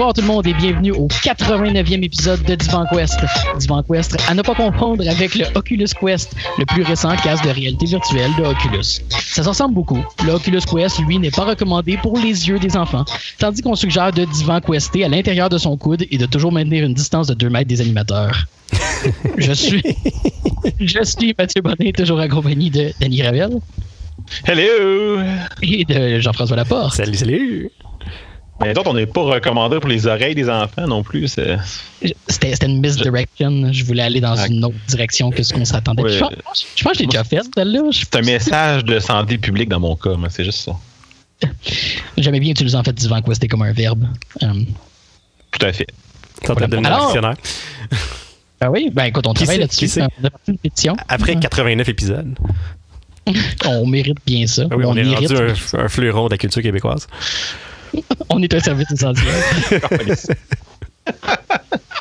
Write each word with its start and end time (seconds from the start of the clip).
Bonsoir 0.00 0.14
tout 0.14 0.22
le 0.22 0.28
monde 0.28 0.46
et 0.46 0.54
bienvenue 0.54 0.92
au 0.92 1.08
89e 1.08 2.02
épisode 2.02 2.42
de 2.44 2.54
Divan 2.54 2.86
Quest. 2.90 3.20
Divan 3.58 3.82
Quest, 3.82 4.16
à 4.30 4.34
ne 4.34 4.40
pas 4.40 4.54
confondre 4.54 5.06
avec 5.06 5.34
le 5.34 5.44
Oculus 5.54 5.88
Quest, 6.00 6.34
le 6.56 6.64
plus 6.64 6.82
récent 6.82 7.14
casque 7.16 7.44
de 7.44 7.50
réalité 7.50 7.84
virtuelle 7.84 8.30
de 8.38 8.44
Oculus. 8.44 9.02
Ça 9.10 9.42
se 9.42 9.48
ressemble 9.50 9.74
beaucoup. 9.74 10.02
Le 10.24 10.32
Oculus 10.32 10.62
Quest, 10.62 11.00
lui, 11.00 11.18
n'est 11.18 11.30
pas 11.30 11.44
recommandé 11.44 11.98
pour 11.98 12.16
les 12.16 12.48
yeux 12.48 12.58
des 12.58 12.78
enfants, 12.78 13.04
tandis 13.36 13.60
qu'on 13.60 13.74
suggère 13.74 14.10
de 14.10 14.24
Divan 14.24 14.62
Quester 14.62 15.04
à 15.04 15.08
l'intérieur 15.08 15.50
de 15.50 15.58
son 15.58 15.76
coude 15.76 16.06
et 16.10 16.16
de 16.16 16.24
toujours 16.24 16.50
maintenir 16.50 16.82
une 16.82 16.94
distance 16.94 17.26
de 17.26 17.34
2 17.34 17.50
mètres 17.50 17.68
des 17.68 17.82
animateurs. 17.82 18.46
je 19.36 19.52
suis 19.52 19.82
je 20.80 21.04
suis 21.04 21.34
Mathieu 21.38 21.60
Bonnet, 21.60 21.92
toujours 21.92 22.20
accompagné 22.20 22.70
de 22.70 22.90
Danny 23.02 23.22
Ravel. 23.22 23.50
Hello! 24.46 25.20
Et 25.60 25.84
de 25.84 26.20
Jean-François 26.20 26.56
Laporte. 26.56 26.94
Salut, 26.94 27.16
salut! 27.16 27.70
Mais 28.60 28.74
d'autres, 28.74 28.90
on 28.90 28.94
n'est 28.94 29.06
pas 29.06 29.22
recommandé 29.22 29.80
pour 29.80 29.88
les 29.88 30.06
oreilles 30.06 30.34
des 30.34 30.50
enfants 30.50 30.86
non 30.86 31.02
plus. 31.02 31.28
C'était, 31.28 31.56
c'était 32.28 32.66
une 32.66 32.80
misdirection. 32.80 33.72
Je 33.72 33.84
voulais 33.84 34.02
aller 34.02 34.20
dans 34.20 34.36
une 34.36 34.64
autre 34.64 34.76
direction 34.86 35.30
que 35.30 35.42
ce 35.42 35.54
qu'on 35.54 35.64
s'attendait. 35.64 36.02
Je, 36.08 36.18
pense, 36.18 36.66
je 36.76 36.84
pense 36.84 36.92
que 36.92 36.98
j'ai 36.98 37.06
déjà 37.06 37.24
fait 37.24 37.40
celle-là. 37.54 37.80
C'est 37.92 38.16
un 38.16 38.22
message 38.22 38.84
de 38.84 38.98
santé 38.98 39.38
publique 39.38 39.68
dans 39.70 39.80
mon 39.80 39.96
cas, 39.96 40.14
mais 40.18 40.28
c'est 40.30 40.44
juste 40.44 40.60
ça. 40.60 40.76
J'aimais 42.18 42.40
bien 42.40 42.50
utiliser 42.50 42.76
en 42.76 42.84
fait 42.84 42.92
divan 42.92 43.22
quoi, 43.22 43.34
c'était 43.34 43.48
comme 43.48 43.62
un 43.62 43.72
verbe. 43.72 44.06
Um, 44.42 44.66
Tout 45.52 45.66
à 45.66 45.72
fait. 45.72 45.86
Ça 46.44 46.52
voilà. 46.52 46.66
devenir 46.66 46.92
actionnaire. 46.92 47.36
Ben 48.60 48.68
oui, 48.68 48.90
ben 48.92 49.04
écoute, 49.04 49.26
on 49.26 49.32
qui 49.32 49.44
travaille 49.44 49.60
là-dessus. 49.60 49.90
On 50.00 50.24
a 50.26 50.30
parti 50.30 50.50
une 50.50 50.58
pétition. 50.58 50.96
Après 51.08 51.34
89 51.36 51.88
épisodes. 51.88 52.38
on 53.66 53.86
mérite 53.86 54.18
bien 54.26 54.46
ça. 54.46 54.64
Ah 54.70 54.76
oui, 54.76 54.84
on, 54.84 54.90
on 54.90 54.96
est 54.96 55.04
mérite 55.04 55.30
rendu 55.30 55.52
un, 55.74 55.78
un 55.78 55.88
fleuron 55.88 56.26
de 56.26 56.32
la 56.32 56.38
culture 56.38 56.62
québécoise. 56.62 57.06
on 58.28 58.42
est 58.42 58.52
un 58.54 58.60
service 58.60 58.90
essentiel. 58.90 59.28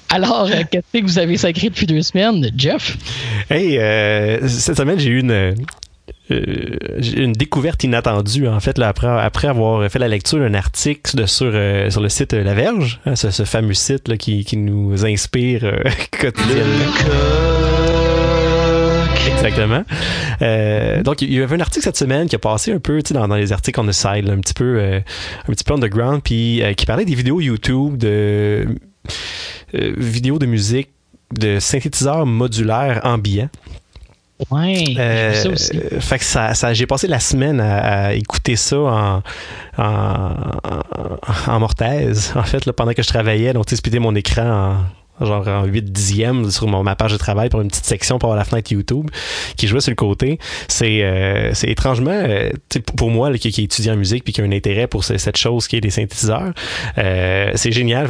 Alors, 0.09 0.49
euh, 0.51 0.63
qu'est-ce 0.69 0.99
que 0.99 1.05
vous 1.05 1.19
avez 1.19 1.37
sacré 1.37 1.69
depuis 1.69 1.85
deux 1.85 2.01
semaines, 2.01 2.49
Jeff? 2.57 2.97
Hey, 3.49 3.77
euh, 3.77 4.47
cette 4.47 4.77
semaine, 4.77 4.99
j'ai 4.99 5.09
eu 5.09 5.19
une, 5.19 5.53
euh, 6.31 6.77
une 7.15 7.33
découverte 7.33 7.83
inattendue, 7.83 8.47
en 8.47 8.59
fait, 8.59 8.77
là, 8.77 8.87
après, 8.87 9.07
après 9.07 9.47
avoir 9.47 9.89
fait 9.89 9.99
la 9.99 10.07
lecture 10.07 10.39
d'un 10.39 10.53
article 10.53 11.15
de, 11.15 11.25
sur, 11.25 11.51
euh, 11.53 11.89
sur 11.89 12.01
le 12.01 12.09
site 12.09 12.33
La 12.33 12.53
Verge, 12.53 12.99
hein, 13.05 13.15
ce, 13.15 13.31
ce, 13.31 13.43
fameux 13.43 13.73
site 13.73 14.07
là, 14.07 14.17
qui, 14.17 14.45
qui 14.45 14.57
nous 14.57 15.05
inspire 15.05 15.63
euh, 15.63 15.79
quotidiennement. 16.11 17.88
Exactement. 19.39 19.83
Euh, 20.41 21.01
donc, 21.03 21.21
il 21.21 21.33
y 21.33 21.41
avait 21.41 21.55
un 21.55 21.59
article 21.59 21.83
cette 21.83 21.97
semaine 21.97 22.27
qui 22.27 22.35
a 22.35 22.39
passé 22.39 22.73
un 22.73 22.79
peu 22.79 23.01
dans, 23.11 23.27
dans 23.27 23.35
les 23.35 23.51
articles 23.51 23.79
on 23.79 23.85
the 23.85 23.91
side, 23.91 24.27
là, 24.27 24.33
un 24.33 24.39
petit 24.39 24.53
peu, 24.53 24.79
euh, 24.79 24.99
un 25.47 25.51
petit 25.51 25.63
peu 25.63 25.73
underground, 25.73 26.21
puis 26.23 26.61
euh, 26.61 26.73
qui 26.73 26.85
parlait 26.85 27.05
des 27.05 27.15
vidéos 27.15 27.39
YouTube 27.39 27.97
de 27.97 28.67
vidéos 29.73 30.39
de 30.39 30.45
musique 30.45 30.89
de 31.31 31.59
synthétiseurs 31.59 32.25
modulaires 32.25 33.01
ambiants. 33.03 33.49
Ouais, 34.49 34.83
euh, 34.97 35.33
ça 35.33 35.49
aussi. 35.49 35.79
Fait 35.99 36.17
que 36.17 36.23
ça, 36.23 36.53
ça 36.53 36.73
j'ai 36.73 36.87
passé 36.87 37.07
la 37.07 37.19
semaine 37.19 37.59
à, 37.59 38.05
à 38.05 38.13
écouter 38.13 38.55
ça 38.55 38.77
en, 38.77 39.23
en, 39.77 39.83
en, 39.83 41.51
en 41.51 41.59
mortaise, 41.59 42.31
en 42.35 42.43
fait, 42.43 42.65
là, 42.65 42.73
pendant 42.73 42.93
que 42.93 43.03
je 43.03 43.07
travaillais. 43.09 43.51
Donc, 43.53 43.65
tu 43.65 43.75
sais, 43.75 43.99
mon 43.99 44.15
écran 44.15 44.49
en 44.49 44.77
genre 45.21 45.47
en 45.47 45.65
8 45.65 45.91
dixièmes 45.91 46.49
sur 46.49 46.67
mon, 46.67 46.83
ma 46.83 46.95
page 46.95 47.11
de 47.11 47.17
travail 47.17 47.49
pour 47.49 47.61
une 47.61 47.67
petite 47.69 47.85
section 47.85 48.19
pour 48.19 48.27
avoir 48.27 48.37
la 48.37 48.45
fenêtre 48.45 48.71
YouTube 48.71 49.09
qui 49.57 49.67
jouait 49.67 49.81
sur 49.81 49.91
le 49.91 49.95
côté. 49.95 50.39
C'est 50.67 51.03
euh, 51.03 51.53
c'est 51.53 51.69
étrangement, 51.69 52.11
euh, 52.11 52.49
pour 52.95 53.09
moi 53.09 53.29
là, 53.29 53.37
qui, 53.37 53.51
qui 53.51 53.63
étudie 53.63 53.89
en 53.91 53.95
musique 53.95 54.23
puis 54.23 54.33
qui 54.33 54.41
a 54.41 54.43
un 54.43 54.51
intérêt 54.51 54.87
pour 54.87 55.03
ce, 55.03 55.17
cette 55.17 55.37
chose 55.37 55.67
qui 55.67 55.75
est 55.75 55.81
des 55.81 55.89
synthétiseurs, 55.89 56.53
euh, 56.97 57.51
c'est 57.55 57.71
génial. 57.71 58.07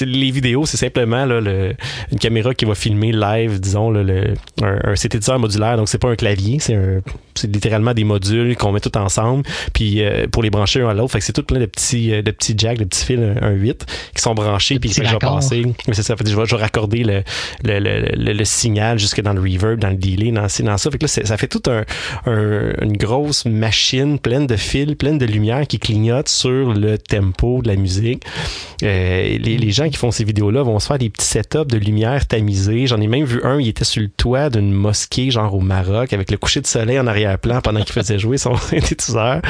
Les 0.00 0.30
vidéos, 0.30 0.66
c'est 0.66 0.76
simplement 0.76 1.24
là, 1.24 1.40
le, 1.40 1.74
une 2.12 2.18
caméra 2.18 2.54
qui 2.54 2.64
va 2.64 2.74
filmer 2.74 3.12
live, 3.12 3.60
disons, 3.60 3.90
le, 3.90 4.34
un, 4.62 4.78
un, 4.84 4.96
synthétiseur 4.96 5.38
modulaire. 5.38 5.76
Donc 5.76 5.88
c'est 5.88 5.98
pas 5.98 6.08
un 6.08 6.16
clavier, 6.16 6.58
c'est 6.58 6.74
un 6.74 7.00
c'est 7.38 7.52
littéralement 7.52 7.94
des 7.94 8.04
modules 8.04 8.56
qu'on 8.56 8.72
met 8.72 8.80
tout 8.80 8.96
ensemble 8.96 9.42
puis 9.72 10.02
euh, 10.02 10.26
pour 10.30 10.42
les 10.42 10.50
brancher 10.50 10.82
un 10.82 10.88
à 10.88 10.94
l'autre. 10.94 11.12
Fait 11.12 11.18
que 11.18 11.24
c'est 11.24 11.32
tout 11.32 11.42
plein 11.42 11.60
de 11.60 11.66
petits 11.66 12.10
de 12.10 12.30
petits 12.30 12.54
jacks, 12.56 12.78
de 12.78 12.84
petits 12.84 13.04
fils 13.04 13.20
un 13.40 13.50
8 13.50 13.86
qui 14.14 14.22
sont 14.22 14.34
branchés 14.34 14.78
puis 14.78 14.90
que 14.90 15.04
je 15.04 15.10
vais 15.10 15.18
passer. 15.18 15.64
Mais 15.88 15.94
c'est 15.94 16.02
ça. 16.02 16.16
Fait, 16.16 16.28
je 16.28 16.36
vais 16.36 16.46
je 16.46 16.54
vais 16.54 16.62
raccorder 16.62 17.02
le, 17.02 17.22
le, 17.64 17.78
le, 17.78 18.32
le, 18.32 18.44
signal 18.44 18.98
jusque 18.98 19.20
dans 19.20 19.32
le 19.32 19.40
reverb, 19.40 19.78
dans 19.78 19.90
le 19.90 19.96
delay, 19.96 20.30
dans, 20.30 20.46
dans 20.46 20.78
ça. 20.78 20.90
Fait 20.90 20.98
que 20.98 21.04
là, 21.04 21.08
ça 21.08 21.36
fait 21.36 21.48
toute 21.48 21.68
un, 21.68 21.84
un, 22.26 22.72
une 22.82 22.96
grosse 22.96 23.44
machine 23.44 24.18
pleine 24.18 24.46
de 24.46 24.56
fils, 24.56 24.94
pleine 24.94 25.18
de 25.18 25.26
lumière 25.26 25.66
qui 25.66 25.78
clignote 25.78 26.28
sur 26.28 26.72
le 26.72 26.98
tempo 26.98 27.62
de 27.62 27.68
la 27.68 27.76
musique. 27.76 28.24
Euh, 28.82 29.38
les, 29.38 29.58
les 29.58 29.70
gens 29.70 29.88
qui 29.88 29.96
font 29.96 30.10
ces 30.10 30.24
vidéos-là 30.24 30.62
vont 30.62 30.78
se 30.78 30.86
faire 30.86 30.98
des 30.98 31.10
petits 31.10 31.26
setups 31.26 31.66
de 31.66 31.78
lumière 31.78 32.26
tamisée. 32.26 32.86
J'en 32.86 33.00
ai 33.00 33.06
même 33.06 33.24
vu 33.24 33.40
un, 33.44 33.60
il 33.60 33.68
était 33.68 33.84
sur 33.84 34.02
le 34.02 34.08
toit 34.08 34.50
d'une 34.50 34.72
mosquée, 34.72 35.30
genre 35.30 35.54
au 35.54 35.60
Maroc, 35.60 36.12
avec 36.12 36.30
le 36.30 36.36
coucher 36.36 36.60
de 36.60 36.66
soleil 36.66 36.98
en 36.98 37.06
arrière-plan 37.26 37.60
pendant 37.60 37.80
qu'il 37.82 37.92
faisait 37.92 38.18
jouer 38.18 38.38
son 38.38 38.56
synthétiseur. 38.56 39.42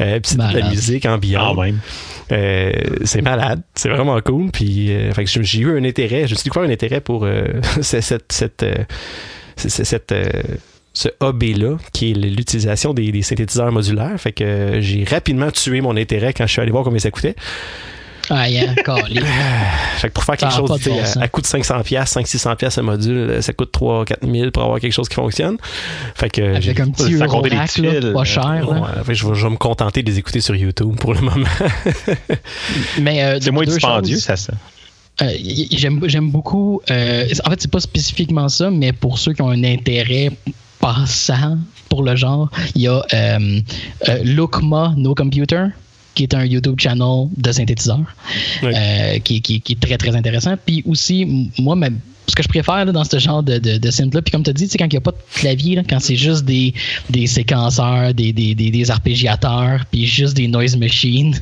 Euh, 0.00 0.20
puis 0.20 0.32
c'est 0.32 0.36
de 0.36 0.58
la 0.58 0.68
musique 0.68 1.06
ambiante. 1.06 1.56
Ah, 1.58 1.62
même. 1.64 1.78
Euh, 2.30 2.72
c'est 3.04 3.22
malade, 3.22 3.62
c'est 3.74 3.88
vraiment 3.88 4.20
cool. 4.20 4.50
Puis, 4.50 4.92
euh, 4.92 5.12
j'ai 5.26 5.60
eu 5.60 5.78
un 5.78 5.84
intérêt, 5.84 6.26
je 6.26 6.32
me 6.32 6.36
suis 6.36 6.44
dit 6.44 6.50
quoi 6.50 6.62
un 6.62 6.70
intérêt 6.70 7.00
pour 7.00 7.24
euh, 7.24 7.44
cette, 7.80 8.32
cette, 8.32 8.62
euh, 8.62 8.74
cette, 9.56 9.84
cette 9.84 10.14
ce 10.94 11.08
hobby-là, 11.20 11.78
qui 11.94 12.10
est 12.10 12.14
l'utilisation 12.14 12.92
des, 12.92 13.10
des, 13.12 13.22
synthétiseurs 13.22 13.72
modulaires. 13.72 14.18
Fait 14.18 14.32
que 14.32 14.78
j'ai 14.80 15.04
rapidement 15.04 15.50
tué 15.50 15.80
mon 15.80 15.96
intérêt 15.96 16.34
quand 16.34 16.46
je 16.46 16.52
suis 16.52 16.60
allé 16.60 16.70
voir 16.70 16.84
combien 16.84 16.98
ça 16.98 17.10
coûtait. 17.10 17.34
Ah, 18.30 18.48
yeah, 18.48 18.74
fait 19.98 20.08
que 20.08 20.12
pour 20.12 20.24
faire 20.24 20.36
quelque 20.36 20.54
chose 20.54 20.68
bon 20.68 20.76
à, 20.76 21.22
à, 21.22 21.28
coût 21.28 21.40
de 21.40 21.46
500 21.46 21.82
pièces 21.82 22.10
500 22.10 22.56
pièces 22.56 22.78
un 22.78 22.82
module, 22.82 23.42
ça 23.42 23.52
coûte 23.52 23.72
3 23.72 24.04
4 24.04 24.26
000 24.26 24.50
pour 24.50 24.62
avoir 24.62 24.80
quelque 24.80 24.92
chose 24.92 25.08
qui 25.08 25.16
fonctionne. 25.16 25.56
Fait 26.14 26.30
que 26.30 26.56
avec 26.56 26.80
un 26.80 26.90
petit 26.90 27.18
ça 27.18 27.24
euro 27.24 27.42
rack, 27.42 27.78
là, 27.78 28.12
pas 28.12 28.24
cher. 28.24 28.66
Ouais, 28.68 28.78
fait, 29.04 29.14
je, 29.14 29.26
vais, 29.26 29.34
je 29.34 29.46
vais 29.46 29.52
me 29.52 29.56
contenter 29.56 30.02
de 30.02 30.10
les 30.10 30.18
écouter 30.18 30.40
sur 30.40 30.54
YouTube 30.54 30.96
pour 30.96 31.14
le 31.14 31.20
moment. 31.20 31.48
Mais 33.00 33.22
euh, 33.22 33.38
c'est 33.40 33.50
moins 33.50 33.64
dispendieux, 33.64 34.18
ça 34.18 34.36
ça. 34.36 34.52
Euh, 35.20 35.30
j'aime 35.70 36.00
j'aime 36.08 36.30
beaucoup 36.30 36.80
euh, 36.90 37.26
en 37.44 37.50
fait 37.50 37.60
c'est 37.60 37.70
pas 37.70 37.80
spécifiquement 37.80 38.48
ça 38.48 38.70
mais 38.70 38.94
pour 38.94 39.18
ceux 39.18 39.34
qui 39.34 39.42
ont 39.42 39.50
un 39.50 39.62
intérêt 39.62 40.30
passant 40.80 41.58
pour 41.90 42.02
le 42.02 42.16
genre 42.16 42.50
il 42.74 42.82
y 42.82 42.88
a 42.88 43.04
euh, 43.12 43.60
Lookma 44.24 44.94
No 44.96 45.14
Computer 45.14 45.66
qui 46.14 46.24
est 46.24 46.34
un 46.34 46.44
YouTube 46.44 46.78
channel 46.78 47.28
de 47.36 47.52
synthétiseurs, 47.52 48.00
oui. 48.62 48.72
euh, 48.74 49.18
qui, 49.20 49.40
qui, 49.40 49.60
qui, 49.60 49.72
est 49.72 49.80
très, 49.80 49.98
très 49.98 50.14
intéressant. 50.14 50.56
Puis 50.64 50.82
aussi, 50.86 51.50
moi, 51.58 51.74
ma, 51.74 51.88
ce 52.32 52.36
que 52.36 52.42
je 52.42 52.48
préfère 52.48 52.86
là, 52.86 52.92
dans 52.92 53.04
ce 53.04 53.18
genre 53.18 53.42
de, 53.42 53.58
de, 53.58 53.76
de 53.76 53.90
synth-là, 53.90 54.22
puis 54.22 54.32
comme 54.32 54.42
tu 54.42 54.48
as 54.48 54.54
dit, 54.54 54.66
quand 54.78 54.86
il 54.86 54.92
n'y 54.92 54.96
a 54.96 55.02
pas 55.02 55.10
de 55.10 55.18
clavier, 55.34 55.76
là, 55.76 55.82
quand 55.86 56.00
c'est 56.00 56.16
juste 56.16 56.46
des, 56.46 56.72
des 57.10 57.26
séquenceurs, 57.26 58.14
des, 58.14 58.32
des, 58.32 58.54
des, 58.54 58.70
des 58.70 58.90
arpégiateurs, 58.90 59.84
puis 59.90 60.06
juste 60.06 60.34
des 60.34 60.48
noise 60.48 60.74
machines, 60.78 61.38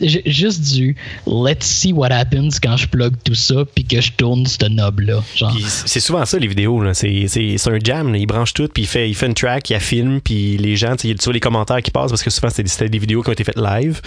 juste 0.00 0.72
du 0.72 0.94
let's 1.26 1.66
see 1.66 1.92
what 1.92 2.12
happens 2.12 2.60
quand 2.62 2.76
je 2.76 2.86
plug 2.86 3.14
tout 3.24 3.34
ça, 3.34 3.64
puis 3.74 3.82
que 3.84 4.00
je 4.00 4.12
tourne 4.12 4.46
ce 4.46 4.66
knob-là. 4.66 5.20
C'est 5.66 5.98
souvent 5.98 6.24
ça, 6.24 6.38
les 6.38 6.46
vidéos. 6.46 6.80
C'est 6.94 7.26
un 7.66 7.78
jam, 7.82 8.12
là. 8.12 8.18
il 8.18 8.26
branche 8.26 8.54
tout, 8.54 8.68
puis 8.72 8.84
il 8.84 8.86
fait, 8.86 9.10
il 9.10 9.16
fait 9.16 9.26
une 9.26 9.34
track, 9.34 9.68
il 9.70 9.80
filme, 9.80 10.20
puis 10.20 10.56
les 10.58 10.76
gens, 10.76 10.94
tu 10.94 11.12
vois 11.12 11.32
les 11.32 11.40
commentaires 11.40 11.82
qui 11.82 11.90
passent, 11.90 12.10
parce 12.10 12.22
que 12.22 12.30
souvent 12.30 12.50
c'était 12.50 12.88
des 12.88 12.98
vidéos 12.98 13.22
qui 13.22 13.30
ont 13.30 13.32
été 13.32 13.42
faites 13.42 13.58
live. 13.58 14.00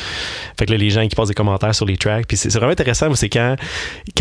Fait 0.57 0.65
que 0.65 0.71
là, 0.71 0.77
les 0.77 0.89
gens 0.89 1.05
qui 1.05 1.15
passent 1.15 1.27
des 1.27 1.33
commentaires 1.33 1.75
sur 1.75 1.85
les 1.85 1.97
tracks, 1.97 2.25
puis 2.27 2.37
c'est 2.37 2.53
vraiment 2.53 2.71
intéressant, 2.71 3.13
c'est 3.15 3.29
quand 3.29 3.57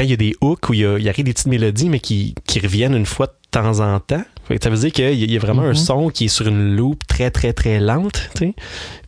il 0.00 0.10
y 0.10 0.12
a 0.12 0.16
des 0.16 0.34
hooks 0.40 0.68
où 0.68 0.74
il 0.74 0.80
y, 0.80 0.84
a, 0.84 0.94
arrive 0.94 1.24
des 1.24 1.32
petites 1.32 1.46
mélodies, 1.46 1.88
mais 1.92 2.00
qui, 2.00 2.34
qui 2.48 2.58
reviennent 2.66 2.96
une 2.96 3.06
fois 3.06 3.26
de 3.26 3.32
temps 3.50 3.80
en 3.80 4.00
temps. 4.00 4.24
Fait 4.48 4.56
que 4.58 4.64
ça 4.64 4.70
veut 4.70 4.76
dire 4.76 4.92
qu'il 4.92 5.14
y, 5.14 5.32
y, 5.32 5.36
a 5.36 5.40
vraiment 5.46 5.62
mm 5.62 5.72
-hmm. 5.72 5.82
un 5.82 5.86
son 5.88 6.10
qui 6.14 6.24
est 6.24 6.34
sur 6.38 6.46
une 6.48 6.74
loop 6.76 6.98
très, 7.06 7.30
très, 7.30 7.52
très 7.52 7.78
lente. 7.90 8.18
T'sais. 8.34 8.54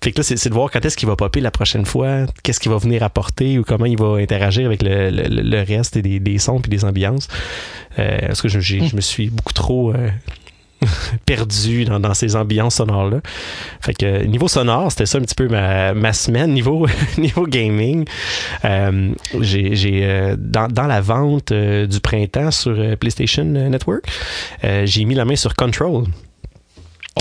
Fait 0.03 0.13
que 0.13 0.19
là, 0.21 0.23
c'est 0.23 0.49
de 0.53 0.55
voir 0.55 0.71
quand 0.71 0.85
est-ce 0.87 0.97
qu'il 0.99 1.09
va 1.09 1.17
popper 1.17 1.41
la 1.41 1.51
prochaine 1.59 1.87
fois, 1.93 2.11
qu'est-ce 2.43 2.61
qu'il 2.61 2.71
va 2.71 2.79
venir 2.79 3.01
apporter 3.11 3.51
ou 3.59 3.63
comment 3.71 3.89
il 3.95 3.99
va 3.99 4.11
interagir 4.27 4.65
avec 4.71 4.81
le, 4.89 5.11
le, 5.11 5.25
le 5.55 5.61
reste 5.73 5.99
des, 5.99 6.21
des 6.21 6.39
sons 6.39 6.61
puis 6.63 6.71
des 6.77 6.85
ambiances. 6.85 7.27
Euh, 7.99 8.29
parce 8.29 8.43
que 8.43 8.49
je, 8.49 8.59
mm. 8.59 8.89
je 8.91 8.97
me 8.97 9.05
suis 9.11 9.29
beaucoup 9.37 9.57
trop... 9.65 9.85
Euh, 9.93 10.11
perdu 11.27 11.85
dans, 11.85 12.01
dans, 12.01 12.15
ces 12.15 12.37
ambiances 12.37 12.77
sonores 12.77 13.11
là. 13.11 13.21
Fait 13.81 13.95
que 13.95 14.25
niveau 14.25 14.49
sonore, 14.49 14.91
c'était 14.91 15.07
ça 15.07 15.19
un 15.19 15.23
petit 15.23 15.35
peu 15.35 15.49
ma, 15.49 15.95
ma 15.95 16.13
semaine 16.13 16.53
niveau 16.53 16.87
niveau 17.19 17.47
gaming. 17.47 18.05
Euh, 18.65 19.13
j'ai 19.41 20.01
euh, 20.03 20.37
dans, 20.39 20.69
dans 20.69 20.87
la 20.87 21.01
vente 21.01 21.53
euh, 21.53 21.87
du 21.87 22.01
printemps 22.01 22.51
sur 22.51 22.75
PlayStation 22.99 23.45
Network, 23.45 24.05
j'ai 24.85 25.05
mis 25.05 25.15
la 25.15 25.25
main 25.25 25.37
sur 25.37 25.55
Control. 25.55 26.05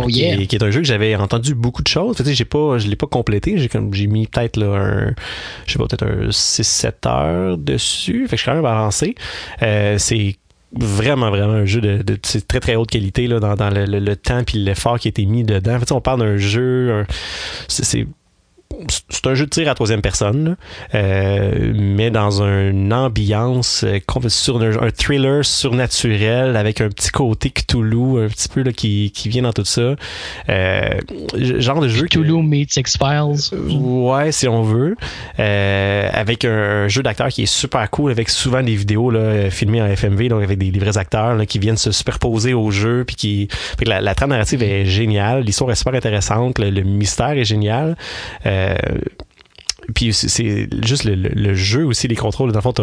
Oh 0.01 0.09
yeah. 0.09 0.35
qui, 0.35 0.41
est, 0.41 0.47
qui, 0.47 0.55
est, 0.55 0.63
un 0.63 0.71
jeu 0.71 0.79
que 0.81 0.87
j'avais 0.87 1.15
entendu 1.15 1.53
beaucoup 1.53 1.83
de 1.83 1.87
choses. 1.87 2.17
Fait, 2.17 2.33
j'ai 2.33 2.45
pas, 2.45 2.79
je 2.79 2.87
l'ai 2.87 2.95
pas 2.95 3.05
complété. 3.05 3.59
J'ai 3.59 3.69
comme 3.69 3.93
j'ai 3.93 4.07
mis 4.07 4.25
peut-être 4.25 4.57
là 4.57 4.75
un, 4.75 5.13
je 5.67 5.73
sais 5.73 5.77
pas 5.77 5.85
peut-être 5.85 6.07
un 6.07 6.29
6-7 6.29 7.07
heures 7.07 7.57
dessus. 7.59 8.27
Fait 8.27 8.31
que 8.31 8.37
je 8.37 8.41
suis 8.41 8.45
quand 8.49 8.55
même 8.55 8.65
avancé. 8.65 9.13
c'est 9.59 10.35
vraiment 10.75 11.29
vraiment 11.29 11.53
un 11.53 11.65
jeu 11.65 11.81
de, 11.81 12.01
de 12.01 12.17
très 12.47 12.59
très 12.59 12.75
haute 12.75 12.89
qualité 12.89 13.27
là, 13.27 13.39
dans, 13.39 13.55
dans 13.55 13.69
le, 13.69 13.85
le, 13.85 14.15
temps 14.15 14.43
puis 14.43 14.57
l'effort 14.57 14.99
qui 14.99 15.07
a 15.07 15.09
été 15.09 15.25
mis 15.25 15.43
dedans. 15.43 15.75
En 15.75 15.79
fait, 15.79 15.91
on 15.91 16.01
parle 16.01 16.19
d'un 16.19 16.37
jeu, 16.37 17.05
c'est 17.67 18.07
c'est 19.09 19.27
un 19.27 19.35
jeu 19.35 19.45
de 19.45 19.49
tir 19.49 19.69
à 19.69 19.75
troisième 19.75 20.01
personne, 20.01 20.55
euh, 20.95 21.73
mais 21.75 22.11
dans 22.11 22.43
une 22.43 22.93
ambiance 22.93 23.83
euh, 23.83 23.99
sur 24.27 24.61
un, 24.61 24.91
thriller 24.91 25.43
surnaturel 25.43 26.55
avec 26.55 26.81
un 26.81 26.89
petit 26.89 27.09
côté 27.09 27.49
Cthulhu 27.49 28.23
un 28.23 28.27
petit 28.27 28.49
peu 28.49 28.63
là, 28.63 28.71
qui, 28.71 29.11
qui 29.11 29.29
vient 29.29 29.43
dans 29.43 29.53
tout 29.53 29.65
ça. 29.65 29.95
Euh, 30.49 30.99
genre 31.35 31.79
de 31.81 31.87
jeu 31.87 32.07
Cthulhu 32.07 32.41
meets 32.43 32.75
X-Files. 32.77 33.55
ouais, 33.79 34.31
si 34.31 34.47
on 34.47 34.63
veut. 34.63 34.95
avec 35.37 36.45
un, 36.45 36.87
jeu 36.87 37.03
d'acteur 37.03 37.29
qui 37.29 37.43
est 37.43 37.47
super 37.47 37.89
cool, 37.89 38.11
avec 38.11 38.29
souvent 38.29 38.61
des 38.61 38.75
vidéos 38.75 39.09
là, 39.09 39.49
filmées 39.49 39.81
en 39.81 39.87
FMV, 39.87 40.29
donc 40.29 40.43
avec 40.43 40.57
des, 40.57 40.71
vrais 40.79 40.97
acteurs 40.97 41.35
là, 41.35 41.45
qui 41.45 41.59
viennent 41.59 41.77
se 41.77 41.91
superposer 41.91 42.53
au 42.53 42.71
jeu, 42.71 43.03
puis 43.05 43.15
qui 43.15 43.47
la, 43.85 44.01
la, 44.01 44.15
trame 44.15 44.31
narrative 44.31 44.63
est 44.63 44.85
géniale, 44.85 45.43
l'histoire 45.43 45.71
est 45.71 45.75
super 45.75 45.93
intéressante, 45.93 46.59
le, 46.59 46.83
mystère 46.83 47.31
est 47.31 47.45
génial. 47.45 47.95
Euh, 48.45 48.72
puis 49.93 50.13
c'est 50.13 50.67
juste 50.85 51.03
le, 51.05 51.53
jeu 51.53 51.85
aussi, 51.85 52.07
les 52.07 52.15
contrôles. 52.15 52.51
Dans 52.51 52.59
le 52.59 52.61
fond, 52.61 52.73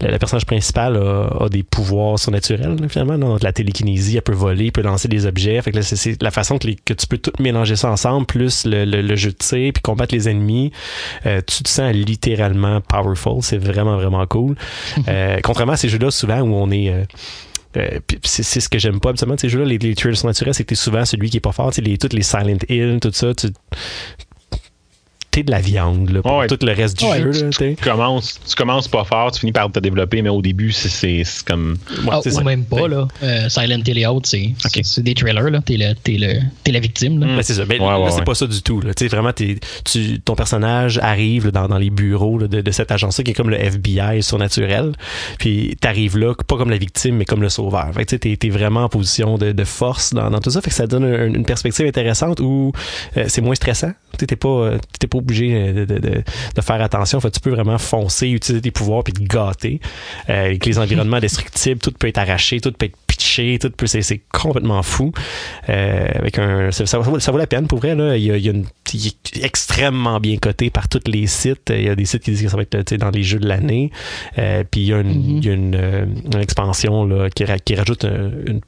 le, 0.00 0.18
personnage 0.18 0.46
principal 0.46 0.96
a, 0.96 1.48
des 1.48 1.62
pouvoirs 1.62 2.18
surnaturels, 2.18 2.76
finalement. 2.88 3.38
La 3.40 3.52
télékinésie, 3.52 4.16
elle 4.16 4.22
peut 4.22 4.32
voler, 4.32 4.66
elle 4.66 4.72
peut 4.72 4.82
lancer 4.82 5.08
des 5.08 5.26
objets. 5.26 5.60
Fait 5.62 5.72
que 5.72 5.80
c'est 5.82 6.22
la 6.22 6.30
façon 6.30 6.58
que, 6.58 6.92
tu 6.92 7.06
peux 7.06 7.18
tout 7.18 7.32
mélanger 7.38 7.76
ça 7.76 7.90
ensemble, 7.90 8.26
plus 8.26 8.64
le, 8.66 9.16
jeu 9.16 9.30
de 9.30 9.36
tir, 9.36 9.72
puis 9.72 9.82
combattre 9.82 10.14
les 10.14 10.28
ennemis. 10.28 10.72
Euh, 11.26 11.40
tu 11.46 11.62
te 11.62 11.68
sens 11.68 11.92
littéralement 11.94 12.80
powerful. 12.80 13.42
C'est 13.42 13.58
vraiment, 13.58 13.96
vraiment 13.96 14.26
cool. 14.26 14.56
Euh, 15.08 15.38
contrairement 15.42 15.72
à 15.72 15.76
ces 15.76 15.88
jeux-là, 15.88 16.10
souvent, 16.10 16.40
où 16.40 16.54
on 16.54 16.70
est... 16.70 16.90
Euh, 17.76 17.98
c'est 18.24 18.60
ce 18.60 18.68
que 18.68 18.78
j'aime 18.78 19.00
pas 19.00 19.10
absolument 19.10 19.36
ces 19.38 19.48
jeux-là 19.48 19.64
les, 19.64 19.78
les 19.78 19.94
surnaturels 19.94 20.52
c'est 20.52 20.62
que 20.64 20.68
t'es 20.68 20.74
souvent 20.74 21.04
celui 21.04 21.30
qui 21.30 21.38
est 21.38 21.40
pas 21.40 21.52
fort 21.52 21.72
les, 21.78 21.96
toutes 21.96 22.12
les 22.12 22.22
Silent 22.22 22.58
Hill 22.68 22.98
tout 23.00 23.10
ça 23.12 23.34
tu 23.34 23.48
de 25.40 25.50
la 25.50 25.60
viande 25.60 26.10
là, 26.10 26.20
pour 26.20 26.46
tout 26.46 26.58
le 26.64 26.72
reste 26.72 26.98
du 26.98 27.06
jeu. 27.06 27.30
Là, 27.30 27.48
tu, 27.50 27.76
commences, 27.76 28.38
tu 28.46 28.54
commences 28.54 28.88
pas 28.88 29.04
fort, 29.04 29.32
tu 29.32 29.40
finis 29.40 29.52
par 29.52 29.72
te 29.72 29.80
développer, 29.80 30.20
mais 30.20 30.28
au 30.28 30.42
début, 30.42 30.72
c'est 30.72 31.24
comme. 31.46 31.78
Ouais, 32.04 32.16
oh, 32.24 32.40
même 32.44 32.64
pas. 32.64 32.86
Là. 32.86 33.08
Euh, 33.22 33.48
Silent 33.48 33.82
Hill 33.86 33.98
et 33.98 34.06
autres, 34.06 34.28
c'est 34.28 34.54
des 34.98 35.14
trailers. 35.14 35.62
T'es 35.64 35.74
es 35.74 36.72
la 36.72 36.80
victime. 36.80 37.20
Là. 37.20 37.26
Ben, 37.26 37.42
c'est 37.42 37.54
ça. 37.54 37.64
Mais 37.66 37.78
là, 37.78 38.10
c'est 38.10 38.24
pas 38.24 38.34
ça 38.34 38.46
du 38.46 38.60
tout. 38.60 38.80
Là. 38.82 38.92
Vraiment, 39.10 39.32
tu, 39.32 40.20
ton 40.20 40.34
personnage 40.34 40.98
arrive 40.98 41.50
dans, 41.50 41.68
dans, 41.68 41.78
les 41.78 41.90
bureaux 41.90 42.38
de, 42.38 42.60
de, 42.60 42.70
cette 42.70 42.90
agence-là 42.90 43.24
qui 43.24 43.30
est 43.30 43.34
comme 43.34 43.50
le 43.50 43.56
FBI 43.56 44.22
surnaturel. 44.22 44.92
Puis 45.38 45.76
t'arrives 45.80 46.18
là, 46.18 46.34
pas 46.46 46.56
comme 46.56 46.70
la 46.70 46.76
victime, 46.76 47.16
mais 47.16 47.24
comme 47.24 47.42
le 47.42 47.48
sauveur. 47.48 47.90
Fait 47.94 48.04
que 48.04 48.16
t'es 48.16 48.38
es 48.42 48.50
vraiment 48.50 48.84
en 48.84 48.88
position 48.88 49.38
de, 49.38 49.52
de 49.52 49.64
force 49.64 50.12
dans, 50.12 50.30
dans, 50.30 50.40
tout 50.40 50.50
ça. 50.50 50.60
Fait 50.60 50.70
que 50.70 50.76
ça 50.76 50.86
donne 50.86 51.04
une, 51.04 51.44
perspective 51.44 51.86
intéressante 51.86 52.40
où 52.40 52.72
euh, 53.16 53.24
c'est 53.28 53.40
moins 53.40 53.54
stressant. 53.54 53.92
T'es 54.18 54.36
pas, 54.36 54.48
euh, 54.48 54.78
pas 55.10 55.18
obligé 55.18 55.72
de, 55.72 55.84
de, 55.84 55.98
de, 55.98 56.60
faire 56.60 56.80
attention. 56.80 57.18
En 57.18 57.20
fait, 57.20 57.30
tu 57.30 57.40
peux 57.40 57.50
vraiment 57.50 57.78
foncer, 57.78 58.28
utiliser 58.28 58.62
tes 58.62 58.70
pouvoirs 58.70 59.04
puis 59.04 59.12
te 59.12 59.22
gâter. 59.22 59.80
Euh, 60.28 60.46
avec 60.46 60.64
les 60.66 60.78
environnements 60.82 61.20
destructibles, 61.20 61.80
tout 61.80 61.92
peut 61.92 62.08
être 62.08 62.18
arraché, 62.18 62.60
tout 62.60 62.72
peut 62.72 62.86
être 62.86 62.96
pitché, 63.06 63.58
tout 63.60 63.70
peut, 63.70 63.86
c'est, 63.86 64.20
complètement 64.32 64.82
fou. 64.82 65.12
Euh, 65.68 66.08
avec 66.14 66.38
un, 66.38 66.70
ça, 66.70 66.86
ça, 66.86 66.98
vaut 66.98 67.38
la 67.38 67.46
peine 67.46 67.66
pour 67.66 67.78
vrai. 67.78 67.94
Là. 67.94 68.16
Il, 68.16 68.24
y 68.24 68.30
a, 68.30 68.36
il, 68.36 68.44
y 68.44 68.48
a 68.48 68.52
une, 68.52 68.66
il 68.94 69.06
est 69.06 69.44
extrêmement 69.44 70.20
bien 70.20 70.36
coté 70.38 70.70
par 70.70 70.88
tous 70.88 71.00
les 71.06 71.26
sites. 71.26 71.70
Il 71.70 71.82
y 71.82 71.88
a 71.88 71.94
des 71.94 72.04
sites 72.04 72.22
qui 72.22 72.30
disent 72.30 72.42
que 72.42 72.48
ça 72.48 72.56
va 72.56 72.62
être 72.62 72.94
dans 72.94 73.10
les 73.10 73.22
jeux 73.22 73.38
de 73.38 73.48
l'année. 73.48 73.90
Euh, 74.38 74.64
puis 74.68 74.82
il 74.82 74.86
y 74.88 74.94
a 74.94 75.00
une, 75.00 75.12
mm-hmm. 75.12 75.38
il 75.38 75.44
y 75.44 75.50
a 75.50 75.52
une, 75.52 75.74
euh, 75.74 76.06
une 76.32 76.40
expansion 76.40 77.04
là, 77.04 77.28
qui, 77.30 77.44
qui 77.64 77.74
rajoute 77.74 78.04
une 78.04 78.60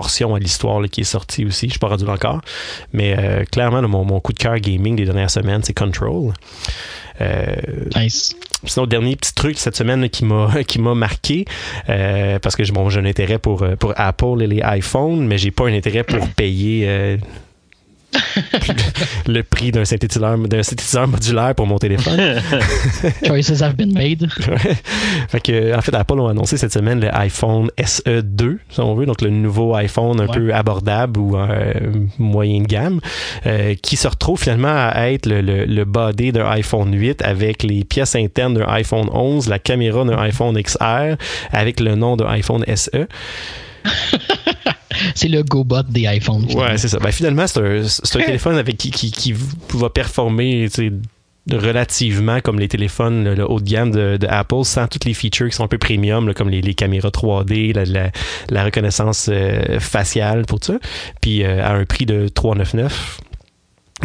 portion 0.00 0.34
à 0.34 0.38
l'histoire 0.38 0.80
qui 0.90 1.02
est 1.02 1.04
sortie 1.04 1.44
aussi. 1.44 1.66
Je 1.66 1.72
suis 1.72 1.78
pas 1.78 1.88
rendu 1.88 2.06
encore. 2.08 2.40
Mais 2.94 3.14
euh, 3.18 3.44
clairement, 3.44 3.82
mon, 3.82 4.02
mon, 4.02 4.18
coup 4.18 4.32
de 4.32 4.38
cœur 4.38 4.58
gaming 4.58 4.96
des 4.96 5.04
dernières 5.04 5.30
semaines, 5.30 5.62
c'est 5.62 5.74
Control. 5.74 6.32
Euh, 7.20 7.54
nice. 7.94 8.34
Sinon, 8.64 8.86
dernier 8.86 9.14
petit 9.16 9.34
truc 9.34 9.58
cette 9.58 9.76
semaine 9.76 10.08
qui 10.08 10.24
m'a 10.24 10.64
qui 10.66 10.80
m'a 10.80 10.94
marqué 10.94 11.44
euh, 11.90 12.38
parce 12.38 12.56
que 12.56 12.62
bon, 12.72 12.88
j'ai 12.88 13.00
un 13.00 13.04
intérêt 13.04 13.38
pour 13.38 13.66
pour 13.78 13.92
Apple 13.96 14.40
et 14.40 14.46
les 14.46 14.62
iPhones, 14.64 15.26
mais 15.26 15.36
j'ai 15.36 15.50
pas 15.50 15.64
un 15.64 15.74
intérêt 15.74 16.02
pour 16.02 16.26
payer 16.30 17.18
le 19.26 19.42
prix 19.42 19.70
d'un 19.72 19.84
synthétiseur, 19.84 20.38
d'un 20.38 20.62
synthétiseur 20.62 21.08
modulaire 21.08 21.54
pour 21.54 21.66
mon 21.66 21.78
téléphone. 21.78 22.40
Choices 23.26 23.62
have 23.62 23.74
been 23.74 23.92
made. 23.92 24.28
fait 25.28 25.40
que, 25.40 25.76
en 25.76 25.80
fait, 25.80 25.94
Apple 25.94 26.20
a 26.20 26.30
annoncé 26.30 26.56
cette 26.56 26.72
semaine 26.72 27.00
le 27.00 27.14
iPhone 27.14 27.70
SE 27.84 28.22
2, 28.22 28.58
si 28.70 28.80
on 28.80 28.94
veut, 28.94 29.06
donc 29.06 29.22
le 29.22 29.30
nouveau 29.30 29.74
iPhone 29.74 30.20
un 30.20 30.26
peu 30.26 30.52
abordable 30.54 31.18
ou 31.20 31.36
euh, 31.36 31.72
moyen 32.18 32.62
de 32.62 32.66
gamme, 32.66 33.00
euh, 33.46 33.74
qui 33.80 33.96
se 33.96 34.08
retrouve 34.08 34.40
finalement 34.40 34.68
à 34.68 35.10
être 35.10 35.26
le, 35.26 35.40
le, 35.40 35.64
le 35.64 35.84
body 35.84 36.32
d'un 36.32 36.48
iPhone 36.50 36.92
8 36.94 37.22
avec 37.22 37.62
les 37.62 37.84
pièces 37.84 38.14
internes 38.16 38.54
d'un 38.54 38.68
iPhone 38.68 39.08
11, 39.12 39.48
la 39.48 39.58
caméra 39.58 40.04
d'un 40.04 40.18
iPhone 40.18 40.60
XR, 40.60 41.16
avec 41.52 41.80
le 41.80 41.94
nom 41.94 42.16
d'un 42.16 42.28
iPhone 42.28 42.64
SE. 42.74 43.06
c'est 45.14 45.28
le 45.28 45.42
GoBot 45.42 45.82
des 45.88 46.02
iPhones. 46.02 46.46
Ouais, 46.54 46.76
c'est 46.76 46.88
ça. 46.88 46.98
Ben, 46.98 47.12
finalement, 47.12 47.46
c'est 47.46 47.60
un, 47.60 48.20
téléphone 48.24 48.56
avec 48.56 48.76
qui, 48.76 48.90
qui, 48.90 49.34
va 49.74 49.90
performer 49.90 50.68
relativement 51.50 52.40
comme 52.40 52.60
les 52.60 52.68
téléphones 52.68 53.34
le, 53.34 53.50
haut 53.50 53.60
de 53.60 53.68
gamme 53.68 53.90
de, 53.90 54.18
Apple 54.28 54.62
sans 54.64 54.86
toutes 54.86 55.04
les 55.04 55.14
features 55.14 55.48
qui 55.48 55.56
sont 55.56 55.64
un 55.64 55.68
peu 55.68 55.78
premium 55.78 56.32
comme 56.34 56.50
les, 56.50 56.74
caméras 56.74 57.08
3D 57.08 57.72
la, 58.50 58.64
reconnaissance 58.64 59.28
euh, 59.32 59.80
faciale 59.80 60.44
pour 60.44 60.58
ça 60.62 60.74
puis 61.20 61.42
euh, 61.42 61.64
à 61.64 61.72
un 61.72 61.86
prix 61.86 62.06
de 62.06 62.28
399 62.28 63.20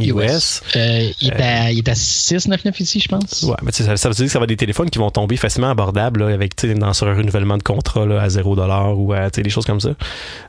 US. 0.02 0.62
Euh, 0.76 1.10
il, 1.22 1.30
est 1.30 1.42
à, 1.42 1.72
il 1.72 1.80
est 1.80 1.90
à 1.90 1.94
6,99 1.94 2.82
ici, 2.82 3.00
je 3.00 3.08
pense. 3.08 3.44
Ouais, 3.44 3.56
mais 3.64 3.72
ça, 3.72 3.96
ça 3.98 4.10
veut 4.10 4.16
dire 4.16 4.26
que 4.26 4.32
ça 4.32 4.40
va 4.40 4.44
être 4.44 4.50
des 4.50 4.58
téléphones 4.58 4.90
qui 4.90 5.00
vont 5.00 5.10
tomber 5.12 5.38
facilement 5.38 5.70
abordables 5.70 6.24
là, 6.24 6.34
avec 6.34 6.54
dans, 6.78 6.94
sur 6.94 7.08
un 7.08 7.16
renouvellement 7.16 7.58
de 7.58 7.64
contrat 7.64 8.06
là, 8.06 8.22
à 8.22 8.28
0$ 8.28 8.94
ou 8.96 9.14
à, 9.14 9.30
des 9.30 9.50
choses 9.50 9.66
comme 9.66 9.80
ça. 9.80 9.92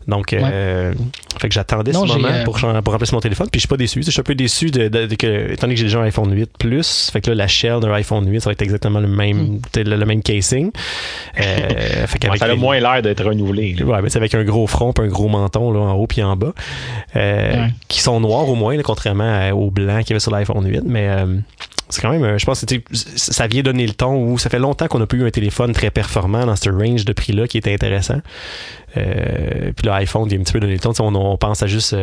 Donc, 0.08 0.32
euh, 0.32 0.94
fait 1.40 1.48
que 1.48 1.54
j'attendais 1.54 1.93
ce 1.93 1.98
moment 1.98 2.28
euh, 2.28 2.44
pour, 2.44 2.58
pour 2.58 2.93
remplacer 2.93 3.14
mon 3.14 3.20
téléphone. 3.20 3.48
Puis 3.50 3.60
je 3.60 3.62
suis 3.62 3.69
pas 3.69 3.76
déçu. 3.76 4.02
Je 4.02 4.10
suis 4.10 4.20
un 4.20 4.25
peu 4.25 4.34
déçu 4.34 4.70
de, 4.70 4.88
de, 4.88 5.14
que, 5.14 5.52
étant 5.52 5.66
donné 5.66 5.75
que 5.75 5.81
j'ai 5.81 5.87
déjà 5.87 6.00
un 6.00 6.04
iPhone 6.04 6.32
8 6.32 6.50
Plus, 6.58 7.10
fait 7.12 7.20
que 7.20 7.31
là, 7.31 7.37
la 7.37 7.48
shell 7.48 7.81
d'un 7.81 7.93
iPhone 7.93 8.28
8, 8.28 8.40
ça 8.40 8.50
va 8.50 8.52
être 8.52 8.62
exactement 8.62 9.00
le 9.00 9.08
même, 9.08 9.60
hmm. 9.76 9.81
le, 9.84 10.04
même 10.04 10.22
casing. 10.22 10.70
Euh, 11.38 12.06
fait 12.06 12.38
ça 12.38 12.46
a 12.46 12.54
moins 12.54 12.81
l'air 12.81 13.02
d'être 13.02 13.24
renouvelé. 13.24 13.76
Ouais, 13.82 14.03
mais 14.03 14.10
c'est 14.10 14.19
avec 14.19 14.34
un 14.34 14.44
gros 14.44 14.67
front 14.67 14.93
un 14.98 15.06
gros 15.08 15.29
menton 15.29 15.72
là, 15.72 15.81
en 15.81 15.93
haut 15.94 16.06
puis 16.06 16.22
en 16.22 16.36
bas. 16.36 16.53
Euh, 17.15 17.67
qui 17.88 18.00
sont 18.00 18.20
noirs 18.20 18.48
au 18.48 18.55
moins, 18.55 18.76
contrairement 18.82 19.24
au 19.52 19.70
blanc 19.70 20.00
qu'il 20.00 20.10
y 20.10 20.12
avait 20.12 20.20
sur 20.20 20.31
l'iPhone 20.31 20.66
8, 20.66 20.82
mais 20.84 21.08
euh, 21.08 21.38
c'est 21.88 22.00
quand 22.00 22.10
même, 22.10 22.24
euh, 22.24 22.38
je 22.38 22.46
pense 22.46 22.64
que 22.64 22.76
ça 23.05 23.46
vient 23.46 23.62
donner 23.62 23.86
le 23.86 23.93
ton 23.93 24.16
où 24.16 24.38
ça 24.38 24.50
fait 24.50 24.58
longtemps 24.58 24.88
qu'on 24.88 24.98
n'a 24.98 25.06
plus 25.06 25.20
eu 25.20 25.26
un 25.26 25.31
téléphone 25.31 25.72
très 25.72 25.90
performant 25.90 26.46
dans 26.46 26.56
ce 26.56 26.70
range 26.70 27.05
de 27.05 27.12
prix-là 27.12 27.46
qui 27.46 27.58
était 27.58 27.72
intéressant. 27.72 28.20
Euh, 28.96 29.72
puis 29.76 29.86
l'iPhone 29.86 30.28
vient 30.28 30.38
un 30.38 30.43
petit 30.43 30.52
peu 30.52 30.60
donner 30.60 30.74
le 30.74 30.81
ton. 30.81 30.93
On, 31.00 31.14
on, 31.14 31.36
pense 31.36 31.62
à 31.62 31.66
juste 31.66 31.94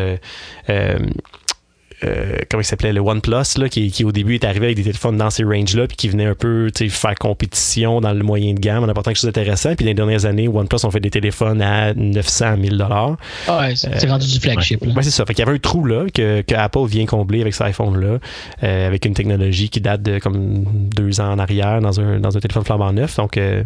euh, 2.04 2.38
comment 2.50 2.62
il 2.62 2.66
s'appelait, 2.66 2.94
le 2.94 3.02
OnePlus, 3.02 3.58
là, 3.58 3.70
qui, 3.70 3.92
qui, 3.92 4.04
au 4.04 4.12
début 4.12 4.36
est 4.36 4.44
arrivé 4.44 4.68
avec 4.68 4.78
des 4.78 4.84
téléphones 4.84 5.18
dans 5.18 5.30
ces 5.30 5.44
ranges-là, 5.44 5.88
puis 5.88 5.98
qui 5.98 6.10
venait 6.10 6.26
un 6.26 6.36
peu 6.36 6.70
faire 6.90 7.16
compétition 7.16 8.02
dans 8.02 8.14
le 8.14 8.24
moyen 8.24 8.54
de 8.54 8.60
gamme 8.60 8.84
en 8.84 8.88
apportant 8.88 9.12
quelque 9.12 9.20
chose 9.20 9.32
d'intéressant. 9.32 9.76
Puis 9.76 9.86
les 9.86 9.94
dernières 9.94 10.26
années, 10.26 10.48
OnePlus 10.48 10.86
ont 10.86 10.92
fait 10.92 11.00
des 11.00 11.10
téléphones 11.10 11.62
à 11.62 11.94
900 11.94 12.58
1000 12.58 12.78
dollars. 12.78 13.18
Ah 13.48 13.60
ouais, 13.60 13.76
c'est 13.76 14.10
rendu 14.10 14.28
du 14.28 14.40
flagship. 14.40 14.82
Ouais, 14.82 15.04
c'est 15.04 15.12
ça. 15.12 15.26
Fait 15.26 15.34
qu'il 15.34 15.46
y 15.46 15.48
avait 15.48 15.58
un 15.58 15.60
trou 15.60 15.86
là 15.86 16.06
que, 16.14 16.42
que 16.42 16.56
Apple 16.56 16.86
vient 16.88 17.06
combler 17.06 17.42
avec 17.42 17.54
cet 17.54 17.68
iPhone-là, 17.68 18.20
euh, 18.64 18.88
avec 18.88 19.06
une 19.06 19.14
technologie 19.14 19.70
qui 19.70 19.82
date 19.82 20.02
de 20.02 20.20
comme 20.20 20.64
deux 20.66 21.22
ans 21.22 21.32
en 21.32 21.40
arrière 21.40 21.82
dans 21.82 22.00
un, 22.00 22.20
dans 22.20 22.36
un 22.36 22.40
téléphone 22.40 22.64
flambant 22.64 22.92
neuf. 22.94 23.16
Donc, 23.18 23.38
euh, 23.38 23.64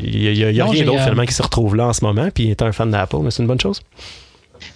il 0.00 0.32
n'y 0.32 0.44
a, 0.44 0.50
y 0.50 0.60
a, 0.60 0.66
rien 0.66 0.84
d'autre 0.84 1.00
finalement 1.00 1.24
qui 1.24 1.34
se 1.34 1.42
retrouve 1.42 1.76
là 1.76 1.86
en 1.88 1.92
ce 1.92 2.04
moment. 2.04 2.28
Puis 2.34 2.50
étant 2.50 2.66
un 2.66 2.72
fan 2.72 2.90
d'Apple, 2.90 3.18
mais 3.22 3.30
c'est 3.30 3.42
une 3.42 3.48
bonne 3.48 3.60
chose. 3.60 3.80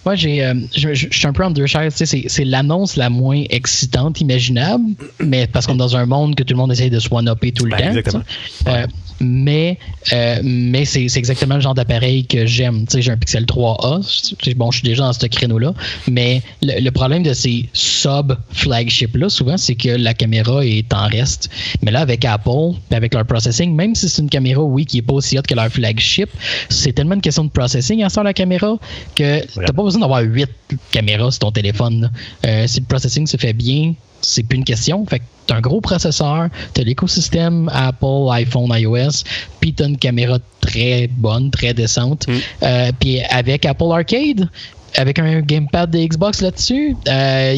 Moi, 0.05 0.15
j'ai, 0.15 0.43
euh, 0.43 0.53
je, 0.75 0.93
suis 0.93 1.27
un 1.27 1.33
peu 1.33 1.43
en 1.43 1.51
deux 1.51 1.65
chaises. 1.65 1.93
C'est, 1.95 2.25
c'est 2.27 2.45
l'annonce 2.45 2.95
la 2.95 3.09
moins 3.09 3.43
excitante 3.49 4.21
imaginable, 4.21 4.83
mais 5.19 5.47
parce 5.47 5.67
qu'on 5.67 5.75
est 5.75 5.77
dans 5.77 5.95
un 5.95 6.05
monde 6.05 6.35
que 6.35 6.43
tout 6.43 6.53
le 6.53 6.59
monde 6.59 6.71
essaye 6.71 6.89
de 6.89 6.99
se 6.99 7.07
one-upper 7.11 7.51
tout 7.51 7.65
le 7.65 7.71
ben, 7.71 8.01
temps. 8.03 8.21
Euh, 8.67 8.85
mais 9.21 9.77
euh, 10.13 10.39
mais 10.43 10.85
c'est, 10.85 11.07
c'est 11.07 11.19
exactement 11.19 11.55
le 11.55 11.61
genre 11.61 11.75
d'appareil 11.75 12.25
que 12.25 12.45
j'aime. 12.45 12.85
Tu 12.85 12.93
sais, 12.93 13.01
j'ai 13.01 13.11
un 13.11 13.17
Pixel 13.17 13.45
3A. 13.45 14.55
Bon, 14.55 14.71
je 14.71 14.79
suis 14.79 14.87
déjà 14.87 15.03
dans 15.03 15.13
ce 15.13 15.25
créneau-là. 15.25 15.73
Mais 16.09 16.41
le, 16.61 16.89
problème 16.89 17.23
de 17.23 17.33
ces 17.33 17.69
sub-flagships-là, 17.73 19.29
souvent, 19.29 19.57
c'est 19.57 19.75
que 19.75 19.89
la 19.89 20.13
caméra 20.13 20.65
est 20.65 20.91
en 20.93 21.07
reste. 21.07 21.49
Mais 21.81 21.91
là, 21.91 22.01
avec 22.01 22.25
Apple, 22.25 22.73
avec 22.91 23.13
leur 23.13 23.25
processing, 23.25 23.73
même 23.75 23.95
si 23.95 24.09
c'est 24.09 24.21
une 24.21 24.29
caméra, 24.29 24.61
oui, 24.61 24.85
qui 24.85 24.97
est 24.97 25.03
pas 25.03 25.13
aussi 25.13 25.37
haute 25.37 25.47
que 25.47 25.55
leur 25.55 25.69
flagship, 25.69 26.29
c'est 26.69 26.93
tellement 26.93 27.15
une 27.15 27.21
question 27.21 27.45
de 27.45 27.49
processing 27.49 28.03
à 28.03 28.09
sur 28.09 28.23
la 28.23 28.33
caméra 28.33 28.77
que 29.15 29.41
t'as 29.55 29.73
pas 29.73 29.83
besoin 29.83 30.01
d'avoir 30.01 30.21
huit 30.21 30.49
caméras 30.91 31.31
sur 31.31 31.39
ton 31.39 31.51
téléphone. 31.51 32.11
Euh, 32.45 32.65
si 32.67 32.79
le 32.79 32.85
processing 32.85 33.27
se 33.27 33.37
fait 33.37 33.53
bien, 33.53 33.93
c'est 34.21 34.43
plus 34.43 34.57
une 34.57 34.63
question. 34.63 35.05
Fait 35.05 35.19
que 35.19 35.23
t'as 35.47 35.55
un 35.55 35.61
gros 35.61 35.81
processeur, 35.81 36.47
t'as 36.73 36.83
l'écosystème 36.83 37.69
Apple, 37.73 38.27
iPhone, 38.31 38.69
iOS, 38.71 39.23
puis 39.59 39.73
t'as 39.73 39.87
une 39.87 39.97
caméra 39.97 40.37
très 40.61 41.07
bonne, 41.07 41.51
très 41.51 41.73
décente. 41.73 42.27
Mm. 42.27 42.31
Euh, 42.63 42.91
puis 42.99 43.21
avec 43.29 43.65
Apple 43.65 43.85
Arcade, 43.91 44.49
avec 44.95 45.19
un 45.19 45.39
gamepad 45.41 45.89
de 45.91 45.99
Xbox 45.99 46.41
là-dessus, 46.41 46.95
euh, 47.07 47.53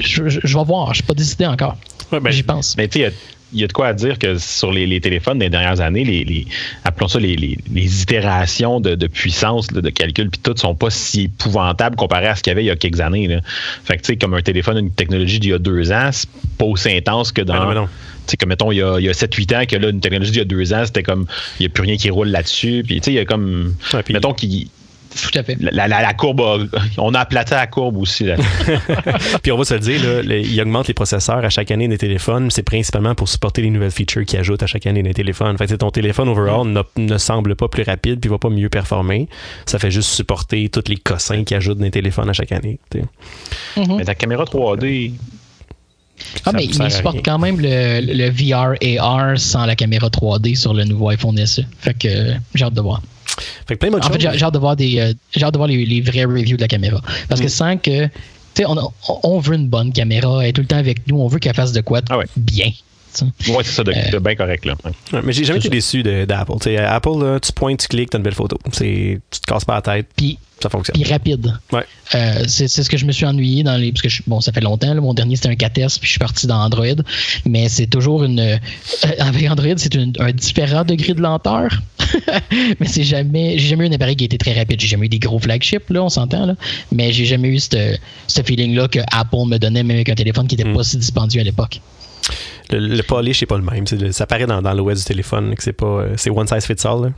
je, 0.00 0.28
je- 0.28 0.40
je 0.42 0.58
vais 0.58 0.64
voir. 0.64 0.88
Je 0.90 0.96
suis 0.96 1.04
pas 1.04 1.14
décidé 1.14 1.46
encore. 1.46 1.76
Ouais, 2.12 2.20
ben, 2.20 2.30
J'y 2.30 2.42
pense. 2.42 2.76
Mais 2.76 2.88
tu 2.88 3.00
sais, 3.00 3.12
il 3.52 3.60
y 3.60 3.64
a- 3.64 3.66
de 3.66 3.72
quoi 3.72 3.88
à 3.88 3.92
dire 3.92 4.18
que 4.18 4.38
sur 4.38 4.72
les, 4.72 4.86
les 4.86 5.00
téléphones 5.00 5.38
des 5.38 5.48
dernières 5.48 5.80
années, 5.80 6.04
les, 6.04 6.24
les- 6.24 6.46
appelons 6.84 7.08
ça 7.08 7.18
les, 7.18 7.56
itérations 8.02 8.80
de, 8.80 8.94
de 8.94 9.06
puissance, 9.06 9.68
de 9.68 9.90
calcul, 9.90 10.30
puis 10.30 10.40
tout, 10.42 10.54
sont 10.56 10.74
pas 10.74 10.90
si 10.90 11.24
épouvantables 11.24 11.96
comparé 11.96 12.26
à 12.26 12.34
ce 12.36 12.42
qu'il 12.42 12.50
y 12.50 12.52
avait 12.52 12.64
il 12.64 12.68
y 12.68 12.70
a 12.70 12.76
quelques 12.76 13.00
années. 13.00 13.28
Là. 13.28 13.40
Fait 13.84 13.96
que 13.96 14.02
tu 14.02 14.06
sais, 14.08 14.16
comme 14.16 14.34
un 14.34 14.42
téléphone, 14.42 14.78
une 14.78 14.90
technologie 14.90 15.38
d'il 15.40 15.50
y 15.50 15.54
a 15.54 15.58
deux 15.58 15.92
ans, 15.92 16.10
c'est 16.12 16.28
pas 16.58 16.64
aussi 16.66 16.90
intense 16.90 17.32
que 17.32 17.42
Ben 17.42 17.54
non, 17.54 17.60
dans. 17.60 17.68
ben 17.68 17.74
non. 17.74 17.86
tu 17.86 18.32
sais, 18.32 18.36
comme 18.36 18.48
mettons, 18.48 18.72
il 18.72 18.76
y 18.78 18.82
a, 18.82 18.98
il 18.98 19.04
y 19.04 19.08
a 19.08 19.12
7-8 19.12 19.56
ans, 19.56 19.66
que 19.66 19.76
là, 19.76 19.88
une 19.90 20.00
technologie 20.00 20.32
d'il 20.32 20.38
y 20.38 20.42
a 20.42 20.44
deux 20.44 20.72
ans, 20.72 20.82
c'était 20.84 21.02
comme, 21.02 21.26
il 21.60 21.62
n'y 21.62 21.66
a 21.66 21.68
plus 21.70 21.82
rien 21.82 21.96
qui 21.96 22.10
roule 22.10 22.28
là-dessus. 22.28 22.82
Puis, 22.86 22.96
tu 23.00 23.04
sais, 23.04 23.12
il 23.12 23.16
y 23.16 23.18
a 23.20 23.24
comme, 23.24 23.74
puis- 24.04 24.14
mettons, 24.14 24.32
qu'il- 24.34 24.68
Tout 25.22 25.38
à 25.38 25.42
fait. 25.42 25.56
la, 25.60 25.88
la- 25.88 26.02
la 26.02 26.14
courbe, 26.14 26.40
a- 26.40 26.58
on 26.98 27.14
a 27.14 27.20
aplati 27.20 27.52
la 27.52 27.66
courbe 27.66 27.96
aussi. 27.96 28.24
Là. 28.24 28.36
Puis 29.42 29.50
on 29.52 29.56
va 29.58 29.64
se 29.64 29.74
le 29.74 29.80
dire, 29.80 30.02
là, 30.02 30.22
le- 30.22 30.40
ils 30.40 30.60
augmentent 30.60 30.88
les 30.88 30.94
processeurs 30.94 31.44
à 31.44 31.48
chaque 31.48 31.70
année 31.70 31.88
des 31.88 31.98
téléphones. 31.98 32.50
C'est 32.50 32.62
principalement 32.62 33.14
pour 33.14 33.28
supporter 33.28 33.62
les 33.62 33.70
nouvelles 33.70 33.90
features 33.90 34.24
qu'ils 34.24 34.38
ajoutent 34.38 34.62
à 34.62 34.66
chaque 34.66 34.86
année 34.86 35.02
des 35.02 35.14
téléphones. 35.14 35.56
Fait 35.58 35.66
que, 35.66 35.74
ton 35.74 35.90
téléphone 35.90 36.28
overall 36.28 36.66
ne 36.96 37.18
semble 37.18 37.56
pas 37.56 37.68
plus 37.68 37.82
rapide 37.82 38.20
puis 38.20 38.28
va 38.30 38.38
pas 38.38 38.50
mieux 38.50 38.68
performer. 38.68 39.28
Ça 39.64 39.78
fait 39.78 39.90
juste 39.90 40.10
supporter 40.10 40.68
tous 40.68 40.84
les 40.88 40.96
cossins 40.96 41.44
qu'ils 41.44 41.56
ajoutent 41.56 41.78
dans 41.78 41.84
les 41.84 41.90
téléphones 41.90 42.28
à 42.30 42.32
chaque 42.32 42.52
année. 42.52 42.78
Mhm. 43.76 43.96
Mais 43.96 44.04
ta 44.04 44.14
caméra 44.14 44.44
3D, 44.44 45.12
Ah, 46.44 46.52
mais 46.52 46.64
il 46.64 46.74
supporte 46.90 47.22
quand 47.24 47.38
même 47.38 47.60
le, 47.60 48.00
le 48.00 48.30
VR 48.30 48.74
AR 49.02 49.38
sans 49.38 49.66
la 49.66 49.76
caméra 49.76 50.08
3D 50.08 50.54
sur 50.56 50.72
le 50.72 50.84
nouveau 50.84 51.08
iPhone 51.10 51.36
SE. 51.46 51.62
Fait 51.78 51.92
que 51.96 52.08
j'ai 52.54 52.64
hâte 52.64 52.74
de 52.74 52.80
voir. 52.80 53.02
Fait 53.66 53.76
plein 53.76 53.92
En 53.92 54.00
fait, 54.00 54.20
j'ai 54.20 54.28
hâte 54.42 54.54
de 54.54 54.58
voir, 54.58 54.76
des, 54.76 54.98
euh, 54.98 55.12
hâte 55.42 55.52
de 55.52 55.58
voir 55.58 55.68
les, 55.68 55.84
les 55.84 56.00
vrais 56.00 56.24
reviews 56.24 56.56
de 56.56 56.62
la 56.62 56.68
caméra. 56.68 57.00
Parce 57.28 57.40
Mm. 57.40 57.44
que 57.44 57.48
sans 57.50 57.76
que. 57.78 58.06
Tu 58.54 58.62
sais, 58.62 58.66
on, 58.66 58.76
on 59.22 59.38
veut 59.38 59.54
une 59.56 59.68
bonne 59.68 59.92
caméra, 59.92 60.42
elle 60.42 60.48
est 60.48 60.52
tout 60.54 60.62
le 60.62 60.66
temps 60.66 60.78
avec 60.78 61.06
nous, 61.06 61.18
on 61.18 61.28
veut 61.28 61.38
qu'elle 61.38 61.54
fasse 61.54 61.72
de 61.72 61.82
quoi 61.82 62.00
Ah 62.08 62.16
ouais. 62.18 62.24
bien. 62.36 62.70
Tu 63.14 63.50
ouais, 63.50 63.64
c'est 63.64 63.72
ça, 63.72 63.84
de, 63.84 63.92
Euh, 63.92 64.10
de 64.10 64.18
bien 64.18 64.34
correct. 64.34 64.64
Là. 64.64 64.74
Ouais. 64.84 65.20
Mais 65.24 65.32
j'ai 65.32 65.44
jamais 65.44 65.58
été 65.58 65.68
déçu 65.68 66.02
d'Apple. 66.02 66.52
Tu 66.60 66.64
sais, 66.64 66.76
Apple, 66.78 67.18
là, 67.20 67.40
tu 67.40 67.52
pointes, 67.52 67.80
tu 67.80 67.88
cliques, 67.88 68.10
t'as 68.10 68.18
une 68.18 68.24
belle 68.24 68.34
photo. 68.34 68.58
C'est- 68.72 69.20
Tu 69.30 69.40
te 69.40 69.46
casses 69.46 69.64
pas 69.64 69.74
la 69.76 69.82
tête, 69.82 70.06
Puis, 70.16 70.38
ça 70.62 70.68
fonctionne. 70.68 70.94
puis 71.00 71.10
rapide. 71.10 71.52
Ouais. 71.72 71.84
Euh, 72.14 72.44
c'est 72.46 72.68
c'est 72.68 72.82
ce 72.82 72.88
que 72.90 72.96
je 72.96 73.04
me 73.04 73.12
suis 73.12 73.24
ennuyé 73.26 73.62
dans 73.62 73.76
les. 73.76 73.90
Parce 73.92 74.02
que 74.02 74.08
je- 74.08 74.22
bon, 74.26 74.40
ça 74.40 74.52
fait 74.52 74.60
longtemps, 74.60 74.92
là, 74.94 75.00
mon 75.00 75.14
dernier 75.14 75.36
c'était 75.36 75.48
un 75.48 75.54
4S, 75.54 75.98
puis 75.98 76.06
je 76.06 76.10
suis 76.12 76.18
parti 76.18 76.46
dans 76.46 76.58
Android. 76.58 76.86
Mais 77.44 77.68
c'est 77.68 77.86
toujours 77.86 78.24
une. 78.24 78.40
euh, 78.40 78.56
avec 79.18 79.50
Android, 79.50 79.74
c'est 79.76 79.94
un 79.96 80.32
différent 80.32 80.84
degré 80.84 81.14
de 81.14 81.20
lenteur. 81.20 81.70
mais 82.80 82.86
c'est 82.86 83.02
jamais. 83.04 83.58
J'ai 83.58 83.68
jamais 83.68 83.86
eu 83.86 83.88
un 83.88 83.92
appareil 83.92 84.16
qui 84.16 84.24
été 84.24 84.38
très 84.38 84.52
rapide. 84.54 84.80
J'ai 84.80 84.86
jamais 84.88 85.06
eu 85.06 85.10
des 85.10 85.18
gros 85.18 85.38
flagships, 85.38 85.90
là, 85.90 86.02
on 86.04 86.08
s'entend, 86.08 86.46
là. 86.46 86.54
Mais 86.92 87.12
j'ai 87.12 87.24
jamais 87.24 87.48
eu 87.48 87.58
ce 87.58 87.96
ce 88.26 88.42
feeling-là 88.42 88.88
que 88.88 89.00
Apple 89.12 89.46
me 89.46 89.58
donnait, 89.58 89.82
même 89.82 89.96
avec 89.96 90.08
un 90.08 90.14
téléphone 90.14 90.46
qui 90.46 90.54
était 90.54 90.64
Mm. 90.68 90.74
pas 90.74 90.84
si 90.84 90.96
dispendieux 90.96 91.40
à 91.40 91.44
l'époque. 91.44 91.80
Le, 92.70 92.78
le 92.78 93.02
polish, 93.02 93.40
c'est 93.40 93.46
pas 93.46 93.56
le 93.58 93.62
même. 93.62 93.84
Le- 93.92 94.12
ça 94.12 94.26
paraît 94.26 94.46
dans, 94.46 94.60
dans 94.62 94.74
l'OS 94.74 94.98
du 94.98 95.04
téléphone 95.04 95.54
que 95.54 95.62
c'est 95.62 95.72
pas. 95.72 95.86
euh, 95.86 96.14
C'est 96.16 96.30
one 96.30 96.46
size 96.48 96.64
fits 96.66 96.86
all 96.86 97.02
là, 97.02 97.08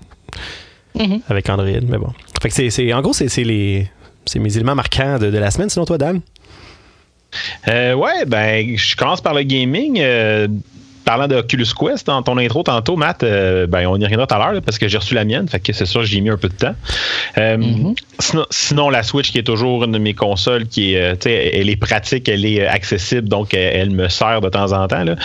Mhm. 1.07 1.21
avec 1.29 1.49
Android. 1.49 1.69
Mais 1.89 1.99
bon. 1.99 2.13
Fait 2.43 2.49
que 2.49 2.55
c'est, 2.55 2.71
c'est- 2.71 2.93
en 2.93 3.01
gros, 3.01 3.13
c'est, 3.13 3.29
c'est 3.29 3.45
les. 3.45 3.89
C'est 4.27 4.39
mes 4.39 4.55
éléments 4.57 4.75
marquants 4.75 5.19
de, 5.19 5.31
de 5.31 5.39
la 5.39 5.51
semaine, 5.51 5.71
sinon 5.71 5.87
toi, 5.87 5.97
Dan? 5.97 6.21
Euh, 7.69 7.95
ouais, 7.95 8.25
ben, 8.27 8.77
je 8.77 8.97
commence 8.97 9.21
par 9.21 9.33
le 9.35 9.43
gaming. 9.43 9.99
euh, 10.01 10.49
parlant 11.09 11.27
de 11.27 11.37
Oculus 11.37 11.67
Quest, 11.75 12.07
dans 12.07 12.23
ton 12.23 12.37
intro 12.37 12.63
tantôt, 12.63 12.95
Matt, 12.97 13.23
euh, 13.23 13.67
ben, 13.67 13.87
on 13.87 13.97
y 13.99 14.05
reviendra 14.05 14.27
tout 14.27 14.35
à 14.35 14.39
l'heure 14.53 14.61
parce 14.63 14.79
que 14.79 14.89
j'ai 14.89 14.99
reçu 14.99 15.15
la 15.15 15.25
mienne, 15.25 15.49
fait 15.49 15.59
que 15.59 15.73
c'est 15.73 15.87
sûr 15.87 16.03
j'y 16.05 16.19
ai 16.19 16.21
mis 16.21 16.29
un 16.29 16.37
peu 16.37 16.49
de 16.49 16.55
temps. 16.55 16.75
Euh, 17.39 17.57
Mhm. 17.57 17.95
sinon, 18.19 18.45
sinon, 18.51 18.91
la 18.91 19.03
Switch 19.03 19.33
qui 19.33 19.39
est 19.39 19.43
toujours 19.43 19.85
une 19.85 19.93
de 19.93 19.99
mes 19.99 20.13
consoles, 20.13 20.67
qui 20.67 20.93
est, 20.93 21.01
euh, 21.01 21.13
tu 21.15 21.31
sais, 21.31 21.51
elle 21.55 21.71
est 21.71 21.77
pratique, 21.77 22.29
elle 22.29 22.45
est 22.45 22.67
accessible, 22.67 23.27
donc 23.27 23.55
elle, 23.55 23.75
elle 23.75 23.91
me 23.91 24.11
sert 24.11 24.43
de 24.43 24.51
temps 24.51 24.73
en 24.73 24.87
temps. 24.87 25.05
Là. 25.05 25.17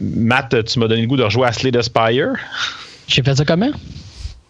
Matt, 0.00 0.64
tu 0.66 0.78
m'as 0.78 0.86
donné 0.86 1.00
le 1.00 1.06
goût 1.08 1.16
de 1.16 1.22
rejouer 1.22 1.46
à 1.46 1.52
Slay 1.52 1.70
the 1.72 1.80
Spire. 1.80 2.32
J'ai 3.08 3.22
fait 3.22 3.34
ça 3.34 3.44
comment? 3.46 3.70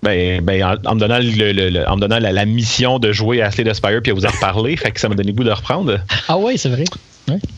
Ben, 0.02 0.40
ben, 0.42 0.64
en, 0.64 0.90
en 0.90 0.94
me 0.94 1.00
donnant, 1.00 1.18
le- 1.18 1.52
le- 1.52 1.68
le- 1.70 1.88
en 1.88 1.94
me 1.96 2.00
donnant 2.00 2.18
la, 2.18 2.32
la 2.32 2.44
mission 2.46 2.98
de 2.98 3.12
jouer 3.12 3.40
à 3.42 3.50
Slay 3.50 3.64
the 3.64 3.74
Spire 3.74 4.00
puis 4.02 4.10
à 4.10 4.14
vous 4.14 4.26
en 4.26 4.30
reparler, 4.30 4.76
fait 4.78 4.90
que 4.90 4.98
ça 4.98 5.08
m'a 5.08 5.14
donné 5.14 5.30
le 5.30 5.36
goût 5.36 5.44
de 5.44 5.50
reprendre. 5.50 5.98
Ah 6.26 6.38
ouais, 6.38 6.56
c'est 6.56 6.70
vrai. 6.70 6.84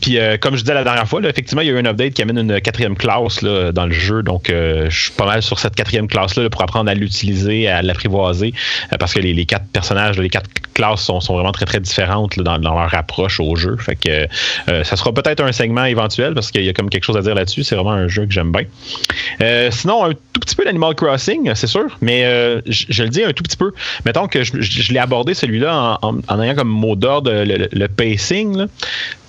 Puis 0.01 0.17
euh, 0.17 0.37
comme 0.37 0.55
je 0.55 0.61
disais 0.61 0.73
la 0.73 0.83
dernière 0.83 1.07
fois, 1.07 1.21
effectivement, 1.21 1.61
il 1.61 1.67
y 1.67 1.71
a 1.71 1.73
eu 1.73 1.79
un 1.79 1.85
update 1.85 2.13
qui 2.13 2.21
amène 2.21 2.37
une 2.37 2.61
quatrième 2.61 2.95
classe 2.95 3.41
là, 3.41 3.71
dans 3.71 3.85
le 3.85 3.91
jeu. 3.91 4.23
Donc 4.23 4.49
euh, 4.49 4.89
je 4.89 5.03
suis 5.03 5.11
pas 5.11 5.25
mal 5.25 5.41
sur 5.41 5.59
cette 5.59 5.75
quatrième 5.75 6.07
classe-là 6.07 6.43
là, 6.43 6.49
pour 6.49 6.61
apprendre 6.61 6.89
à 6.89 6.93
l'utiliser, 6.93 7.67
à 7.67 7.81
l'apprivoiser. 7.81 8.53
euh, 8.91 8.97
parce 8.97 9.13
que 9.13 9.19
les, 9.19 9.45
quatre 9.45 9.65
personnages, 9.67 10.19
les 10.19 10.29
quatre 10.29 10.49
classes 10.73 11.03
sont, 11.03 11.19
vraiment 11.19 11.51
très 11.51 11.65
très 11.65 11.79
différentes 11.79 12.39
dans, 12.39 12.57
leur 12.57 12.93
approche 12.93 13.39
au 13.39 13.55
jeu. 13.55 13.77
Fait 13.77 13.95
que 13.95 14.27
ça 14.83 14.95
sera 14.95 15.13
peut-être 15.13 15.41
un 15.41 15.51
segment 15.51 15.85
éventuel 15.85 16.33
parce 16.33 16.51
qu'il 16.51 16.63
y 16.63 16.69
a 16.69 16.73
comme 16.73 16.89
quelque 16.89 17.03
chose 17.03 17.17
à 17.17 17.21
dire 17.21 17.35
là-dessus. 17.35 17.63
C'est 17.63 17.75
vraiment 17.75 17.91
un 17.91 18.07
jeu 18.07 18.25
que 18.25 18.31
j'aime 18.31 18.51
bien. 18.51 18.63
Sinon, 19.71 20.05
un 20.05 20.13
tout 20.13 20.39
petit 20.39 20.55
peu 20.55 20.63
d'Animal 20.63 20.95
Crossing, 20.95 21.51
c'est 21.55 21.67
sûr, 21.67 21.97
mais 22.01 22.23
je, 22.65 23.03
le 23.03 23.09
dis 23.09 23.23
un 23.23 23.33
tout 23.33 23.43
petit 23.43 23.57
peu. 23.57 23.71
Mettons 24.05 24.27
que 24.27 24.43
je, 24.43 24.93
l'ai 24.93 24.99
abordé 24.99 25.33
celui-là 25.33 25.99
en, 26.01 26.41
ayant 26.41 26.55
comme 26.55 26.69
mot 26.69 26.95
d'ordre 26.95 27.31
le, 27.31 27.57
le- 27.57 27.69
le 27.71 27.87
pacing. 27.87 28.65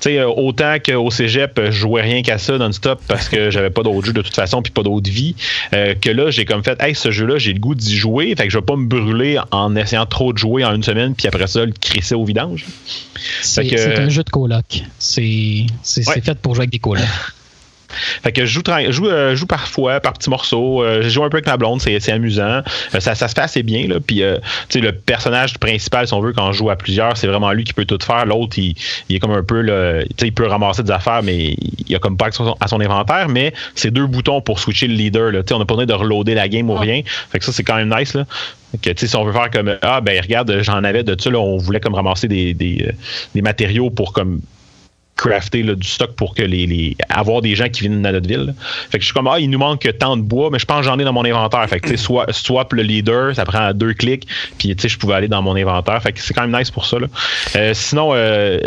Tu 0.01 0.11
sais, 0.11 0.25
autant 0.37 0.77
qu'au 0.85 1.11
cégep, 1.11 1.61
je 1.67 1.71
jouais 1.71 2.03
rien 2.03 2.23
qu'à 2.23 2.39
ça 2.39 2.57
non-stop 2.59 3.01
parce 3.09 3.29
que 3.29 3.51
j'avais 3.51 3.71
pas 3.71 3.83
d'autres 3.83 4.07
jeux 4.07 4.13
de 4.13 4.23
toute 4.23 4.35
façon 4.35 4.63
puis 4.63 4.73
pas 4.73 4.83
d'autre 4.83 5.11
vie. 5.11 5.35
euh, 5.73 5.95
que 5.95 6.11
là, 6.11 6.31
j'ai 6.31 6.45
comme 6.45 6.63
fait, 6.65 6.81
hey, 6.83 6.95
ce 6.95 7.11
jeu-là, 7.11 7.39
j'ai 7.39 7.53
le 7.53 7.59
goût 7.61 7.75
d'y 7.75 7.97
jouer. 7.97 8.35
Fait 8.37 8.45
que 8.45 8.51
je 8.53 8.59
vais 8.59 8.65
pas 8.65 8.77
me 8.77 8.87
brûler 8.87 9.39
en 9.51 9.75
essayant 9.77 10.07
trop 10.07 10.33
de 10.33 10.39
jouer 10.39 10.65
en 10.65 10.75
une 10.75 10.83
semaine 10.83 11.15
puis 11.15 11.27
après 11.29 11.47
ça, 11.47 11.65
le 11.65 11.73
crisser 11.73 12.15
au 12.15 12.25
vidange. 12.25 12.65
C'est 13.43 13.63
un 13.99 14.09
jeu 14.09 14.23
de 14.23 14.31
coloc. 14.31 14.83
C'est 14.99 15.67
c'est- 15.83 16.07
Ouais. 16.09 16.15
c'est 16.17 16.25
fait 16.25 16.39
pour 16.39 16.55
jouer 16.55 16.63
avec 16.63 16.71
des 16.73 16.79
colocs. 16.79 17.03
Fait 18.23 18.33
que 18.33 18.45
je 18.47 18.53
joue, 18.53 18.61
tra- 18.61 18.85
je 18.87 18.93
joue, 18.93 19.09
euh, 19.09 19.31
je 19.31 19.37
joue 19.37 19.47
parfois, 19.47 20.01
par 20.01 20.13
petits 20.15 20.31
morceaux. 20.31 20.83
Euh, 20.83 21.03
je 21.03 21.09
joue 21.09 21.25
un 21.25 21.29
peu 21.29 21.37
avec 21.37 21.47
ma 21.47 21.57
blonde, 21.57 21.81
c'est 21.81 22.13
amusant. 22.13 22.63
Euh, 22.95 23.01
ça, 23.01 23.15
ça 23.15 23.29
se 23.29 23.35
fait 23.35 23.41
assez 23.41 23.63
bien. 23.63 23.89
Là. 23.89 23.97
Puis, 24.05 24.23
le 24.75 24.91
personnage 24.93 25.59
principal, 25.59 26.07
si 26.07 26.15
on 26.15 26.21
veut, 26.21 26.33
quand 26.33 26.49
on 26.49 26.53
joue 26.53 26.71
à 26.71 26.77
plusieurs, 26.77 27.17
c'est 27.17 27.27
vraiment 27.27 27.53
lui 27.53 27.65
qui 27.65 27.73
peut 27.73 27.85
tout 27.85 27.99
faire. 28.05 28.27
L'autre, 28.27 28.59
il, 28.59 28.75
il 29.09 29.17
est 29.17 29.19
comme 29.19 29.33
un 29.33 29.43
peu, 29.43 29.65
sais, 30.19 30.27
il 30.27 30.33
peut 30.33 30.47
ramasser 30.47 30.83
des 30.83 30.91
affaires, 30.91 31.23
mais 31.23 31.57
il 31.87 31.95
a 31.95 31.99
comme 31.99 32.17
pas 32.17 32.27
à 32.27 32.33
son, 32.33 32.57
à 32.61 32.69
son 32.69 32.81
inventaire. 32.81 33.29
Mais 33.29 33.53
c'est 33.75 33.91
deux 33.91 34.07
boutons 34.07 34.41
pour 34.41 34.59
switcher 34.59 34.89
le 34.89 34.95
leader. 34.95 35.33
Là. 35.33 35.41
On 35.51 35.59
n'a 35.59 35.65
pas 35.65 35.75
besoin 35.75 35.87
de 35.87 35.95
reloader 35.95 36.35
la 36.35 36.49
game 36.49 36.69
ou 36.71 36.75
rien. 36.75 37.03
Fait 37.31 37.39
que 37.39 37.45
ça, 37.45 37.53
c'est 37.53 37.65
quand 37.65 37.77
même 37.77 37.95
nice. 37.97 38.15
Là. 38.15 38.25
Que, 38.83 38.91
si 38.97 39.15
on 39.15 39.25
veut 39.25 39.33
faire 39.33 39.51
comme 39.51 39.77
ah 39.83 40.01
ben 40.01 40.21
regarde, 40.21 40.59
j'en 40.63 40.83
avais 40.83 41.05
de 41.05 41.17
ça, 41.21 41.31
là, 41.31 41.39
on 41.39 41.59
voulait 41.59 41.79
comme 41.79 41.95
ramasser 41.95 42.27
des, 42.27 42.55
des, 42.55 42.91
des 43.33 43.43
matériaux 43.43 43.91
pour 43.91 44.13
comme 44.13 44.41
crafter 45.17 45.63
du 45.63 45.87
stock 45.87 46.13
pour 46.17 46.35
que 46.35 46.43
les, 46.43 46.67
les- 46.67 46.97
avoir 47.09 47.41
des 47.41 47.55
gens 47.55 47.69
qui 47.69 47.83
viennent 47.83 48.03
dans 48.03 48.13
notre 48.13 48.29
ville. 48.29 48.55
Fait 48.91 48.99
que 48.99 49.03
je 49.03 49.07
suis 49.07 49.15
comme 49.15 49.29
ah 49.29 49.39
il 49.39 49.49
nous 49.49 49.59
manque 49.59 49.89
tant 49.99 50.17
de 50.17 50.23
bois, 50.23 50.51
mais 50.51 50.59
je 50.59 50.67
pense 50.67 50.81
que 50.81 50.87
j'en 50.87 50.99
ai 50.99 51.05
dans 51.05 51.13
mon 51.13 51.25
inventaire. 51.25 51.67
Fait 51.69 51.81
que 51.81 51.97
soit 51.97 52.33
swap 52.33 52.73
le 52.73 52.83
leader, 52.83 53.35
ça 53.35 53.45
prend 53.45 53.73
deux 53.73 53.95
clics, 53.95 54.27
puis 54.59 54.75
tu 54.75 54.83
sais 54.83 54.89
je 54.89 54.99
pouvais 54.99 55.15
aller 55.15 55.29
dans 55.29 55.43
mon 55.43 55.57
inventaire. 55.57 56.03
Fait 56.03 56.13
que 56.13 56.21
c'est 56.21 56.35
quand 56.35 56.47
même 56.47 56.59
nice 56.59 56.71
pour 56.71 56.87
ça. 56.87 56.99
là. 56.99 57.07
Euh, 57.57 57.73
sinon 57.75 58.11
euh, 58.15 58.59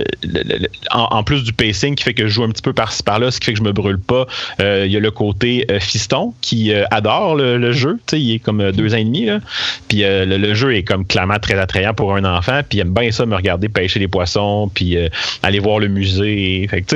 en, 0.91 1.23
plus 1.23 1.43
du 1.43 1.53
pacing 1.53 1.95
qui 1.95 2.03
fait 2.03 2.13
que 2.13 2.23
je 2.23 2.29
joue 2.29 2.43
un 2.43 2.49
petit 2.49 2.61
peu 2.61 2.73
par-ci 2.73 3.03
par-là, 3.03 3.31
ce 3.31 3.39
qui 3.39 3.47
fait 3.47 3.53
que 3.53 3.59
je 3.59 3.63
me 3.63 3.73
brûle 3.73 3.99
pas, 3.99 4.25
euh, 4.61 4.83
il 4.85 4.91
y 4.91 4.97
a 4.97 4.99
le 4.99 5.11
côté 5.11 5.65
fiston 5.79 6.33
qui 6.41 6.73
adore 6.91 7.35
le, 7.35 7.71
jeu. 7.71 7.99
Tu 8.07 8.15
sais, 8.15 8.21
il 8.21 8.35
est 8.35 8.39
comme 8.39 8.71
deux 8.71 8.93
ans 8.93 8.97
et 8.97 9.03
demi. 9.03 9.29
Puis 9.89 10.03
le, 10.05 10.53
jeu 10.53 10.75
est 10.75 10.83
comme 10.83 11.05
clairement 11.05 11.39
très 11.39 11.59
attrayant 11.59 11.93
pour 11.93 12.15
un 12.15 12.23
enfant. 12.23 12.61
Puis 12.67 12.77
il 12.77 12.81
aime 12.81 12.93
bien 12.93 13.11
ça 13.11 13.25
me 13.25 13.35
regarder 13.35 13.67
pêcher 13.67 13.99
des 13.99 14.07
poissons, 14.07 14.71
puis 14.73 14.97
aller 15.43 15.59
voir 15.59 15.79
le 15.79 15.87
musée. 15.87 16.36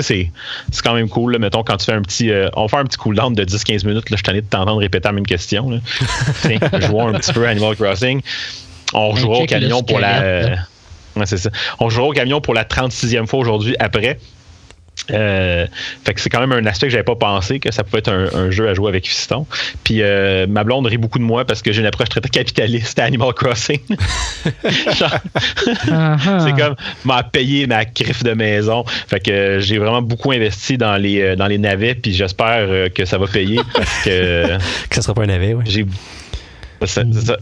C'est, 0.02 0.32
c'est 0.72 0.82
quand 0.84 0.94
même 0.94 1.10
cool. 1.10 1.34
Là, 1.34 1.40
mettons, 1.40 1.64
quand 1.64 1.78
tu 1.78 1.86
fais 1.86 1.94
un 1.94 2.02
petit. 2.02 2.30
euh, 2.32 2.50
on 2.56 2.68
fait 2.68 2.78
un 2.78 2.86
petit 2.86 2.98
cooldown 2.98 3.34
de 3.34 3.44
10-15 3.44 3.86
minutes. 3.86 4.10
Là, 4.10 4.18
je 4.18 4.24
t'en 4.24 4.34
ai 4.34 4.42
de 4.42 4.46
t'entendre 4.48 4.80
répéter 4.80 5.08
la 5.08 5.14
même 5.14 5.26
question. 5.26 5.70
Là. 5.70 5.78
Tiens, 6.42 6.60
jouons 6.82 7.08
un 7.08 7.14
petit 7.14 7.34
peu 7.34 7.46
à 7.46 7.50
Animal 7.50 7.76
Crossing. 7.76 8.22
On 8.94 9.16
jouera 9.16 9.40
au 9.40 9.46
camion 9.46 9.84
pour 9.84 10.00
la. 10.00 10.18
squelette, 10.18 10.60
ouais, 11.16 11.26
c'est 11.26 11.38
ça. 11.38 11.50
On 11.80 11.90
jouera 11.90 12.08
au 12.10 12.14
camion 12.14 12.42
pour 12.42 12.54
la 12.54 12.64
36e 12.64 13.28
fois 13.28 13.40
aujourd'hui 13.40 13.76
après. 13.80 14.20
Euh, 15.10 15.66
fait 16.06 16.14
que 16.14 16.22
c'est 16.22 16.30
quand 16.30 16.40
même 16.40 16.52
un 16.52 16.66
aspect 16.68 16.88
que 16.88 16.92
j'avais 16.92 17.04
pas 17.04 17.16
pensé 17.16 17.60
que 17.60 17.72
ça 17.72 17.84
pouvait 17.84 18.00
être 18.00 18.12
un, 18.12 18.28
un 18.34 18.52
jeu 18.52 18.70
à 18.70 18.74
jouer 18.74 18.90
avec 18.90 19.08
Fiston. 19.08 19.46
Puis 19.84 20.02
euh, 20.02 20.46
ma 20.48 20.64
blonde 20.64 20.86
rit 20.86 20.98
beaucoup 20.98 21.20
de 21.20 21.24
moi 21.24 21.44
parce 21.46 21.62
que 21.62 21.72
j'ai 21.72 21.82
une 21.82 21.88
approche 21.88 22.10
très, 22.10 22.22
très 22.22 22.30
capitaliste 22.30 23.00
à 23.00 23.06
Animal 23.06 23.34
Crossing. 23.34 23.80
Ah. 25.92 26.18
c'est 26.46 26.54
comme 26.54 26.76
m'a 27.06 27.24
payé 27.24 27.68
ma 27.68 27.86
griffe 27.86 28.24
de 28.24 28.34
maison. 28.34 28.84
Fait 29.08 29.20
que 29.20 29.32
euh, 29.32 29.60
j'ai 29.60 29.78
vraiment 29.78 30.02
beaucoup 30.02 30.32
investi 30.32 30.78
dans 30.78 30.98
les 30.98 31.22
euh, 31.22 31.36
dans 31.36 31.48
les 31.48 31.58
navets 31.58 31.96
puis 31.96 32.14
j'espère 32.14 32.68
euh, 32.70 32.90
que 32.90 33.06
ça 33.06 33.18
va 33.18 33.28
payer 33.28 33.60
parce 33.74 34.04
que 34.04 34.58
Que 34.90 34.96
ça 34.96 35.02
sera 35.02 35.14
pas 35.14 35.24
un 35.24 35.28
navet, 35.28 35.54
ouais. 35.54 35.64
j'ai 35.66 35.86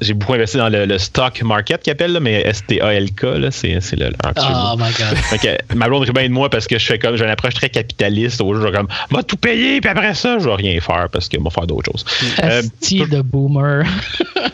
j'ai 0.02 0.14
beaucoup 0.14 0.34
investi 0.34 0.58
dans 0.58 0.70
le, 0.70 0.86
le 0.86 0.98
stock 0.98 1.42
market 1.44 1.82
qu'ils 1.82 1.92
appellent 1.92 2.14
là, 2.14 2.20
mais 2.20 2.42
S-T-A-L-K 2.42 3.24
là, 3.24 3.52
c'est 3.52 3.80
c'est 3.82 3.96
le, 3.96 4.10
dessous. 4.10 4.48
Oh 4.52 4.76
my 4.78 4.92
god. 4.92 5.40
Que 5.70 5.76
ma 5.76 5.88
blonde 5.88 6.04
rit 6.04 6.12
bien 6.12 6.28
de 6.28 6.34
moi 6.34 6.50
parce 6.50 6.68
que 6.68 6.78
je 6.78 6.86
fais 6.86 7.00
comme 7.00 7.16
j'ai 7.16 7.24
une 7.24 7.30
approche 7.30 7.54
très 7.54 7.70
capitaliste 7.70 8.42
au 8.42 8.54
jeu, 8.54 8.62
je 8.62 8.66
vais 8.68 8.74
comme 8.74 8.88
m'a 9.12 9.24
tout 9.24 9.38
payé 9.38 9.80
puis 9.80 9.90
après 9.90 10.14
ça, 10.14 10.38
je 10.40 10.46
vais 10.50 10.56
rien 10.56 10.80
faire 10.82 11.08
parce 11.12 11.30
que 11.30 11.42
va 11.42 11.50
faire 11.50 11.68
d'autres 11.68 11.92
choses. 11.92 12.06
Euh, 12.44 12.62
de 12.62 13.22
boomer. 13.22 13.86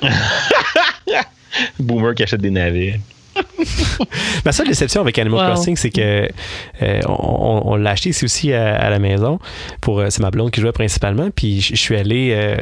boomer 1.79 2.13
qui 2.15 2.23
achète 2.23 2.41
des 2.41 2.51
navets. 2.51 2.99
Ma 4.45 4.51
seule 4.51 4.67
déception 4.67 5.01
avec 5.01 5.17
Animal 5.19 5.39
Wow. 5.39 5.53
Crossing, 5.53 5.75
c'est 5.75 5.89
que 5.89 6.29
euh, 6.81 6.99
on, 7.07 7.61
on 7.65 7.75
l'a 7.75 7.91
acheté 7.91 8.09
ici 8.09 8.23
aussi 8.23 8.53
à, 8.53 8.77
à 8.77 8.89
la 8.89 8.99
maison. 8.99 9.39
Pour, 9.81 9.99
euh, 9.99 10.09
c'est 10.09 10.21
ma 10.21 10.31
blonde 10.31 10.51
qui 10.51 10.61
jouait 10.61 10.71
principalement. 10.71 11.29
Puis 11.35 11.61
je 11.61 11.75
suis 11.75 11.95
allé. 11.95 12.31
euh, 12.33 12.55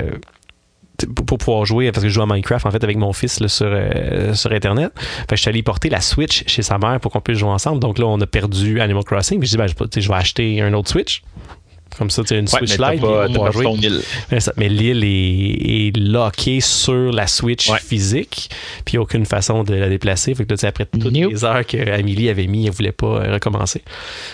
pour 1.26 1.38
pouvoir 1.38 1.66
jouer, 1.66 1.92
parce 1.92 2.04
que 2.04 2.10
je 2.10 2.14
joue 2.14 2.22
à 2.22 2.26
Minecraft 2.28 2.66
en 2.66 2.72
fait 2.72 2.84
avec 2.84 2.98
mon 2.98 3.14
fils 3.14 3.40
là, 3.40 3.48
sur, 3.48 3.68
euh, 3.70 4.34
sur 4.34 4.52
Internet. 4.52 4.92
Fait 4.96 5.26
que 5.30 5.36
je 5.36 5.42
suis 5.42 5.50
allé 5.50 5.64
porter 5.64 5.90
la 5.90 6.02
Switch 6.02 6.44
chez 6.48 6.62
sa 6.62 6.78
mère 6.78 7.00
pour 7.00 7.12
qu'on 7.12 7.22
puisse 7.22 7.40
jouer 7.40 7.50
ensemble. 7.50 7.80
Donc 7.80 7.98
là, 7.98 8.06
on 8.06 8.20
a 8.22 8.28
perdu 8.28 8.80
Animal 8.80 9.04
Crossing. 9.04 9.40
Puis 9.40 9.48
je 9.48 9.54
dis, 9.54 9.58
ben, 9.58 9.68
je, 9.68 10.08
vais 10.08 10.14
acheter 10.16 10.62
un 10.62 10.74
autre 10.74 10.90
Switch. 10.90 11.24
Comme 11.98 12.10
ça, 12.10 12.24
tu 12.24 12.30
sais, 12.30 12.40
une 12.40 12.46
Ouais, 12.46 12.60
Switch 12.60 12.72
Lite. 12.80 13.02
pas, 13.02 13.26
puis 13.26 13.34
t'as 13.34 13.40
on 13.40 13.44
va 13.44 13.50
pas 13.50 13.52
jouer. 13.52 13.64
ton 13.66 13.76
île. 13.76 14.02
Mais, 14.58 14.70
l'île 14.70 15.04
est, 15.04 15.88
est 15.90 15.98
lockée 15.98 16.60
sur 16.60 17.12
la 17.12 17.28
Switch 17.28 17.70
Ouais. 17.70 17.78
physique, 17.80 18.50
puis 18.84 18.94
il 18.94 18.96
n'y 18.96 19.00
a 19.00 19.02
aucune 19.04 19.26
façon 19.28 19.64
de 19.64 19.76
la 19.76 19.90
déplacer. 19.90 20.34
Fait 20.34 20.44
que 20.46 20.54
là, 20.54 20.70
après 20.70 20.86
toutes 20.88 21.06
Nope. 21.12 21.32
les 21.32 21.44
heures 21.46 21.66
que 21.68 21.78
Amélie 21.92 22.30
avait 22.30 22.48
mis, 22.48 22.66
elle 22.66 22.72
voulait 22.72 22.92
pas 22.92 23.06
euh, 23.24 23.34
recommencer. 23.34 23.84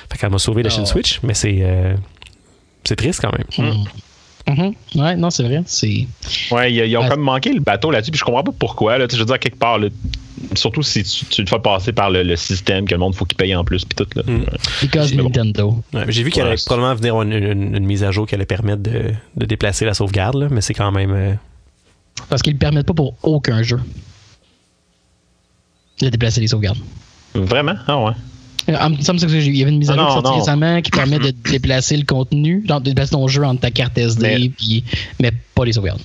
Fait 0.10 0.18
qu'elle 0.18 0.30
m'a 0.30 0.40
sauvé 0.40 0.64
d'acheter 0.64 0.80
Oh. 0.80 0.86
une 0.86 0.88
Switch, 0.88 1.20
mais 1.24 1.34
c'est 1.34 1.58
euh, 1.62 1.96
c'est 2.86 2.96
triste 2.96 3.20
quand 3.22 3.32
même. 3.38 3.76
Mhm. 4.48 4.74
Ouais, 4.96 5.16
non, 5.16 5.30
c'est 5.30 5.44
vrai. 5.44 5.62
C'est. 5.66 6.08
Ouais, 6.52 6.72
ils, 6.74 6.78
ils 6.86 6.98
ont 6.98 7.02
Ouais. 7.02 7.10
comme 7.10 7.22
manqué 7.22 7.54
le 7.54 7.60
bateau 7.62 7.92
là-dessus, 7.92 8.12
puis 8.12 8.20
je 8.20 8.24
comprends 8.26 8.44
pas 8.44 8.52
pourquoi. 8.58 8.98
Là, 8.98 9.06
je 9.12 9.18
veux 9.18 9.26
dire, 9.26 9.38
quelque 9.40 9.60
part, 9.60 9.78
là, 9.78 9.90
surtout 10.56 10.82
si 10.82 11.04
tu, 11.04 11.26
tu 11.26 11.42
le 11.44 11.48
fais 11.48 11.60
passer 11.60 11.92
par 11.94 12.10
le, 12.10 12.24
le 12.24 12.36
système, 12.36 12.86
que 12.86 12.92
le 12.94 12.98
monde 13.00 13.14
faut 13.14 13.26
qu'il 13.26 13.38
paye 13.38 13.54
en 13.56 13.64
plus, 13.64 13.86
puis 13.86 13.96
tout. 13.96 14.08
Là. 14.18 14.24
Mm. 14.26 14.46
Because 14.82 15.14
bon. 15.14 15.24
Nintendo. 15.26 15.84
Ouais, 15.94 16.06
J'ai 16.08 16.24
vu 16.24 16.32
qu'il 16.32 16.42
Ouais, 16.42 16.50
allait 16.50 16.62
probablement 16.66 16.96
venir 16.96 17.22
une, 17.22 17.34
une- 17.34 17.76
une 17.76 17.86
mise 17.86 18.04
à 18.04 18.12
jour 18.12 18.26
qui 18.26 18.34
allait 18.36 18.46
permettre 18.46 18.82
de, 18.82 19.12
de 19.36 19.46
déplacer 19.46 19.86
la 19.86 19.94
sauvegarde, 19.94 20.36
là, 20.36 20.48
mais 20.50 20.62
c'est 20.62 20.74
quand 20.74 20.92
même. 20.92 21.12
euh, 21.12 21.34
Parce 22.30 22.42
qu'ils 22.42 22.54
ne 22.54 22.56
le 22.56 22.60
permettent 22.60 22.88
pas 22.88 22.94
pour 22.96 23.16
aucun 23.22 23.62
jeu 23.62 23.80
de 26.02 26.10
déplacer 26.10 26.42
les 26.42 26.48
sauvegardes. 26.48 26.80
Vraiment? 27.36 27.76
Ah 27.88 28.00
ouais. 28.04 28.14
Euh, 28.70 28.78
Il 28.92 28.98
me 28.98 29.02
semble 29.04 29.20
que 29.20 29.26
il 29.28 29.56
y 29.58 29.62
avait 29.62 29.72
une 29.72 29.78
mise 29.80 29.90
à 29.90 29.94
Ah 29.94 29.98
jour 29.98 30.06
non, 30.06 30.12
qui 30.14 30.20
est 30.20 30.22
sortie 30.24 30.40
récemment 30.40 30.82
qui 30.82 30.92
permet 30.92 31.20
de 31.20 31.32
déplacer 31.52 31.98
le 31.98 32.06
contenu, 32.06 32.64
de 32.68 32.80
déplacer 32.80 33.12
ton 33.12 33.28
jeu 33.28 33.44
entre 33.44 33.62
ta 33.62 33.72
carte 33.72 33.98
SD, 33.98 34.22
Mais- 34.22 34.50
puis, 34.50 34.84
mais 35.20 35.32
pas 35.56 35.66
les 35.66 35.74
sauvegardes. 35.74 36.02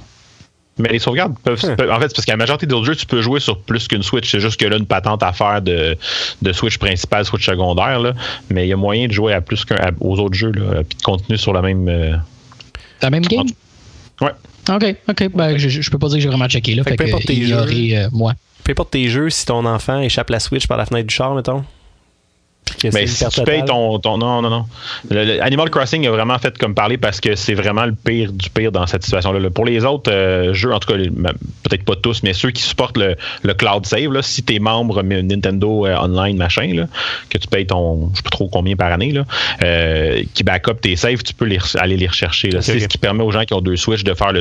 Mais 0.77 0.89
les 0.89 0.99
sauvegardes 0.99 1.35
peuvent. 1.45 1.61
Hein. 1.65 1.77
peuvent- 1.77 1.91
en 1.91 2.01
fait, 2.01 2.09
c'est 2.09 2.17
parce 2.17 2.25
qu'à 2.27 2.33
la 2.33 2.37
majorité 2.39 2.67
d'autres 2.67 2.85
jeux, 2.87 2.97
tu 2.97 3.07
peux 3.07 3.23
jouer 3.23 3.39
sur 3.39 3.61
plus 3.61 3.87
qu'une 3.87 4.03
Switch. 4.03 4.29
C'est 4.29 4.41
juste 4.41 4.59
que 4.59 4.67
là, 4.67 4.77
une 4.77 4.87
patente 4.87 5.23
à 5.23 5.33
faire 5.33 5.63
de, 5.63 5.97
de 6.43 6.53
Switch 6.53 6.79
principale, 6.79 7.25
Switch 7.25 7.47
secondaire. 7.47 8.01
Là. 8.01 8.13
Mais 8.51 8.67
il 8.67 8.71
y 8.71 8.73
a 8.73 8.77
moyen 8.77 9.07
de 9.07 9.13
jouer 9.13 9.33
à 9.35 9.41
plus 9.41 9.65
qu'un 9.65 9.77
à- 9.77 9.93
aux 10.01 10.19
autres 10.19 10.35
jeux, 10.35 10.51
là, 10.51 10.83
puis 10.83 10.99
de 10.99 11.03
continuer 11.05 11.39
sur 11.39 11.53
la 11.53 11.63
même. 11.63 11.89
euh, 11.89 12.17
La 13.03 13.11
même 13.11 13.23
game? 13.23 13.47
Ouais. 14.21 14.31
Ok, 14.69 14.97
ok. 15.09 15.31
Ben, 15.35 15.57
je, 15.59 15.69
je 15.69 15.81
je 15.81 15.91
peux 15.91 15.99
pas 15.99 16.09
dire 16.09 16.17
que 16.17 16.23
j'ai 16.23 16.29
vraiment 16.29 16.49
checké. 16.49 16.75
Là, 16.75 16.83
Fait 16.83 16.91
fait 16.91 16.97
que 16.97 17.03
peu 17.05 17.09
importe 17.11 17.27
tes 17.27 17.35
ignorez, 17.37 17.97
euh, 17.99 18.09
moi. 18.11 18.33
Peu 18.65 18.73
importe 18.73 18.91
tes 18.93 19.09
jeux, 19.09 19.31
si 19.31 19.45
ton 19.47 19.65
enfant 19.67 20.01
échappe 20.01 20.31
la 20.31 20.41
Switch 20.41 20.67
par 20.67 20.79
la 20.79 20.87
fenêtre 20.87 21.07
du 21.07 21.15
char, 21.15 21.35
mettons. 21.35 21.65
Mais 22.93 23.07
si 23.07 23.25
tu 23.29 23.43
payes 23.45 23.65
ton, 23.65 23.99
ton- 23.99 24.19
Non, 24.19 24.41
non, 24.43 24.51
non. 24.51 24.67
Le- 25.11 25.25
le 25.25 25.43
Animal 25.43 25.71
Crossing 25.71 26.07
a 26.07 26.11
vraiment 26.11 26.39
fait 26.39 26.57
comme 26.59 26.75
parler 26.75 26.97
parce 26.99 27.21
que 27.21 27.35
c'est 27.35 27.55
vraiment 27.55 27.85
le 27.85 27.93
pire 27.95 28.33
du 28.33 28.49
pire 28.51 28.73
dans 28.73 28.87
cette 28.87 29.03
situation-là. 29.05 29.39
là. 29.39 29.51
Pour 29.51 29.65
les 29.65 29.85
autres 29.85 30.11
euh, 30.11 30.53
jeux, 30.55 30.73
en 30.73 30.79
tout 30.81 30.93
cas, 30.93 30.99
peut-être 30.99 31.85
pas 31.85 31.97
tous, 31.97 32.23
mais 32.23 32.33
ceux 32.33 32.51
qui 32.51 32.63
supportent 32.63 32.97
le, 32.97 33.17
le 33.43 33.55
cloud 33.55 33.87
save, 33.87 34.13
là, 34.13 34.23
si 34.23 34.43
t'es 34.43 34.59
membre 34.59 35.03
mais 35.03 35.23
Nintendo 35.23 35.87
euh, 35.87 35.97
Online, 35.97 36.37
machin, 36.37 36.73
là, 36.75 36.87
que 37.31 37.39
tu 37.39 37.49
payes 37.49 37.67
ton, 37.67 38.11
je 38.13 38.17
sais 38.17 38.23
pas 38.23 38.31
trop 38.31 38.49
combien 38.49 38.77
par 38.77 38.93
année, 38.93 39.13
là, 39.13 39.25
euh, 39.63 40.23
qui 40.35 40.43
backup 40.43 40.75
tes 40.81 40.97
saves, 40.97 41.23
tu 41.23 41.35
peux 41.35 41.45
les 41.47 41.59
aller 41.79 41.97
les 41.97 42.07
rechercher. 42.07 42.51
c'est 42.63 42.73
ce 42.81 42.89
qui 42.89 42.99
permet 42.99 43.23
aux 43.23 43.31
gens 43.31 43.45
qui 43.45 43.55
ont 43.55 43.61
deux 43.61 43.77
Switch 43.77 44.05
de 44.05 44.15
faire 44.15 44.33
le, 44.33 44.41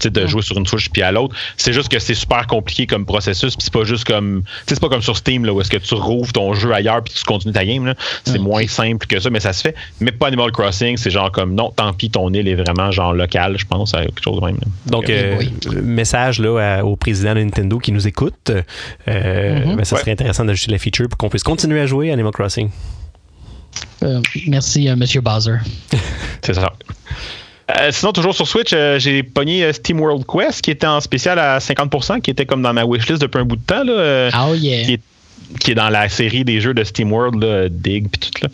tu 0.00 0.10
de 0.10 0.26
jouer 0.26 0.42
sur 0.42 0.56
une 0.56 0.66
Switch 0.66 0.88
puis 0.90 1.02
à 1.02 1.12
l'autre. 1.12 1.34
C'est 1.56 1.72
juste 1.72 1.88
que 1.88 1.98
c'est 1.98 2.14
super 2.14 2.46
compliqué 2.46 2.86
comme 2.86 3.06
processus, 3.06 3.54
puis 3.56 3.64
c'est 3.64 3.72
pas 3.72 3.84
juste 3.84 4.04
comme, 4.04 4.42
tu 4.66 4.74
c'est 4.74 4.80
pas 4.80 4.88
comme 4.88 5.02
sur 5.02 5.16
Steam 5.16 5.44
là, 5.44 5.52
où 5.52 5.60
est-ce 5.60 5.70
que 5.70 5.76
tu 5.78 5.94
rouvres 5.94 6.32
ton 6.32 6.54
jeu 6.54 6.72
ailleurs 6.72 7.02
puis 7.02 7.12
tu 7.14 7.22
continues 7.24 7.39
ta 7.52 7.64
game. 7.64 7.94
C'est 8.24 8.36
Ah, 8.36 8.38
moins 8.38 8.66
simple 8.66 9.06
que 9.06 9.18
ça, 9.20 9.30
mais 9.30 9.40
ça 9.40 9.52
se 9.52 9.62
fait. 9.62 9.74
Mais 10.00 10.12
pas 10.12 10.28
Animal 10.28 10.52
Crossing, 10.52 10.96
c'est 10.96 11.10
genre 11.10 11.30
comme 11.32 11.54
non, 11.54 11.70
tant 11.74 11.92
pis, 11.92 12.10
ton 12.10 12.32
île 12.32 12.48
est 12.48 12.54
vraiment 12.54 12.90
genre 12.90 13.12
local, 13.12 13.56
je 13.58 13.64
pense, 13.66 13.94
à 13.94 14.02
quelque 14.04 14.22
chose 14.22 14.40
de 14.40 14.44
même. 14.46 14.56
là. 14.56 14.66
Donc, 14.86 15.08
euh, 15.10 15.36
oui. 15.38 15.50
message 15.82 16.38
là, 16.38 16.58
à- 16.78 16.84
au 16.84 16.96
président 16.96 17.34
de 17.34 17.40
Nintendo 17.40 17.78
qui 17.78 17.92
nous 17.92 18.06
écoute. 18.06 18.50
Euh, 19.08 19.64
Mhm. 19.66 19.76
ben, 19.76 19.84
ça 19.84 19.94
Ouais. 19.96 20.00
serait 20.02 20.12
intéressant 20.12 20.44
d'ajouter 20.44 20.72
la 20.72 20.78
feature 20.78 21.08
pour 21.08 21.16
qu'on 21.18 21.28
puisse 21.28 21.42
continuer 21.42 21.80
à 21.80 21.86
jouer 21.86 22.10
à 22.10 22.12
Animal 22.14 22.32
Crossing. 22.32 22.70
Euh, 24.02 24.20
merci, 24.48 24.88
euh, 24.88 24.96
Monsieur 24.96 25.20
Bowser. 25.20 25.56
C'est 26.42 26.54
ça. 26.54 26.72
Euh, 27.80 27.90
sinon, 27.92 28.12
toujours 28.12 28.34
sur 28.34 28.48
Switch, 28.48 28.72
euh, 28.72 28.98
j'ai 28.98 29.22
pogné 29.22 29.62
euh, 29.62 29.72
Steam 29.72 30.00
World 30.00 30.24
Quest 30.26 30.60
qui 30.62 30.72
était 30.72 30.88
en 30.88 31.00
spécial 31.00 31.38
à 31.38 31.60
50%, 31.60 32.20
qui 32.20 32.30
était 32.32 32.44
comme 32.44 32.62
dans 32.62 32.72
ma 32.72 32.84
wishlist 32.84 33.20
depuis 33.22 33.38
un 33.40 33.44
bout 33.44 33.56
de 33.56 33.62
temps. 33.62 33.84
Là, 33.84 33.92
euh, 33.92 34.30
Oh 34.48 34.54
yeah. 34.54 34.84
qui, 34.84 34.94
est, 34.94 35.00
qui 35.58 35.72
est 35.72 35.74
dans 35.74 35.88
la 35.88 36.08
série 36.08 36.44
des 36.44 36.60
jeux 36.60 36.74
de 36.74 36.84
Steam 36.84 37.12
World, 37.12 37.42
là, 37.42 37.68
Dig 37.68 38.08
puis 38.10 38.30
tout 38.30 38.42
là. 38.44 38.48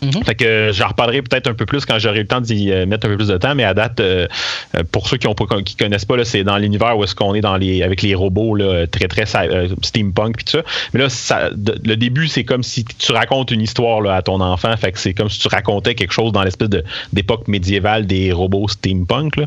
Mhm. 0.00 0.22
Fait 0.24 0.34
que 0.36 0.70
j'en 0.72 0.88
reparlerai 0.88 1.22
peut-être 1.22 1.48
un 1.48 1.54
peu 1.54 1.66
plus 1.66 1.84
quand 1.84 1.98
j'aurai 1.98 2.20
le 2.20 2.26
temps 2.28 2.40
d'y 2.40 2.70
euh, 2.70 2.86
mettre 2.86 3.06
un 3.06 3.10
peu 3.10 3.16
plus 3.16 3.28
de 3.28 3.36
temps, 3.36 3.56
mais 3.56 3.64
à 3.64 3.74
date, 3.74 3.98
euh, 3.98 4.28
euh, 4.76 4.82
pour 4.92 5.08
ceux 5.08 5.16
qui 5.16 5.26
qui 5.64 5.74
connaissent 5.74 6.04
pas, 6.04 6.24
c'est 6.24 6.44
dans 6.44 6.56
l'univers 6.56 6.96
où 6.96 7.02
est-ce 7.02 7.16
qu'on 7.16 7.34
est 7.34 7.40
dans 7.40 7.56
les 7.56 7.82
avec 7.82 8.02
les 8.02 8.14
robots 8.14 8.54
là, 8.54 8.86
très 8.86 9.08
très 9.08 9.24
euh, 9.36 9.68
steampunk 9.82 10.36
puis 10.36 10.44
tout 10.44 10.52
ça. 10.58 10.62
Mais 10.94 11.00
là, 11.00 11.08
ça, 11.08 11.50
de- 11.52 11.80
le 11.84 11.96
début, 11.96 12.28
c'est 12.28 12.44
comme 12.44 12.62
si 12.62 12.84
tu 12.84 13.10
racontes 13.10 13.50
une 13.50 13.60
histoire 13.60 14.00
là, 14.00 14.14
à 14.14 14.22
ton 14.22 14.40
enfant. 14.40 14.76
Fait 14.76 14.92
que 14.92 15.00
c'est 15.00 15.14
comme 15.14 15.28
si 15.30 15.40
tu 15.40 15.48
racontais 15.48 15.96
quelque 15.96 16.12
chose 16.12 16.30
dans 16.30 16.44
l'espèce 16.44 16.68
d'époque 17.12 17.48
médiévale 17.48 18.06
des 18.06 18.30
robots 18.30 18.68
steampunk. 18.68 19.36
Là. 19.36 19.46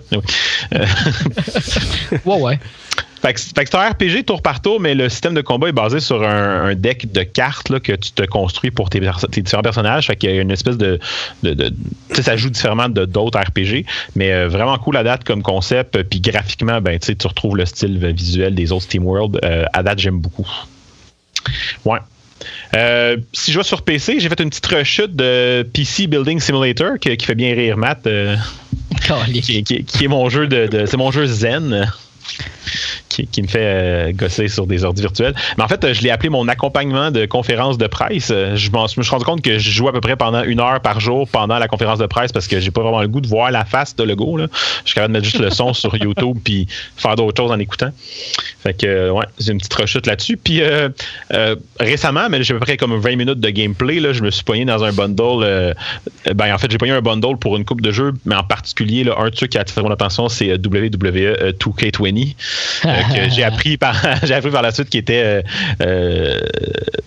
Ouais, 2.25 2.41
ouais. 2.41 2.59
fait 3.21 3.33
que, 3.33 3.39
fait 3.41 3.63
que 3.65 3.69
c'est 3.69 3.77
un 3.77 3.89
RPG 3.89 4.25
tour 4.25 4.41
par 4.41 4.61
tour, 4.61 4.79
mais 4.79 4.95
le 4.95 5.07
système 5.09 5.33
de 5.33 5.41
combat 5.41 5.69
est 5.69 5.73
basé 5.73 5.99
sur 5.99 6.23
un, 6.23 6.65
un 6.65 6.75
deck 6.75 7.11
de 7.11 7.23
cartes 7.23 7.69
là, 7.69 7.79
que 7.79 7.93
tu 7.93 8.11
te 8.11 8.23
construis 8.23 8.71
pour 8.71 8.89
tes, 8.89 8.99
différents 8.99 9.61
personnages. 9.61 10.07
Fait 10.07 10.15
qu'il 10.15 10.31
y 10.33 10.37
a 10.37 10.41
une 10.41 10.51
espèce 10.51 10.77
de. 10.77 10.99
ça 12.19 12.35
joue 12.35 12.49
différemment 12.49 12.89
de 12.89 13.05
d'autres 13.05 13.39
RPG, 13.39 13.85
mais 14.15 14.31
euh, 14.31 14.47
vraiment 14.47 14.77
cool 14.79 14.97
à 14.97 15.03
date 15.03 15.23
comme 15.23 15.43
concept. 15.43 16.01
Puis 16.03 16.19
graphiquement, 16.19 16.81
ben, 16.81 16.97
tu 16.99 17.15
retrouves 17.27 17.57
le 17.57 17.65
style 17.65 17.97
visuel 18.13 18.55
des 18.55 18.71
autres 18.71 18.83
Steam 18.85 19.05
World. 19.05 19.39
Euh, 19.43 19.65
à 19.73 19.83
date, 19.83 19.99
j'aime 19.99 20.19
beaucoup. 20.19 20.47
Ouais. 21.85 21.99
Euh, 22.75 23.17
si 23.33 23.51
je 23.51 23.57
vais 23.59 23.63
sur 23.63 23.83
PC, 23.83 24.19
j'ai 24.19 24.29
fait 24.29 24.39
une 24.39 24.49
petite 24.49 24.65
rechute 24.65 25.15
de 25.15 25.61
PC 25.73 26.07
Building 26.07 26.39
Simulator 26.39 26.97
qui, 26.99 27.15
qui 27.15 27.25
fait 27.25 27.35
bien 27.35 27.53
rire 27.53 27.77
Matt. 27.77 28.07
qui, 29.31 29.63
qui- 29.63 29.83
qui 29.83 30.03
est 30.05 30.07
mon 30.07 30.29
jeu 30.29 30.47
de, 30.47 30.65
de- 30.67 30.85
c'est 30.87 30.97
mon 30.97 31.11
jeu 31.11 31.25
zen 31.27 31.87
qui, 33.31 33.41
me 33.41 33.47
fait 33.47 33.59
euh, 33.61 34.11
gosser 34.13 34.47
sur 34.47 34.67
des 34.67 34.83
ordi 34.83 35.01
virtuels. 35.01 35.35
Mais 35.57 35.63
en 35.63 35.67
fait, 35.67 35.83
euh, 35.83 35.93
je 35.93 36.01
l'ai 36.01 36.09
appelé 36.09 36.29
mon 36.29 36.47
accompagnement 36.47 37.11
de 37.11 37.25
conférence 37.25 37.77
de 37.77 37.87
presse. 37.87 38.29
Euh, 38.31 38.55
Je, 38.55 38.71
me 38.71 38.87
suis 38.87 39.11
rendu 39.11 39.25
compte 39.25 39.41
que 39.41 39.59
je 39.59 39.71
joue 39.71 39.87
à 39.87 39.91
peu 39.91 40.01
près 40.01 40.15
pendant 40.15 40.43
une 40.43 40.59
heure 40.59 40.79
par 40.79 40.99
jour 40.99 41.27
pendant 41.27 41.57
la 41.57 41.67
conférence 41.67 41.99
de 41.99 42.05
presse 42.05 42.31
parce 42.31 42.47
que 42.47 42.59
j'ai 42.59 42.71
pas 42.71 42.81
vraiment 42.81 43.01
le 43.01 43.07
goût 43.07 43.21
de 43.21 43.27
voir 43.27 43.51
la 43.51 43.65
face 43.65 43.95
de 43.95 44.03
Lego. 44.03 44.37
Je 44.39 44.47
suis 44.85 44.95
capable 44.95 45.13
de 45.13 45.19
mettre 45.19 45.25
juste 45.25 45.39
le 45.39 45.49
son 45.49 45.73
sur 45.73 45.95
YouTube 45.95 46.37
puis 46.43 46.67
faire 46.95 47.15
d'autres 47.15 47.41
choses 47.41 47.51
en 47.51 47.59
écoutant. 47.59 47.91
Fait 48.63 48.73
que, 48.73 49.09
ouais, 49.09 49.25
j'ai 49.39 49.51
une 49.51 49.57
petite 49.57 49.73
rechute 49.73 50.05
là-dessus. 50.07 50.37
Puis 50.37 50.61
récemment, 51.79 52.29
mais 52.29 52.43
j'ai 52.43 52.53
à 52.53 52.57
peu 52.57 52.65
près 52.65 52.77
comme 52.77 52.97
20 52.97 53.15
minutes 53.15 53.39
de 53.39 53.49
gameplay, 53.49 53.99
là, 53.99 54.13
je 54.13 54.21
me 54.21 54.31
suis 54.31 54.43
pogné 54.43 54.65
dans 54.65 54.83
un 54.83 54.93
bundle. 54.93 55.75
ben, 56.33 56.53
en 56.53 56.57
fait, 56.57 56.71
j'ai 56.71 56.77
pogné 56.77 56.91
un 56.91 57.01
bundle 57.01 57.37
pour 57.37 57.57
une 57.57 57.65
coupe 57.65 57.81
de 57.81 57.91
jeux, 57.91 58.13
mais 58.25 58.35
en 58.35 58.43
particulier, 58.43 59.05
un 59.17 59.29
truc 59.31 59.51
qui 59.51 59.57
a 59.57 59.61
attiré 59.61 59.81
mon 59.81 59.91
attention, 59.91 60.29
c'est 60.29 60.53
WWE 60.53 61.51
2K20. 61.59 62.10
euh, 62.85 62.89
que 63.15 63.29
j'ai 63.33 63.43
appris 63.43 63.77
par 63.77 63.95
j'ai 64.23 64.33
appris 64.33 64.51
par 64.51 64.61
la 64.61 64.71
suite 64.71 64.89
qui 64.89 64.97
était 64.97 65.21
euh, 65.23 65.41
euh, 65.81 66.39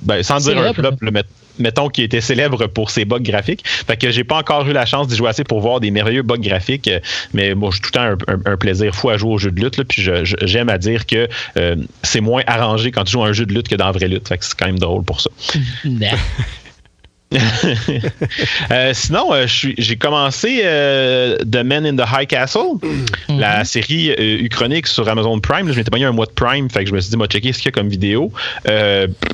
ben, 0.03 0.23
sans 0.23 0.39
dire 0.39 0.59
un 0.59 0.73
flop, 0.75 0.97
le 1.01 1.11
met- 1.11 1.23
mettons 1.59 1.89
qui 1.89 2.03
était 2.03 2.21
célèbre 2.21 2.67
pour 2.67 2.91
ses 2.91 3.05
bugs 3.05 3.21
graphiques. 3.21 3.63
Fait 3.65 3.97
que 3.97 4.11
j'ai 4.11 4.25
pas 4.25 4.37
encore 4.39 4.67
eu 4.69 4.73
la 4.73 4.87
chance 4.87 5.07
d'y 5.09 5.17
jouer 5.17 5.29
assez 5.29 5.45
pour 5.45 5.61
voir 5.61 5.79
des 5.81 5.91
merveilleux 5.91 6.23
bugs 6.23 6.39
graphiques, 6.39 6.89
euh, 6.89 6.99
mais 7.33 7.55
moi 7.55 7.71
j'ai 7.73 7.81
tout 7.81 7.91
le 7.95 7.99
temps 8.17 8.25
un, 8.29 8.35
un- 8.35 8.53
un 8.53 8.57
plaisir 8.57 8.95
fou 8.95 9.11
à 9.11 9.17
jouer 9.17 9.33
aux 9.33 9.39
jeux 9.39 9.51
de 9.53 9.61
lutte. 9.61 9.77
là, 9.77 9.85
puis 9.85 10.03
j'aime 10.43 10.69
à 10.69 10.79
dire 10.79 11.07
que 11.07 11.29
euh, 11.57 11.77
c'est 12.03 12.21
moins 12.21 12.43
arrangé 12.47 12.91
quand 12.91 13.05
tu 13.05 13.13
joues 13.13 13.23
à 13.25 13.29
un 13.29 13.33
jeu 13.33 13.47
de 13.47 13.53
lutte 13.55 13.69
que 13.69 13.77
dans 13.77 13.87
la 13.87 13.93
vraie 13.93 14.09
lutte. 14.09 14.27
Fait 14.29 14.39
que 14.39 14.45
c'est 14.45 14.57
quand 14.59 14.67
même 14.67 14.79
drôle 14.79 15.05
pour 15.05 15.21
ça. 15.21 15.31
Euh, 18.71 18.93
sinon, 18.95 19.33
euh, 19.33 19.47
j'ai 19.47 19.97
commencé 19.97 20.63
euh, 20.65 21.37
The 21.39 21.63
Men 21.65 21.87
in 21.87 21.97
the 21.97 22.07
High 22.09 22.27
Castle, 22.27 22.61
Mhm. 23.29 23.39
la 23.39 23.65
série 23.65 24.11
Uchronique 24.19 24.87
sur 24.87 25.09
Amazon 25.09 25.39
Prime. 25.41 25.67
Là, 25.67 25.73
je 25.73 25.79
m'étais 25.79 25.91
pogné 25.91 26.05
un 26.05 26.13
mois 26.13 26.27
de 26.27 26.33
Prime, 26.33 26.69
fait 26.71 26.85
que 26.85 26.91
je 26.91 26.95
me 26.95 27.01
suis 27.01 27.11
dit, 27.11 27.17
moi, 27.17 27.27
checker 27.27 27.53
ce 27.53 27.59
qu'il 27.59 27.67
y 27.67 27.69
a 27.69 27.73
comme 27.73 27.89
vidéo. 27.89 28.33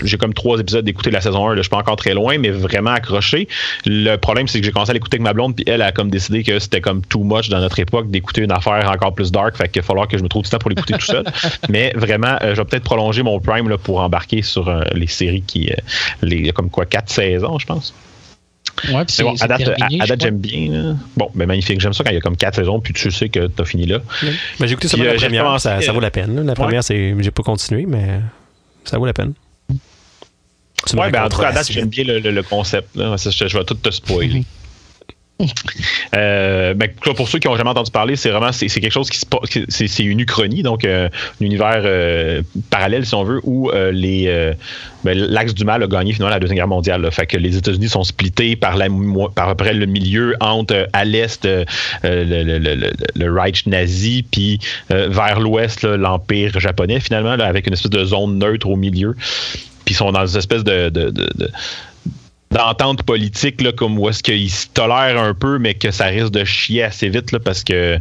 J'ai 0.02 0.16
comme 0.18 0.34
trois 0.34 0.58
épisodes 0.58 0.84
d'écouter 0.84 1.10
la 1.10 1.20
saison 1.20 1.46
1. 1.48 1.50
Là, 1.50 1.56
je 1.56 1.62
suis 1.62 1.70
pas 1.70 1.78
encore 1.78 1.96
très 1.96 2.14
loin, 2.14 2.38
mais 2.38 2.50
vraiment 2.50 2.90
accroché. 2.90 3.48
Le 3.86 4.16
problème, 4.16 4.48
c'est 4.48 4.60
que 4.60 4.66
j'ai 4.66 4.72
commencé 4.72 4.90
à 4.90 4.94
l'écouter 4.94 5.16
avec 5.16 5.22
ma 5.24 5.32
blonde, 5.32 5.54
puis 5.56 5.64
elle 5.68 5.82
a 5.82 5.92
comme 5.92 6.10
décidé 6.10 6.42
que 6.42 6.58
c'était 6.58 6.80
comme 6.80 7.02
too 7.02 7.22
much 7.22 7.48
dans 7.48 7.60
notre 7.60 7.78
époque 7.78 8.10
d'écouter 8.10 8.42
une 8.42 8.52
affaire 8.52 8.90
encore 8.90 9.14
plus 9.14 9.30
dark. 9.32 9.56
Fait 9.56 9.68
qu'il 9.68 9.82
va 9.82 9.86
falloir 9.86 10.08
que 10.08 10.18
je 10.18 10.22
me 10.22 10.28
trouve 10.28 10.42
du 10.42 10.50
temps 10.50 10.58
pour 10.58 10.70
l'écouter 10.70 10.94
tout 10.94 11.06
seul. 11.06 11.24
Mais 11.68 11.92
vraiment, 11.94 12.36
je 12.42 12.54
vais 12.54 12.64
peut-être 12.64 12.84
prolonger 12.84 13.22
mon 13.22 13.38
Prime 13.40 13.68
là, 13.68 13.78
pour 13.78 14.00
embarquer 14.00 14.42
sur 14.42 14.72
les 14.94 15.06
séries 15.06 15.42
qui, 15.46 15.70
les, 16.22 16.36
il 16.36 16.46
y 16.46 16.48
a 16.48 16.52
comme 16.52 16.70
quoi, 16.70 16.86
quatre 16.86 17.10
saisons, 17.10 17.58
je 17.58 17.66
pense. 17.66 17.89
Ouais, 18.92 19.04
puis 19.04 19.16
Mais 19.18 19.24
bon, 19.24 19.36
c'est 19.36 19.44
à 19.44 19.48
date, 19.48 19.58
terminé, 19.64 20.00
à- 20.00 20.02
à 20.02 20.06
je 20.06 20.10
date, 20.14 20.18
crois. 20.20 20.28
j'aime 20.28 20.38
bien. 20.38 20.70
là. 20.72 20.94
Bon, 21.16 21.30
ben 21.34 21.46
magnifique. 21.46 21.80
J'aime 21.80 21.92
ça 21.92 22.02
quand 22.04 22.10
il 22.10 22.14
y 22.14 22.18
a 22.18 22.20
comme 22.20 22.36
quatre 22.36 22.54
saisons, 22.56 22.80
puis 22.80 22.94
tu 22.94 23.10
sais 23.10 23.28
que 23.28 23.46
t'as 23.46 23.64
fini 23.64 23.84
là. 23.86 23.98
Mais 24.22 24.66
j'ai 24.66 24.72
écouté 24.72 24.88
Puis, 24.88 24.88
seulement 24.88 25.04
euh, 25.06 25.12
la 25.12 25.16
j'ai 25.18 25.26
première, 25.26 25.44
commencé, 25.44 25.62
ça, 25.68 25.80
ça 25.80 25.90
euh, 25.90 25.94
vaut 25.94 26.00
la 26.00 26.10
peine. 26.10 26.34
là. 26.36 26.42
La 26.42 26.54
première, 26.54 26.82
c'est, 26.82 27.14
j'ai 27.18 27.30
pas 27.30 27.42
continué, 27.42 27.84
mais 27.86 28.20
ça 28.84 28.96
vaut 28.98 29.06
la 29.06 29.12
peine. 29.12 29.34
Ouais, 30.94 31.10
ben 31.10 31.24
en 31.24 31.28
tout 31.28 31.38
cas, 31.38 31.48
à 31.48 31.52
date, 31.52 31.70
j'aime 31.70 31.88
bien 31.88 32.04
le, 32.04 32.42
concept. 32.42 32.88
Je, 32.94 33.58
vais 33.58 33.64
tout 33.64 33.74
te 33.74 33.90
spoiler. 33.90 34.44
Euh, 36.16 36.74
ben, 36.74 36.88
pour 37.16 37.28
ceux 37.28 37.38
qui 37.38 37.48
n'ont 37.48 37.56
jamais 37.56 37.70
entendu 37.70 37.90
parler, 37.90 38.16
c'est 38.16 38.30
vraiment 38.30 38.52
c'est, 38.52 38.68
quelque 38.68 38.90
chose 38.90 39.10
qui 39.10 39.18
se 39.18 39.26
c'est, 39.68 40.04
une 40.04 40.20
uchronie, 40.20 40.62
donc 40.62 40.84
euh, 40.84 41.08
un 41.40 41.44
univers 41.44 41.82
euh, 41.84 42.42
parallèle 42.70 43.06
si 43.06 43.14
on 43.14 43.24
veut, 43.24 43.40
où 43.44 43.70
ben, 43.70 45.18
l'axe 45.18 45.54
du 45.54 45.64
mal 45.64 45.82
a 45.82 45.86
gagné 45.86 46.12
finalement 46.12 46.34
la 46.34 46.40
deuxième 46.40 46.56
guerre 46.56 46.68
mondiale. 46.68 47.08
Fait 47.10 47.26
que 47.26 47.36
les 47.36 47.56
États-Unis 47.56 47.88
sont 47.88 48.04
splittés 48.04 48.56
par 48.56 48.76
la 48.76 48.88
le 48.88 49.86
milieu 49.86 50.36
entre 50.40 50.88
à 50.92 51.04
l'est 51.04 51.44
le, 51.44 51.64
le, 52.02 53.32
Reich 53.32 53.66
nazi 53.66 54.24
puis 54.30 54.58
vers 54.90 55.40
l'ouest 55.40 55.84
l'empire 55.84 56.58
japonais 56.58 57.00
finalement 57.00 57.30
avec 57.30 57.66
une 57.66 57.72
espèce 57.72 57.90
de 57.90 58.04
zone 58.04 58.38
neutre 58.38 58.68
au 58.68 58.76
milieu. 58.76 59.14
Puis 59.84 59.94
ils 59.94 59.96
sont 59.96 60.12
dans 60.12 60.26
une 60.26 60.38
espèce 60.38 60.64
de 60.64 60.90
d'entente 62.52 63.04
politique, 63.04 63.60
là, 63.60 63.70
comme 63.70 63.96
où 63.96 64.08
est-ce 64.08 64.24
qu'ils 64.24 64.50
se 64.50 64.66
tolèrent 64.74 65.22
un 65.22 65.34
peu, 65.34 65.58
mais 65.58 65.74
que 65.74 65.92
ça 65.92 66.06
risque 66.06 66.32
de 66.32 66.44
chier 66.44 66.82
assez 66.82 67.08
vite, 67.08 67.30
là, 67.30 67.38
parce 67.38 67.62
que 67.62 67.98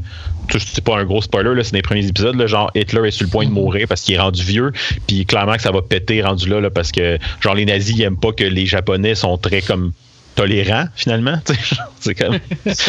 c'est 0.57 0.83
pas 0.83 0.97
un 0.97 1.05
gros 1.05 1.21
spoiler, 1.21 1.53
là, 1.53 1.63
c'est 1.63 1.75
les 1.75 1.83
premiers 1.83 2.07
épisodes, 2.07 2.35
là, 2.35 2.47
genre 2.47 2.71
Hitler 2.73 3.07
est 3.07 3.11
sur 3.11 3.25
le 3.25 3.29
point 3.29 3.45
de 3.45 3.51
mourir 3.51 3.87
parce 3.87 4.01
qu'il 4.01 4.15
est 4.15 4.19
rendu 4.19 4.43
vieux, 4.43 4.71
puis 5.05 5.25
clairement 5.25 5.53
que 5.53 5.61
ça 5.61 5.71
va 5.71 5.83
péter 5.83 6.23
rendu 6.23 6.49
là, 6.49 6.59
là 6.61 6.71
parce 6.71 6.91
que 6.91 7.19
genre 7.41 7.53
les 7.53 7.65
nazis 7.65 7.95
ils 7.95 8.01
aiment 8.01 8.19
pas 8.19 8.31
que 8.31 8.43
les 8.43 8.65
Japonais 8.65 9.13
sont 9.13 9.37
très 9.37 9.61
comme 9.61 9.91
tolérant, 10.39 10.85
finalement. 10.95 11.37
c'est 11.99 12.15
comme. 12.15 12.39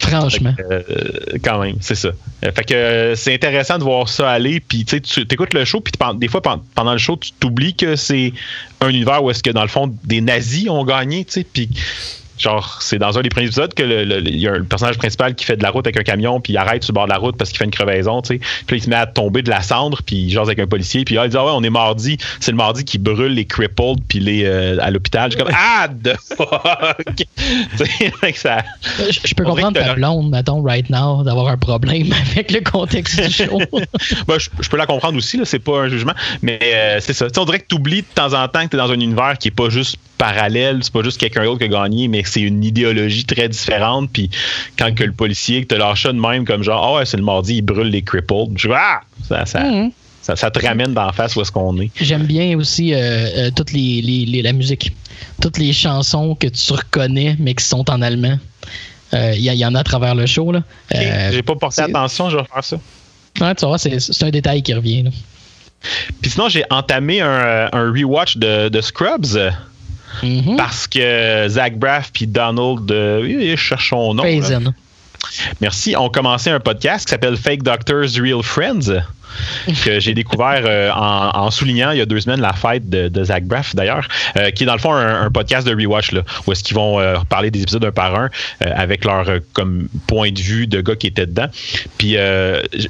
Franchement. 0.00 0.52
Euh, 0.58 0.82
quand 1.44 1.60
même, 1.60 1.76
c'est 1.80 1.94
ça. 1.94 2.08
Euh, 2.44 2.50
fait 2.50 2.64
que 2.64 2.74
euh, 2.74 3.14
c'est 3.14 3.32
intéressant 3.32 3.78
de 3.78 3.84
voir 3.84 4.08
ça 4.08 4.28
aller. 4.28 4.58
Puis 4.58 4.84
tu 4.84 5.00
écoutes 5.30 5.54
le 5.54 5.64
show, 5.64 5.80
puis 5.80 5.92
des 6.16 6.26
fois, 6.26 6.42
pendant 6.42 6.92
le 6.92 6.98
show, 6.98 7.16
tu 7.16 7.30
t'oublies 7.38 7.76
que 7.76 7.94
c'est 7.94 8.32
un 8.80 8.88
univers 8.88 9.22
où 9.22 9.30
est-ce 9.30 9.44
que, 9.44 9.50
dans 9.50 9.62
le 9.62 9.68
fond, 9.68 9.94
des 10.02 10.20
nazis 10.20 10.68
ont 10.68 10.84
gagné. 10.84 11.24
Puis 11.52 11.68
Genre, 12.38 12.78
c'est 12.80 12.98
dans 12.98 13.18
un 13.18 13.22
des 13.22 13.28
premiers 13.28 13.46
épisodes 13.46 13.72
que 13.74 13.82
il 13.82 14.38
y 14.38 14.48
a 14.48 14.52
un 14.52 14.64
personnage 14.64 14.98
principal 14.98 15.34
qui 15.34 15.44
fait 15.44 15.56
de 15.56 15.62
la 15.62 15.70
route 15.70 15.86
avec 15.86 15.98
un 15.98 16.02
camion, 16.02 16.40
puis 16.40 16.52
il 16.52 16.56
arrête 16.56 16.82
sur 16.82 16.92
le 16.92 16.94
bord 16.94 17.04
de 17.04 17.10
la 17.10 17.18
route 17.18 17.36
parce 17.36 17.50
qu'il 17.50 17.58
fait 17.58 17.64
une 17.64 17.70
crevaison, 17.70 18.22
tu 18.22 18.36
sais. 18.36 18.40
Puis 18.66 18.78
il 18.78 18.82
se 18.82 18.90
met 18.90 18.96
à 18.96 19.06
tomber 19.06 19.42
de 19.42 19.50
la 19.50 19.62
cendre, 19.62 20.02
puis 20.04 20.16
il 20.16 20.30
jase 20.30 20.48
avec 20.48 20.58
un 20.58 20.66
policier, 20.66 21.04
puis 21.04 21.16
il 21.16 21.28
dit 21.28 21.36
Ah 21.36 21.44
ouais, 21.44 21.52
on 21.54 21.62
est 21.62 21.70
mardi. 21.70 22.18
C'est 22.40 22.50
le 22.50 22.56
mardi 22.56 22.84
qui 22.84 22.98
brûle 22.98 23.34
les 23.34 23.44
crippled, 23.44 23.98
puis 24.08 24.20
les 24.20 24.44
euh, 24.44 24.78
à 24.80 24.90
l'hôpital. 24.90 25.30
Je 25.30 25.36
suis 25.36 25.44
comme 25.44 25.54
Ah, 25.54 25.88
the 25.88 26.16
fuck! 26.36 27.22
ça, 28.36 28.58
je, 29.10 29.34
peux 29.34 29.44
comprendre 29.44 29.78
ta 29.78 29.94
blonde, 29.94 30.30
mettons, 30.30 30.62
right 30.62 30.88
now, 30.90 31.22
d'avoir 31.22 31.48
un 31.48 31.56
problème 31.56 32.12
avec 32.32 32.50
le 32.50 32.60
contexte 32.60 33.20
du 33.20 33.30
show. 33.30 33.60
ben, 34.26 34.38
je, 34.38 34.68
peux 34.68 34.76
la 34.76 34.86
comprendre 34.86 35.16
aussi, 35.16 35.36
là, 35.36 35.44
c'est 35.44 35.58
pas 35.58 35.82
un 35.82 35.88
jugement, 35.88 36.14
mais 36.40 36.58
euh, 36.62 36.98
c'est 37.00 37.12
ça. 37.12 37.26
on 37.36 37.44
dirait 37.44 37.60
que 37.60 37.66
tu 37.68 37.76
oublies 37.76 38.02
de 38.02 38.06
temps 38.14 38.32
en 38.34 38.48
temps 38.48 38.64
que 38.64 38.68
tu 38.68 38.76
es 38.76 38.78
dans 38.78 38.90
un 38.90 39.00
univers 39.00 39.38
qui 39.38 39.48
est 39.48 39.52
pas 39.52 39.68
juste 39.68 39.98
parallèle, 40.22 40.78
c'est 40.82 40.92
pas 40.92 41.02
juste 41.02 41.18
quelqu'un 41.18 41.42
d'autre 41.42 41.58
qui 41.58 41.64
a 41.64 41.68
gagné, 41.68 42.06
mais 42.06 42.22
c'est 42.24 42.42
une 42.42 42.62
idéologie 42.62 43.24
très 43.24 43.48
différente. 43.48 44.08
Puis 44.12 44.30
quand 44.78 44.94
que 44.94 45.02
le 45.02 45.10
policier 45.10 45.66
te 45.66 45.74
lâche 45.74 46.04
de 46.04 46.12
même, 46.12 46.44
comme 46.44 46.62
genre, 46.62 46.80
ah 46.84 46.98
ouais, 46.98 47.06
c'est 47.06 47.16
le 47.16 47.24
mardi, 47.24 47.56
il 47.56 47.62
brûle 47.62 47.88
les 47.88 48.02
crippled. 48.02 48.56
Je 48.56 48.68
ah! 48.72 49.00
Mhm. 49.28 49.90
Ça, 50.22 50.36
ça, 50.36 50.52
te 50.52 50.64
ramène 50.64 50.94
d'en 50.94 51.10
face 51.10 51.34
où 51.34 51.40
est-ce 51.40 51.50
qu'on 51.50 51.76
est. 51.80 51.90
J'aime 52.00 52.22
bien 52.22 52.56
aussi 52.56 52.94
euh, 52.94 52.98
euh, 52.98 53.50
toute 53.50 53.72
les, 53.72 54.40
la 54.44 54.52
musique. 54.52 54.92
Toutes 55.40 55.58
les 55.58 55.72
chansons 55.72 56.36
que 56.36 56.46
tu 56.46 56.72
reconnais, 56.72 57.34
mais 57.40 57.54
qui 57.54 57.64
sont 57.64 57.90
en 57.90 58.00
allemand. 58.00 58.38
Euh, 59.14 59.34
il 59.34 59.42
y, 59.42 59.66
en 59.66 59.74
a 59.74 59.80
à 59.80 59.84
travers 59.84 60.14
le 60.14 60.26
show. 60.26 60.52
Là. 60.52 60.62
J'ai 61.32 61.42
pas 61.42 61.56
porté 61.56 61.82
attention, 61.82 62.30
je 62.30 62.36
vais 62.36 62.44
faire 62.44 62.62
ça. 62.62 62.76
Ouais, 63.40 63.54
tu 63.56 63.66
vois, 63.66 63.78
c'est 63.78 64.22
un 64.22 64.30
détail 64.30 64.62
qui 64.62 64.72
revient. 64.72 65.10
Puis 66.20 66.30
sinon, 66.30 66.48
j'ai 66.48 66.62
entamé 66.70 67.20
un, 67.20 67.68
un 67.72 67.90
rewatch 67.90 68.36
de, 68.36 68.68
de 68.68 68.80
Scrubs. 68.80 69.36
Mm-hmm. 70.22 70.56
Parce 70.56 70.86
que 70.86 71.46
Zach 71.48 71.78
Braff 71.78 72.10
puis 72.12 72.26
Donald, 72.26 72.90
euh, 72.90 73.56
cherchons 73.56 74.14
nom. 74.14 74.22
Merci. 75.60 75.94
On 75.96 76.08
commencé 76.08 76.50
un 76.50 76.60
podcast 76.60 77.06
qui 77.06 77.10
s'appelle 77.10 77.36
Fake 77.36 77.62
Doctors 77.62 78.20
Real 78.20 78.42
Friends 78.42 79.02
que 79.84 80.00
j'ai 80.00 80.14
découvert 80.14 80.62
euh, 80.64 80.90
en, 80.92 81.50
soulignant 81.50 81.90
il 81.90 81.98
y 81.98 82.00
a 82.00 82.06
deux 82.06 82.20
semaines 82.20 82.40
la 82.40 82.52
fête 82.52 82.88
de, 82.88 83.24
Zach 83.24 83.44
Braff 83.44 83.74
d'ailleurs, 83.74 84.08
euh, 84.36 84.50
qui 84.50 84.64
est 84.64 84.66
dans 84.66 84.72
le 84.72 84.78
fond 84.78 84.92
un, 84.92 85.30
podcast 85.30 85.66
de 85.66 85.74
rewatch 85.74 86.12
là, 86.12 86.22
où 86.46 86.52
est-ce 86.52 86.64
qu'ils 86.64 86.76
vont 86.76 87.00
euh, 87.00 87.16
parler 87.28 87.50
des 87.50 87.62
épisodes 87.62 87.84
un 87.84 87.92
par 87.92 88.14
un 88.14 88.30
avec 88.60 89.04
leur 89.04 89.26
comme 89.52 89.88
point 90.06 90.30
de 90.30 90.40
vue 90.40 90.66
de 90.66 90.80
gars 90.80 90.96
qui 90.96 91.06
étaient 91.06 91.26
dedans. 91.26 91.46
Puis 91.98 92.16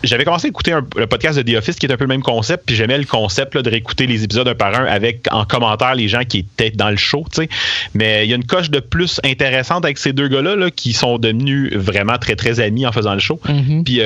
j'avais 0.02 0.24
commencé 0.24 0.46
à 0.46 0.48
écouter 0.48 0.72
un, 0.72 0.84
le 0.96 1.06
podcast 1.06 1.38
de 1.38 1.42
The 1.42 1.56
Office 1.56 1.76
qui 1.76 1.86
est 1.86 1.92
un 1.92 1.96
peu 1.96 2.04
le 2.04 2.08
même 2.08 2.22
concept, 2.22 2.64
puis 2.66 2.76
j'aimais 2.76 2.98
le 2.98 3.04
concept 3.04 3.56
de 3.56 3.70
réécouter 3.70 4.06
les 4.06 4.24
épisodes 4.24 4.48
un 4.48 4.54
par 4.54 4.74
un 4.74 4.84
avec 4.84 5.26
en 5.30 5.44
commentaire 5.44 5.94
les 5.94 6.08
gens 6.08 6.24
qui 6.24 6.38
étaient 6.38 6.70
dans 6.70 6.90
le 6.90 6.96
show, 6.96 7.24
tu 7.32 7.42
sais. 7.42 7.48
Mais 7.94 8.26
il 8.26 8.30
y 8.30 8.32
a 8.32 8.36
une 8.36 8.46
coche 8.46 8.70
de 8.70 8.80
plus 8.80 9.20
intéressante 9.24 9.84
avec 9.84 9.98
ces 9.98 10.12
deux 10.12 10.28
gars-là 10.28 10.56
là, 10.56 10.70
qui 10.70 10.92
sont 10.92 11.18
devenus 11.18 11.72
vraiment 11.74 12.18
très 12.18 12.36
très 12.36 12.60
amis 12.60 12.86
en 12.86 12.92
faisant 12.92 13.14
le 13.14 13.20
show. 13.20 13.40
Mm-hmm. 13.46 13.84
Puis 13.84 14.00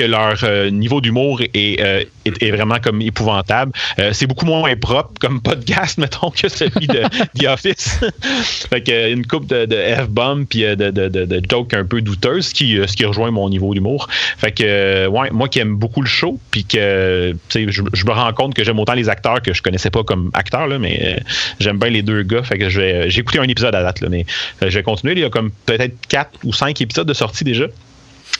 que 0.00 0.06
leur 0.06 0.38
euh, 0.44 0.70
niveau 0.70 1.02
d'humour 1.02 1.42
est, 1.42 1.80
euh, 1.80 2.04
est, 2.24 2.50
vraiment 2.50 2.78
comme 2.78 3.02
épouvantable. 3.02 3.72
Euh, 3.98 4.14
c'est 4.14 4.26
beaucoup 4.26 4.46
moins 4.46 4.74
propre 4.76 5.12
comme 5.20 5.42
podcast, 5.42 5.98
mettons, 5.98 6.30
que 6.30 6.48
celui 6.48 6.86
de 6.86 7.02
The 7.38 7.46
Office. 7.48 8.00
fait 8.70 8.82
que 8.82 9.12
une 9.12 9.26
coupe 9.26 9.46
de, 9.46 9.66
de 9.66 9.76
F-bomb 9.76 10.46
puis 10.46 10.62
de, 10.62 10.74
de, 10.74 11.08
de, 11.08 11.42
jokes 11.48 11.74
un 11.74 11.84
peu 11.84 12.00
douteuses, 12.00 12.54
qui, 12.54 12.78
ce 12.86 12.96
qui 12.96 13.04
rejoint 13.04 13.30
mon 13.30 13.50
niveau 13.50 13.74
d'humour. 13.74 14.08
Fait 14.38 14.52
que, 14.52 15.06
ouais, 15.06 15.30
moi 15.32 15.48
qui 15.48 15.58
aime 15.58 15.76
beaucoup 15.76 16.00
le 16.00 16.08
show, 16.08 16.38
puis 16.50 16.64
que 16.64 17.36
je, 17.54 17.82
je 17.92 18.06
me 18.06 18.12
rends 18.12 18.32
compte 18.32 18.54
que 18.54 18.64
j'aime 18.64 18.78
autant 18.78 18.94
les 18.94 19.10
acteurs 19.10 19.42
que 19.42 19.52
je 19.52 19.60
connaissais 19.60 19.90
pas 19.90 20.02
comme 20.02 20.30
acteurs, 20.32 20.66
là, 20.66 20.78
mais 20.78 21.20
j'aime 21.58 21.78
bien 21.78 21.90
les 21.90 22.02
deux 22.02 22.22
gars. 22.22 22.42
Fait 22.42 22.56
que 22.56 22.70
j'ai 22.70 23.18
écouté 23.18 23.38
un 23.38 23.48
épisode 23.48 23.74
à 23.74 23.82
date, 23.82 24.00
là, 24.00 24.08
mais 24.08 24.24
je 24.62 24.68
vais 24.68 24.82
continuer. 24.82 25.12
Il 25.12 25.20
y 25.20 25.24
a 25.24 25.30
comme 25.30 25.50
peut-être 25.66 25.94
quatre 26.08 26.38
ou 26.44 26.54
cinq 26.54 26.80
épisodes 26.80 27.06
de 27.06 27.14
sortie 27.14 27.44
déjà. 27.44 27.66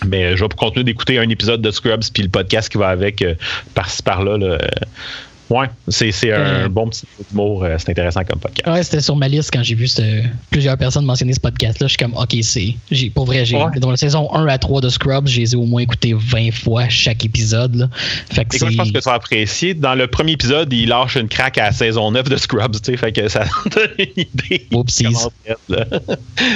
Mais 0.06 0.36
je 0.36 0.44
vais 0.44 0.48
continuer 0.56 0.84
d'écouter 0.84 1.18
un 1.18 1.28
épisode 1.28 1.60
de 1.60 1.70
Scrubs 1.70 2.04
puis 2.12 2.22
le 2.22 2.28
podcast 2.28 2.70
qui 2.70 2.78
va 2.78 2.88
avec 2.88 3.22
euh, 3.22 3.34
par-ci 3.74 4.02
par-là. 4.02 4.38
Là, 4.38 4.58
Ouais, 5.50 5.66
c'est 5.88 6.32
un 6.32 6.68
bon 6.68 6.88
petit 6.88 7.04
mot. 7.32 7.64
Euh, 7.64 7.76
c'est 7.78 7.90
intéressant 7.90 8.22
comme 8.24 8.38
podcast. 8.38 8.68
Ouais, 8.68 8.82
c'était 8.84 9.00
sur 9.00 9.16
ma 9.16 9.26
liste 9.26 9.50
quand 9.52 9.64
j'ai 9.64 9.74
vu 9.74 9.88
plusieurs 10.50 10.76
personnes 10.76 11.04
mentionner 11.04 11.32
ce 11.32 11.40
podcast-là. 11.40 11.88
Je 11.88 11.90
suis 11.90 11.98
comme, 11.98 12.14
OK, 12.14 12.36
c'est. 12.42 12.76
Pour 13.14 13.26
vrai, 13.26 13.44
j'ai 13.44 13.58
dans 13.76 13.90
la 13.90 13.96
saison 13.96 14.32
1 14.32 14.46
à 14.46 14.58
3 14.58 14.80
de 14.80 14.88
Scrubs, 14.88 15.26
j'ai 15.26 15.56
au 15.56 15.64
moins 15.64 15.82
écouté 15.82 16.14
20 16.16 16.52
fois 16.52 16.88
chaque 16.88 17.24
épisode. 17.24 17.74
Là. 17.74 17.88
Fait 18.32 18.44
que 18.44 18.56
je 18.56 18.76
pense 18.76 18.92
que 18.92 18.98
tu 18.98 19.04
vas 19.04 19.14
apprécier. 19.14 19.74
Dans 19.74 19.94
le 19.94 20.06
premier 20.06 20.32
épisode, 20.32 20.72
il 20.72 20.88
lâche 20.88 21.16
une 21.16 21.28
craque 21.28 21.58
à 21.58 21.64
la 21.64 21.72
saison 21.72 22.12
9 22.12 22.28
de 22.28 22.36
Scrubs. 22.36 22.76
Fait 22.84 23.12
que 23.12 23.28
ça 23.28 23.44
donne 23.74 23.90
une 23.98 24.06
idée. 24.16 24.68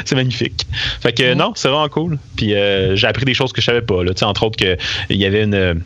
c'est 0.04 0.14
magnifique. 0.14 0.66
Fait 1.00 1.12
que 1.12 1.35
non, 1.35 1.52
c'est 1.57 1.68
vraiment 1.68 1.88
cool. 1.88 2.18
Puis 2.37 2.54
euh, 2.54 2.94
j'ai 2.94 3.07
appris 3.07 3.24
des 3.24 3.35
choses 3.35 3.52
que 3.52 3.61
je 3.61 3.66
savais 3.66 3.83
pas. 3.83 4.04
Là. 4.04 4.12
Entre 4.22 4.44
autres, 4.44 4.57
qu'il 4.57 5.16
y 5.16 5.24
avait 5.24 5.42
une 5.42 5.83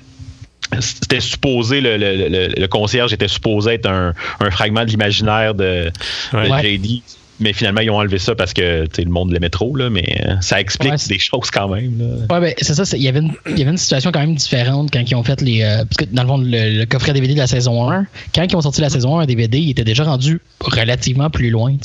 c'était 0.81 1.21
supposé, 1.21 1.81
le, 1.81 1.97
le, 1.97 2.49
le, 2.57 2.67
concierge 2.69 3.13
était 3.13 3.29
supposé 3.29 3.75
être 3.75 3.89
un, 3.89 4.13
un 4.41 4.51
fragment 4.51 4.85
de 4.85 4.91
l'imaginaire 4.91 5.55
de, 5.55 5.91
JD. 6.33 7.03
Mais 7.41 7.53
finalement, 7.53 7.81
ils 7.81 7.91
ont 7.91 7.99
enlevé 7.99 8.19
ça 8.19 8.35
parce 8.35 8.53
que 8.53 8.89
le 8.99 9.11
monde 9.11 9.31
l'aimait 9.33 9.49
trop, 9.49 9.77
là, 9.77 9.91
mais 9.91 10.23
euh, 10.27 10.35
ça 10.41 10.61
explique 10.61 11.07
des 11.09 11.21
choses 11.21 11.53
quand 11.53 11.69
même. 11.69 12.27
Ouais, 12.29 12.41
ben, 12.41 12.55
c'est 12.61 12.75
ça. 12.75 12.83
Il 12.97 13.03
y, 13.03 13.07
avait 13.07 13.21
une, 13.21 13.33
il 13.47 13.57
y 13.57 13.63
avait 13.63 13.71
une 13.71 13.77
situation 13.77 14.11
quand 14.11 14.19
même 14.19 14.35
différente 14.35 14.91
quand 14.93 15.09
ils 15.09 15.15
ont 15.15 15.23
fait 15.23 15.41
les. 15.41 15.63
Euh, 15.63 15.85
parce 15.85 15.99
que 15.99 16.05
dans 16.13 16.23
le 16.23 16.29
fond, 16.29 16.39
le, 16.39 16.85
coffret 16.87 17.13
DVD 17.13 17.35
de 17.35 17.39
la 17.39 17.47
saison 17.47 17.89
1, 17.89 18.07
quand 18.35 18.43
ils 18.43 18.57
ont 18.57 18.61
sorti 18.61 18.81
la 18.81 18.91
saison 18.91 19.21
1 19.21 19.27
DVD, 19.27 19.57
il 19.59 19.71
était 19.71 19.85
déjà 19.85 20.03
rendu 20.03 20.41
relativement 20.61 21.31
plus 21.31 21.51
loin. 21.51 21.77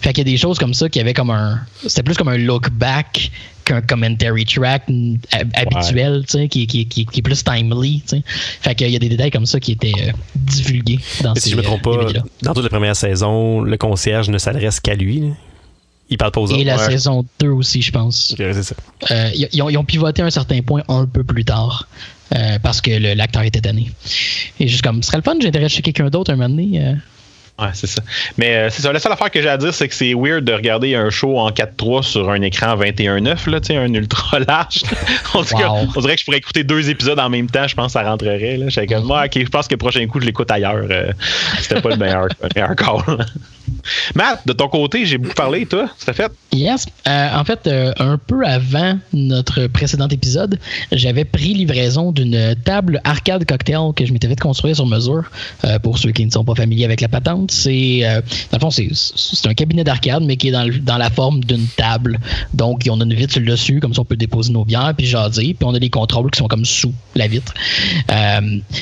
Fait 0.00 0.14
qu'il 0.14 0.26
y 0.26 0.30
a 0.30 0.32
des 0.32 0.38
choses 0.38 0.58
comme 0.58 0.72
ça 0.72 0.88
qui 0.88 0.98
avaient 0.98 1.14
comme 1.14 1.30
un. 1.30 1.60
C'était 1.86 2.02
plus 2.02 2.16
comme 2.16 2.28
un 2.28 2.38
look 2.38 2.70
back 2.70 3.30
qu'un 3.66 3.82
commentary 3.82 4.46
track 4.46 4.84
habituel, 5.54 6.24
qui, 6.48 6.66
qui, 6.66 6.86
qui, 6.86 7.06
est 7.14 7.22
plus 7.22 7.44
timely. 7.44 8.00
T'sais. 8.06 8.22
Fait 8.26 8.74
qu'il 8.74 8.88
y 8.88 8.96
a 8.96 8.98
des 8.98 9.08
détails 9.10 9.30
comme 9.30 9.44
ça 9.44 9.60
qui 9.60 9.72
étaient 9.72 9.92
euh, 10.00 10.12
divulgués 10.36 11.00
dans 11.22 11.34
ces 11.34 11.40
Si 11.42 11.50
je 11.50 11.56
me 11.56 11.62
trompe 11.62 11.82
pas, 11.82 12.06
dans 12.42 12.54
toute 12.54 12.62
la 12.62 12.70
première 12.70 12.96
saison, 12.96 13.60
le 13.60 13.76
concierge 13.76 14.30
ne 14.30 14.38
s'adresse 14.38 14.80
qu'à 14.80 14.94
lui. 14.94 15.24
Il 16.08 16.18
parle 16.18 16.30
pas 16.30 16.40
aux 16.40 16.44
autres. 16.44 16.60
Et 16.60 16.64
la 16.64 16.78
saison 16.78 17.26
2 17.40 17.48
aussi, 17.48 17.82
je 17.82 17.90
pense. 17.90 18.36
ça. 18.36 18.74
Euh, 19.10 19.30
ils, 19.34 19.62
ont, 19.62 19.84
pivoté 19.84 20.22
à 20.22 20.26
un 20.26 20.30
certain 20.30 20.62
point 20.62 20.82
un 20.88 21.04
peu 21.04 21.24
plus 21.24 21.44
tard. 21.44 21.88
Euh, 22.34 22.58
parce 22.60 22.80
que 22.80 22.90
l'acteur 23.14 23.42
était 23.42 23.60
donné. 23.60 23.90
Et 24.58 24.68
juste 24.68 24.82
comme, 24.82 25.02
ce 25.02 25.08
serait 25.08 25.18
le 25.18 25.22
fun, 25.22 25.68
chez 25.68 25.82
quelqu'un 25.82 26.08
d'autre 26.08 26.32
un 26.32 26.36
moment 26.36 26.48
donné. 26.48 26.96
Ouais, 27.58 27.68
c'est 27.72 27.86
ça. 27.86 28.02
Mais 28.36 28.54
euh, 28.56 28.70
c'est 28.70 28.82
ça. 28.82 28.92
La 28.92 28.98
seule 28.98 29.12
affaire 29.12 29.30
que 29.30 29.40
j'ai 29.40 29.48
à 29.48 29.56
dire, 29.56 29.72
c'est 29.72 29.88
que 29.88 29.94
c'est 29.94 30.12
weird 30.12 30.44
de 30.44 30.52
regarder 30.52 30.94
un 30.94 31.08
show 31.08 31.38
en 31.38 31.50
4.3 31.50 32.02
sur 32.02 32.30
un 32.30 32.42
écran 32.42 32.76
21.9, 32.76 33.50
là, 33.50 33.60
tu 33.60 33.68
sais, 33.68 33.76
un 33.76 33.92
ultra 33.94 34.38
large. 34.46 34.82
on, 35.34 35.40
dirait 35.42 36.14
que 36.14 36.20
je 36.20 36.24
pourrais 36.26 36.36
écouter 36.36 36.64
deux 36.64 36.90
épisodes 36.90 37.18
en 37.18 37.30
même 37.30 37.48
temps, 37.48 37.66
je 37.66 37.74
pense 37.74 37.94
que 37.94 38.00
ça 38.00 38.02
rentrerait. 38.02 38.58
Là. 38.58 38.68
J'étais 38.68 38.94
comme, 38.94 39.04
moi, 39.04 39.24
ok, 39.24 39.38
je 39.38 39.48
pense 39.48 39.68
que 39.68 39.74
le 39.74 39.78
prochain 39.78 40.06
coup, 40.06 40.20
je 40.20 40.26
l'écoute 40.26 40.50
ailleurs. 40.50 40.84
Euh, 40.90 41.12
c'était 41.60 41.80
pas 41.80 41.90
le 41.90 41.96
meilleur, 41.96 42.28
meilleur 42.54 42.76
call. 42.76 43.24
Matt, 44.14 44.46
de 44.46 44.52
ton 44.52 44.68
côté, 44.68 45.06
j'ai 45.06 45.18
beaucoup 45.18 45.34
parlé, 45.34 45.66
toi, 45.66 45.88
ça 45.98 46.12
fait? 46.12 46.30
Yes. 46.52 46.86
Euh, 47.06 47.28
en 47.34 47.44
fait, 47.44 47.66
euh, 47.66 47.92
un 47.98 48.18
peu 48.18 48.44
avant 48.46 48.98
notre 49.12 49.66
précédent 49.66 50.08
épisode, 50.08 50.58
j'avais 50.92 51.24
pris 51.24 51.54
livraison 51.54 52.12
d'une 52.12 52.54
table 52.64 53.00
arcade 53.04 53.44
cocktail 53.44 53.92
que 53.94 54.06
je 54.06 54.12
m'étais 54.12 54.28
fait 54.28 54.40
construire 54.40 54.76
sur 54.76 54.86
mesure. 54.86 55.30
Euh, 55.64 55.78
pour 55.78 55.98
ceux 55.98 56.12
qui 56.12 56.24
ne 56.24 56.30
sont 56.30 56.44
pas 56.44 56.54
familiers 56.54 56.84
avec 56.84 57.00
la 57.00 57.08
patente, 57.08 57.50
c'est 57.50 58.02
c'est, 58.70 59.46
un 59.46 59.54
cabinet 59.54 59.84
d'arcade, 59.84 60.22
mais 60.22 60.36
qui 60.36 60.48
est 60.48 60.80
dans, 60.80 60.98
la 60.98 61.10
forme 61.10 61.44
d'une 61.44 61.66
table. 61.76 62.18
Donc, 62.54 62.82
on 62.90 63.00
a 63.00 63.04
une 63.04 63.14
vitre 63.14 63.38
dessus, 63.40 63.80
comme 63.80 63.94
ça 63.94 64.00
on 64.00 64.04
peut 64.04 64.16
déposer 64.16 64.52
nos 64.52 64.64
bières, 64.64 64.94
puis 64.96 65.06
jaser, 65.06 65.54
puis 65.54 65.64
on 65.64 65.74
a 65.74 65.78
des 65.78 65.90
contrôles 65.90 66.30
qui 66.30 66.38
sont 66.38 66.48
comme 66.48 66.64
sous 66.64 66.92
la 67.14 67.26
vitre. 67.26 67.52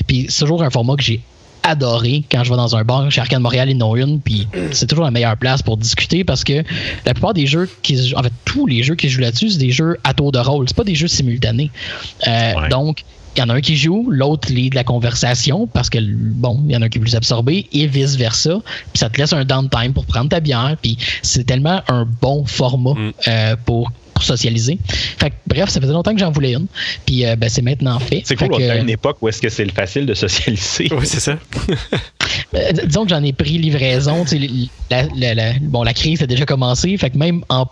puis 0.06 0.26
c'est 0.28 0.40
toujours 0.40 0.62
un 0.62 0.70
format 0.70 0.96
que 0.96 1.02
j'ai 1.02 1.20
adoré 1.64 2.22
quand 2.30 2.44
je 2.44 2.50
vais 2.50 2.56
dans 2.56 2.76
un 2.76 2.84
bar 2.84 3.10
chez 3.10 3.20
Arcade 3.20 3.40
Montréal, 3.40 3.68
ils 3.70 3.76
n'ont 3.76 3.96
une, 3.96 4.20
puis 4.20 4.46
c'est 4.70 4.86
toujours 4.86 5.04
la 5.04 5.10
meilleure 5.10 5.36
place 5.36 5.62
pour 5.62 5.76
discuter 5.76 6.22
parce 6.22 6.44
que 6.44 6.62
la 7.04 7.14
plupart 7.14 7.34
des 7.34 7.46
jeux 7.46 7.68
qui 7.82 8.14
en 8.14 8.22
fait 8.22 8.32
tous 8.44 8.66
les 8.66 8.82
jeux 8.82 8.94
qui 8.94 9.08
jouent 9.08 9.22
là-dessus, 9.22 9.50
c'est 9.50 9.58
des 9.58 9.70
jeux 9.70 9.96
à 10.04 10.14
tour 10.14 10.30
de 10.30 10.38
rôle, 10.38 10.68
c'est 10.68 10.76
pas 10.76 10.84
des 10.84 10.94
jeux 10.94 11.08
simultanés. 11.08 11.70
Euh, 12.28 12.68
donc 12.68 13.04
il 13.36 13.40
y 13.40 13.42
en 13.42 13.48
a 13.48 13.54
un 13.54 13.60
qui 13.60 13.76
joue, 13.76 14.08
l'autre 14.10 14.52
lit 14.52 14.70
de 14.70 14.76
la 14.76 14.84
conversation 14.84 15.66
parce 15.66 15.90
que 15.90 15.98
bon, 16.00 16.62
il 16.66 16.72
y 16.72 16.76
en 16.76 16.82
a 16.82 16.84
un 16.84 16.88
qui 16.88 16.98
est 16.98 17.00
plus 17.00 17.16
absorbé 17.16 17.66
et 17.72 17.86
vice 17.86 18.14
versa. 18.16 18.60
Puis 18.92 18.98
ça 18.98 19.10
te 19.10 19.18
laisse 19.18 19.32
un 19.32 19.44
downtime 19.44 19.92
pour 19.92 20.06
prendre 20.06 20.28
ta 20.28 20.40
bière. 20.40 20.76
Puis 20.80 20.98
c'est 21.22 21.44
tellement 21.44 21.82
un 21.88 22.06
bon 22.20 22.44
format 22.44 22.94
mm. 22.94 23.12
euh, 23.26 23.56
pour 23.64 23.90
socialiser. 24.22 24.78
Fait 25.18 25.32
bref, 25.46 25.68
ça 25.70 25.80
faisait 25.80 25.92
longtemps 25.92 26.12
que 26.12 26.20
j'en 26.20 26.30
voulais 26.30 26.54
une. 26.54 26.66
Puis 27.06 27.26
euh, 27.26 27.36
ben, 27.36 27.48
c'est 27.48 27.62
maintenant 27.62 27.98
fait. 27.98 28.22
C'est 28.24 28.36
cool, 28.36 28.52
on 28.52 28.58
a 28.58 28.76
une 28.76 28.90
époque 28.90 29.18
où 29.20 29.28
est-ce 29.28 29.40
que 29.40 29.48
c'est 29.48 29.70
facile 29.70 30.06
de 30.06 30.14
socialiser. 30.14 30.88
Oui, 30.92 31.06
c'est 31.06 31.20
ça. 31.20 31.38
Euh, 32.54 32.72
disons 32.72 33.04
que 33.04 33.10
j'en 33.10 33.22
ai 33.22 33.32
pris 33.32 33.58
livraison. 33.58 34.24
La, 34.90 35.34
la, 35.34 35.52
bon, 35.60 35.82
la 35.82 35.92
crise 35.92 36.22
a 36.22 36.26
déjà 36.26 36.44
commencé. 36.44 36.96
Fait 36.96 37.10
que 37.10 37.18
même 37.18 37.44
en 37.48 37.66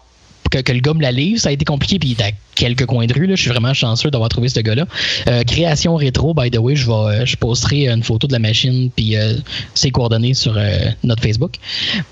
que, 0.51 0.73
le 0.73 0.81
gars 0.81 0.95
me 0.95 1.03
la 1.03 1.13
livre, 1.13 1.41
ça 1.41 1.49
a 1.49 1.53
été 1.53 1.65
compliqué, 1.65 1.99
puis 1.99 2.11
il 2.11 2.21
est 2.21 2.25
à 2.25 2.31
quelques 2.55 2.87
coins 2.87 3.07
de 3.07 3.15
rue. 3.15 3.27
Là. 3.27 3.35
Je 3.35 3.41
suis 3.41 3.51
vraiment 3.51 3.75
chanceux 3.75 4.11
d'avoir 4.11 4.29
trouvé 4.29 4.49
ce 4.49 4.61
gars-là. 4.61 4.87
Euh, 5.29 5.43
création 5.45 5.97
rétro, 5.97 6.35
by 6.35 6.51
the 6.51 6.59
way, 6.59 6.77
je 6.77 6.87
vais, 6.87 7.27
je 7.27 7.37
posterai 7.37 7.89
une 7.89 8.03
photo 8.03 8.27
de 8.27 8.33
la 8.33 8.39
machine, 8.39 8.91
puis 8.95 9.17
ses 9.75 9.91
coordonnées 9.91 10.35
sur 10.35 10.59
notre 11.03 11.23
Facebook. 11.23 11.55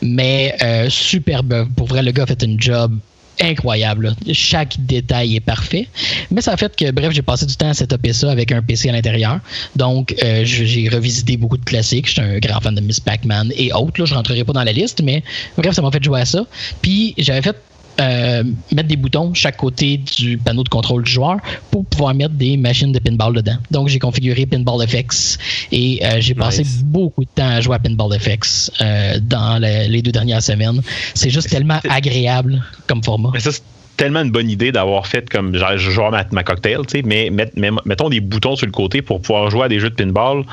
Mais 0.01 0.57
superbe. 0.89 1.69
Pour 1.77 1.87
vrai, 1.89 2.03
le 2.03 2.13
gars 2.13 2.25
a 2.25 2.27
fait 2.27 2.43
une 2.43 2.61
job 2.61 2.99
incroyable. 3.41 4.15
Chaque 4.33 4.77
détail 4.81 5.37
est 5.37 5.41
parfait. 5.41 5.89
Mais 6.31 6.41
ça 6.41 6.53
a 6.53 6.57
fait 6.57 6.75
que, 6.75 6.91
bref, 6.91 7.13
j'ai 7.13 7.23
passé 7.23 7.47
du 7.47 7.57
temps 7.57 7.69
à 7.69 7.75
setuper 7.75 8.13
ça 8.13 8.31
avec 8.31 8.53
un 8.53 8.63
PC 8.63 8.89
à 8.89 8.93
l'intérieur. 8.93 9.41
Donc, 9.77 10.15
euh, 10.23 10.43
j'ai 10.45 10.89
revisité 10.89 11.37
beaucoup 11.37 11.57
de 11.57 11.65
classiques. 11.65 12.09
J'étais 12.09 12.23
un 12.23 12.39
grand 12.39 12.61
fan 12.61 12.75
de 12.75 12.81
Miss 12.81 13.01
Pac-Man 13.01 13.53
et 13.57 13.73
autres. 13.73 14.01
Là, 14.01 14.07
je 14.07 14.15
rentrerai 14.15 14.45
pas 14.45 14.53
dans 14.53 14.65
la 14.65 14.73
liste, 14.73 15.03
mais 15.03 15.23
bref, 15.57 15.75
ça 15.75 15.83
m'a 15.83 15.91
fait 15.91 16.03
jouer 16.03 16.21
à 16.21 16.25
ça. 16.25 16.47
Puis, 16.83 17.15
j'avais 17.19 17.43
fait 17.43 17.57
euh, 18.01 18.45
mettre 18.75 18.89
des 18.89 18.97
boutons 18.97 19.35
chaque 19.35 19.57
côté 19.57 19.99
du 19.99 20.39
panneau 20.39 20.65
de 20.65 20.69
contrôle 20.69 21.03
du 21.03 21.11
joueur 21.11 21.37
pour 21.71 21.85
pouvoir 21.85 22.15
mettre 22.15 22.35
des 22.35 22.57
machines 22.57 22.93
de 22.93 22.99
pinball 22.99 23.35
dedans. 23.35 23.57
Donc, 23.71 23.89
j'ai 23.89 23.99
configuré 23.99 24.47
Pinball 24.47 24.87
FX 24.87 25.39
et 25.71 26.01
euh, 26.05 26.17
j'ai 26.21 26.35
passé 26.35 26.65
beaucoup 26.85 27.25
de 27.25 27.31
temps 27.35 27.49
à 27.49 27.61
jouer 27.61 27.77
à 27.77 27.79
Pinball 27.79 28.19
FX 28.19 28.71
euh, 28.81 29.19
dans 29.21 29.61
les 29.61 30.03
deux 30.03 30.13
dernières 30.13 30.43
semaines. 30.43 30.81
C'est 31.15 31.31
juste 31.31 31.51
tellement 31.51 31.81
agréable 31.89 32.63
comme 32.87 33.03
format. 33.03 33.31
Mais 33.35 33.41
ça, 33.41 33.53
c'est 33.53 33.63
tellement 33.97 34.23
une 34.23 34.31
bonne 34.31 34.49
idée 34.49 34.73
d'avoir 34.73 35.07
fait 35.07 35.29
comme 35.29 35.55
genre, 35.55 35.77
je 35.77 35.91
joue 35.91 36.03
ma, 36.11 36.25
ma 36.33 36.43
cocktail, 36.43 36.81
mais, 37.05 37.31
mettons 37.85 38.09
des 38.09 38.21
boutons 38.21 38.57
sur 38.57 38.67
le 38.67 38.73
côté 38.73 39.03
pour 39.03 39.21
pouvoir 39.21 39.51
jouer 39.51 39.65
à 39.65 39.69
des 39.69 39.79
jeux 39.79 39.91
de 39.91 39.95
pinball 39.95 40.45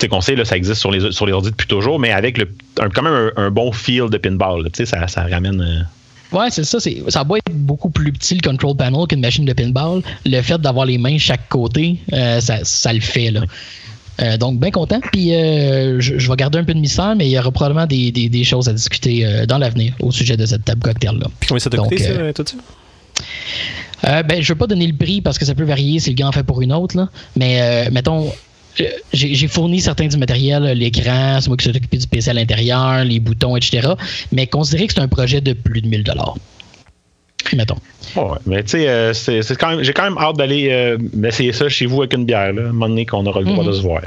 tu 0.00 0.08
qu'on 0.08 0.22
sait, 0.22 0.34
là, 0.34 0.46
ça 0.46 0.56
existe 0.56 0.80
sur 0.80 0.90
les, 0.90 1.12
sur 1.12 1.26
les 1.26 1.32
ordi 1.32 1.50
depuis 1.50 1.66
toujours, 1.66 1.98
mais 1.98 2.10
avec 2.10 2.38
le, 2.38 2.48
quand 2.74 3.02
même 3.02 3.30
un, 3.36 3.50
bon 3.50 3.70
feel 3.70 4.08
de 4.08 4.16
pinball. 4.16 4.66
ça, 4.72 5.06
ça 5.06 5.26
ramène. 5.30 5.86
Ouais, 6.32 6.50
c'est 6.50 6.64
ça. 6.64 6.78
C'est, 6.80 7.02
ça 7.08 7.24
va 7.24 7.38
être 7.38 7.52
beaucoup 7.52 7.90
plus 7.90 8.12
petit 8.12 8.34
le 8.34 8.40
control 8.40 8.76
panel 8.76 9.06
qu'une 9.08 9.20
machine 9.20 9.44
de 9.44 9.52
pinball. 9.52 10.02
Le 10.24 10.40
fait 10.42 10.60
d'avoir 10.60 10.86
les 10.86 10.98
mains 10.98 11.18
chaque 11.18 11.48
côté, 11.48 11.98
euh, 12.12 12.40
ça, 12.40 12.58
ça, 12.64 12.92
le 12.92 13.00
fait. 13.00 13.30
Là. 13.30 13.42
Euh, 14.22 14.36
donc, 14.36 14.60
bien 14.60 14.70
content. 14.70 15.00
Puis, 15.12 15.34
euh, 15.34 16.00
je, 16.00 16.30
vais 16.30 16.36
garder 16.36 16.58
un 16.58 16.64
peu 16.64 16.74
de 16.74 16.80
mystère, 16.80 17.14
mais 17.16 17.26
il 17.26 17.30
y 17.30 17.38
aura 17.38 17.50
probablement 17.50 17.86
des, 17.86 18.12
des, 18.12 18.28
des 18.28 18.44
choses 18.44 18.68
à 18.68 18.72
discuter 18.72 19.44
dans 19.46 19.58
l'avenir 19.58 19.94
au 20.00 20.12
sujet 20.12 20.36
de 20.36 20.46
cette 20.46 20.64
table 20.64 20.82
cocktail-là. 20.82 21.26
Puis, 21.40 21.48
combien 21.48 21.60
ça 21.60 21.70
t'a 21.70 21.78
coûté, 21.78 21.98
ça, 21.98 22.32
tout 22.32 22.44
euh, 24.06 24.22
ben, 24.22 24.40
je 24.40 24.50
ne 24.50 24.54
veux 24.54 24.58
pas 24.58 24.66
donner 24.66 24.86
le 24.86 24.96
prix 24.96 25.20
parce 25.20 25.38
que 25.38 25.44
ça 25.44 25.54
peut 25.54 25.64
varier 25.64 26.00
si 26.00 26.08
le 26.08 26.14
gars 26.14 26.26
en 26.26 26.32
fait 26.32 26.42
pour 26.42 26.62
une 26.62 26.72
autre. 26.72 26.96
Là. 26.96 27.10
Mais 27.36 27.90
mettons, 27.90 28.32
j'ai 29.12 29.48
fourni 29.48 29.80
certains 29.80 30.06
du 30.06 30.16
matériel, 30.16 30.64
l'écran, 30.76 31.38
c'est 31.40 31.48
moi 31.48 31.56
qui 31.56 31.68
suis 31.68 31.76
occupé 31.76 31.96
du 31.98 32.06
PC 32.06 32.30
à 32.30 32.34
l'intérieur, 32.34 33.04
les 33.04 33.20
boutons, 33.20 33.56
etc. 33.56 33.88
Mais 34.32 34.46
considérez 34.46 34.86
que 34.86 34.94
c'est 34.94 35.00
un 35.00 35.08
projet 35.08 35.40
de 35.40 35.52
plus 35.52 35.82
de 35.82 35.88
1000 35.88 36.04
dollars. 36.04 36.36
Mettons. 37.56 37.76
Ouais, 38.16 38.38
mais 38.46 38.62
tu 38.62 38.70
sais, 38.70 38.88
euh, 38.88 39.12
j'ai 39.12 39.92
quand 39.92 40.02
même 40.04 40.18
hâte 40.18 40.36
d'aller 40.36 40.68
euh, 40.70 40.98
essayer 41.24 41.52
ça 41.52 41.68
chez 41.68 41.86
vous 41.86 42.02
avec 42.02 42.12
une 42.14 42.24
bière, 42.24 42.52
là, 42.52 42.62
un 42.62 42.72
moment 42.72 42.88
donné 42.88 43.06
qu'on 43.06 43.24
aura 43.26 43.40
le 43.40 43.46
droit 43.46 43.64
de 43.64 43.70
mhm. 43.70 43.76
se 43.76 43.80
voir. 43.80 44.02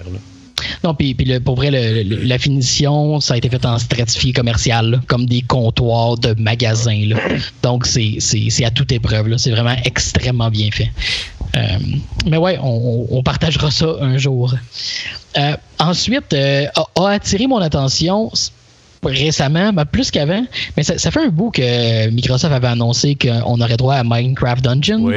Non, 0.84 0.94
puis, 0.94 1.14
puis 1.14 1.40
pour 1.40 1.56
vrai, 1.56 1.72
la 1.72 2.38
finition, 2.38 3.20
ça 3.20 3.34
a 3.36 3.38
été 3.38 3.50
fait 3.50 3.66
en 3.66 3.78
stratifié 3.80 4.34
commercial, 4.34 5.02
comme 5.08 5.26
des 5.26 5.42
comptoirs 5.42 6.18
de 6.18 6.34
magasins. 6.38 7.10
Donc, 7.64 7.86
c'est 7.86 8.66
à 8.66 8.72
toute 8.72 8.92
épreuve. 8.92 9.36
C'est 9.38 9.52
vraiment 9.52 9.76
extrêmement 9.86 10.50
bien 10.50 10.70
fait. 10.72 10.90
Euh, 11.56 11.60
mais 12.26 12.38
ouais, 12.38 12.58
on, 12.62 13.22
partagera 13.24 13.70
ça 13.70 13.96
un 14.02 14.18
jour. 14.18 14.56
Euh, 15.38 15.56
ensuite, 15.80 16.34
euh, 16.34 16.66
a, 16.96 17.10
attiré 17.10 17.48
mon 17.48 17.60
attention 17.60 18.32
récemment, 19.04 19.74
ben, 19.74 19.84
plus 19.84 20.12
qu'avant, 20.12 20.46
mais 20.78 20.84
ça, 20.84 20.98
fait 20.98 21.20
un 21.20 21.28
bout 21.28 21.52
que 21.52 22.10
Microsoft 22.10 22.54
avait 22.54 22.68
annoncé 22.68 23.16
qu'on 23.16 23.60
aurait 23.60 23.76
droit 23.76 23.96
à 23.96 24.04
Minecraft 24.06 24.64
Dungeon, 24.64 25.12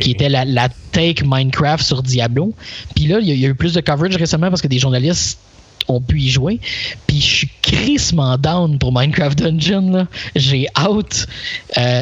qui 0.00 0.10
était 0.10 0.30
la, 0.30 0.68
take 0.92 1.22
Minecraft 1.24 1.84
sur 1.84 2.02
Diablo. 2.02 2.54
Puis 2.94 3.06
là, 3.06 3.18
il 3.20 3.28
y, 3.28 3.44
a 3.44 3.48
eu 3.48 3.54
plus 3.54 3.74
de 3.74 3.80
coverage 3.80 4.16
récemment 4.16 4.48
parce 4.48 4.62
que 4.62 4.68
des 4.68 4.78
journalistes 4.78 5.38
ont 5.88 6.00
pu 6.00 6.18
y 6.18 6.30
jouer. 6.30 6.58
Puis 7.06 7.20
je 7.20 7.36
suis 7.36 7.50
crissement 7.60 8.38
down 8.38 8.78
pour 8.78 8.90
Minecraft 8.92 9.38
Dungeon. 9.38 10.06
J'ai 10.34 10.66
out. 10.88 11.26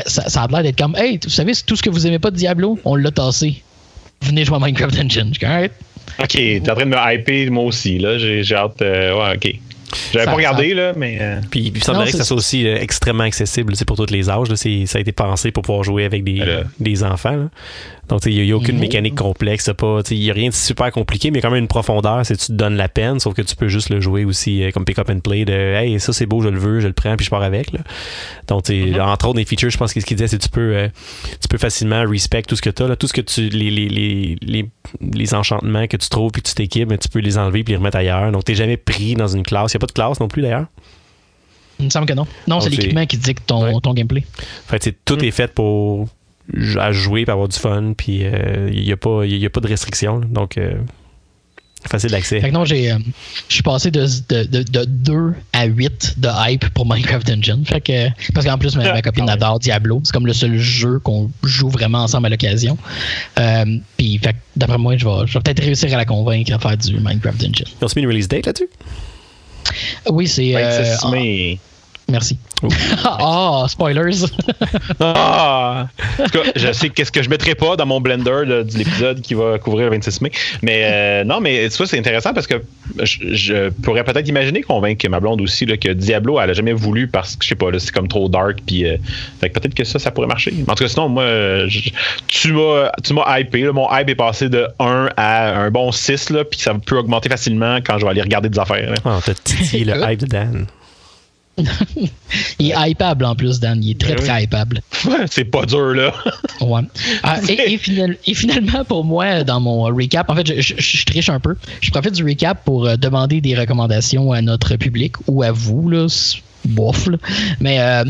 ça, 0.07 0.43
a 0.43 0.47
l'air 0.47 0.63
d'être 0.63 0.79
comme, 0.79 0.95
hey, 0.95 1.19
vous 1.23 1.31
savez, 1.31 1.53
tout 1.67 1.75
ce 1.75 1.83
que 1.83 1.91
vous 1.91 2.07
aimez 2.07 2.21
pas 2.21 2.31
de 2.31 2.37
Diablo, 2.37 2.79
on 2.85 2.95
l'a 2.95 3.11
tassé 3.11 3.61
venez 4.23 4.45
jouer 4.45 4.57
à 4.57 4.61
Minecraft 4.61 4.95
Dungeon. 4.95 5.33
Ok, 6.19 6.29
t'es 6.29 6.71
en 6.71 6.75
train 6.75 6.87
de 6.87 6.91
me 6.91 6.97
hyper 7.15 7.51
moi 7.51 7.65
aussi, 7.65 7.99
là. 7.99 8.19
J'ai 8.19 8.55
hâte. 8.55 8.83
Euh, 8.83 9.17
ouais, 9.19 9.37
ok. 9.37 9.55
J'avais 10.13 10.25
pas 10.25 10.35
regardé, 10.35 10.75
là, 10.75 10.93
mais. 10.97 11.19
Euh, 11.21 11.41
puis, 11.51 11.73
il 11.75 11.85
semblerait 11.85 12.11
que 12.11 12.17
ça 12.17 12.25
soit 12.25 12.37
aussi 12.37 12.67
euh, 12.67 12.77
extrêmement 12.81 13.25
accessible 13.25 13.75
pour 13.87 13.97
tous 13.97 14.11
les 14.11 14.29
âges. 14.29 14.49
Là. 14.49 14.57
Ça 14.57 14.99
a 14.99 15.01
été 15.01 15.13
pensé 15.13 15.51
pour 15.51 15.63
pouvoir 15.63 15.85
jouer 15.85 16.05
avec 16.05 16.25
des, 16.25 16.43
des 16.81 17.05
enfants. 17.05 17.37
Là. 17.37 17.49
Donc, 18.09 18.27
il 18.27 18.43
n'y 18.43 18.53
a, 18.53 18.57
aucune 18.57 18.79
mécanique 18.79 19.15
complexe. 19.15 19.71
Il 20.11 20.19
n'y 20.19 20.31
a 20.31 20.35
rien 20.35 20.49
de 20.49 20.55
super 20.55 20.91
compliqué, 20.91 21.31
mais 21.31 21.41
quand 21.41 21.51
même 21.51 21.63
une 21.63 21.69
profondeur, 21.69 22.25
c'est 22.25 22.37
tu 22.37 22.47
te 22.47 22.53
donnes 22.53 22.77
la 22.77 22.89
peine, 22.89 23.21
sauf 23.21 23.35
que 23.35 23.43
tu 23.43 23.57
peux 23.57 23.69
juste 23.69 23.89
le 23.91 24.01
jouer 24.01 24.25
aussi 24.25 24.63
euh, 24.63 24.71
comme 24.71 24.85
pick 24.85 24.99
up 24.99 25.09
and 25.11 25.21
play 25.21 25.45
de 25.45 25.53
Hey, 25.53 25.99
ça 26.01 26.13
c'est 26.13 26.27
beau, 26.27 26.43
je 26.43 26.49
le 26.49 26.59
veux, 26.59 26.81
je 26.81 26.87
le 26.87 26.93
prends, 26.93 27.17
puis 27.17 27.25
je 27.25 27.31
pars 27.31 27.43
avec. 27.43 27.73
Là. 27.73 27.81
Donc, 28.49 28.67
mm-hmm. 28.67 29.01
entre 29.01 29.29
autres, 29.29 29.37
des 29.37 29.45
features, 29.45 29.71
je 29.71 29.79
pense 29.79 29.93
que 29.93 30.01
ce 30.01 30.07
qu'il 30.07 30.17
disait, 30.17 30.29
c'est 30.29 30.39
que 30.39 30.43
tu 30.43 30.51
peux, 30.51 30.77
euh, 30.77 30.89
tu 31.41 31.49
peux 31.49 31.59
facilement 31.59 32.05
respect 32.07 32.43
tout 32.43 32.57
ce 32.57 32.63
que 32.63 32.71
tu 32.71 32.83
as, 32.83 32.89
là, 32.89 32.97
tout 32.97 33.07
ce 33.07 33.13
que 33.13 33.21
tu. 33.21 33.49
Les, 33.49 33.71
les, 33.71 33.89
les, 33.89 34.69
les, 35.01 35.35
enchantements 35.35 35.87
que 35.87 35.97
tu 35.97 36.09
trouves, 36.09 36.31
puis 36.33 36.43
tu 36.43 36.55
t'équipes, 36.55 36.89
mais 36.89 36.99
tu 36.99 37.09
peux 37.09 37.21
les 37.21 37.39
enlever 37.39 37.65
puis 37.65 37.73
les 37.73 37.79
remettre 37.79 37.97
ailleurs. 37.97 38.31
Donc, 38.33 38.45
tu 38.45 38.53
n'es 38.53 38.57
jamais 38.57 38.77
pris 38.77 39.15
dans 39.15 39.29
une 39.29 39.43
classe. 39.43 39.73
Il 39.73 39.77
n'y 39.77 39.79
a 39.79 39.81
pas 39.81 39.87
de 39.87 39.93
classe 39.93 40.21
non 40.21 40.29
plus 40.29 40.43
d'ailleurs? 40.43 40.67
Il 41.79 41.87
me 41.87 41.91
semble 41.91 42.07
que 42.07 42.13
non. 42.13 42.27
Non, 42.47 42.61
c'est 42.61 42.71
l'équipement 42.71 43.05
qui 43.07 43.17
dicte 43.17 43.47
ton, 43.47 43.81
ton 43.81 43.95
gameplay. 43.95 44.25
fait, 44.67 44.95
tout 45.05 45.17
mm. 45.17 45.25
est 45.25 45.31
fait 45.31 45.53
pour 45.53 46.09
à 46.79 46.93
jouer, 46.93 47.25
pour 47.25 47.33
avoir 47.33 47.49
du 47.49 47.59
fun, 47.59 47.95
puis 47.97 48.19
il 48.19 48.27
euh, 48.27 48.71
n'y 48.71 48.93
a, 48.93 48.97
pas, 48.97 49.23
a 49.25 49.51
pas 49.51 49.61
de 49.61 49.67
restrictions. 49.67 50.21
Donc, 50.21 50.59
euh, 50.59 50.75
facile 51.89 52.11
d'accès. 52.11 52.41
Fait 52.41 52.51
non, 52.51 52.65
j'ai, 52.65 52.93
euh, 52.93 52.99
je 53.49 53.55
suis 53.55 53.63
passé 53.63 53.91
de, 53.91 54.07
de, 54.29 54.63
de, 54.63 54.85
2 54.85 55.35
à 55.53 55.65
8 55.65 56.15
de 56.19 56.29
hype 56.49 56.69
pour 56.71 56.87
Minecraft 56.87 57.27
Dungeon. 57.27 57.63
Fait 57.65 57.81
que, 57.81 58.33
parce 58.33 58.47
qu'en 58.47 58.59
plus, 58.59 58.77
ma, 58.77 59.01
copine 59.03 59.29
adore 59.29 59.59
Diablo. 59.59 60.01
C'est 60.05 60.13
comme 60.13 60.27
le 60.27 60.33
seul 60.33 60.59
jeu 60.59 60.99
qu'on 60.99 61.31
joue 61.43 61.69
vraiment 61.69 61.99
ensemble 61.99 62.27
à 62.27 62.31
l'occasion. 62.31 62.77
puis, 63.97 64.19
fait 64.19 64.37
d'après 64.57 64.79
moi, 64.79 64.97
je 64.97 65.05
vais, 65.05 65.27
je 65.27 65.35
vais 65.35 65.41
peut-être 65.41 65.63
réussir 65.63 65.93
à 65.95 65.97
la 65.97 66.05
convaincre 66.05 66.53
à 66.53 66.59
faire 66.59 66.77
du 66.77 66.99
Minecraft 66.99 67.41
Dungeon. 67.41 67.65
Ils 67.81 67.85
ont 67.85 67.89
mis 67.97 68.03
une 68.03 68.09
release 68.09 68.29
date 68.29 68.47
là-dessus? 68.47 68.69
Oui, 70.11 70.29
c'est. 70.29 70.55
Merci. 72.15 72.39
Ah, 73.05 73.19
oh, 73.65 73.69
spoilers. 73.69 74.25
ah, 75.01 75.87
en 76.19 76.25
tout 76.25 76.31
cas, 76.31 76.51
je 76.57 76.73
sais 76.73 76.89
qu'est-ce 76.89 77.13
que 77.13 77.23
je 77.23 77.29
mettrai 77.29 77.55
pas 77.55 77.77
dans 77.77 77.85
mon 77.85 78.01
blender 78.01 78.47
de, 78.47 78.67
l'épisode 78.79 79.21
qui 79.21 79.35
va 79.35 79.59
couvrir 79.59 79.87
le 79.87 79.97
26 79.97 80.23
mai. 80.23 80.31
Mais 80.63 80.83
euh, 80.85 81.25
non, 81.25 81.41
mais 81.41 81.69
tu 81.69 81.77
vois, 81.77 81.87
c'est 81.87 81.99
intéressant 81.99 82.33
parce 82.33 82.47
que 82.47 82.63
je, 83.03 83.69
pourrais 83.83 84.05
peut-être 84.05 84.29
imaginer 84.29 84.63
convaincre 84.63 85.07
ma 85.09 85.21
blonde 85.21 85.43
aussi 85.43 85.67
là, 85.67 85.77
que 85.77 85.91
Diablo, 85.91 86.41
elle 86.41 86.51
a 86.51 86.53
jamais 86.55 86.73
voulu 86.73 87.09
parce 87.09 87.37
que 87.37 87.45
je 87.45 87.51
sais 87.51 87.55
pas, 87.55 87.67
c'est 87.79 87.93
comme 87.93 88.09
trop 88.09 88.29
dark. 88.29 88.59
Puis, 88.65 88.87
euh, 88.87 88.97
peut-être 89.41 89.75
que 89.75 89.85
ça, 89.85 89.99
ça 89.99 90.11
pourrait 90.11 90.29
marcher. 90.29 90.55
En 90.67 90.75
tout 90.75 90.85
cas, 90.85 90.89
sinon, 90.89 91.09
moi, 91.11 91.25
tu 92.29 92.53
m'as, 92.53 92.91
tu 93.03 93.13
m'as 93.13 93.41
hypé. 93.41 93.71
mon 93.73 93.89
hype 93.93 94.09
est 94.09 94.15
passé 94.15 94.49
de 94.49 94.67
1 94.79 95.11
à 95.17 95.61
un 95.61 95.71
bon 95.71 95.93
6, 95.93 96.31
là, 96.31 96.45
puis 96.45 96.61
ça 96.61 96.75
peut 96.75 96.97
augmenter 96.97 97.29
facilement 97.29 97.77
quand 97.85 97.99
je 97.99 98.05
vais 98.05 98.11
aller 98.13 98.23
regarder 98.23 98.49
des 98.49 98.59
affaires. 98.59 98.95
Oh, 99.05 99.19
t'as 99.25 99.33
le 99.73 100.03
hype 100.13 100.21
de 100.21 100.27
Dan. 100.27 100.67
Il 102.59 102.71
est 102.73 102.91
hypable 102.91 103.25
en 103.25 103.35
plus, 103.35 103.61
Dan. 103.61 103.83
Il 103.83 103.93
est 103.93 104.01
très, 104.01 104.15
Ben 104.15 104.21
oui. 104.21 104.27
très 104.29 104.43
hypable. 104.45 104.81
c'est 105.31 105.45
pas 105.45 105.65
dur, 105.67 105.95
là. 105.95 106.13
Ouais. 106.61 106.81
Ah, 107.23 107.39
et, 107.49 107.73
et 107.75 107.79
final- 107.79 108.17
et 108.27 108.35
finalement, 108.35 108.85
pour 108.85 109.05
moi, 109.05 109.45
dans 109.45 109.61
mon 109.61 109.83
recap, 109.85 110.29
en 110.31 110.35
fait, 110.37 110.47
je, 110.47 110.61
je- 110.61 110.75
je 110.79 111.05
triche 111.05 111.29
un 111.29 111.41
peu. 111.41 111.57
Je 111.81 111.91
profite 111.91 112.13
du 112.15 112.25
recap 112.25 112.65
pour 112.65 112.87
euh, 112.87 112.97
demander 112.97 113.41
des 113.41 113.55
recommandations 113.55 114.33
à 114.33 114.43
notre 114.43 114.77
public 114.77 115.15
ou 115.29 115.43
à 115.43 115.53
vous, 115.53 115.89
là. 115.89 116.07
C'est- 116.65 116.71
Bof, 116.73 117.07
là. 117.09 117.19
Mais, 117.61 117.79
euh, 117.81 118.05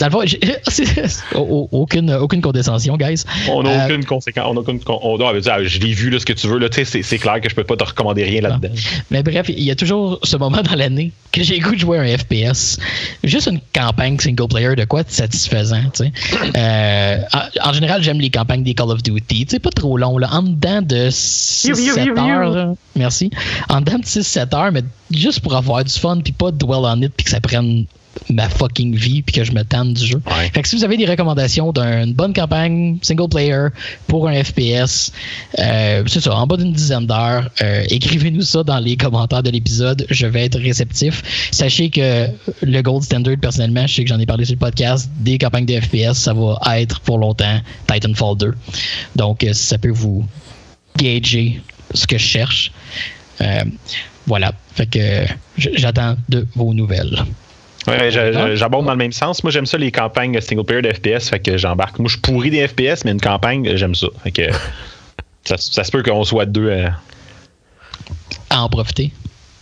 dans 0.00 0.06
le 0.06 0.10
fond, 0.12 0.22
j'ai- 0.24 0.40
c'est- 0.68 1.34
au- 1.34 1.38
au- 1.40 1.68
aucune, 1.72 2.12
aucune 2.12 2.40
condescension, 2.40 2.96
guys. 2.96 3.24
On 3.48 3.62
n'a 3.62 3.70
Euh, 3.70 3.84
aucune 3.86 4.04
conséquence. 4.04 4.44
On 4.48 4.56
a 4.56 4.60
aucune, 4.60 4.80
con- 4.80 5.00
on, 5.02 5.16
je 5.18 5.78
l'ai 5.80 5.92
vu, 5.92 6.10
là, 6.10 6.18
ce 6.18 6.26
que 6.26 6.32
tu 6.32 6.46
veux. 6.46 6.58
Là, 6.58 6.68
tu 6.68 6.76
sais, 6.76 6.84
c'est, 6.84 7.02
c'est 7.02 7.18
clair 7.18 7.40
que 7.40 7.48
je 7.48 7.54
peux 7.54 7.64
pas 7.64 7.76
te 7.76 7.84
recommander 7.84 8.24
rien 8.24 8.40
là-dedans. 8.42 8.68
Mais 9.10 9.22
bref, 9.22 9.46
il 9.48 9.62
y 9.62 9.70
a 9.70 9.74
toujours 9.74 10.18
ce 10.22 10.36
moment 10.36 10.62
dans 10.62 10.74
l'année 10.74 11.12
que 11.32 11.42
j'ai 11.42 11.58
goût 11.58 11.74
de 11.74 11.80
jouer 11.80 11.98
à 11.98 12.02
un 12.02 12.16
FPS. 12.18 12.78
Juste 13.24 13.48
une 13.48 13.60
campagne 13.74 14.18
single 14.18 14.48
player 14.48 14.74
de 14.76 14.84
quoi 14.84 15.02
de 15.02 15.10
satisfaisant. 15.10 15.76
Euh, 16.56 17.18
en, 17.62 17.70
en 17.70 17.72
général, 17.72 18.02
j'aime 18.02 18.20
les 18.20 18.30
campagnes 18.30 18.62
des 18.62 18.74
Call 18.74 18.90
of 18.90 19.02
Duty. 19.02 19.46
Sais, 19.48 19.58
pas 19.58 19.70
trop 19.70 19.96
long, 19.98 20.16
là. 20.18 20.28
En 20.32 20.42
dedans 20.42 20.80
de 20.82 21.10
6-7 21.10 22.14
heures. 22.18 22.74
Merci. 22.94 23.30
En 23.68 23.80
dedans 23.80 23.98
de 23.98 24.04
6-7 24.04 24.54
heures, 24.54 24.72
mais 24.72 24.82
juste 25.10 25.40
pour 25.40 25.54
avoir 25.54 25.84
du 25.84 25.92
fun, 25.92 26.18
puis 26.22 26.32
pas 26.32 26.50
dwell 26.50 26.80
on 26.84 27.00
it, 27.02 27.12
puis 27.16 27.24
que 27.24 27.30
ça 27.30 27.40
prenne 27.46 27.86
ma 28.30 28.48
fucking 28.48 28.94
vie, 28.94 29.22
puis 29.22 29.34
que 29.34 29.44
je 29.44 29.52
me 29.52 29.62
tanne 29.62 29.94
du 29.94 30.06
jeu. 30.06 30.22
Ouais. 30.26 30.50
Fait 30.52 30.62
que 30.62 30.68
si 30.68 30.76
vous 30.76 30.84
avez 30.84 30.96
des 30.96 31.06
recommandations 31.06 31.72
d'une 31.72 32.12
bonne 32.12 32.32
campagne 32.32 32.98
single 33.02 33.28
player 33.28 33.68
pour 34.06 34.28
un 34.28 34.42
FPS, 34.42 35.12
euh, 35.58 36.02
c'est 36.06 36.20
ça, 36.20 36.34
en 36.34 36.46
bas 36.46 36.56
d'une 36.56 36.72
dizaine 36.72 37.06
d'heures, 37.06 37.50
euh, 37.62 37.84
écrivez-nous 37.90 38.42
ça 38.42 38.62
dans 38.62 38.78
les 38.78 38.96
commentaires 38.96 39.42
de 39.42 39.50
l'épisode. 39.50 40.06
Je 40.10 40.26
vais 40.26 40.46
être 40.46 40.58
réceptif. 40.58 41.22
Sachez 41.50 41.90
que 41.90 42.28
le 42.62 42.82
gold 42.82 43.02
standard, 43.02 43.36
personnellement, 43.40 43.86
je 43.86 43.94
sais 43.94 44.04
que 44.04 44.08
j'en 44.08 44.18
ai 44.18 44.26
parlé 44.26 44.44
sur 44.44 44.54
le 44.54 44.60
podcast, 44.60 45.10
des 45.20 45.38
campagnes 45.38 45.66
de 45.66 45.78
FPS, 45.80 46.14
ça 46.14 46.34
va 46.34 46.58
être 46.80 47.00
pour 47.00 47.18
longtemps 47.18 47.60
Titanfall 47.86 48.36
2. 48.38 48.54
Donc, 49.16 49.44
euh, 49.44 49.52
si 49.52 49.66
ça 49.66 49.78
peut 49.78 49.90
vous 49.90 50.24
gager 50.96 51.60
ce 51.94 52.06
que 52.06 52.18
je 52.18 52.24
cherche. 52.24 52.72
Euh, 53.40 53.64
voilà. 54.26 54.52
Fait 54.74 54.86
que 54.86 55.24
j'attends 55.56 56.16
de 56.28 56.46
vos 56.54 56.72
nouvelles. 56.74 57.22
Ouais, 57.86 58.10
Ah. 58.16 58.54
j'abonde 58.56 58.86
dans 58.86 58.92
le 58.92 58.96
même 58.98 59.12
sens. 59.12 59.44
Moi, 59.44 59.50
j'aime 59.52 59.66
ça 59.66 59.78
les 59.78 59.92
campagnes 59.92 60.40
single 60.40 60.64
player 60.64 60.82
de 60.82 60.92
FPS, 60.92 61.28
fait 61.30 61.38
que 61.40 61.56
j'embarque. 61.56 61.98
Moi, 62.00 62.08
je 62.08 62.18
pourris 62.18 62.50
des 62.50 62.66
FPS, 62.66 63.04
mais 63.04 63.12
une 63.12 63.20
campagne, 63.20 63.76
j'aime 63.76 63.94
ça. 63.94 64.08
Fait 64.24 64.32
que 64.32 64.42
ça, 65.44 65.56
ça 65.56 65.84
se 65.84 65.90
peut 65.92 66.02
qu'on 66.02 66.24
soit 66.24 66.46
deux 66.46 66.72
à, 66.72 66.96
À 68.50 68.62
en 68.62 68.68
profiter. 68.68 69.12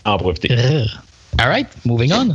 à 0.04 0.12
en 0.14 0.18
profiter. 0.18 0.52
Ugh. 0.52 0.88
All 1.38 1.48
right, 1.48 1.66
moving 1.84 2.12
on. 2.12 2.34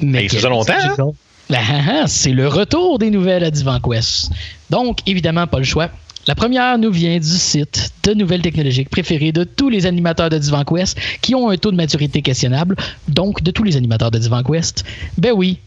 Mais 0.00 0.22
Hey, 0.22 0.28
ça 0.30 0.36
faisait 0.36 0.48
longtemps, 0.48 0.72
hein? 0.72 1.12
Ben, 1.50 1.58
ah, 1.68 1.82
ah, 1.88 2.06
c'est 2.06 2.30
le 2.30 2.46
retour 2.46 3.00
des 3.00 3.10
nouvelles 3.10 3.42
à 3.42 3.50
Divan 3.50 3.80
Quest. 3.80 4.30
Donc, 4.70 5.00
évidemment, 5.06 5.48
pas 5.48 5.58
le 5.58 5.64
choix. 5.64 5.90
La 6.28 6.36
première 6.36 6.78
nous 6.78 6.92
vient 6.92 7.18
du 7.18 7.26
site 7.26 7.90
de 8.04 8.14
nouvelles 8.14 8.42
technologiques 8.42 8.88
préféré 8.88 9.32
de 9.32 9.42
tous 9.42 9.68
les 9.68 9.84
animateurs 9.84 10.30
de 10.30 10.38
Divan 10.38 10.62
Quest 10.62 10.96
qui 11.22 11.34
ont 11.34 11.50
un 11.50 11.56
taux 11.56 11.72
de 11.72 11.76
maturité 11.76 12.22
questionnable, 12.22 12.76
donc 13.08 13.42
de 13.42 13.50
tous 13.50 13.64
les 13.64 13.76
animateurs 13.76 14.12
de 14.12 14.18
Divan 14.18 14.44
Quest. 14.44 14.84
Ben 15.18 15.32
oui, 15.32 15.58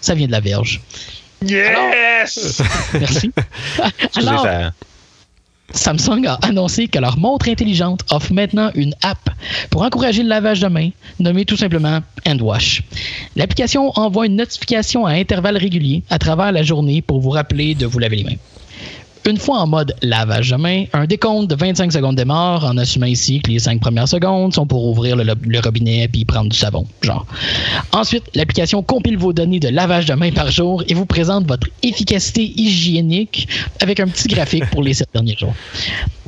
ça 0.00 0.14
vient 0.14 0.28
de 0.28 0.32
la 0.32 0.38
Verge. 0.38 0.80
Yes! 1.44 2.62
Merci. 2.94 3.32
Alors, 4.14 4.46
Samsung 5.72 6.26
a 6.26 6.38
annoncé 6.42 6.88
que 6.88 6.98
leur 6.98 7.18
montre 7.18 7.48
intelligente 7.48 8.00
offre 8.10 8.32
maintenant 8.32 8.70
une 8.74 8.94
app 9.02 9.30
pour 9.70 9.82
encourager 9.82 10.22
le 10.22 10.28
lavage 10.28 10.60
de 10.60 10.68
mains, 10.68 10.90
nommée 11.18 11.44
tout 11.44 11.56
simplement 11.56 12.00
Handwash. 12.26 12.82
L'application 13.36 13.92
envoie 13.98 14.26
une 14.26 14.36
notification 14.36 15.06
à 15.06 15.12
intervalles 15.12 15.56
réguliers 15.56 16.02
à 16.10 16.18
travers 16.18 16.52
la 16.52 16.62
journée 16.62 17.02
pour 17.02 17.20
vous 17.20 17.30
rappeler 17.30 17.74
de 17.74 17.86
vous 17.86 17.98
laver 17.98 18.16
les 18.16 18.24
mains. 18.24 18.36
Une 19.24 19.38
fois 19.38 19.58
en 19.60 19.66
mode 19.68 19.94
lavage 20.02 20.50
de 20.50 20.56
main, 20.56 20.84
un 20.92 21.06
décompte 21.06 21.48
de 21.48 21.54
25 21.54 21.92
secondes 21.92 22.16
démarre 22.16 22.64
en 22.64 22.76
assumant 22.76 23.06
ici 23.06 23.40
que 23.40 23.50
les 23.50 23.60
5 23.60 23.80
premières 23.80 24.08
secondes 24.08 24.52
sont 24.52 24.66
pour 24.66 24.84
ouvrir 24.86 25.14
le, 25.14 25.24
le 25.24 25.60
robinet 25.60 26.08
puis 26.08 26.24
prendre 26.24 26.50
du 26.50 26.56
savon, 26.56 26.86
genre. 27.02 27.24
Ensuite, 27.92 28.24
l'application 28.34 28.82
compile 28.82 29.16
vos 29.16 29.32
données 29.32 29.60
de 29.60 29.68
lavage 29.68 30.06
de 30.06 30.14
main 30.14 30.32
par 30.32 30.50
jour 30.50 30.82
et 30.88 30.94
vous 30.94 31.06
présente 31.06 31.46
votre 31.46 31.68
efficacité 31.82 32.52
hygiénique 32.56 33.48
avec 33.80 34.00
un 34.00 34.08
petit 34.08 34.26
graphique 34.26 34.68
pour 34.70 34.82
les 34.82 34.94
7 34.94 35.08
derniers 35.14 35.36
jours. 35.36 35.54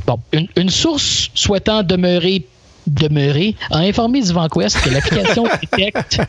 Bon, 0.06 0.20
une, 0.32 0.46
une 0.56 0.70
source 0.70 1.30
souhaitant 1.34 1.82
demeurer 1.82 2.46
demeurer 2.86 3.56
a 3.70 3.78
informé 3.78 4.20
DivanQuest 4.20 4.80
que 4.82 4.90
l'application 4.90 5.44
détecte 5.60 6.20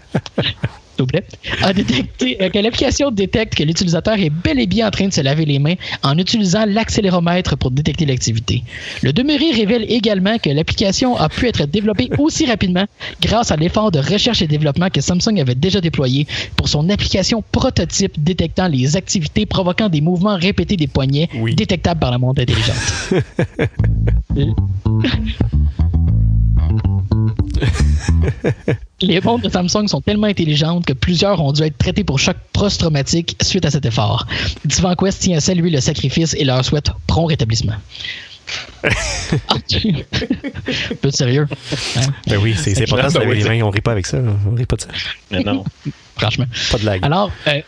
s'il 0.96 1.04
vous 1.04 1.08
plaît, 1.08 1.24
a 1.62 1.74
détecté, 1.74 2.38
euh, 2.42 2.50
que 2.50 2.60
l'application 2.60 3.12
détecte 3.12 3.56
que 3.56 3.64
l'utilisateur 3.64 4.16
est 4.16 4.30
bel 4.30 4.60
et 4.60 4.68
bien 4.68 4.88
en 4.88 4.92
train 4.92 5.08
de 5.08 5.14
se 5.14 5.22
laver 5.22 5.46
les 5.46 5.60
mains 5.60 5.76
en 6.04 6.18
utilisant 6.18 6.66
l'accéléromètre 6.66 7.58
pour 7.58 7.72
détecter 7.72 8.06
l'activité. 8.06 8.64
Le 9.02 9.12
demeuré 9.12 9.52
révèle 9.52 9.86
également 9.90 10.38
que 10.38 10.50
l'application 10.50 11.18
a 11.18 11.30
pu 11.30 11.48
être 11.48 11.66
développée 11.66 12.10
aussi 12.18 12.46
rapidement 12.46 12.86
grâce 13.22 13.52
à 13.52 13.56
l'effort 13.58 13.92
de 13.92 14.00
recherche 14.00 14.42
et 14.42 14.48
développement 14.48 14.90
que 14.90 15.02
Samsung 15.02 15.40
avait 15.40 15.56
déjà 15.56 15.82
déployé 15.82 16.28
pour 16.56 16.70
son 16.70 16.90
application 16.90 17.44
prototype 17.52 18.14
détectant 18.24 18.68
les 18.68 18.96
activités 18.96 19.46
provoquant 19.46 19.90
des 19.90 20.02
mouvements 20.02 20.38
répétés 20.38 20.78
des 20.78 20.88
poignets 20.88 21.30
Oui. 21.36 21.56
détectables 21.56 22.00
par 22.00 22.12
la 22.12 22.18
montre 22.18 22.42
intelligente. 22.42 22.76
Les 29.08 29.22
montres 29.22 29.44
de 29.44 29.50
Samsung 29.50 29.88
sont 29.88 30.02
tellement 30.02 30.28
intelligentes 30.28 30.86
que 30.86 30.94
plusieurs 30.94 31.40
ont 31.42 31.52
dû 31.52 31.62
être 31.64 31.78
traités 31.78 32.04
pour 32.04 32.20
choc 32.20 32.36
post-traumatique 32.54 33.36
suite 33.42 33.66
à 33.66 33.72
cet 33.72 33.86
effort. 33.86 34.26
Divan 34.66 34.96
Quest 34.96 35.22
tient 35.22 35.38
à 35.38 35.42
saluer 35.42 35.70
le 35.70 35.80
sacrifice 35.80 36.34
et 36.34 36.44
leur 36.44 36.64
souhaite 36.66 36.90
prompt 37.08 37.26
rétablissement. 37.28 37.76
Ah, 39.50 39.56
tu- 39.68 39.92
Peu 41.02 41.10
de 41.10 41.16
sérieux, 41.16 41.48
hein, 41.98 42.02
Ben 42.28 42.38
oui, 42.40 42.54
c'est 42.56 42.76
c'est 42.76 42.84
important 42.84 43.08
de 43.08 43.14
Ben 43.14 43.20
laver 43.22 43.36
les 43.36 43.44
mains. 43.50 43.66
On 43.66 43.72
rit 43.72 43.82
pas 43.82 43.92
avec 43.92 44.06
ça. 44.06 44.20
On 44.20 44.54
rit 44.54 44.68
pas 44.68 44.76
de 44.76 44.82
ça. 44.82 44.88
Mais 45.32 45.42
non. 45.44 45.64
franchement. 46.16 46.46
Pas 46.72 46.78
de 46.78 46.84
blague. 46.84 47.04
Alors, 47.04 47.32
euh, 47.48 47.62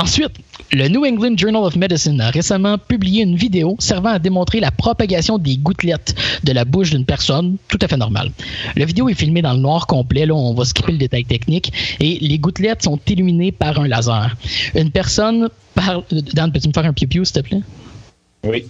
ensuite, 0.00 0.32
le 0.72 0.88
New 0.88 1.04
England 1.04 1.36
Journal 1.36 1.62
of 1.62 1.76
Medicine 1.76 2.20
a 2.20 2.30
récemment 2.30 2.78
publié 2.78 3.22
une 3.22 3.36
vidéo 3.36 3.76
servant 3.78 4.10
à 4.10 4.18
démontrer 4.18 4.60
la 4.60 4.70
propagation 4.70 5.38
des 5.38 5.56
gouttelettes 5.56 6.14
de 6.44 6.52
la 6.52 6.64
bouche 6.64 6.90
d'une 6.90 7.04
personne 7.04 7.56
tout 7.68 7.78
à 7.82 7.88
fait 7.88 7.96
normale. 7.96 8.30
La 8.76 8.84
vidéo 8.84 9.08
est 9.08 9.14
filmée 9.14 9.42
dans 9.42 9.52
le 9.52 9.60
noir 9.60 9.86
complet, 9.86 10.26
là 10.26 10.34
on 10.34 10.54
va 10.54 10.64
skipper 10.64 10.92
le 10.92 10.98
détail 10.98 11.24
technique, 11.24 11.72
et 12.00 12.18
les 12.20 12.38
gouttelettes 12.38 12.82
sont 12.82 12.98
illuminées 13.06 13.52
par 13.52 13.78
un 13.78 13.88
laser. 13.88 14.36
Une 14.74 14.90
personne 14.90 15.48
parle... 15.74 16.04
Dan, 16.34 16.52
peux-tu 16.52 16.68
me 16.68 16.72
faire 16.72 16.86
un 16.86 16.92
piou-piou, 16.92 17.24
s'il 17.24 17.42
te 17.42 17.48
plaît? 17.48 17.60
Oui. 18.44 18.64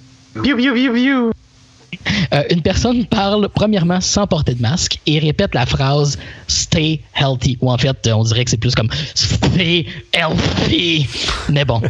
Euh, 2.33 2.43
une 2.51 2.63
personne 2.63 3.05
parle 3.07 3.49
premièrement 3.49 4.01
sans 4.01 4.27
porter 4.27 4.55
de 4.55 4.63
masque 4.63 4.99
et 5.07 5.19
répète 5.19 5.55
la 5.55 5.67
phrase 5.67 6.19
Stay 6.47 7.01
healthy. 7.17 7.59
Ou 7.61 7.71
en 7.71 7.79
fait, 7.79 8.07
euh, 8.07 8.13
on 8.13 8.23
dirait 8.23 8.45
que 8.45 8.51
c'est 8.51 8.57
plus 8.57 8.75
comme 8.75 8.89
Stay 9.15 9.87
healthy. 10.13 11.09
Mais 11.49 11.65
bon, 11.65 11.81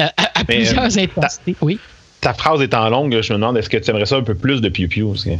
Euh, 0.00 0.06
à, 0.16 0.22
à 0.40 0.42
Mais, 0.48 0.56
plusieurs 0.56 0.82
euh, 0.82 1.02
intensités. 1.04 1.54
Oui. 1.60 1.78
Ta 2.20 2.34
phrase 2.34 2.60
étant 2.62 2.88
longue, 2.88 3.20
je 3.22 3.32
me 3.32 3.38
demande 3.38 3.56
est-ce 3.58 3.68
que 3.68 3.76
tu 3.76 3.90
aimerais 3.90 4.06
ça 4.06 4.16
un 4.16 4.22
peu 4.22 4.34
plus 4.34 4.60
de 4.60 4.68
que- 4.68 5.38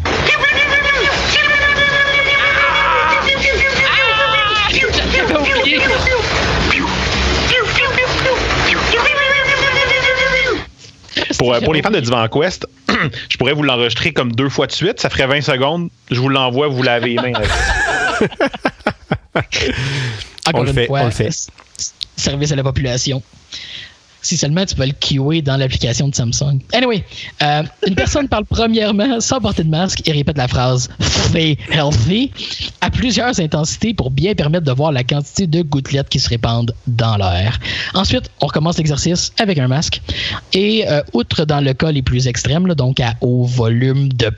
J'avais 4.95 5.59
oublié. 5.61 5.79
Pour, 11.39 11.55
pour 11.61 11.75
les 11.75 11.83
fans 11.83 11.91
de 11.91 12.01
Divan 12.01 12.27
Quest, 12.29 12.67
je 13.29 13.37
pourrais 13.37 13.53
vous 13.53 13.63
l'enregistrer 13.63 14.13
comme 14.13 14.33
deux 14.33 14.49
fois 14.49 14.67
de 14.67 14.73
suite. 14.73 15.01
Ça 15.01 15.11
ferait 15.11 15.27
20 15.27 15.41
secondes. 15.43 15.89
Je 16.11 16.21
vous 16.21 16.29
l'envoie, 16.29 16.69
vous 16.69 16.83
lavez 16.83 17.11
les 17.11 17.17
mains. 17.17 17.33
avec. 17.35 17.51
Encore 20.47 20.61
On 20.61 20.65
le 20.65 20.73
fait, 20.73 20.87
fois, 20.87 21.01
on 21.01 21.05
le 21.07 21.11
fait. 21.11 21.27
s- 21.29 21.49
service 22.17 22.53
à 22.53 22.57
la 22.57 22.63
population. 22.63 23.23
Si 24.25 24.39
seulement 24.39 24.65
tu 24.65 24.75
peux 24.75 24.87
le 24.87 24.93
QA 24.93 25.43
dans 25.43 25.59
l'application 25.59 26.09
de 26.09 26.15
Samsung. 26.15 26.59
Anyway, 26.73 27.05
euh, 27.43 27.63
une 27.87 27.95
personne 27.95 28.27
parle 28.27 28.47
premièrement 28.47 29.21
sans 29.21 29.39
porter 29.39 29.65
de 29.65 29.69
masque 29.69 30.01
et 30.07 30.13
répète 30.13 30.39
la 30.39 30.49
phrase 30.49 30.89
Stay 31.01 31.59
healthy 31.71 32.31
à 32.81 32.91
plusieurs 32.91 33.39
intensités 33.39 33.93
pour 33.93 34.11
bien 34.11 34.35
permettre 34.35 34.65
de 34.65 34.73
voir 34.73 34.93
la 34.93 35.05
quantité 35.05 35.47
de 35.47 35.61
gouttelettes 35.61 36.09
qui 36.09 36.21
se 36.21 36.29
répandent 36.31 36.75
dans 36.87 37.19
l'air. 37.19 37.59
Ensuite, 37.93 38.31
on 38.41 38.47
recommence 38.47 38.79
l'exercice 38.79 39.33
avec 39.39 39.59
un 39.59 39.69
masque. 39.69 40.01
Et 40.55 40.89
euh, 40.89 41.03
outre 41.13 41.45
dans 41.45 41.61
le 41.61 41.75
cas 41.75 41.93
les 41.93 42.03
plus 42.03 42.27
extrêmes, 42.27 42.67
donc 42.75 43.01
à 43.01 43.15
haut 43.21 43.45
volume 43.45 44.09
de 44.13 44.31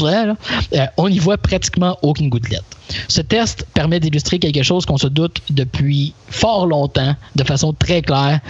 là, 0.00 0.36
euh, 0.74 0.86
on 0.98 1.08
n'y 1.08 1.18
voit 1.18 1.38
pratiquement 1.38 1.96
aucune 2.02 2.28
gouttelette. 2.28 2.64
Ce 3.08 3.20
test 3.20 3.66
permet 3.74 4.00
d'illustrer 4.00 4.38
quelque 4.38 4.62
chose 4.62 4.84
qu'on 4.86 4.98
se 4.98 5.06
doute 5.06 5.40
depuis 5.50 6.12
fort 6.28 6.66
longtemps, 6.66 7.14
de 7.36 7.44
façon 7.44 7.72
très 7.72 8.02
claire. 8.02 8.40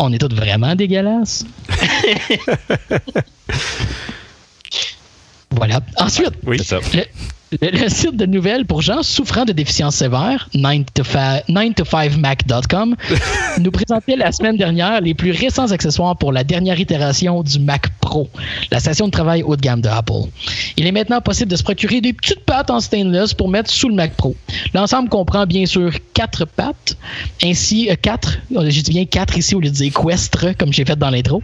On 0.00 0.12
est 0.12 0.18
tous 0.18 0.34
vraiment 0.34 0.76
dégueulasses. 0.76 1.44
voilà. 5.50 5.80
Ensuite, 5.96 6.34
Oui. 6.46 6.58
C'est 6.58 6.64
ça. 6.64 6.78
le, 6.94 7.02
le- 7.62 7.70
le 7.70 7.88
site 7.88 8.16
de 8.16 8.26
nouvelles 8.26 8.66
pour 8.66 8.82
gens 8.82 9.02
souffrant 9.02 9.44
de 9.44 9.52
déficience 9.52 9.96
sévère, 9.96 10.48
9to5mac.com, 10.54 12.96
nous 13.60 13.70
présentait 13.70 14.16
la 14.16 14.32
semaine 14.32 14.56
dernière 14.56 15.00
les 15.00 15.14
plus 15.14 15.30
récents 15.32 15.70
accessoires 15.70 16.16
pour 16.16 16.32
la 16.32 16.44
dernière 16.44 16.78
itération 16.78 17.42
du 17.42 17.58
Mac 17.58 17.88
Pro, 18.00 18.28
la 18.70 18.80
station 18.80 19.06
de 19.06 19.10
travail 19.12 19.42
haut 19.42 19.56
de 19.56 19.60
gamme 19.60 19.80
de 19.80 19.88
Apple. 19.88 20.28
Il 20.76 20.86
est 20.86 20.92
maintenant 20.92 21.20
possible 21.20 21.50
de 21.50 21.56
se 21.56 21.62
procurer 21.62 22.00
des 22.00 22.12
petites 22.12 22.44
pattes 22.44 22.70
en 22.70 22.80
stainless 22.80 23.34
pour 23.34 23.48
mettre 23.48 23.70
sous 23.70 23.88
le 23.88 23.94
Mac 23.94 24.12
Pro. 24.14 24.34
L'ensemble 24.74 25.08
comprend 25.08 25.46
bien 25.46 25.66
sûr 25.66 25.90
quatre 26.14 26.44
pattes, 26.44 26.96
ainsi 27.42 27.90
euh, 27.90 27.94
quatre, 28.00 28.38
j'ai 28.68 28.82
dit 28.82 28.90
bien 28.90 29.04
quatre 29.04 29.36
ici 29.38 29.54
au 29.54 29.60
lieu 29.60 29.70
de 29.70 29.74
dire 29.74 29.92
comme 30.58 30.72
j'ai 30.72 30.84
fait 30.84 30.96
dans 30.96 31.10
l'intro, 31.10 31.42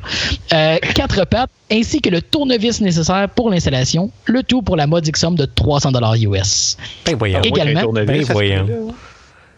euh, 0.52 0.76
quatre 0.94 1.24
pattes, 1.26 1.50
ainsi 1.70 2.00
que 2.00 2.10
le 2.10 2.20
tournevis 2.22 2.80
nécessaire 2.80 3.28
pour 3.34 3.50
l'installation, 3.50 4.10
le 4.26 4.42
tout 4.42 4.62
pour 4.62 4.76
la 4.76 4.86
modique 4.86 5.16
somme 5.16 5.34
de 5.34 5.44
300 5.46 5.93
US. 6.00 6.76
Ben 7.04 7.16
voyons. 7.16 7.42
Également. 7.42 7.92
Ben 7.92 8.22
voyons. 8.24 8.94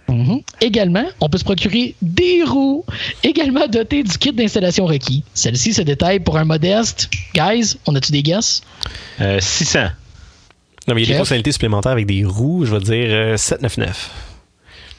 Mhm. 0.09 0.41
Également, 0.61 1.05
on 1.21 1.29
peut 1.29 1.39
se 1.39 1.45
procurer 1.45 1.95
des 2.01 2.45
roues, 2.45 2.85
également 3.25 3.67
dotées 3.67 4.05
du 4.05 4.17
kit 4.19 4.33
d'installation 4.33 4.87
requis. 4.87 5.25
Celle-ci 5.35 5.75
se 5.75 5.83
détaille 5.83 6.21
pour 6.21 6.37
un 6.37 6.45
modeste. 6.45 7.11
Guys, 7.35 7.77
on 7.87 7.95
a-tu 7.95 8.13
des 8.13 8.23
guesses? 8.23 8.63
Euh, 9.21 9.39
600. 9.41 9.81
Non, 10.87 10.95
mais 10.95 11.03
il 11.03 11.09
y 11.09 11.11
a 11.11 11.15
des 11.15 11.19
fonctionnalités 11.19 11.53
supplémentaires 11.53 11.93
avec 11.93 12.07
des 12.07 12.25
roues, 12.25 12.65
je 12.65 12.77
vais 12.77 12.81
dire 12.81 13.07
euh, 13.11 13.37
799. 13.37 14.11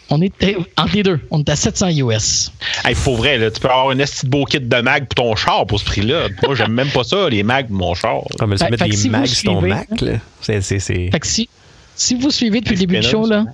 On 0.10 0.22
est 0.22 0.32
eh, 0.41 0.58
entre 0.78 0.95
les 0.95 1.03
deux. 1.03 1.20
On 1.32 1.39
est 1.39 1.49
à 1.49 1.55
700 1.55 1.89
US. 1.97 2.51
Hey, 2.86 2.95
pour 2.95 3.18
vrai, 3.18 3.38
là, 3.38 3.51
tu 3.51 3.60
peux 3.60 3.70
avoir 3.70 3.89
un 3.89 3.99
esti 3.99 4.26
de 4.26 4.32
beau 4.32 4.45
kit 4.45 4.60
de 4.60 4.82
mag 4.82 5.08
pour 5.08 5.16
ton 5.16 5.36
char 5.36 5.66
pour 5.68 5.80
ce 5.80 5.86
prix-là. 5.86 6.28
Moi, 6.45 6.55
j'aime 6.55 6.72
même 6.72 6.89
pas 6.89 7.03
ça, 7.03 7.30
les 7.30 7.43
mags 7.43 7.68
pour 7.68 7.76
mon 7.76 7.93
char. 7.93 8.22
Ah, 8.39 8.47
mais 8.47 8.55
tu 8.55 8.64
Fait- 8.64 8.72
mettre 8.72 8.86
si 8.86 9.08
vous 9.08 9.12
mags 9.12 9.26
sur 9.28 9.51
ton 9.51 9.60
suivez, 9.60 9.76
Mac. 9.76 9.88
C'est. 10.41 11.10
Fait 11.12 11.20
que 11.20 11.28
si, 11.28 11.49
si 11.95 12.16
vous 12.16 12.32
suivez 12.32 12.62
depuis 12.62 12.76
le 12.76 12.80
début 12.80 12.99
du 12.99 13.08
show, 13.08 13.28
là, 13.28 13.45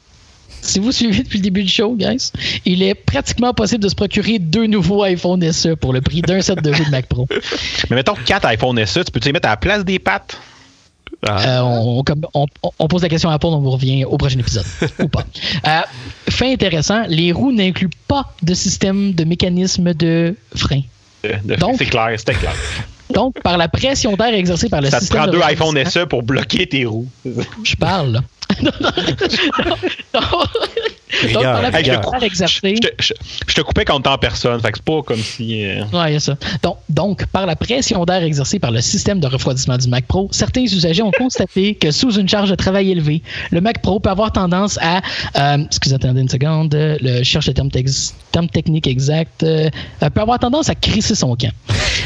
si 0.62 0.80
vous 0.80 0.91
suivez 0.91 1.24
depuis 1.24 1.39
le 1.39 1.43
début 1.43 1.64
du 1.64 1.70
show, 1.70 1.95
guys, 1.95 2.32
il 2.66 2.84
est 2.84 2.93
pratiquement 2.93 3.54
possible 3.54 3.84
de 3.84 3.89
se 3.89 3.95
procurer 3.95 4.39
deux 4.39 4.68
nouveaux 4.68 5.04
iPhone 5.04 5.51
SE 5.51 5.76
pour 5.76 5.91
le 5.91 6.01
prix 6.01 6.22
d'un 6.22 6.41
set 6.41 6.62
de 6.62 6.72
jeux 6.72 6.86
de 6.86 6.89
Mac 6.91 7.08
Pro. 7.08 7.28
Mais 7.89 7.97
mettons 7.97 8.16
4 8.26 8.45
iPhone 8.45 8.86
SE, 8.86 9.04
tu 9.04 9.12
peux-tu 9.12 9.30
les 9.30 9.34
mettre 9.34 9.47
à 9.47 9.51
la 9.51 9.58
place 9.58 9.84
des 9.84 9.99
pattes? 9.99 10.39
Ah. 11.26 11.60
Euh, 11.62 12.02
on, 12.80 12.88
pose 12.88 13.02
la 13.02 13.10
question 13.10 13.30
à 13.30 13.34
Apple, 13.34 13.46
on 13.48 13.60
vous 13.60 13.72
revient 13.72 14.06
au 14.06 14.18
prochain 14.18 14.40
épisode. 14.40 14.66
ou 15.00 15.08
pas. 15.08 15.24
Euh, 15.68 15.80
fait 16.30 16.52
intéressant, 16.54 17.04
les 17.08 17.32
roues 17.32 17.52
n'incluent 17.52 17.90
pas 18.08 18.34
de 18.42 18.54
système 18.54 19.14
de 19.14 19.24
mécanisme 19.24 19.94
de 19.94 20.36
frein. 20.56 20.82
De- 21.24 21.56
Donc- 21.56 21.76
C'est 21.78 21.86
clair, 21.86 22.10
c'était 22.18 22.34
clair. 22.34 22.54
Donc, 23.14 23.40
par 23.42 23.58
la 23.58 23.68
pression 23.68 24.16
d'air 24.16 24.34
exercée 24.34 24.70
par 24.70 24.82
le 24.82 24.90
Ça 24.90 24.98
te 24.98 25.02
système 25.04 25.20
prend 25.20 25.28
de 25.28 25.32
deux 25.34 25.38
refroidissement- 25.38 25.78
iPhone 25.78 26.04
SE 26.04 26.06
pour 26.08 26.24
bloquer 26.24 26.68
tes 26.68 26.86
roues. 26.86 27.08
Je 27.64 27.76
parle, 27.76 28.22
là. 28.62 28.72
Donc, 31.34 31.44
par 31.44 31.62
la 31.62 31.70
Hey, 31.70 31.86
je 31.86 31.91
te 31.91 31.96
pression 31.96 32.02
cou- 32.02 32.12
d'air 32.12 32.24
exercée... 32.24 32.76
Je 32.76 32.82
te, 32.82 32.88
je- 33.00 33.14
je 33.48 33.54
te 33.54 33.62
coupais 33.62 33.86
quand 33.86 34.02
t'es 34.02 34.10
en 34.10 34.18
personne, 34.18 34.60
fait 34.60 34.72
que 34.72 34.78
c'est 34.80 34.86
pas 34.86 35.02
comme 35.04 35.20
si. 35.22 35.64
euh, 35.66 35.84
Ouais, 35.94 36.10
il 36.10 36.14
y 36.14 36.16
a 36.16 36.20
ça. 36.20 36.36
Donc, 36.64 36.78
donc, 36.89 37.26
par 37.28 37.46
la 37.46 37.56
pression 37.56 38.04
d'air 38.06 38.24
exercée 38.24 38.58
par 38.60 38.72
le 38.72 38.82
système 38.82 39.20
de 39.20 39.28
refroidissement 39.28 39.78
du 39.78 39.88
Mac 39.88 40.06
Pro, 40.06 40.28
certains 40.32 40.64
usagers 40.64 41.04
ont 41.04 41.12
constaté 41.12 41.76
que 41.76 41.91
sous 41.91 42.18
une 42.18 42.28
charge 42.28 42.50
de 42.50 42.56
travail 42.56 42.91
élevée, 42.91 43.22
le 43.52 43.62
Mac 43.62 43.82
Pro 43.82 44.00
peut 44.00 44.10
avoir 44.10 44.32
tendance 44.32 44.80
à. 44.82 45.02
Euh, 45.38 45.64
excusez, 45.66 45.96
attendez 45.96 46.22
une 46.22 46.30
seconde. 46.30 46.74
Le, 46.74 47.20
je 47.20 47.24
cherche 47.24 47.48
le 47.48 47.54
terme, 47.54 47.70
tex- 47.70 48.16
terme 48.32 48.48
technique 48.50 48.88
exact. 48.88 49.44
euh, 49.44 49.70
euh, 50.02 50.10
peut 50.10 50.22
avoir 50.22 50.39
tendance 50.39 50.70
à 50.70 50.76
crisser 50.76 51.16
son 51.16 51.36
camp. 51.36 51.52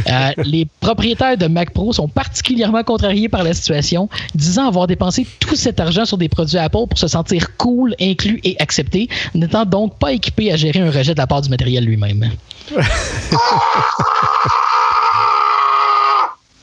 Euh, 0.10 0.32
les 0.44 0.68
propriétaires 0.82 1.38
de 1.38 1.48
Mac 1.48 1.72
Pro 1.72 1.94
sont 1.94 2.08
particulièrement 2.10 2.84
contrariés 2.84 3.30
par 3.30 3.44
la 3.44 3.54
situation, 3.54 4.10
disant 4.36 4.68
avoir 4.68 4.88
dépensé 4.88 5.26
tout 5.40 5.56
cet 5.56 5.80
argent 5.80 6.04
sur 6.06 6.18
des 6.18 6.27
produits 6.28 6.58
Apple 6.58 6.88
pour 6.90 6.98
se 6.98 7.08
sentir 7.08 7.56
cool, 7.58 7.96
inclus 8.00 8.40
et 8.44 8.56
accepté, 8.60 9.10
n'étant 9.34 9.66
donc 9.66 9.98
pas 10.00 10.12
équipés 10.14 10.52
à 10.52 10.56
gérer 10.56 10.80
un 10.80 10.92
rejet 10.92 11.14
de 11.14 11.20
la 11.20 11.28
part 11.28 11.42
du 11.42 11.50
matériel 11.50 11.86
lui-même. 11.86 12.32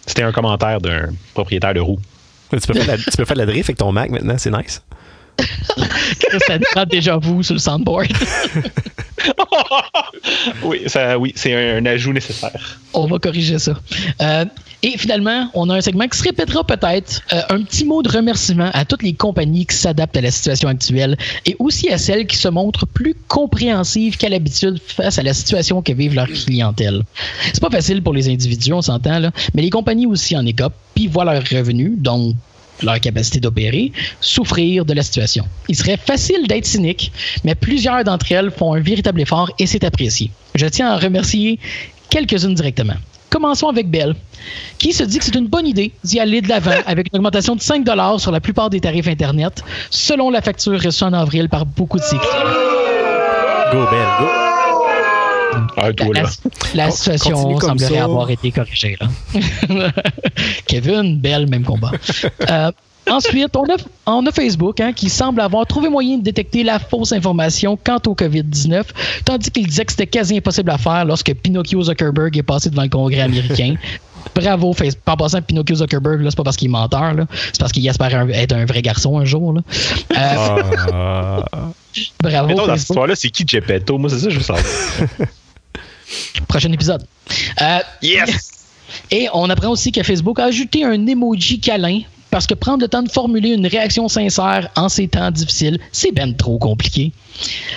C'était 0.07 0.23
un 0.23 0.33
commentaire 0.33 0.81
d'un 0.81 1.09
propriétaire 1.33 1.75
de 1.75 1.81
roue. 1.81 1.99
Tu, 2.51 2.61
peux 2.61 2.75
faire 2.75 2.85
de 2.85 2.91
la, 2.91 2.99
tu 2.99 3.17
peux 3.17 3.25
faire 3.25 3.37
de 3.37 3.41
la 3.41 3.47
drift 3.47 3.71
avec 3.71 3.79
ton 3.79 3.91
Mac 3.91 4.11
maintenant, 4.11 4.37
c'est 4.39 4.51
nice. 4.51 4.83
ça 6.47 6.59
prend 6.73 6.85
déjà 6.85 7.17
vous 7.17 7.43
sur 7.43 7.55
le 7.55 7.61
soundboard. 7.61 8.07
oui, 10.65 10.87
oui, 11.19 11.33
c'est 11.37 11.55
un, 11.55 11.87
ajout 11.87 12.13
nécessaire. 12.13 12.81
On 12.93 13.07
va 13.07 13.19
corriger 13.19 13.59
ça. 13.59 13.75
Euh, 14.21 14.45
et 14.83 14.99
finalement, 14.99 15.49
on 15.55 15.71
a 15.71 15.77
un 15.77 15.81
segment 15.81 16.07
qui 16.09 16.19
se 16.19 16.25
répétera 16.25 16.63
peut-être. 16.65 17.23
Euh, 17.33 17.41
un 17.49 17.63
petit 17.63 17.85
mot 17.85 18.03
de 18.03 18.11
remerciement 18.11 18.71
à 18.75 18.85
toutes 18.85 19.03
les 19.03 19.15
compagnies 19.15 19.65
qui 19.65 19.77
s'adaptent 19.77 20.17
à 20.17 20.21
la 20.21 20.31
situation 20.31 20.69
actuelle 20.69 21.17
et 21.47 21.57
aussi 21.59 21.89
à 21.89 21.97
celles 21.97 22.27
qui 22.27 22.37
se 22.37 22.49
montrent 22.49 22.87
plus 22.87 23.15
compréhensives 23.29 24.17
qu'à 24.17 24.29
l'habitude 24.29 24.79
face 24.87 25.19
à 25.19 25.23
la 25.23 25.33
situation 25.33 25.81
que 25.81 25.93
vivent 25.93 26.15
leurs 26.15 26.29
clientèles. 26.29 27.03
C'est 27.53 27.63
pas 27.63 27.71
facile 27.71 28.03
pour 28.03 28.13
les 28.13 28.29
individus, 28.29 28.73
on 28.73 28.83
s'entend, 28.83 29.19
là, 29.19 29.31
mais 29.55 29.63
les 29.63 29.71
compagnies 29.71 30.07
aussi 30.07 30.37
en 30.37 30.45
écopent, 30.45 30.77
puis 30.95 31.07
voient 31.07 31.25
leurs 31.25 31.45
revenus, 31.51 31.93
donc 31.97 32.35
leur 32.83 33.01
capacité 33.01 33.41
d'opérer, 33.41 33.93
souffrir 34.21 34.85
de 34.85 34.93
la 34.93 35.03
situation. 35.03 35.47
Il 35.69 35.77
serait 35.77 35.97
facile 35.97 36.47
d'être 36.47 36.67
cynique, 36.67 37.13
mais 37.45 37.55
plusieurs 37.55 38.05
d'entre 38.05 38.31
elles 38.33 38.51
font 38.51 38.75
un 38.75 38.81
véritable 38.81 39.21
effort 39.21 39.51
et 39.59 39.67
c'est 39.67 39.85
apprécié. 39.85 40.31
Je 40.55 40.67
tiens 40.67 40.91
à 40.91 40.97
en 40.97 40.99
remercier 40.99 41.59
quelques-unes 42.11 42.55
directement. 42.55 42.95
Commençons 43.31 43.69
avec 43.69 43.91
Bell, 43.91 44.15
qui 44.79 44.93
se 44.93 45.03
dit 45.03 45.19
que 45.19 45.25
c'est 45.25 45.35
une 45.35 45.49
bonne 45.49 45.67
idée 45.67 45.91
d'y 46.05 46.21
aller 46.21 46.41
de 46.41 46.49
l'avant 46.49 46.71
avec 46.87 47.09
une 47.13 47.19
augmentation 47.19 47.57
de 47.57 47.61
5 47.61 47.85
sur 48.19 48.31
la 48.31 48.41
plupart 48.41 48.71
des 48.71 48.81
tarifs 48.81 49.09
Internet, 49.09 49.65
selon 49.91 50.31
la 50.31 50.41
facture 50.41 50.81
reçue 50.81 51.05
en 51.05 51.13
avril 51.13 51.49
par 51.49 51.67
beaucoup 51.67 51.99
de 51.99 52.05
ses 52.05 52.17
clients. 52.17 52.31
Go, 53.73 53.81
Bell, 53.91 54.07
go. 54.21 54.44
Ah, 55.77 55.93
toi, 55.93 56.07
La, 56.15 56.23
là. 56.23 56.29
la 56.75 56.85
Con- 56.87 56.91
situation 56.93 57.59
semblerait 57.61 57.95
ça. 57.95 58.05
avoir 58.05 58.31
été 58.31 58.51
corrigée. 58.51 58.97
Là. 59.01 59.09
Kevin, 60.67 61.19
Bell, 61.19 61.49
même 61.49 61.65
combat. 61.65 61.93
Euh, 62.51 62.71
ensuite, 63.11 63.55
on 63.57 63.65
a, 63.65 63.77
on 64.07 64.27
a 64.27 64.33
Facebook 64.33 64.81
hein, 64.81 64.93
qui 64.93 65.09
semble 65.11 65.41
avoir 65.41 65.67
trouvé 65.67 65.89
moyen 65.89 66.19
de 66.19 66.23
détecter 66.23 66.63
la 66.65 66.79
fausse 66.79 67.13
information 67.13 67.77
quant 67.83 67.99
au 68.07 68.15
COVID-19, 68.15 68.83
tandis 69.25 69.51
qu'il 69.51 69.67
disait 69.67 69.85
que 69.85 69.93
c'était 69.93 70.07
quasi 70.07 70.37
impossible 70.39 70.71
à 70.71 70.79
faire 70.79 71.05
lorsque 71.05 71.33
Pinocchio 71.35 71.83
Zuckerberg 71.83 72.37
est 72.37 72.43
passé 72.43 72.71
devant 72.71 72.83
le 72.83 72.89
Congrès 72.89 73.21
américain. 73.23 73.75
Bravo, 74.35 74.73
Facebook. 74.73 75.03
En 75.07 75.17
passant, 75.19 75.43
Pinocchio 75.43 75.77
Zuckerberg, 75.77 76.23
là, 76.23 76.31
c'est 76.31 76.37
pas 76.37 76.45
parce 76.45 76.57
qu'il 76.57 76.69
est 76.69 76.71
menteur, 76.71 77.13
là. 77.13 77.27
c'est 77.53 77.59
parce 77.61 77.73
qu'il 77.73 77.87
espère 77.87 78.15
un- 78.19 78.29
être 78.31 78.55
un 78.55 78.65
vrai 78.65 78.81
garçon 78.81 79.19
un 79.19 79.25
jour. 79.27 79.53
Là. 79.53 79.61
Euh, 80.17 80.63
Ah. 80.93 81.45
bravo, 82.23 82.49
Mettons, 82.49 82.67
dans 82.67 82.73
cette 82.77 82.89
histoire-là, 82.89 83.15
c'est 83.17 83.29
qui 83.29 83.45
Geppetto? 83.47 83.99
Moi, 83.99 84.09
c'est 84.11 84.19
ça 84.19 84.25
que 84.27 84.31
je 84.33 84.39
veux 84.39 84.43
savoir. 84.43 84.65
Prochain 86.49 86.73
épisode. 86.73 87.05
Euh, 87.61 87.79
Yes! 88.03 88.51
Et 89.11 89.29
on 89.33 89.49
apprend 89.51 89.71
aussi 89.71 89.93
que 89.93 90.03
Facebook 90.03 90.39
a 90.39 90.45
ajouté 90.45 90.85
un 90.85 91.07
emoji 91.07 91.61
câlin 91.61 92.01
parce 92.31 92.47
que 92.47 92.55
prendre 92.55 92.83
le 92.83 92.89
temps 92.89 93.03
de 93.03 93.11
formuler 93.11 93.51
une 93.51 93.67
réaction 93.67 94.09
sincère 94.09 94.69
en 94.77 94.89
ces 94.89 95.09
temps 95.09 95.31
difficiles, 95.31 95.79
c'est 95.93 96.13
ben 96.13 96.35
trop 96.35 96.59
compliqué. 96.59 97.13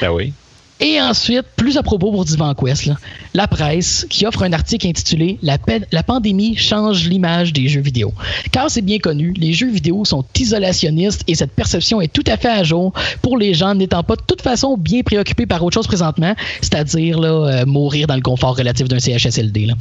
Ben 0.01 0.09
oui. 0.09 0.33
Et 0.79 1.01
ensuite, 1.01 1.43
plus 1.55 1.77
à 1.77 1.83
propos 1.83 2.11
pour 2.11 2.23
Divan 2.23 2.53
Quest, 2.53 2.85
là, 2.85 2.97
la 3.33 3.47
presse 3.47 4.05
qui 4.11 4.27
offre 4.27 4.43
un 4.43 4.53
article 4.53 4.85
intitulé 4.87 5.39
la, 5.41 5.57
pa- 5.57 5.79
la 5.91 6.03
pandémie 6.03 6.55
change 6.55 7.07
l'image 7.09 7.51
des 7.51 7.67
jeux 7.67 7.81
vidéo. 7.81 8.13
Car 8.51 8.69
c'est 8.69 8.83
bien 8.83 8.99
connu, 8.99 9.33
les 9.37 9.53
jeux 9.53 9.71
vidéo 9.71 10.05
sont 10.05 10.23
isolationnistes 10.39 11.23
et 11.27 11.33
cette 11.33 11.51
perception 11.51 11.99
est 11.99 12.13
tout 12.13 12.23
à 12.27 12.37
fait 12.37 12.49
à 12.49 12.63
jour 12.63 12.93
pour 13.23 13.37
les 13.39 13.55
gens 13.55 13.73
n'étant 13.73 14.03
pas 14.03 14.15
de 14.15 14.21
toute 14.27 14.43
façon 14.43 14.77
bien 14.77 15.01
préoccupés 15.01 15.47
par 15.47 15.63
autre 15.63 15.73
chose 15.73 15.87
présentement, 15.87 16.35
c'est-à-dire 16.61 17.19
euh, 17.21 17.65
mourir 17.65 18.05
dans 18.05 18.15
le 18.15 18.21
confort 18.21 18.55
relatif 18.55 18.87
d'un 18.87 18.99
CHSLD. 18.99 19.65
là. 19.65 19.73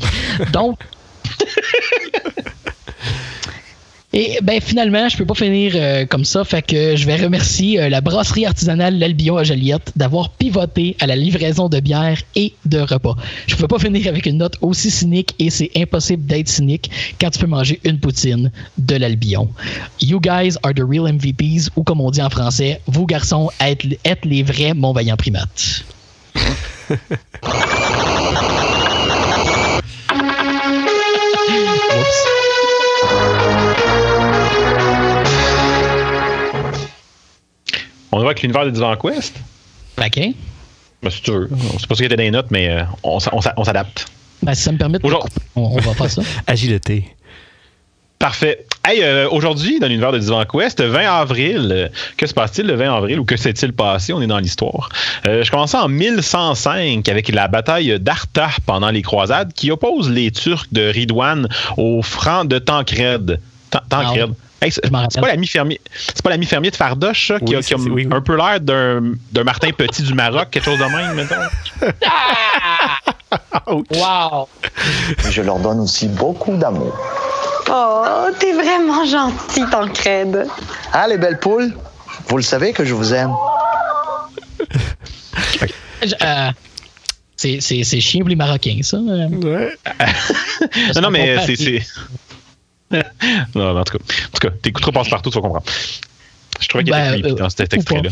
Donc, 0.53 0.79
Et 4.19 4.39
ben 4.43 4.63
finalement, 4.63 5.11
je 5.11 5.17
peux 5.19 5.27
pas 5.27 5.35
finir 5.35 5.73
euh, 5.75 6.07
comme 6.07 6.25
ça, 6.25 6.43
fait 6.43 6.63
que 6.63 6.97
je 6.97 7.05
vais 7.05 7.17
remercier 7.17 7.79
euh, 7.79 7.91
la 7.91 8.01
brasserie 8.01 8.47
artisanale 8.47 8.99
L'Albion 8.99 9.37
à 9.37 9.45
Joliette 9.45 9.93
d'avoir 9.95 10.31
pivoté 10.31 10.97
à 11.01 11.07
la 11.07 11.17
livraison 11.17 11.69
de 11.69 11.81
bière 11.81 12.17
et 12.35 12.55
de 12.65 12.79
repas. 12.79 13.15
Je 13.47 13.55
peux 13.57 13.69
pas 13.69 13.79
finir 13.79 14.09
avec 14.09 14.25
une 14.25 14.39
note 14.39 14.57
aussi 14.63 14.91
cynique 14.91 15.35
et 15.39 15.51
c'est 15.51 15.71
impossible 15.77 16.25
d'être 16.25 16.49
cynique 16.49 16.91
quand 17.21 17.29
tu 17.29 17.41
peux 17.41 17.47
manger 17.47 17.79
une 17.85 18.01
poutine 18.01 18.51
de 18.79 18.97
l'Albion. 18.97 19.51
You 20.01 20.19
guys 20.19 20.57
are 20.63 20.73
the 20.73 20.81
real 20.81 21.13
MVPs 21.13 21.69
ou 21.77 21.83
comme 21.83 22.01
on 22.01 22.11
dit 22.11 22.23
en 22.23 22.31
français, 22.31 22.81
vous 22.87 23.05
garçons 23.05 23.51
êtes, 23.61 23.85
les 24.25 24.43
vrais 24.43 24.73
mon 24.73 24.95
vaillant 24.95 25.19
primates. 25.19 25.85
On 38.13 38.19
va 38.21 38.27
avec 38.27 38.43
l'univers 38.43 38.65
de 38.65 38.71
Divan 38.71 38.97
Quest. 38.97 39.35
OK. 39.99 40.21
Ben, 41.03 41.11
si 41.11 41.23
tu 41.23 41.31
veux. 41.33 41.49
C'est 41.79 41.87
pas 41.87 41.95
ce 41.95 42.01
qui 42.01 42.05
était 42.07 42.17
dans 42.17 42.23
les 42.23 42.31
notes, 42.31 42.51
mais 42.51 42.69
euh, 42.69 42.83
on, 43.03 43.21
s'a- 43.21 43.35
on 43.35 43.41
s'a- 43.41 43.55
on 43.57 43.65
s'adapte. 43.65 44.07
Ben, 44.43 44.55
si 44.55 44.63
ça 44.63 44.73
me 44.73 44.79
permet 44.79 44.99
de. 44.99 45.07
On, 45.57 45.63
on 45.77 45.79
va 45.81 45.95
faire 45.95 46.11
ça. 46.11 46.23
Agilité. 46.47 47.05
Parfait. 48.19 48.65
Hey, 48.83 49.03
euh, 49.03 49.29
aujourd'hui, 49.31 49.79
dans 49.79 49.89
l'univers 49.89 50.11
de 50.11 50.19
Divan 50.19 50.43
Quest, 50.47 50.81
20 50.81 51.01
avril, 51.21 51.69
euh, 51.71 51.89
que 52.17 52.27
se 52.27 52.33
passe-t-il 52.33 52.67
le 52.67 52.75
20 52.75 52.97
avril 52.97 53.21
ou 53.21 53.25
que 53.27 53.37
s'est-il 53.37 53.75
passé? 53.75 54.15
On 54.15 54.23
est 54.23 54.27
dans 54.27 54.39
l'histoire. 54.39 54.89
Euh, 55.27 55.45
je 55.45 55.51
commençais 55.51 55.77
en 55.77 55.89
1105 55.89 57.07
avec 57.11 57.29
la 57.29 57.47
bataille 57.49 58.01
d'Arta 58.01 58.49
pendant 58.65 58.91
les 58.91 59.03
croisades 59.03 59.53
qui 59.53 59.71
oppose 59.71 60.09
les 60.09 60.31
Turcs 60.31 60.67
de 60.73 60.89
Ridwan 60.89 61.47
aux 61.77 62.01
Francs 62.01 62.49
de 62.49 62.59
Tancred. 62.59 63.39
Tan- 63.71 63.81
Tancred. 63.91 64.31
Ah. 64.61 64.65
Hey, 64.67 64.73
c'est 64.73 64.89
pas 65.21 65.29
l'ami 65.29 65.47
fermier, 65.47 65.81
c'est 65.95 66.23
pas 66.23 66.31
l'ami 66.31 66.47
fermier 66.47 66.71
de 66.71 66.77
Fardoche 66.77 67.29
ça, 67.29 67.39
qui 67.39 67.45
Oui, 67.51 67.57
a, 67.57 67.63
qui 67.63 67.75
a 67.75 67.77
c'est- 67.79 67.83
oui, 67.91 68.07
oui. 68.07 68.09
un 68.11 68.21
peu 68.23 68.37
l'air 68.37 68.59
d'un 68.61 69.13
d'un 69.33 69.45
Martin 69.45 69.71
Petit 69.71 70.03
du 70.03 70.15
Maroc, 70.15 70.49
quelque 70.51 70.65
chose 70.65 70.79
de 70.79 70.85
même, 70.85 71.15
mettons. 71.15 71.35
Wow! 73.67 74.49
Je 75.31 75.43
leur 75.43 75.59
donne 75.59 75.81
aussi 75.81 76.09
beaucoup 76.09 76.57
d'amour. 76.57 76.97
Oh, 77.69 78.05
t'es 78.39 78.53
vraiment 78.53 79.05
gentil, 79.05 79.65
Tancred. 79.71 80.47
Ah, 80.93 81.07
les 81.09 81.19
belles 81.19 81.39
poules, 81.41 81.75
vous 82.29 82.37
le 82.37 82.43
savez 82.43 82.73
que 82.73 82.85
je 82.85 82.95
vous 82.95 83.13
aime. 83.13 83.33
Euh, 86.23 86.51
c'est, 87.37 87.59
c'est, 87.61 87.83
c'est 87.85 88.01
chien 88.01 88.21
pour 88.21 88.29
les 88.29 88.37
Marocains, 88.37 88.79
ça. 88.83 88.99
Ouais. 88.99 89.77
Non, 90.95 91.03
non, 91.03 91.11
mais 91.11 91.37
c'est. 91.45 91.83
C'est- 92.91 93.05
non, 93.55 93.75
mais 93.75 93.81
en 93.81 93.85
tout 93.85 93.99
cas, 93.99 94.05
en 94.05 94.39
tout 94.39 94.49
cas, 94.49 94.51
t'écouteras 94.63 94.93
passe-partout, 94.93 95.31
tu 95.31 95.37
vas 95.37 95.43
comprendre. 95.43 95.65
Je 96.61 96.69
trouvais 96.69 96.85
qu'il 96.85 96.93
était 96.95 97.03
Ben, 97.03 97.13
creepy 97.21 97.31
euh, 97.33 97.35
dans 97.35 97.51
cet 97.51 97.75
extrait-là. 97.75 98.11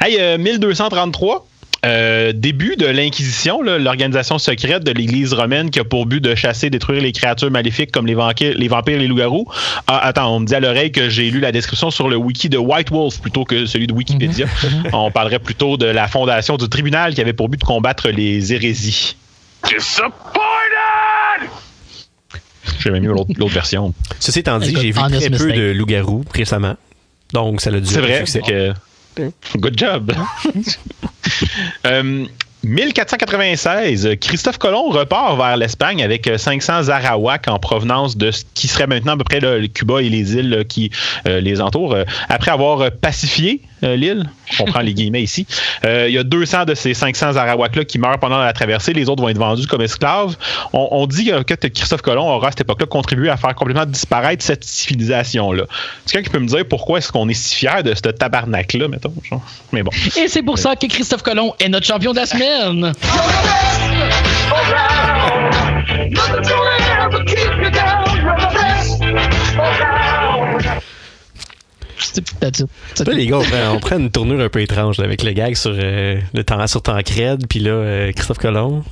Hey, 0.00 0.16
euh, 0.18 0.38
1233. 0.38 1.46
euh, 1.84 2.32
début 2.32 2.76
de 2.76 2.86
l'Inquisition, 2.86 3.60
l'organisation 3.60 4.38
secrète 4.38 4.84
de 4.84 4.90
l'Église 4.90 5.34
romaine 5.34 5.68
qui 5.70 5.78
a 5.80 5.84
pour 5.84 6.06
but 6.06 6.22
de 6.22 6.34
chasser, 6.34 6.70
détruire 6.70 7.02
les 7.02 7.12
créatures 7.12 7.50
maléfiques 7.50 7.92
comme 7.92 8.06
les, 8.06 8.14
vampires, 8.14 8.54
les 8.56 8.68
vampires 8.68 8.94
et 8.96 9.00
les 9.00 9.06
loups-garous. 9.06 9.46
Ah, 9.86 9.98
attends, 9.98 10.34
on 10.34 10.40
me 10.40 10.46
dit 10.46 10.54
à 10.54 10.60
l'oreille 10.60 10.92
que 10.92 11.10
j'ai 11.10 11.30
lu 11.30 11.40
la 11.40 11.52
description 11.52 11.90
sur 11.90 12.08
le 12.08 12.16
wiki 12.16 12.48
de 12.48 12.56
White 12.56 12.88
Wolf 12.90 13.20
plutôt 13.20 13.44
que 13.44 13.66
celui 13.66 13.86
de 13.86 13.92
Wikipédia. 13.92 14.46
on 14.94 15.10
parlerait 15.10 15.40
plutôt 15.40 15.76
de 15.76 15.84
la 15.84 16.08
fondation 16.08 16.56
du 16.56 16.70
tribunal 16.70 17.14
qui 17.14 17.20
avait 17.20 17.34
pour 17.34 17.50
but 17.50 17.60
de 17.60 17.66
combattre 17.66 18.08
les 18.08 18.54
hérésies. 18.54 19.16
J'ai 19.68 19.76
même 20.02 20.10
mis 22.90 23.06
l'autre 23.06 23.30
l'autre 23.36 23.52
version. 23.54 23.94
Ceci 24.20 24.40
étant 24.40 24.58
dit, 24.58 24.74
j'ai 24.80 24.90
vu 24.90 25.00
très 25.00 25.30
peu 25.30 25.52
de 25.52 25.72
loups-garous 25.72 26.24
récemment. 26.32 26.76
Donc, 27.32 27.60
ça 27.60 27.70
l'a 27.70 27.80
dû 27.80 27.86
C'est 27.86 28.00
vrai. 28.00 28.18
succès. 28.18 28.40
que- 28.46 28.72
Good 29.56 29.78
job. 29.78 30.12
Euh, 31.86 32.26
1496, 32.64 34.16
Christophe 34.20 34.58
Colomb 34.58 34.88
repart 34.90 35.36
vers 35.36 35.56
l'Espagne 35.56 36.02
avec 36.02 36.26
euh, 36.26 36.38
500 36.38 36.88
Arawaks 36.88 37.48
en 37.48 37.58
provenance 37.58 38.16
de 38.16 38.30
ce 38.30 38.44
qui 38.54 38.68
serait 38.68 38.86
maintenant 38.86 39.12
à 39.12 39.16
peu 39.16 39.24
près 39.24 39.40
le 39.40 39.66
Cuba 39.66 40.00
et 40.00 40.08
les 40.08 40.34
îles 40.34 40.64
qui 40.68 40.90
euh, 41.26 41.40
les 41.40 41.60
entourent. 41.60 41.94
Euh, 41.94 42.04
après 42.28 42.50
avoir 42.50 42.80
euh, 42.80 42.90
pacifié 42.90 43.60
euh, 43.84 43.96
l'île, 43.96 44.30
on 44.60 44.64
prend 44.64 44.80
les 44.80 44.94
guillemets 44.94 45.22
ici, 45.22 45.46
euh, 45.84 46.06
il 46.08 46.14
y 46.14 46.18
a 46.18 46.22
200 46.22 46.64
de 46.64 46.74
ces 46.74 46.94
500 46.94 47.36
Arawaks-là 47.36 47.84
qui 47.84 47.98
meurent 47.98 48.18
pendant 48.18 48.38
la 48.38 48.52
traversée. 48.52 48.92
Les 48.92 49.08
autres 49.08 49.22
vont 49.22 49.28
être 49.28 49.38
vendus 49.38 49.66
comme 49.66 49.82
esclaves. 49.82 50.36
On, 50.72 51.06
dit 51.06 51.30
euh, 51.30 51.42
que 51.42 51.54
Christophe 51.54 52.00
Colomb 52.00 52.28
aura 52.28 52.48
à 52.48 52.50
cette 52.50 52.62
époque-là 52.62 52.86
contribué 52.86 53.28
à 53.28 53.36
faire 53.36 53.54
complètement 53.54 53.84
disparaître 53.84 54.42
cette 54.42 54.64
civilisation-là. 54.64 55.64
Est-ce 55.64 56.12
quelqu'un 56.12 56.24
qui 56.24 56.30
peut 56.30 56.38
me 56.38 56.46
dire 56.46 56.64
pourquoi 56.68 56.98
est-ce 56.98 57.12
qu'on 57.12 57.28
est 57.28 57.34
si 57.34 57.56
fier 57.56 57.82
de 57.82 57.94
ce 57.94 58.00
tabarnak-là, 58.00 58.88
mettons? 58.88 59.12
Mais 59.72 59.82
bon. 59.82 59.90
Et 60.16 60.28
c'est 60.28 60.42
pour 60.42 60.58
ça 60.58 60.76
que 60.76 60.86
Christophe 60.86 61.22
Colomb 61.22 61.54
est 61.60 61.68
notre 61.68 61.86
champion 61.86 62.12
de 62.12 62.16
la 62.16 62.26
semaine. 62.26 62.53
C'est 71.98 72.22
Là, 72.42 72.50
tout. 72.52 73.10
les 73.10 73.26
gars, 73.26 73.38
on 73.38 73.42
prend, 73.42 73.74
on 73.74 73.80
prend 73.80 73.98
une 73.98 74.10
tournure 74.10 74.40
un 74.40 74.48
peu 74.48 74.60
étrange 74.60 74.98
là, 74.98 75.04
avec 75.04 75.22
le 75.22 75.32
gag 75.32 75.54
sur 75.56 75.72
euh, 75.74 76.20
le 76.32 76.44
temps 76.44 76.64
sur 76.66 76.82
Tancred, 76.82 77.46
puis 77.48 77.58
là, 77.60 77.70
euh, 77.72 78.12
Christophe 78.12 78.38
Colomb. 78.38 78.84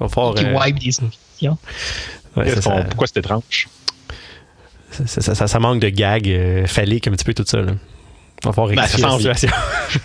Va 0.00 0.08
falloir, 0.08 0.34
Qui 0.34 0.44
euh, 0.46 0.58
wipe 0.58 0.78
des 0.78 0.92
ouais, 2.36 2.50
ça, 2.50 2.62
ça- 2.62 2.84
pourquoi 2.84 3.06
c'est 3.06 3.18
étrange? 3.18 3.68
ça, 4.90 5.20
ça- 5.20 5.34
ça- 5.34 5.46
ça 5.46 5.58
manque 5.58 5.80
de 5.80 5.88
gags 5.88 6.28
euh, 6.28 6.66
phalliques 6.66 7.08
un 7.08 7.12
petit 7.12 7.24
peu 7.24 7.34
tout 7.34 7.44
ça. 7.46 7.58
Là. 7.58 7.72
Va 8.44 8.52
falloir 8.52 8.74
Ben, 8.74 8.86
ça 8.86 9.10
situation. 9.10 9.48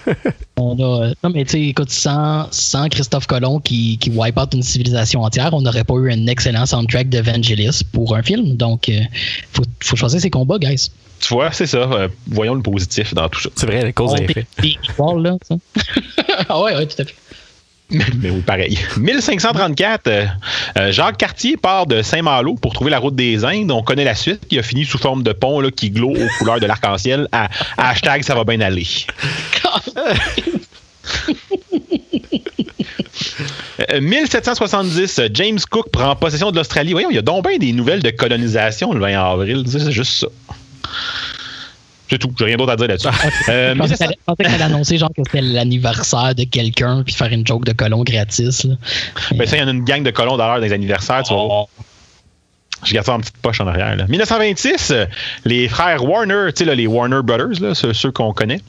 On 0.58 0.78
a, 0.80 1.06
euh, 1.06 1.14
non, 1.24 1.32
mais 1.32 1.44
tu 1.44 1.52
sais, 1.52 1.62
écoute, 1.62 1.90
sans, 1.90 2.48
sans 2.52 2.88
Christophe 2.88 3.28
Colomb 3.28 3.60
qui, 3.60 3.98
qui 3.98 4.10
wipe 4.10 4.38
out 4.38 4.54
une 4.54 4.64
civilisation 4.64 5.24
entière, 5.24 5.50
on 5.54 5.62
n'aurait 5.62 5.84
pas 5.84 5.96
eu 5.96 6.12
un 6.12 6.28
excellent 6.28 6.66
soundtrack 6.66 7.10
de 7.10 7.20
Vangelis 7.20 7.82
pour 7.92 8.16
un 8.16 8.22
film. 8.22 8.56
Donc, 8.58 8.90
euh, 8.90 9.00
faut, 9.54 9.64
faut 9.82 9.96
choisir 9.96 10.22
ses 10.22 10.30
combats, 10.30 10.60
guys. 10.60 10.90
Tu 11.20 11.34
vois, 11.34 11.52
c'est 11.52 11.68
ça. 11.68 11.78
Euh, 11.78 12.08
voyons 12.28 12.56
le 12.56 12.62
positif 12.62 13.14
dans 13.14 13.30
tout 13.30 13.42
ça. 13.42 13.50
C'est 13.56 13.66
vrai, 13.66 13.84
la 13.84 13.92
cause 13.92 14.14
On 14.98 15.18
là, 15.20 15.38
ça. 15.48 15.56
ah 16.50 16.62
ouais, 16.62 16.76
ouais, 16.76 16.88
tout 16.88 17.02
à 17.02 17.06
fait. 17.06 17.16
Mais 18.22 18.30
oui, 18.30 18.42
pareil. 18.42 18.80
1534, 18.98 20.08
euh, 20.08 20.26
euh, 20.78 20.92
Jacques 20.92 21.18
Cartier 21.18 21.58
part 21.58 21.86
de 21.86 22.02
Saint-Malo 22.02 22.56
pour 22.56 22.74
trouver 22.74 22.92
la 22.92 23.00
route 23.00 23.16
des 23.16 23.44
Indes. 23.44 23.72
On 23.72 23.84
connaît 23.84 24.06
la 24.06 24.16
suite. 24.16 24.42
Il 24.50 24.60
a 24.60 24.64
fini 24.64 24.86
sous 24.86 24.98
forme 24.98 25.24
de 25.24 25.34
pont 25.34 25.60
là, 25.60 25.72
qui 25.72 25.90
glow 25.90 26.12
aux 26.12 26.28
couleurs 26.40 26.60
de 26.60 26.66
l'arc-en-ciel. 26.66 27.28
À, 27.32 27.50
hashtag 27.78 28.24
ça 28.24 28.36
va 28.36 28.44
bien 28.44 28.62
aller. 28.62 28.88
Euh, 33.92 34.00
1770, 34.00 35.20
euh, 35.20 35.28
James 35.34 35.60
Cook 35.70 35.90
prend 35.92 36.16
possession 36.16 36.52
de 36.52 36.56
l'Australie. 36.56 36.92
Voyons, 36.92 37.10
il 37.10 37.16
y 37.16 37.20
a 37.20 37.24
donc 37.24 37.48
bien 37.48 37.58
des 37.58 37.74
nouvelles 37.74 38.02
de 38.02 38.12
colonisation 38.12 38.94
le 38.94 39.00
20 39.00 39.20
avril. 39.20 39.64
C'est 39.68 39.92
juste 39.92 40.20
ça. 40.20 40.28
C'est 42.12 42.18
tout. 42.18 42.30
J'ai 42.38 42.46
rien 42.46 42.58
d'autre 42.58 42.74
à 42.74 42.76
dire 42.76 42.88
là-dessus. 42.90 43.08
Euh, 43.48 43.74
Je 43.74 43.78
pensais 43.80 43.94
1700 43.94 43.98
qu'elle- 44.06 44.16
je 44.20 44.24
pensais 44.26 44.44
qu'elle 44.52 44.62
annonçait 44.62 44.98
genre 44.98 45.10
que 45.16 45.22
c'était 45.26 45.42
l'anniversaire 45.42 46.36
de 46.36 46.44
quelqu'un 46.44 47.04
puis 47.06 47.16
faire 47.16 47.32
une 47.32 47.48
joke 47.48 47.64
de 47.66 47.72
colon 47.72 48.04
gratis. 48.04 48.66
Là. 48.66 48.76
Ben 49.32 49.48
ça, 49.48 49.56
il 49.56 49.62
y 49.62 49.64
en 49.64 49.68
a 49.68 49.72
une 49.72 49.86
gang 49.86 50.04
de 50.04 50.12
colons 50.12 50.36
d'ailleurs 50.38 50.58
dans 50.58 50.62
les 50.66 50.74
anniversaires, 50.74 51.24
tu 51.24 51.34
vas 51.34 51.42
voir. 51.44 51.66
Je 52.84 52.94
garde 52.94 53.06
ça 53.06 53.14
en 53.14 53.20
petite 53.20 53.38
poche 53.38 53.62
en 53.62 53.68
arrière. 53.68 53.96
Là. 53.96 54.06
1926, 54.08 54.92
euh, 54.92 55.06
les 55.46 55.68
frères 55.70 56.04
Warner, 56.04 56.48
tu 56.56 56.66
sais, 56.66 56.76
les 56.76 56.88
Warner 56.88 57.20
Brothers, 57.24 57.62
là, 57.62 57.76
ceux, 57.76 57.94
ceux 57.94 58.12
qu'on 58.12 58.34
connaît, 58.34 58.60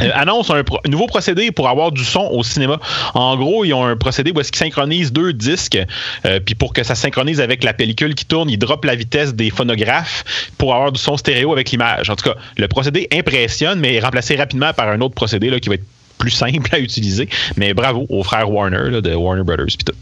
euh, 0.00 0.10
annoncent 0.14 0.54
un, 0.54 0.62
nouveau 0.88 1.06
procédé 1.06 1.52
pour 1.52 1.68
avoir 1.68 1.92
du 1.92 2.04
son 2.04 2.28
au 2.32 2.42
cinéma. 2.42 2.80
En 3.14 3.36
gros, 3.36 3.64
ils 3.64 3.72
ont 3.74 3.84
un 3.84 3.96
procédé 3.96 4.32
où 4.32 4.40
est-ce 4.40 4.50
qu'ils 4.50 4.58
synchronisent 4.58 5.12
deux 5.12 5.32
disques, 5.32 5.78
euh, 6.26 6.40
puis 6.40 6.54
pour 6.54 6.72
que 6.72 6.82
ça 6.82 6.94
synchronise 6.94 7.40
avec 7.40 7.62
la 7.62 7.72
pellicule 7.72 8.14
qui 8.14 8.24
tourne, 8.24 8.50
ils 8.50 8.58
droppent 8.58 8.84
la 8.84 8.96
vitesse 8.96 9.34
des 9.34 9.50
phonographes 9.50 10.24
pour 10.58 10.74
avoir 10.74 10.92
du 10.92 11.00
son 11.00 11.16
stéréo 11.16 11.52
avec 11.52 11.70
l'image. 11.70 12.10
En 12.10 12.16
tout 12.16 12.28
cas, 12.28 12.36
le 12.56 12.68
procédé 12.68 13.08
impressionne, 13.12 13.78
mais 13.78 13.94
est 13.94 14.00
remplacé 14.00 14.36
rapidement 14.36 14.72
par 14.72 14.88
un 14.88 15.00
autre 15.00 15.14
procédé 15.14 15.50
là, 15.50 15.60
qui 15.60 15.68
va 15.68 15.76
être 15.76 15.86
plus 16.18 16.30
simple 16.32 16.74
à 16.74 16.78
utiliser. 16.78 17.28
Mais 17.56 17.74
bravo 17.74 18.06
aux 18.08 18.22
frères 18.22 18.50
Warner 18.50 19.00
de 19.00 19.14
Warner 19.14 19.44
Brothers, 19.44 19.66
puis 19.66 19.84
tout. 19.84 19.94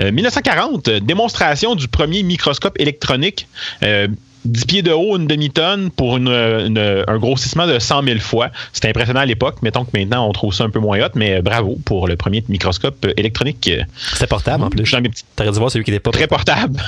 Euh, 0.00 0.12
1940, 0.12 0.88
euh, 0.88 1.00
démonstration 1.00 1.74
du 1.74 1.88
premier 1.88 2.22
microscope 2.22 2.78
électronique. 2.80 3.46
Euh, 3.82 4.08
10 4.44 4.64
pieds 4.66 4.82
de 4.82 4.92
haut, 4.92 5.16
une 5.18 5.26
demi-tonne 5.26 5.90
pour 5.90 6.16
une- 6.16 6.28
une- 6.28 7.04
un 7.06 7.18
grossissement 7.18 7.66
de 7.66 7.78
100 7.80 8.04
000 8.04 8.20
fois. 8.20 8.50
C'était 8.72 8.88
impressionnant 8.88 9.20
à 9.20 9.26
l'époque. 9.26 9.56
Mettons 9.62 9.84
que 9.84 9.90
maintenant, 9.98 10.26
on 10.28 10.32
trouve 10.32 10.54
ça 10.54 10.62
un 10.64 10.70
peu 10.70 10.78
moins 10.78 11.00
hot, 11.00 11.10
mais 11.16 11.38
euh, 11.38 11.42
bravo 11.42 11.76
pour 11.84 12.06
le 12.06 12.16
premier 12.16 12.44
microscope 12.48 13.04
euh, 13.04 13.12
électronique. 13.16 13.68
euh, 13.68 13.82
C'était 14.12 14.28
portable 14.28 14.62
en 14.62 14.70
Je 14.70 14.76
plus. 14.76 14.90
T'aurais 15.36 15.50
dû 15.50 15.58
voir 15.58 15.70
celui 15.72 15.84
qui 15.84 15.90
n'était 15.90 16.00
pas 16.00 16.12
très 16.12 16.28
portable. 16.28 16.80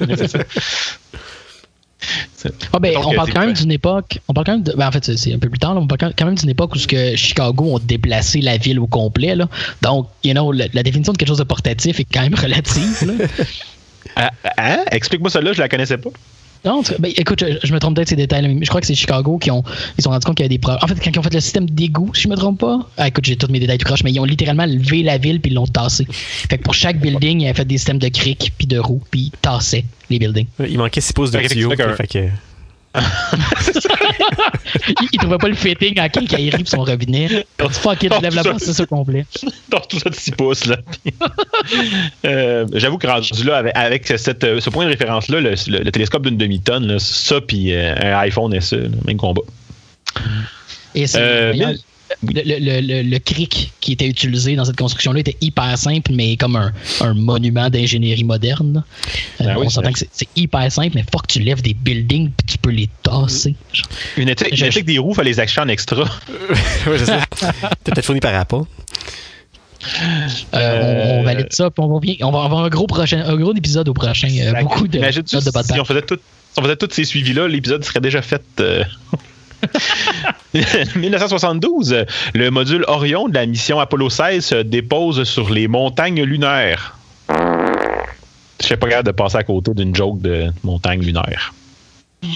Ah 2.72 2.78
ben, 2.78 2.96
on 2.96 3.12
parle 3.14 3.32
quand 3.32 3.40
même 3.40 3.52
d'une 3.52 3.72
époque. 3.72 4.20
On 4.28 4.32
parle 4.32 4.46
quand 4.46 4.52
même 4.52 4.62
de, 4.62 4.72
ben, 4.72 4.86
en 4.88 4.92
fait, 4.92 5.16
c'est- 5.16 5.32
un 5.34 5.38
peu 5.38 5.48
plus 5.48 5.58
tard. 5.58 5.74
là, 5.74 5.80
on 5.80 5.86
parle 5.86 6.12
quand 6.16 6.24
même 6.26 6.36
d'une 6.36 6.50
époque 6.50 6.74
où 6.74 6.78
ce 6.78 6.86
que 6.86 7.16
Chicago 7.16 7.64
ont 7.64 7.78
déplacé 7.78 8.40
la 8.40 8.56
ville 8.56 8.78
au 8.78 8.86
complet. 8.86 9.34
Là. 9.34 9.48
Donc, 9.82 10.08
you 10.22 10.32
know, 10.32 10.52
la, 10.52 10.66
la 10.72 10.82
définition 10.82 11.12
de 11.12 11.18
quelque 11.18 11.28
chose 11.28 11.38
de 11.38 11.44
portatif 11.44 11.98
est 12.00 12.04
quand 12.04 12.22
même 12.22 12.34
relative. 12.40 13.04
là. 13.06 13.26
Ah, 14.16 14.30
hein? 14.56 14.84
Explique-moi 14.92 15.30
celle-là, 15.30 15.52
je 15.52 15.58
la 15.60 15.68
connaissais 15.68 15.98
pas. 15.98 16.10
Non, 16.64 16.82
tu- 16.82 16.92
ben, 16.98 17.12
écoute, 17.16 17.40
je, 17.40 17.66
je 17.66 17.72
me 17.72 17.78
trompe 17.78 17.94
peut-être 17.96 18.08
ces 18.08 18.16
détails. 18.16 18.42
là, 18.42 18.48
mais 18.48 18.64
Je 18.64 18.68
crois 18.68 18.80
que 18.80 18.86
c'est 18.86 18.94
Chicago 18.94 19.38
qui 19.38 19.50
ont, 19.50 19.62
ils 19.96 19.96
se 19.98 20.02
sont 20.02 20.10
rendus 20.10 20.24
compte 20.26 20.36
qu'il 20.36 20.44
y 20.44 20.46
avait 20.46 20.54
des 20.54 20.58
problèmes. 20.58 20.80
En 20.82 20.86
fait, 20.88 20.94
quand 21.02 21.10
ils 21.14 21.18
ont 21.18 21.22
fait 21.22 21.32
le 21.34 21.40
système 21.40 21.68
d'égout, 21.70 22.10
si 22.14 22.22
je 22.22 22.28
me 22.28 22.36
trompe 22.36 22.60
pas. 22.60 22.80
Ah, 22.96 23.08
écoute, 23.08 23.24
j'ai 23.24 23.36
tous 23.36 23.50
mes 23.50 23.60
détails 23.60 23.78
tout 23.78 23.84
croche, 23.86 24.02
mais 24.04 24.12
ils 24.12 24.18
ont 24.20 24.24
littéralement 24.24 24.66
levé 24.66 25.02
la 25.02 25.18
ville 25.18 25.40
puis 25.40 25.50
ils 25.50 25.54
l'ont 25.54 25.66
tassé. 25.66 26.06
Fait 26.10 26.58
que 26.58 26.62
pour 26.64 26.74
chaque 26.74 26.98
building, 27.00 27.40
ils 27.40 27.44
avaient 27.46 27.54
fait 27.54 27.64
des 27.64 27.78
systèmes 27.78 27.98
de 27.98 28.08
criques 28.08 28.52
puis 28.58 28.66
de 28.66 28.78
roues 28.78 29.02
puis 29.10 29.20
ils 29.20 29.30
tassaient 29.40 29.84
les 30.10 30.18
buildings. 30.18 30.46
Il 30.68 30.78
manquait 30.78 31.00
6 31.00 31.12
pouces 31.12 31.30
de 31.30 31.38
Fait 31.38 31.44
que 31.48 31.52
tuyau. 31.52 31.70
fait 31.70 31.76
qu'un- 31.76 31.94
fait 31.94 32.06
que- 32.06 32.28
ils 35.12 35.18
trouvaient 35.18 35.38
pas 35.38 35.48
le 35.48 35.54
fitting 35.54 35.98
à 35.98 36.08
quelqu'un 36.08 36.36
qui 36.36 36.50
arrive 36.52 36.66
son 36.66 36.82
robinet. 36.84 37.46
Fuck 37.70 38.02
it, 38.04 38.12
Oh, 38.12 38.16
je 38.18 38.22
lève 38.22 38.34
la 38.34 38.42
c'est 38.58 38.72
ça 38.72 38.86
complet. 38.86 39.26
dans 39.68 39.80
tout 39.80 39.98
ça 39.98 40.10
de 40.10 40.14
6 40.14 40.30
pouces. 40.32 40.66
Là. 40.66 40.76
Euh, 42.24 42.66
J'avoue 42.74 42.98
que 42.98 43.06
rendu 43.06 43.44
là, 43.44 43.58
avec, 43.58 43.72
avec 43.76 44.06
cette, 44.16 44.44
euh, 44.44 44.60
ce 44.60 44.70
point 44.70 44.84
de 44.84 44.90
référence-là, 44.90 45.40
le, 45.40 45.54
le- 45.68 45.82
le 45.84 45.90
télescope 45.92 46.24
d'une 46.26 46.36
demi-tonne, 46.38 46.98
ça 46.98 47.40
puis 47.40 47.72
euh, 47.72 47.94
un 48.00 48.18
iPhone 48.20 48.58
SE, 48.60 48.88
même 49.06 49.16
combat. 49.16 49.42
Et 50.94 51.06
c'est 51.06 51.18
Euh, 51.20 51.52
le, 52.22 52.42
le, 52.44 52.80
le, 52.80 53.02
le 53.02 53.18
cric 53.18 53.72
qui 53.80 53.92
était 53.92 54.06
utilisé 54.06 54.56
dans 54.56 54.64
cette 54.64 54.76
construction-là 54.76 55.20
était 55.20 55.36
hyper 55.40 55.76
simple, 55.78 56.12
mais 56.14 56.36
comme 56.36 56.56
un, 56.56 56.72
un 57.00 57.14
monument 57.14 57.68
d'ingénierie 57.70 58.24
moderne. 58.24 58.82
Euh, 59.40 59.54
oui, 59.56 59.66
on 59.66 59.68
s'entend 59.70 59.92
que 59.92 59.98
c'est- 59.98 60.28
hyper 60.36 60.70
simple, 60.72 60.92
mais 60.94 61.04
faut 61.12 61.18
que 61.18 61.26
tu 61.32 61.40
lèves 61.40 61.62
des 61.62 61.74
buildings 61.74 62.30
puis 62.30 62.46
tu 62.46 62.58
peux 62.58 62.70
les 62.70 62.88
tasser. 63.02 63.54
Une 64.16 64.28
éthique, 64.28 64.54
Je- 64.54 64.62
une 64.64 64.68
éthique 64.68 64.84
des 64.86 64.98
roues, 64.98 65.14
fallait 65.14 65.30
les 65.30 65.40
acheter 65.40 65.60
en 65.60 65.68
extra. 65.68 66.04
Peut-être 66.84 68.02
fourni 68.04 68.20
par 68.20 68.34
Apple. 68.34 68.62
Euh, 70.54 71.16
on, 71.18 71.20
on 71.20 71.22
valide 71.22 71.52
ça, 71.52 71.70
puis 71.70 71.84
on 71.84 71.92
va, 71.94 72.00
bien- 72.00 72.16
on 72.22 72.30
va 72.32 72.44
avoir 72.44 72.64
un 72.64 72.68
gros, 72.68 72.86
prochain, 72.86 73.22
un 73.24 73.36
gros 73.36 73.54
épisode 73.54 73.88
au 73.88 73.94
prochain. 73.94 74.28
euh, 74.28 74.52
beaucoup 74.62 74.88
de 74.88 74.98
de 74.98 75.62
si 75.74 75.80
on 75.80 75.84
faisait 75.84 76.02
tout, 76.02 76.16
si 76.16 76.58
on 76.58 76.62
faisait 76.62 76.76
tous 76.76 76.90
ces 76.92 77.04
suivis-là, 77.04 77.46
l'épisode 77.48 77.84
serait 77.84 78.00
déjà 78.00 78.20
fait. 78.22 78.42
Euh. 80.54 80.62
1972, 80.96 81.92
euh, 81.92 82.04
le 82.34 82.50
module 82.50 82.84
Orion 82.88 83.28
de 83.28 83.34
la 83.34 83.46
mission 83.46 83.80
Apollo 83.80 84.10
16 84.10 84.44
se 84.44 84.54
dépose 84.56 85.24
sur 85.24 85.50
les 85.50 85.68
montagnes 85.68 86.22
lunaires. 86.22 86.98
Je 88.60 88.66
suis 88.66 88.76
pas 88.76 88.88
capable 88.88 89.06
de 89.06 89.12
passer 89.12 89.36
à 89.36 89.44
côté 89.44 89.72
d'une 89.74 89.94
joke 89.94 90.20
de 90.20 90.50
montagne 90.64 91.00
lunaire. 91.00 91.54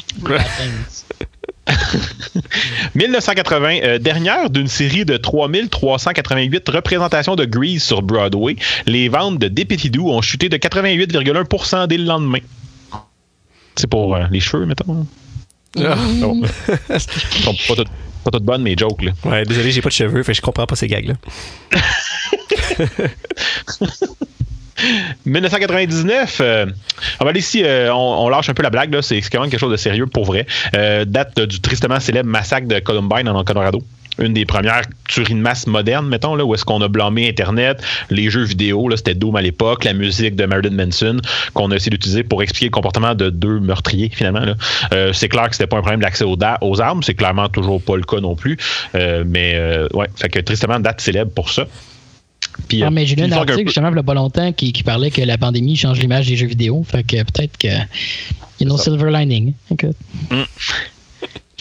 1980, 2.94 3.78
euh, 3.82 3.98
dernière 3.98 4.50
d'une 4.50 4.68
série 4.68 5.04
de 5.04 5.16
3388 5.16 6.68
représentations 6.68 7.36
de 7.36 7.44
Grease 7.44 7.82
sur 7.82 8.02
Broadway, 8.02 8.56
les 8.86 9.08
ventes 9.08 9.38
de 9.38 9.48
Dépétidou 9.48 10.10
ont 10.10 10.22
chuté 10.22 10.48
de 10.48 10.56
88,1% 10.56 11.86
dès 11.86 11.98
le 11.98 12.04
lendemain. 12.04 12.40
C'est 13.76 13.86
pour 13.86 14.14
euh, 14.14 14.24
les 14.30 14.40
cheveux, 14.40 14.66
mettons. 14.66 15.06
Ah. 15.78 15.96
Bon. 16.20 16.42
Ils 16.90 17.00
sont 17.00 17.54
pas 17.68 17.74
toutes, 17.76 17.88
pas 18.24 18.30
toutes 18.30 18.44
bonnes, 18.44 18.62
mes 18.62 18.76
jokes. 18.76 19.02
Là. 19.02 19.12
Ouais, 19.24 19.44
désolé, 19.44 19.72
j'ai 19.72 19.80
pas 19.82 19.88
de 19.88 19.94
cheveux, 19.94 20.22
fait 20.22 20.34
je 20.34 20.42
comprends 20.42 20.66
pas 20.66 20.76
ces 20.76 20.86
gags-là. 20.86 21.14
1999, 25.26 26.38
euh, 26.40 26.66
on 27.20 27.24
va 27.24 27.30
aller 27.30 27.40
ici, 27.40 27.62
euh, 27.64 27.92
on, 27.94 28.24
on 28.24 28.28
lâche 28.28 28.48
un 28.48 28.54
peu 28.54 28.62
la 28.62 28.70
blague, 28.70 29.00
c'est 29.00 29.20
quand 29.20 29.40
même 29.40 29.50
quelque 29.50 29.60
chose 29.60 29.70
de 29.70 29.76
sérieux 29.76 30.06
pour 30.06 30.24
vrai. 30.24 30.46
Euh, 30.74 31.04
date 31.04 31.40
du 31.40 31.60
tristement 31.60 32.00
célèbre 32.00 32.28
massacre 32.28 32.66
de 32.66 32.78
Columbine 32.80 33.28
en 33.28 33.44
Colorado. 33.44 33.82
Une 34.18 34.34
des 34.34 34.44
premières 34.44 34.82
tueries 35.08 35.32
de 35.34 35.38
masse 35.38 35.66
modernes, 35.66 36.06
mettons, 36.06 36.34
là, 36.34 36.44
où 36.44 36.54
est-ce 36.54 36.64
qu'on 36.66 36.82
a 36.82 36.88
blâmé 36.88 37.28
Internet, 37.28 37.82
les 38.10 38.28
jeux 38.28 38.44
vidéo, 38.44 38.88
là, 38.88 38.96
c'était 38.98 39.14
Doom 39.14 39.36
à 39.36 39.42
l'époque, 39.42 39.84
la 39.84 39.94
musique 39.94 40.36
de 40.36 40.44
Marilyn 40.44 40.74
Manson, 40.84 41.16
qu'on 41.54 41.70
a 41.70 41.76
essayé 41.76 41.90
d'utiliser 41.90 42.22
pour 42.22 42.42
expliquer 42.42 42.66
le 42.66 42.70
comportement 42.72 43.14
de 43.14 43.30
deux 43.30 43.58
meurtriers, 43.58 44.10
finalement. 44.12 44.40
là. 44.44 44.54
Euh, 44.92 45.12
c'est 45.14 45.28
clair 45.30 45.48
que 45.48 45.56
c'était 45.56 45.66
pas 45.66 45.78
un 45.78 45.80
problème 45.80 46.00
d'accès 46.02 46.24
aux, 46.24 46.36
da- 46.36 46.58
aux 46.60 46.80
armes, 46.80 47.02
c'est 47.02 47.14
clairement 47.14 47.48
toujours 47.48 47.80
pas 47.82 47.96
le 47.96 48.02
cas 48.02 48.20
non 48.20 48.36
plus. 48.36 48.58
Euh, 48.94 49.24
mais, 49.26 49.52
euh, 49.54 49.88
ouais, 49.94 50.08
fait 50.16 50.28
que 50.28 50.40
tristement, 50.40 50.78
date 50.78 51.00
célèbre 51.00 51.30
pour 51.32 51.48
ça. 51.50 51.66
Puis, 52.68 52.82
Ah, 52.82 52.88
euh, 52.88 52.90
mais 52.92 53.06
j'ai 53.06 53.16
lu 53.16 53.22
un 53.22 53.32
article 53.32 53.60
peu- 53.60 53.66
justement 53.68 53.88
il 53.88 53.96
y 53.96 53.98
a 53.98 54.02
pas 54.02 54.12
longtemps 54.12 54.52
qui, 54.52 54.74
qui 54.74 54.82
parlait 54.82 55.10
que 55.10 55.22
la 55.22 55.38
pandémie 55.38 55.74
change 55.74 55.98
l'image 56.00 56.26
des 56.26 56.36
jeux 56.36 56.46
vidéo. 56.48 56.84
Fait 56.86 57.02
que 57.02 57.16
peut-être 57.22 57.56
que. 57.56 57.68
You 58.60 58.66
know, 58.66 58.76
ça. 58.76 58.84
silver 58.84 59.10
lining. 59.10 59.54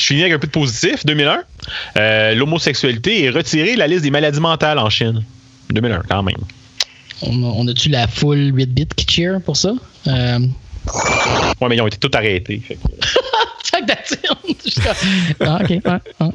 Je 0.02 0.08
finis 0.08 0.22
avec 0.22 0.34
un 0.34 0.40
peu 0.40 0.48
de 0.48 0.52
positif. 0.52 1.06
2001, 1.06 1.44
euh, 1.98 2.34
l'homosexualité 2.34 3.24
est 3.24 3.30
retirée 3.30 3.74
de 3.74 3.80
la 3.80 3.88
liste 3.88 4.02
des 4.02 4.10
maladies 4.10 4.40
mentales 4.40 4.80
en 4.80 4.90
Chine. 4.90 5.24
2001, 5.70 6.04
quand 6.10 6.24
même. 6.24 6.36
On, 7.22 7.68
a-tu 7.68 7.90
la 7.90 8.08
full 8.08 8.52
8 8.56 8.66
bits 8.66 8.88
qui 8.96 9.06
cheer 9.08 9.40
pour 9.46 9.56
ça? 9.56 9.74
Euh, 10.08 10.40
Ouais, 11.62 11.70
mais 11.70 11.76
ils 11.76 11.82
ont 11.82 11.88
été 11.88 11.98
tous 11.98 12.18
arrêtés. 12.18 12.60
fait 12.68 12.80
ah. 16.20 16.30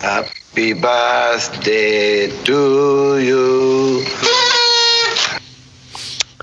Happy 0.00 0.74
birthday 0.74 2.28
to 2.44 3.18
you. 3.18 4.04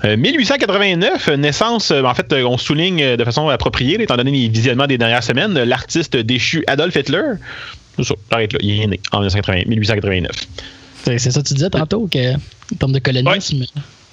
Euh, 0.06 0.16
1889, 0.16 1.28
euh, 1.28 1.36
naissance, 1.36 1.90
euh, 1.90 2.02
en 2.02 2.14
fait, 2.14 2.32
euh, 2.32 2.44
on 2.44 2.58
souligne 2.58 3.02
euh, 3.02 3.16
de 3.16 3.24
façon 3.24 3.48
appropriée, 3.48 4.00
étant 4.00 4.16
donné 4.16 4.30
les 4.30 4.48
visionnements 4.48 4.86
des 4.86 4.98
dernières 4.98 5.24
semaines, 5.24 5.56
euh, 5.56 5.64
l'artiste 5.64 6.16
déchu 6.16 6.62
Adolf 6.68 6.94
Hitler. 6.94 7.32
C'est 7.96 8.04
ça, 8.04 8.14
j'arrête 8.30 8.52
là. 8.52 8.58
Il 8.62 8.82
est 8.82 8.86
né 8.86 9.00
en 9.10 9.18
1980 9.18 9.62
1889. 9.66 10.30
C'est 11.04 11.18
ça 11.18 11.42
que 11.42 11.48
tu 11.48 11.54
disais 11.54 11.70
tantôt, 11.70 12.08
que, 12.10 12.34
en 12.34 12.76
termes 12.78 12.92
de 12.92 12.98
colonisme. 12.98 13.64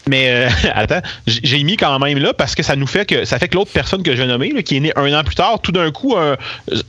Mais 0.08 0.30
euh, 0.30 0.50
attends, 0.74 1.02
j'ai 1.28 1.64
mis 1.64 1.78
quand 1.78 1.98
même 2.00 2.18
là 2.18 2.34
parce 2.34 2.56
que 2.56 2.64
ça 2.64 2.76
nous 2.76 2.88
fait 2.88 3.06
que 3.06 3.26
ça 3.26 3.40
fait 3.40 3.48
que 3.48 3.56
l'autre 3.56 3.72
personne 3.72 4.04
que 4.04 4.16
je 4.16 4.22
vais 4.22 4.28
nommer, 4.28 4.52
là, 4.52 4.64
qui 4.64 4.78
est 4.78 4.80
née 4.80 4.94
un 4.96 5.14
an 5.14 5.24
plus 5.24 5.36
tard, 5.36 5.60
tout 5.62 5.72
d'un 5.72 5.92
coup 5.92 6.16
euh, 6.16 6.36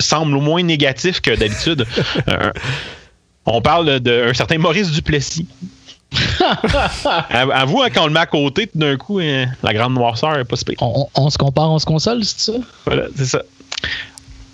semble 0.01 0.33
moins 0.33 0.63
négatif 0.63 1.21
que 1.21 1.35
d'habitude. 1.35 1.87
Euh, 2.29 2.51
on 3.47 3.61
parle 3.61 4.01
d'un 4.01 4.33
certain 4.33 4.57
Maurice 4.57 4.91
Duplessis. 4.91 5.47
Avoue, 7.53 7.83
hein, 7.83 7.89
quand 7.93 8.05
on 8.05 8.07
le 8.07 8.13
met 8.13 8.21
à 8.21 8.27
côté, 8.27 8.67
tout 8.67 8.79
d'un 8.79 8.97
coup, 8.97 9.19
hein, 9.21 9.47
la 9.63 9.73
grande 9.75 9.95
noirceur 9.95 10.39
est 10.39 10.45
pas 10.45 10.57
si. 10.57 10.65
On, 10.81 11.07
on- 11.15 11.23
on 11.23 11.31
se 11.31 11.39
compare, 11.39 11.71
on 11.71 11.79
se 11.79 11.87
console, 11.87 12.25
c'est 12.25 12.53
ça? 12.53 12.59
Voilà, 12.87 13.05
c'est 13.17 13.27
ça. 13.27 13.43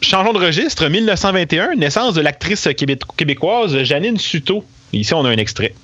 Changeons 0.02 0.32
de 0.32 0.38
registre, 0.38 0.86
1921, 0.88 1.74
naissance 1.76 2.14
de 2.14 2.20
l'actrice 2.22 2.66
québé- 2.68 2.98
québécoise 3.16 3.82
Janine 3.82 4.16
Suto. 4.18 4.64
Ici, 4.92 5.12
on 5.14 5.24
a 5.24 5.28
un 5.28 5.36
extrait. 5.36 5.74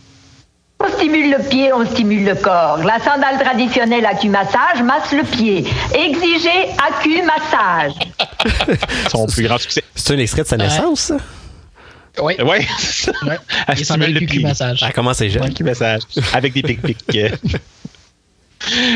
On 0.79 0.89
stimule 0.93 1.31
le 1.31 1.49
pied, 1.49 1.73
on 1.73 1.87
stimule 1.87 2.25
le 2.25 2.35
corps. 2.35 2.79
La 2.85 2.99
sandale 2.99 3.39
traditionnelle 3.39 4.05
acumassage 4.05 4.83
masse 4.83 5.13
le 5.13 5.23
pied. 5.23 5.65
Exigez 5.95 6.67
acumassage. 6.87 7.93
Son 9.11 9.27
plus 9.27 9.45
grand 9.45 9.59
succès. 9.59 9.83
C'est 9.95 10.15
un 10.15 10.19
extrait 10.19 10.43
de 10.43 10.47
sa 10.49 10.57
naissance, 10.57 11.01
ça? 11.01 11.17
Oui. 12.23 12.35
Ouais, 12.43 12.67
c'est 12.79 13.13
ça. 13.13 13.13
Ouais. 13.27 13.37
Elle 13.69 13.85
stimule 13.85 14.15
le. 14.15 14.21
Elle 14.83 14.93
commence 14.93 15.21
à 15.21 15.29
jeune. 15.29 15.49
Petit 15.49 15.63
message. 15.63 16.03
Avec 16.33 16.53
des 16.55 16.63
pic-pics. 16.63 17.17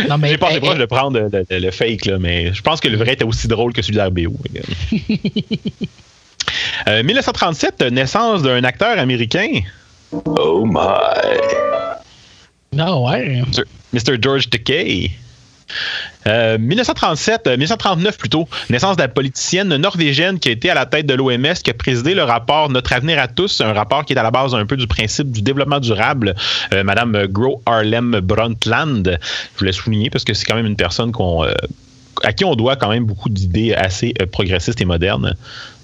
Non, 0.08 0.18
mais 0.18 0.30
J'ai 0.30 0.38
pas 0.38 0.50
elle- 0.52 0.60
proche 0.60 0.78
de 0.78 0.86
prendre 0.86 1.18
le, 1.20 1.44
le- 1.50 1.58
le 1.58 1.70
fake, 1.70 2.06
là, 2.06 2.18
mais 2.18 2.52
je 2.52 2.62
pense 2.62 2.80
que 2.80 2.88
le 2.88 2.96
vrai 2.96 3.12
était 3.12 3.24
aussi 3.24 3.46
drôle 3.46 3.72
que 3.72 3.82
celui 3.82 3.96
d'RBO. 3.98 4.36
Euh, 6.88 7.02
1937, 7.02 7.82
naissance 7.92 8.42
d'un 8.42 8.64
acteur 8.64 8.98
américain, 8.98 9.60
Oh 10.12 10.64
my. 10.66 10.80
Ah 12.78 12.98
ouais. 12.98 13.42
Mr. 13.92 14.16
George 14.20 14.48
Takei. 14.50 15.10
Euh, 16.26 16.58
1937, 16.58 17.46
euh, 17.46 17.50
1939 17.52 18.18
plutôt, 18.18 18.48
naissance 18.68 18.96
de 18.96 19.02
la 19.02 19.08
politicienne 19.08 19.74
norvégienne 19.76 20.38
qui 20.38 20.50
a 20.50 20.52
été 20.52 20.68
à 20.70 20.74
la 20.74 20.84
tête 20.86 21.06
de 21.06 21.14
l'OMS, 21.14 21.54
qui 21.64 21.70
a 21.70 21.74
présidé 21.74 22.14
le 22.14 22.24
rapport 22.24 22.68
Notre 22.68 22.92
avenir 22.92 23.18
à 23.18 23.26
tous, 23.26 23.60
un 23.62 23.72
rapport 23.72 24.04
qui 24.04 24.12
est 24.12 24.18
à 24.18 24.22
la 24.22 24.30
base 24.30 24.54
un 24.54 24.66
peu 24.66 24.76
du 24.76 24.86
principe 24.86 25.30
du 25.30 25.40
développement 25.42 25.80
durable, 25.80 26.34
euh, 26.74 26.84
Madame 26.84 27.26
Gro 27.26 27.62
Harlem 27.64 28.20
Brundtland. 28.22 29.18
Je 29.54 29.58
voulais 29.58 29.72
souligner 29.72 30.10
parce 30.10 30.24
que 30.24 30.34
c'est 30.34 30.44
quand 30.44 30.56
même 30.56 30.66
une 30.66 30.76
personne 30.76 31.10
qu'on, 31.12 31.44
euh, 31.44 31.52
à 32.22 32.32
qui 32.32 32.44
on 32.44 32.54
doit 32.54 32.76
quand 32.76 32.90
même 32.90 33.04
beaucoup 33.04 33.28
d'idées 33.30 33.74
assez 33.74 34.14
euh, 34.20 34.26
progressistes 34.26 34.80
et 34.80 34.84
modernes. 34.84 35.34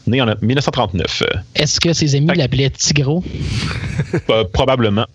Née 0.07 0.23
en 0.23 0.33
1939, 0.41 1.23
euh, 1.23 1.39
Est-ce 1.57 1.81
que 1.81 1.93
ses 1.93 2.15
amis 2.15 2.29
l'appelaient 2.37 2.71
Tigro? 2.71 3.25
euh, 4.31 4.45
probablement. 4.53 5.07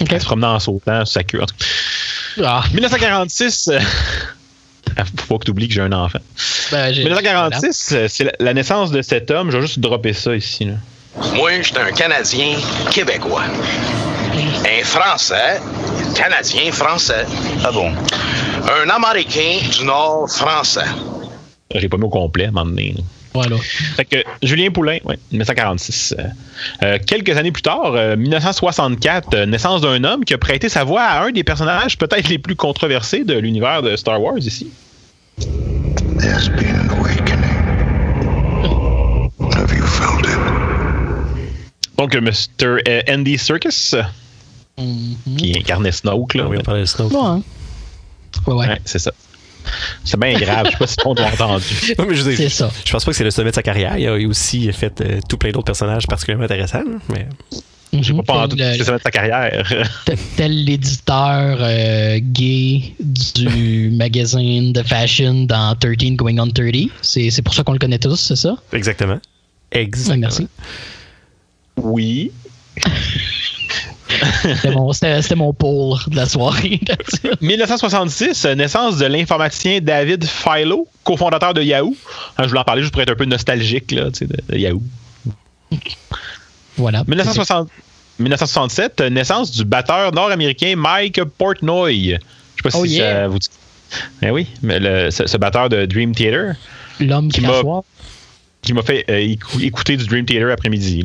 Ok. 0.00 0.12
Elle 0.12 0.20
se 0.20 0.26
promenait 0.26 0.46
en 0.46 0.60
sautant 0.60 1.04
sur 1.04 1.12
sa 1.12 1.24
queue. 1.24 1.42
en 1.42 1.46
tout 1.46 1.54
cas. 1.58 1.64
Ah, 2.44 2.62
1946. 2.72 3.68
euh, 3.68 3.80
Faut 5.16 5.34
pas 5.34 5.38
que 5.38 5.44
tu 5.44 5.50
oublies 5.52 5.68
que 5.68 5.74
j'ai 5.74 5.80
un 5.80 5.92
enfant. 5.92 6.18
ben, 6.72 6.92
j'ai- 6.92 7.02
1946, 7.04 7.92
euh, 7.92 8.06
c'est 8.08 8.24
la- 8.24 8.32
la 8.40 8.54
naissance 8.54 8.90
de 8.90 9.00
cet 9.02 9.30
homme. 9.30 9.50
Je 9.50 9.56
vais 9.58 9.62
juste 9.66 9.78
dropper 9.80 10.12
ça 10.12 10.34
ici. 10.34 10.64
là. 10.64 10.74
Moi, 11.34 11.50
je 11.62 11.68
suis 11.68 11.78
un 11.78 11.92
Canadien 11.92 12.56
québécois. 12.90 13.44
Un 14.34 14.84
Français, 14.84 15.60
Canadien 16.14 16.70
français. 16.72 17.24
Ah 17.64 17.72
bon? 17.72 17.92
Un 18.84 18.88
Américain 18.90 19.58
du 19.78 19.84
Nord 19.84 20.28
français. 20.30 20.84
J'ai 21.74 21.88
pas 21.88 21.96
mis 21.96 22.04
au 22.04 22.08
complet 22.08 22.46
à 22.46 22.50
Voilà. 23.34 23.56
Fait 23.96 24.04
que 24.04 24.16
Julien 24.42 24.70
Poulain, 24.70 24.98
ouais, 25.04 25.18
1946. 25.32 26.14
Euh, 26.18 26.22
euh, 26.82 26.98
quelques 27.06 27.36
années 27.36 27.52
plus 27.52 27.62
tard, 27.62 27.92
euh, 27.94 28.16
1964, 28.16 29.34
euh, 29.34 29.46
naissance 29.46 29.80
d'un 29.82 30.02
homme 30.04 30.24
qui 30.24 30.34
a 30.34 30.38
prêté 30.38 30.68
sa 30.68 30.84
voix 30.84 31.02
à 31.02 31.24
un 31.24 31.30
des 31.30 31.44
personnages 31.44 31.98
peut-être 31.98 32.28
les 32.28 32.38
plus 32.38 32.56
controversés 32.56 33.24
de 33.24 33.34
l'univers 33.34 33.82
de 33.82 33.94
Star 33.96 34.20
Wars 34.20 34.38
ici. 34.38 34.68
There's 36.18 36.48
been 36.48 36.74
an 36.74 36.88
awakening. 36.98 37.44
Have 39.54 39.72
you 39.76 39.84
felt 39.86 40.26
it? 40.26 40.38
Donc, 41.96 42.14
Mr. 42.14 42.78
Andy 43.08 43.38
Serkis, 43.38 43.92
Mhm. 44.78 45.36
qui 45.36 45.56
incarnait 45.58 45.92
Snoke. 45.92 46.34
Là, 46.34 46.44
Ah 46.46 46.48
oui, 46.50 46.56
on 46.60 46.62
parlait 46.62 46.80
de 46.82 46.86
Snow. 46.86 47.08
Ouais, 47.08 47.16
hein. 47.18 47.42
ouais. 48.46 48.54
ouais. 48.54 48.68
Ouais, 48.68 48.80
c'est 48.84 48.98
ça. 49.00 49.12
C'est 50.04 50.18
bien 50.18 50.32
grave. 50.38 50.66
Je 50.66 50.70
sais 50.72 50.76
pas 50.78 50.86
si 50.86 50.96
on 51.04 51.14
l'a 51.14 51.26
entendu. 51.32 51.64
Non, 51.98 52.06
mais 52.08 52.14
je, 52.14 52.22
dire, 52.22 52.36
C'est 52.36 52.48
ça. 52.48 52.70
je 52.84 52.90
pense 52.92 53.04
pas 53.04 53.10
que 53.10 53.16
c'est 53.16 53.24
le 53.24 53.30
sommet 53.30 53.50
de 53.50 53.54
sa 53.54 53.62
carrière. 53.62 53.96
Il 53.98 54.06
a 54.06 54.14
aussi 54.28 54.72
fait 54.72 55.00
euh, 55.00 55.20
tout 55.28 55.36
plein 55.38 55.50
d'autres 55.50 55.64
personnages 55.66 56.06
particulièrement 56.06 56.44
intéressants. 56.44 56.82
Mais 57.10 57.26
Je 57.92 58.02
sais 58.02 58.12
Mhm. 58.12 58.18
pas 58.18 58.32
pendant 58.34 58.48
tout 58.48 58.56
Tel, 58.56 58.74
ce 58.74 58.78
que 58.78 58.84
ça 58.84 58.90
va 58.92 58.96
être 58.96 59.02
sa 59.02 59.10
carrière. 59.10 59.72
tel- 60.04 60.18
tel 60.36 60.64
l'éditeur 60.64 61.56
euh, 61.60 62.18
gay 62.22 62.94
du 63.00 63.90
magazine 63.96 64.72
de 64.72 64.82
fashion 64.82 65.44
dans 65.44 65.74
13 65.74 65.96
Going 66.16 66.38
on 66.38 66.48
30. 66.50 66.90
C'est 67.02 67.30
c'est 67.30 67.42
pour 67.42 67.54
ça 67.54 67.62
qu'on 67.64 67.72
le 67.72 67.78
connaît 67.78 67.98
tous, 67.98 68.16
c'est 68.16 68.36
ça? 68.36 68.56
exactement. 68.72 69.18
Ouais, 69.74 69.82
Exactement. 69.82 70.18
merci. 70.20 70.48
Oui. 71.76 72.30
C'était 74.42 75.34
mon, 75.36 75.52
poll 75.52 75.98
de 76.08 76.16
la 76.16 76.26
soirée. 76.26 76.80
That's 76.86 77.20
it. 77.24 77.40
1966, 77.42 78.44
euh, 78.46 78.54
naissance 78.54 78.96
de 78.96 79.06
l'informaticien 79.06 79.80
David 79.80 80.24
Philo, 80.24 80.88
cofondateur 81.04 81.52
de 81.54 81.62
Yahoo. 81.62 81.94
Hein, 82.38 82.44
je 82.44 82.48
voulais 82.48 82.60
en 82.60 82.64
parler 82.64 82.82
juste 82.82 82.92
pour 82.92 83.02
être 83.02 83.12
un 83.12 83.16
peu 83.16 83.24
nostalgique 83.26 83.90
là, 83.92 84.10
de, 84.10 84.26
de 84.48 84.56
Yahoo. 84.58 84.82
voilà. 86.76 87.04
1960 87.06 87.68
1967, 88.18 89.00
euh, 89.00 89.10
naissance 89.10 89.52
du 89.52 89.64
batteur 89.64 90.12
nord-américain 90.12 90.74
Mike 90.76 91.22
Portnoy. 91.38 92.16
Je 92.56 92.62
sais 92.62 92.70
pas 92.70 92.76
Oh 92.78 92.84
si 92.84 92.94
yeah. 92.96 93.12
ça 93.22 93.28
vous 93.28 93.38
dit. 93.38 93.48
Ben 94.20 94.32
oui, 94.32 94.48
mais 94.62 94.80
le- 94.80 95.10
ce, 95.12 95.26
ce 95.26 95.36
batteur 95.36 95.68
de 95.68 95.86
Dream 95.86 96.14
Theater 96.14 96.54
L'homme 96.98 97.30
qui 97.30 97.40
m'a- 97.40 97.62
m'a. 97.62 97.80
qui 98.60 98.72
m'a 98.72 98.82
fait 98.82 99.04
euh, 99.08 99.18
écou- 99.20 99.60
écouter 99.62 99.96
du 99.96 100.04
Dream 100.06 100.24
Theater 100.26 100.50
après-midi. 100.52 101.04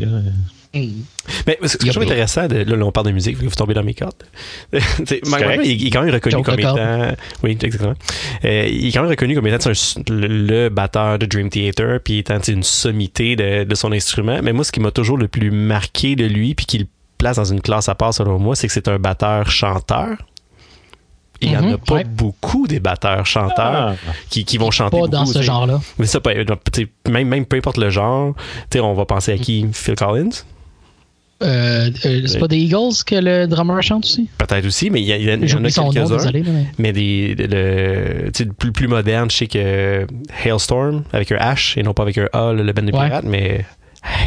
Mais 0.76 1.58
ce 1.66 1.78
que 1.78 1.86
je 1.86 1.92
trouve 1.92 2.04
intéressant, 2.04 2.48
de, 2.48 2.58
là, 2.58 2.76
là, 2.76 2.86
on 2.86 2.92
parle 2.92 3.06
de 3.08 3.12
musique, 3.12 3.38
vous 3.38 3.50
tombez 3.52 3.74
dans 3.76 3.84
mes 3.84 3.94
cordes. 3.94 4.14
Il, 4.74 4.80
il 5.66 5.88
est 5.88 5.90
quand 5.92 6.02
même 6.02 6.14
reconnu 6.14 6.32
Joke 6.36 6.46
comme 6.46 6.60
étant. 6.60 6.76
Oui, 7.44 7.52
exactement. 7.52 7.94
Euh, 8.44 8.68
il 8.68 8.88
est 8.88 8.92
quand 8.92 9.02
même 9.02 9.10
reconnu 9.12 9.36
comme 9.36 9.46
étant 9.48 9.70
un- 9.70 10.02
le, 10.12 10.28
le 10.28 10.70
batteur 10.70 11.20
de 11.20 11.26
Dream 11.26 11.50
Theater, 11.50 12.00
puis 12.04 12.20
étant 12.20 12.40
une 12.40 12.64
sommité 12.64 13.36
de, 13.36 13.64
de 13.66 13.76
son 13.76 13.92
instrument. 13.92 14.40
Mais 14.42 14.52
moi, 14.54 14.64
ce 14.64 14.72
qui 14.72 14.80
m'a 14.80 14.92
toujours 14.92 15.18
le 15.18 15.28
plus 15.28 15.52
marqué 15.52 16.16
de 16.16 16.26
lui, 16.26 16.56
puis 16.56 16.66
qui 16.66 16.80
le 16.80 16.88
place 17.18 17.38
dans 17.38 17.46
une 17.46 17.62
classe 17.62 17.88
à 17.90 17.96
part 17.96 18.14
selon 18.14 18.40
moi, 18.40 18.56
c'est 18.56 18.68
que 18.68 18.74
c'est 18.74 18.88
un 18.88 18.98
batteur-chanteur. 19.00 20.18
Il 21.42 21.50
n'y 21.50 21.58
en 21.58 21.64
a 21.64 21.72
Mhm, 21.72 21.78
pas 21.80 21.96
ouais. 21.96 22.04
beaucoup 22.06 22.68
des 22.68 22.80
batteurs-chanteurs 22.80 23.96
Ah. 24.08 24.12
qui, 24.30 24.46
qui 24.46 24.58
vont 24.58 24.72
chanter 24.72 25.00
Pas 25.02 25.08
dans 25.08 25.26
ce 25.26 25.42
genre-là. 25.42 25.82
Mais 26.00 26.06
ça, 26.06 26.22
pas- 26.22 26.32
sais, 26.74 26.88
même, 27.10 27.28
même 27.28 27.46
peu 27.46 27.58
importe 27.58 27.78
le 27.78 27.90
genre, 27.90 28.34
tu 28.70 28.78
sais, 28.78 28.80
on 28.80 28.94
va 28.94 29.06
penser 29.06 29.34
à 29.34 29.38
qui? 29.38 29.68
Phil 29.74 29.96
Collins? 29.96 30.30
Euh, 31.44 31.90
euh, 32.06 32.22
c'est 32.26 32.40
pas 32.40 32.48
des 32.48 32.58
Eagles 32.58 32.94
que 33.06 33.16
le 33.16 33.48
drummer 33.48 33.82
chante 33.84 34.06
aussi? 34.06 34.30
Peut-être 34.38 34.66
aussi, 34.66 34.90
mais 34.90 35.02
il 35.02 35.06
y, 35.06 35.12
a- 35.14 35.18
il 35.18 35.24
y 35.24 35.32
en- 35.32 35.64
a 35.64 35.70
quelques-uns. 35.70 36.32
mais- 36.34 36.44
Mais 36.78 36.94
des, 36.94 37.36
le, 37.38 38.32
plus, 38.58 38.72
plus 38.72 38.88
moderne, 38.88 39.30
je 39.30 39.36
sais 39.38 39.48
que 39.48 40.08
Hailstorm 40.46 41.04
avec 41.12 41.32
un 41.32 41.38
H 41.38 41.78
et 41.80 41.84
non 41.84 41.94
pas 41.94 42.04
avec 42.04 42.18
un 42.18 42.28
A, 42.34 42.54
le, 42.54 42.64
le 42.64 42.72
band 42.74 42.84
de 42.84 42.92
Ouais. 42.96 43.08
pirates, 43.08 43.26
mais 43.26 43.66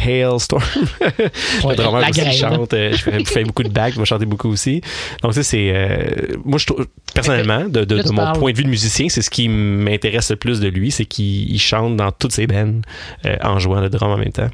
Hailstorm. 0.07 0.63
Ouais, 1.01 1.11
le 1.71 1.75
drummer 1.77 2.01
la 2.01 2.09
aussi 2.11 2.21
graine. 2.21 2.33
chante. 2.33 2.73
euh, 2.75 2.93
Je 2.93 2.97
fais, 3.03 3.19
je 3.21 3.25
fais 3.25 3.45
beaucoup 3.45 3.63
de 3.63 3.69
bacs, 3.69 3.93
il 3.95 3.99
va 3.99 4.05
chanter 4.05 4.25
beaucoup 4.27 4.49
aussi. 4.49 4.81
Donc, 5.23 5.35
ça, 5.35 5.43
c'est. 5.43 5.71
euh, 5.75 6.37
moi, 6.45 6.59
je 6.59 6.67
trouve, 6.67 6.87
personnellement, 7.15 7.65
de, 7.69 7.85
mon 8.11 8.17
parles- 8.17 8.39
point 8.39 8.53
de 8.53 8.57
vue 8.57 8.65
de 8.65 8.69
musicien, 8.71 9.09
c'est 9.09 9.23
ce 9.23 9.31
qui 9.31 9.49
m'intéresse 9.49 10.31
le 10.31 10.37
plus 10.37 10.61
de 10.61 10.69
lui, 10.69 10.91
c'est 10.91 11.05
qu'il 11.05 11.51
il 11.51 11.59
chante 11.61 11.97
dans 11.97 12.11
toutes 12.13 12.33
ses 12.33 12.47
bands 12.47 12.81
euh, 13.27 13.37
en 13.43 13.59
jouant 13.59 13.81
le 13.81 13.89
drum 13.91 14.11
en 14.11 14.17
même 14.17 14.33
temps. 14.33 14.49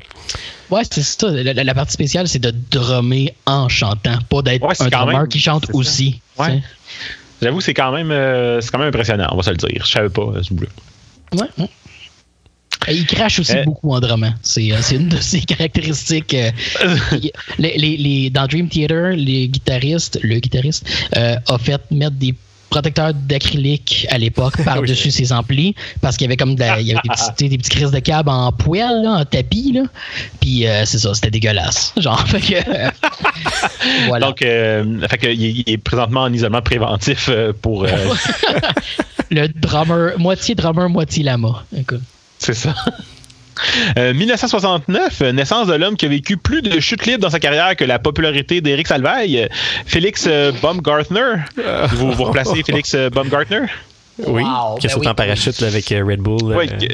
Ouais, 0.71 0.83
c'est 0.91 1.03
ça. 1.03 1.31
La, 1.31 1.75
partie 1.75 1.93
spéciale, 1.93 2.27
c'est 2.29 2.39
de 2.39 2.53
drummer 2.71 3.29
en 3.47 3.69
chantant, 3.69 4.19
pas 4.29 4.43
d'être 4.43 4.63
Ouais, 4.67 4.75
un 4.81 4.89
drummer 4.89 5.19
même- 5.21 5.29
qui 5.29 5.39
chante 5.39 5.67
aussi. 5.73 6.21
Ouais. 6.39 6.61
J'avoue, 7.41 7.61
c'est 7.61 7.75
quand 7.75 7.93
même 7.93 8.11
euh, 8.11 8.61
c'est 8.61 8.71
quand 8.71 8.79
même 8.79 8.89
impressionnant, 8.89 9.29
on 9.33 9.37
va 9.37 9.43
se 9.43 9.51
le 9.51 9.57
dire. 9.57 9.83
Je 9.85 9.91
savais 9.91 10.09
pas 10.09 10.33
ce 10.43 10.55
bout-là. 10.55 11.41
Ouais, 11.41 11.49
ouais. 11.59 11.69
Et 12.89 12.95
il 12.95 13.07
crache 13.07 13.39
aussi 13.39 13.57
Euh. 13.57 13.65
beaucoup 13.65 13.93
en. 13.95 14.01
C'est 14.43 14.73
euh, 14.73 14.77
c'est 14.83 14.97
une 14.97 15.09
de 15.09 15.17
ses 15.19 15.41
caractéristiques. 15.53 16.35
euh, 16.35 16.51
il- 17.13 17.31
les, 17.59 17.77
les- 17.79 17.97
les- 17.97 18.31
dans 18.31 18.47
Dream 18.47 18.69
Theater, 18.69 19.11
les 19.17 19.49
guitaristes, 19.49 20.19
le 20.23 20.39
guitariste 20.39 20.85
a 21.15 21.59
fait 21.59 21.81
mettre 21.91 22.17
des 22.17 22.35
protecteurs 22.71 23.13
d'acrylique 23.13 24.07
à 24.11 24.17
l'époque 24.17 24.55
par-dessus 24.65 25.11
ses 25.11 25.31
amplis 25.31 25.75
parce 26.01 26.17
qu'il 26.17 26.25
y 26.25 26.29
avait 26.29 26.39
comme 26.39 26.55
de 26.55 26.61
la- 26.61 26.81
il 26.81 26.87
y 26.87 26.93
avait 26.93 27.01
des 27.05 27.11
petits, 27.11 27.49
des 27.51 27.59
petits 27.59 27.69
crises 27.71 27.91
de 27.91 27.99
câble 27.99 28.31
en 28.31 28.51
poêle, 28.51 29.03
là, 29.03 29.11
en 29.21 29.25
tapis. 29.27 29.73
Là. 29.75 29.83
Puis 30.41 30.67
euh, 30.67 30.85
c'est 30.87 30.99
ça, 30.99 31.13
c'était 31.15 31.31
dégueulasse. 31.31 31.93
Genre, 31.99 32.27
fait 32.27 32.41
que, 32.41 34.07
voilà. 34.09 34.27
Donc, 34.29 34.41
euh, 34.43 35.07
fait 35.09 35.19
que, 35.19 35.27
il, 35.29 35.63
est- 35.67 35.77
présentement 35.77 36.23
en 36.23 36.33
isolement 36.33 36.63
préventif 36.63 37.29
pour. 37.61 37.85
euh, 37.85 37.89
le 39.31 39.49
drummer, 39.49 40.19
moitié 40.19 40.55
drummer, 40.55 40.89
moitié 40.89 41.23
lama. 41.25 41.65
Écoute. 41.77 42.01
C'est 42.43 42.55
ça. 42.55 42.75
Euh, 43.99 44.15
1969, 44.15 45.21
euh, 45.23 45.33
naissance 45.33 45.67
de 45.69 45.75
l'homme 45.75 45.97
qui 45.97 46.07
a 46.07 46.09
vécu 46.09 46.37
plus 46.37 46.63
de 46.63 46.81
chutes 46.81 47.07
libres 47.07 47.21
dans 47.21 47.31
sa 47.31 47.39
carrière 47.39 47.77
que 47.77 47.85
la 47.85 47.99
popularité 47.99 48.61
d'Éric 48.61 48.89
Salvaille, 48.89 49.39
euh, 49.39 49.49
Félix 49.87 50.25
euh, 50.27 50.53
Baumgartner. 50.63 51.35
Vous, 51.93 52.13
vous 52.13 52.25
replacez 52.25 52.63
Félix 52.67 52.95
euh, 52.95 53.11
Baumgartner? 53.11 53.67
Oui, 54.19 54.43
Wow, 54.43 54.79
qui 54.79 54.87
a 54.87 54.89
ben 54.89 54.95
sauté 54.95 55.07
oui. 55.07 55.09
en 55.09 55.15
parachute 55.15 55.61
là, 55.61 55.69
avec 55.69 55.91
euh, 55.93 56.05
Red 56.05 56.21
Bull. 56.21 56.55
Oui, 56.57 56.69
euh, 56.71 56.87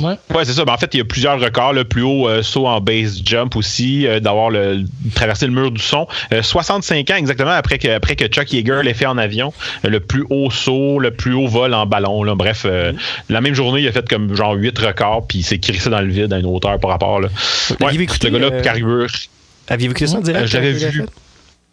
Ouais. 0.00 0.18
Ouais, 0.34 0.44
c'est 0.44 0.52
ça. 0.52 0.64
Ben, 0.64 0.74
en 0.74 0.76
fait, 0.76 0.90
il 0.92 0.98
y 0.98 1.00
a 1.00 1.04
plusieurs 1.04 1.40
records. 1.40 1.72
Le 1.72 1.84
plus 1.84 2.02
haut 2.02 2.28
euh, 2.28 2.42
saut 2.42 2.66
en 2.66 2.80
base 2.80 3.22
jump 3.24 3.56
aussi, 3.56 4.06
euh, 4.06 4.20
d'avoir 4.20 4.50
le, 4.50 4.84
traversé 5.14 5.46
le 5.46 5.52
mur 5.52 5.70
du 5.70 5.82
son. 5.82 6.06
Euh, 6.32 6.42
65 6.42 7.10
ans 7.10 7.16
exactement 7.16 7.50
après 7.50 7.78
que, 7.78 7.88
après 7.88 8.14
que 8.14 8.26
Chuck 8.26 8.52
Yeager 8.52 8.80
l'ait 8.82 8.94
fait 8.94 9.06
en 9.06 9.16
avion. 9.16 9.52
Euh, 9.84 9.88
le 9.88 10.00
plus 10.00 10.24
haut 10.28 10.50
saut, 10.50 10.98
le 10.98 11.12
plus 11.12 11.32
haut 11.32 11.46
vol 11.46 11.72
en 11.72 11.86
ballon. 11.86 12.24
Là. 12.24 12.34
Bref, 12.34 12.64
euh, 12.66 12.92
la 13.30 13.40
même 13.40 13.54
journée, 13.54 13.80
il 13.80 13.88
a 13.88 13.92
fait 13.92 14.06
comme 14.08 14.34
genre 14.36 14.52
8 14.54 14.78
records, 14.78 15.26
puis 15.26 15.38
il 15.38 15.44
s'est 15.44 15.58
crissé 15.58 15.88
dans 15.88 16.00
le 16.00 16.08
vide 16.08 16.32
à 16.32 16.38
une 16.38 16.46
hauteur 16.46 16.78
par 16.78 16.90
rapport. 16.90 17.20
Là. 17.20 17.28
Ouais, 17.70 17.86
Aviez-vous 17.86 18.04
écouté, 18.04 18.28
ce 18.28 18.32
gars-là, 18.32 18.50
euh. 18.52 19.06
Aviez-vous 19.68 19.92
écouté 19.92 20.06
ça 20.06 20.18
en 20.18 20.20
direct? 20.20 20.54
Euh, 20.54 20.60
l'a 20.60 20.90
vu. 20.90 21.06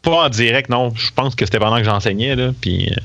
Pas 0.04 0.26
en 0.26 0.30
direct, 0.30 0.70
non. 0.70 0.92
Je 0.96 1.10
pense 1.16 1.34
que 1.36 1.46
c'était 1.46 1.60
pendant 1.60 1.78
que 1.78 1.84
j'enseignais, 1.86 2.36
là. 2.36 2.52
Puis 2.62 2.90
euh, 2.92 2.96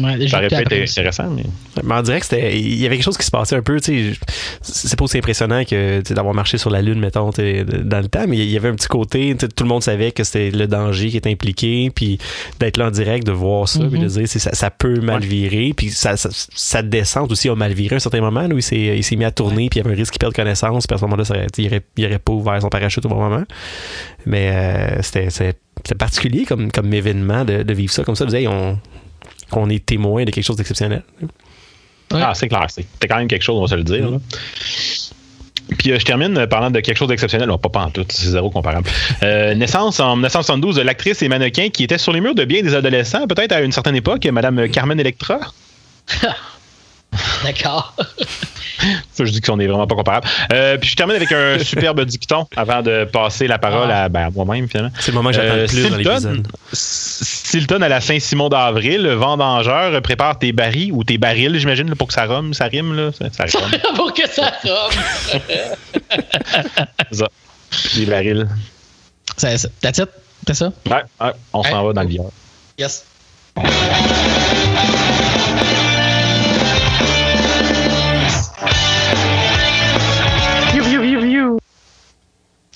Ouais, 0.00 0.28
ça 0.28 0.38
aurait 0.38 0.46
pu 0.46 0.54
être 0.54 0.72
intéressant, 0.72 1.28
mais. 1.30 1.42
Mais 1.82 1.94
en 1.94 2.02
direct, 2.02 2.26
c'était, 2.30 2.56
il 2.56 2.76
y 2.80 2.86
avait 2.86 2.94
quelque 2.96 3.04
chose 3.04 3.18
qui 3.18 3.26
se 3.26 3.30
passait 3.32 3.56
un 3.56 3.62
peu, 3.62 3.80
tu 3.80 4.12
sais. 4.14 4.18
C'est 4.62 4.96
pas 4.96 5.04
aussi 5.04 5.18
impressionnant 5.18 5.64
que 5.64 5.98
tu 6.00 6.08
sais, 6.08 6.14
d'avoir 6.14 6.32
marché 6.34 6.58
sur 6.58 6.70
la 6.70 6.80
Lune, 6.80 7.00
mettons, 7.00 7.32
tu 7.32 7.40
sais, 7.42 7.64
dans 7.64 7.98
le 8.00 8.06
temps, 8.06 8.24
mais 8.28 8.36
il 8.36 8.48
y 8.50 8.56
avait 8.56 8.68
un 8.68 8.74
petit 8.76 8.86
côté, 8.86 9.34
tu 9.36 9.46
sais, 9.46 9.48
tout 9.52 9.64
le 9.64 9.68
monde 9.68 9.82
savait 9.82 10.12
que 10.12 10.22
c'était 10.22 10.52
le 10.52 10.68
danger 10.68 11.08
qui 11.10 11.16
était 11.16 11.30
impliqué, 11.30 11.90
puis 11.92 12.18
d'être 12.60 12.76
là 12.76 12.86
en 12.86 12.90
direct, 12.92 13.26
de 13.26 13.32
voir 13.32 13.68
ça, 13.68 13.80
puis 13.80 13.98
de 13.98 14.04
Mhm. 14.04 14.10
dire, 14.10 14.28
ça, 14.28 14.54
ça 14.54 14.70
peut 14.70 15.00
mal 15.00 15.20
Ouais. 15.22 15.26
virer, 15.26 15.72
puis 15.76 15.90
ça, 15.90 16.16
ça, 16.16 16.28
sa 16.32 16.82
descente 16.82 17.32
aussi 17.32 17.48
a 17.48 17.54
mal 17.56 17.72
viré 17.72 17.94
à 17.94 17.96
un 17.96 18.00
certain 18.00 18.20
moment, 18.20 18.42
là, 18.46 18.54
où 18.54 18.58
il 18.58 18.62
s'est, 18.62 18.76
il 18.96 19.02
s'est 19.02 19.16
mis 19.16 19.24
à 19.24 19.32
tourner, 19.32 19.68
puis 19.68 19.80
il 19.80 19.82
y 19.82 19.86
avait 19.86 19.92
un 19.94 19.98
risque 19.98 20.12
qu'il 20.12 20.20
perde 20.20 20.34
connaissance, 20.34 20.86
puis 20.86 20.94
à 20.94 20.98
ce 20.98 21.04
moment-là, 21.04 21.24
ça 21.24 21.34
il 21.58 21.66
aurait, 21.66 21.82
il 21.96 22.06
aurait 22.06 22.20
pas 22.20 22.32
ouvert 22.32 22.60
son 22.62 22.68
parachute 22.68 23.04
au 23.06 23.08
bon 23.08 23.16
moment. 23.16 23.42
Mais 24.26 24.50
euh, 24.52 25.02
c'était, 25.02 25.54
c'était, 25.88 25.98
particulier 25.98 26.44
comme, 26.44 26.70
comme 26.70 26.92
événement 26.92 27.44
de, 27.44 27.62
de 27.62 27.72
vivre 27.74 27.92
ça 27.92 28.04
comme 28.04 28.14
ça, 28.16 28.24
de 28.24 28.30
dire, 28.30 28.38
hey, 28.40 28.48
on, 28.48 28.78
qu'on 29.50 29.68
est 29.70 29.84
témoin 29.84 30.24
de 30.24 30.30
quelque 30.30 30.44
chose 30.44 30.56
d'exceptionnel. 30.56 31.02
Ouais. 31.22 32.20
Ah, 32.22 32.32
c'est 32.34 32.48
clair. 32.48 32.66
c'est- 32.68 32.82
C'était 32.94 33.08
quand 33.08 33.16
même 33.18 33.28
quelque 33.28 33.42
chose, 33.42 33.56
on 33.58 33.62
va 33.62 33.68
se 33.68 33.74
le 33.74 33.84
dire. 33.84 34.10
là. 34.10 34.18
Puis 35.78 35.92
euh, 35.92 35.98
je 35.98 36.04
termine 36.04 36.36
euh, 36.38 36.46
parlant 36.46 36.70
de 36.70 36.80
quelque 36.80 36.96
chose 36.96 37.08
d'exceptionnel. 37.08 37.48
Non, 37.48 37.58
pas, 37.58 37.68
pas 37.68 37.80
en 37.84 37.90
tout, 37.90 38.04
c'est 38.08 38.28
zéro 38.28 38.48
comparable. 38.50 38.88
Euh, 39.22 39.54
naissance 39.54 40.00
en 40.00 40.16
1972 40.16 40.76
de 40.76 40.80
l'actrice 40.82 41.20
et 41.22 41.28
mannequin 41.28 41.68
qui 41.68 41.84
était 41.84 41.98
sur 41.98 42.12
les 42.12 42.20
murs 42.22 42.34
de 42.34 42.44
bien 42.44 42.62
des 42.62 42.74
adolescents, 42.74 43.26
peut-être 43.26 43.52
à 43.52 43.60
une 43.60 43.72
certaine 43.72 43.96
époque, 43.96 44.24
Madame 44.26 44.68
Carmen 44.70 44.98
Electra. 44.98 45.38
D'accord. 47.44 47.94
Ça, 49.12 49.24
je 49.24 49.30
dis 49.32 49.40
qu'on 49.40 49.58
est 49.58 49.66
vraiment 49.66 49.86
pas 49.86 49.94
comparable. 49.96 50.28
Euh, 50.52 50.76
puis 50.78 50.90
je 50.90 50.96
termine 50.96 51.16
avec 51.16 51.32
un 51.32 51.58
superbe 51.64 52.00
dicton 52.04 52.46
avant 52.56 52.82
de 52.82 53.04
passer 53.04 53.46
la 53.48 53.58
parole 53.58 53.90
à, 53.90 54.08
ben, 54.08 54.26
à 54.26 54.30
moi-même, 54.30 54.68
finalement. 54.68 54.92
C'est 55.00 55.10
le 55.10 55.16
moment 55.16 55.30
que 55.30 55.36
j'attends 55.36 55.54
Euh, 55.54 55.62
le 55.62 55.66
plus 55.66 55.82
dans 55.82 55.96
Silton, 55.96 56.10
l'épisode. 56.12 56.46
Silton 56.72 57.82
à 57.82 57.88
la 57.88 58.00
Saint-Simon 58.00 58.48
d'Avril, 58.48 59.06
vendangeur, 59.08 59.94
euh, 59.94 60.00
prépare 60.00 60.38
tes 60.38 60.52
barils 60.52 60.92
ou 60.92 61.02
tes 61.02 61.18
barils, 61.18 61.58
j'imagine, 61.58 61.92
pour 61.96 62.06
que 62.08 62.14
ça 62.14 62.22
rime, 62.24 62.54
ça 62.54 62.66
rime, 62.66 62.94
là. 62.94 63.10
Ça, 63.12 63.26
ça 63.48 63.58
rime. 63.58 63.80
Pour 63.96 64.12
que 64.14 64.28
ça 64.28 64.52
robe. 64.62 64.92
ça. 67.12 67.28
Les 67.96 68.06
barils. 68.06 68.48
C'est 69.36 69.58
ça. 69.58 69.68
That's 69.80 69.98
it? 69.98 70.08
C'est 70.46 70.54
ça? 70.54 70.72
Ouais, 70.86 71.02
ouais, 71.20 71.32
on 71.52 71.62
s'en 71.64 71.84
va 71.84 71.92
dans 71.92 72.02
le 72.02 72.06
billard. 72.08 72.26
Yes. 72.78 73.04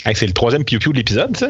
Hey, 0.05 0.15
c'est 0.17 0.27
le 0.27 0.33
troisième 0.33 0.65
piou-piou 0.65 0.93
de 0.93 0.99
l'épisode, 0.99 1.37
ça? 1.37 1.49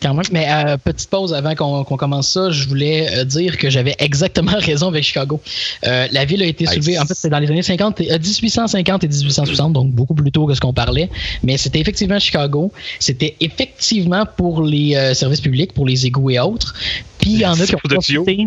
Quand 0.00 0.14
même. 0.14 0.24
Mais 0.30 0.46
euh, 0.48 0.76
petite 0.76 1.10
pause 1.10 1.34
avant 1.34 1.56
qu'on 1.56 1.82
commence 1.96 2.28
ça, 2.30 2.52
je 2.52 2.68
voulais 2.68 3.08
euh, 3.18 3.24
dire 3.24 3.58
que 3.58 3.68
j'avais 3.68 3.96
exactement 3.98 4.52
raison 4.58 4.86
avec 4.86 5.02
Chicago. 5.02 5.40
Euh, 5.84 6.06
la 6.12 6.24
ville 6.24 6.40
a 6.42 6.46
été 6.46 6.64
Nice. 6.64 6.74
soulevée, 6.74 6.98
en 7.00 7.04
fait, 7.04 7.14
c'est 7.14 7.28
dans 7.30 7.40
les 7.40 7.50
années 7.50 7.62
50, 7.64 8.00
et- 8.02 8.12
euh, 8.12 8.18
1850 8.20 9.02
et 9.02 9.08
1860, 9.08 9.72
donc 9.72 9.90
beaucoup 9.90 10.14
plus 10.14 10.30
tôt 10.30 10.46
que 10.46 10.54
ce 10.54 10.60
qu'on 10.60 10.72
parlait. 10.72 11.10
Mais 11.42 11.56
c'était 11.58 11.80
effectivement 11.80 12.20
Chicago. 12.20 12.72
C'était 13.00 13.34
effectivement 13.40 14.24
pour 14.36 14.62
les 14.62 14.94
euh, 14.94 15.14
services 15.14 15.40
publics, 15.40 15.72
pour 15.72 15.84
les 15.86 16.06
égouts 16.06 16.30
et 16.30 16.38
autres. 16.38 16.74
Puis 17.18 17.30
il 17.32 17.40
y 17.40 17.46
en 17.46 17.58
a 17.58 17.66
qui 17.66 17.74
ont 17.74 17.78
profité. 17.78 18.46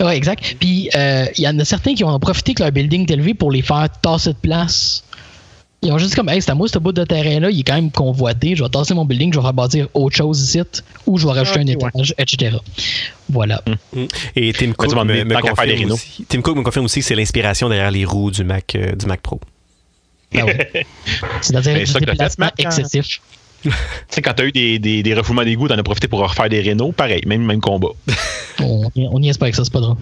Ouais, 0.00 0.16
exact. 0.16 0.56
Puis 0.58 0.90
il 0.92 1.30
y 1.44 1.48
en 1.48 1.58
a 1.60 1.64
certains 1.64 1.94
qui 1.94 2.02
ont 2.02 2.18
profité 2.18 2.54
que 2.54 2.62
leur 2.64 2.72
building 2.72 3.02
est 3.08 3.12
élevé 3.12 3.34
pour 3.34 3.52
les 3.52 3.62
faire 3.62 3.86
tasser 4.02 4.30
de 4.30 4.36
place. 4.42 5.04
Ils 5.84 5.90
ont 5.90 5.98
juste 5.98 6.10
dit 6.10 6.16
comme, 6.16 6.28
hey, 6.28 6.40
c'est 6.40 6.50
à 6.50 6.54
moi 6.54 6.68
ce 6.68 6.78
bout 6.78 6.92
de 6.92 7.04
terrain-là, 7.04 7.50
il 7.50 7.58
est 7.60 7.62
quand 7.64 7.74
même 7.74 7.90
convoité, 7.90 8.54
je 8.54 8.62
vais 8.62 8.68
tasser 8.70 8.94
mon 8.94 9.04
building, 9.04 9.32
je 9.32 9.38
vais 9.38 9.42
faire 9.42 9.52
bâtir 9.52 9.88
autre 9.94 10.14
chose 10.16 10.40
ici, 10.40 10.60
ou 11.06 11.18
je 11.18 11.26
vais 11.26 11.32
rajouter 11.32 11.58
un 11.58 11.62
Ok, 11.62 11.82
ouais. 11.82 11.88
étage, 11.96 12.14
etc. 12.18 12.56
Voilà. 13.28 13.62
Et 14.36 14.52
Tim 14.52 14.72
Cook 14.72 14.90
tu 14.90 14.96
me, 14.96 15.02
me 15.02 15.24
des 15.24 15.34
confirme 15.34 15.90
aussi, 15.90 16.24
Tim 16.28 16.40
Cook 16.40 16.56
me 16.56 16.62
confirme 16.62 16.84
aussi 16.84 17.00
que 17.00 17.06
c'est 17.06 17.16
l'inspiration 17.16 17.68
derrière 17.68 17.90
les 17.90 18.04
roues 18.04 18.30
du 18.30 18.44
Mac, 18.44 18.76
euh, 18.76 18.94
du 18.94 19.06
Mac 19.06 19.20
Pro. 19.22 19.40
Ah 20.36 20.44
ouais. 20.44 20.86
C'est-à-dire 21.40 21.74
déplacement 21.74 22.46
Mac, 22.46 22.54
hein? 22.58 22.68
excessif. 22.70 23.20
tu 23.62 23.70
sais, 24.08 24.22
quand 24.22 24.34
t'as 24.34 24.44
eu 24.44 24.52
des, 24.52 24.78
des, 24.78 25.02
des 25.02 25.14
refoulements 25.14 25.44
d'égout, 25.44 25.66
t'en 25.68 25.78
as 25.78 25.82
profité 25.82 26.06
pour 26.06 26.20
refaire 26.20 26.48
des 26.48 26.60
rénaux, 26.60 26.92
pareil, 26.92 27.22
même, 27.26 27.42
même 27.44 27.60
combat. 27.60 27.88
On, 28.60 28.88
on 28.94 29.20
y 29.20 29.28
est 29.28 29.38
pas 29.38 29.46
avec 29.46 29.56
ça, 29.56 29.64
c'est 29.64 29.72
pas 29.72 29.80
drôle. 29.80 29.96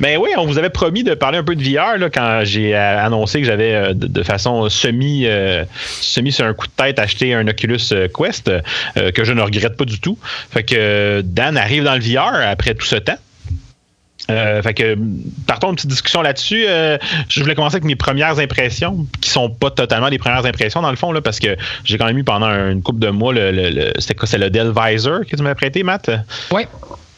Mais 0.00 0.16
oui, 0.16 0.30
on 0.36 0.46
vous 0.46 0.58
avait 0.58 0.70
promis 0.70 1.04
de 1.04 1.14
parler 1.14 1.38
un 1.38 1.44
peu 1.44 1.54
de 1.56 1.62
VR 1.62 1.94
quand 2.12 2.40
j'ai 2.44 2.74
euh, 2.74 3.04
annoncé 3.04 3.40
que 3.40 3.46
j'avais 3.46 3.72
euh, 3.74 3.92
de, 3.94 4.22
façon 4.22 4.68
semi, 4.68 5.24
euh, 5.26 5.64
semi 6.00 6.32
sur 6.32 6.44
un 6.46 6.54
coup 6.54 6.66
de 6.66 6.72
tête 6.72 6.98
acheté 6.98 7.34
un 7.34 7.46
Oculus 7.46 7.78
Quest 8.14 8.50
que 9.14 9.24
je 9.24 9.32
ne 9.32 9.40
regrette 9.42 9.76
pas 9.76 9.84
du 9.84 10.00
tout. 10.00 10.18
Fait 10.50 10.62
que 10.62 11.22
Dan 11.24 11.56
arrive 11.56 11.84
dans 11.84 11.94
le 11.94 12.00
VR 12.00 12.34
après 12.48 12.74
tout 12.74 12.86
ce 12.86 12.96
temps. 12.96 13.18
Fait 14.28 14.74
que 14.74 14.98
partons 15.46 15.68
une 15.70 15.76
petite 15.76 15.90
discussion 15.90 16.20
là-dessus. 16.22 16.64
Je 17.28 17.40
voulais 17.40 17.54
commencer 17.54 17.76
avec 17.76 17.84
mes 17.84 17.94
premières 17.94 18.38
impressions, 18.40 19.06
qui 19.20 19.30
sont 19.30 19.48
pas 19.50 19.70
totalement 19.70 20.08
les 20.08 20.18
premières 20.18 20.44
impressions 20.44 20.82
dans 20.82 20.90
le 20.90 20.96
fond, 20.96 21.12
là, 21.12 21.20
parce 21.20 21.38
que 21.38 21.56
j'ai 21.84 21.96
quand 21.96 22.06
même 22.06 22.18
eu 22.18 22.24
pendant 22.24 22.48
une 22.50 22.82
couple 22.82 22.98
de 22.98 23.08
mois 23.10 23.32
le, 23.32 23.52
le, 23.52 23.70
le- 23.70 23.92
c'était 23.98 24.14
quoi, 24.14 24.26
c'est 24.26 24.38
le 24.38 24.50
Dell 24.50 24.72
Visor 24.76 25.20
que 25.30 25.36
tu 25.36 25.42
m'as 25.42 25.54
prêté, 25.54 25.82
Matt? 25.84 26.10
Ouais. 26.50 26.66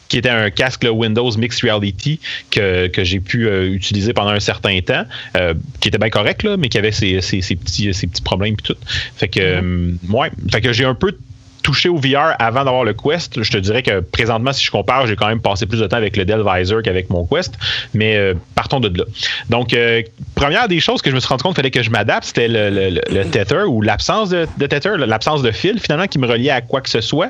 Qui 0.09 0.17
était 0.17 0.29
un 0.29 0.49
casque 0.49 0.83
là, 0.83 0.91
Windows 0.91 1.31
Mixed 1.37 1.61
Reality 1.63 2.19
que, 2.51 2.87
que 2.87 3.03
j'ai 3.03 3.19
pu 3.19 3.47
euh, 3.47 3.69
utiliser 3.71 4.11
pendant 4.11 4.31
un 4.31 4.39
certain 4.39 4.79
temps, 4.81 5.05
euh, 5.37 5.53
qui 5.79 5.87
était 5.87 5.97
bien 5.99 6.09
correct, 6.09 6.43
là, 6.43 6.57
mais 6.57 6.67
qui 6.67 6.77
avait 6.77 6.91
ses, 6.91 7.21
ses- 7.21 7.41
ses 7.41 7.55
petits, 7.55 7.93
ses 7.93 8.07
petits 8.07 8.21
problèmes 8.21 8.55
et 8.55 8.63
tout. 8.63 8.75
Fait 9.15 9.27
que, 9.27 9.39
euh, 9.39 9.91
ouais. 10.09 10.29
Fait 10.51 10.61
que 10.61 10.73
j'ai 10.73 10.85
un 10.85 10.95
peu 10.95 11.15
touché 11.63 11.89
au 11.89 11.97
VR 11.97 12.35
avant 12.39 12.63
d'avoir 12.63 12.83
le 12.83 12.93
Quest. 12.93 13.41
Je 13.43 13.51
te 13.51 13.57
dirais 13.57 13.83
que 13.83 13.99
présentement, 13.99 14.53
si 14.53 14.63
je 14.65 14.71
compare, 14.71 15.07
j'ai 15.07 15.15
quand 15.15 15.27
même 15.27 15.41
passé 15.41 15.65
plus 15.65 15.79
de 15.79 15.87
temps 15.87 15.97
avec 15.97 16.15
le 16.17 16.25
Dell 16.25 16.41
Visor 16.45 16.81
qu'avec 16.81 17.09
mon 17.09 17.25
Quest. 17.25 17.53
Mais 17.93 18.15
euh, 18.17 18.33
partons 18.55 18.79
de 18.79 18.87
là. 18.97 19.03
Donc, 19.49 19.73
euh, 19.73 20.01
première 20.35 20.67
des 20.67 20.79
choses 20.79 21.01
que 21.01 21.09
je 21.09 21.15
me 21.15 21.19
suis 21.19 21.27
rendu 21.27 21.43
compte 21.43 21.53
qu'il 21.55 21.61
fallait 21.63 21.71
que 21.71 21.83
je 21.83 21.89
m'adapte, 21.89 22.25
c'était 22.25 22.47
le, 22.47 22.69
le, 22.69 22.89
le- 22.91 23.01
le 23.09 23.25
tether 23.25 23.63
ou 23.67 23.81
l'absence 23.81 24.29
de, 24.29 24.47
de 24.57 24.65
tether, 24.67 24.91
l'absence 24.97 25.41
de 25.41 25.51
fil 25.51 25.79
finalement 25.79 26.07
qui 26.07 26.19
me 26.19 26.27
reliait 26.27 26.49
à 26.51 26.61
quoi 26.61 26.81
que 26.81 26.89
ce 26.89 27.01
soit. 27.01 27.29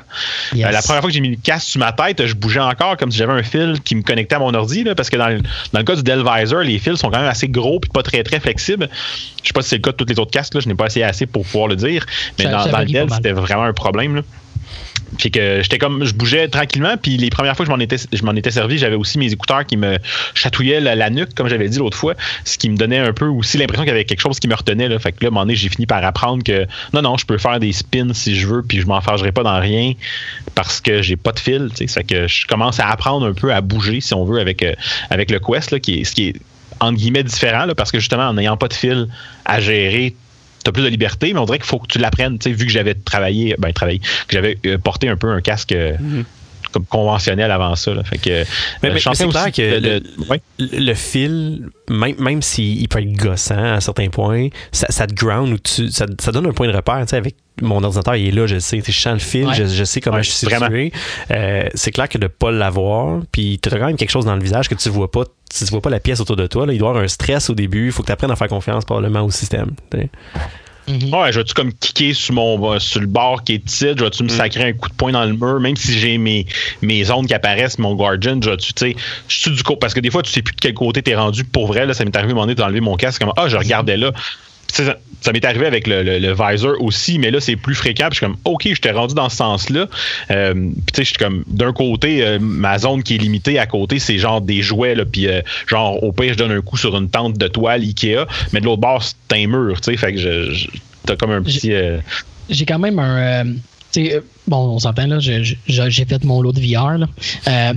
Yes. 0.54 0.66
Euh, 0.66 0.70
la 0.70 0.82
première 0.82 1.00
fois 1.00 1.10
que 1.10 1.14
j'ai 1.14 1.20
mis 1.20 1.30
le 1.30 1.36
casque 1.42 1.68
sur 1.68 1.80
ma 1.80 1.92
tête, 1.92 2.24
je 2.26 2.34
bougeais 2.34 2.60
encore 2.60 2.96
comme 2.96 3.10
si 3.10 3.18
j'avais 3.18 3.32
un 3.32 3.42
fil 3.42 3.76
qui 3.84 3.94
me 3.96 4.02
connectait 4.02 4.36
à 4.36 4.38
mon 4.38 4.54
ordi, 4.54 4.84
là, 4.84 4.94
parce 4.94 5.10
que 5.10 5.16
dans 5.16 5.28
le, 5.28 5.40
dans 5.72 5.78
le 5.80 5.84
cas 5.84 5.96
du 5.96 6.02
Dell 6.02 6.22
Visor, 6.24 6.60
les 6.62 6.78
fils 6.78 6.96
sont 6.96 7.10
quand 7.10 7.18
même 7.20 7.28
assez 7.28 7.48
gros 7.48 7.80
et 7.84 7.88
pas 7.92 8.02
très 8.02 8.22
très 8.22 8.40
flexibles. 8.40 8.88
Je 9.42 9.46
sais 9.48 9.52
pas 9.52 9.62
si 9.62 9.70
c'est 9.70 9.76
le 9.76 9.82
cas 9.82 9.92
de 9.92 9.96
tous 9.96 10.04
les 10.06 10.18
autres 10.18 10.30
casques, 10.30 10.54
là, 10.54 10.60
je 10.60 10.68
n'ai 10.68 10.74
pas 10.74 10.86
essayé 10.86 11.04
assez 11.04 11.26
pour 11.26 11.44
pouvoir 11.44 11.68
le 11.68 11.76
dire, 11.76 12.04
mais 12.38 12.44
Ça- 12.44 12.50
dans, 12.50 12.64
ça 12.64 12.70
dans 12.70 12.78
le 12.80 12.84
Dell, 12.86 13.08
c'était 13.16 13.32
vraiment 13.32 13.64
un 13.64 13.72
problème. 13.72 14.16
Là. 14.16 14.19
Fait 15.18 15.30
que 15.30 15.60
j'étais 15.62 15.78
comme 15.78 16.04
je 16.04 16.14
bougeais 16.14 16.48
tranquillement 16.48 16.96
puis 16.96 17.16
les 17.16 17.30
premières 17.30 17.56
fois 17.56 17.66
que 17.66 17.70
je 17.70 17.76
m'en 17.76 17.80
étais 17.80 17.96
m'en 18.22 18.50
servi, 18.50 18.78
j'avais 18.78 18.96
aussi 18.96 19.18
mes 19.18 19.32
écouteurs 19.32 19.66
qui 19.66 19.76
me 19.76 19.98
chatouillaient 20.34 20.80
la, 20.80 21.10
nuque 21.10 21.34
comme 21.34 21.48
j'avais 21.48 21.68
dit 21.68 21.78
l'autre 21.78 21.96
fois, 21.96 22.14
ce 22.44 22.58
qui 22.58 22.70
me 22.70 22.76
donnait 22.76 22.98
un 22.98 23.12
peu 23.12 23.26
aussi 23.26 23.58
l'impression 23.58 23.82
qu'il 23.82 23.92
y 23.92 23.94
avait 23.94 24.04
quelque 24.04 24.20
chose 24.20 24.38
qui 24.38 24.48
me 24.48 24.54
retenait 24.54 24.88
là. 24.88 24.98
Fait 24.98 25.12
que 25.12 25.18
là 25.22 25.26
à 25.26 25.28
un 25.28 25.30
moment 25.30 25.42
donné, 25.42 25.56
j'ai 25.56 25.68
fini 25.68 25.86
par 25.86 26.04
apprendre 26.04 26.42
que 26.44 26.66
non 26.92 27.02
non, 27.02 27.16
je 27.16 27.26
peux 27.26 27.38
faire 27.38 27.58
des 27.60 27.72
spins 27.72 28.12
si 28.14 28.36
je 28.36 28.46
veux 28.46 28.62
puis 28.62 28.80
je 28.80 28.86
m'enfargerai 28.86 29.32
pas 29.32 29.42
dans 29.42 29.60
rien 29.60 29.92
parce 30.54 30.80
que 30.80 31.02
j'ai 31.02 31.16
pas 31.16 31.32
de 31.32 31.38
fil, 31.40 31.70
tu 31.70 31.86
sais. 31.86 32.00
Fait 32.00 32.04
que 32.04 32.28
je 32.28 32.46
commence 32.46 32.80
à 32.80 32.88
apprendre 32.88 33.26
un 33.26 33.34
peu 33.34 33.52
à 33.52 33.60
bouger 33.60 34.00
si 34.00 34.14
on 34.14 34.24
veut 34.24 34.40
avec 34.40 34.62
euh, 34.62 34.74
avec 35.10 35.30
le 35.30 35.38
Quest 35.38 35.80
qui 35.80 36.00
est 36.00 36.04
ce 36.04 36.12
qui 36.12 36.28
est 36.28 36.36
entre 36.80 36.96
guillemets 36.96 37.24
différent 37.24 37.66
parce 37.76 37.90
que 37.90 37.98
justement 37.98 38.28
en 38.28 38.34
n'ayant 38.34 38.56
pas 38.56 38.68
de 38.68 38.74
fil 38.74 39.08
à 39.44 39.60
gérer 39.60 40.14
T'as 40.64 40.72
plus 40.72 40.82
de 40.82 40.88
liberté, 40.88 41.32
mais 41.32 41.40
on 41.40 41.44
dirait 41.46 41.58
qu'il 41.58 41.66
faut 41.66 41.78
que 41.78 41.86
tu 41.86 41.98
l'apprennes. 41.98 42.38
Vu 42.44 42.66
que 42.66 42.70
j'avais 42.72 42.94
travaillé, 42.94 43.54
ben 43.58 43.72
travaillé, 43.72 43.98
que 43.98 44.06
j'avais 44.32 44.58
euh, 44.66 44.76
porté 44.78 45.08
un 45.08 45.16
peu 45.16 45.30
un 45.30 45.40
casque 45.40 45.72
euh, 45.72 45.96
comme 46.72 46.84
conventionnel 46.84 47.50
avant 47.50 47.74
ça. 47.76 47.94
là. 47.94 48.04
Fait 48.04 48.18
que, 48.18 48.30
euh, 48.30 48.44
Mais, 48.82 48.90
je 48.98 49.08
mais- 49.08 49.14
c'est 49.14 49.28
clair 49.28 49.50
que 49.52 49.80
le, 49.80 50.02
ouais. 50.28 50.94
fil, 50.94 51.68
même, 51.88 52.14
même 52.18 52.42
s'il 52.42 52.86
peut 52.88 53.00
être 53.00 53.12
gossant 53.12 53.74
à 53.74 53.80
certains 53.80 54.08
points, 54.08 54.48
ça, 54.70 54.86
ça 54.90 55.06
te 55.06 55.14
ground 55.14 55.52
ou 55.54 55.58
tu, 55.58 55.90
ça, 55.90 56.06
ça 56.20 56.30
donne 56.30 56.46
un 56.46 56.52
point 56.52 56.68
de 56.68 56.76
repère. 56.76 57.00
Tu 57.00 57.08
sais, 57.08 57.16
avec 57.16 57.34
mon 57.62 57.82
ordinateur, 57.82 58.14
il 58.16 58.28
est 58.28 58.30
là, 58.30 58.46
je 58.46 58.58
sais. 58.58 58.80
Je 58.86 58.92
sens 58.92 59.14
le 59.14 59.18
fil, 59.18 59.46
Ouais. 59.46 59.54
je, 59.54 59.64
je 59.64 59.84
sais 59.84 60.00
comment 60.00 60.18
Ouais, 60.18 60.22
je 60.22 60.30
suis 60.30 60.46
situé. 60.46 60.92
Euh, 61.30 61.64
c'est 61.74 61.90
clair 61.90 62.08
que 62.08 62.18
de 62.18 62.26
pas 62.26 62.50
l'avoir, 62.50 63.22
puis 63.32 63.58
tu 63.62 63.68
as 63.68 63.78
quand 63.78 63.86
même 63.86 63.96
quelque 63.96 64.10
chose 64.10 64.24
dans 64.26 64.36
le 64.36 64.42
visage 64.42 64.68
que 64.68 64.74
tu 64.74 64.88
vois 64.90 65.10
pas. 65.10 65.24
Si 65.52 65.64
tu 65.64 65.70
vois 65.70 65.80
pas 65.80 65.90
la 65.90 66.00
pièce 66.00 66.20
autour 66.20 66.36
de 66.36 66.46
toi, 66.46 66.64
là, 66.64 66.72
il 66.72 66.78
doit 66.78 66.88
y 66.88 66.90
avoir 66.90 67.04
un 67.04 67.08
stress 67.08 67.50
au 67.50 67.54
début. 67.54 67.86
Il 67.86 67.92
faut 67.92 68.02
que 68.02 68.06
tu 68.06 68.12
apprennes 68.12 68.30
à 68.30 68.36
faire 68.36 68.48
confiance 68.48 68.84
probablement 68.84 69.22
au 69.22 69.30
système. 69.30 69.72
Mhm. 70.88 71.14
Ouais, 71.14 71.32
je 71.32 71.38
vais-tu 71.38 71.54
comme 71.54 71.72
kicker 71.72 72.14
sur, 72.14 72.34
mon, 72.34 72.78
sur 72.78 73.00
le 73.00 73.06
bord 73.06 73.44
qui 73.44 73.54
est 73.54 73.64
titre, 73.64 73.98
je 73.98 74.04
vais-tu 74.04 74.24
me 74.24 74.28
sacrer 74.28 74.64
un 74.64 74.72
coup 74.72 74.88
de 74.88 74.94
poing 74.94 75.12
dans 75.12 75.24
le 75.24 75.34
mur, 75.34 75.60
même 75.60 75.76
si 75.76 75.96
j'ai 75.96 76.18
mes, 76.18 76.46
mes 76.82 77.10
ondes 77.10 77.26
qui 77.26 77.34
apparaissent, 77.34 77.78
mon 77.78 77.94
Guardian, 77.94 78.40
je 78.42 78.50
vais-tu, 78.50 78.72
tu 78.72 78.86
sais, 78.86 78.96
je 79.28 79.38
suis 79.38 79.50
du 79.50 79.62
coup, 79.62 79.76
parce 79.76 79.94
que 79.94 80.00
des 80.00 80.10
fois, 80.10 80.22
tu 80.22 80.30
sais 80.30 80.42
plus 80.42 80.54
de 80.54 80.60
quel 80.60 80.74
côté 80.74 81.02
t'es 81.02 81.14
rendu 81.14 81.44
pour 81.44 81.66
vrai, 81.66 81.86
là, 81.86 81.94
ça 81.94 82.04
m'est 82.04 82.16
arrivé 82.16 82.30
à 82.30 82.32
un 82.32 82.34
moment 82.34 82.46
donné 82.46 82.56
d'enlever 82.56 82.80
mon 82.80 82.96
casque, 82.96 83.20
comme, 83.20 83.32
ah, 83.36 83.48
je 83.48 83.56
regardais 83.56 83.96
là. 83.96 84.12
Ça, 84.72 84.96
ça 85.20 85.32
m'est 85.32 85.44
arrivé 85.44 85.66
avec 85.66 85.86
le, 85.86 86.02
le- 86.02 86.18
le 86.18 86.32
visor 86.32 86.74
aussi, 86.80 87.18
mais 87.18 87.30
là, 87.30 87.40
c'est 87.40 87.56
plus 87.56 87.74
fréquent. 87.74 88.08
Puis 88.08 88.20
je 88.20 88.24
suis 88.24 88.26
comme, 88.26 88.36
OK, 88.44 88.68
je 88.72 88.80
t'ai 88.80 88.92
rendu 88.92 89.14
dans 89.14 89.28
ce 89.28 89.36
sens-là. 89.36 89.88
Euh, 90.30 90.54
puis 90.54 90.72
tu 90.72 90.82
sais, 90.96 91.02
je 91.02 91.08
suis 91.08 91.16
comme, 91.18 91.42
d'un 91.48 91.72
côté, 91.72 92.24
euh, 92.24 92.38
ma 92.40 92.78
zone 92.78 93.02
qui 93.02 93.16
est 93.16 93.18
limitée 93.18 93.58
à 93.58 93.66
côté, 93.66 93.98
c'est 93.98 94.16
genre 94.18 94.40
des 94.40 94.62
jouets, 94.62 94.94
là, 94.94 95.04
puis 95.04 95.26
euh, 95.26 95.42
genre, 95.66 96.02
au 96.02 96.12
pire, 96.12 96.32
je 96.34 96.38
donne 96.38 96.52
un 96.52 96.60
coup 96.62 96.76
sur 96.76 96.96
une 96.96 97.10
tente 97.10 97.36
de 97.36 97.48
toile 97.48 97.82
Ikea, 97.82 98.26
mais 98.52 98.60
de 98.60 98.64
l'autre 98.64 98.80
bord, 98.80 99.02
c'est 99.02 99.36
un 99.36 99.46
mur, 99.48 99.80
tu 99.80 99.90
sais, 99.90 99.96
fait 99.98 100.12
que 100.14 100.18
je, 100.20 100.52
je- 100.54 100.68
t'as 101.04 101.16
comme 101.16 101.32
un 101.32 101.42
petit. 101.42 101.72
j'ai 102.48 102.64
quand 102.64 102.78
même 102.78 102.98
un. 102.98 103.44
tu 103.92 104.06
sais, 104.06 104.22
bon, 104.46 104.56
on 104.74 104.78
s'entend, 104.78 105.06
là, 105.08 105.18
j'ai 105.18 105.44
fait 106.06 106.24
mon 106.24 106.40
lot 106.42 106.52
de 106.52 106.60
VR. 106.60 106.96
là. 106.98 107.72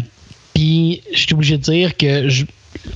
Puis, 0.54 1.02
je 1.12 1.18
suis 1.20 1.34
obligé 1.34 1.58
de 1.58 1.64
dire 1.64 1.98
que 1.98 2.30
je- 2.30 2.46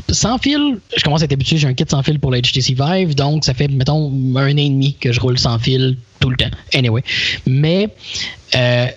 sans 0.09 0.37
fil, 0.37 0.79
je 0.95 1.03
commence 1.03 1.21
à 1.21 1.25
être 1.25 1.33
habitué, 1.33 1.57
j'ai 1.57 1.67
un 1.67 1.73
kit 1.73 1.85
sans 1.87 2.03
fil 2.03 2.19
pour 2.19 2.31
la 2.31 2.41
HTC 2.41 2.75
Vive, 2.77 3.15
donc 3.15 3.45
ça 3.45 3.53
fait, 3.53 3.67
mettons, 3.67 4.11
un 4.35 4.43
an 4.43 4.57
et 4.57 4.69
demi 4.69 4.95
que 4.95 5.11
je 5.11 5.19
roule 5.19 5.37
sans 5.37 5.59
fil 5.59 5.97
tout 6.19 6.29
le 6.29 6.37
temps. 6.37 6.51
Anyway. 6.73 7.03
Mais, 7.45 7.89
euh, 8.55 8.87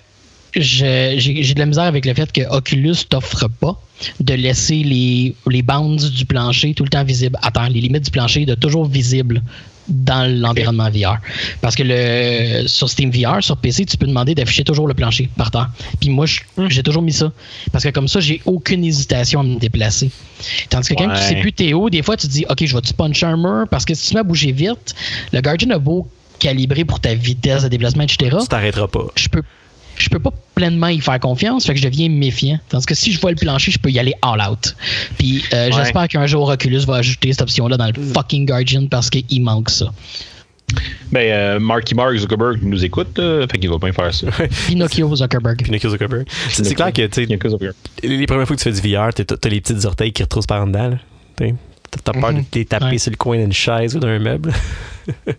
j'ai 0.55 1.53
de 1.53 1.59
la 1.59 1.65
misère 1.65 1.83
avec 1.83 2.05
le 2.05 2.13
fait 2.13 2.31
que 2.31 2.41
Oculus 2.49 2.95
t'offre 3.07 3.47
pas 3.47 3.79
de 4.19 4.33
laisser 4.33 4.83
les, 4.83 5.35
les 5.47 5.61
bounds 5.61 6.11
du 6.11 6.25
plancher 6.25 6.73
tout 6.73 6.83
le 6.83 6.89
temps 6.89 7.03
visibles 7.03 7.37
terre, 7.53 7.69
les 7.69 7.81
limites 7.81 8.05
du 8.05 8.11
plancher 8.11 8.45
de 8.45 8.55
toujours 8.55 8.85
visibles 8.85 9.41
dans 9.87 10.29
l'environnement 10.31 10.89
VR. 10.89 11.17
Parce 11.61 11.75
que 11.75 11.83
le, 11.85 12.67
sur 12.67 12.89
Steam 12.89 13.11
VR, 13.11 13.43
sur 13.43 13.57
PC, 13.57 13.85
tu 13.85 13.97
peux 13.97 14.07
demander 14.07 14.35
d'afficher 14.35 14.63
toujours 14.63 14.87
le 14.87 14.93
plancher 14.93 15.29
par 15.37 15.51
terre. 15.51 15.69
Puis 15.99 16.09
moi, 16.09 16.25
je- 16.25 16.41
j'ai 16.69 16.83
toujours 16.83 17.01
mis 17.01 17.13
ça. 17.13 17.31
Parce 17.71 17.83
que 17.83 17.89
comme 17.89 18.07
ça, 18.07 18.19
j'ai 18.19 18.41
aucune 18.45 18.83
hésitation 18.83 19.39
à 19.39 19.43
me 19.43 19.59
déplacer. 19.59 20.11
Tandis 20.69 20.89
que 20.89 20.93
quand 20.95 21.09
tu 21.13 21.21
sais 21.21 21.35
plus 21.41 21.53
t'es 21.53 21.73
où, 21.73 21.89
des 21.89 22.01
fois, 22.03 22.17
tu 22.17 22.27
te 22.27 22.31
dis, 22.31 22.45
OK, 22.49 22.65
je 22.65 22.73
vais-tu 22.75 22.93
puncher 22.93 23.25
un 23.25 23.37
mur? 23.37 23.65
Parce 23.69 23.85
que 23.85 23.93
si 23.93 24.11
tu 24.11 24.17
à 24.17 24.23
bouger 24.23 24.51
vite, 24.51 24.93
le 25.33 25.41
Guardian 25.41 25.69
a 25.71 25.77
beau 25.79 26.07
calibrer 26.39 26.85
pour 26.85 26.99
ta 26.99 27.13
vitesse 27.13 27.63
de 27.63 27.67
déplacement, 27.67 28.03
etc 28.03 28.37
Tu 28.41 28.47
t'arrêteras 28.47 28.87
pas. 28.87 29.05
je 29.15 29.27
peux 29.29 29.43
je 30.01 30.09
peux 30.09 30.19
pas 30.19 30.31
pleinement 30.55 30.87
y 30.89 30.99
faire 30.99 31.19
confiance, 31.19 31.65
fait 31.65 31.73
que 31.73 31.79
je 31.79 31.85
deviens 31.87 32.09
méfiant. 32.09 32.59
Tandis 32.69 32.85
que 32.85 32.95
si 32.95 33.11
je 33.11 33.19
vois 33.19 33.31
le 33.31 33.37
plancher, 33.37 33.71
je 33.71 33.79
peux 33.79 33.89
y 33.89 33.99
aller 33.99 34.13
all 34.21 34.41
out. 34.41 34.75
Puis 35.17 35.43
euh, 35.53 35.67
Ouais. 35.67 35.71
j'espère 35.75 36.07
qu'un 36.07 36.25
jour 36.27 36.47
Oculus 36.49 36.79
va 36.85 36.95
ajouter 36.97 37.31
cette 37.31 37.41
option-là 37.41 37.77
dans 37.77 37.87
le 37.87 37.93
fucking 38.13 38.45
Guardian 38.45 38.87
parce 38.87 39.09
qu'il 39.09 39.41
manque 39.41 39.69
ça. 39.69 39.91
Ben, 41.11 41.29
euh, 41.31 41.59
Marky 41.59 41.93
Mark 41.95 42.15
Zuckerberg 42.15 42.59
nous 42.63 42.85
écoute, 42.85 43.17
là, 43.17 43.45
fait 43.51 43.57
qu'il 43.57 43.69
va 43.69 43.77
bien 43.77 43.91
faire 43.91 44.13
ça. 44.13 44.27
Pinocchio 44.67 45.13
Zuckerberg. 45.15 45.61
Pinocchio 45.63 45.89
Zuckerberg. 45.89 46.25
C'est 46.49 46.73
clair 46.75 46.93
que 46.93 47.05
tu 47.07 47.25
les 48.07 48.25
premières 48.25 48.47
fois 48.47 48.55
que 48.55 48.61
tu 48.61 48.71
fais 48.71 48.81
du 48.81 48.95
VR, 48.95 49.13
t'as 49.13 49.49
les 49.49 49.59
petites 49.59 49.83
orteils 49.83 50.13
qui 50.13 50.23
retroussent 50.23 50.47
par 50.47 50.61
en 50.63 50.67
dedans. 50.67 50.97
T'as 51.35 52.13
peur 52.13 52.31
de 52.31 52.37
Mhm. 52.37 52.45
te 52.45 52.57
les 52.59 52.65
taper 52.65 52.85
Ouais. 52.85 52.97
sur 52.97 53.11
le 53.11 53.17
coin 53.17 53.37
d'une 53.37 53.51
chaise 53.51 53.97
ou 53.97 53.99
d'un 53.99 54.17
meuble. 54.19 54.53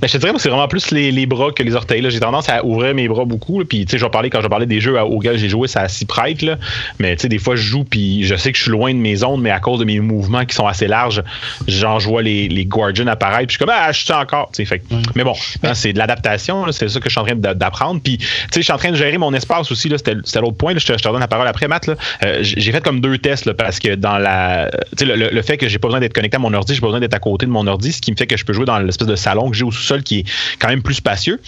Ben, 0.00 0.08
je 0.08 0.12
te 0.14 0.18
dirais, 0.18 0.32
c'est 0.38 0.48
vraiment 0.48 0.66
plus 0.68 0.90
les, 0.90 1.12
les 1.12 1.26
bras 1.26 1.52
que 1.52 1.62
les 1.62 1.74
orteils. 1.76 2.04
J'ai 2.10 2.18
tendance 2.20 2.48
à 2.48 2.64
ouvrir 2.64 2.94
mes 2.94 3.06
bras 3.08 3.24
beaucoup. 3.24 3.60
là. 3.60 3.64
Puis, 3.68 3.84
tu 3.86 3.92
sais, 3.92 3.98
je 3.98 4.04
vais 4.04 4.10
parler, 4.10 4.28
quand 4.30 4.42
je 4.42 4.48
parler 4.48 4.66
des 4.66 4.80
jeux 4.80 4.98
à- 4.98 5.06
auxquels 5.06 5.38
j'ai 5.38 5.48
joué, 5.48 5.68
ça 5.68 5.86
s'y 5.88 6.04
prête. 6.04 6.42
Là. 6.42 6.58
Mais, 6.98 7.14
tu 7.16 7.22
sais, 7.22 7.28
des 7.28 7.38
fois, 7.38 7.54
je 7.54 7.62
joue, 7.62 7.84
puis 7.84 8.24
je 8.24 8.34
sais 8.34 8.50
que 8.50 8.58
je 8.58 8.62
suis 8.64 8.72
loin 8.72 8.92
de 8.92 8.98
mes 8.98 9.16
zones, 9.16 9.40
mais 9.40 9.50
à 9.50 9.60
cause 9.60 9.78
de 9.78 9.84
mes 9.84 10.00
mouvements 10.00 10.44
qui 10.44 10.54
sont 10.56 10.66
assez 10.66 10.88
larges, 10.88 11.22
genre, 11.68 12.00
je 12.00 12.08
vois 12.08 12.22
les, 12.22 12.48
les 12.48 12.64
Guardians 12.66 13.06
apparaître, 13.06 13.46
puis 13.46 13.54
je 13.54 13.58
suis 13.58 13.64
comme, 13.64 13.72
ah, 13.74 13.92
je 13.92 14.02
suis 14.04 14.12
encore. 14.12 14.50
Fait 14.54 14.82
Mais 15.14 15.22
bon, 15.24 15.34
hein, 15.62 15.74
c'est 15.74 15.92
de 15.92 15.98
l'adaptation. 15.98 16.70
C'est 16.72 16.88
ça 16.88 16.98
que 16.98 17.08
je 17.08 17.10
suis 17.10 17.20
en 17.20 17.24
train 17.24 17.36
d'a- 17.36 17.54
d'apprendre. 17.54 18.00
Puis, 18.02 18.18
tu 18.18 18.26
sais, 18.26 18.34
je 18.56 18.62
suis 18.62 18.72
en 18.72 18.78
train 18.78 18.90
de 18.90 18.96
gérer 18.96 19.18
mon 19.18 19.32
espace 19.32 19.70
aussi. 19.70 19.88
C'était 19.96 20.14
l'autre 20.40 20.56
point. 20.56 20.74
Je, 20.76 20.84
te, 20.84 20.92
redonne 20.92 21.20
la 21.20 21.28
parole 21.28 21.46
après, 21.46 21.68
Matt. 21.68 21.88
Euh, 21.88 22.38
j'ai 22.42 22.60
j'ai 22.60 22.72
fait 22.72 22.82
comme 22.82 23.00
deux 23.00 23.18
tests, 23.18 23.44
là, 23.46 23.54
parce 23.54 23.78
que 23.78 23.94
dans 23.94 24.18
la. 24.18 24.68
Tu 24.96 24.98
sais, 24.98 25.04
le, 25.04 25.14
le- 25.16 25.30
le 25.32 25.42
fait 25.42 25.56
que 25.56 25.68
j'ai 25.68 25.78
pas 25.78 25.88
besoin 25.88 26.00
d'être 26.00 26.12
connecté 26.14 26.36
à 26.36 26.40
mon 26.40 26.52
ordi, 26.52 26.74
j'ai 26.74 26.80
pas 26.80 26.88
besoin 26.88 27.00
d'être 27.00 27.14
à 27.14 27.18
côté 27.20 27.46
de 27.46 27.50
mon 27.50 27.66
ordi, 27.68 27.92
ce 27.92 28.00
qui 28.00 28.10
me 28.10 28.16
fait 28.16 28.26
que 28.26 28.36
je 28.36 28.44
peux 28.44 28.51
jouer 28.52 28.64
dans 28.66 28.78
l'espèce 28.78 29.08
de 29.08 29.16
salon 29.16 29.50
que 29.50 29.56
j'ai 29.56 29.64
au 29.64 29.70
sous-sol 29.72 30.02
qui 30.02 30.20
est 30.20 30.24
quand 30.58 30.68
même 30.68 30.82
plus 30.82 30.94
spacieux, 30.94 31.40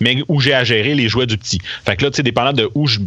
mais 0.00 0.16
où 0.26 0.40
j'ai 0.40 0.52
à 0.52 0.64
gérer 0.64 0.96
les 0.96 1.08
jouets 1.08 1.26
du 1.26 1.38
petit. 1.38 1.60
Fait 1.86 1.94
que 1.94 2.02
là, 2.04 2.10
tu 2.10 2.16
sais, 2.16 2.22
dépendant 2.24 2.52
de 2.52 2.68
où 2.74 2.88
je 2.88 2.98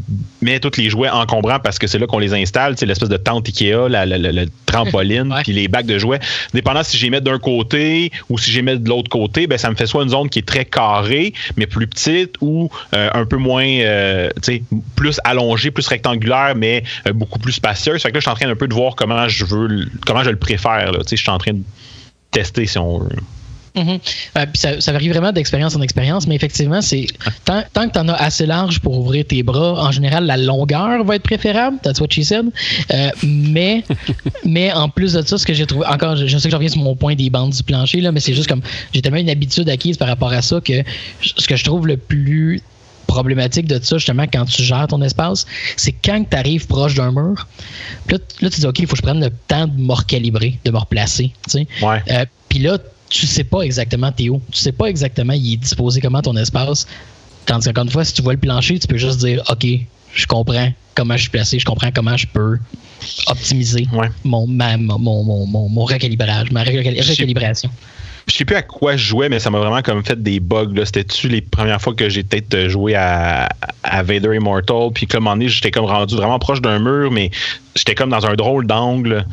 mets 0.42 0.62
tous 0.62 0.78
les 0.78 0.90
jouets 0.90 1.10
encombrants, 1.10 1.60
parce 1.60 1.78
que 1.78 1.88
c'est 1.88 2.00
là 2.00 2.08
qu'on 2.08 2.20
les 2.20 2.34
installe, 2.34 2.76
c'est 2.78 2.86
l'espèce 2.86 3.10
de 3.10 3.18
tente 3.18 3.48
Ikea, 3.50 3.90
la, 3.90 4.06
la- 4.06 4.18
la- 4.18 4.32
la 4.32 4.44
trampoline, 4.66 5.30
Ouais. 5.34 5.42
puis 5.44 5.52
les 5.52 5.68
bacs 5.68 5.88
de 5.88 5.98
jouets. 6.00 6.20
Dépendant 6.54 6.84
si 6.84 6.98
j'ai 6.98 7.10
mis 7.10 7.20
d'un 7.20 7.38
côté 7.40 8.12
ou 8.30 8.38
si 8.38 8.50
j'ai 8.52 8.62
mis 8.62 8.80
de 8.80 8.88
l'autre 8.88 9.10
côté, 9.10 9.46
ben 9.46 9.58
ça 9.58 9.70
me 9.70 9.76
fait 9.76 9.88
soit 9.88 10.04
une 10.04 10.10
zone 10.10 10.30
qui 10.30 10.40
est 10.40 10.48
très 10.48 10.64
carrée, 10.64 11.34
mais 11.58 11.68
plus 11.68 11.88
petite, 11.88 12.36
ou 12.40 12.70
euh, 12.94 13.10
un 13.14 13.26
peu 13.26 13.38
moins, 13.38 13.66
euh, 13.68 14.30
tu 14.42 14.54
sais, 14.54 14.64
plus 14.96 15.20
allongée, 15.26 15.72
plus 15.72 15.88
rectangulaire, 15.88 16.54
mais 16.56 16.84
euh, 17.08 17.12
beaucoup 17.14 17.40
plus 17.40 17.54
spacieuse. 17.54 18.02
Fait 18.04 18.10
que 18.10 18.14
là, 18.14 18.20
je 18.20 18.24
suis 18.26 18.32
en 18.32 18.36
train 18.36 18.50
un 18.50 18.56
peu 18.56 18.70
de 18.70 18.74
voir 18.74 18.96
comment 18.96 19.28
je 19.28 19.44
veux, 19.44 19.86
comment 20.06 20.24
je 20.24 20.30
le 20.30 20.38
préfère. 20.38 20.92
Tu 21.00 21.10
sais, 21.10 21.16
je 21.18 21.22
suis 21.24 21.32
en 21.32 21.40
train 21.40 21.54
de 21.54 21.62
tester 22.32 22.66
si 22.68 22.78
on 22.78 23.00
veut. 23.00 23.10
Euh, 23.78 24.46
puis 24.46 24.62
ça, 24.62 24.80
ça 24.80 24.92
varie 24.92 25.10
vraiment 25.10 25.32
d'expérience 25.32 25.76
en 25.76 25.82
expérience, 25.82 26.28
mais 26.28 26.36
effectivement, 26.36 26.82
c'est 26.82 27.08
tant, 27.44 27.64
tant 27.74 27.88
que 27.88 27.94
tu 27.94 28.00
en 28.00 28.08
as 28.10 28.14
assez 28.14 28.46
large 28.46 28.80
pour 28.80 28.98
ouvrir 29.00 29.26
tes 29.26 29.44
bras, 29.44 29.86
en 29.86 29.92
général, 29.92 30.26
la 30.26 30.38
longueur 30.38 31.04
va 31.04 31.16
être 31.16 31.24
préférable. 31.24 31.78
That's 31.84 32.00
what 32.00 32.08
she 32.12 32.24
said. 32.24 32.46
Euh, 32.94 33.10
mais, 33.24 33.84
mais 34.46 34.72
en 34.72 34.90
plus 34.90 35.14
de 35.14 35.22
ça, 35.22 35.38
ce 35.38 35.46
que 35.46 35.54
j'ai 35.54 35.66
trouvé, 35.66 35.86
encore, 35.88 36.16
je, 36.16 36.28
je 36.28 36.38
sais 36.38 36.48
que 36.48 36.52
je 36.52 36.56
reviens 36.56 36.70
sur 36.70 36.82
mon 36.82 36.96
point 36.96 37.16
des 37.16 37.30
bandes 37.30 37.52
du 37.52 37.64
plancher, 37.64 38.02
là, 38.02 38.12
mais 38.12 38.20
c'est 38.20 38.34
juste 38.34 38.48
comme 38.48 38.62
j'ai 38.94 39.02
tellement 39.02 39.20
une 39.20 39.30
habitude 39.30 39.70
acquise 39.70 39.98
par 39.98 40.08
rapport 40.08 40.32
à 40.32 40.42
ça 40.42 40.62
que 40.62 40.84
ce 41.22 41.48
que 41.48 41.56
je 41.56 41.64
trouve 41.64 41.88
le 41.88 41.98
plus 41.98 42.62
problématique 43.06 43.68
de 43.68 43.80
ça, 43.82 43.98
justement, 43.98 44.26
quand 44.32 44.46
tu 44.46 44.64
gères 44.64 44.88
ton 44.88 45.02
espace, 45.02 45.46
c'est 45.78 45.92
quand 45.92 46.24
tu 46.30 46.36
arrives 46.36 46.68
proche 46.68 46.96
d'un 46.96 47.12
mur. 47.12 47.48
Là, 48.10 48.18
là, 48.42 48.50
tu 48.50 48.60
dis, 48.60 48.66
OK, 48.66 48.80
il 48.80 48.88
faut 48.88 48.94
que 48.94 48.98
je 48.98 49.02
prenne 49.04 49.22
le 49.22 49.30
temps 49.48 49.68
de 49.68 49.80
me 49.80 49.94
recalibrer, 49.94 50.60
de 50.66 50.72
me 50.72 50.78
replacer. 50.78 51.32
tu 51.50 51.60
sais. 51.60 51.68
Ouais. 51.82 52.02
Euh, 52.12 52.26
Puis 52.50 52.60
là, 52.60 52.78
tu 53.10 53.28
sais 53.28 53.44
pas 53.44 53.62
exactement 53.62 54.12
t'es 54.12 54.30
où. 54.30 54.42
Tu 54.52 54.60
sais 54.60 54.72
pas 54.72 54.88
exactement 54.88 55.34
il 55.34 55.54
est 55.54 55.58
disposé 55.58 56.02
comment 56.02 56.22
ton 56.22 56.36
espace. 56.36 56.88
Tandis 57.46 57.68
qu'encore 57.68 57.84
une 57.84 57.92
fois, 57.92 58.04
si 58.06 58.14
tu 58.14 58.22
vois 58.24 58.34
le 58.34 58.40
plancher, 58.40 58.80
tu 58.80 58.88
peux 58.88 58.98
juste 58.98 59.20
dire 59.20 59.44
OK, 59.50 59.66
je 60.14 60.26
comprends 60.26 60.72
comment 60.96 61.16
je 61.16 61.22
suis 61.22 61.30
placé, 61.30 61.60
je 61.60 61.66
comprends 61.66 61.92
comment 61.92 62.18
je 62.18 62.26
peux 62.28 62.58
optimiser 63.28 63.88
Ouais. 63.94 64.10
mon, 64.24 64.48
ma- 64.48 64.78
mon, 64.78 64.98
mon, 65.00 65.46
mon, 65.46 65.70
mon 65.70 65.86
recalibrage, 65.86 66.52
ma 66.52 66.64
recalibration. 66.64 67.70
Je 68.28 68.34
sais 68.34 68.46
plus 68.46 68.56
à 68.56 68.64
quoi 68.64 68.98
je 68.98 69.06
jouais, 69.06 69.30
mais 69.30 69.40
ça 69.40 69.52
m'a 69.52 69.60
vraiment 69.60 69.82
comme 69.84 70.04
fait 70.04 70.22
des 70.22 70.40
bugs. 70.40 70.74
C'était-tu 70.84 71.28
les 71.28 71.42
premières 71.42 71.80
fois 71.80 71.94
que 71.94 72.10
j'ai 72.10 72.24
peut-être 72.24 72.54
euh, 72.56 72.70
joué 72.70 72.96
à, 72.96 73.48
à 73.84 74.04
Vader 74.04 74.36
Immortal, 74.36 74.90
puis 74.94 75.08
un 75.14 75.20
moment 75.20 75.36
donné, 75.36 75.48
j'étais 75.48 75.70
comme 75.70 75.86
rendu 75.86 76.16
vraiment 76.16 76.40
proche 76.40 76.60
d'un 76.60 76.80
mur, 76.80 77.12
mais 77.12 77.30
j'étais 77.76 77.94
comme 77.94 78.10
dans 78.10 78.26
un 78.26 78.34
drôle 78.34 78.66
d'angle. 78.66 79.26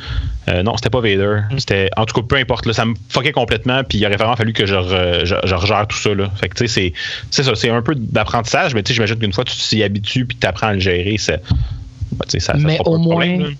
Euh, 0.49 0.63
non, 0.63 0.77
c'était 0.77 0.91
pas 0.91 1.01
Vader. 1.01 1.41
C'était, 1.57 1.89
en 1.97 2.05
tout 2.05 2.21
cas, 2.21 2.27
peu 2.29 2.37
importe. 2.37 2.67
Là, 2.67 2.75
ça 2.75 2.85
me 2.85 2.95
fuckait 3.09 3.33
complètement, 3.33 3.83
puis 3.83 3.99
il 3.99 4.07
aurait 4.07 4.17
vraiment 4.17 4.37
fallu 4.37 4.53
que 4.53 4.67
je, 4.67 4.75
re- 4.75 5.25
je, 5.25 5.37
je 5.43 5.55
regère 5.55 5.87
tout 5.87 5.97
ça. 5.97 6.15
Là. 6.15 6.31
Fait 6.39 6.49
que 6.49 6.57
tu 6.57 6.69
sais, 6.69 6.93
c'est, 7.31 7.43
ça, 7.43 7.55
c'est 7.55 7.71
un 7.71 7.81
peu 7.81 7.95
d'apprentissage, 7.95 8.75
mais 8.75 8.83
tu 8.83 8.89
sais, 8.89 8.95
j'imagine 8.95 9.17
qu'une 9.17 9.33
fois 9.33 9.45
tu 9.45 9.57
t'y 9.57 9.83
habitues, 9.83 10.27
puis 10.27 10.37
tu 10.39 10.47
apprends 10.47 10.67
à 10.69 10.75
le 10.75 10.81
gérer, 10.81 11.17
c'est, 11.19 11.41
bah, 12.13 12.27
ça, 12.29 12.39
ça 12.41 12.55
Mais 12.59 12.79
au 12.85 12.99
moins, 12.99 13.11
problème. 13.27 13.55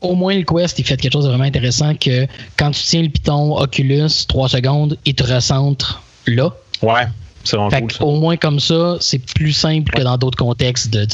Au 0.00 0.14
moins 0.14 0.36
le 0.36 0.44
Quest, 0.44 0.78
il 0.78 0.84
fait 0.84 0.96
quelque 0.96 1.12
chose 1.12 1.24
de 1.24 1.28
vraiment 1.30 1.44
intéressant 1.44 1.94
que 1.94 2.26
quand 2.56 2.70
tu 2.70 2.82
tiens 2.82 3.02
le 3.02 3.08
piton 3.08 3.56
Oculus 3.56 4.10
3 4.28 4.48
secondes, 4.48 4.96
il 5.04 5.14
te 5.14 5.22
recentre 5.22 6.02
là. 6.26 6.50
Ouais, 6.82 7.06
c'est 7.44 7.56
vraiment 7.56 7.70
Fait 7.70 7.80
cool. 7.80 7.88
que 7.88 7.94
ça. 7.94 8.04
au 8.04 8.18
moins 8.20 8.36
comme 8.36 8.60
ça, 8.60 8.96
c'est 9.00 9.18
plus 9.18 9.52
simple 9.52 9.92
que 9.92 10.02
dans 10.02 10.16
d'autres 10.18 10.36
contextes 10.38 10.90
de, 10.92 11.06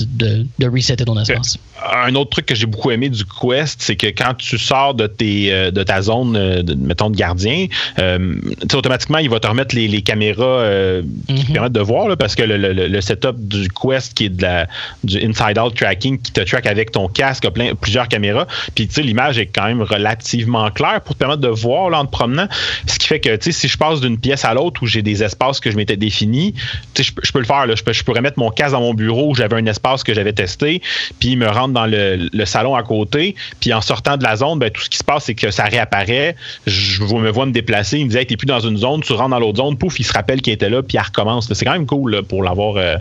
de, 0.58 0.66
resetter 0.68 1.04
ton 1.04 1.18
espace. 1.20 1.58
un 2.04 2.14
autre 2.14 2.30
truc 2.30 2.46
que 2.46 2.54
j'ai 2.54 2.66
beaucoup 2.66 2.90
aimé 2.90 3.08
du 3.08 3.24
Quest, 3.24 3.80
c'est 3.80 3.96
que 3.96 4.08
quand 4.08 4.34
tu 4.36 4.58
sors 4.58 4.94
de 4.94 5.06
tes 5.06 5.52
euh, 5.52 5.70
de 5.70 5.82
ta 5.82 6.02
zone, 6.02 6.34
euh, 6.36 6.62
de, 6.62 6.74
mettons, 6.74 7.10
de 7.10 7.16
gardien, 7.16 7.66
euh, 7.98 8.34
automatiquement, 8.74 9.18
il 9.18 9.30
va 9.30 9.40
te 9.40 9.46
remettre 9.46 9.74
les, 9.74 9.86
les 9.88 10.02
caméras 10.02 10.44
euh, 10.44 11.02
qui 11.26 11.32
Mhm. 11.34 11.44
te 11.44 11.52
permettent 11.52 11.72
de 11.72 11.80
voir, 11.80 12.08
là, 12.08 12.16
parce 12.16 12.34
que 12.34 12.42
le, 12.42 12.56
le- 12.56 12.72
le 12.88 13.00
setup 13.00 13.36
du 13.38 13.68
Quest, 13.68 14.14
qui 14.14 14.24
est 14.26 14.28
de 14.30 14.42
la, 14.42 14.66
du 15.04 15.18
inside-out 15.24 15.74
tracking, 15.76 16.18
qui 16.20 16.32
te 16.32 16.40
track 16.40 16.66
avec 16.66 16.90
ton 16.92 17.08
casque, 17.08 17.44
a 17.44 17.50
plein, 17.50 17.74
plusieurs 17.74 18.08
caméras, 18.08 18.46
puis 18.74 18.88
tu 18.88 18.94
sais, 18.94 19.02
l'image 19.02 19.38
est 19.38 19.46
quand 19.46 19.64
même 19.66 19.82
relativement 19.82 20.70
claire 20.70 21.00
pour 21.02 21.14
te 21.14 21.18
permettre 21.20 21.40
de 21.42 21.48
voir 21.48 21.90
là, 21.90 22.00
en 22.00 22.06
te 22.06 22.10
promenant, 22.10 22.48
ce 22.86 22.98
qui 22.98 23.06
fait 23.06 23.20
que, 23.20 23.36
tu 23.36 23.52
sais, 23.52 23.52
si 23.52 23.68
je 23.68 23.76
passe 23.78 24.00
d'une 24.00 24.18
pièce 24.18 24.44
à 24.44 24.54
l'autre 24.54 24.82
où 24.82 24.86
j'ai 24.86 25.02
des 25.02 25.22
espaces 25.22 25.60
que 25.60 25.70
je 25.70 25.76
m'étais 25.76 25.96
définis, 25.96 26.15
sais, 26.94 27.02
je, 27.02 27.12
peux- 27.12 27.22
je 27.24 27.32
peux 27.32 27.38
le 27.38 27.44
faire, 27.44 27.66
là, 27.66 27.74
je, 27.74 27.82
peux, 27.82 27.92
je 27.92 28.02
pourrais 28.04 28.20
mettre 28.20 28.38
mon 28.38 28.50
casque 28.50 28.72
dans 28.72 28.80
mon 28.80 28.94
bureau 28.94 29.30
où 29.30 29.34
j'avais 29.34 29.56
un 29.56 29.66
espace 29.66 30.02
que 30.02 30.14
j'avais 30.14 30.32
testé, 30.32 30.80
puis 31.18 31.36
me 31.36 31.46
rendre 31.48 31.74
dans 31.74 31.86
le, 31.86 32.28
le 32.32 32.44
salon 32.46 32.74
à 32.74 32.82
côté, 32.82 33.34
puis 33.60 33.72
en 33.72 33.80
sortant 33.80 34.16
de 34.16 34.22
la 34.22 34.36
zone, 34.36 34.58
ben, 34.58 34.70
tout 34.70 34.82
ce 34.82 34.88
qui 34.90 34.98
se 34.98 35.04
passe, 35.04 35.24
c'est 35.24 35.34
que 35.34 35.50
ça 35.50 35.64
réapparaît, 35.64 36.36
je 36.66 37.02
me 37.04 37.30
vois 37.30 37.46
me 37.46 37.52
déplacer, 37.52 37.98
il 37.98 38.06
me 38.06 38.10
dit, 38.10 38.16
hey, 38.16 38.26
t'es 38.26 38.36
plus 38.36 38.46
dans 38.46 38.60
une 38.60 38.76
zone, 38.76 39.02
tu 39.02 39.12
rentres 39.12 39.30
dans 39.30 39.38
l'autre 39.40 39.58
zone, 39.58 39.76
pouf, 39.76 39.98
il 40.00 40.04
se 40.04 40.12
rappelle 40.12 40.40
qu'il 40.42 40.52
était 40.52 40.70
là, 40.70 40.82
puis 40.82 40.96
il 40.96 41.00
recommence. 41.00 41.52
C'est 41.52 41.64
quand 41.64 41.72
même 41.72 41.86
cool 41.86 42.12
là, 42.12 42.22
pour 42.22 42.42
l'avoir 42.42 42.76
euh, 42.76 42.96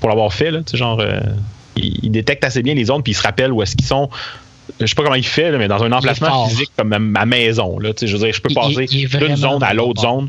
pour 0.00 0.08
l'avoir 0.08 0.32
fait, 0.32 0.50
là, 0.50 0.60
genre, 0.72 1.00
euh, 1.00 1.20
il, 1.76 1.98
il 2.02 2.10
détecte 2.10 2.44
assez 2.44 2.62
bien 2.62 2.74
les 2.74 2.84
zones, 2.86 3.02
puis 3.02 3.12
il 3.12 3.16
se 3.16 3.22
rappelle 3.22 3.52
où 3.52 3.62
est-ce 3.62 3.76
qu'ils 3.76 3.86
sont. 3.86 4.08
Je 4.80 4.86
sais 4.86 4.94
pas 4.94 5.02
comment 5.02 5.14
il 5.14 5.26
fait, 5.26 5.50
là, 5.50 5.56
mais 5.58 5.66
dans 5.66 5.82
un 5.82 5.90
emplacement 5.92 6.26
physique 6.50 6.70
comme 6.76 6.88
ma, 6.88 6.98
ma 6.98 7.24
maison, 7.24 7.78
là, 7.78 7.90
je 8.00 8.06
veux 8.06 8.18
dire, 8.24 8.32
je 8.34 8.40
peux 8.40 8.48
passer 8.54 8.86
d'une 9.26 9.36
zone 9.36 9.62
à 9.62 9.72
l'autre 9.74 10.02
zone, 10.02 10.28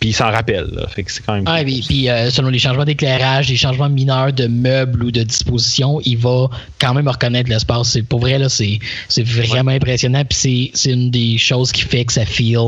puis 0.00 0.08
il 0.08 0.12
s'en 0.14 0.30
rappelle. 0.30 0.66
là. 0.72 0.88
Fait 0.88 1.02
que 1.04 1.12
c'est 1.12 1.22
quand 1.24 1.34
même 1.34 1.44
Ah, 1.46 1.62
cool. 1.62 1.74
puis, 1.86 2.08
euh, 2.08 2.30
selon 2.30 2.48
les 2.48 2.58
changements 2.58 2.84
d'éclairage, 2.86 3.48
les 3.50 3.56
changements 3.56 3.88
mineurs 3.90 4.32
de 4.32 4.46
meubles 4.46 5.04
ou 5.04 5.10
de 5.12 5.22
disposition, 5.22 6.00
il 6.04 6.16
va 6.16 6.48
quand 6.80 6.94
même 6.94 7.06
reconnaître 7.06 7.48
l'espace. 7.50 7.90
C'est 7.90 8.02
pour 8.02 8.20
vrai 8.20 8.38
là, 8.38 8.48
c'est 8.48 8.78
c'est 9.08 9.22
vraiment 9.22 9.70
impressionnant. 9.72 10.24
Puis 10.24 10.38
c'est 10.38 10.70
c'est 10.74 10.90
une 10.92 11.10
des 11.10 11.36
choses 11.38 11.70
qui 11.70 11.82
fait 11.82 12.04
que 12.06 12.12
ça 12.14 12.24
feel 12.24 12.58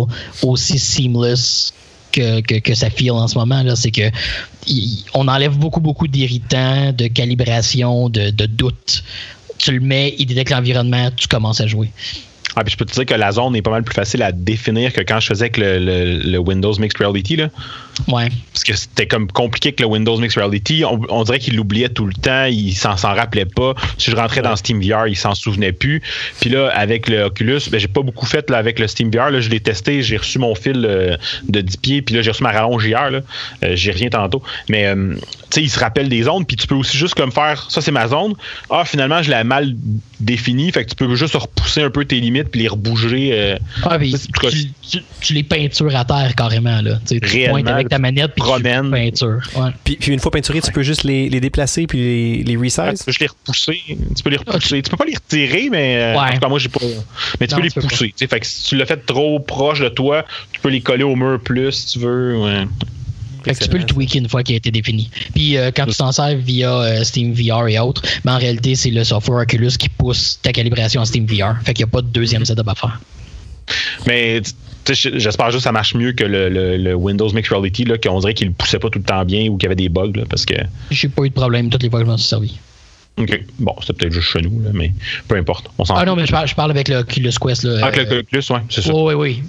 aussi 0.42 0.78
seamless 0.78 1.72
que, 2.12 2.40
que, 2.42 2.56
que 2.58 2.74
ça 2.74 2.90
feel 2.90 3.12
en 3.12 3.26
ce 3.26 3.38
moment 3.38 3.62
là, 3.62 3.74
c'est 3.74 3.90
que 3.90 4.10
il- 4.66 5.02
on 5.14 5.26
enlève 5.28 5.56
beaucoup 5.56 5.80
beaucoup 5.80 6.06
d'irritants, 6.08 6.92
de 6.92 7.06
calibration, 7.06 8.10
de, 8.10 8.28
de 8.30 8.44
doutes. 8.44 9.02
Tu 9.56 9.72
le 9.72 9.80
mets, 9.80 10.14
il 10.18 10.26
détecte 10.26 10.50
l'environnement, 10.50 11.10
tu 11.16 11.28
commences 11.28 11.60
à 11.62 11.66
jouer. 11.66 11.90
Ah, 12.57 12.64
puis 12.64 12.72
je 12.72 12.76
peux 12.76 12.84
te 12.84 12.92
dire 12.92 13.07
que 13.07 13.14
la 13.14 13.32
zone 13.32 13.57
est 13.57 13.62
pas 13.62 13.70
mal 13.70 13.82
plus 13.82 13.94
facile 13.94 14.22
à 14.22 14.32
définir 14.32 14.92
que 14.92 15.00
quand 15.00 15.20
je 15.20 15.26
faisais 15.28 15.44
avec 15.44 15.57
le, 15.57 15.78
le- 15.78 16.18
le 16.30 16.38
Windows 16.38 16.72
Mixed 16.78 16.98
Reality. 16.98 17.36
Là. 17.36 17.48
Ouais. 18.09 18.28
Parce 18.53 18.64
que 18.64 18.74
c'était 18.74 19.07
comme 19.07 19.26
compliqué 19.30 19.72
que 19.72 19.82
le 19.82 19.88
Windows 19.88 20.16
Mixed 20.18 20.38
Reality. 20.42 20.84
On, 20.84 21.00
on 21.09 21.24
dirait 21.24 21.38
qu'il 21.38 21.57
l'oubliait 21.57 21.88
tout 21.88 22.07
le 22.07 22.12
temps, 22.14 22.44
il 22.44 22.72
s'en 22.74 22.96
s'en 22.96 23.14
rappelait 23.14 23.44
pas. 23.46 23.74
Si 23.98 24.11
je 24.11 24.16
rentrais 24.16 24.42
dans 24.42 24.57
Steam 24.57 24.80
VR, 24.82 25.07
il 25.09 25.16
s'en 25.16 25.34
souvenait 25.34 25.72
plus. 25.72 26.03
Puis 26.40 26.50
là, 26.50 26.68
avec 26.74 27.09
le 27.09 27.22
Oculus, 27.24 27.61
ben, 27.70 27.78
j'ai 27.80 27.88
pas 27.88 28.03
beaucoup 28.03 28.26
fait 28.26 28.48
là, 28.50 28.59
avec 28.59 28.78
le 28.78 28.86
Steam 28.86 29.11
VR. 29.11 29.30
Là, 29.30 29.40
je 29.40 29.48
l'ai 29.50 29.61
testé, 29.61 30.03
j'ai 30.03 30.16
reçu 30.16 30.38
mon 30.38 30.55
fil 30.55 30.84
euh, 30.86 31.16
de 31.48 31.61
10 31.61 31.76
pieds, 31.78 32.03
puis 32.03 32.14
là, 32.14 32.22
j'ai 32.22 32.30
reçu 32.30 32.42
ma 32.42 32.53
rallonge 32.53 32.84
hier. 32.86 33.11
Là. 33.11 33.20
Euh, 33.64 33.76
j'y 33.76 33.90
reviens 33.90 34.11
tantôt. 34.11 34.42
Mais 34.68 34.86
euh, 34.86 35.14
il 35.61 35.70
se 35.70 35.78
rappelle 35.78 36.09
des 36.09 36.22
zones, 36.22 36.44
puis 36.46 36.57
tu 36.57 36.66
peux 36.66 36.74
aussi 36.74 36.96
juste 36.96 37.14
comme 37.14 37.32
faire 37.32 37.66
ça, 37.70 37.80
c'est 37.80 37.90
ma 37.92 38.09
zone. 38.09 38.34
Ah, 38.70 38.84
finalement, 38.84 39.22
je 39.22 39.30
l'ai 39.30 39.44
mal 39.44 39.74
définie, 40.20 40.70
fait 40.72 40.84
que 40.84 40.90
tu 40.90 40.96
peux 40.96 41.14
juste 41.14 41.34
repousser 41.34 41.82
un 41.82 41.90
peu 41.90 42.05
tes 42.05 42.20
limites, 42.20 42.48
puis 42.48 42.61
les 42.62 42.68
rebouger. 42.68 43.30
euh, 43.32 43.59
Ah, 43.84 43.98
puis 43.98 44.12
tu, 44.14 44.72
tu- 44.90 45.03
tu 45.20 45.32
les 45.34 45.42
peintures 45.42 45.94
à 45.96 46.05
terre 46.05 46.34
carrément. 46.36 46.80
Là. 46.80 46.98
Tu 47.07 47.14
sais, 47.14 47.20
tu 47.20 47.28
Réellement, 47.28 47.55
pointes 47.59 47.68
avec 47.68 47.88
ta 47.88 47.98
manette 47.98 48.32
puis 48.34 48.42
tu 48.44 48.90
peintures. 48.90 49.40
Ouais. 49.57 49.70
Puis, 49.84 49.96
puis 49.96 50.12
une 50.12 50.20
fois 50.20 50.30
peinturé, 50.30 50.61
tu 50.61 50.72
peux 50.72 50.82
juste 50.82 51.05
les, 51.05 51.28
les 51.28 51.40
déplacer 51.40 51.86
puis 51.86 51.98
les, 51.98 52.42
les 52.44 52.55
Ah, 52.78 52.84
resize. 52.90 52.98
tu 53.00 53.05
peux 53.05 53.12
juste 53.12 53.20
les 53.20 53.26
repousser. 53.26 53.80
Tu 54.16 54.22
peux 54.22 54.30
les 54.30 54.36
repousser. 54.36 54.82
Tu 54.82 54.90
peux 54.90 54.96
pas 54.96 55.05
les 55.05 55.14
retirer, 55.14 55.68
mais 55.70 55.96
euh, 55.96 56.12
Ouais. 56.14 56.28
en 56.30 56.32
tout 56.34 56.40
cas, 56.40 56.48
moi, 56.48 56.59
j'ai 56.59 56.68
pas. 56.68 56.80
Mais 57.40 57.46
tu 57.46 57.55
Non, 57.55 57.61
peux 57.61 57.66
les 57.66 57.70
pousser. 57.70 58.07
tu 58.09 58.12
sais. 58.16 58.26
Fait 58.26 58.40
que 58.40 58.46
si 58.46 58.64
tu 58.64 58.76
l'as 58.76 58.86
fait 58.86 59.05
trop 59.05 59.38
proche 59.40 59.80
de 59.80 59.88
toi, 59.88 60.24
tu 60.53 60.61
peux 60.61 60.68
les 60.70 60.80
coller 60.80 61.05
au 61.05 61.16
mur 61.16 61.40
plus 61.42 61.72
si 61.72 61.86
tu 61.86 61.98
veux. 62.00 62.38
ouais. 62.38 62.64
Fait 63.45 63.55
que 63.55 63.64
tu 63.64 63.68
peux 63.70 63.78
le 63.78 63.84
tweaker 63.86 64.16
une 64.22 64.28
fois 64.28 64.43
qu'il 64.43 64.55
a 64.55 64.59
été 64.59 64.70
défini. 64.70 65.11
Puis 65.34 65.57
euh, 65.57 65.70
quand 65.74 65.86
tu 65.86 65.95
t'en 65.95 66.12
sers 66.12 66.36
via 66.36 66.72
euh, 66.72 67.05
Steam 67.05 67.32
VR 67.34 67.68
et 67.68 67.78
autres, 67.78 68.03
mais 68.24 68.32
en 68.32 68.38
réalité, 68.38 68.74
c'est 68.74 68.90
le 68.90 69.05
software 69.05 69.43
Oculus 69.43 69.70
qui 69.78 69.88
pousse 69.88 70.38
ta 70.43 70.53
calibration 70.53 71.01
en 71.01 71.05
Steam 71.05 71.26
VR. 71.26 71.57
Fait 71.64 71.74
qu'il 71.74 71.84
n'y 71.84 71.90
a 71.90 71.93
pas 71.93 72.03
de 72.03 72.09
deuxième 72.09 72.45
setup 72.45 72.68
à 72.68 72.74
faire. 72.74 73.01
Mais 74.07 74.40
j'espère 74.86 75.47
juste 75.51 75.59
que 75.59 75.62
ça 75.64 75.72
marche 75.72 75.95
mieux 75.95 76.12
que 76.12 76.24
le, 76.24 76.49
le- 76.49 76.76
le 76.76 76.95
Windows 76.95 77.30
Mixed 77.32 77.53
Reality, 77.53 77.84
là, 77.84 77.99
qu'on 77.99 78.18
dirait 78.20 78.34
qu'il 78.34 78.49
le 78.49 78.53
poussait 78.53 78.78
pas 78.78 78.90
tout 78.90 78.99
le 78.99 79.05
temps 79.05 79.24
bien 79.24 79.49
ou 79.49 79.57
qu'il 79.57 79.64
y 79.64 79.66
avait 79.66 79.76
des 79.76 79.88
bugs. 79.88 80.12
Là, 80.14 80.24
parce 80.28 80.45
que. 80.45 80.55
J'ai 80.90 81.09
pas 81.09 81.22
eu 81.24 81.28
de 81.28 81.34
problème 81.34 81.70
toutes 81.70 81.82
les 81.82 81.90
fois 81.90 82.01
que 82.01 82.07
je 82.07 82.11
m'en 82.11 82.16
suis 82.18 82.28
servi. 82.28 82.59
OK. 83.18 83.40
Bon, 83.59 83.74
c'était 83.80 83.93
peut-être 83.95 84.12
juste 84.14 84.28
chez 84.30 84.40
nous, 84.40 84.61
là, 84.62 84.70
mais 84.72 84.93
peu 85.28 85.36
importe. 85.36 85.70
On 85.78 85.84
s'en 85.84 85.95
Ah 85.95 86.05
non, 86.05 86.16
mais 86.16 86.26
je 86.26 86.32
parle, 86.32 86.49
je 86.49 86.55
parle 86.55 86.70
avec 86.70 86.88
le 86.88 86.97
Oculus 86.97 87.30
Quest. 87.40 87.62
Là, 87.64 87.80
Ah, 87.82 87.86
avec 87.86 88.01
euh, 88.11 88.14
le 88.14 88.18
Oculus, 88.20 88.43
ouais, 88.51 88.61
c'est 88.70 88.82
ça. 88.82 88.93
Oui, 88.95 89.14
oui, 89.14 89.14
oui. 89.14 89.43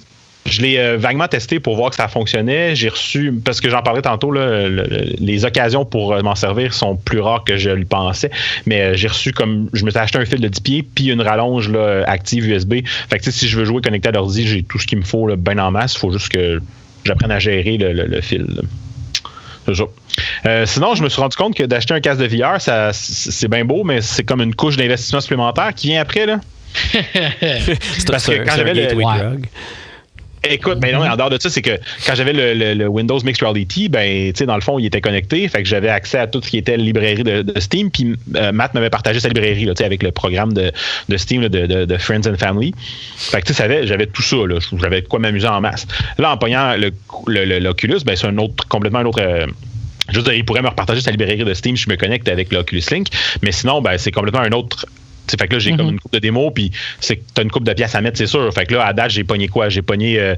Je 0.45 0.61
l'ai 0.61 0.77
euh, 0.77 0.97
vaguement 0.97 1.27
testé 1.29 1.59
pour 1.61 1.75
voir 1.77 1.89
que 1.89 1.95
ça 1.95 2.07
fonctionnait. 2.09 2.75
J'ai 2.75 2.89
reçu, 2.89 3.31
parce 3.45 3.61
que 3.61 3.69
j'en 3.69 3.81
parlais 3.81 4.01
tantôt, 4.01 4.29
là, 4.31 4.67
le- 4.67 4.83
le- 4.83 5.05
les 5.19 5.45
occasions 5.45 5.85
pour 5.85 6.13
euh, 6.13 6.21
m'en 6.21 6.35
servir 6.35 6.73
sont 6.73 6.97
plus 6.97 7.21
rares 7.21 7.45
que 7.45 7.55
je 7.55 7.69
le 7.69 7.85
pensais. 7.85 8.29
Mais 8.65 8.81
euh, 8.81 8.93
j'ai 8.95 9.07
reçu 9.07 9.31
comme, 9.31 9.69
je 9.71 9.85
me 9.85 9.89
suis 9.89 9.99
acheté 9.99 10.17
un 10.19 10.25
fil 10.25 10.41
de 10.41 10.47
10 10.49 10.59
pieds, 10.61 10.83
puis 10.83 11.11
une 11.11 11.21
rallonge 11.21 11.69
là, 11.69 12.03
active 12.07 12.45
USB. 12.47 12.73
Fait 13.09 13.19
que 13.19 13.23
tu 13.23 13.31
sais, 13.31 13.39
si 13.39 13.47
je 13.47 13.57
veux 13.57 13.63
jouer 13.63 13.81
connecté 13.81 14.09
à 14.09 14.11
l'ordi, 14.11 14.45
j'ai 14.45 14.63
tout 14.63 14.79
ce 14.79 14.85
qu'il 14.85 14.97
me 14.97 15.03
faut 15.05 15.27
là, 15.27 15.37
bien 15.37 15.57
en 15.59 15.71
masse. 15.71 15.93
Il 15.95 15.99
faut 15.99 16.11
juste 16.11 16.27
que 16.29 16.59
j'apprenne 17.05 17.31
à 17.31 17.39
gérer 17.39 17.77
le, 17.77 17.93
le- 17.93 18.05
le 18.07 18.19
fil. 18.21 18.41
là. 18.41 18.61
C'est 19.65 19.75
ça. 19.75 19.83
Euh, 20.45 20.65
sinon, 20.65 20.93
je 20.93 21.03
me 21.03 21.07
suis 21.07 21.21
rendu 21.21 21.37
compte 21.37 21.55
que 21.55 21.63
d'acheter 21.63 21.93
un 21.93 22.01
casque 22.01 22.19
de 22.19 22.27
VR, 22.27 22.59
ça, 22.59 22.91
c'est 22.91 23.47
bien 23.47 23.63
beau, 23.63 23.85
mais 23.85 24.01
c'est 24.01 24.23
comme 24.25 24.41
une 24.41 24.53
couche 24.53 24.75
d'investissement 24.75 25.21
supplémentaire 25.21 25.73
qui 25.73 25.87
vient 25.87 26.01
après. 26.01 26.25
Là. 26.25 26.41
C'est 26.73 28.07
Parce 28.07 28.25
que 28.25 28.33
c'est 28.33 28.43
quand 28.43 28.53
un 28.53 28.57
j'avais 28.57 28.73
le- 28.73 28.87
Écoute, 30.49 30.79
ben 30.79 30.93
non, 30.93 31.05
en 31.05 31.15
dehors 31.15 31.29
de 31.29 31.39
ça, 31.39 31.49
c'est 31.49 31.61
que 31.61 31.79
quand 32.05 32.15
j'avais 32.15 32.33
le, 32.33 32.87
Windows 32.87 33.19
Mixed 33.23 33.41
Reality, 33.41 33.87
ben, 33.87 34.31
tu 34.33 34.39
sais, 34.39 34.45
dans 34.45 34.55
le 34.55 34.61
fond, 34.61 34.77
il 34.77 34.85
était 34.85 35.01
connecté, 35.01 35.47
fait 35.47 35.63
que 35.63 35.69
j'avais 35.69 35.89
accès 35.89 36.17
à 36.17 36.27
tout 36.27 36.41
ce 36.43 36.49
qui 36.49 36.57
était 36.57 36.75
librairie 36.75 37.23
de, 37.23 37.45
Steam, 37.59 37.89
puis 37.89 38.15
euh, 38.35 38.51
Matt 38.51 38.73
m'avait 38.73 38.89
partagé 38.89 39.19
sa 39.19 39.29
librairie, 39.29 39.65
là, 39.65 39.73
avec 39.79 40.03
le 40.03 40.11
programme 40.11 40.53
de, 40.53 40.71
Steam 41.17 41.41
là, 41.41 41.49
de, 41.49 41.97
Friends 41.97 42.27
and 42.27 42.37
Family. 42.37 42.73
Fait 43.15 43.41
que 43.41 43.47
tu 43.47 43.53
sais, 43.53 43.85
j'avais- 43.85 44.07
tout 44.07 44.21
ça, 44.21 44.35
là, 44.35 44.59
j'avais 44.81 45.01
quoi 45.03 45.19
m'amuser 45.19 45.47
en 45.47 45.61
masse. 45.61 45.87
Là, 46.17 46.33
en 46.33 46.37
pognant 46.37 46.75
l'Oculus, 47.27 47.99
ben, 48.05 48.15
c'est 48.15 48.27
un 48.27 48.37
autre, 48.37 48.67
complètement 48.67 48.99
un 48.99 49.05
autre. 49.05 49.21
euh, 49.21 49.47
Juste, 50.09 50.29
il 50.35 50.43
pourrait 50.43 50.61
me 50.61 50.67
repartager 50.67 50.99
sa 50.99 51.11
librairie 51.11 51.45
de 51.45 51.53
Steam 51.53 51.77
je 51.77 51.89
me 51.89 51.95
connecte 51.95 52.27
avec 52.27 52.51
l'Oculus 52.51 52.83
Link, 52.91 53.07
mais 53.41 53.53
sinon, 53.53 53.81
ben, 53.81 53.97
c'est 53.97 54.11
complètement 54.11 54.41
un 54.41 54.51
autre 54.51 54.85
T'sais, 55.27 55.37
fait 55.37 55.47
que 55.47 55.53
là, 55.53 55.59
j'ai 55.59 55.71
Mhm. 55.71 55.77
comme 55.77 55.89
une 55.89 55.99
coupe 55.99 56.13
de 56.13 56.19
démo, 56.19 56.51
puis 56.51 56.71
c'est 56.99 57.15
que 57.17 57.21
t'as 57.33 57.43
une 57.43 57.51
coupe 57.51 57.63
de 57.63 57.73
pièces 57.73 57.95
à 57.95 58.01
mettre, 58.01 58.17
c'est 58.17 58.27
sûr. 58.27 58.53
Fait 58.53 58.65
que 58.65 58.73
là, 58.75 58.85
à 58.85 58.93
date, 58.93 59.11
j'ai 59.11 59.23
pogné 59.23 59.47
quoi? 59.47 59.69
J'ai 59.69 59.81
pogné 59.81 60.19
euh, 60.19 60.35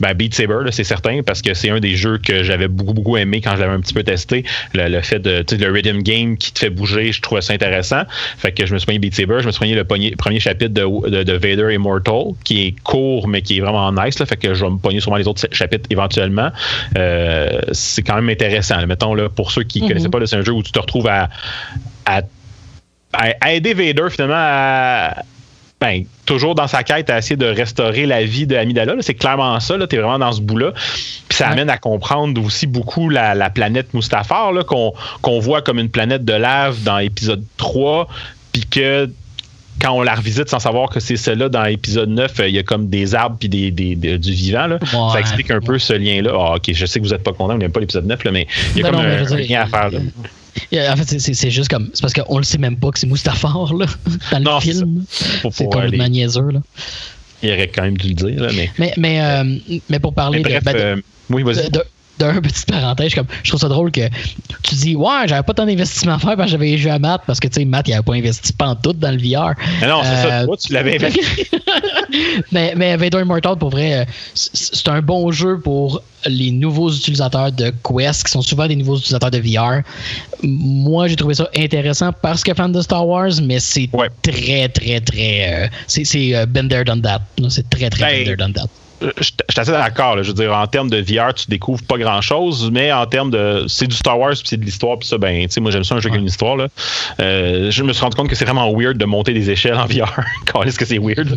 ben, 0.00 0.12
Beat 0.14 0.34
Saber, 0.34 0.58
là, 0.64 0.72
c'est 0.72 0.84
certain, 0.84 1.20
parce 1.24 1.40
que 1.42 1.54
c'est 1.54 1.70
un 1.70 1.80
des 1.80 1.96
jeux 1.96 2.18
que 2.18 2.42
j'avais 2.42 2.68
beaucoup, 2.68 2.92
beaucoup 2.94 3.16
aimé 3.16 3.40
quand 3.40 3.56
je 3.56 3.60
l'avais 3.62 3.72
un 3.72 3.80
petit 3.80 3.94
peu 3.94 4.02
testé. 4.02 4.44
Le, 4.74 4.88
le 4.88 5.00
fait 5.00 5.18
de, 5.20 5.42
tu 5.42 5.56
sais, 5.56 5.64
le 5.64 5.72
rhythm 5.72 6.02
game 6.02 6.36
qui 6.36 6.52
te 6.52 6.58
fait 6.58 6.70
bouger, 6.70 7.12
je 7.12 7.20
trouvais 7.22 7.40
ça 7.40 7.54
intéressant. 7.54 8.02
Fait 8.38 8.52
que 8.52 8.66
je 8.66 8.74
me 8.74 8.78
suis 8.78 8.86
pogné 8.86 8.98
Beat 8.98 9.14
Saber, 9.14 9.38
je 9.40 9.46
me 9.46 9.52
suis 9.52 9.58
pogné 9.60 9.74
le 9.74 9.84
pogné- 9.84 10.14
premier 10.16 10.40
chapitre 10.40 10.74
de, 10.74 11.08
de, 11.08 11.22
de 11.22 11.32
Vader 11.32 11.72
Immortal, 11.74 12.34
qui 12.44 12.66
est 12.66 12.74
court, 12.82 13.28
mais 13.28 13.40
qui 13.42 13.56
est 13.58 13.60
vraiment 13.60 13.90
nice, 13.92 14.18
là. 14.18 14.26
Fait 14.26 14.36
que 14.36 14.52
je 14.54 14.64
vais 14.64 14.70
me 14.70 14.76
pogner 14.78 15.00
sûrement 15.00 15.16
les 15.16 15.26
autres 15.28 15.46
chapitres 15.52 15.86
éventuellement. 15.90 16.50
Euh, 16.98 17.60
c'est 17.72 18.02
quand 18.02 18.16
même 18.16 18.28
intéressant. 18.28 18.76
là. 18.76 18.86
Mettons, 18.86 19.14
là, 19.14 19.28
pour 19.28 19.50
ceux 19.50 19.62
qui 19.62 19.80
Mhm. 19.82 19.88
connaissaient 19.88 20.08
pas, 20.08 20.18
c'est 20.26 20.36
un 20.36 20.42
jeu 20.44 20.52
où 20.52 20.62
tu 20.62 20.72
te 20.72 20.78
retrouves 20.78 21.06
à, 21.08 21.28
à 22.04 22.22
à, 23.40 23.52
aider 23.52 23.74
Vader 23.74 24.08
finalement 24.10 24.34
à 24.36 25.14
ben, 25.78 26.04
toujours 26.24 26.54
dans 26.54 26.66
sa 26.68 26.82
quête 26.82 27.10
à 27.10 27.18
essayer 27.18 27.36
de 27.36 27.44
restaurer 27.46 28.06
la 28.06 28.24
vie 28.24 28.46
de 28.46 28.56
Amidala. 28.56 28.94
C'est 29.00 29.12
clairement 29.14 29.60
ça. 29.60 29.76
Tu 29.86 29.96
es 29.96 29.98
vraiment 29.98 30.18
dans 30.18 30.32
ce 30.32 30.40
bout-là. 30.40 30.72
Puis 31.28 31.36
ça 31.36 31.46
Ouais. 31.48 31.52
amène 31.52 31.68
à 31.68 31.76
comprendre 31.76 32.42
aussi 32.42 32.66
beaucoup 32.66 33.10
la, 33.10 33.34
la 33.34 33.50
planète 33.50 33.92
Mustafar, 33.92 34.52
là, 34.52 34.64
qu'on 34.64 34.94
qu'on 35.20 35.38
voit 35.38 35.60
comme 35.60 35.78
une 35.78 35.90
planète 35.90 36.24
de 36.24 36.32
lave 36.32 36.82
dans 36.82 36.98
épisode 36.98 37.44
3. 37.58 38.08
Puis 38.52 38.62
que 38.70 39.10
quand 39.78 39.92
on 39.92 40.00
la 40.00 40.14
revisite 40.14 40.48
sans 40.48 40.58
savoir 40.60 40.88
que 40.88 40.98
c'est 40.98 41.18
celle-là 41.18 41.50
dans 41.50 41.62
l'épisode 41.64 42.08
9, 42.08 42.40
euh, 42.40 42.48
il 42.48 42.54
y 42.54 42.58
a 42.58 42.62
comme 42.62 42.88
des 42.88 43.14
arbres 43.14 43.36
puis 43.38 43.50
des, 43.50 43.70
des- 43.70 43.94
des- 43.96 44.16
du 44.18 44.32
vivant. 44.32 44.66
Là. 44.68 44.78
Ouais. 44.80 45.12
Ça 45.12 45.20
explique 45.20 45.50
un 45.50 45.60
peu 45.60 45.78
ce 45.78 45.92
lien-là. 45.92 46.30
Ah, 46.34 46.54
ok, 46.56 46.70
je 46.72 46.86
sais 46.86 46.98
que 47.00 47.04
vous 47.04 47.10
n'êtes 47.12 47.22
pas 47.22 47.32
content, 47.34 47.52
vous 47.52 47.58
n'aimez 47.58 47.70
pas 47.72 47.80
l'épisode 47.80 48.06
9, 48.06 48.24
là, 48.24 48.30
mais 48.32 48.46
il 48.74 48.80
y 48.80 48.84
a 48.84 48.90
Ben 48.90 48.96
comme 48.96 49.06
non, 49.06 49.12
un, 49.14 49.30
un 49.32 49.36
lien 49.36 49.60
à 49.60 49.66
faire. 49.66 49.90
Là. 49.90 49.98
Euh, 50.72 50.92
En 50.92 50.96
fait, 50.96 51.18
c'est- 51.20 51.50
juste 51.50 51.68
comme. 51.68 51.90
C'est 51.94 52.00
parce 52.02 52.12
qu'on 52.14 52.38
le 52.38 52.44
sait 52.44 52.58
même 52.58 52.76
pas 52.76 52.90
que 52.90 52.98
c'est 52.98 53.06
Mustafar, 53.06 53.72
là, 53.74 53.86
dans 54.32 54.38
le 54.38 54.44
Non, 54.44 54.60
film. 54.60 55.04
C'est 55.10 55.64
complètement 55.64 56.04
les- 56.04 56.10
niaiseux, 56.10 56.50
là. 56.50 56.60
Il 57.42 57.50
aurait 57.52 57.68
quand 57.68 57.82
même 57.82 57.96
dû 57.98 58.08
le 58.08 58.14
dire. 58.14 58.42
Là, 58.42 58.48
mais, 58.54 58.70
Mais, 58.78 58.92
mais, 58.96 59.20
euh, 59.20 59.44
mais 59.90 59.98
pour 59.98 60.14
parler 60.14 60.38
mais 60.38 60.44
bref, 60.44 60.60
de, 60.60 60.64
ben, 60.64 60.72
de- 60.72 60.78
euh, 60.78 60.96
oui, 61.30 61.42
vas-y. 61.42 61.66
de- 61.66 61.70
de- 61.78 61.84
d'un 62.18 62.34
petite 62.40 62.66
parenthèse, 62.70 63.14
comme, 63.14 63.26
je 63.42 63.48
trouve 63.50 63.60
ça 63.60 63.68
drôle 63.68 63.90
que 63.90 64.08
tu 64.62 64.74
dis 64.74 64.96
Ouais, 64.96 65.26
j'avais 65.26 65.42
pas 65.42 65.54
tant 65.54 65.66
d'investissement 65.66 66.14
à 66.14 66.18
faire 66.18 66.36
parce 66.36 66.46
que 66.46 66.52
j'avais 66.52 66.76
joué 66.78 66.90
à 66.90 66.98
Matt 66.98 67.22
parce 67.26 67.40
que 67.40 67.48
tu 67.48 67.54
sais, 67.60 67.64
Matt 67.64 67.88
il 67.88 67.92
avait 67.94 68.02
pas 68.02 68.14
investi 68.14 68.52
pas 68.52 68.66
en 68.68 68.74
tout 68.76 68.92
dans 68.92 69.10
le 69.10 69.18
VR. 69.18 69.54
Mais 69.80 69.86
non, 69.88 70.00
c'est 70.02 70.28
ça. 70.28 70.40
Euh, 70.40 70.46
Toi, 70.46 70.56
tu 70.56 70.72
l'avais 70.72 70.96
investi. 71.04 71.20
mais, 72.52 72.74
mais 72.76 72.96
Vader 72.96 73.20
Immortal, 73.20 73.56
pour 73.56 73.70
vrai, 73.70 74.06
c'est 74.34 74.88
un 74.88 75.02
bon 75.02 75.30
jeu 75.30 75.58
pour 75.60 76.02
les 76.26 76.50
nouveaux 76.50 76.90
utilisateurs 76.90 77.52
de 77.52 77.72
Quest, 77.84 78.24
qui 78.24 78.32
sont 78.32 78.42
souvent 78.42 78.66
des 78.66 78.74
nouveaux 78.76 78.96
utilisateurs 78.96 79.30
de 79.30 79.38
VR. 79.38 79.82
Moi, 80.42 81.08
j'ai 81.08 81.16
trouvé 81.16 81.34
ça 81.34 81.48
intéressant 81.56 82.10
parce 82.12 82.42
que 82.42 82.52
fan 82.54 82.72
de 82.72 82.80
Star 82.80 83.06
Wars, 83.06 83.30
mais 83.42 83.60
c'est 83.60 83.88
Ouais. 83.92 84.08
très, 84.22 84.68
très, 84.68 85.00
très. 85.00 85.64
euh, 85.64 85.68
c'est 85.86 86.04
euh, 86.34 86.46
been 86.46 86.68
there, 86.68 86.84
done 86.84 87.02
that. 87.02 87.20
C'est 87.48 87.68
très, 87.70 87.90
très 87.90 88.00
Ben, 88.04 88.16
been 88.16 88.24
there, 88.24 88.36
done 88.36 88.52
that. 88.54 88.68
Je 89.02 89.08
je 89.18 89.24
suis 89.24 89.60
assez 89.60 89.72
d'accord. 89.72 90.16
là. 90.16 90.22
Je 90.22 90.28
veux 90.28 90.34
dire, 90.34 90.52
en 90.52 90.66
termes 90.66 90.90
de 90.90 90.98
VR, 90.98 91.34
tu 91.34 91.46
découvres 91.48 91.82
pas 91.84 91.98
grand-chose, 91.98 92.70
mais 92.72 92.92
en 92.92 93.06
termes 93.06 93.30
de... 93.30 93.64
C'est 93.68 93.86
du 93.86 93.96
Star 93.96 94.18
Wars, 94.18 94.30
puis 94.32 94.42
c'est 94.44 94.56
de 94.56 94.64
l'histoire, 94.64 94.98
puis 94.98 95.08
ça, 95.08 95.18
ben, 95.18 95.46
tu 95.46 95.52
sais, 95.52 95.60
moi, 95.60 95.70
j'aime 95.70 95.84
ça, 95.84 95.94
un 95.94 96.00
jeu 96.00 96.08
qui 96.10 96.16
a 96.16 96.18
une 96.18 96.26
histoire, 96.26 96.56
là. 96.56 96.68
Euh, 97.20 97.70
je 97.70 97.82
me 97.82 97.92
suis 97.92 98.02
rendu 98.02 98.16
compte 98.16 98.28
que 98.28 98.34
c'est 98.34 98.44
vraiment 98.44 98.72
weird 98.72 98.96
de 98.96 99.04
monter 99.04 99.32
des 99.32 99.50
échelles 99.50 99.74
en 99.76 99.86
VR. 99.86 100.12
Quand 100.46 100.62
est-ce 100.62 100.78
que 100.78 100.84
c'est 100.84 100.98
weird? 100.98 101.28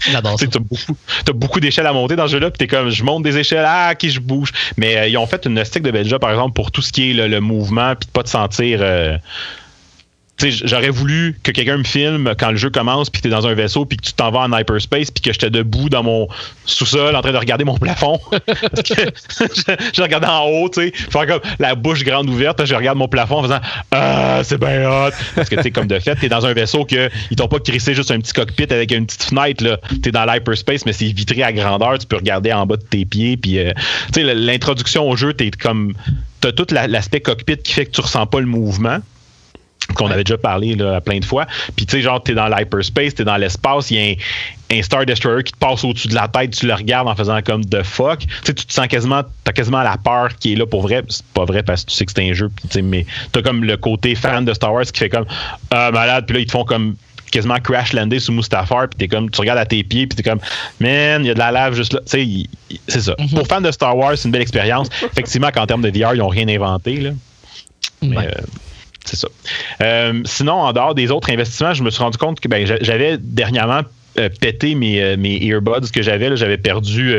Ça. 0.00 0.20
sais, 0.36 0.48
t'as 0.48 0.58
beaucoup, 0.58 0.96
t'as 1.24 1.32
beaucoup 1.32 1.60
d'échelles 1.60 1.86
à 1.86 1.92
monter 1.92 2.16
dans 2.16 2.26
ce 2.26 2.32
jeu-là, 2.32 2.50
puis 2.50 2.58
t'es 2.58 2.66
comme, 2.66 2.90
je 2.90 3.02
monte 3.04 3.22
des 3.22 3.38
échelles, 3.38 3.64
ah, 3.66 3.94
qui 3.94 4.10
je 4.10 4.20
bouge. 4.20 4.52
Mais 4.76 4.96
euh, 4.96 5.06
ils 5.08 5.16
ont 5.16 5.26
fait 5.26 5.46
une 5.46 5.64
stick 5.64 5.82
de 5.82 5.90
Belgia, 5.90 6.18
par 6.18 6.30
exemple, 6.30 6.52
pour 6.54 6.70
tout 6.70 6.82
ce 6.82 6.92
qui 6.92 7.10
est 7.10 7.14
le, 7.14 7.28
le 7.28 7.40
mouvement, 7.40 7.94
puis 7.96 8.06
de 8.06 8.12
pas 8.12 8.22
te 8.22 8.28
sentir. 8.30 8.80
euh, 8.82 9.16
j'aurais 10.42 10.90
voulu 10.90 11.38
que 11.42 11.52
quelqu'un 11.52 11.76
me 11.76 11.84
filme 11.84 12.34
quand 12.38 12.50
le 12.50 12.56
jeu 12.56 12.70
commence, 12.70 13.10
puis 13.10 13.20
que 13.20 13.28
t'es 13.28 13.32
dans 13.32 13.46
un 13.46 13.54
vaisseau, 13.54 13.84
puis 13.84 13.96
que 13.96 14.02
tu 14.02 14.12
t'en 14.12 14.30
vas 14.30 14.40
en 14.40 14.56
hyperspace, 14.56 15.10
puis 15.10 15.22
que 15.22 15.32
j'étais 15.32 15.50
debout 15.50 15.88
dans 15.88 16.02
mon 16.02 16.28
sous-sol 16.64 17.14
en 17.14 17.22
train 17.22 17.32
de 17.32 17.36
regarder 17.36 17.64
mon 17.64 17.78
plafond. 17.78 18.18
Je, 19.94 20.02
regardais 20.02 20.26
en 20.26 20.44
haut, 20.46 20.68
tu 20.68 20.88
sais, 20.88 20.92
faire 20.92 21.26
comme 21.26 21.40
la 21.58 21.74
bouche 21.74 22.04
grande 22.04 22.28
ouverte, 22.28 22.64
je 22.64 22.74
regarde 22.74 22.98
mon 22.98 23.08
plafond 23.08 23.38
en 23.38 23.42
faisant 23.42 23.60
Ah, 23.90 24.40
c'est 24.44 24.58
bien 24.58 24.88
hot. 24.88 25.10
Parce 25.34 25.48
que, 25.48 25.60
tu 25.60 25.70
comme 25.70 25.86
de 25.86 25.98
fait, 25.98 26.16
t'es 26.16 26.28
dans 26.28 26.44
un 26.46 26.52
vaisseau 26.52 26.84
que 26.84 27.10
ils 27.30 27.36
t'ont 27.36 27.48
pas 27.48 27.58
crissé 27.60 27.94
juste 27.94 28.10
un 28.10 28.20
petit 28.20 28.32
cockpit 28.32 28.66
avec 28.70 28.92
une 28.92 29.06
petite 29.06 29.24
fenêtre, 29.24 29.64
là. 29.64 29.78
T'es 30.02 30.10
dans 30.10 30.24
l'hyperspace, 30.24 30.84
mais 30.86 30.92
c'est 30.92 31.06
vitré 31.06 31.42
à 31.42 31.52
grandeur, 31.52 31.98
tu 31.98 32.06
peux 32.06 32.16
regarder 32.16 32.52
en 32.52 32.66
bas 32.66 32.76
de 32.76 32.82
tes 32.82 33.04
pieds, 33.04 33.36
puis, 33.36 33.58
euh, 33.58 33.72
tu 34.12 34.24
sais, 34.24 34.34
l'introduction 34.34 35.08
au 35.08 35.16
jeu, 35.16 35.32
t'es 35.32 35.50
comme. 35.50 35.94
T'as 36.40 36.52
tout 36.52 36.66
la- 36.70 36.86
l'aspect 36.86 37.20
cockpit 37.20 37.56
qui 37.56 37.72
fait 37.72 37.86
que 37.86 37.90
tu 37.92 38.00
ressens 38.02 38.26
pas 38.26 38.40
le 38.40 38.46
mouvement 38.46 38.98
qu'on 39.94 40.10
avait 40.10 40.24
déjà 40.24 40.38
parlé 40.38 40.74
là, 40.74 41.00
plein 41.00 41.18
de 41.18 41.24
fois. 41.24 41.46
Puis 41.76 41.86
tu 41.86 41.96
sais, 41.96 42.02
genre, 42.02 42.22
t'es 42.22 42.34
dans 42.34 42.48
l'hyperspace, 42.48 43.14
t'es 43.14 43.24
dans 43.24 43.36
l'espace, 43.36 43.90
il 43.90 43.96
y 43.96 44.00
a 44.00 44.12
un, 44.12 44.78
un 44.78 44.82
Star 44.82 45.04
Destroyer 45.06 45.42
qui 45.44 45.52
te 45.52 45.58
passe 45.58 45.84
au-dessus 45.84 46.08
de 46.08 46.14
la 46.14 46.26
tête, 46.28 46.52
tu 46.56 46.66
le 46.66 46.74
regardes 46.74 47.06
en 47.06 47.14
faisant 47.14 47.40
comme 47.42 47.64
de 47.64 47.82
fuck. 47.82 48.20
Tu 48.20 48.26
sais, 48.44 48.54
tu 48.54 48.64
te 48.66 48.72
sens 48.72 48.86
quasiment, 48.88 49.22
t'as 49.44 49.52
quasiment 49.52 49.82
la 49.82 49.96
peur 49.96 50.30
qui 50.40 50.54
est 50.54 50.56
là 50.56 50.66
pour 50.66 50.82
vrai. 50.82 51.02
C'est 51.08 51.24
pas 51.26 51.44
vrai 51.44 51.62
parce 51.62 51.84
que 51.84 51.90
tu 51.90 51.96
sais 51.96 52.04
que 52.06 52.12
c'est 52.16 52.28
un 52.28 52.32
jeu, 52.32 52.50
mais 52.82 53.06
t'as 53.32 53.42
comme 53.42 53.62
le 53.64 53.76
côté 53.76 54.14
fan 54.14 54.44
de 54.44 54.54
Star 54.54 54.72
Wars 54.72 54.84
qui 54.84 54.98
fait 54.98 55.08
comme 55.10 55.26
ah 55.70 55.90
malade, 55.92 56.24
puis 56.26 56.34
là 56.34 56.40
ils 56.40 56.46
te 56.46 56.52
font 56.52 56.64
comme 56.64 56.96
quasiment 57.30 57.58
crash 57.58 57.92
lander 57.92 58.20
sous 58.20 58.30
Mustafar 58.32 58.88
puis 58.88 58.96
t'es 58.96 59.08
comme 59.08 59.28
tu 59.28 59.40
regardes 59.40 59.58
à 59.58 59.66
tes 59.66 59.82
pieds 59.82 60.06
puis 60.06 60.14
t'es 60.14 60.22
comme 60.22 60.38
man 60.78 61.24
il 61.24 61.26
y 61.26 61.30
a 61.30 61.34
de 61.34 61.38
la 61.40 61.50
lave 61.50 61.74
juste 61.74 61.92
là 61.94 62.00
tu 62.06 62.10
sais 62.10 62.78
c'est 62.86 63.00
ça 63.00 63.16
pour 63.34 63.44
fans 63.48 63.60
de 63.60 63.72
Star 63.72 63.96
Wars 63.96 64.12
c'est 64.16 64.26
une 64.28 64.30
belle 64.30 64.42
expérience 64.42 64.86
effectivement 65.02 65.50
qu'en 65.50 65.66
termes 65.66 65.82
de 65.82 65.88
VR 65.88 66.14
ils 66.14 66.22
ont 66.22 66.28
rien 66.28 66.46
inventé 66.46 66.96
là 66.98 67.10
mais, 68.02 68.16
Ouais. 68.18 68.26
euh, 68.28 68.40
c'est 69.04 69.16
ça. 69.16 69.28
Euh, 69.80 70.20
sinon, 70.24 70.54
en 70.54 70.72
dehors 70.72 70.94
des 70.94 71.10
autres 71.10 71.30
investissements, 71.30 71.74
je 71.74 71.82
me 71.82 71.90
suis 71.90 72.02
rendu 72.02 72.18
compte 72.18 72.40
que 72.40 72.48
ben, 72.48 72.66
j'a- 72.66 72.82
j'avais 72.82 73.18
dernièrement 73.18 73.82
euh, 74.18 74.28
pété 74.40 74.74
mes, 74.74 75.02
euh, 75.02 75.16
mes 75.16 75.36
earbuds 75.44 75.90
que 75.92 76.02
j'avais. 76.02 76.36
J'avais 76.36 76.58
perdu 76.58 77.14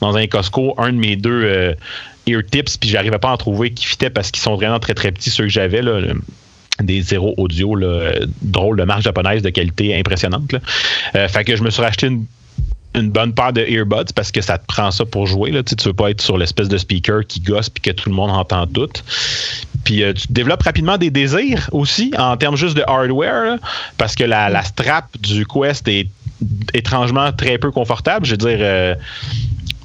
dans 0.00 0.16
un 0.16 0.26
Costco 0.26 0.74
un 0.78 0.92
de 0.92 0.98
mes 0.98 1.16
deux 1.16 1.74
ear 2.26 2.40
tips, 2.50 2.76
puis 2.78 2.88
j'arrivais 2.88 3.18
pas 3.18 3.28
à 3.28 3.32
en 3.32 3.36
trouver 3.36 3.70
qui 3.72 3.84
fitait 3.86 4.10
parce 4.10 4.30
qu'ils 4.30 4.42
sont 4.42 4.54
vraiment 4.56 4.78
très 4.78 4.94
très 4.94 5.12
petits, 5.12 5.30
ceux 5.30 5.44
que 5.44 5.50
j'avais. 5.50 5.82
là, 5.82 6.00
des 6.82 7.02
zéro 7.02 7.34
audio 7.36 7.76
là, 7.76 8.14
drôle 8.42 8.76
de 8.76 8.82
marque 8.82 9.02
japonaise 9.02 9.42
de 9.42 9.50
qualité 9.50 9.96
impressionnante. 9.96 10.50
Là. 10.52 11.28
Fait 11.28 11.44
que 11.44 11.54
je 11.54 11.62
me 11.62 11.70
suis 11.70 11.80
racheté 11.82 12.08
une 12.96 13.10
bonne 13.10 13.32
paire 13.32 13.52
de 13.52 13.60
earbuds 13.60 14.12
parce 14.14 14.32
que 14.32 14.40
ça 14.40 14.58
te 14.58 14.66
prend 14.66 14.90
ça 14.90 15.04
pour 15.04 15.26
jouer. 15.28 15.52
Là. 15.52 15.62
Tu, 15.62 15.76
tu 15.76 15.86
veux 15.88 15.94
pas 15.94 16.10
être 16.10 16.20
sur 16.20 16.36
l'espèce 16.36 16.68
de 16.68 16.76
speaker 16.76 17.24
qui 17.28 17.38
gosse 17.40 17.70
puis 17.70 17.80
que 17.80 17.90
tout 17.92 18.08
le 18.08 18.14
monde 18.16 18.30
entend 18.32 18.66
tout. 18.66 18.88
Puis 19.84 20.02
euh, 20.02 20.12
tu 20.12 20.26
développes 20.30 20.62
rapidement 20.62 20.98
des 20.98 21.10
désirs 21.10 21.68
aussi 21.72 22.12
en 22.18 22.36
termes 22.36 22.56
juste 22.56 22.76
de 22.76 22.82
hardware 22.86 23.58
parce 23.98 24.14
que 24.14 24.24
la, 24.24 24.48
la 24.48 24.62
strap 24.62 25.06
du 25.18 25.46
Quest 25.46 25.86
est 25.88 26.08
étrangement 26.72 27.32
très 27.32 27.58
peu 27.58 27.70
confortable. 27.70 28.26
Je 28.26 28.32
veux 28.32 28.36
dire, 28.36 28.58
euh, 28.60 28.94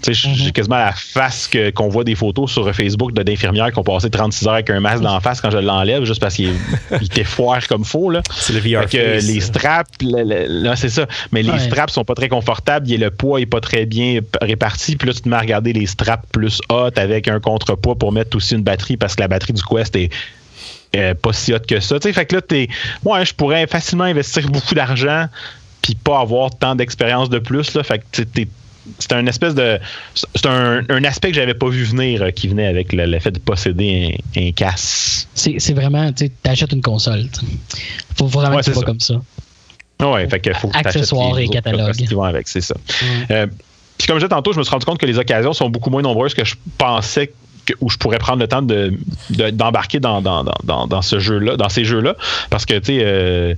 tu 0.02 0.14
sais, 0.16 0.30
j'ai 0.34 0.52
quasiment 0.52 0.78
la 0.78 0.94
face 0.94 1.48
que- 1.48 1.70
qu'on 1.72 1.90
voit 1.90 2.04
des 2.04 2.16
photos 2.16 2.52
sur 2.52 2.74
Facebook 2.74 3.14
de 3.14 3.24
d'infirmières 3.24 3.72
qui 3.72 3.80
ont 3.80 3.84
passé 3.84 4.10
36 4.10 4.48
heures 4.48 4.54
avec 4.54 4.70
un 4.70 4.80
masque 4.80 5.02
dans 5.04 5.14
la 5.14 5.20
face 5.20 5.42
quand 5.42 5.52
je 5.52 5.58
l'enlève 5.58 6.04
juste 6.06 6.22
parce 6.22 6.36
qu'il 6.36 6.54
il 7.00 7.06
était 7.06 7.24
foire 7.24 7.68
comme 7.68 7.84
faux. 7.86 8.10
Là. 8.10 8.22
C'est 8.34 8.54
le 8.54 8.60
VR 8.60 8.88
Fait 8.90 8.98
que 8.98 9.14
face. 9.16 9.24
les 9.26 9.40
straps, 9.42 9.90
le- 10.02 10.24
le- 10.24 10.64
là, 10.64 10.76
c'est 10.76 10.90
ça. 10.90 11.06
Mais 11.32 11.44
les 11.44 11.52
Ouais. 11.52 11.60
straps 11.60 11.94
sont 11.94 12.06
pas 12.06 12.16
très 12.16 12.30
confortables. 12.30 12.92
Et 12.92 12.98
le 12.98 13.12
poids 13.12 13.42
est 13.42 13.46
pas 13.46 13.62
très 13.62 13.86
bien 13.86 14.20
réparti. 14.42 14.96
Puis 14.96 15.08
là, 15.08 15.14
tu 15.14 15.22
te 15.22 15.30
mets 15.30 15.36
à 15.36 15.40
regarder 15.40 15.74
les 15.74 15.86
straps 15.86 16.26
plus 16.32 16.62
hot 16.70 16.90
avec 16.96 17.28
un 17.28 17.40
contrepoids 17.40 17.96
pour 17.96 18.12
mettre 18.12 18.36
aussi 18.38 18.56
une 18.56 18.64
batterie 18.64 18.98
parce 18.98 19.16
que 19.16 19.22
la 19.22 19.28
batterie 19.28 19.54
du 19.54 19.64
Quest 19.64 19.96
est 19.96 20.10
euh, 20.96 21.14
pas 21.14 21.34
si 21.34 21.54
hot 21.54 21.60
que 21.68 21.80
ça. 21.80 22.00
Tu 22.00 22.08
sais, 22.08 22.14
fait 22.14 22.26
que 22.26 22.36
là, 22.38 22.42
t'es. 22.42 22.68
Ouais, 23.04 23.24
je 23.26 23.34
pourrais 23.34 23.68
facilement 23.68 24.06
investir 24.06 24.48
beaucoup 24.50 24.74
d'argent 24.74 25.28
puis 25.82 25.96
pas 25.96 26.20
avoir 26.20 26.50
tant 26.58 26.76
d'expérience 26.76 27.30
de 27.30 27.40
plus. 27.40 27.74
Là. 27.76 27.84
Fait 27.84 28.00
que 28.00 28.04
tu 28.12 28.22
sais, 28.22 28.26
t'es- 28.26 28.48
c'est 29.00 29.14
un 29.14 29.26
espèce 29.28 29.56
de. 29.56 29.80
C'est 30.16 30.46
un, 30.46 30.82
un 30.90 31.04
aspect 31.04 31.30
que 31.30 31.36
j'avais 31.36 31.54
pas 31.54 31.70
vu 31.70 31.84
venir 31.84 32.22
euh, 32.24 32.32
qui 32.32 32.48
venait 32.48 32.68
avec 32.68 32.94
le, 32.94 33.06
le 33.06 33.20
fait 33.20 33.32
de 33.32 33.40
posséder 33.40 34.18
un, 34.38 34.42
un 34.48 34.52
casse. 34.52 35.28
C'est 35.34 35.56
c'est 35.60 35.74
vraiment, 35.74 36.12
tu 36.12 36.26
sais, 36.26 36.32
t'achètes 36.44 36.72
une 36.72 36.82
console. 36.82 37.28
tu 37.32 37.40
sais. 37.42 37.46
Faut 38.18 38.28
vraiment 38.28 38.56
Ouais, 38.58 38.64
que 38.64 38.74
ça. 38.74 38.82
comme 38.82 39.00
ça. 39.00 39.16
Ouais, 40.02 40.28
fait 40.30 40.40
que 40.40 40.54
faut 40.54 40.72
Accessoires 40.74 41.38
et 41.40 41.48
catalogues. 41.50 41.92
qui 41.96 42.06
vont 42.08 42.24
avec, 42.24 42.48
c'est 42.48 42.62
ça. 42.62 42.76
Euh, 43.32 43.48
puis 43.98 44.08
comme 44.08 44.16
je 44.18 44.22
disais 44.22 44.30
tantôt, 44.30 44.54
je 44.54 44.58
me 44.60 44.64
suis 44.64 44.72
rendu 44.72 44.86
compte 44.86 44.98
que 44.98 45.06
les 45.06 45.18
occasions 45.18 45.52
sont 45.52 45.70
beaucoup 45.70 45.90
moins 45.90 46.02
nombreuses 46.02 46.34
que 46.34 46.46
je 46.46 46.56
pensais 46.78 47.34
que- 47.66 47.74
où 47.82 47.90
je 47.90 47.98
pourrais 47.98 48.18
prendre 48.18 48.40
le 48.40 48.48
temps 48.48 48.62
de 48.62 48.94
de- 49.30 49.50
d'embarquer 49.50 50.00
dans, 50.00 50.22
dans, 50.22 50.46
dans, 50.46 50.56
dans, 50.64 50.88
dans 50.88 51.02
ce 51.02 51.20
jeu-là, 51.20 51.58
dans 51.58 51.68
ces 51.68 51.84
jeux-là, 51.84 52.16
parce 52.50 52.66
que 52.66 52.80
tu 52.80 52.86
sais, 52.86 53.00
euh, 53.04 53.54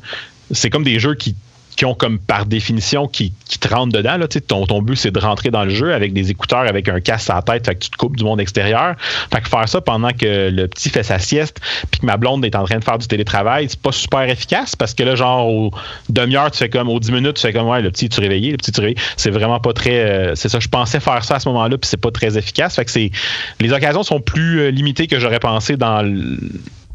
c'est 0.50 0.72
comme 0.72 0.84
des 0.84 1.00
jeux 1.00 1.14
qui 1.14 1.36
qui 1.76 1.86
ont 1.86 1.94
comme 1.94 2.20
par 2.20 2.46
définition 2.46 3.08
qui, 3.08 3.34
qui 3.48 3.60
te 3.60 3.68
rentrent 3.68 3.94
dedans. 3.94 4.18
Là, 4.18 4.28
ton, 4.28 4.66
ton 4.66 4.82
but, 4.82 4.96
c'est 4.96 5.12
de 5.12 5.20
rentrer 5.20 5.52
dans 5.52 5.64
le 5.64 5.70
jeu 5.70 5.94
avec 5.94 6.14
des 6.14 6.32
écouteurs, 6.32 6.68
avec 6.68 6.90
un 6.90 7.00
casque 7.00 7.30
à 7.30 7.36
la 7.36 7.42
tête, 7.42 7.66
fait 7.66 7.76
que 7.76 7.80
tu 7.80 7.90
te 7.90 7.98
coupes 7.98 8.18
du 8.18 8.24
monde 8.24 8.40
extérieur. 8.40 8.96
Fait 9.32 9.42
que 9.42 9.50
faire 9.50 9.68
ça 9.68 9.82
pendant 9.82 10.12
que 10.12 10.50
le 10.50 10.68
petit 10.68 10.90
fait 10.90 11.04
sa 11.04 11.20
sieste, 11.20 11.60
puis 11.90 12.02
que 12.02 12.06
ma 12.06 12.18
blonde 12.18 12.46
est 12.46 12.56
en 12.56 12.66
train 12.66 12.80
de 12.80 12.84
faire 12.84 12.98
du 12.98 13.08
télétravail, 13.08 13.68
c'est 13.70 13.80
pas 13.80 13.92
super 13.92 14.22
efficace 14.22 14.76
parce 14.76 14.94
que 14.94 15.04
là, 15.04 15.16
genre, 15.16 15.48
au 15.48 15.72
demi-heure, 16.10 16.52
tu 16.52 16.60
fais 16.60 16.70
comme, 16.70 16.90
aux 16.90 17.00
10 17.00 17.12
minutes, 17.12 17.36
tu 17.36 17.42
fais 17.42 17.54
comme, 17.54 17.68
ouais, 17.68 17.82
le 17.82 17.92
petit, 17.92 18.10
tu 18.10 18.20
réveillé, 18.20 18.52
le 18.52 18.58
petit, 18.58 18.72
tu 18.72 18.80
réveillé. 18.80 18.98
C'est 19.18 19.32
vraiment 19.32 19.60
pas 19.60 19.74
très. 19.74 20.00
euh, 20.00 20.36
c'est 20.36 20.50
ça, 20.50 20.60
je 20.60 20.68
pensais 20.68 21.00
faire 21.00 21.24
ça 21.24 21.36
à 21.36 21.40
ce 21.40 21.50
moment-là, 21.50 21.78
puis 21.78 21.88
c'est 21.88 22.02
pas 22.02 22.12
très 22.12 22.38
efficace. 22.38 22.76
Fait 22.76 22.86
que 22.86 22.92
c'est. 22.92 23.12
Les 23.60 23.72
occasions 23.74 24.04
sont 24.04 24.22
plus 24.22 24.60
euh, 24.60 24.72
limitées 24.72 25.08
que 25.08 25.20
j'aurais 25.20 25.40
pensé 25.40 25.78
dans 25.78 26.02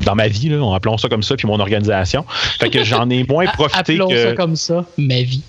dans 0.04 0.14
ma 0.14 0.28
vie, 0.28 0.48
là, 0.48 0.74
appelons 0.74 0.98
ça 0.98 1.08
comme 1.08 1.22
ça, 1.22 1.36
puis 1.36 1.46
mon 1.46 1.60
organisation. 1.60 2.24
Fait 2.60 2.70
que 2.70 2.84
j'en 2.84 3.08
ai 3.10 3.24
moins 3.24 3.46
profité 3.52 3.78
Appelons 3.78 4.08
que. 4.08 4.22
ça 4.22 4.32
comme 4.34 4.56
ça, 4.56 4.84
ma 4.96 5.22
vie. 5.22 5.42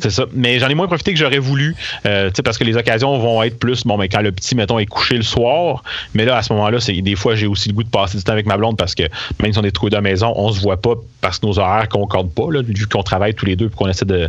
C'est 0.00 0.10
ça. 0.10 0.26
Mais 0.32 0.58
j'en 0.58 0.68
ai 0.68 0.74
moins 0.74 0.86
profité 0.86 1.12
que 1.12 1.18
j'aurais 1.18 1.38
voulu, 1.38 1.74
euh, 2.06 2.28
tu 2.28 2.36
sais, 2.36 2.42
parce 2.42 2.58
que 2.58 2.64
les 2.64 2.76
occasions 2.76 3.18
vont 3.18 3.42
être 3.42 3.58
plus, 3.58 3.84
bon, 3.84 3.96
mais 3.96 4.08
quand 4.08 4.20
le 4.20 4.32
petit, 4.32 4.54
mettons, 4.54 4.78
est 4.78 4.86
couché 4.86 5.16
le 5.16 5.22
soir. 5.22 5.82
Mais 6.14 6.24
là, 6.24 6.36
à 6.36 6.42
ce 6.42 6.52
moment-là, 6.52 6.80
c'est 6.80 6.94
des 7.00 7.16
fois, 7.16 7.34
j'ai 7.34 7.46
aussi 7.46 7.68
le 7.68 7.74
goût 7.74 7.82
de 7.82 7.88
passer 7.88 8.16
du 8.18 8.24
temps 8.24 8.32
avec 8.32 8.46
ma 8.46 8.56
blonde 8.56 8.76
parce 8.76 8.94
que 8.94 9.04
même 9.42 9.52
si 9.52 9.58
on 9.58 9.64
est 9.64 9.70
trouvé 9.70 9.90
de 9.90 9.96
la 9.96 10.02
maison, 10.02 10.32
on 10.36 10.52
se 10.52 10.60
voit 10.60 10.80
pas 10.80 10.94
parce 11.20 11.38
que 11.38 11.46
nos 11.46 11.58
horaires 11.58 11.88
concordent 11.88 12.32
pas, 12.32 12.50
là, 12.50 12.62
vu 12.62 12.86
qu'on 12.86 13.02
travaille 13.02 13.34
tous 13.34 13.46
les 13.46 13.56
deux 13.56 13.66
et 13.66 13.70
qu'on 13.70 13.88
essaie 13.88 14.04
de, 14.04 14.28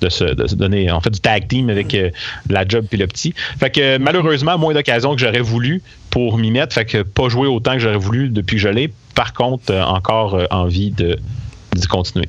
de, 0.00 0.08
se, 0.08 0.24
de 0.24 0.46
se 0.46 0.54
donner, 0.54 0.90
en 0.90 1.00
fait, 1.00 1.10
du 1.10 1.20
tag 1.20 1.48
team 1.48 1.70
avec 1.70 1.94
euh, 1.94 2.10
la 2.48 2.66
job 2.66 2.86
puis 2.88 2.98
le 2.98 3.06
petit. 3.06 3.34
Fait 3.58 3.70
que 3.70 3.98
malheureusement, 3.98 4.56
moins 4.58 4.74
d'occasions 4.74 5.14
que 5.14 5.20
j'aurais 5.20 5.40
voulu 5.40 5.82
pour 6.10 6.38
m'y 6.38 6.50
mettre. 6.50 6.74
Fait 6.74 6.84
que 6.84 7.02
pas 7.02 7.28
jouer 7.28 7.46
autant 7.46 7.74
que 7.74 7.78
j'aurais 7.78 7.98
voulu 7.98 8.30
depuis 8.30 8.56
que 8.56 8.62
je 8.62 8.68
l'ai. 8.68 8.90
Par 9.14 9.32
contre, 9.32 9.70
euh, 9.70 9.82
encore 9.82 10.34
euh, 10.34 10.46
envie 10.50 10.90
de 10.90 11.18
d'y 11.74 11.86
continuer. 11.86 12.28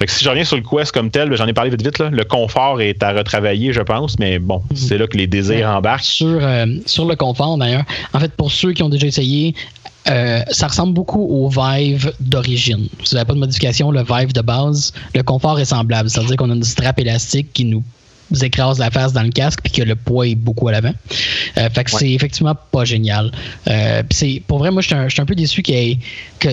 Fait 0.00 0.06
que 0.06 0.12
si 0.12 0.24
je 0.24 0.30
reviens 0.30 0.44
sur 0.44 0.56
le 0.56 0.62
Quest 0.62 0.92
comme 0.92 1.10
tel, 1.10 1.36
j'en 1.36 1.46
ai 1.46 1.52
parlé 1.52 1.68
vite 1.68 1.82
vite, 1.82 1.98
là, 1.98 2.08
le 2.08 2.24
confort 2.24 2.80
est 2.80 3.02
à 3.02 3.12
retravailler, 3.12 3.74
je 3.74 3.82
pense, 3.82 4.18
mais 4.18 4.38
bon, 4.38 4.62
c'est 4.74 4.96
là 4.96 5.06
que 5.06 5.16
les 5.18 5.26
désirs 5.26 5.68
embarquent. 5.68 6.04
Sur, 6.04 6.38
euh, 6.40 6.64
sur 6.86 7.04
le 7.04 7.16
confort, 7.16 7.58
d'ailleurs, 7.58 7.84
en 8.14 8.18
fait, 8.18 8.32
pour 8.32 8.50
ceux 8.50 8.72
qui 8.72 8.82
ont 8.82 8.88
déjà 8.88 9.06
essayé, 9.06 9.54
euh, 10.08 10.40
ça 10.50 10.68
ressemble 10.68 10.94
beaucoup 10.94 11.22
au 11.22 11.50
Vive 11.50 12.14
d'origine. 12.18 12.88
Si 13.04 13.10
vous 13.10 13.16
n'avez 13.16 13.26
pas 13.26 13.34
de 13.34 13.40
modification, 13.40 13.90
le 13.90 14.02
Vive 14.02 14.32
de 14.32 14.40
base, 14.40 14.94
le 15.14 15.22
confort 15.22 15.60
est 15.60 15.66
semblable. 15.66 16.08
C'est-à-dire 16.08 16.36
qu'on 16.36 16.50
a 16.50 16.54
une 16.54 16.64
strap 16.64 16.98
élastique 16.98 17.52
qui 17.52 17.66
nous 17.66 17.84
écrase 18.42 18.78
la 18.78 18.90
face 18.90 19.12
dans 19.12 19.22
le 19.22 19.30
casque 19.30 19.60
puis 19.62 19.72
que 19.72 19.82
le 19.82 19.96
poids 19.96 20.26
est 20.26 20.34
beaucoup 20.34 20.68
à 20.68 20.72
l'avant. 20.72 20.94
Euh, 21.58 21.68
fait 21.68 21.84
que 21.84 21.90
c'est 21.90 22.10
effectivement 22.10 22.54
pas 22.72 22.86
génial. 22.86 23.32
Euh, 23.68 24.02
c'est 24.10 24.42
pour 24.46 24.60
vrai, 24.60 24.70
moi, 24.70 24.80
je 24.80 24.86
suis 25.10 25.20
un, 25.20 25.26
peu 25.26 25.34
déçu 25.34 25.62
qu'il 25.62 25.74
y 25.74 25.90
ait- 25.90 25.98
que, 26.38 26.48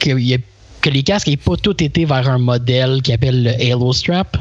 qu'il 0.00 0.18
y 0.18 0.32
ait- 0.32 0.40
que 0.80 0.90
les 0.90 1.02
casques 1.02 1.28
n'aient 1.28 1.36
pas 1.36 1.56
tout 1.56 1.82
été 1.82 2.04
vers 2.04 2.28
un 2.28 2.38
modèle 2.38 3.02
qui 3.02 3.12
appelle 3.12 3.42
le 3.44 3.50
Halo 3.72 3.92
Strap, 3.92 4.36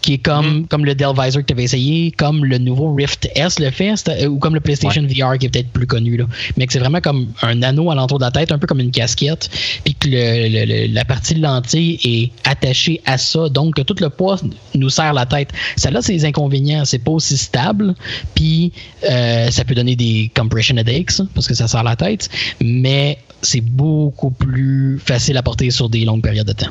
qui 0.00 0.14
est 0.14 0.18
comme, 0.18 0.66
comme 0.68 0.84
le 0.84 0.94
Dell 0.94 1.08
Visor 1.18 1.42
que 1.42 1.46
tu 1.46 1.52
avais 1.52 1.64
essayé, 1.64 2.10
comme 2.12 2.44
le 2.44 2.58
nouveau 2.58 2.94
Rift 2.94 3.28
S 3.34 3.58
le 3.58 3.70
fait, 3.70 3.94
euh, 4.08 4.26
ou 4.26 4.38
comme 4.38 4.54
le 4.54 4.60
PlayStation 4.60 5.02
VR 5.02 5.38
qui 5.38 5.46
est 5.46 5.48
peut-être 5.50 5.70
plus 5.70 5.86
connu. 5.86 6.16
Là. 6.16 6.24
Mais 6.56 6.66
que 6.66 6.72
c'est 6.72 6.78
vraiment 6.78 7.00
comme 7.00 7.28
un 7.42 7.62
anneau 7.62 7.90
alentour 7.90 8.18
de 8.18 8.24
la 8.24 8.30
tête, 8.30 8.52
un 8.52 8.58
peu 8.58 8.66
comme 8.66 8.80
une 8.80 8.90
casquette, 8.90 9.50
puis 9.84 9.94
que 9.94 10.08
le- 10.08 10.48
le- 10.48 10.64
le- 10.86 10.92
la 10.94 11.04
partie 11.04 11.34
de 11.34 11.40
lentille 11.42 11.98
est 12.04 12.30
attachée 12.48 13.00
à 13.06 13.18
ça, 13.18 13.48
donc 13.48 13.74
que 13.76 13.82
tout 13.82 13.96
le 14.00 14.08
poids 14.10 14.38
nous 14.74 14.90
serre 14.90 15.12
la 15.14 15.26
tête. 15.26 15.50
Ça 15.76 15.90
là, 15.90 16.00
c'est 16.02 16.12
les 16.12 16.24
inconvénients. 16.24 16.84
C'est 16.84 16.98
pas 16.98 17.12
aussi 17.12 17.36
stable, 17.36 17.94
puis 18.34 18.72
euh, 19.08 19.50
ça 19.50 19.64
peut 19.64 19.74
donner 19.74 19.96
des 19.96 20.30
compression 20.34 20.76
headaches, 20.76 21.20
parce 21.34 21.46
que 21.48 21.54
ça 21.54 21.68
serre 21.68 21.84
la 21.84 21.96
tête, 21.96 22.28
mais 22.60 23.18
c'est 23.42 23.60
beaucoup 23.60 24.30
plus 24.30 24.98
facile 25.04 25.36
à 25.36 25.42
porter 25.42 25.70
sur 25.70 25.88
des 25.88 26.04
longues 26.04 26.22
périodes 26.22 26.46
de 26.46 26.52
temps. 26.52 26.70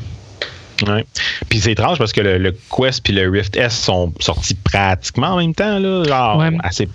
Ouais. 0.88 1.06
Puis 1.48 1.60
c'est 1.60 1.74
étrange 1.74 2.00
parce 2.00 2.12
que 2.12 2.22
le, 2.22 2.38
le 2.40 2.58
Quest 2.76 3.04
puis 3.04 3.14
le 3.14 3.30
Rift 3.30 3.56
S 3.56 3.78
sont 3.78 4.12
sortis 4.20 4.56
pratiquement 4.56 5.28
en 5.28 5.38
même 5.38 5.54
temps, 5.54 5.78
là. 5.78 6.04
Genre, 6.04 6.38
Ouais. 6.38 6.50
assez. 6.64 6.90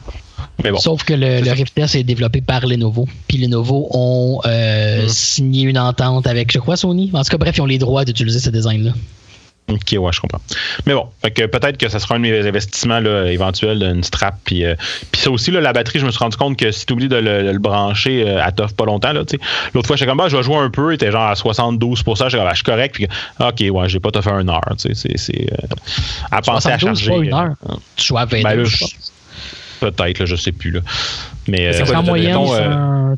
Mais 0.65 0.71
bon. 0.73 0.79
Sauf 0.79 1.05
que 1.05 1.15
le, 1.15 1.41
le 1.41 1.53
Rift 1.53 1.79
S 1.79 1.95
est 1.95 2.03
développé 2.03 2.41
par 2.41 2.67
Lenovo. 2.67 3.07
Puis 3.29 3.39
Lenovo 3.39 3.89
ont 3.93 4.41
euh, 4.45 5.03
Mhm. 5.05 5.09
signé 5.09 5.63
une 5.65 5.79
entente 5.79 6.27
avec, 6.27 6.53
je 6.53 6.59
crois, 6.59 6.77
Sony. 6.77 7.11
En 7.13 7.23
tout 7.23 7.29
cas, 7.31 7.37
bref, 7.39 7.57
ils 7.59 7.61
ont 7.61 7.67
les 7.67 7.79
droits 7.79 8.05
d'utiliser 8.05 8.41
ce 8.41 8.51
design-là. 8.51 8.93
Ok, 9.69 9.97
ouais, 9.99 10.13
je 10.13 10.21
comprends. 10.21 10.41
Mais 10.87 10.95
bon, 10.95 11.09
fait 11.23 11.33
que 11.33 11.47
peut-être 11.47 11.77
que 11.77 11.89
ça 11.89 11.99
sera 11.99 12.15
un 12.15 12.19
de 12.19 12.23
mes 12.23 12.47
investissements 12.47 13.01
là, 13.01 13.27
éventuels, 13.33 13.83
une 13.83 14.05
strap. 14.05 14.37
Puis, 14.45 14.65
euh, 14.65 14.77
puis 15.11 15.21
ça 15.21 15.29
aussi, 15.31 15.51
là, 15.51 15.61
la 15.61 15.73
batterie, 15.73 15.99
je 15.99 16.07
me 16.07 16.13
suis 16.13 16.21
rendu 16.21 16.37
compte 16.37 16.57
que 16.57 16.71
si 16.71 16.87
tu 16.87 16.93
oublies 16.93 17.09
de 17.09 17.17
le, 17.17 17.43
de 17.43 17.51
le 17.51 17.59
brancher, 17.59 18.23
euh, 18.29 18.41
elle 18.47 18.53
t'offre 18.55 18.75
pas 18.77 18.85
longtemps. 18.85 19.13
L'autre 19.13 19.37
fois, 19.87 19.97
j'étais 19.97 20.07
comme, 20.09 20.19
bah, 20.19 20.29
je 20.29 20.37
vais 20.37 20.43
jouer 20.45 20.57
un 20.59 20.71
peu, 20.71 20.93
il 20.93 20.95
était 20.95 21.11
genre 21.11 21.27
à 21.27 21.35
72 21.35 21.99
J'étais 21.99 22.15
comme, 22.15 22.47
Ah, 22.47 22.51
je 22.51 22.55
suis 22.55 22.63
correct. 22.63 22.95
Puis, 22.95 23.09
ok, 23.41 23.65
ouais, 23.77 23.89
j'ai 23.89 23.99
pas 23.99 24.13
t'offert 24.13 24.39
une 24.39 24.51
heure. 24.51 24.61
tu 24.79 24.89
sais, 24.89 24.95
C'est, 24.95 25.19
c'est, 25.19 25.49
euh, 25.53 25.67
à 26.31 26.43
penser 26.43 26.69
à 26.71 26.79
72, 26.79 26.99
charger. 27.01 27.11
pas 27.11 27.25
une 27.25 27.35
heure. 27.35 27.55
euh, 27.69 27.75
Tu 27.97 28.07
joues 28.07 28.19
à 28.19 28.25
22, 28.25 28.43
ben 28.45 28.65
peut-être, 29.81 30.19
là, 30.21 30.27
je 30.27 30.37
sais 30.37 30.53
plus. 30.53 30.71
Là. 30.71 30.81
Mais 31.49 31.73
C'est 31.73 31.83
euh, 31.83 31.87
quoi, 31.87 31.97
en 31.99 32.03
moyenne, 32.05 32.39
c'est 32.47 32.53
euh, 32.55 32.71
un- 32.73 33.17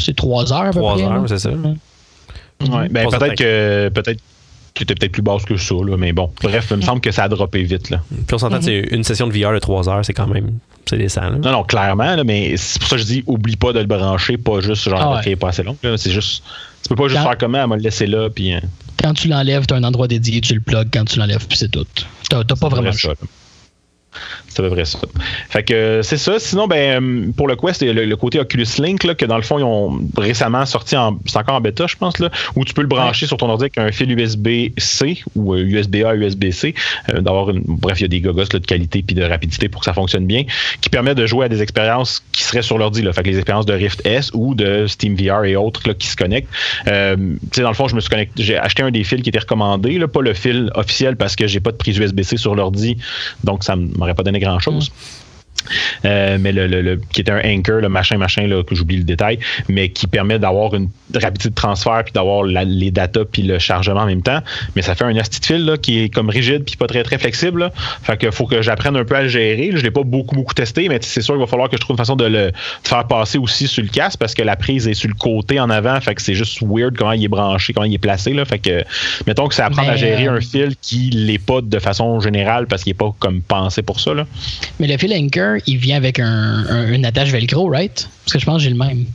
c'est 0.00 0.16
3 0.16 0.52
heures 0.52 0.60
à 0.62 0.70
peu 0.70 0.80
3 0.80 0.94
près. 0.94 1.02
là. 1.04 1.08
heures, 1.12 1.24
c'est 1.28 1.38
ça? 1.38 1.50
ouais, 1.50 2.88
ben, 2.90 3.08
peut-être 3.08 3.34
que 3.36 3.88
peut-être 3.90 4.20
que 4.74 4.80
c'était 4.80 4.96
peut-être 4.96 5.12
plus 5.12 5.22
basse 5.22 5.44
que 5.44 5.56
ça, 5.56 5.74
là, 5.86 5.96
mais 5.96 6.12
bon. 6.12 6.32
Bref, 6.42 6.66
il 6.72 6.78
me 6.78 6.82
semble 6.82 7.00
que 7.00 7.12
ça 7.12 7.22
a 7.24 7.28
droppé 7.28 7.62
vite. 7.62 7.90
Là. 7.90 8.02
Puis 8.26 8.34
on 8.34 8.38
s'entend 8.38 8.60
c'est 8.60 8.80
une 8.90 9.04
session 9.04 9.28
de 9.28 9.32
VR 9.32 9.52
de 9.52 9.60
3 9.60 9.88
heures, 9.88 10.04
c'est 10.04 10.12
quand 10.14 10.26
même. 10.26 10.50
C'est 10.86 10.98
décent. 10.98 11.20
Là. 11.20 11.30
Non, 11.38 11.52
non, 11.52 11.62
clairement, 11.62 12.16
là, 12.16 12.24
mais 12.24 12.56
c'est 12.56 12.80
pour 12.80 12.88
ça 12.88 12.96
que 12.96 13.02
je 13.02 13.06
dis, 13.06 13.22
oublie 13.26 13.54
pas 13.54 13.72
de 13.72 13.78
le 13.78 13.86
brancher, 13.86 14.36
pas 14.36 14.60
juste 14.60 14.88
genre 14.88 15.00
Ah 15.00 15.20
ouais. 15.24 15.30
est 15.32 15.36
pas 15.36 15.50
assez 15.50 15.62
longue. 15.62 15.76
là. 15.84 15.96
C'est 15.96 16.10
juste. 16.10 16.42
Tu 16.82 16.88
peux 16.88 16.96
pas 16.96 17.04
juste 17.06 17.20
Quand- 17.22 17.28
faire 17.28 17.38
comment, 17.38 17.62
elle 17.62 17.68
m'a 17.68 17.76
le 17.76 17.82
laisser 17.82 18.06
là, 18.08 18.28
puis. 18.28 18.52
euh, 18.52 18.58
Quand 19.00 19.14
tu 19.14 19.28
l'enlèves, 19.28 19.64
tu 19.64 19.74
as 19.74 19.76
un 19.76 19.84
endroit 19.84 20.08
dédié, 20.08 20.40
tu 20.40 20.54
le 20.54 20.60
plugs 20.60 20.88
quand 20.92 21.04
tu 21.04 21.20
l'enlèves, 21.20 21.46
puis 21.46 21.56
c'est 21.56 21.70
tout. 21.70 21.86
Tu 21.94 22.36
n'as 22.36 22.42
pas 22.44 22.68
vraiment 22.68 22.90
ça. 22.92 23.10
C'est 24.48 24.60
à 24.60 24.68
peu 24.68 24.70
près 24.74 24.84
ça. 24.84 24.98
Fait 25.50 25.62
que 25.62 25.74
euh, 25.74 26.02
c'est 26.02 26.16
ça. 26.16 26.38
Sinon, 26.38 26.66
ben, 26.66 27.02
euh, 27.02 27.32
pour 27.36 27.48
le 27.48 27.56
Quest, 27.56 27.82
il 27.82 27.88
y 27.88 27.90
a 27.90 27.92
le, 27.92 28.04
le 28.04 28.16
côté 28.16 28.38
Oculus 28.38 28.66
Link, 28.78 29.04
là, 29.04 29.14
que 29.14 29.24
dans 29.24 29.36
le 29.36 29.42
fond, 29.42 29.58
ils 29.58 29.64
ont 29.64 30.00
récemment 30.16 30.64
sorti 30.66 30.96
en. 30.96 31.18
C'est 31.26 31.38
encore 31.38 31.56
en 31.56 31.60
bêta, 31.60 31.86
je 31.86 31.96
pense, 31.96 32.18
là, 32.18 32.30
où 32.54 32.64
tu 32.64 32.72
peux 32.74 32.82
le 32.82 32.88
brancher 32.88 33.26
sur 33.26 33.36
ton 33.36 33.48
ordi 33.48 33.64
avec 33.64 33.78
un 33.78 33.90
fil 33.90 34.10
USB-C 34.10 35.22
ou 35.34 35.56
USB-A, 35.56 36.14
USB-C. 36.14 36.74
euh, 37.12 37.20
d'avoir 37.20 37.50
une. 37.50 37.62
Bref, 37.66 38.00
il 38.00 38.02
y 38.02 38.04
a 38.04 38.08
des 38.08 38.20
gogos 38.20 38.44
là, 38.52 38.58
de 38.58 38.66
qualité 38.66 39.02
puis 39.02 39.14
de 39.14 39.22
rapidité 39.22 39.68
pour 39.68 39.80
que 39.80 39.86
ça 39.86 39.94
fonctionne 39.94 40.26
bien, 40.26 40.44
qui 40.80 40.90
permet 40.90 41.14
de 41.14 41.26
jouer 41.26 41.46
à 41.46 41.48
des 41.48 41.62
expériences 41.62 42.22
qui 42.32 42.42
seraient 42.42 42.62
sur 42.62 42.78
l'ordi. 42.78 43.02
Là. 43.02 43.12
Fait 43.12 43.22
que 43.22 43.28
les 43.28 43.36
expériences 43.36 43.66
de 43.66 43.74
Rift 43.74 44.06
S 44.06 44.30
ou 44.34 44.54
de 44.54 44.86
Steam 44.86 45.16
VR 45.16 45.44
et 45.44 45.56
autres 45.56 45.82
là, 45.86 45.94
qui 45.94 46.06
se 46.06 46.16
connectent. 46.16 46.48
Euh, 46.86 47.16
tu 47.16 47.38
sais, 47.52 47.62
dans 47.62 47.68
le 47.68 47.74
fond, 47.74 47.88
je 47.88 47.94
me 47.94 48.00
suis 48.00 48.10
connecté. 48.10 48.42
J'ai 48.42 48.56
acheté 48.56 48.82
un 48.82 48.90
des 48.90 49.04
fils 49.04 49.22
qui 49.22 49.28
était 49.28 49.38
recommandé, 49.38 49.98
là, 49.98 50.08
pas 50.08 50.22
le 50.22 50.34
fil 50.34 50.70
officiel 50.74 51.16
parce 51.16 51.36
que 51.36 51.46
j'ai 51.46 51.60
pas 51.60 51.72
de 51.72 51.76
prise 51.76 51.98
USB-C 51.98 52.36
sur 52.36 52.54
l'ordi, 52.54 52.96
donc 53.42 53.64
ça 53.64 53.76
m'aurait 54.04 54.14
pas 54.14 54.22
donné 54.22 54.38
grand-chose. 54.38 54.90
Euh, 56.04 56.38
mais 56.40 56.52
le, 56.52 56.66
le- 56.66 56.82
le- 56.82 57.00
qui 57.12 57.20
était 57.20 57.32
un 57.32 57.40
anchor, 57.44 57.80
le 57.80 57.88
machin, 57.88 58.16
machin, 58.18 58.46
là, 58.46 58.62
que 58.62 58.74
j'oublie 58.74 58.96
le 58.96 59.04
détail, 59.04 59.38
mais 59.68 59.88
qui 59.88 60.06
permet 60.06 60.38
d'avoir 60.38 60.74
une 60.74 60.88
rapidité 61.14 61.48
de 61.50 61.54
transfert 61.54 62.02
puis 62.04 62.12
d'avoir 62.12 62.44
les 62.44 62.90
data 62.90 63.20
puis 63.24 63.42
le 63.42 63.58
chargement 63.58 64.00
en 64.00 64.06
même 64.06 64.22
temps. 64.22 64.40
Mais 64.76 64.82
ça 64.82 64.94
fait 64.94 65.04
un 65.04 65.16
asti 65.16 65.40
de 65.40 65.46
fil 65.46 65.64
là, 65.64 65.76
qui 65.76 66.00
est 66.04 66.08
comme 66.08 66.28
rigide 66.28 66.64
puis 66.64 66.76
pas 66.76 66.86
très 66.86 67.02
très 67.02 67.18
flexible. 67.18 67.60
Là. 67.60 67.72
Fait 68.02 68.16
que 68.16 68.30
faut 68.30 68.46
que 68.46 68.62
j'apprenne 68.62 68.96
un 68.96 69.04
peu 69.04 69.14
à 69.16 69.22
le 69.22 69.28
gérer. 69.28 69.70
Je 69.74 69.82
l'ai 69.82 69.90
pas 69.90 70.02
beaucoup 70.02 70.34
beaucoup 70.34 70.54
testé, 70.54 70.88
mais 70.88 70.98
c'est 71.02 71.20
sûr 71.20 71.34
qu'il 71.34 71.40
va 71.40 71.46
falloir 71.46 71.68
que 71.68 71.76
je 71.76 71.80
trouve 71.80 71.94
une 71.94 71.98
façon 71.98 72.16
de 72.16 72.24
le 72.24 72.44
de 72.50 72.52
faire 72.88 73.06
passer 73.06 73.38
aussi 73.38 73.66
sur 73.68 73.82
le 73.82 73.88
casque 73.88 74.18
parce 74.18 74.34
que 74.34 74.42
la 74.42 74.56
prise 74.56 74.86
est 74.88 74.94
sur 74.94 75.08
le 75.08 75.14
côté 75.14 75.60
en 75.60 75.70
avant. 75.70 76.00
Fait 76.00 76.14
que 76.14 76.22
c'est 76.22 76.34
juste 76.34 76.58
weird 76.62 76.96
comment 76.96 77.12
il 77.12 77.24
est 77.24 77.28
branché, 77.28 77.72
comment 77.72 77.86
il 77.86 77.94
est 77.94 77.98
placé. 77.98 78.32
Là. 78.32 78.44
Fait 78.44 78.58
que 78.58 78.84
mettons 79.26 79.48
que 79.48 79.54
c'est 79.54 79.62
apprendre 79.62 79.88
Mais, 79.88 79.94
à 79.94 79.96
gérer 79.96 80.28
euh, 80.28 80.36
un 80.36 80.40
fil 80.40 80.74
qui 80.80 81.10
l'est 81.10 81.38
pas 81.38 81.60
de 81.60 81.78
façon 81.78 82.20
générale 82.20 82.66
parce 82.66 82.82
qu'il 82.82 82.90
est 82.90 82.94
pas 82.94 83.14
comme 83.18 83.40
pensé 83.42 83.82
pour 83.82 84.00
ça. 84.00 84.14
Là. 84.14 84.26
Mais 84.80 84.86
le 84.86 84.96
fil 84.98 85.12
Anchor, 85.12 85.53
il 85.66 85.78
vient 85.78 85.96
avec 85.96 86.18
un, 86.18 86.64
un- 86.68 86.92
une 86.92 87.04
attache 87.04 87.30
velcro, 87.30 87.68
right? 87.68 88.08
Parce 88.24 88.32
que 88.32 88.38
je 88.38 88.44
pense 88.46 88.56
que 88.58 88.62
j'ai 88.64 88.70
le 88.70 88.76
même. 88.76 89.06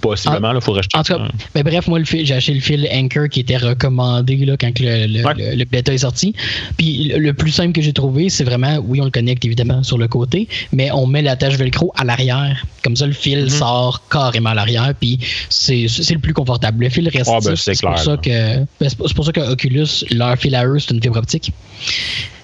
Possiblement, 0.00 0.52
il 0.52 0.60
faudrait 0.60 0.82
En 0.94 1.04
tout 1.04 1.14
cas, 1.14 1.28
mais 1.54 1.62
bref, 1.62 1.86
moi, 1.86 2.00
le 2.00 2.04
fil- 2.04 2.26
j'ai 2.26 2.34
acheté 2.34 2.54
le 2.54 2.60
fil 2.60 2.88
Anchor 2.92 3.28
qui 3.28 3.38
était 3.38 3.56
recommandé 3.56 4.34
là, 4.38 4.56
quand 4.58 4.76
le, 4.80 5.06
le, 5.06 5.24
Ouais. 5.24 5.34
le- 5.36 5.54
le 5.54 5.64
bêta 5.64 5.94
est 5.94 5.98
sorti. 5.98 6.34
Puis 6.76 7.12
le, 7.16 7.32
plus 7.32 7.52
simple 7.52 7.70
que 7.72 7.80
j'ai 7.80 7.92
trouvé, 7.92 8.28
c'est 8.28 8.42
vraiment, 8.42 8.78
oui, 8.84 9.00
on 9.00 9.04
le 9.04 9.12
connecte 9.12 9.44
évidemment 9.44 9.84
sur 9.84 9.96
le 9.96 10.08
côté, 10.08 10.48
mais 10.72 10.90
on 10.90 11.06
met 11.06 11.22
l'attache 11.22 11.54
velcro 11.54 11.92
à 11.96 12.02
l'arrière. 12.02 12.66
Comme 12.82 12.96
ça, 12.96 13.06
le 13.06 13.12
fil 13.12 13.42
Mhm. 13.44 13.48
sort 13.48 14.02
carrément 14.10 14.50
à 14.50 14.54
l'arrière, 14.54 14.92
puis 14.98 15.20
c'est 15.50 15.86
c'est 15.86 16.14
le 16.14 16.20
plus 16.20 16.34
confortable. 16.34 16.82
Le 16.82 16.90
fil 16.90 17.08
reste 17.08 17.30
Ah, 17.32 17.38
ben, 17.44 17.54
c'est 17.54 17.80
pour 17.80 17.96
ça 18.00 18.16
que 18.16 18.30
ben, 18.58 18.66
c'est 18.80 18.96
pour 18.98 19.08
c'est 19.08 19.22
ça 19.22 19.32
que 19.32 19.52
Oculus, 19.52 19.86
leur 20.10 20.36
fil 20.36 20.56
à 20.56 20.66
eux, 20.66 20.80
c'est 20.80 20.94
une 20.94 21.02
fibre 21.02 21.18
optique. 21.18 21.52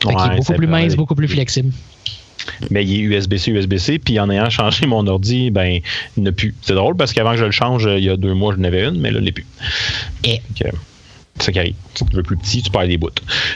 Ouais, 0.05 0.13
est 0.13 0.29
beaucoup 0.37 0.43
c'est 0.47 0.55
plus 0.55 0.67
mince, 0.69 0.95
beaucoup 0.95 1.17
plus 1.17 1.29
flexible. 1.29 1.73
Mais 2.71 2.85
il 2.85 2.95
est 2.95 3.01
USB-C, 3.01 3.51
USB-C, 3.51 3.99
puis 3.99 4.19
en 4.19 4.31
ayant 4.31 4.51
changé 4.51 4.87
mon 4.87 5.07
ordi, 5.07 5.51
ben, 5.51 5.81
il 6.17 6.23
n'a 6.23 6.33
plus. 6.33 6.55
C'est 6.63 6.75
drôle 6.75 6.97
parce 6.97 7.13
qu'avant 7.13 7.33
que 7.33 7.39
je 7.39 7.45
le 7.45 7.51
change, 7.51 7.89
il 7.91 8.05
y 8.05 8.11
a 8.11 8.17
deux 8.17 8.35
mois, 8.35 8.55
je 8.55 8.61
n'avais 8.61 8.85
une, 8.85 9.01
mais 9.01 9.11
là, 9.11 9.19
il 9.19 9.25
n'est 9.25 9.33
plus. 9.33 9.47
Et 10.25 10.41
que, 10.59 10.69
C'est 11.39 11.47
ça 11.47 11.53
qui 11.53 11.59
arrive. 11.59 11.75
Si 11.95 12.05
tu 12.07 12.17
veux 12.17 12.23
plus 12.23 12.37
petit, 12.37 12.63
tu 12.63 12.71
perds 12.71 12.89
des 12.89 12.97
bouts. 12.97 13.11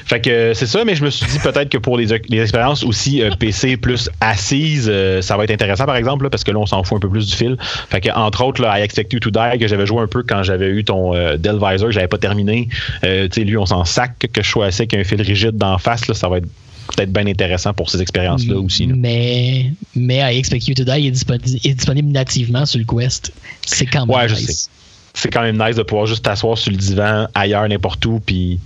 Fait 0.05 0.21
que 0.21 0.31
euh, 0.31 0.55
c'est 0.55 0.67
ça, 0.67 0.85
mais 0.85 0.95
je 0.95 1.05
me 1.05 1.11
suis 1.11 1.27
dit 1.27 1.39
peut-être 1.39 1.69
que 1.69 1.79
pour 1.79 1.97
les, 1.97 2.07
les 2.29 2.41
expériences 2.41 2.85
aussi 2.85 3.23
euh, 3.23 3.31
PC 3.39 3.77
plus 3.77 4.11
assises, 4.21 4.91
euh, 4.93 5.23
ça 5.23 5.37
va 5.37 5.45
être 5.45 5.51
intéressant 5.51 5.87
par 5.87 5.97
exemple, 5.97 6.25
là, 6.25 6.31
parce 6.31 6.45
que 6.45 6.51
là, 6.51 6.59
on 6.59 6.67
s'en 6.67 6.83
fout 6.83 6.97
un 6.97 7.01
peu 7.01 7.09
plus 7.09 7.27
du 7.27 7.35
fil. 7.35 7.57
Fait 7.91 8.01
que 8.01 8.11
entre 8.11 8.45
autres, 8.45 8.61
là, 8.63 8.79
I 8.79 8.83
Expect 8.83 9.13
You 9.13 9.21
to 9.21 9.31
Die, 9.31 9.59
que 9.59 9.67
j'avais 9.69 9.87
joué 9.87 10.01
un 10.01 10.07
peu 10.07 10.23
quand 10.23 10.43
j'avais 10.43 10.69
eu 10.69 10.85
ton 10.85 11.15
euh, 11.15 11.37
Dell 11.37 11.57
Visor, 11.57 11.89
que 11.89 11.93
j'avais 11.93 12.09
pas 12.09 12.19
terminé. 12.19 12.69
Euh, 13.05 13.29
tu 13.29 13.41
sais, 13.41 13.47
lui, 13.47 13.57
on 13.57 13.67
s'en 13.67 13.85
sac 13.85 14.27
que 14.33 14.43
je 14.43 14.47
choisissais 14.47 14.83
avec 14.83 14.95
un 14.95 15.05
fil 15.05 15.23
rigide 15.23 15.57
d'en 15.57 15.79
face, 15.79 16.09
là, 16.09 16.15
ça 16.15 16.29
va 16.29 16.39
être 16.39 16.49
peut-être 16.95 17.13
bien 17.13 17.27
intéressant 17.27 17.73
pour 17.75 17.91
ces 17.91 18.01
expériences-là 18.01 18.57
aussi. 18.59 18.87
là. 18.87 18.95
Mais, 18.97 19.73
mais 19.95 20.17
I 20.19 20.39
Expect 20.39 20.69
You 20.69 20.75
to 20.75 20.85
Die 20.85 21.07
est 21.07 21.11
disponible, 21.11 21.45
est 21.65 21.75
disponible 21.75 22.09
nativement 22.13 22.67
sur 22.67 22.79
le 22.79 22.85
Quest. 22.85 23.33
C'est 23.65 23.87
quand 23.87 24.07
même 24.07 24.17
Ouais, 24.17 24.29
je 24.29 24.35
nice. 24.35 24.47
sais. 24.47 24.71
C'est 25.19 25.31
quand 25.31 25.41
même 25.41 25.57
nice 25.59 25.77
de 25.77 25.83
pouvoir 25.83 26.07
juste 26.07 26.25
t'asseoir 26.25 26.59
sur 26.59 26.71
le 26.71 26.77
divan 26.77 27.27
ailleurs, 27.35 27.67
n'importe 27.69 28.05
où, 28.05 28.21
puis 28.25 28.61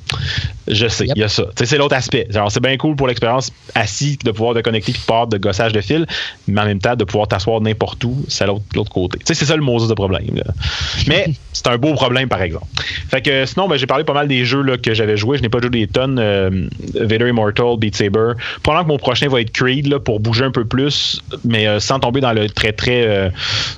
je 0.66 0.88
sais, 0.88 1.04
il 1.04 1.08
Yep. 1.10 1.16
y 1.16 1.22
a 1.22 1.28
ça. 1.28 1.44
C'est 1.62 1.78
l'autre 1.78 1.94
aspect. 1.94 2.26
Genre, 2.28 2.50
c'est 2.50 2.60
bien 2.60 2.76
cool 2.76 2.96
pour 2.96 3.06
l'expérience 3.06 3.52
assis 3.76 4.18
de 4.24 4.32
pouvoir 4.32 4.54
te 4.54 4.60
connecter 4.60 4.92
puis 4.92 5.02
pas 5.06 5.26
de 5.26 5.38
gossage 5.38 5.72
de 5.72 5.80
fil, 5.80 6.06
mais 6.48 6.60
en 6.60 6.64
même 6.64 6.80
temps, 6.80 6.96
de 6.96 7.04
pouvoir 7.04 7.28
t'asseoir 7.28 7.60
n'importe 7.60 8.02
où, 8.04 8.24
c'est 8.28 8.46
l'autre 8.46 8.64
l'autre 8.74 8.90
côté. 8.90 9.18
Tu 9.18 9.26
sais, 9.26 9.34
c'est 9.34 9.44
ça 9.44 9.54
le 9.54 9.62
Moses 9.62 9.88
de 9.88 9.94
problème. 9.94 10.24
là. 10.34 10.42
Mais 11.06 11.26
c'est 11.52 11.68
un 11.68 11.78
beau 11.78 11.94
problème, 11.94 12.28
par 12.28 12.42
exemple. 12.42 12.66
Fait 13.08 13.22
que 13.22 13.46
sinon, 13.46 13.68
ben, 13.68 13.76
j'ai 13.76 13.86
parlé 13.86 14.02
pas 14.04 14.12
mal 14.12 14.26
des 14.26 14.44
jeux 14.44 14.62
là, 14.62 14.76
que 14.76 14.92
j'avais 14.92 15.16
joué. 15.16 15.36
Je 15.38 15.42
n'ai 15.42 15.48
pas 15.48 15.60
joué 15.60 15.70
des 15.70 15.86
tonnes. 15.86 16.18
euh, 16.18 16.68
Vader 16.94 17.28
Immortal, 17.28 17.76
Beat 17.78 17.94
Saber. 17.96 18.32
Pendant 18.64 18.82
que 18.82 18.88
mon 18.88 18.98
prochain 18.98 19.28
va 19.28 19.40
être 19.40 19.52
Creed 19.52 19.86
là, 19.86 20.00
pour 20.00 20.18
bouger 20.20 20.44
un 20.44 20.50
peu 20.50 20.64
plus, 20.64 21.22
mais 21.44 21.66
euh, 21.68 21.78
sans 21.80 22.00
tomber 22.00 22.20
dans 22.20 22.32
le 22.32 22.48
très 22.50 22.72
très. 22.72 23.04
euh, 23.06 23.30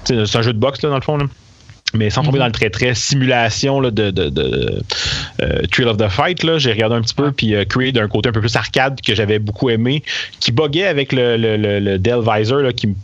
c'est 0.05 0.37
un 0.37 0.43
jeu 0.43 0.53
de 0.53 0.59
boxe 0.59 0.83
là, 0.83 0.89
dans 0.89 0.97
le 0.97 1.03
fond. 1.03 1.17
là. 1.19 1.25
Mais 1.95 2.11
sans 2.11 2.23
tomber 2.23 2.39
dans 2.39 2.47
le 2.47 2.53
très 2.53 2.71
très 2.71 2.95
simulation 2.95 3.81
là, 3.81 3.91
de, 3.91 4.11
de, 4.11 4.29
de 4.29 4.83
euh, 5.43 5.63
Thrill 5.71 5.89
of 5.89 5.99
the 5.99 6.09
Fight, 6.09 6.41
j'ai 6.59 6.73
regardé 6.73 6.97
un 6.97 7.03
petit 7.03 7.15
peu, 7.15 7.33
puis 7.33 7.55
euh, 7.55 7.65
Creed 7.65 7.95
d'un 7.97 8.09
côté 8.09 8.31
un 8.31 8.33
peu 8.33 8.41
plus 8.41 8.57
arcade 8.57 9.01
que 9.01 9.15
j'avais 9.15 9.39
beaucoup 9.39 9.69
aimé, 9.71 10.03
qui 10.41 10.53
buguait 10.53 10.87
avec 10.87 11.13
le, 11.13 11.37
le, 11.37 11.57
le, 11.57 11.81
le 11.81 11.99
Dell 11.99 12.21
Visor, 12.21 12.61
là, 12.61 12.73
qui 12.73 12.89
me 12.89 12.95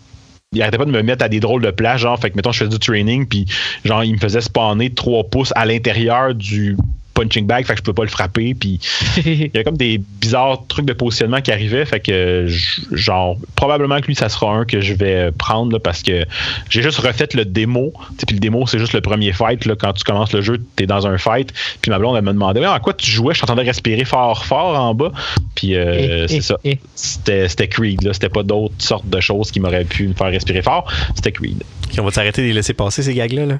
il 0.52 0.62
arrêtait 0.62 0.78
pas 0.78 0.86
de 0.86 0.90
me 0.90 1.02
mettre 1.02 1.24
à 1.24 1.28
des 1.28 1.40
drôles 1.40 1.62
de 1.62 1.70
plages, 1.70 2.01
genre, 2.01 2.19
fait 2.19 2.31
que 2.31 2.36
mettons, 2.36 2.52
je 2.52 2.60
faisais 2.60 2.70
du 2.70 2.78
training, 2.78 3.27
puis 3.27 3.44
genre, 3.85 4.02
il 4.02 4.15
me 4.15 4.19
faisait 4.19 4.40
spawner 4.40 4.90
3 4.90 5.24
pouces 5.24 5.52
à 5.56 5.66
l'intérieur 5.66 6.35
du 6.35 6.77
punching 7.20 7.46
bag, 7.46 7.66
fait 7.66 7.74
que 7.74 7.78
je 7.78 7.82
pouvais 7.82 7.94
pas 7.94 8.02
le 8.02 8.08
frapper, 8.08 8.54
puis 8.54 8.80
il 9.24 9.50
y 9.54 9.58
a 9.58 9.64
comme 9.64 9.76
des 9.76 9.98
bizarres 9.98 10.66
trucs 10.68 10.86
de 10.86 10.92
positionnement 10.92 11.40
qui 11.40 11.52
arrivaient, 11.52 11.84
fait 11.84 12.00
que 12.00 12.46
genre, 12.92 13.36
probablement 13.54 14.00
que 14.00 14.06
lui, 14.06 14.14
ça 14.14 14.28
sera 14.28 14.52
un 14.52 14.64
que 14.64 14.80
je 14.80 14.94
vais 14.94 15.30
prendre, 15.32 15.72
là, 15.72 15.78
parce 15.78 16.02
que 16.02 16.24
j'ai 16.70 16.82
juste 16.82 16.98
refait 16.98 17.28
le 17.34 17.44
démo, 17.44 17.92
puis 18.26 18.36
le 18.36 18.40
démo, 18.40 18.66
c'est 18.66 18.78
juste 18.78 18.92
le 18.92 19.00
premier 19.00 19.32
fight, 19.32 19.64
là, 19.66 19.74
quand 19.76 19.92
tu 19.92 20.04
commences 20.04 20.32
le 20.32 20.40
jeu, 20.40 20.58
t'es 20.76 20.86
dans 20.86 21.06
un 21.06 21.18
fight, 21.18 21.52
puis 21.82 21.90
ma 21.90 21.98
blonde, 21.98 22.16
elle 22.16 22.24
me 22.24 22.32
demandait, 22.32 22.64
à 22.64 22.80
quoi 22.80 22.94
tu 22.94 23.10
jouais, 23.10 23.34
je 23.34 23.40
t'entendais 23.40 23.62
respirer 23.62 24.04
fort, 24.04 24.44
fort 24.44 24.78
en 24.78 24.94
bas, 24.94 25.12
puis 25.54 25.74
euh, 25.74 25.98
Eh, 25.98 26.28
c'est 26.28 26.36
eh, 26.36 26.40
ça 26.40 26.58
eh. 26.64 26.78
c'était 26.94 27.48
c'était 27.48 27.68
Creed. 27.68 28.02
Là. 28.02 28.12
C'était 28.12 28.28
pas 28.28 28.42
d'autres 28.42 28.74
sortes 28.78 29.08
de 29.08 29.20
choses 29.20 29.50
qui 29.50 29.60
m'auraient 29.60 29.84
pu 29.84 30.08
me 30.08 30.14
faire 30.14 30.28
respirer 30.28 30.62
fort. 30.62 30.90
C'était 31.14 31.32
Creed. 31.32 31.62
On 31.98 32.04
va 32.04 32.10
s'arrêter 32.10 32.42
de 32.42 32.46
les 32.46 32.52
laisser 32.52 32.74
passer, 32.74 33.02
ces 33.02 33.14
gags-là. 33.14 33.46
Là. 33.46 33.58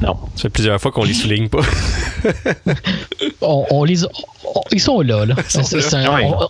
Non. 0.00 0.16
Ça 0.36 0.42
fait 0.42 0.48
plusieurs 0.50 0.80
fois 0.80 0.90
qu'on 0.92 1.04
les 1.04 1.14
souligne 1.14 1.48
pas. 1.48 1.60
on, 3.40 3.64
on 3.70 3.84
les, 3.84 4.04
on- 4.04 4.08
ils 4.70 4.80
sont 4.80 5.00
là. 5.00 5.24
là. 5.26 5.34
sont 5.48 5.62
C'est- 5.64 5.76
là. 5.76 5.82
c'est 5.82 5.96
un- 5.96 6.14
Ouais. 6.14 6.24
on- 6.26 6.48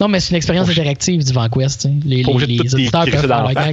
non, 0.00 0.08
mais 0.08 0.20
c'est 0.20 0.30
une 0.30 0.36
expérience 0.36 0.68
interactive 0.68 1.24
du 1.24 1.32
VanQuest. 1.32 1.80
sais. 1.82 1.92
Les, 2.04 2.22
les, 2.22 2.46
les 2.46 2.74
auditeurs 2.74 3.04
peuvent 3.06 3.26
faire 3.26 3.28
la. 3.52 3.70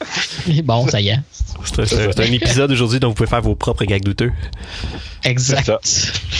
Bon, 0.64 0.86
ça 0.88 1.00
y 1.00 1.08
est. 1.08 1.18
C'est 1.64 1.80
un, 1.80 1.86
c'est 1.86 2.12
c'est 2.16 2.32
épisode 2.34 2.70
aujourd'hui 2.70 3.00
dont 3.00 3.08
vous 3.08 3.14
pouvez 3.14 3.28
faire 3.28 3.42
vos 3.42 3.54
propres 3.54 3.84
gags 3.84 4.02
douteux. 4.02 4.32
Exact. 5.24 5.70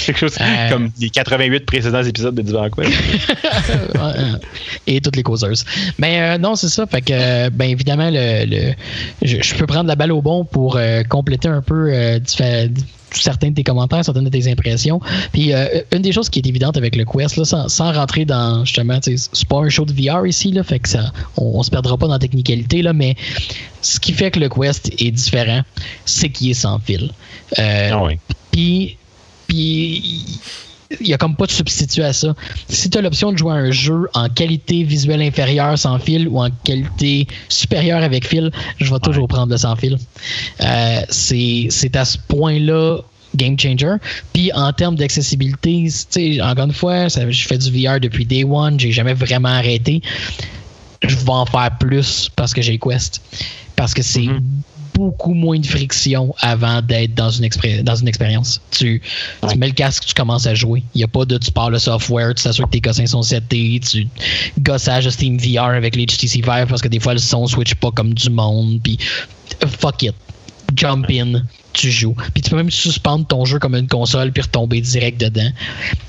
Quelque 0.06 0.18
chose 0.18 0.36
Euh. 0.40 0.70
comme 0.70 0.90
les 1.00 1.10
88 1.10 1.66
précédents 1.66 2.02
épisodes 2.02 2.34
de 2.34 2.42
Divan 2.42 2.68
Quest. 2.70 2.92
et 4.86 5.00
toutes 5.00 5.16
les 5.16 5.22
causeuses. 5.22 5.64
Mais 5.98 6.20
euh, 6.20 6.38
non, 6.38 6.54
c'est 6.54 6.68
ça. 6.68 6.86
Fait 6.86 7.00
que, 7.02 7.12
euh, 7.12 7.50
ben 7.52 7.68
évidemment, 7.70 8.10
le, 8.10 8.44
le- 8.46 8.74
je, 9.22 9.42
je 9.42 9.54
peux 9.54 9.66
prendre 9.66 9.88
la 9.88 9.96
balle 9.96 10.12
au 10.12 10.22
bon 10.22 10.44
pour 10.44 10.76
euh, 10.76 11.02
compléter 11.02 11.48
un 11.48 11.62
peu 11.62 11.92
euh, 11.92 12.18
certains 13.10 13.48
de 13.48 13.54
tes 13.54 13.64
commentaires, 13.64 14.04
certaines 14.04 14.24
de 14.24 14.30
tes 14.30 14.50
impressions. 14.50 15.00
Puis 15.32 15.52
euh, 15.52 15.66
une 15.92 16.02
des 16.02 16.12
choses 16.12 16.28
qui 16.30 16.38
est 16.38 16.46
évidente 16.46 16.76
avec 16.76 16.94
le 16.94 17.04
Quest, 17.04 17.36
là, 17.36 17.44
sans, 17.44 17.68
sans 17.68 17.92
rentrer 17.92 18.24
dans 18.24 18.64
justement, 18.64 18.98
c'est 19.02 19.48
pas 19.48 19.58
un 19.58 19.68
show 19.68 19.84
de 19.84 19.92
VR 19.92 20.26
ici, 20.26 20.52
là, 20.52 20.62
fait 20.62 20.78
que 20.78 20.88
ça, 20.88 21.12
on, 21.36 21.58
on 21.58 21.62
se 21.62 21.70
perdra 21.70 21.96
pas 21.96 22.06
dans 22.06 22.12
la 22.12 22.18
technicalité, 22.18 22.82
là, 22.82 22.92
mais 22.92 23.16
ce 23.82 23.98
qui 24.00 24.12
fait 24.12 24.30
que 24.30 24.40
le 24.40 24.48
Quest 24.48 24.90
est 24.98 25.10
différent, 25.10 25.62
c'est 26.04 26.28
qu'il 26.30 26.50
est 26.50 26.54
sans 26.54 26.78
fil. 26.78 27.10
Euh, 27.58 27.90
Ah 27.92 28.08
puis, 28.50 28.96
puis 29.46 30.24
il 31.00 31.06
n'y 31.06 31.12
a 31.12 31.18
comme 31.18 31.36
pas 31.36 31.44
de 31.46 31.50
substitut 31.50 32.02
à 32.02 32.12
ça. 32.14 32.34
Si 32.68 32.88
tu 32.88 32.96
as 32.96 33.02
l'option 33.02 33.30
de 33.32 33.36
jouer 33.38 33.52
à 33.52 33.56
un 33.56 33.70
jeu 33.70 34.08
en 34.14 34.28
qualité 34.28 34.84
visuelle 34.84 35.20
inférieure 35.22 35.78
sans 35.78 35.98
fil 35.98 36.26
ou 36.28 36.40
en 36.40 36.48
qualité 36.64 37.26
supérieure 37.48 38.02
avec 38.02 38.26
fil, 38.26 38.50
je 38.78 38.92
vais 38.92 39.00
toujours 39.00 39.28
prendre 39.28 39.52
le 39.52 39.58
sans 39.58 39.76
fil. 39.76 39.98
Euh, 40.62 41.00
c'est 41.10 41.94
à 41.94 42.04
ce 42.04 42.16
point-là 42.28 43.00
game 43.36 43.58
changer. 43.60 43.96
Puis 44.32 44.50
en 44.54 44.72
termes 44.72 44.96
d'accessibilité, 44.96 45.90
encore 46.42 46.64
une 46.64 46.72
fois, 46.72 47.10
ça- 47.10 47.30
je 47.30 47.46
fais 47.46 47.58
du 47.58 47.70
VR 47.70 48.00
depuis 48.00 48.24
day 48.24 48.42
one, 48.44 48.80
j'ai 48.80 48.90
jamais 48.90 49.12
vraiment 49.12 49.50
arrêté. 49.50 50.00
Je 51.02 51.14
vais 51.14 51.30
en 51.30 51.46
faire 51.46 51.70
plus 51.78 52.28
parce 52.34 52.52
que 52.52 52.62
j'ai 52.62 52.78
Quest. 52.78 53.20
Parce 53.76 53.94
que 53.94 54.02
c'est 54.02 54.28
beaucoup 54.94 55.32
moins 55.32 55.60
de 55.60 55.66
friction 55.66 56.34
avant 56.40 56.82
d'être 56.82 57.14
dans 57.14 57.30
une, 57.30 57.48
dans 57.82 57.94
une 57.94 58.08
expérience. 58.08 58.60
Tu, 58.72 59.00
tu 59.48 59.56
mets 59.56 59.68
le 59.68 59.72
casque, 59.72 60.04
tu 60.06 60.14
commences 60.14 60.46
à 60.46 60.54
jouer. 60.54 60.82
Il 60.94 60.98
n'y 60.98 61.04
a 61.04 61.08
pas 61.08 61.24
de 61.24 61.38
tu 61.38 61.52
pars 61.52 61.70
le 61.70 61.78
software, 61.78 62.34
tu 62.34 62.42
t'assures 62.42 62.66
que 62.66 62.72
tes 62.72 62.80
cossins 62.80 63.06
sont 63.06 63.22
setés, 63.22 63.80
tu 63.88 64.08
gossage 64.58 65.04
de 65.04 65.10
Steam 65.10 65.38
VR 65.38 65.66
avec 65.66 65.94
l'HTC 65.94 66.42
Vive 66.42 66.66
parce 66.68 66.82
que 66.82 66.88
des 66.88 66.98
fois 66.98 67.12
le 67.12 67.20
son 67.20 67.46
switch 67.46 67.76
pas 67.76 67.92
comme 67.92 68.12
du 68.12 68.28
monde. 68.30 68.80
Puis 68.82 68.98
fuck 69.78 70.02
it. 70.02 70.14
Jump 70.74 71.06
in, 71.08 71.42
tu 71.72 71.90
joues. 71.90 72.16
Puis 72.34 72.42
tu 72.42 72.50
peux 72.50 72.56
même 72.56 72.70
suspendre 72.70 73.26
ton 73.26 73.44
jeu 73.44 73.58
comme 73.58 73.74
une 73.74 73.88
console 73.88 74.32
puis 74.32 74.42
retomber 74.42 74.80
direct 74.80 75.20
dedans. 75.20 75.50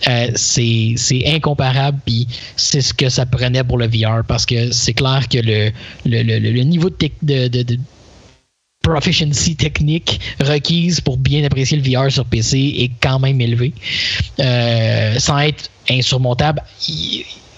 Euh, 0.07 0.31
c'est 0.35 1.23
incomparable 1.27 1.99
puis 2.05 2.27
c'est 2.55 2.81
ce 2.81 2.93
que 2.93 3.09
ça 3.09 3.25
prenait 3.25 3.63
pour 3.63 3.77
le 3.77 3.87
VR 3.87 4.23
parce 4.27 4.45
que 4.45 4.71
c'est 4.71 4.93
clair 4.93 5.27
que 5.27 5.37
le, 5.37 5.71
le, 6.05 6.39
le, 6.39 6.63
niveau 6.63 6.89
de, 6.89 7.47
de, 7.47 7.63
de 7.63 7.77
proficiency 8.81 9.55
technique 9.55 10.19
requise 10.39 11.01
pour 11.01 11.17
bien 11.17 11.43
apprécier 11.43 11.77
le 11.77 11.83
VR 11.83 12.11
sur 12.11 12.25
PC 12.25 12.57
est 12.77 12.91
quand 13.01 13.19
même 13.19 13.39
élevé. 13.41 13.73
Euh, 14.39 15.19
sans 15.19 15.39
être 15.39 15.69
insurmontable, 15.89 16.63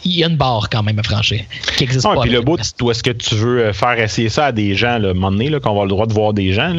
il 0.04 0.18
y 0.18 0.24
a 0.24 0.28
une 0.28 0.36
barre 0.38 0.70
quand 0.70 0.84
même 0.84 0.98
à 1.00 1.04
franchir 1.04 1.42
qui 1.78 1.84
n'existe 1.84 2.06
Ah, 2.10 2.16
pas. 2.16 2.22
puis 2.22 2.32
le 2.32 2.42
bout, 2.42 2.60
où 2.82 2.92
est-ce 2.92 3.04
que 3.04 3.12
tu 3.12 3.36
veux 3.36 3.60
euh, 3.66 3.74
faire 3.74 4.00
essayer 4.00 4.30
ça 4.30 4.48
à 4.48 4.52
des 4.52 4.76
gens, 4.76 4.98
là, 4.98 5.10
un 5.10 5.14
moment 5.14 5.32
donné, 5.32 5.50
là, 5.50 5.60
qu'on 5.60 5.70
va 5.70 5.72
avoir 5.72 5.86
le 5.86 5.90
droit 5.92 6.06
de 6.08 6.14
voir 6.14 6.34
des 6.34 6.54
gens. 6.54 6.76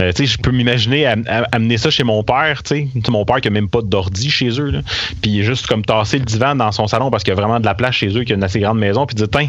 Euh, 0.00 0.12
tu 0.12 0.26
sais, 0.26 0.32
je 0.32 0.38
peux 0.38 0.50
m'imaginer 0.50 1.06
am- 1.06 1.24
am- 1.28 1.46
amener 1.52 1.78
ça 1.78 1.90
chez 1.90 2.04
mon 2.04 2.22
père, 2.22 2.62
tu 2.62 2.74
sais, 2.74 3.10
mon 3.10 3.24
père 3.24 3.40
qui 3.40 3.48
a 3.48 3.50
même 3.50 3.68
pas 3.68 3.82
d'ordi 3.82 4.30
chez 4.30 4.48
eux, 4.60 4.70
là, 4.70 4.80
puis 5.22 5.42
juste 5.44 5.66
comme 5.66 5.84
tasser 5.84 6.18
le 6.18 6.24
divan 6.24 6.54
dans 6.56 6.72
son 6.72 6.86
salon 6.86 7.10
parce 7.10 7.22
qu'il 7.24 7.32
y 7.34 7.36
a 7.36 7.40
vraiment 7.40 7.60
de 7.60 7.64
la 7.64 7.74
place 7.74 7.94
chez 7.94 8.08
eux, 8.08 8.20
qu'il 8.20 8.30
y 8.30 8.32
a 8.32 8.36
une 8.36 8.44
assez 8.44 8.60
grande 8.60 8.78
maison, 8.78 9.06
puis 9.06 9.14
dire, 9.14 9.28
tiens, 9.30 9.48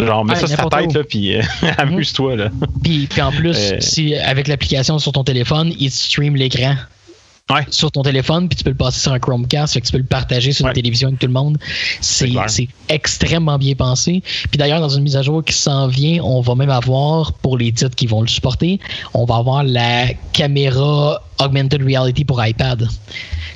genre, 0.00 0.24
mets 0.24 0.34
ça 0.34 0.46
sur 0.48 0.68
ta 0.68 0.78
tête, 0.80 0.92
là, 0.94 1.04
puis 1.04 1.36
euh, 1.36 1.42
amuse-toi, 1.78 2.36
là. 2.36 2.48
Puis, 2.82 3.06
puis 3.06 3.22
en 3.22 3.30
plus, 3.30 3.56
Euh. 3.56 3.76
si 3.80 4.14
avec 4.16 4.48
l'application 4.48 4.98
sur 4.98 5.12
ton 5.12 5.22
téléphone, 5.24 5.72
il 5.78 5.90
stream 5.90 6.34
l'écran 6.36 6.74
Ouais. 7.50 7.66
sur 7.70 7.90
ton 7.90 8.02
téléphone, 8.02 8.48
puis 8.48 8.56
tu 8.56 8.64
peux 8.64 8.70
le 8.70 8.76
passer 8.76 9.00
sur 9.00 9.12
un 9.12 9.18
Chromecast, 9.18 9.74
fait 9.74 9.80
que 9.80 9.86
tu 9.86 9.92
peux 9.92 9.98
le 9.98 10.04
partager 10.04 10.52
sur 10.52 10.64
Ouais. 10.64 10.70
une 10.70 10.74
télévision 10.74 11.08
avec 11.08 11.20
tout 11.20 11.26
le 11.26 11.32
monde. 11.32 11.58
C'est 12.00 12.68
extrêmement 12.88 13.58
bien 13.58 13.74
pensé. 13.74 14.22
Puis 14.50 14.58
d'ailleurs, 14.58 14.80
dans 14.80 14.88
une 14.88 15.02
mise 15.02 15.16
à 15.16 15.22
jour 15.22 15.44
qui 15.44 15.52
s'en 15.52 15.86
vient, 15.88 16.22
on 16.22 16.40
va 16.40 16.54
même 16.54 16.70
avoir, 16.70 17.32
pour 17.34 17.58
les 17.58 17.72
titres 17.72 17.94
qui 17.96 18.06
vont 18.06 18.22
le 18.22 18.28
supporter, 18.28 18.80
on 19.12 19.24
va 19.26 19.36
avoir 19.36 19.64
la 19.64 20.06
caméra 20.32 21.22
augmented 21.40 21.82
reality 21.82 22.24
pour 22.24 22.42
iPad. 22.44 22.88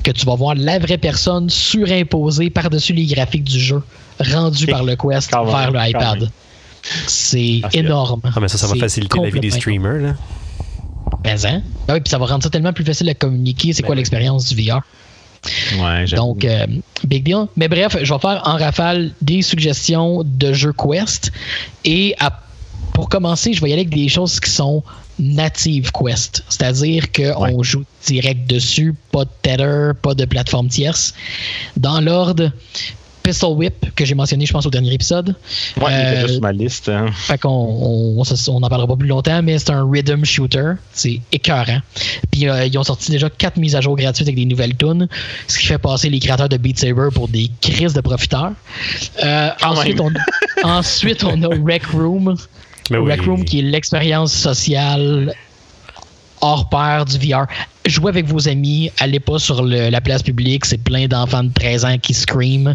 Que 0.03 0.11
tu 0.11 0.27
vas 0.27 0.35
voir 0.35 0.55
la 0.57 0.79
vraie 0.79 0.99
personne 0.99 1.49
surimposée 1.49 2.51
par-dessus 2.51 2.93
les 2.93 3.07
graphiques 3.07 3.45
du 3.45 3.59
jeu, 3.59 3.83
rendue 4.21 4.65
Et- 4.65 4.73
par 4.73 4.85
le 4.85 4.97
Quest 4.97 5.31
quand 5.33 5.45
même, 5.45 5.55
vers 5.55 5.71
le 5.71 5.89
iPad. 5.91 6.31
C'est 7.07 7.61
Ah, 7.65 7.69
énorme. 7.73 8.21
Ah, 8.25 8.39
mais 8.41 8.49
ça, 8.49 8.59
ça 8.59 8.67
va 8.67 8.75
faciliter 8.77 9.19
la 9.21 9.31
vie 9.31 9.41
des 9.41 9.51
streamers. 9.51 10.03
Là. 10.03 10.15
Mais 11.25 11.47
hein? 11.47 11.63
Ben 11.87 11.95
oui, 11.95 12.01
puis 12.01 12.11
ça 12.11 12.19
va 12.19 12.27
rendre 12.27 12.43
ça 12.43 12.51
tellement 12.51 12.73
plus 12.73 12.85
facile 12.85 13.09
à 13.09 13.15
communiquer. 13.15 13.73
C'est 13.73 13.83
Ben 13.83 13.87
quoi 13.87 13.95
oui. 13.95 13.99
l'expérience 13.99 14.49
du 14.53 14.63
VR? 14.63 14.81
Ouais. 15.81 16.07
Donc, 16.07 16.45
euh, 16.45 16.67
big 17.05 17.25
deal. 17.25 17.47
Mais 17.57 17.69
bref, 17.69 17.97
je 18.03 18.13
vais 18.13 18.19
faire 18.21 18.43
en 18.45 18.57
rafale 18.57 19.13
des 19.23 19.43
suggestions 19.43 20.23
de 20.25 20.53
jeux 20.53 20.73
Quest. 20.73 21.31
Et 21.85 22.15
à- 22.19 22.41
pour 22.95 23.09
commencer, 23.09 23.53
je 23.53 23.61
vais 23.61 23.71
y 23.71 23.73
aller 23.73 23.83
avec 23.83 23.95
des 23.95 24.09
choses 24.09 24.41
qui 24.41 24.51
sont 24.51 24.83
natives 25.19 25.91
Quest. 25.93 26.43
C'est-à-dire 26.49 27.13
qu'on 27.13 27.63
joue 27.63 27.85
direct 28.07 28.49
dessus, 28.51 28.95
pas 29.13 29.25
de 29.25 29.31
tether, 29.43 29.91
pas 30.03 30.15
de 30.15 30.25
plateforme 30.25 30.69
tierce. 30.69 31.15
Dans 31.77 32.01
l'ordre, 32.01 32.51
Pistol 33.27 33.57
Whip, 33.57 33.87
que 33.97 34.05
j'ai 34.05 34.15
mentionné, 34.15 34.47
je 34.47 34.53
pense, 34.53 34.67
au 34.67 34.71
dernier 34.71 34.93
épisode. 34.93 35.35
Ouais, 35.81 35.85
il 35.91 35.95
était 36.13 36.25
Euh, 36.25 36.29
juste 36.29 36.41
ma 36.41 36.53
liste. 36.53 36.89
hein. 36.89 37.07
fait 37.13 37.39
qu'on 37.39 37.49
on, 37.49 38.23
on, 38.23 38.63
en 38.63 38.69
parlera 38.69 38.87
pas 38.87 38.97
plus 38.97 39.09
longtemps, 39.09 39.43
mais 39.43 39.59
c'est 39.59 39.71
un 39.71 39.85
rhythm 39.91 40.25
shooter. 40.25 40.75
C'est 40.93 41.21
écœurant. 41.33 41.81
Puis 42.31 42.49
euh, 42.49 42.65
ils 42.67 42.79
ont 42.79 42.85
sorti 42.85 43.11
déjà 43.11 43.29
quatre 43.29 43.57
mises 43.57 43.75
à 43.75 43.81
jour 43.81 43.97
gratuites 43.97 44.29
avec 44.29 44.37
des 44.37 44.45
nouvelles 44.45 44.77
tunes, 44.77 45.09
ce 45.49 45.59
qui 45.59 45.67
fait 45.67 45.79
passer 45.79 46.09
les 46.09 46.21
créateurs 46.21 46.49
de 46.49 46.57
Beat 46.57 46.79
Saber 46.79 47.09
pour 47.13 47.27
des 47.29 47.51
crises 47.61 47.95
de 47.95 48.01
profiteurs. 48.01 48.53
Euh, 49.25 49.49
Quand 49.61 49.73
ensuite, 49.73 50.01
on, 50.01 50.13
ensuite, 50.63 51.25
on 51.25 51.43
a 51.43 51.49
Rec 51.65 51.85
Room. 51.87 52.37
Mais 52.91 52.99
oui. 52.99 53.11
Rec 53.11 53.23
Room 53.23 53.45
qui 53.45 53.59
est 53.59 53.63
l'expérience 53.63 54.33
sociale 54.33 55.35
hors 56.41 56.69
pair 56.69 57.05
du 57.05 57.19
VR. 57.19 57.47
Jouez 57.89 58.11
avec 58.11 58.27
vos 58.27 58.49
amis, 58.49 58.91
allez 58.99 59.21
pas 59.21 59.39
sur 59.39 59.63
le- 59.63 59.89
la 59.91 60.01
place 60.01 60.23
publique, 60.23 60.65
c'est 60.65 60.79
plein 60.83 61.07
d'enfants 61.07 61.45
de 61.45 61.53
13 61.53 61.85
ans 61.85 61.99
qui 61.99 62.15
scream. 62.15 62.75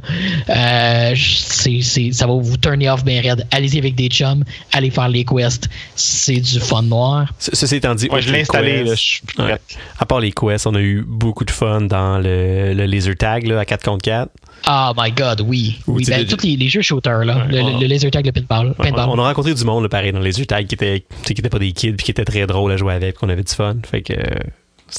Euh, 0.50 1.14
c'est- 1.16 1.82
c'est- 1.82 2.12
ça 2.12 2.28
va 2.28 2.34
vous 2.34 2.58
turner 2.58 2.90
off 2.90 3.04
bien 3.04 3.22
raide. 3.22 3.46
Allez-y 3.52 3.78
avec 3.78 3.96
des 3.96 4.08
chums, 4.08 4.44
allez 4.72 4.90
faire 4.90 5.10
les 5.10 5.24
quests, 5.26 5.70
c'est 5.96 6.40
du 6.40 6.60
fun 6.60 6.82
noir. 6.84 7.32
Ce- 7.40 7.56
Ceci 7.56 7.76
étant 7.76 7.96
dit, 7.96 8.08
Ouais, 8.10 8.22
je 8.22 8.32
l'ai 8.32 8.42
installé, 8.42 8.84
là, 8.84 8.94
je 8.96 9.20
Ouais. 9.42 9.58
À 10.00 10.06
part 10.06 10.20
les 10.20 10.32
quests, 10.32 10.68
on 10.68 10.76
a 10.76 10.82
eu 10.82 11.04
beaucoup 11.08 11.46
de 11.46 11.52
fun 11.52 11.82
dans 11.82 12.18
le, 12.18 12.74
le 12.74 12.86
laser 12.86 13.16
tag 13.16 13.46
là, 13.48 13.60
à 13.60 13.66
4 13.66 13.84
contre 13.84 14.04
4. 14.04 14.30
Oh 14.68 14.92
my 14.96 15.12
god, 15.12 15.42
oui. 15.42 15.80
Ou 15.88 15.94
oui 15.96 16.06
ben, 16.08 16.20
le- 16.22 16.28
tous 16.28 16.44
les, 16.46 16.56
les 16.56 16.68
jeux 16.70 16.82
shooters, 16.84 17.26
là, 17.26 17.38
Ouais, 17.48 17.52
le, 17.52 17.62
on- 17.62 17.80
le 17.80 17.88
laser 17.88 18.12
tag, 18.12 18.26
le 18.26 18.32
pinball. 18.32 18.68
Ouais, 18.78 18.90
pinball. 18.92 19.10
on, 19.10 19.14
on 19.14 19.20
a 19.24 19.28
rencontré 19.30 19.54
du 19.54 19.64
monde 19.64 19.84
là, 19.84 19.90
pareil 19.90 20.12
dans 20.12 20.20
les 20.20 20.26
laser 20.26 20.46
tag 20.46 20.68
qui 20.68 20.76
était, 20.76 21.04
qui 21.26 21.34
était 21.34 21.50
pas 21.50 21.58
des 21.60 21.72
kids 21.72 21.94
puis 21.94 22.06
qui 22.06 22.12
était 22.12 22.26
très 22.26 22.46
drôle 22.46 22.72
à 22.72 22.78
jouer 22.78 22.94
avec, 22.94 23.16
qu'on 23.16 23.30
avait 23.30 23.44
du 23.44 23.54
fun. 23.54 23.78
Fait 23.90 24.02
que. 24.02 24.14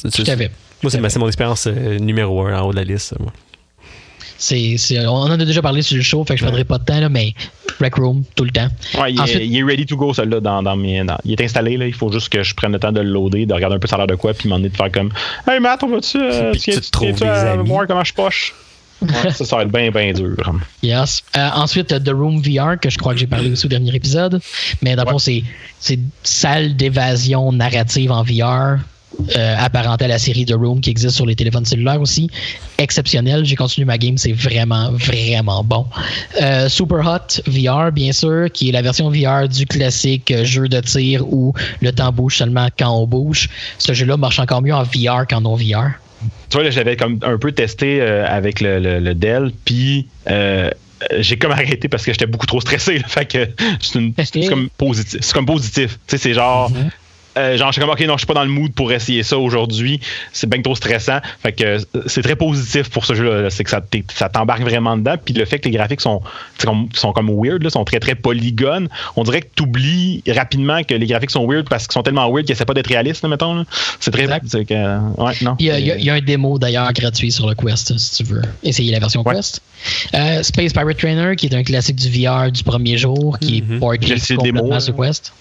Euh, 0.04 0.10
c'est- 0.12 0.24
Tout 0.24 0.30
à 0.30 0.36
fait. 0.36 0.50
Moi, 0.82 0.90
c'est 1.10 1.18
mon 1.18 1.26
expérience 1.28 1.66
euh, 1.68 1.98
numéro 1.98 2.44
un 2.46 2.58
en 2.60 2.66
haut 2.66 2.72
de 2.72 2.76
la 2.76 2.84
liste. 2.84 3.08
ça, 3.10 3.16
moi. 3.20 3.32
C'est, 4.38 4.76
c'est- 4.76 5.06
on 5.06 5.12
en 5.14 5.30
a 5.30 5.36
déjà 5.36 5.62
parlé 5.62 5.82
sur 5.82 5.96
le 5.96 6.02
show, 6.02 6.24
fait 6.24 6.34
que 6.34 6.40
je 6.40 6.44
ne 6.44 6.48
prendrai 6.48 6.64
pas 6.64 6.78
de 6.78 6.84
temps, 6.84 6.98
là, 6.98 7.08
mais 7.08 7.32
Rec 7.80 7.94
Room, 7.94 8.24
tout 8.34 8.42
le 8.44 8.50
temps. 8.50 8.66
Ouais, 9.00 9.12
il, 9.12 9.20
Ensuite- 9.20 9.40
est, 9.42 9.46
il 9.46 9.56
est 9.56 9.62
ready 9.62 9.86
to 9.86 9.96
go, 9.96 10.12
celui-là, 10.12 10.40
dans, 10.40 10.62
dans 10.64 10.74
mes, 10.74 11.04
dans- 11.04 11.18
il 11.24 11.32
est 11.32 11.44
installé, 11.44 11.76
là. 11.76 11.86
Il 11.86 11.94
faut 11.94 12.10
juste 12.10 12.28
que 12.28 12.42
je 12.42 12.52
prenne 12.54 12.72
le 12.72 12.80
temps 12.80 12.90
de 12.90 13.00
le 13.00 13.08
loader, 13.10 13.46
de 13.46 13.54
regarder 13.54 13.76
un 13.76 13.78
peu 13.78 13.86
ça 13.86 13.94
a 13.94 13.98
l'air 13.98 14.08
de 14.08 14.16
quoi, 14.16 14.34
puis 14.34 14.48
m'en 14.48 14.58
de 14.58 14.68
faire 14.68 14.90
comme 14.90 15.12
Hey 15.48 15.60
Matt, 15.60 15.82
on 15.84 15.88
va-tu 15.88 16.18
euh, 16.20 16.52
tu 16.54 16.72
à 17.24 17.52
amis? 17.52 17.68
voir 17.68 17.86
comment 17.86 18.02
je 18.02 18.12
poche? 18.14 18.52
Ouais, 19.00 19.30
ça, 19.32 19.44
ça 19.44 19.56
va 19.56 19.62
être 19.62 19.72
bien, 19.72 19.90
bien 19.90 20.12
dur. 20.12 20.36
Yes. 20.82 21.22
Euh, 21.36 21.48
ensuite, 21.54 21.88
The 22.04 22.10
Room 22.10 22.40
VR, 22.40 22.78
que 22.80 22.88
je 22.90 22.98
crois 22.98 23.14
que 23.14 23.20
j'ai 23.20 23.26
parlé 23.26 23.50
aussi 23.50 23.66
au 23.66 23.68
dernier 23.68 23.94
épisode. 23.94 24.40
Mais 24.80 24.94
dans 24.96 25.04
le 25.04 25.10
fond, 25.10 25.18
c'est, 25.18 25.42
c'est 25.80 25.98
salle 26.22 26.76
d'évasion 26.76 27.50
narrative 27.52 28.10
en 28.12 28.22
VR. 28.22 28.78
Euh, 29.36 29.54
apparenté 29.58 30.06
à 30.06 30.08
la 30.08 30.18
série 30.18 30.44
The 30.46 30.54
Room 30.54 30.80
qui 30.80 30.90
existe 30.90 31.14
sur 31.14 31.26
les 31.26 31.36
téléphones 31.36 31.64
cellulaires 31.64 32.00
aussi. 32.00 32.28
Exceptionnel. 32.78 33.44
J'ai 33.44 33.56
continué 33.56 33.84
ma 33.84 33.98
game. 33.98 34.16
C'est 34.18 34.32
vraiment, 34.32 34.90
vraiment 34.92 35.62
bon. 35.62 35.86
Euh, 36.40 36.68
Super 36.68 37.06
Hot 37.06 37.40
VR, 37.46 37.92
bien 37.92 38.12
sûr, 38.12 38.46
qui 38.52 38.70
est 38.70 38.72
la 38.72 38.82
version 38.82 39.10
VR 39.10 39.48
du 39.48 39.66
classique 39.66 40.32
jeu 40.44 40.66
de 40.68 40.80
tir 40.80 41.24
où 41.30 41.52
le 41.80 41.92
temps 41.92 42.10
bouge 42.10 42.36
seulement 42.38 42.68
quand 42.78 42.90
on 42.90 43.06
bouge. 43.06 43.48
Ce 43.78 43.92
jeu-là 43.92 44.16
marche 44.16 44.38
encore 44.38 44.62
mieux 44.62 44.74
en 44.74 44.82
VR 44.82 45.26
qu'en 45.28 45.42
non-VR. 45.42 45.90
Tu 46.50 46.56
vois, 46.56 46.64
là, 46.64 46.70
j'avais 46.70 46.96
comme 46.96 47.18
un 47.22 47.36
peu 47.38 47.52
testé 47.52 48.00
euh, 48.00 48.26
avec 48.26 48.60
le, 48.60 48.78
le, 48.80 48.98
le 48.98 49.14
Dell, 49.14 49.52
puis 49.64 50.08
j'ai 51.18 51.36
comme 51.36 51.52
arrêté 51.52 51.88
parce 51.88 52.04
que 52.04 52.12
j'étais 52.12 52.26
beaucoup 52.26 52.46
trop 52.46 52.60
stressé. 52.60 52.98
là. 52.98 53.08
fait 53.08 53.26
que 53.26 53.48
c'est, 53.80 53.98
une- 53.98 54.14
c'est 54.24 54.46
comme 54.48 54.68
positif. 54.70 55.20
C'est 55.22 55.32
comme 55.34 55.46
positif. 55.46 55.98
Tu 56.06 56.16
sais, 56.16 56.18
c'est 56.18 56.34
genre. 56.34 56.70
Euh, 57.38 57.56
genre, 57.56 57.68
je 57.68 57.72
suis 57.72 57.80
comme, 57.80 57.90
OK, 57.90 58.00
non, 58.00 58.14
je 58.14 58.18
suis 58.18 58.26
pas 58.26 58.34
dans 58.34 58.44
le 58.44 58.50
mood 58.50 58.72
pour 58.72 58.92
essayer 58.92 59.22
ça 59.22 59.38
aujourd'hui. 59.38 60.00
C'est 60.32 60.48
bien 60.48 60.60
trop 60.62 60.74
stressant. 60.74 61.18
Fait 61.42 61.52
que 61.52 61.64
euh, 61.64 61.78
c'est 62.06 62.22
très 62.22 62.36
positif 62.36 62.88
pour 62.90 63.04
ce 63.06 63.14
jeu-là. 63.14 63.42
là. 63.42 63.50
C'est 63.50 63.64
que 63.64 63.70
ça, 63.70 64.28
t'embarque 64.28 64.62
vraiment 64.62 64.96
dedans. 64.96 65.14
Puis 65.22 65.34
le 65.34 65.44
fait 65.44 65.58
que 65.58 65.68
les 65.68 65.76
graphiques 65.76 66.00
sont, 66.00 66.20
comme- 66.64 66.88
sont 66.94 67.12
comme 67.12 67.30
weird, 67.30 67.62
là, 67.62 67.70
sont 67.70 67.84
très, 67.84 68.00
très 68.00 68.14
polygones, 68.14 68.88
on 69.16 69.24
dirait 69.24 69.42
que 69.42 69.48
tu 69.56 69.62
oublies 69.62 70.22
rapidement 70.28 70.82
que 70.82 70.94
les 70.94 71.06
graphiques 71.06 71.30
sont 71.30 71.46
weird 71.48 71.68
parce 71.68 71.86
qu'ils 71.86 71.94
sont 71.94 72.02
tellement 72.02 72.30
weird 72.30 72.44
qu'ils 72.46 72.52
essaient 72.52 72.64
pas 72.64 72.74
d'être 72.74 72.88
réalistes, 72.88 73.22
là, 73.22 73.28
mettons. 73.28 73.54
là. 73.54 73.64
C'est 74.00 74.10
très. 74.10 74.26
Que, 74.26 74.74
euh, 74.74 74.98
ouais, 75.18 75.32
non. 75.42 75.56
Il 75.58 75.66
y, 75.66 75.70
a, 75.70 75.78
il 75.78 75.86
y 75.86 75.90
a- 75.92 75.96
il 75.96 76.04
y 76.04 76.10
a 76.10 76.14
un 76.14 76.20
démo 76.20 76.58
d'ailleurs 76.58 76.92
gratuit 76.92 77.32
sur 77.32 77.48
le 77.48 77.54
Quest 77.54 77.96
si 77.98 78.22
tu 78.22 78.30
veux 78.30 78.42
essayer 78.62 78.92
la 78.92 78.98
version 78.98 79.22
Ouais. 79.26 79.34
Quest. 79.34 79.60
Euh, 80.14 80.42
Space 80.42 80.72
Pirate 80.72 80.96
Trainer, 80.96 81.34
qui 81.36 81.46
est 81.46 81.54
un 81.54 81.62
classique 81.62 81.96
du 81.96 82.08
VR 82.10 82.50
du 82.52 82.62
premier 82.62 82.96
jour, 82.98 83.38
qui 83.40 83.58
est 83.58 83.64
J'ai 84.00 84.16
porté 84.18 84.34
démo, 84.36 84.60
complètement 84.60 84.68
là. 84.74 84.80
sur 84.80 84.96
Quest. 84.96 85.32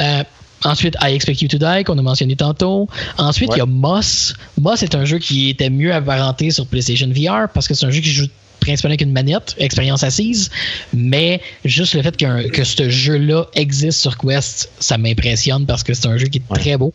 Euh, 0.00 0.22
Ensuite, 0.64 0.96
I 1.00 1.14
Expect 1.14 1.42
You 1.42 1.48
to 1.48 1.58
Die, 1.58 1.84
qu'on 1.84 1.98
a 1.98 2.02
mentionné 2.02 2.36
tantôt. 2.36 2.88
Ensuite, 3.18 3.50
il 3.54 3.58
y 3.58 3.60
a 3.60 3.66
Moss. 3.66 4.34
Moss 4.60 4.82
est 4.82 4.94
un 4.94 5.04
jeu 5.04 5.18
qui 5.18 5.50
était 5.50 5.70
mieux 5.70 5.92
apparenté 5.92 6.50
sur 6.50 6.66
PlayStation 6.66 7.08
VR 7.08 7.48
parce 7.52 7.68
que 7.68 7.74
c'est 7.74 7.86
un 7.86 7.90
jeu 7.90 8.00
qui 8.00 8.10
joue 8.10 8.26
principalement 8.60 8.92
avec 8.92 9.02
une 9.02 9.12
manette, 9.12 9.54
expérience 9.58 10.02
assise, 10.02 10.50
mais 10.94 11.40
juste 11.66 11.94
le 11.94 12.02
fait 12.02 12.16
que 12.16 12.64
ce 12.64 12.88
jeu-là 12.88 13.44
existe 13.54 14.00
sur 14.00 14.16
Quest, 14.16 14.70
ça 14.80 14.96
m'impressionne 14.96 15.66
parce 15.66 15.82
que 15.82 15.92
c'est 15.92 16.06
un 16.06 16.16
jeu 16.16 16.28
qui 16.28 16.38
est 16.38 16.54
très 16.54 16.78
beau. 16.78 16.94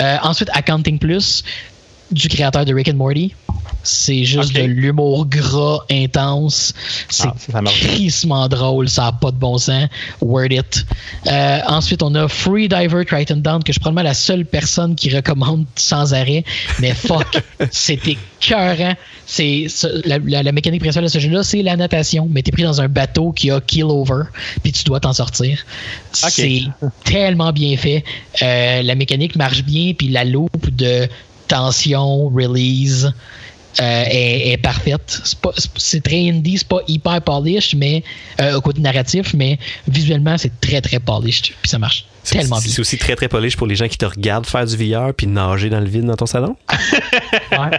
Euh, 0.00 0.16
ensuite, 0.22 0.48
Accounting 0.54 0.98
Plus, 0.98 1.44
du 2.10 2.28
créateur 2.28 2.64
de 2.64 2.74
Rick 2.74 2.88
and 2.88 2.94
Morty. 2.94 3.34
C'est 3.82 4.24
juste 4.24 4.52
de 4.54 4.60
l'humour 4.66 5.26
gras 5.26 5.80
intense. 5.90 6.74
C'est 7.08 7.28
Ah, 7.28 7.34
crissement 7.66 8.48
drôle, 8.48 8.88
ça 8.88 9.02
n'a 9.04 9.12
pas 9.12 9.30
de 9.30 9.36
bon 9.36 9.56
sens. 9.58 9.88
Word 10.20 10.52
it. 10.52 10.86
Euh, 11.26 11.58
ensuite, 11.66 12.02
on 12.02 12.14
a 12.14 12.28
Free 12.28 12.68
Diver 12.68 13.04
Triton 13.06 13.36
Down, 13.36 13.62
que 13.62 13.68
je 13.68 13.72
suis 13.74 13.80
probablement 13.80 14.08
la 14.08 14.14
seule 14.14 14.44
personne 14.44 14.94
qui 14.94 15.08
recommande 15.14 15.64
sans 15.76 16.12
arrêt. 16.14 16.44
Mais 16.80 16.92
fuck, 16.94 17.42
c'était 17.70 18.16
écœurant. 18.42 18.94
C'est 19.26 19.66
ce- 19.68 20.06
la, 20.06 20.18
la- 20.18 20.42
la 20.42 20.52
mécanique 20.52 20.80
principale 20.80 21.04
de 21.04 21.08
ce 21.08 21.18
jeu-là, 21.18 21.42
c'est 21.42 21.62
la 21.62 21.76
natation. 21.76 22.28
Mais 22.30 22.42
t'es 22.42 22.50
pris 22.52 22.64
dans 22.64 22.80
un 22.80 22.88
bateau 22.88 23.32
qui 23.32 23.50
a 23.50 23.60
kill 23.60 23.84
over, 23.84 24.24
puis 24.62 24.72
tu 24.72 24.84
dois 24.84 25.00
t'en 25.00 25.12
sortir. 25.12 25.64
C'est 26.12 26.62
tellement 27.04 27.52
bien 27.52 27.76
fait. 27.76 28.04
Euh, 28.42 28.82
la 28.82 28.94
mécanique 28.94 29.36
marche 29.36 29.62
bien, 29.64 29.92
puis 29.96 30.08
la 30.08 30.24
loupe 30.24 30.70
de 30.74 31.08
tension, 31.48 32.28
release. 32.28 33.10
Euh, 33.78 34.04
est, 34.10 34.56
parfaite. 34.56 35.22
C'est 35.76 36.02
très 36.02 36.28
indie, 36.28 36.58
c'est 36.58 36.68
pas 36.68 36.80
hyper 36.88 37.22
polished, 37.22 37.76
mais 37.76 38.02
euh, 38.40 38.56
au 38.56 38.60
côté 38.60 38.80
narratif, 38.80 39.32
mais 39.34 39.58
visuellement 39.86 40.36
c'est 40.36 40.60
très 40.60 40.80
très 40.80 40.98
polished, 40.98 41.52
puis 41.62 41.68
ça 41.68 41.78
marche 41.78 42.04
tellement 42.24 42.56
c'est- 42.56 42.64
bien. 42.66 42.72
C'est 42.74 42.80
aussi 42.80 42.98
très 42.98 43.16
très 43.16 43.28
polish 43.28 43.56
pour 43.56 43.66
les 43.66 43.74
gens 43.76 43.88
qui 43.88 43.98
te 43.98 44.04
regardent 44.06 44.46
faire 44.46 44.66
du 44.66 44.76
VR 44.76 45.12
puis 45.14 45.26
nager 45.26 45.70
dans 45.70 45.80
le 45.80 45.86
vide 45.86 46.04
dans 46.04 46.16
ton 46.16 46.26
salon. 46.26 46.56
Ouais. 47.52 47.78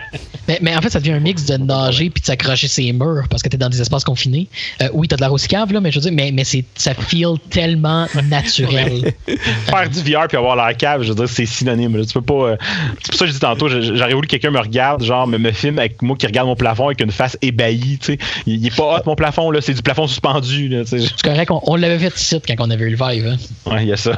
mais, 0.49 0.59
mais 0.61 0.75
en 0.75 0.81
fait, 0.81 0.89
ça 0.89 0.99
devient 0.99 1.13
un 1.13 1.19
mix 1.19 1.45
de 1.45 1.55
nager 1.55 2.09
puis 2.09 2.19
de 2.21 2.25
s'accrocher 2.25 2.67
ses 2.67 2.91
murs 2.91 3.23
parce 3.29 3.41
que 3.41 3.47
t'es 3.47 3.57
dans 3.57 3.69
des 3.69 3.79
espaces 3.81 4.03
confinés. 4.03 4.47
Euh, 4.81 4.89
oui, 4.93 5.07
t'as 5.07 5.15
de 5.15 5.21
l'air 5.21 5.31
aussi 5.31 5.47
cave, 5.47 5.71
là, 5.71 5.79
mais 5.79 5.91
je 5.91 5.95
veux 5.99 6.01
dire, 6.01 6.11
mais, 6.11 6.31
mais 6.33 6.43
c'est, 6.43 6.65
ça 6.75 6.93
feel 6.93 7.35
tellement 7.49 8.05
naturel. 8.25 9.13
Faire 9.27 9.89
du 9.89 9.99
VR 10.01 10.27
puis 10.27 10.37
avoir 10.37 10.55
la 10.57 10.73
cave, 10.73 11.03
je 11.03 11.09
veux 11.09 11.15
dire, 11.15 11.29
c'est 11.29 11.45
synonyme. 11.45 11.95
là. 11.95 12.05
Tu 12.05 12.13
peux 12.13 12.21
pas. 12.21 12.33
euh, 12.33 12.57
c'est 13.01 13.11
pour 13.11 13.15
ça 13.19 13.25
que 13.25 13.27
je 13.27 13.33
dis 13.33 13.39
tantôt, 13.39 13.69
j'aurais 13.69 14.13
voulu 14.13 14.27
que 14.27 14.31
quelqu'un 14.31 14.51
me 14.51 14.59
regarde, 14.59 15.03
genre, 15.03 15.25
me, 15.25 15.37
me 15.37 15.51
filme 15.51 15.79
avec 15.79 16.01
moi 16.01 16.17
qui 16.17 16.25
regarde 16.27 16.47
mon 16.47 16.55
plafond 16.55 16.87
avec 16.87 16.99
une 17.01 17.11
face 17.11 17.37
ébahie. 17.41 17.97
Tu 17.99 18.13
sais. 18.13 18.17
Il, 18.45 18.55
il 18.55 18.67
est 18.67 18.75
pas 18.75 18.97
hot 18.97 19.03
mon 19.05 19.15
plafond, 19.15 19.51
là, 19.51 19.61
c'est 19.61 19.73
du 19.73 19.81
plafond 19.81 20.07
suspendu. 20.07 20.67
Là, 20.67 20.83
tu 20.83 20.99
sais. 20.99 21.07
C'est 21.07 21.21
correct, 21.23 21.49
on, 21.49 21.61
on 21.63 21.75
l'avait 21.75 21.97
fait 22.09 22.19
ici 22.19 22.39
quand 22.45 22.55
on 22.59 22.69
avait 22.69 22.85
eu 22.85 22.95
le 22.95 22.97
vibe. 23.11 23.25
hein. 23.25 23.37
Ouais, 23.71 23.83
il 23.83 23.87
y 23.87 23.93
a 23.93 23.97
ça. 23.97 24.11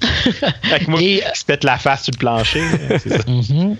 avec 0.70 0.88
moi 0.88 1.00
Et- 1.02 1.22
se 1.34 1.44
pète 1.44 1.64
la 1.64 1.78
face 1.78 2.04
sur 2.04 2.12
le 2.12 2.18
plancher. 2.18 2.62
Mhm. 3.26 3.76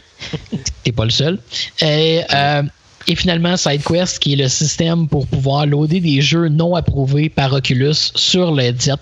T'es 0.85 0.93
pas 0.93 1.05
le 1.05 1.11
seul. 1.11 1.39
Et, 1.81 2.20
euh, 2.35 2.62
et 3.07 3.15
finalement, 3.16 3.57
SideQuest, 3.57 4.19
qui 4.19 4.35
est 4.35 4.37
le 4.37 4.49
système 4.49 5.09
pour 5.09 5.27
pouvoir 5.27 5.65
loader 5.66 6.01
des 6.01 6.20
jeux 6.20 6.49
non 6.49 6.74
approuvés 6.74 7.31
par 7.31 7.53
Oculus 7.55 7.95
sur 8.15 8.53
le 8.53 8.62
headset. 8.65 8.93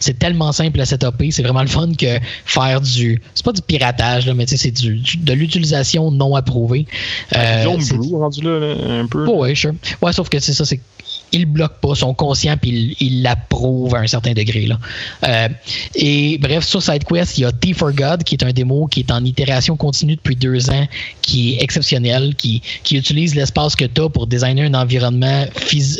C'est 0.00 0.18
tellement 0.18 0.50
simple 0.52 0.80
à 0.80 0.84
setuper. 0.86 1.30
C'est 1.30 1.42
vraiment 1.44 1.62
le 1.62 1.68
fun 1.68 1.92
que 1.94 2.18
faire 2.44 2.80
du. 2.80 3.22
C'est 3.34 3.44
pas 3.44 3.52
du 3.52 3.62
piratage, 3.62 4.26
là, 4.26 4.34
mais 4.34 4.46
c'est 4.48 4.70
du, 4.72 4.96
du- 4.96 5.16
de 5.18 5.32
l'utilisation 5.32 6.10
non 6.10 6.34
approuvée. 6.34 6.86
Euh, 7.36 7.62
Zone 7.64 7.80
c'est- 7.80 7.94
Blue 7.96 8.16
rendu 8.16 8.42
là, 8.42 8.58
là, 8.58 8.74
un 9.00 9.06
peu. 9.06 9.24
Oh, 9.28 9.42
ouais, 9.42 9.54
sure. 9.54 9.74
Ouais, 10.02 10.12
sauf 10.12 10.28
que 10.28 10.40
c'est 10.40 10.52
ça, 10.54 10.64
c'est 10.64 10.80
ils 11.34 11.46
bloquent 11.46 11.80
pas, 11.80 11.94
sont 11.94 12.14
conscients 12.14 12.56
puis 12.56 12.96
ils 13.00 13.22
l'approuvent 13.22 13.94
à 13.94 13.98
un 13.98 14.06
certain 14.06 14.32
degré. 14.32 14.66
Là. 14.66 14.78
Euh, 15.26 15.48
et 15.94 16.38
bref, 16.38 16.64
sur 16.64 16.82
SideQuest, 16.82 17.38
il 17.38 17.42
y 17.42 17.44
a 17.44 17.52
T 17.52 17.72
for 17.72 17.92
God, 17.92 18.22
qui 18.24 18.36
est 18.36 18.44
un 18.44 18.52
démo 18.52 18.86
qui 18.86 19.00
est 19.00 19.10
en 19.10 19.24
itération 19.24 19.76
continue 19.76 20.16
depuis 20.16 20.36
deux 20.36 20.70
ans, 20.70 20.86
qui 21.22 21.54
est 21.54 21.62
exceptionnel, 21.62 22.34
qui, 22.36 22.62
qui 22.82 22.96
utilise 22.96 23.34
l'espace 23.34 23.74
que 23.76 23.84
tu 23.84 24.00
as 24.00 24.08
pour 24.08 24.26
designer 24.26 24.64
un 24.64 24.74
environnement 24.74 25.46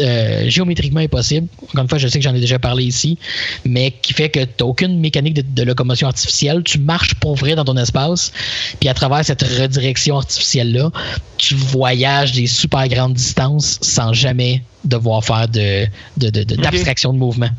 euh, 0.01 0.48
géométriquement 0.48 1.01
impossible. 1.01 1.48
Encore 1.69 1.82
une 1.82 1.89
fois, 1.89 1.98
je 1.98 2.09
sais 2.09 2.19
que 2.19 2.24
j'en 2.24 2.35
ai 2.35 2.40
déjà 2.40 2.59
parlé 2.59 2.85
ici, 2.85 3.19
mais 3.65 3.93
qui 4.02 4.12
fait 4.12 4.28
que 4.28 4.40
tu 4.40 4.51
n'as 4.61 4.66
aucune 4.66 5.01
mécanique 5.01 5.35
de, 5.35 5.43
de 5.43 5.62
locomotion 5.62 6.06
artificielle. 6.09 6.62
Tu 6.65 6.78
marches 6.78 7.15
pour 7.15 7.35
vrai 7.35 7.55
dans 7.55 7.65
ton 7.65 7.77
espace, 7.77 8.32
puis 8.78 8.89
à 8.89 8.94
travers 8.94 9.24
cette 9.24 9.43
redirection 9.43 10.16
artificielle-là, 10.16 10.90
tu 11.39 11.55
voyages 11.55 12.32
des 12.32 12.47
super 12.47 12.86
grandes 12.89 13.15
distances 13.15 13.78
sans 13.81 14.12
jamais 14.12 14.62
devoir 14.85 15.24
faire 15.24 15.48
de, 15.48 15.86
de- 16.16 16.31
de- 16.31 16.43
de- 16.44 16.56
d'abstraction 16.56 17.12
de 17.12 17.19
mouvement. 17.19 17.51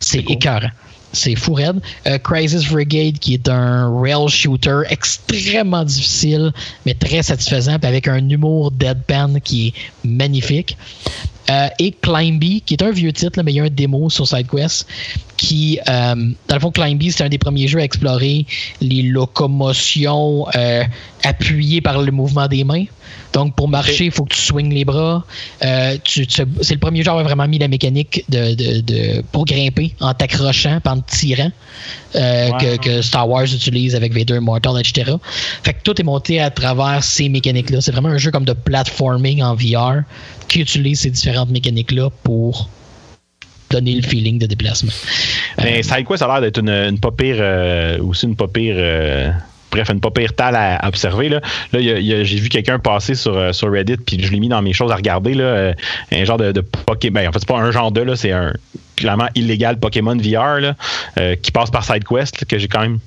C'est 0.00 0.20
écœurant. 0.30 0.70
C'est 1.12 1.34
fou 1.34 1.54
raide. 1.54 1.80
Euh, 2.06 2.18
Crisis 2.18 2.68
Brigade, 2.68 3.18
qui 3.18 3.34
est 3.34 3.48
un 3.48 3.88
rail 4.00 4.28
shooter 4.28 4.80
extrêmement 4.90 5.84
difficile, 5.84 6.52
mais 6.84 6.92
très 6.94 7.22
satisfaisant, 7.22 7.78
puis 7.78 7.88
avec 7.88 8.06
un 8.08 8.28
humour 8.28 8.70
deadpan 8.72 9.40
qui 9.42 9.68
est 9.68 9.72
magnifique. 10.06 10.76
Euh, 11.48 11.68
et 11.78 11.92
Climby, 11.92 12.60
qui 12.66 12.74
est 12.74 12.82
un 12.82 12.90
vieux 12.90 13.12
titre, 13.12 13.38
là, 13.38 13.44
mais 13.44 13.52
il 13.52 13.56
y 13.56 13.60
a 13.60 13.64
un 13.64 13.70
démo 13.70 14.10
sur 14.10 14.26
SideQuest 14.26 14.86
qui, 15.36 15.78
euh, 15.88 16.14
dans 16.48 16.54
le 16.54 16.60
fond, 16.60 16.70
Climby, 16.70 17.12
c'est 17.12 17.24
un 17.24 17.28
des 17.28 17.38
premiers 17.38 17.68
jeux 17.68 17.80
à 17.80 17.84
explorer 17.84 18.46
les 18.80 19.02
locomotions 19.02 20.46
euh, 20.54 20.84
appuyées 21.22 21.80
par 21.80 22.00
le 22.02 22.12
mouvement 22.12 22.46
des 22.48 22.64
mains. 22.64 22.84
Donc, 23.32 23.54
pour 23.54 23.68
marcher, 23.68 24.06
il 24.06 24.10
faut 24.10 24.24
que 24.24 24.34
tu 24.34 24.40
swings 24.40 24.72
les 24.72 24.84
bras. 24.84 25.24
Euh, 25.62 25.96
c'est 26.06 26.72
le 26.74 26.78
premier 26.78 27.02
jeu 27.02 27.08
à 27.08 27.12
avoir 27.12 27.24
vraiment 27.24 27.46
mis 27.46 27.58
la 27.58 27.68
mécanique 27.68 28.24
de, 28.28 28.54
de- 28.54 28.80
de- 28.80 29.22
pour 29.32 29.44
grimper 29.44 29.94
en 30.00 30.14
t'accrochant, 30.14 30.80
en 30.86 31.00
te 31.00 31.16
tirant, 31.16 31.50
que, 32.58 32.76
que 32.78 33.02
Star 33.02 33.28
Wars 33.28 33.44
utilise 33.44 33.94
avec 33.94 34.14
Vader 34.14 34.36
Immortal, 34.36 34.80
etc. 34.80 35.12
Fait 35.62 35.74
que 35.74 35.80
tout 35.82 36.00
est 36.00 36.04
monté 36.04 36.40
à 36.40 36.50
travers 36.50 37.04
ces 37.04 37.28
mécaniques-là. 37.28 37.80
C'est 37.82 37.92
vraiment 37.92 38.08
un 38.08 38.18
jeu 38.18 38.30
comme 38.30 38.44
de 38.46 38.54
platforming 38.54 39.42
en 39.42 39.54
VR 39.54 40.02
qui 40.48 40.60
utilise 40.60 41.00
ces 41.00 41.10
différentes 41.10 41.50
mécaniques-là 41.50 42.08
pour 42.22 42.70
donner 43.80 43.94
le 43.94 44.02
feeling 44.02 44.38
de 44.38 44.46
déplacement. 44.46 44.92
Mais 45.58 45.82
SideQuest 45.82 46.22
a 46.22 46.26
l'air 46.26 46.40
d'être 46.40 46.58
une, 46.58 46.70
une 46.70 47.00
pas 47.00 47.10
pire, 47.10 47.36
euh, 47.38 47.98
aussi 48.00 48.26
une 48.26 48.36
pas 48.36 48.48
pire. 48.48 48.74
euh, 48.78 49.30
bref, 49.76 49.90
une 49.90 50.00
pas 50.00 50.10
pire 50.10 50.32
à, 50.38 50.88
observer. 50.88 51.28
Là, 51.28 51.40
là 51.72 51.80
j'ai 51.80 52.36
vu 52.36 52.48
quelqu'un 52.48 52.78
passer 52.78 53.14
sur, 53.14 53.36
euh, 53.36 53.52
sur 53.52 53.70
Reddit, 53.70 53.98
puis 53.98 54.20
je 54.20 54.32
l'ai 54.32 54.40
mis 54.40 54.48
dans 54.48 54.62
mes 54.62 54.72
choses 54.72 54.90
à 54.90 54.96
regarder. 54.96 55.34
Là, 55.34 55.44
euh, 55.44 55.72
un 56.12 56.24
genre 56.24 56.38
de, 56.38 56.52
de 56.52 56.60
Pokémon. 56.60 57.14
Ben, 57.14 57.28
en 57.28 57.32
fait, 57.32 57.40
c'est 57.40 57.48
pas 57.48 57.58
un 57.58 57.70
genre 57.70 57.92
de, 57.92 58.00
là, 58.00 58.16
c'est 58.16 58.32
un 58.32 58.52
clairement 58.96 59.28
illégal 59.34 59.78
Pokémon 59.78 60.16
VR 60.16 60.60
là, 60.60 60.74
euh, 61.18 61.36
qui 61.36 61.52
passe 61.52 61.70
par 61.70 61.84
SideQuest, 61.84 62.40
là, 62.40 62.46
que 62.48 62.58
j'ai 62.58 62.68
quand 62.68 62.80
même 62.80 62.98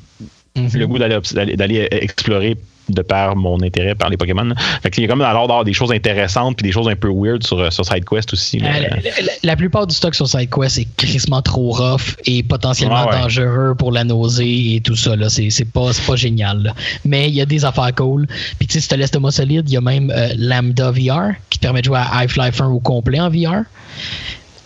le 0.56 0.86
goût 0.86 0.98
d'aller 0.98 1.88
explorer 1.92 2.58
de 2.90 3.02
par 3.02 3.36
mon 3.36 3.62
intérêt 3.62 3.96
par 3.96 4.10
les 4.10 4.18
Pokémon. 4.18 4.54
Fait 4.82 4.90
qu'il 4.92 5.04
y 5.04 5.06
a 5.06 5.10
comme 5.10 5.22
alors 5.22 5.48
d'avoir 5.48 5.64
des 5.66 5.74
choses 5.74 5.92
intéressantes 5.92 6.58
puis 6.58 6.64
des 6.64 6.72
choses 6.72 6.88
un 6.88 6.96
peu 6.96 7.10
weird 7.14 7.44
sur, 7.46 7.72
sur 7.72 7.86
SideQuest 7.86 8.34
aussi. 8.34 8.60
Euh, 8.60 8.64
la, 8.64 8.80
la- 8.90 9.32
la 9.44 9.56
plupart 9.56 9.88
du 9.88 9.96
stock 9.96 10.16
sur 10.16 10.28
SideQuest 10.28 10.78
est 10.80 10.88
crissement 10.98 11.42
trop 11.42 11.72
rough 11.72 12.16
et 12.26 12.44
potentiellement 12.44 13.06
ouais. 13.08 13.22
dangereux 13.22 13.76
pour 13.78 13.92
la 13.92 14.04
nausée 14.04 14.76
et 14.76 14.82
tout 14.82 14.96
ça. 14.96 15.16
Là. 15.16 15.30
C'est, 15.30 15.50
c'est, 15.50 15.66
pas, 15.66 15.94
c'est 15.94 16.06
pas 16.06 16.16
génial. 16.16 16.64
là. 16.64 16.74
Mais 17.06 17.30
il 17.30 17.36
y 17.36 17.42
a 17.42 17.46
des 17.46 17.66
affaires 17.66 17.94
cool. 17.96 18.28
Puis 18.58 18.68
tu 18.68 18.74
sais, 18.74 18.80
si 18.82 18.88
t'as 18.88 18.98
l'estomac 18.98 19.32
solide, 19.32 19.70
il 19.70 19.74
y 19.74 19.78
a 19.78 19.82
même 19.82 20.12
euh, 20.16 20.30
Lambda 20.38 20.92
VR 20.92 21.32
qui 21.50 21.60
te 21.60 21.64
permet 21.64 21.82
de 21.82 21.86
jouer 21.86 21.98
à 21.98 22.20
Half-Life 22.20 22.62
1 22.62 22.68
au 22.68 22.80
complet 22.80 23.20
en 23.20 23.30
VR. 23.30 23.64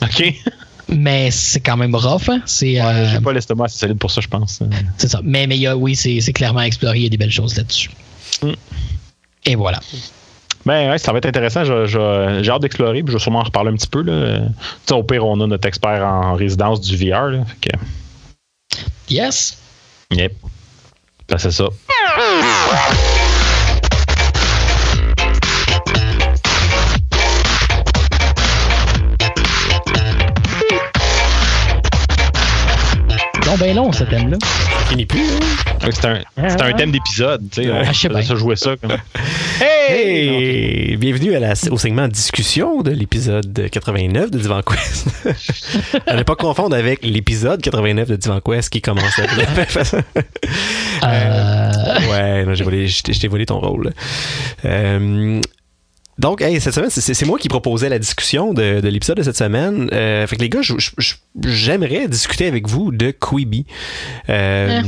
OK. 0.02 0.34
Mais 0.90 1.32
c'est 1.32 1.62
quand 1.62 1.78
même 1.78 1.96
rough. 1.96 2.30
Hein? 2.30 2.42
C'est, 2.46 2.80
euh, 2.82 3.10
J'ai 3.12 3.20
pas 3.22 3.32
l'estomac 3.34 3.66
assez 3.66 3.78
solide 3.80 3.98
pour 3.98 4.12
ça, 4.12 4.22
je 4.22 4.28
pense. 4.28 4.60
c'est 4.98 5.10
ça. 5.10 5.22
Mais, 5.24 5.48
mais 5.48 5.56
il 5.56 5.62
y 5.62 5.68
a, 5.68 5.76
oui, 5.78 5.96
c'est, 5.96 6.20
c'est 6.22 6.34
clairement 6.34 6.60
à 6.60 6.64
explorer. 6.68 6.98
Il 6.98 7.04
y 7.04 7.06
a 7.06 7.10
des 7.10 7.18
belles 7.18 7.32
choses 7.32 7.56
là-dessus. 7.56 7.90
Mm. 8.42 8.54
Et 9.46 9.56
voilà. 9.56 9.80
Ben 10.66 10.92
ouais, 10.92 10.98
ça 10.98 11.12
va 11.12 11.18
être 11.18 11.26
intéressant. 11.26 11.66
J'ai 11.66 12.50
hâte 12.50 12.62
d'explorer, 12.62 13.04
puis 13.04 13.12
je 13.12 13.18
vais 13.18 13.22
sûrement 13.22 13.40
en 13.40 13.44
reparler 13.44 13.72
un 13.72 13.76
petit 13.76 13.88
peu. 13.88 14.02
Là. 14.02 14.44
Au 14.92 15.04
pire, 15.04 15.26
on 15.26 15.40
a 15.42 15.48
notre 15.48 15.68
expert 15.68 16.06
en 16.06 16.36
résidence 16.36 16.82
du 16.82 16.96
VR. 16.96 17.28
Là, 17.28 17.44
fait 17.46 17.70
que, 17.70 17.78
Yes. 19.10 19.58
yep. 20.12 20.34
Ben, 21.28 21.38
c'est 21.38 21.52
ça. 21.52 21.66
Donc, 33.54 33.60
ben 33.60 33.76
long, 33.76 33.92
ce 33.92 34.04
thème-là. 34.04 34.38
Ça 34.90 34.96
plus. 35.06 35.20
hein? 35.22 35.40
Ouais, 35.84 35.90
C'est 35.92 36.06
un, 36.06 36.22
c'est 36.50 36.62
un 36.62 36.74
thème 36.74 36.92
d'épisode. 36.92 37.44
tu 37.52 37.62
sais. 37.64 37.70
Ah, 37.72 37.92
je 37.92 38.00
sais 38.00 38.08
On 38.10 38.14
bien. 38.14 38.22
ça 38.24 38.36
jouer 38.36 38.56
ça. 38.56 38.76
Comme... 38.78 38.98
Hey! 39.90 40.98
Bienvenue 40.98 41.36
à 41.36 41.40
la, 41.40 41.54
au 41.70 41.78
segment 41.78 42.08
discussion 42.08 42.82
de 42.82 42.90
l'épisode 42.90 43.70
89 43.70 44.32
de 44.32 44.40
Divan 44.40 44.62
Quest. 44.64 45.08
à 46.08 46.16
ne 46.16 46.24
pas 46.24 46.36
confondre 46.36 46.76
avec 46.76 47.04
l'épisode 47.04 47.62
89 47.62 48.08
de 48.10 48.16
Divan 48.16 48.40
Quest 48.44 48.72
qui 48.72 48.82
commence 48.82 49.20
à 49.20 49.28
de 49.28 49.42
la 49.42 49.50
même 49.56 49.66
façon. 49.68 50.02
Euh, 51.04 51.72
Ouais, 52.10 52.46
non, 52.46 52.56
j'ai 52.56 52.64
volé, 52.64 52.88
je 52.88 53.04
t'ai 53.04 53.14
je 53.14 53.20
t'ai 53.20 53.28
volé 53.28 53.46
ton 53.46 53.60
rôle. 53.60 53.92
Euh, 54.66 55.42
donc, 56.20 56.42
hey, 56.42 56.62
cette 56.62 56.74
semaine, 56.74 56.90
c'est 56.90 57.26
moi 57.26 57.40
qui 57.40 57.48
proposais 57.48 57.90
la 57.90 57.98
discussion 58.00 58.54
de, 58.54 58.80
de 58.82 58.88
l'épisode 58.88 59.18
de 59.18 59.24
cette 59.24 59.38
semaine. 59.38 59.90
Euh, 59.94 60.28
fait 60.28 60.36
que 60.36 60.42
les 60.42 60.50
gars, 60.50 60.62
j'aimerais 61.42 62.08
discuter 62.08 62.48
avec 62.48 62.68
vous 62.68 62.92
de 62.92 63.12
Quibi. 63.12 63.66
Euh, 64.30 64.82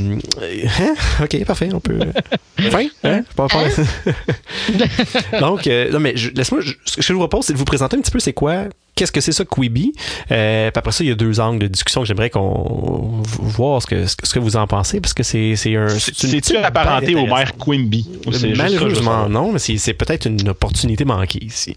hein? 0.80 0.94
Ok, 1.22 1.44
parfait, 1.46 1.70
on 1.74 1.80
peut. 1.80 2.00
Fin? 2.70 2.88
Hein? 3.04 3.24
Pas- 3.36 3.48
pas- 3.48 3.64
Donc, 5.40 5.68
euh, 5.68 5.92
non, 5.92 6.00
mais 6.00 6.14
laisse-moi. 6.14 6.62
Ce 6.86 6.96
que 6.98 7.02
je 7.02 7.14
vous 7.14 7.20
propose, 7.20 7.46
c'est 7.46 7.54
de 7.54 7.58
vous 7.58 7.66
présenter 7.66 7.98
un 7.98 8.02
petit 8.02 8.12
peu 8.12 8.20
c'est 8.20 8.34
quoi. 8.34 8.66
Qu'est-ce 8.96 9.12
que 9.12 9.20
c'est 9.22 9.32
ça, 9.34 9.44
Quibi? 9.44 9.94
Euh, 10.32 10.72
puis 10.72 10.80
après 10.80 10.92
ça, 10.94 11.04
il 11.04 11.08
y 11.08 11.12
a 11.12 11.16
deux 11.16 11.40
angles 11.42 11.60
de 11.60 11.68
discussion 11.68 12.02
que 12.02 12.08
j'aimerais 12.08 12.30
qu'on 12.30 13.22
voir 13.40 13.82
ce 13.82 13.88
que, 13.88 14.06
ce 14.08 14.16
que 14.34 14.40
vous 14.40 14.56
en 14.56 14.68
pensez, 14.68 15.02
parce 15.02 15.14
que 15.14 15.22
c'est 15.24 15.56
c'est 15.58 15.76
un. 15.76 15.90
c'est 15.90 16.24
une 16.24 16.30
C'est-tu 16.30 16.58
apparenté 16.58 17.14
au 17.16 17.26
maire 17.36 17.52
Quimby? 17.58 18.08
Malheureusement, 18.56 19.28
non, 19.30 19.52
mais 19.52 19.60
c'est 19.60 19.78
c'est 19.78 19.94
peut-être 19.94 20.28
une 20.28 20.48
opportunité 20.50 21.04
manquée 21.06 21.44
ici. 21.44 21.76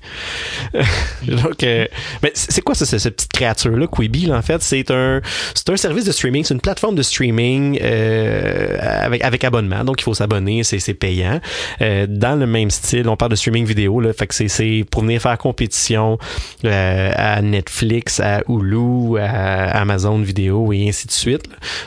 Donc, 1.26 1.62
euh, 1.62 1.86
mais 2.22 2.30
c'est 2.34 2.62
quoi 2.62 2.74
ça, 2.74 2.86
ce- 2.86 2.98
cette 2.98 3.16
petite 3.16 3.32
créature-là, 3.32 3.86
Quibi, 3.86 4.26
là, 4.26 4.36
en 4.38 4.42
fait? 4.42 4.62
C'est 4.62 4.90
un, 4.90 5.20
c'est 5.54 5.68
un 5.70 5.76
service 5.76 6.04
de 6.04 6.12
streaming, 6.12 6.44
c'est 6.44 6.54
une 6.54 6.60
plateforme 6.60 6.94
de 6.94 7.02
streaming 7.02 7.78
euh, 7.82 8.76
avec, 8.80 9.24
avec 9.24 9.44
abonnement, 9.44 9.84
donc 9.84 10.00
il 10.00 10.04
faut 10.04 10.14
s'abonner, 10.14 10.62
c'est 10.64 10.78
c'est 10.78 10.94
payant. 10.94 11.40
Euh, 11.80 12.06
dans 12.08 12.38
le 12.38 12.46
même 12.46 12.70
style, 12.70 13.08
on 13.08 13.16
parle 13.16 13.32
de 13.32 13.36
streaming 13.36 13.64
vidéo, 13.64 14.00
là, 14.00 14.12
fait 14.12 14.26
que 14.26 14.34
c'est- 14.34 14.48
c'est 14.48 14.84
pour 14.90 15.02
venir 15.02 15.20
faire 15.20 15.36
compétition 15.38 16.18
euh, 16.64 17.07
à 17.14 17.42
Netflix, 17.42 18.20
à 18.20 18.42
Hulu, 18.48 19.18
à 19.18 19.80
Amazon 19.80 20.18
Vidéo 20.18 20.72
et 20.72 20.88
ainsi 20.88 21.06
de 21.06 21.12
suite. 21.12 21.44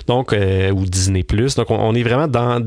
Donc, 0.07 0.33
euh, 0.33 0.71
ou 0.71 0.85
Disney+. 0.85 1.23
Donc, 1.23 1.69
on, 1.69 1.95
est 1.95 2.03
vraiment 2.03 2.27
dans, 2.27 2.61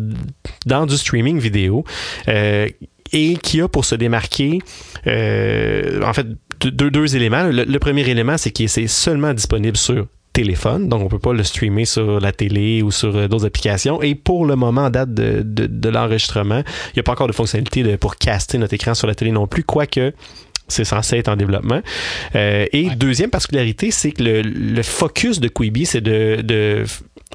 dans 0.66 0.86
du 0.86 0.96
streaming 0.96 1.38
vidéo. 1.38 1.84
Euh, 2.28 2.68
et 3.12 3.36
qui 3.36 3.60
a 3.60 3.68
pour 3.68 3.84
se 3.84 3.94
démarquer, 3.94 4.58
euh, 5.06 6.02
en 6.02 6.12
fait, 6.12 6.26
deux, 6.60 6.90
deux- 6.90 7.16
éléments. 7.16 7.44
Le, 7.44 7.78
premier 7.78 8.08
élément, 8.08 8.36
c'est 8.38 8.50
qu'il 8.50 8.68
c'est 8.68 8.86
seulement 8.86 9.34
disponible 9.34 9.76
sur 9.76 10.06
téléphone, 10.32 10.88
donc 10.88 11.02
on 11.02 11.08
peut 11.08 11.20
pas 11.20 11.32
le 11.32 11.44
streamer 11.44 11.84
sur 11.84 12.18
la 12.18 12.32
télé 12.32 12.82
ou 12.82 12.90
sur 12.90 13.14
euh, 13.14 13.28
d'autres 13.28 13.46
applications. 13.46 14.02
Et 14.02 14.16
pour 14.16 14.46
le 14.46 14.56
moment, 14.56 14.86
en 14.86 14.90
date 14.90 15.14
de, 15.14 15.42
de, 15.44 15.88
l'enregistrement, 15.88 16.62
il 16.88 16.96
n'y 16.96 17.00
a 17.00 17.02
pas 17.04 17.12
encore 17.12 17.28
de 17.28 17.32
fonctionnalité 17.32 17.96
pour 17.98 18.16
caster 18.16 18.58
notre 18.58 18.74
écran 18.74 18.94
sur 18.94 19.06
la 19.06 19.14
télé 19.14 19.30
non 19.30 19.46
plus, 19.46 19.62
quoique 19.62 20.12
c'est 20.68 20.84
censé 20.84 21.18
être 21.18 21.28
en 21.28 21.36
développement. 21.36 21.80
Euh, 22.34 22.66
et 22.72 22.90
deuxième 22.96 23.30
particularité, 23.30 23.90
c'est 23.90 24.12
que 24.12 24.22
le, 24.22 24.42
le 24.42 24.82
focus 24.82 25.40
de 25.40 25.48
Quibi, 25.48 25.86
c'est 25.86 26.00
de, 26.00 26.40
de 26.42 26.84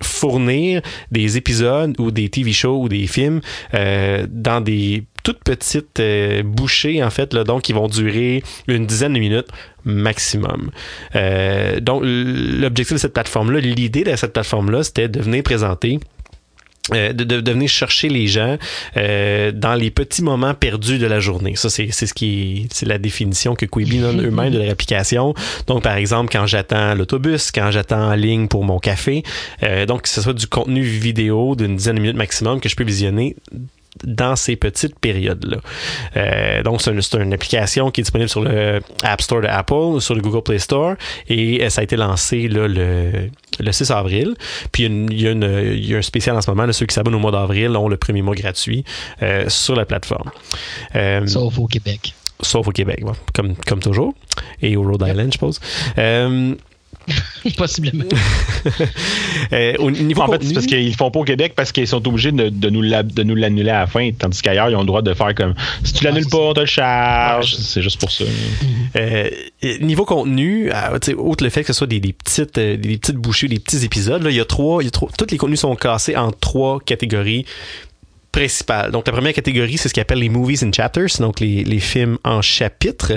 fournir 0.01 0.81
des 1.11 1.37
épisodes 1.37 1.95
ou 1.99 2.11
des 2.11 2.29
TV 2.29 2.51
shows 2.51 2.83
ou 2.83 2.89
des 2.89 3.07
films 3.07 3.41
euh, 3.73 4.25
dans 4.29 4.61
des 4.61 5.03
toutes 5.23 5.43
petites 5.43 5.99
euh, 5.99 6.43
bouchées, 6.43 7.03
en 7.03 7.09
fait, 7.09 7.33
là, 7.33 7.43
donc 7.43 7.63
qui 7.63 7.73
vont 7.73 7.87
durer 7.87 8.41
une 8.67 8.85
dizaine 8.85 9.13
de 9.13 9.19
minutes 9.19 9.49
maximum. 9.83 10.71
Euh, 11.15 11.79
donc, 11.79 12.03
l'objectif 12.05 12.93
de 12.93 12.99
cette 12.99 13.13
plateforme-là, 13.13 13.59
l'idée 13.59 14.03
de 14.03 14.15
cette 14.15 14.33
plateforme-là, 14.33 14.83
c'était 14.83 15.09
de 15.09 15.19
venir 15.19 15.43
présenter 15.43 15.99
euh, 16.93 17.13
de, 17.13 17.23
de, 17.23 17.41
de 17.41 17.51
venir 17.51 17.69
chercher 17.69 18.09
les 18.09 18.27
gens 18.27 18.57
euh, 18.97 19.51
dans 19.51 19.75
les 19.75 19.91
petits 19.91 20.23
moments 20.23 20.53
perdus 20.53 20.97
de 20.97 21.07
la 21.07 21.19
journée. 21.19 21.55
Ça, 21.55 21.69
c'est 21.69 21.89
c'est 21.91 22.05
ce 22.05 22.13
qui 22.13 22.63
est, 22.65 22.73
c'est 22.73 22.85
la 22.85 22.97
définition 22.97 23.55
que 23.55 23.65
Quibi 23.65 23.99
donne 23.99 24.25
eux-mêmes 24.25 24.51
de 24.51 24.59
leur 24.59 24.71
application. 24.71 25.33
Donc, 25.67 25.83
par 25.83 25.95
exemple, 25.95 26.31
quand 26.31 26.45
j'attends 26.45 26.95
l'autobus, 26.95 27.51
quand 27.51 27.71
j'attends 27.71 28.09
en 28.11 28.15
ligne 28.15 28.47
pour 28.47 28.63
mon 28.63 28.79
café, 28.79 29.23
euh, 29.63 29.85
donc 29.85 30.03
que 30.03 30.09
ce 30.09 30.21
soit 30.21 30.33
du 30.33 30.47
contenu 30.47 30.81
vidéo 30.81 31.55
d'une 31.55 31.75
dizaine 31.75 31.95
de 31.95 32.01
minutes 32.01 32.17
maximum 32.17 32.59
que 32.59 32.69
je 32.69 32.75
peux 32.75 32.83
visionner 32.83 33.35
dans 34.03 34.35
ces 34.35 34.55
petites 34.55 34.97
périodes-là. 34.99 35.57
Euh, 36.15 36.63
donc, 36.63 36.81
c'est 36.81 36.91
une, 36.91 37.33
application 37.33 37.91
qui 37.91 38.01
est 38.01 38.03
disponible 38.03 38.29
sur 38.29 38.41
le 38.41 38.81
App 39.03 39.21
Store 39.21 39.41
de 39.41 39.47
Apple, 39.47 39.99
sur 39.99 40.15
le 40.15 40.21
Google 40.21 40.43
Play 40.43 40.59
Store, 40.59 40.95
et 41.27 41.63
euh, 41.63 41.69
ça 41.69 41.81
a 41.81 41.83
été 41.83 41.95
lancé 41.97 42.47
là, 42.47 42.67
le, 42.67 43.29
le 43.59 43.71
6 43.71 43.91
avril. 43.91 44.35
Puis, 44.71 44.83
il 44.85 45.21
y 45.21 45.27
a, 45.27 45.31
une- 45.31 45.73
il 45.73 45.85
y 45.89 45.95
un 45.95 46.01
spécial 46.01 46.35
en 46.37 46.41
ce 46.41 46.49
moment. 46.49 46.65
là, 46.65 46.73
ceux 46.73 46.85
qui 46.85 46.93
s'abonnent 46.93 47.15
au 47.15 47.19
mois 47.19 47.31
d'avril 47.31 47.75
ont 47.75 47.87
le 47.89 47.97
premier 47.97 48.21
mois 48.21 48.35
gratuit 48.35 48.83
euh, 49.21 49.45
sur 49.49 49.75
la 49.75 49.85
plateforme. 49.85 50.29
Euh, 50.95 51.25
sauf 51.27 51.57
au 51.59 51.67
Québec. 51.67 52.13
sauf 52.41 52.67
au 52.67 52.71
Québec, 52.71 53.03
comme, 53.33 53.55
comme 53.67 53.79
toujours. 53.79 54.13
Et 54.61 54.77
au 54.77 54.83
Rhode 54.83 55.03
Island, 55.07 55.27
je 55.27 55.31
suppose. 55.33 55.59
Possiblement. 57.57 58.05
euh, 59.53 59.73
au 59.79 59.91
niveau 59.91 60.21
En 60.21 60.27
fait, 60.31 60.43
c'est 60.43 60.53
parce 60.53 60.65
qu'ils 60.65 60.87
le 60.87 60.93
font 60.95 61.11
pas 61.11 61.19
au 61.19 61.23
Québec 61.23 61.53
parce 61.55 61.71
qu'ils 61.71 61.87
sont 61.87 62.05
obligés 62.07 62.31
de, 62.31 62.49
de 62.49 62.69
nous 62.69 62.81
la- 62.81 63.03
de 63.03 63.23
nous 63.23 63.35
l'annuler 63.35 63.69
à 63.69 63.79
la 63.79 63.87
fin, 63.87 64.09
tandis 64.17 64.41
qu'ailleurs, 64.41 64.69
ils 64.69 64.75
ont 64.75 64.81
le 64.81 64.85
droit 64.85 65.01
de 65.01 65.13
faire 65.13 65.33
comme 65.35 65.53
si 65.83 65.93
tu 65.93 66.03
l'annules 66.03 66.25
Ouais, 66.25 66.29
pas, 66.31 66.37
on 66.37 66.53
te 66.53 66.59
le 66.61 66.65
charge. 66.65 67.55
C'est 67.55 67.81
juste 67.81 67.99
pour 67.99 68.11
ça. 68.11 68.25
Euh, 68.95 69.29
niveau 69.81 70.05
contenu, 70.05 70.71
euh, 70.71 71.13
outre 71.17 71.43
le 71.43 71.49
fait 71.49 71.61
que 71.61 71.67
ce 71.67 71.73
soit 71.73 71.87
des, 71.87 71.99
des 71.99 72.13
petites, 72.13 72.57
euh, 72.57 72.77
des 72.77 72.97
petites 72.97 73.15
bouchées, 73.17 73.47
des 73.47 73.59
petits 73.59 73.83
épisodes, 73.85 74.23
là, 74.23 74.29
il 74.29 74.35
y 74.35 74.39
a 74.39 74.45
trois, 74.45 74.81
il 74.81 74.85
y 74.85 74.89
a 74.89 74.91
trois, 74.91 75.09
tous 75.17 75.27
les 75.31 75.37
contenus 75.37 75.59
sont 75.61 75.75
cassés 75.75 76.15
en 76.15 76.31
trois 76.31 76.79
catégories 76.79 77.45
principales. 78.39 78.91
Donc, 78.91 79.05
la 79.07 79.13
première 79.13 79.33
catégorie, 79.33 79.77
c'est 79.77 79.89
ce 79.89 79.93
qu'on 79.93 80.01
appelle 80.01 80.19
les 80.19 80.29
movies 80.29 80.63
in 80.63 80.71
chapters, 80.71 81.07
donc 81.19 81.39
les, 81.39 81.63
les 81.63 81.79
films 81.79 82.17
en 82.23 82.41
chapitres. 82.41 83.13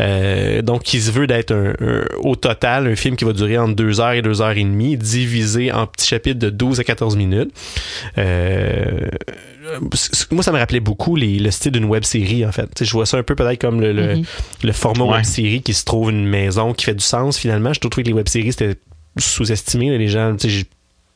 Euh, 0.00 0.62
donc, 0.62 0.82
qui 0.82 1.00
se 1.00 1.10
veut 1.10 1.26
d'être 1.26 1.52
un, 1.52 1.74
un- 1.80 2.04
au 2.20 2.36
total 2.36 2.86
un 2.86 2.96
film 2.96 3.16
qui 3.16 3.24
va 3.24 3.32
durer 3.32 3.58
entre 3.58 3.74
2 3.74 4.00
heures 4.00 4.12
et 4.12 4.22
2 4.22 4.40
heures 4.40 4.56
et 4.56 4.64
demie, 4.64 4.96
divisé 4.96 5.70
en 5.72 5.86
petits 5.86 6.06
chapitres 6.08 6.38
de 6.38 6.50
12 6.50 6.80
à 6.80 6.84
14 6.84 7.16
minutes. 7.16 7.50
Euh, 8.18 9.08
moi, 10.30 10.42
ça 10.42 10.52
me 10.52 10.58
rappelait 10.58 10.80
beaucoup 10.80 11.16
les- 11.16 11.38
le 11.38 11.50
style 11.50 11.72
d'une 11.72 11.84
web 11.84 12.04
série, 12.04 12.44
en 12.46 12.52
fait. 12.52 12.62
Tu 12.66 12.70
sais, 12.78 12.84
je 12.84 12.92
vois 12.92 13.06
ça 13.06 13.16
un 13.18 13.22
peu 13.22 13.34
peut-être 13.34 13.60
comme 13.60 13.80
le, 13.80 13.92
le, 13.92 14.16
Mhm. 14.16 14.24
le 14.64 14.72
format 14.72 15.04
Ouais. 15.04 15.12
web 15.16 15.24
série 15.24 15.62
qui 15.62 15.74
se 15.74 15.84
trouve 15.84 16.10
une 16.10 16.26
maison 16.26 16.72
qui 16.74 16.84
fait 16.84 16.94
du 16.94 17.04
sens 17.04 17.38
finalement. 17.38 17.72
Je 17.72 17.80
trouve 17.80 17.90
que 17.90 18.00
les 18.02 18.12
web 18.12 18.28
séries 18.28 18.52
c'était 18.52 18.76
sous-estimé. 19.18 19.96
Les 19.98 20.08
gens, 20.08 20.34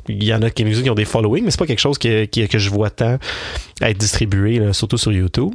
il 0.09 0.25
y 0.25 0.35
en 0.35 0.43
a 0.43 0.51
qui 0.51 0.65
ont 0.91 0.95
des 0.95 1.05
followings, 1.05 1.45
mais 1.45 1.51
c'est 1.51 1.59
pas 1.59 1.67
quelque 1.67 1.81
chose 1.81 1.99
que, 1.99 2.25
que, 2.25 2.59
je 2.59 2.71
vois 2.71 2.91
tant 2.91 3.19
être 3.83 3.99
distribué, 3.99 4.59
là, 4.59 4.73
surtout 4.73 4.97
sur 4.97 5.13
YouTube. 5.13 5.53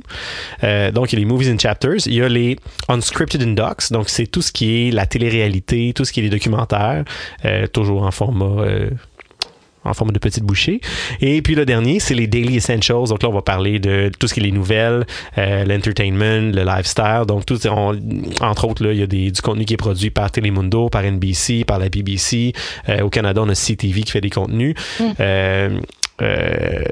Euh, 0.64 0.91
donc, 0.91 1.11
il 1.11 1.15
y 1.15 1.18
a 1.18 1.19
les 1.19 1.26
movies 1.26 1.49
in 1.49 1.57
chapters. 1.57 2.06
Il 2.06 2.14
y 2.14 2.22
a 2.22 2.30
les 2.30 2.57
unscripted 2.88 3.41
in 3.41 3.53
docs. 3.53 3.91
Donc, 3.91 4.10
c'est 4.10 4.28
tout 4.28 4.41
ce 4.41 4.52
qui 4.52 4.88
est 4.88 4.91
la 4.91 5.06
télé-réalité, 5.06 5.94
tout 5.94 6.06
ce 6.06 6.11
qui 6.11 6.19
est 6.19 6.23
les 6.23 6.30
documentaires, 6.30 7.03
euh, 7.45 7.68
toujours 7.68 8.03
en 8.03 8.11
format. 8.11 8.65
En 9.83 9.93
forme 9.93 10.11
de 10.11 10.19
petite 10.19 10.43
bouchée. 10.43 10.79
Et 11.21 11.41
puis 11.41 11.55
le 11.55 11.65
dernier, 11.65 11.99
c'est 11.99 12.13
les 12.13 12.27
Daily 12.27 12.57
Essentials. 12.57 13.07
Donc 13.09 13.23
là, 13.23 13.29
on 13.29 13.33
va 13.33 13.41
parler 13.41 13.79
de 13.79 14.11
tout 14.19 14.27
ce 14.27 14.33
qui 14.33 14.39
est 14.39 14.43
les 14.43 14.51
nouvelles, 14.51 15.05
euh, 15.37 15.65
l'entertainment, 15.65 16.51
le 16.53 16.63
lifestyle. 16.63 17.23
Donc, 17.27 17.45
tout, 17.45 17.57
on- 17.67 17.97
entre 18.41 18.67
autres, 18.67 18.83
là, 18.83 18.91
il 18.93 18.99
y 18.99 19.03
a 19.03 19.07
des, 19.07 19.31
du 19.31 19.41
contenu 19.41 19.65
qui 19.65 19.73
est 19.73 19.77
produit 19.77 20.09
par 20.11 20.31
Telemundo, 20.31 20.89
par 20.89 21.03
NBC, 21.03 21.63
par 21.65 21.79
la 21.79 21.89
BBC. 21.89 22.53
Euh, 22.89 23.01
au 23.01 23.09
Canada, 23.09 23.41
on 23.43 23.49
a 23.49 23.55
CTV 23.55 24.01
qui 24.03 24.11
fait 24.11 24.21
des 24.21 24.29
contenus. 24.29 24.75
Euh, 25.19 25.79
euh, 26.21 26.83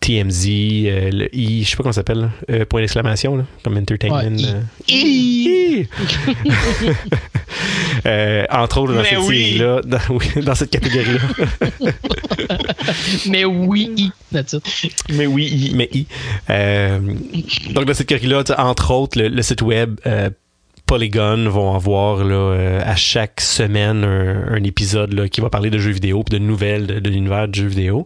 TMZ, 0.00 0.46
euh, 0.86 1.10
le 1.12 1.34
I, 1.36 1.64
je 1.64 1.70
sais 1.70 1.76
pas 1.76 1.82
comment 1.82 1.92
ça 1.92 2.00
s'appelle, 2.00 2.30
euh, 2.50 2.64
point 2.64 2.80
d'exclamation, 2.80 3.36
là, 3.36 3.44
comme 3.62 3.76
entertainment. 3.76 4.16
Ouais, 4.18 4.30
I. 4.30 4.46
euh. 4.48 4.62
I. 4.88 5.88
Euh, 8.06 8.44
entre 8.50 8.78
autres, 8.80 8.94
dans 8.94 9.02
Mais 9.02 9.10
cette 9.10 9.18
oui. 9.20 9.44
série-là, 9.44 9.80
dans, 9.84 9.98
oui, 10.10 10.26
dans 10.42 10.54
cette 10.54 10.70
catégorie-là. 10.70 11.20
Mais 13.28 13.44
oui, 13.44 13.90
i, 13.96 14.10
that's 14.32 14.54
it. 14.54 15.04
Mais 15.10 15.26
oui, 15.26 15.48
il- 15.52 15.76
mais 15.76 15.88
I. 15.92 16.06
Euh, 16.50 16.98
donc, 17.70 17.84
dans 17.84 17.94
cette 17.94 18.08
catégorie-là, 18.08 18.42
entre 18.58 18.90
autres, 18.92 19.18
le, 19.20 19.28
le 19.28 19.42
site 19.42 19.62
web 19.62 20.00
euh, 20.06 20.30
Polygon 20.92 21.48
vont 21.48 21.74
avoir 21.74 22.22
là, 22.22 22.34
euh, 22.34 22.80
à 22.84 22.96
chaque 22.96 23.40
semaine 23.40 24.04
un, 24.04 24.56
un 24.56 24.62
épisode 24.62 25.14
là, 25.14 25.26
qui 25.26 25.40
va 25.40 25.48
parler 25.48 25.70
de 25.70 25.78
jeux 25.78 25.90
vidéo 25.90 26.22
puis 26.22 26.38
de 26.38 26.44
nouvelles 26.44 26.86
de, 26.86 27.00
de 27.00 27.08
l'univers 27.08 27.48
de 27.48 27.54
jeux 27.54 27.66
vidéo. 27.66 28.04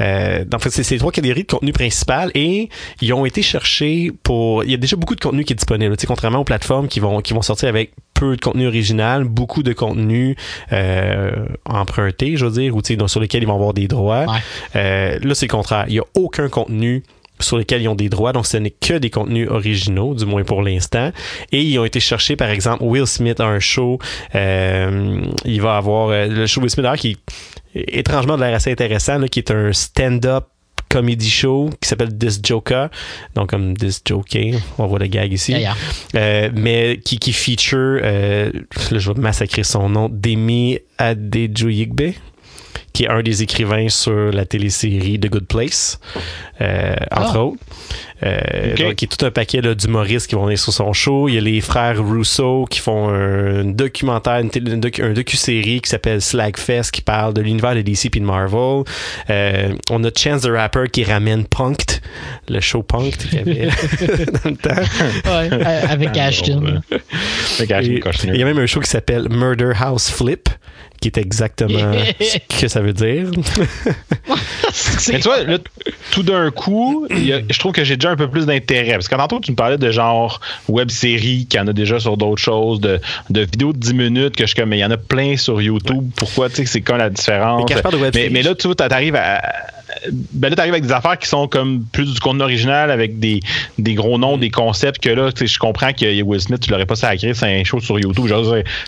Euh, 0.00 0.42
donc, 0.46 0.62
c'est 0.70 0.82
ces 0.82 0.96
trois 0.96 1.12
catégories 1.12 1.42
de 1.42 1.48
contenu 1.48 1.72
principal 1.72 2.30
et 2.34 2.70
ils 3.02 3.12
ont 3.12 3.26
été 3.26 3.42
cherchés 3.42 4.10
pour. 4.22 4.64
Il 4.64 4.70
y 4.70 4.74
a 4.74 4.78
déjà 4.78 4.96
beaucoup 4.96 5.14
de 5.14 5.20
contenu 5.20 5.44
qui 5.44 5.52
est 5.52 5.56
disponible. 5.56 5.98
Tu 5.98 6.00
sais, 6.00 6.06
contrairement 6.06 6.38
aux 6.38 6.44
plateformes 6.44 6.88
qui 6.88 6.98
vont, 6.98 7.20
qui 7.20 7.34
vont 7.34 7.42
sortir 7.42 7.68
avec 7.68 7.92
peu 8.14 8.36
de 8.36 8.40
contenu 8.40 8.66
original, 8.68 9.24
beaucoup 9.24 9.62
de 9.62 9.74
contenu 9.74 10.34
euh, 10.72 11.44
emprunté, 11.66 12.38
je 12.38 12.46
veux 12.46 12.52
dire, 12.52 12.74
ou 12.74 12.80
tu 12.80 12.94
sais, 12.94 12.96
donc, 12.96 13.10
sur 13.10 13.20
lesquels 13.20 13.42
ils 13.42 13.46
vont 13.46 13.56
avoir 13.56 13.74
des 13.74 13.86
droits. 13.86 14.24
Ouais. 14.24 14.38
Euh, 14.76 15.18
là, 15.22 15.34
c'est 15.34 15.44
le 15.44 15.52
contraire. 15.52 15.84
Il 15.88 15.92
n'y 15.92 15.98
a 15.98 16.06
aucun 16.14 16.48
contenu 16.48 17.02
sur 17.40 17.58
lesquels 17.58 17.82
ils 17.82 17.88
ont 17.88 17.94
des 17.94 18.08
droits, 18.08 18.32
donc 18.32 18.46
ce 18.46 18.56
n'est 18.56 18.70
que 18.70 18.94
des 18.94 19.10
contenus 19.10 19.48
originaux, 19.48 20.14
du 20.14 20.24
moins 20.24 20.44
pour 20.44 20.62
l'instant. 20.62 21.10
Et 21.52 21.62
ils 21.62 21.78
ont 21.78 21.84
été 21.84 22.00
cherchés, 22.00 22.36
par 22.36 22.48
exemple, 22.48 22.84
Will 22.84 23.06
Smith 23.06 23.40
a 23.40 23.44
un 23.44 23.60
show, 23.60 23.98
euh, 24.34 25.20
il 25.44 25.60
va 25.60 25.76
avoir 25.76 26.08
euh, 26.08 26.26
le 26.26 26.46
show 26.46 26.60
Will 26.60 26.70
Smith 26.70 26.82
d'ailleurs 26.82 26.98
qui 26.98 27.18
étrangement 27.74 28.36
de 28.36 28.42
l'air 28.42 28.54
assez 28.54 28.70
intéressant, 28.70 29.18
là, 29.18 29.28
qui 29.28 29.40
est 29.40 29.50
un 29.50 29.72
stand-up 29.72 30.44
comedy 30.88 31.28
show 31.28 31.70
qui 31.80 31.88
s'appelle 31.88 32.16
This 32.16 32.38
Joker, 32.40 32.88
donc 33.34 33.50
comme 33.50 33.76
This 33.76 34.00
Joker, 34.04 34.54
on 34.78 34.86
voit 34.86 35.00
le 35.00 35.06
gag 35.06 35.32
ici. 35.32 35.52
Yeah, 35.52 35.60
yeah. 35.60 35.74
Euh, 36.14 36.50
mais 36.54 37.00
qui, 37.04 37.18
qui 37.18 37.32
feature, 37.32 37.98
euh, 38.02 38.50
là, 38.90 38.98
je 38.98 39.10
vais 39.10 39.20
massacrer 39.20 39.64
son 39.64 39.88
nom, 39.88 40.08
Demi 40.08 40.78
Adejuyigbe, 40.98 42.12
qui 42.94 43.04
est 43.04 43.08
un 43.08 43.22
des 43.22 43.42
écrivains 43.42 43.88
sur 43.90 44.30
la 44.32 44.44
télésérie 44.46 45.18
The 45.20 45.28
Good 45.28 45.46
Place, 45.48 45.98
euh, 46.60 46.94
entre 47.10 47.36
Ah. 47.36 47.44
autres. 47.44 47.58
Euh, 48.22 48.72
Ok. 48.72 48.78
donc, 48.78 49.02
il 49.02 49.08
y 49.10 49.12
a 49.12 49.16
tout 49.16 49.26
un 49.26 49.30
paquet 49.32 49.60
d'humoristes 49.74 50.28
qui 50.28 50.36
vont 50.36 50.44
venir 50.44 50.58
sur 50.58 50.72
son 50.72 50.92
show. 50.92 51.28
Il 51.28 51.34
y 51.34 51.38
a 51.38 51.40
les 51.40 51.60
frères 51.60 51.96
Russo 52.02 52.64
qui 52.70 52.78
font 52.78 53.08
un 53.08 53.64
documentaire, 53.64 54.38
une 54.38 54.48
télé- 54.48 54.72
un 54.72 54.78
docu- 54.78 55.02
un 55.04 55.12
docu-série 55.12 55.80
qui 55.80 55.90
s'appelle 55.90 56.22
Slagfest 56.22 56.90
qui 56.92 57.02
parle 57.02 57.34
de 57.34 57.42
l'univers 57.42 57.74
de 57.74 57.82
DC 57.82 58.08
puis 58.10 58.20
de 58.20 58.24
Marvel. 58.24 58.84
Euh, 59.28 59.74
on 59.90 60.02
a 60.04 60.10
Chance 60.16 60.42
the 60.42 60.50
Rapper 60.50 60.84
qui 60.90 61.02
ramène 61.04 61.44
Punked, 61.46 62.00
le 62.48 62.60
show 62.60 62.82
Punked 62.84 63.16
qu'il 63.28 63.34
y 63.34 63.38
avait 63.40 63.66
dans 64.44 64.50
le 64.50 64.56
temps. 64.56 64.70
Ouais, 65.26 65.48
euh, 65.52 65.82
avec 65.88 66.10
Ah, 66.16 66.26
Ashton. 66.26 66.80
Et 67.60 67.66
Kutcher. 67.66 68.28
Il 68.28 68.36
y 68.36 68.42
a 68.42 68.44
même 68.46 68.58
un 68.58 68.66
show 68.66 68.78
qui 68.80 68.88
s'appelle 68.88 69.26
Murder 69.28 69.72
House 69.78 70.08
Flip, 70.10 70.48
qui 71.04 71.08
est 71.08 71.18
exactement 71.22 71.78
ce 72.20 72.38
que 72.60 72.68
ça 72.68 72.80
veut 72.80 72.94
dire. 72.94 73.26
Mais 75.08 75.16
tu 75.20 75.28
vois, 75.28 75.42
là, 75.44 75.58
tout 76.10 76.22
d'un 76.22 76.50
coup, 76.50 77.06
y 77.10 77.32
a- 77.32 77.40
je 77.48 77.58
trouve 77.58 77.72
que 77.72 77.84
j'ai 77.84 77.96
déjà 77.96 78.10
un 78.10 78.16
peu 78.16 78.28
plus 78.28 78.46
d'intérêt. 78.46 78.92
Parce 78.92 79.08
que 79.08 79.14
tantôt, 79.14 79.38
tu 79.40 79.50
me 79.50 79.56
parlais 79.56 79.76
de 79.76 79.90
genre 79.90 80.40
web 80.68 80.90
série 80.90 81.46
qui 81.48 81.58
en 81.58 81.66
a 81.66 81.72
déjà 81.72 82.00
sur 82.00 82.16
d'autres 82.16 82.40
choses, 82.40 82.80
de, 82.80 83.00
de 83.30 83.40
vidéos 83.42 83.72
de 83.72 83.78
10 83.78 83.94
minutes 83.94 84.36
que 84.36 84.46
je 84.46 84.54
comme, 84.54 84.70
mais 84.70 84.78
il 84.78 84.80
y 84.80 84.84
en 84.84 84.90
a 84.90 84.96
plein 84.96 85.36
sur 85.36 85.60
YouTube. 85.60 86.10
Pourquoi, 86.16 86.48
tu 86.48 86.56
sais, 86.56 86.66
c'est 86.66 86.80
quoi 86.80 86.96
la 86.96 87.10
différence? 87.10 87.60
Mais 87.68 87.74
quand 87.74 87.80
mais 88.30 88.42
là, 88.42 88.54
tu 88.54 88.66
vois, 88.66 88.74
t'arrives 88.74 89.16
à. 89.16 89.42
Ben 90.10 90.50
là, 90.50 90.56
t'arrives 90.56 90.72
avec 90.74 90.84
des 90.84 90.92
affaires 90.92 91.18
qui 91.18 91.28
sont 91.28 91.48
comme 91.48 91.84
plus 91.92 92.12
du 92.14 92.20
contenu 92.20 92.42
original 92.42 92.90
avec 92.90 93.18
des, 93.18 93.40
des 93.78 93.94
gros 93.94 94.18
noms, 94.18 94.36
des 94.36 94.50
concepts 94.50 95.02
que 95.02 95.08
là, 95.10 95.32
tu 95.32 95.46
sais, 95.46 95.52
je 95.54 95.58
comprends 95.58 95.92
que 95.92 96.22
Will 96.22 96.40
Smith, 96.40 96.60
tu 96.60 96.70
l'aurais 96.70 96.86
pas 96.86 96.96
sacré, 96.96 97.32
c'est 97.34 97.46
un 97.60 97.64
show 97.64 97.80
sur 97.80 97.98
YouTube. 97.98 98.26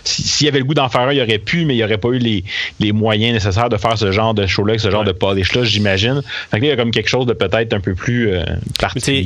Si- 0.03 0.23
S'il 0.23 0.45
y 0.45 0.49
avait 0.49 0.59
le 0.59 0.65
goût 0.65 0.73
d'en 0.73 0.89
faire 0.89 1.01
un, 1.01 1.13
il 1.13 1.21
aurait 1.21 1.37
pu, 1.39 1.65
mais 1.65 1.75
il 1.75 1.83
aurait 1.83 1.97
pas 1.97 2.09
eu 2.09 2.17
les, 2.19 2.43
les 2.79 2.91
moyens 2.91 3.33
nécessaires 3.33 3.69
de 3.69 3.77
faire 3.77 3.97
ce 3.97 4.11
genre 4.11 4.33
de 4.33 4.45
show-là, 4.45 4.77
ce 4.77 4.91
genre 4.91 5.03
de 5.03 5.11
polish-là, 5.11 5.63
j'imagine. 5.63 6.21
Fait 6.51 6.57
que 6.57 6.61
là, 6.63 6.67
il 6.67 6.69
y 6.69 6.71
a 6.71 6.75
comme 6.75 6.91
quelque 6.91 7.09
chose 7.09 7.25
de 7.25 7.33
peut-être 7.33 7.73
un 7.73 7.79
peu 7.79 7.95
plus 7.95 8.29
euh, 8.31 8.43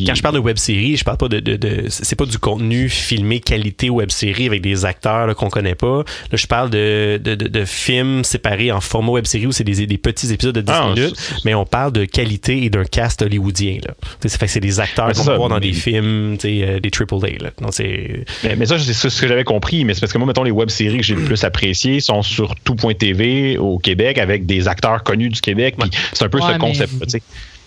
quand 0.05 0.15
je 0.15 0.21
parle 0.21 0.35
de 0.35 0.39
web 0.39 0.57
série, 0.57 0.95
je 0.97 1.03
parle 1.03 1.17
pas 1.17 1.27
de, 1.27 1.39
de, 1.39 1.55
de- 1.55 1.85
c'est 1.89 2.15
pas 2.15 2.25
du 2.25 2.37
contenu 2.37 2.89
filmé 2.89 3.39
qualité 3.39 3.89
web 3.89 4.11
série 4.11 4.45
avec 4.47 4.61
des 4.61 4.85
acteurs 4.85 5.35
qu'on 5.35 5.49
connaît 5.49 5.75
pas. 5.75 6.03
Là, 6.31 6.37
je 6.37 6.47
parle 6.47 6.69
de, 6.69 7.19
de, 7.23 7.35
de, 7.35 7.47
de 7.47 7.65
films 7.65 8.23
séparés 8.23 8.71
en 8.71 8.81
format 8.81 9.11
web 9.11 9.25
série 9.25 9.47
où 9.47 9.51
c'est 9.51 9.63
des, 9.63 9.85
des 9.85 9.97
petits 9.97 10.31
épisodes 10.31 10.55
de 10.55 10.61
10 10.61 10.71
Ah, 10.73 10.91
minutes, 10.93 11.15
mais 11.45 11.53
on 11.55 11.65
parle 11.65 11.80
de 11.89 12.05
qualité 12.05 12.63
et 12.63 12.69
d'un 12.69 12.83
cast 12.83 13.21
hollywoodien. 13.21 13.77
Là. 13.85 13.93
Tu 14.01 14.07
sais, 14.23 14.29
ça 14.29 14.37
fait 14.37 14.45
que 14.47 14.51
c'est 14.51 14.59
des 14.59 14.79
acteurs 14.79 15.11
qu'on 15.13 15.23
voir 15.23 15.49
dans 15.49 15.55
mais- 15.55 15.61
des 15.61 15.73
films, 15.73 16.37
euh, 16.45 16.79
des 16.79 16.91
triple 16.91 17.15
A. 17.15 17.43
Là. 17.43 17.51
Donc 17.61 17.73
c'est 17.73 18.25
Mais, 18.43 18.55
mais 18.57 18.65
ça, 18.65 18.77
c'est 18.77 18.93
ce 19.09 19.21
que 19.21 19.27
j'avais 19.27 19.43
compris. 19.45 19.85
Mais 19.85 19.93
c'est 19.93 20.01
parce 20.01 20.11
que 20.13 20.17
moi, 20.17 20.27
mettons, 20.27 20.43
les 20.43 20.51
web-séries 20.51 20.97
que 20.97 21.03
j'ai 21.03 21.15
le 21.15 21.23
plus 21.23 21.43
appréciées 21.43 21.99
sont 22.01 22.21
sur 22.21 22.53
tout.tv 22.63 23.57
au 23.57 23.79
Québec 23.79 24.17
avec 24.17 24.45
des 24.45 24.67
acteurs 24.67 25.03
connus 25.03 25.29
du 25.29 25.41
Québec. 25.41 25.75
C'est 26.13 26.25
un 26.25 26.29
peu 26.29 26.39
Ouais, 26.39 26.47
ce 26.47 26.51
mais- 26.51 26.57
concept-là, 26.59 27.05
tu 27.05 27.09
sais. 27.11 27.21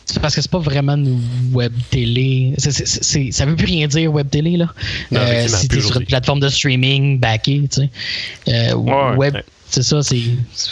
C'est 0.07 0.21
parce 0.21 0.35
que 0.35 0.43
c'est 0.43 0.51
pas 0.51 0.59
vraiment 0.59 0.97
une 0.97 1.19
web 1.55 1.73
télé. 1.91 2.53
Ça 2.59 3.47
veut 3.47 3.57
plus 3.57 3.65
rien 3.67 3.87
dire 3.87 4.13
web 4.13 4.29
télé 4.29 4.59
là. 4.59 4.67
Euh, 5.15 5.49
si 5.49 5.67
t'es 5.67 5.81
sur 5.81 5.97
une 5.99 6.05
plateforme 6.05 6.41
de 6.41 6.49
streaming 6.51 7.19
backé, 7.19 7.63
tu 7.73 7.81
sais. 7.81 7.91
Euh, 8.49 8.75
Ouais, 8.75 9.17
web, 9.17 9.35
ouais. 9.35 9.45
C'est 9.75 9.83
ça. 9.83 10.03
C'est. 10.03 10.17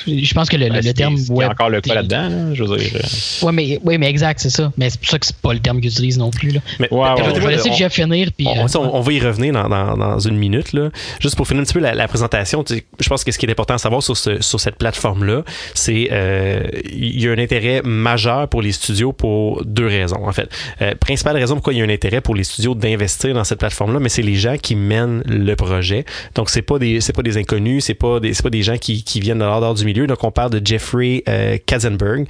Je 0.06 0.34
pense 0.34 0.48
que 0.48 0.56
le, 0.56 0.68
le- 0.68 0.80
le 0.80 0.92
terme 0.94 1.16
c'est 1.16 1.30
web. 1.32 1.50
encore 1.50 1.68
le 1.70 1.80
cas 1.80 1.94
télé- 1.94 1.94
là-dedans, 1.96 2.28
là, 2.48 2.54
je 2.54 2.64
veux 2.64 2.76
dire. 2.78 2.90
euh. 2.96 3.46
Ouais, 3.46 3.52
mais, 3.52 3.78
ouais, 3.84 3.98
mais 3.98 4.08
exact, 4.08 4.40
c'est 4.40 4.50
ça. 4.50 4.72
Mais 4.76 4.90
c'est 4.90 5.00
pour 5.00 5.08
ça 5.10 5.18
que 5.18 5.26
c'est 5.26 5.36
pas 5.36 5.52
le 5.52 5.58
terme 5.60 5.80
qu'ils 5.80 5.90
utilisent 5.90 6.18
non 6.18 6.30
plus 6.30 6.50
là. 6.50 6.60
mais, 6.78 6.88
Ouais, 6.92 7.00
ouais, 7.00 7.34
je 7.34 7.40
vais 7.40 7.50
laisser 7.56 7.70
on- 7.70 7.74
Jeff 7.76 7.92
finir 7.92 8.30
puis. 8.36 8.46
On, 8.48 8.64
euh, 8.64 8.68
on- 8.76 8.96
on 8.96 9.00
va 9.00 9.12
y 9.12 9.20
revenir 9.20 9.52
dans, 9.52 9.68
dans- 9.68 9.96
dans 9.96 10.18
une 10.18 10.36
minute. 10.36 10.72
Là. 10.72 10.90
Juste 11.20 11.36
pour 11.36 11.46
finir 11.46 11.62
un 11.62 11.64
petit 11.64 11.74
peu 11.74 11.80
la, 11.80 11.94
la 11.94 12.08
présentation, 12.08 12.62
tu 12.64 12.74
sais, 12.76 12.84
je 13.00 13.08
pense 13.08 13.24
que 13.24 13.32
ce 13.32 13.38
qui 13.38 13.46
est 13.46 13.50
important 13.50 13.74
à 13.74 13.78
savoir 13.78 14.02
sur, 14.02 14.16
ce- 14.16 14.40
sur 14.40 14.60
cette 14.60 14.76
plateforme-là, 14.76 15.42
c'est 15.74 16.08
euh, 16.12 16.62
il 16.92 17.20
y 17.20 17.28
a 17.28 17.32
un 17.32 17.38
intérêt 17.38 17.82
majeur 17.82 18.48
pour 18.48 18.62
les 18.62 18.72
studios 18.72 19.12
pour 19.12 19.64
deux 19.64 19.86
raisons, 19.86 20.26
en 20.26 20.32
fait. 20.32 20.48
Euh, 20.80 20.94
principale 20.94 21.36
raison 21.36 21.54
pourquoi 21.54 21.72
il 21.72 21.78
y 21.78 21.82
a 21.82 21.84
un 21.84 21.88
intérêt 21.88 22.20
pour 22.20 22.34
les 22.34 22.44
studios 22.44 22.74
d'investir 22.74 23.34
dans 23.34 23.44
cette 23.44 23.58
plateforme-là, 23.58 23.98
mais 24.00 24.08
c'est 24.08 24.22
les 24.22 24.34
gens 24.36 24.56
qui 24.56 24.74
mènent 24.76 25.22
le 25.26 25.54
projet. 25.56 26.04
Donc, 26.34 26.50
c'est 26.50 26.62
pas 26.62 26.78
des 26.78 27.00
c'est 27.00 27.12
pas 27.12 27.22
des 27.22 27.36
inconnus, 27.38 27.84
c'est 27.84 27.94
pas 27.94 28.20
des 28.20 28.34
c'est 28.34 28.42
pas 28.42 28.50
des 28.50 28.62
gens 28.62 28.76
qui, 28.76 28.91
qui 29.00 29.20
viennent 29.20 29.38
de 29.38 29.44
l'ordre 29.44 29.74
du 29.74 29.84
milieu. 29.84 30.06
Donc, 30.06 30.22
on 30.24 30.30
parle 30.30 30.50
de 30.50 30.60
Jeffrey 30.64 31.22
euh, 31.28 31.56
Katzenberg. 31.64 32.26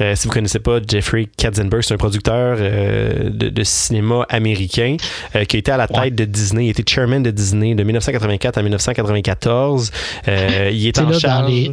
Euh, 0.00 0.14
si 0.14 0.26
vous 0.28 0.32
connaissez 0.34 0.58
pas 0.58 0.78
Jeffrey 0.86 1.28
Katzenberg, 1.36 1.82
c'est 1.82 1.94
un 1.94 1.96
producteur 1.96 2.56
euh, 2.60 3.30
de, 3.30 3.48
de 3.48 3.64
cinéma 3.64 4.26
américain 4.28 4.96
qui 5.48 5.56
a 5.56 5.58
été 5.58 5.70
à 5.70 5.76
la 5.78 5.86
tête 5.88 5.96
Ouais. 5.96 6.10
de 6.10 6.24
Disney. 6.24 6.66
Il 6.66 6.70
était 6.70 6.84
chairman 6.86 7.22
de 7.22 7.30
Disney 7.30 7.74
de 7.74 7.82
1984 7.84 8.58
à 8.58 8.62
1994. 8.62 9.90
Euh, 10.28 10.70
il 10.72 10.86
est 10.86 10.96
sais, 10.96 11.02
en 11.02 11.06
dans 11.10 11.18
charge. 11.18 11.50
les- 11.50 11.72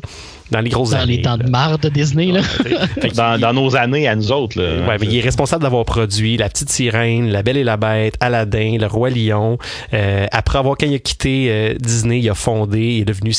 dans 0.52 0.62
les 0.62 0.70
grosses 0.70 0.92
Dans 0.92 0.98
années. 0.98 1.18
les 1.18 1.22
temps 1.22 1.38
là. 1.38 1.44
de 1.44 1.50
marre 1.50 1.78
de 1.80 1.90
Disney, 1.90 2.28
là. 2.32 2.42
Fait 2.42 3.10
que 3.10 3.16
dans, 3.16 3.40
dans 3.40 3.54
nos 3.54 3.76
années 3.76 4.08
à 4.08 4.16
nous 4.16 4.32
autres. 4.32 4.60
Là, 4.62 4.88
Ouais, 4.88 4.98
mais 5.00 5.06
il 5.08 5.18
est 5.18 5.22
responsable 5.22 5.64
d'avoir 5.64 5.86
produit 5.86 6.38
La 6.38 6.50
Petite 6.50 6.70
Sirène, 6.70 7.30
La 7.30 7.44
Belle 7.44 7.58
et 7.58 7.64
la 7.64 7.78
Bête, 7.78 8.16
Aladdin, 8.20 8.78
Le 8.80 8.88
Roi 8.88 9.10
Lion. 9.12 9.58
Euh, 9.94 10.26
après 10.32 10.58
avoir, 10.60 10.76
quand 10.78 10.86
il 10.88 10.96
a 10.96 11.00
quitté 11.00 11.48
euh, 11.50 11.74
Disney, 11.80 12.20
il 12.20 12.30
a 12.30 12.34
fondé, 12.36 12.80
il 12.80 13.02
est 13.02 13.06
devenu 13.06 13.32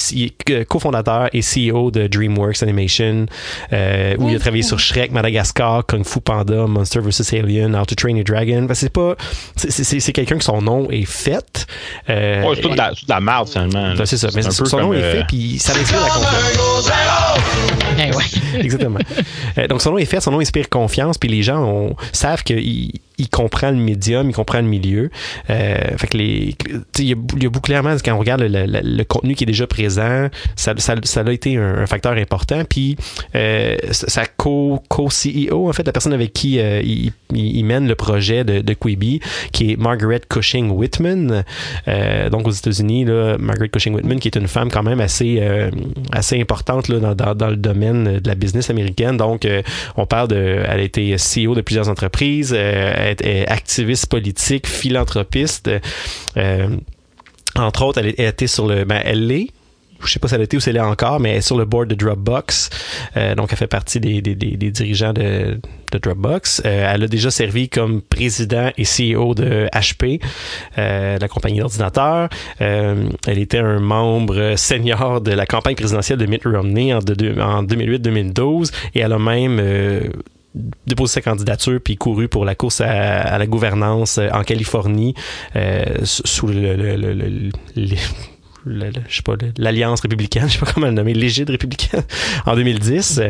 euh, 0.51 0.65
cofondateur 0.65 1.29
et 1.33 1.41
CEO 1.41 1.91
de 1.91 2.07
DreamWorks 2.07 2.63
Animation, 2.63 3.27
euh, 3.73 4.15
où 4.19 4.29
il 4.29 4.37
a 4.37 4.39
travaillé 4.39 4.63
sur 4.63 4.79
Shrek, 4.79 5.13
Madagascar, 5.13 5.85
Kung 5.87 6.05
Fu 6.05 6.21
Panda, 6.21 6.67
Monster 6.67 7.01
vs. 7.01 7.35
Alien, 7.35 7.75
How 7.75 7.85
to 7.85 7.95
Train 7.95 8.17
Your 8.17 8.25
Dragon. 8.25 8.67
Que 8.67 8.75
c'est 8.75 8.93
pas, 8.93 9.15
c'est, 9.57 9.71
c'est, 9.71 10.01
c'est 10.01 10.13
quelqu'un 10.13 10.39
que 10.39 10.45
son 10.45 10.61
nom 10.63 10.89
est 10.91 11.05
fait. 11.09 11.67
Euh, 12.09 12.43
Ouais, 12.43 12.55
c'est 12.57 12.63
toute 12.63 12.73
de 12.73 12.77
la, 12.77 12.93
la 13.09 13.21
merde, 13.21 13.49
finalement. 13.49 13.95
ben, 13.97 14.07
c'est 14.07 14.17
ça. 14.17 14.29
Mais 14.35 14.47
un 14.47 14.51
son 14.51 14.63
peu 14.65 14.69
son 14.69 14.81
nom 14.81 14.93
est 14.95 15.03
euh, 15.03 15.13
fait, 15.13 15.25
puis 15.29 15.59
ça 15.59 15.73
la 15.75 15.81
confiance. 15.81 16.91
Exactement. 18.59 18.99
Euh, 19.59 19.67
donc, 19.69 19.83
son 19.83 19.93
nom 19.93 19.99
est 19.99 20.05
fait, 20.05 20.21
son 20.21 20.33
nom 20.33 20.41
inspire 20.41 20.69
confiance, 20.69 21.19
puis 21.19 21.29
les 21.29 21.43
gens 21.43 21.95
savent 22.13 22.43
qu'il 22.43 22.93
il 23.21 23.29
comprend 23.29 23.71
le 23.71 23.77
médium, 23.77 24.29
il 24.31 24.33
comprend 24.33 24.61
le 24.61 24.67
milieu. 24.67 25.11
Euh, 25.51 25.77
fait 25.97 26.07
que 26.07 26.17
les. 26.17 26.57
Il 26.99 27.05
y, 27.05 27.13
a, 27.13 27.15
beaucoup 27.15 27.61
clairement, 27.61 27.95
quand 28.05 28.15
on 28.15 28.19
regarde 28.19 28.43
le, 28.43 29.05
contenu 29.05 29.35
qui 29.35 29.45
est 29.45 29.47
déjà 29.47 29.67
présent, 29.67 30.29
ça, 30.57 30.75
ça, 30.77 30.95
ça 31.03 31.21
a 31.21 31.33
été 31.33 31.57
un, 31.57 31.87
facteur 31.87 32.13
important. 32.13 32.63
Puis, 32.69 32.97
euh, 33.35 33.77
sa 33.91 34.27
co- 34.27 34.83
co-CEO, 34.89 35.69
en 35.69 35.73
fait, 35.73 35.85
la 35.87 35.93
personne 35.93 36.13
avec 36.13 36.33
qui 36.33 36.59
euh, 36.59 36.83
il, 36.83 37.65
mène 37.65 37.87
le 37.87 37.95
projet 37.95 38.45
de, 38.45 38.75
Quibi, 38.75 39.21
qui 39.53 39.73
est 39.73 39.77
Margaret 39.77 40.21
Cushing 40.29 40.71
Whitman. 40.71 41.45
Euh, 41.89 42.31
donc, 42.31 42.47
aux 42.47 42.51
États-Unis, 42.51 43.05
Margaret 43.39 43.69
Cushing 43.69 43.95
Whitman, 43.95 44.19
qui 44.19 44.29
est 44.29 44.37
une 44.37 44.49
femme 44.49 44.71
quand 44.71 44.83
même 44.83 45.01
assez, 45.01 45.39
euh, 45.41 45.71
assez 46.13 46.41
importante 46.41 46.89
là, 46.89 46.99
dans, 46.99 47.15
dans, 47.15 47.35
dans 47.35 47.49
le 47.49 47.57
domaine 47.57 48.19
de 48.19 48.29
la 48.29 48.35
business 48.35 48.71
américaine. 48.71 49.17
Donc, 49.17 49.47
on 49.97 50.07
parle 50.07 50.29
de. 50.29 50.63
Elle 50.67 50.81
a 50.81 50.83
été 50.83 51.17
CEO 51.17 51.55
de 51.55 51.61
plusieurs 51.61 51.89
entreprises, 51.89 52.57
est 53.23 53.47
activiste 53.49 54.07
politique, 54.07 54.67
philanthropiste. 54.67 55.71
Euh, 56.37 56.69
entre 57.57 57.83
autres, 57.83 57.99
elle, 57.99 58.15
était 58.19 58.47
sur 58.47 58.67
le. 58.67 58.85
Ben, 58.85 59.01
elle 59.05 59.27
l'est. 59.27 59.49
Je 60.03 60.11
sais 60.11 60.19
pas 60.19 60.29
si 60.29 60.35
elle 60.35 60.43
était 60.43 60.57
ou 60.57 60.61
si 60.61 60.71
elle 60.71 60.77
est 60.77 60.81
encore, 60.81 61.21
mais 61.21 61.31
elle 61.31 61.37
est 61.39 61.43
sur 61.43 61.59
le 61.59 61.65
board 61.65 61.89
de 61.89 61.95
Dropbox. 61.95 62.71
Euh, 63.17 63.35
donc, 63.35 63.49
elle 63.53 63.59
fait 63.59 63.67
partie 63.67 64.01
des, 64.01 64.23
des, 64.23 64.35
des, 64.35 64.71
dirigeants 64.71 65.13
de, 65.13 65.61
Dropbox. 65.99 66.63
Euh, 66.65 66.93
elle 66.95 67.03
a 67.03 67.09
déjà 67.09 67.31
servi 67.31 67.69
comme 67.69 68.01
président 68.01 68.71
et 68.79 68.85
CEO 68.85 69.35
de 69.35 69.69
HP, 69.75 70.21
euh, 70.79 71.19
la 71.19 71.29
compagnie 71.29 71.59
d'ordinateurs. 71.59 72.29
Euh, 72.61 73.09
elle 73.27 73.39
était 73.39 73.59
un 73.59 73.81
membre 73.81 74.55
senior 74.57 75.21
de 75.21 75.33
la 75.33 75.47
campagne 75.47 75.75
présidentielle 75.75 76.19
de 76.19 76.27
Mitt 76.27 76.45
Romney 76.45 76.95
en, 76.95 76.99
en 76.99 77.63
2008-2012 77.65 78.73
et 78.95 79.01
elle 79.01 79.13
a 79.13 79.19
même 79.19 79.59
euh, 79.61 80.01
déposé 80.87 81.13
sa 81.15 81.21
candidature 81.21 81.79
puis 81.85 81.97
couru 81.97 82.29
pour 82.29 82.45
la 82.45 82.55
course 82.55 82.81
à, 82.81 82.91
à 82.91 83.39
la 83.39 83.47
gouvernance 83.47 84.19
euh, 84.19 84.29
en 84.33 84.43
Californie 84.43 85.15
euh, 85.57 85.85
sous 86.05 86.47
le, 86.49 86.75
le- 86.77 86.97
le- 86.97 87.13
le- 87.77 87.97
je 89.09 89.17
sais 89.17 89.23
pas, 89.23 89.37
l'Alliance 89.57 90.01
républicaine, 90.03 90.45
je 90.49 90.53
sais 90.55 90.59
pas 90.59 90.71
comment 90.71 90.87
le 90.89 90.93
nommer, 90.93 91.15
l'égide 91.15 91.49
républicaine 91.49 92.03
en 92.47 92.55
2010, 92.55 93.23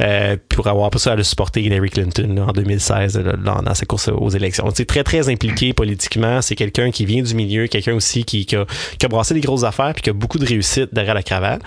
euh, 0.00 0.36
pour 0.48 0.66
avoir 0.66 0.88
pour 0.90 0.98
ça 1.00 1.12
a 1.12 1.22
supporté 1.22 1.62
Hillary 1.62 1.90
Clinton 1.90 2.32
là, 2.34 2.44
en 2.46 2.52
2016 2.52 3.18
là, 3.18 3.34
dans, 3.36 3.74
sa 3.74 3.84
course 3.84 4.08
aux 4.08 4.30
élections. 4.30 4.64
C'est 4.74 4.86
très 4.86 5.04
très 5.04 5.28
impliqué 5.28 5.74
politiquement. 5.74 6.40
C'est 6.40 6.54
quelqu'un 6.54 6.90
qui 6.90 7.04
vient 7.04 7.22
du 7.22 7.34
milieu, 7.34 7.66
quelqu'un 7.66 7.94
aussi 7.94 8.24
qui, 8.24 8.46
qui, 8.46 8.56
a, 8.56 8.64
qui 8.98 9.04
a 9.04 9.08
brassé 9.10 9.34
des 9.34 9.40
grosses 9.40 9.64
affaires 9.64 9.92
puis 9.92 10.02
qui 10.02 10.10
a 10.10 10.14
beaucoup 10.14 10.38
de 10.38 10.46
réussite 10.46 10.94
derrière 10.94 11.14
la 11.14 11.22
cravate. 11.22 11.60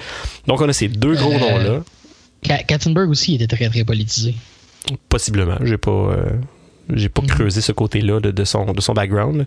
Donc 0.48 0.60
on 0.62 0.68
a 0.70 0.74
ces 0.74 0.88
deux 0.88 1.14
gros 1.16 1.32
Euh, 1.34 1.38
noms 1.40 1.58
là. 1.60 1.84
Ka- 2.42 2.64
Katzenberg 2.64 3.08
aussi 3.10 3.36
était 3.36 3.46
très, 3.56 3.70
très 3.70 3.84
politisé. 3.84 4.34
Possiblement. 5.10 5.58
J'ai 5.64 5.78
pas. 5.78 5.92
euh, 5.92 6.24
j'ai 6.94 7.10
pas 7.10 7.22
Mhm. 7.22 7.28
creusé 7.30 7.62
ce 7.62 7.72
côté-là 7.72 8.20
de, 8.20 8.32
de 8.32 8.44
son, 8.44 8.66
de 8.74 8.82
son 8.82 8.94
background. 8.94 9.46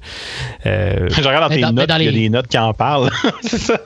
Euh, 0.66 1.08
Je 1.10 1.20
regarde 1.20 1.48
dans 1.50 1.54
tes 1.54 1.60
dans- 1.60 1.72
notes, 1.72 1.88
dans 1.88 1.96
il 1.98 2.04
y 2.04 2.08
a 2.08 2.12
des 2.12 2.28
notes 2.30 2.46
qui 2.48 2.56
en 2.56 2.72
parlent. 2.72 3.10
c'est 3.42 3.58
ça. 3.58 3.78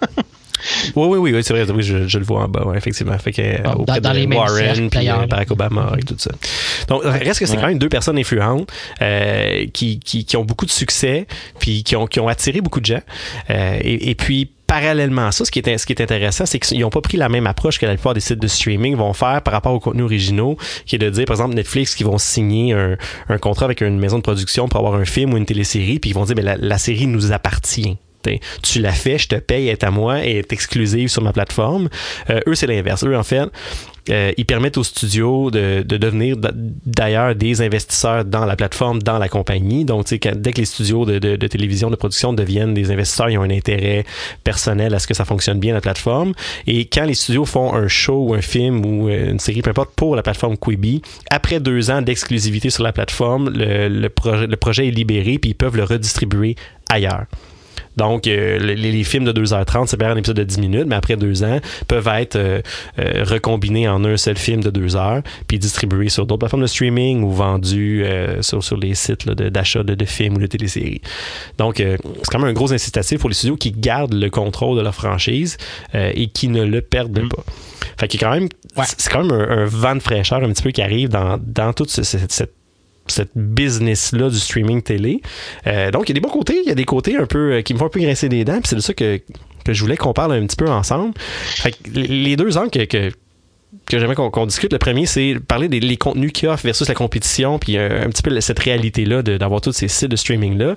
Oui, 0.97 1.07
oui, 1.09 1.19
oui, 1.19 1.33
oui, 1.35 1.43
c'est 1.45 1.53
vrai, 1.55 1.71
oui, 1.71 1.83
je, 1.85 2.09
je 2.09 2.19
le 2.19 2.25
vois 2.25 2.43
en 2.43 2.49
bas, 2.49 2.65
ouais, 2.67 2.77
effectivement. 2.77 3.17
Fait 3.19 3.33
que, 3.33 3.41
euh, 3.43 3.63
Dans- 3.63 3.75
auprès 3.75 4.01
dans 4.01 4.11
de 4.13 4.17
les 4.19 4.27
Warren, 4.27 4.91
puis 4.91 5.09
euh, 5.09 5.27
Barack 5.27 5.51
Obama 5.53 5.93
et 5.99 6.03
tout 6.03 6.17
ça. 6.19 6.33
Donc, 6.89 7.03
reste 7.05 7.39
que 7.41 7.47
c'est 7.47 7.55
Ouais. 7.55 7.61
quand 7.61 7.69
même 7.69 7.79
deux 7.79 7.89
personnes 7.89 8.19
influentes 8.19 8.69
euh, 9.01 9.67
qui, 9.73 10.01
qui, 10.01 10.25
qui 10.25 10.37
ont 10.37 10.45
beaucoup 10.45 10.67
de 10.67 10.71
succès, 10.73 11.27
puis 11.61 11.85
qui 11.85 11.95
ont, 11.97 12.07
qui 12.09 12.19
ont 12.19 12.27
attiré 12.29 12.61
beaucoup 12.61 12.81
de 12.81 12.87
gens. 12.87 13.01
Euh, 13.51 13.79
et, 13.81 14.11
et 14.11 14.15
puis, 14.17 14.51
parallèlement 14.69 15.27
à 15.27 15.33
ça, 15.33 15.45
ce 15.45 15.51
qui 15.51 15.59
est, 15.59 15.79
ce 15.79 15.87
qui 15.87 15.93
est 15.93 16.01
intéressant, 16.01 16.47
c'est 16.47 16.61
qu'ils 16.61 16.79
n'ont 16.79 16.91
pas 16.91 17.01
pris 17.01 17.17
la 17.17 17.29
même 17.29 17.49
approche 17.49 17.81
que 17.81 17.87
la 17.87 17.95
plupart 17.95 18.15
des 18.15 18.21
sites 18.21 18.39
de 18.39 18.47
streaming 18.47 18.95
vont 18.95 19.13
faire 19.13 19.43
par 19.43 19.53
rapport 19.53 19.73
aux 19.73 19.81
contenus 19.81 20.05
originaux, 20.05 20.57
qui 20.87 20.95
est 20.95 21.01
de 21.01 21.11
dire, 21.11 21.25
par 21.25 21.35
exemple, 21.35 21.57
Netflix, 21.57 21.97
qui 21.97 22.05
vont 22.05 22.19
signer 22.19 22.75
un, 22.75 23.39
contrat 23.39 23.65
avec 23.65 23.81
une 23.81 23.99
maison 23.99 24.19
de 24.19 24.23
production 24.23 24.69
pour 24.69 24.79
avoir 24.79 24.95
un 24.95 25.05
film 25.05 25.35
ou 25.35 25.37
une 25.37 25.47
télésérie, 25.47 25.99
puis 25.99 26.11
ils 26.11 26.15
vont 26.15 26.25
dire, 26.25 26.37
ben, 26.37 26.45
la, 26.45 26.57
la 26.57 26.79
série 26.79 27.09
nous 27.09 27.33
appartient. 27.33 27.97
Tu 28.63 28.81
l'as 28.81 28.93
fait, 28.93 29.19
je 29.19 29.29
te 29.29 29.37
paye, 29.37 29.69
elle 29.69 29.73
est 29.73 29.85
à 29.85 29.91
moi, 29.91 30.19
elle 30.19 30.37
est 30.37 30.53
exclusive 30.53 31.09
sur 31.09 31.23
ma 31.23 31.33
plateforme. 31.33 31.89
Euh, 32.31 32.41
eux, 32.47 32.55
c'est 32.55 32.67
l'inverse. 32.67 33.05
Eux, 33.05 33.17
en 33.17 33.23
fait, 33.23 33.49
euh, 34.11 34.33
ils 34.37 34.47
permettent 34.47 34.79
aux 34.79 34.85
studios 34.85 35.51
de, 35.51 35.83
de 35.83 35.97
devenir 35.97 36.37
d'ailleurs 36.87 37.35
des 37.35 37.61
investisseurs 37.61 38.25
dans 38.25 38.45
la 38.45 38.57
plateforme, 38.57 39.03
dans 39.03 39.19
la 39.19 39.29
compagnie. 39.29 39.85
Donc, 39.85 40.09
dès 40.09 40.53
que 40.53 40.59
les 40.61 40.65
studios 40.65 41.05
de, 41.05 41.19
de- 41.19 41.47
télévision, 41.47 41.91
de 41.91 41.97
production 41.97 42.33
deviennent 42.33 42.75
des 42.75 42.91
investisseurs, 42.91 43.31
ils 43.31 43.39
ont 43.39 43.43
un 43.43 43.51
intérêt 43.51 44.05
personnel 44.45 44.95
à 44.95 44.99
ce 44.99 45.07
que 45.07 45.15
ça 45.15 45.25
fonctionne 45.25 45.59
bien 45.59 45.75
la 45.75 45.81
plateforme. 45.81 46.33
Et 46.67 46.87
quand 46.87 47.05
les 47.05 47.15
studios 47.15 47.45
font 47.45 47.75
un 47.75 47.89
show 47.89 48.29
ou 48.29 48.35
un 48.35 48.43
film 48.43 48.85
ou 48.85 49.09
euh, 49.09 49.31
une 49.31 49.39
série, 49.41 49.63
peu 49.63 49.71
importe, 49.71 49.91
pour 49.95 50.17
la 50.17 50.23
plateforme 50.23 50.57
Quibi, 50.57 51.03
après 51.31 51.61
deux 51.61 51.91
ans 51.91 52.03
d'exclusivité 52.03 52.71
sur 52.71 52.83
la 52.85 52.93
plateforme, 52.93 53.51
le, 53.51 53.89
le 53.89 54.09
projet, 54.09 54.47
le 54.47 54.57
projet 54.57 54.89
est 54.89 54.93
libéré 54.93 55.39
puis 55.39 55.51
ils 55.51 55.55
peuvent 55.55 55.77
le 55.77 55.85
redistribuer 55.85 56.57
ailleurs. 56.89 57.25
Donc, 57.99 58.27
euh, 58.27 58.59
les, 58.59 58.77
les 58.77 59.05
films 59.05 59.25
de 59.25 59.33
2h30, 59.33 59.87
c'est 59.89 59.97
pas 59.97 60.09
un 60.09 60.17
épisode 60.17 60.37
de 60.39 60.45
10 60.45 60.59
minutes, 60.61 60.85
mais 60.87 60.95
après 60.95 61.17
deux 61.17 61.43
ans, 61.45 61.59
peuvent 61.89 62.09
être 62.09 62.37
euh, 62.37 62.61
euh, 62.99 63.25
recombinés 63.25 63.89
en 63.89 64.05
un 64.05 64.17
seul 64.17 64.37
film 64.39 64.63
de 64.63 64.71
deux 64.71 64.97
heures, 64.97 65.23
puis 65.49 65.59
distribués 65.59 66.09
sur 66.09 66.25
d'autres 66.25 66.39
plateformes 66.39 66.63
de 66.63 66.67
streaming 66.69 67.23
ou 67.23 67.31
vendus 67.33 68.05
euh, 68.05 68.41
sur, 68.41 68.63
sur 68.63 68.77
les 68.77 68.95
sites 68.95 69.27
de- 69.29 69.49
d'achat 69.51 69.83
de, 69.83 69.95
de 69.95 70.05
films 70.05 70.37
ou 70.37 70.39
de 70.39 70.47
téléséries. 70.47 71.03
Donc, 71.59 71.81
euh, 71.81 71.97
c'est 72.23 72.31
quand 72.31 72.39
même 72.39 72.49
un 72.51 72.53
gros 72.55 72.73
incitatif 72.73 73.19
pour 73.21 73.29
les 73.29 73.35
studios 73.35 73.57
qui 73.57 73.73
gardent 73.73 74.15
le 74.15 74.31
contrôle 74.31 74.79
de 74.79 74.83
leur 74.83 74.95
franchise 74.95 75.57
euh, 75.95 76.13
et 76.15 76.29
qui 76.29 76.49
ne 76.49 76.63
le 76.65 76.81
perdent 76.81 77.19
Mm. 77.19 77.29
pas. 77.29 77.43
Fait 77.99 78.07
que 78.07 78.17
quand 78.17 78.31
même, 78.31 78.49
Ouais. 78.77 78.85
c'est 78.87 79.11
quand 79.11 79.25
même 79.25 79.33
un, 79.33 79.63
un 79.63 79.65
vent 79.65 79.97
de 79.97 80.01
fraîcheur 80.01 80.43
un 80.45 80.49
petit 80.53 80.63
peu 80.63 80.71
qui 80.71 80.83
arrive 80.83 81.09
dans, 81.09 81.37
dans 81.45 81.73
toute 81.73 81.91
ce- 81.91 82.05
ce- 82.05 82.19
cette 82.29 82.53
cette 83.13 83.31
business-là 83.35 84.31
du 84.31 84.39
streaming 84.39 84.83
télé. 84.83 85.21
Euh, 85.67 85.91
donc, 85.91 86.09
il 86.09 86.11
y 86.11 86.13
a 86.13 86.15
des 86.15 86.21
bons 86.21 86.31
côtés, 86.31 86.61
il 86.65 86.69
y 86.69 86.73
a 86.73 86.75
des 86.75 86.85
côtés 86.85 87.17
un 87.17 87.27
peu 87.27 87.53
euh, 87.55 87.63
qui 87.63 87.75
me 87.75 87.79
font 87.79 87.87
un 87.87 87.91
peu 87.91 88.01
grincer 88.01 88.29
des 88.29 88.45
dents, 88.45 88.61
puis 88.61 88.69
c'est 88.69 88.77
de 88.77 88.81
ça 88.81 88.95
que, 88.95 89.21
que 89.65 89.73
je 89.73 89.81
voulais 89.81 89.97
qu'on 89.97 90.13
parle 90.13 90.33
un 90.33 90.47
petit 90.47 90.57
peu 90.57 90.69
ensemble. 90.69 91.15
Fait 91.19 91.73
que 91.73 91.91
les- 91.93 92.37
deux 92.37 92.57
angles 92.57 92.71
que, 92.71 92.85
que, 92.85 93.11
que 93.87 93.99
j'aimerais 93.99 94.15
qu'on 94.15 94.47
discute, 94.47 94.73
le 94.73 94.79
premier, 94.79 95.07
c'est 95.07 95.37
parler 95.47 95.69
des 95.69 95.97
contenus 95.97 96.33
qu'il 96.33 96.49
offre 96.49 96.65
versus 96.65 96.89
la 96.89 96.95
compétition, 96.95 97.59
puis 97.59 97.77
euh, 97.77 98.05
un 98.05 98.09
petit 98.09 98.23
peu 98.23 98.39
cette 98.41 98.59
réalité-là 98.59 99.23
d'avoir 99.23 99.61
tous 99.61 99.73
ces 99.73 99.89
sites 99.89 100.11
de 100.11 100.17
streaming-là. 100.17 100.77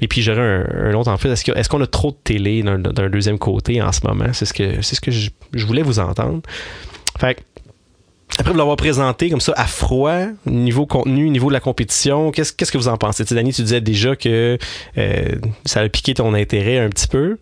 Et 0.00 0.08
puis, 0.08 0.22
j'aurais 0.22 0.40
un, 0.40 0.66
un 0.90 0.94
autre 0.94 1.10
en 1.10 1.16
fait. 1.16 1.30
Est-ce 1.30 1.68
qu'on 1.68 1.80
a 1.80 1.86
trop 1.86 2.10
de 2.10 2.16
télé 2.22 2.62
d'un 2.62 3.08
deuxième 3.08 3.38
côté 3.38 3.80
en 3.82 3.92
ce 3.92 4.00
moment? 4.04 4.32
C'est 4.32 4.44
ce 4.44 4.52
que, 4.52 4.82
ce 4.82 5.00
que 5.00 5.10
je, 5.10 5.30
je 5.54 5.66
voulais 5.66 5.82
vous 5.82 5.98
entendre. 5.98 6.42
Fait 7.18 7.42
après 8.38 8.52
vous 8.52 8.58
l'avoir 8.58 8.76
présenté 8.76 9.30
comme 9.30 9.40
ça 9.40 9.52
à 9.56 9.66
froid, 9.66 10.20
niveau 10.46 10.86
contenu, 10.86 11.28
niveau 11.28 11.48
de 11.48 11.52
la 11.52 11.60
compétition, 11.60 12.30
qu'est-ce 12.30 12.52
que 12.52 12.78
vous 12.78 12.88
en 12.88 12.96
pensez? 12.96 13.24
Tu 13.24 13.30
sais, 13.30 13.34
Danny, 13.34 13.52
tu 13.52 13.62
disais 13.62 13.80
déjà 13.80 14.14
que 14.14 14.58
euh, 14.96 15.34
ça 15.64 15.80
a 15.80 15.88
piqué 15.88 16.14
ton 16.14 16.32
intérêt 16.34 16.78
un 16.78 16.88
petit 16.88 17.08
peu. 17.08 17.38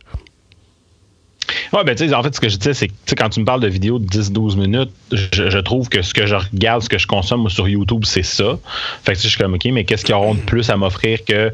Ouais, 1.73 1.85
ben, 1.85 1.95
tu 1.95 2.09
sais, 2.09 2.15
en 2.15 2.23
fait, 2.23 2.35
ce 2.35 2.41
que 2.41 2.49
je 2.49 2.57
disais, 2.57 2.75
c'est 2.75 2.89
que, 2.89 3.15
quand 3.17 3.29
tu 3.29 3.41
me 3.41 3.45
parles 3.45 3.61
de 3.61 3.69
vidéos 3.69 3.99
de 3.99 4.07
10-12 4.07 4.57
minutes, 4.57 4.91
je, 5.13 5.51
je 5.51 5.59
trouve 5.59 5.89
que 5.89 6.03
ce 6.03 6.15
que 6.15 6.27
je 6.27 6.35
regarde, 6.35 6.83
ce 6.83 6.89
que 6.89 6.99
je 6.99 7.07
consomme 7.07 7.49
sur 7.51 7.69
YouTube, 7.69 8.05
c'est 8.05 8.25
ça. 8.25 8.59
Fait 9.05 9.13
que, 9.13 9.21
je 9.21 9.29
suis 9.29 9.39
comme, 9.39 9.55
OK, 9.55 9.65
mais 9.67 9.85
qu'est-ce 9.85 10.05
qu'ils 10.05 10.15
auront 10.15 10.35
de 10.35 10.41
plus 10.41 10.71
à 10.71 10.77
m'offrir 10.77 11.25
que, 11.25 11.53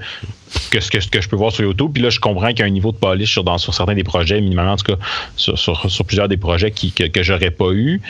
que, 0.71 0.81
ce 0.81 0.91
que 0.91 0.99
que 1.09 1.21
je 1.21 1.29
peux 1.29 1.37
voir 1.37 1.53
sur 1.53 1.65
YouTube? 1.65 1.91
Puis 1.93 2.03
là, 2.03 2.11
je 2.11 2.21
comprends 2.21 2.49
qu'il 2.49 2.61
y 2.61 2.63
a 2.63 2.67
un 2.67 2.71
niveau 2.71 2.93
de 2.93 2.97
polish 2.97 3.33
sur, 3.33 3.45
dans, 3.45 3.59
sur 3.59 3.75
certains 3.75 3.95
des 3.95 4.05
projets, 4.05 4.41
minimalement, 4.41 4.73
en 4.73 4.77
tout 4.77 4.97
cas, 4.97 4.99
sur, 5.37 5.59
sur, 5.59 6.05
plusieurs 6.05 6.29
des 6.29 6.37
projets 6.37 6.71
qui, 6.71 6.93
que, 6.93 7.23
j'aurais 7.23 7.51
pas 7.51 7.73
eu. 7.73 8.01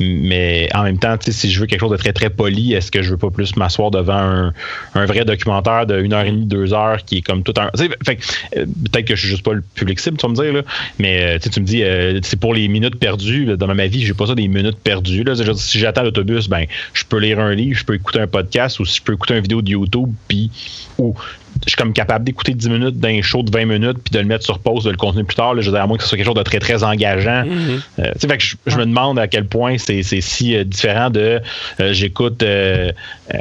Mais 0.00 0.68
en 0.74 0.82
même 0.82 0.98
temps, 0.98 1.16
si 1.20 1.50
je 1.50 1.60
veux 1.60 1.66
quelque 1.66 1.80
chose 1.80 1.90
de 1.90 1.96
très, 1.96 2.12
très 2.12 2.30
poli, 2.30 2.72
est-ce 2.72 2.90
que 2.90 3.02
je 3.02 3.10
veux 3.10 3.16
pas 3.16 3.30
plus 3.30 3.56
m'asseoir 3.56 3.90
devant 3.90 4.14
un, 4.14 4.52
un 4.94 5.06
vrai 5.06 5.24
documentaire 5.24 5.86
de 5.86 5.94
1 5.94 6.12
heure 6.12 6.24
et 6.24 6.32
demie, 6.32 6.46
2 6.46 6.74
heures 6.74 7.04
qui 7.04 7.18
est 7.18 7.22
comme 7.22 7.42
tout 7.42 7.54
un. 7.56 7.66
euh, 7.66 7.86
peut-être 8.56 9.04
que 9.04 9.14
je 9.14 9.20
suis 9.20 9.28
juste 9.28 9.44
pas 9.44 9.52
le 9.52 9.62
public 9.74 10.00
cible, 10.00 10.16
tu 10.16 10.26
vas 10.26 10.30
me 10.30 10.34
dire, 10.34 10.52
là. 10.52 10.62
Mais 10.98 11.36
euh, 11.36 11.38
tu 11.38 11.60
me 11.60 11.66
dis, 11.66 11.82
euh, 11.82 12.18
c'est 12.22 12.38
pour 12.38 12.54
les 12.54 12.68
minutes 12.68 12.96
perdues. 12.96 13.56
Dans 13.56 13.72
ma 13.72 13.86
vie, 13.86 14.04
j'ai 14.04 14.14
pas 14.14 14.26
ça 14.26 14.34
des 14.34 14.48
minutes 14.48 14.78
perdues. 14.78 15.24
Là. 15.24 15.34
Si 15.54 15.78
j'attends 15.78 16.02
l'autobus, 16.02 16.48
ben, 16.48 16.66
je 16.94 17.04
peux 17.04 17.18
lire 17.18 17.38
un 17.38 17.54
livre, 17.54 17.78
je 17.78 17.84
peux 17.84 17.94
écouter 17.94 18.20
un 18.20 18.26
podcast 18.26 18.80
ou 18.80 18.84
si 18.84 18.98
je 18.98 19.02
peux 19.02 19.12
écouter 19.12 19.34
une 19.34 19.42
vidéo 19.42 19.62
de 19.62 19.70
YouTube, 19.70 20.10
puis 20.28 20.50
ou 20.98 21.14
je 21.64 21.70
suis 21.70 21.76
comme 21.76 21.92
capable 21.92 22.24
d'écouter 22.24 22.54
10 22.54 22.68
minutes 22.68 22.98
d'un 22.98 23.22
show 23.22 23.42
de 23.42 23.50
20 23.50 23.66
minutes 23.66 23.98
puis 24.04 24.10
de 24.12 24.18
le 24.18 24.24
mettre 24.24 24.44
sur 24.44 24.58
pause, 24.58 24.84
de 24.84 24.90
le 24.90 24.96
continuer 24.96 25.24
plus 25.24 25.36
tard. 25.36 25.54
Là, 25.54 25.60
je 25.62 25.66
veux 25.70 25.76
dire, 25.76 25.82
à 25.82 25.86
moins 25.86 25.96
que 25.96 26.02
ce 26.02 26.08
soit 26.08 26.18
quelque 26.18 26.26
chose 26.26 26.34
de 26.34 26.42
très, 26.42 26.58
très 26.58 26.82
engageant. 26.82 27.44
Mm-hmm. 27.44 27.80
Euh, 28.00 28.12
tu 28.14 28.18
sais, 28.20 28.28
fait 28.28 28.38
que 28.38 28.42
je, 28.44 28.56
je 28.66 28.76
me 28.76 28.84
demande 28.84 29.18
à 29.18 29.28
quel 29.28 29.46
point 29.46 29.76
c'est 29.78 30.02
si 30.02 30.56
euh, 30.56 30.64
différent 30.64 31.10
de 31.10 31.40
euh, 31.80 31.92
j'écoute 31.92 32.42
euh, 32.42 32.90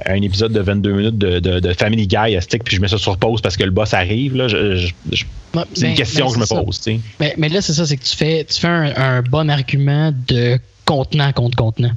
un 0.06 0.22
épisode 0.22 0.54
de 0.54 0.60
22 0.60 0.92
minutes 0.92 1.18
de, 1.18 1.40
de, 1.40 1.60
de 1.60 1.74
Family 1.74 2.08
Guy 2.08 2.36
à 2.36 2.42
stick 2.42 2.64
puis 2.64 2.76
je 2.76 2.82
mets 2.82 2.88
ça 2.88 2.98
sur 2.98 3.18
pause 3.18 3.42
parce 3.42 3.58
que 3.58 3.64
le 3.64 3.72
boss 3.72 3.94
arrive. 3.94 4.36
Là, 4.36 4.48
je- 4.48 4.76
je- 4.76 4.94
je- 5.12 5.26
Ouais, 5.54 5.64
c'est 5.74 5.82
une 5.88 5.92
ben- 5.92 5.98
question 5.98 6.26
ben, 6.28 6.30
que 6.32 6.36
je 6.36 6.40
me 6.42 6.46
ça. 6.46 6.64
pose. 6.64 6.82
Mais, 7.20 7.34
mais 7.38 7.50
là, 7.50 7.62
c'est 7.62 7.74
ça, 7.74 7.86
c'est 7.86 7.98
que 7.98 8.04
tu 8.06 8.16
fais, 8.16 8.46
tu 8.46 8.60
fais 8.60 8.68
un, 8.68 8.94
un 8.96 9.22
bon 9.22 9.50
argument 9.50 10.14
de 10.30 10.58
contenant 10.86 11.32
contre 11.34 11.58
contenant. 11.58 11.92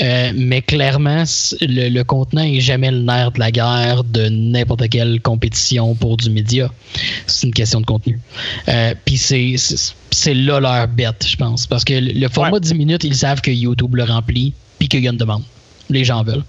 Euh, 0.00 0.32
mais 0.34 0.62
clairement, 0.62 1.24
le, 1.60 1.88
le 1.88 2.04
contenant 2.04 2.42
est 2.42 2.60
jamais 2.60 2.90
le 2.90 3.00
nerf 3.00 3.32
de 3.32 3.38
la 3.40 3.50
guerre 3.50 4.04
de 4.04 4.28
n'importe 4.28 4.88
quelle 4.88 5.20
compétition 5.20 5.94
pour 5.94 6.16
du 6.16 6.30
média. 6.30 6.70
C'est 7.26 7.46
une 7.46 7.52
question 7.52 7.80
de 7.80 7.86
contenu. 7.86 8.18
Euh, 8.68 8.94
Puis 9.04 9.18
c'est- 9.18 10.34
là 10.34 10.60
leur 10.60 10.88
bête, 10.88 11.24
je 11.26 11.36
pense. 11.36 11.66
Parce 11.66 11.84
que 11.84 11.94
le 11.94 12.28
format 12.28 12.58
10 12.60 12.74
minutes, 12.74 13.04
ils 13.04 13.14
savent 13.16 13.40
que 13.40 13.50
YouTube 13.50 13.94
le 13.96 14.04
remplit 14.04 14.52
puis 14.78 14.88
qu'il 14.88 15.00
y 15.04 15.08
a 15.08 15.10
une 15.10 15.16
demande. 15.18 15.42
Les 15.90 16.04
gens 16.04 16.22
veulent. 16.22 16.44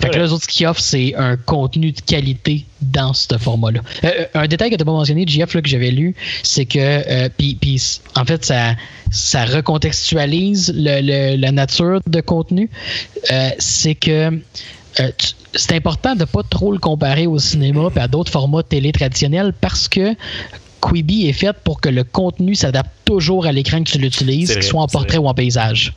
Fait 0.00 0.10
que 0.10 0.16
là, 0.16 0.24
les 0.26 0.32
autres, 0.32 0.44
ce 0.44 0.48
qu'ils 0.48 0.66
offrent, 0.66 0.80
c'est 0.80 1.14
un 1.16 1.36
contenu 1.36 1.90
de 1.92 2.00
qualité 2.00 2.64
dans 2.80 3.12
ce 3.12 3.36
format-là. 3.36 3.80
Euh, 4.04 4.26
un 4.34 4.46
détail 4.46 4.70
que 4.70 4.76
tu 4.76 4.80
n'as 4.80 4.84
pas 4.84 4.92
mentionné, 4.92 5.24
JF, 5.26 5.54
là, 5.54 5.62
que 5.62 5.68
j'avais 5.68 5.90
lu, 5.90 6.14
c'est 6.44 6.66
que, 6.66 6.78
euh, 6.78 7.28
puis, 7.36 7.58
en 8.14 8.24
fait, 8.24 8.44
ça, 8.44 8.74
ça 9.10 9.44
recontextualise 9.44 10.72
le- 10.74 11.00
le- 11.00 11.36
la 11.40 11.52
nature 11.52 12.00
de 12.06 12.20
contenu. 12.20 12.70
Euh, 13.30 13.50
c'est 13.58 13.94
que 13.94 14.40
euh, 15.00 15.10
c'est 15.54 15.72
important 15.74 16.14
de 16.14 16.24
pas 16.24 16.42
trop 16.48 16.72
le 16.72 16.78
comparer 16.78 17.26
au 17.26 17.38
cinéma 17.38 17.88
et 17.94 18.00
à 18.00 18.08
d'autres 18.08 18.32
formats 18.32 18.62
télé 18.62 18.92
traditionnels 18.92 19.52
parce 19.60 19.88
que 19.88 20.14
Quibi 20.80 21.26
est 21.26 21.32
fait 21.32 21.56
pour 21.64 21.80
que 21.80 21.88
le 21.88 22.04
contenu 22.04 22.54
s'adapte 22.54 22.90
toujours 23.04 23.46
à 23.46 23.52
l'écran 23.52 23.82
que 23.82 23.90
tu 23.90 23.98
l'utilises, 23.98 24.48
qu'il 24.54 24.62
soit 24.62 24.80
en 24.82 24.86
portrait 24.86 25.18
ou 25.18 25.26
en 25.28 25.34
paysage. 25.34 25.92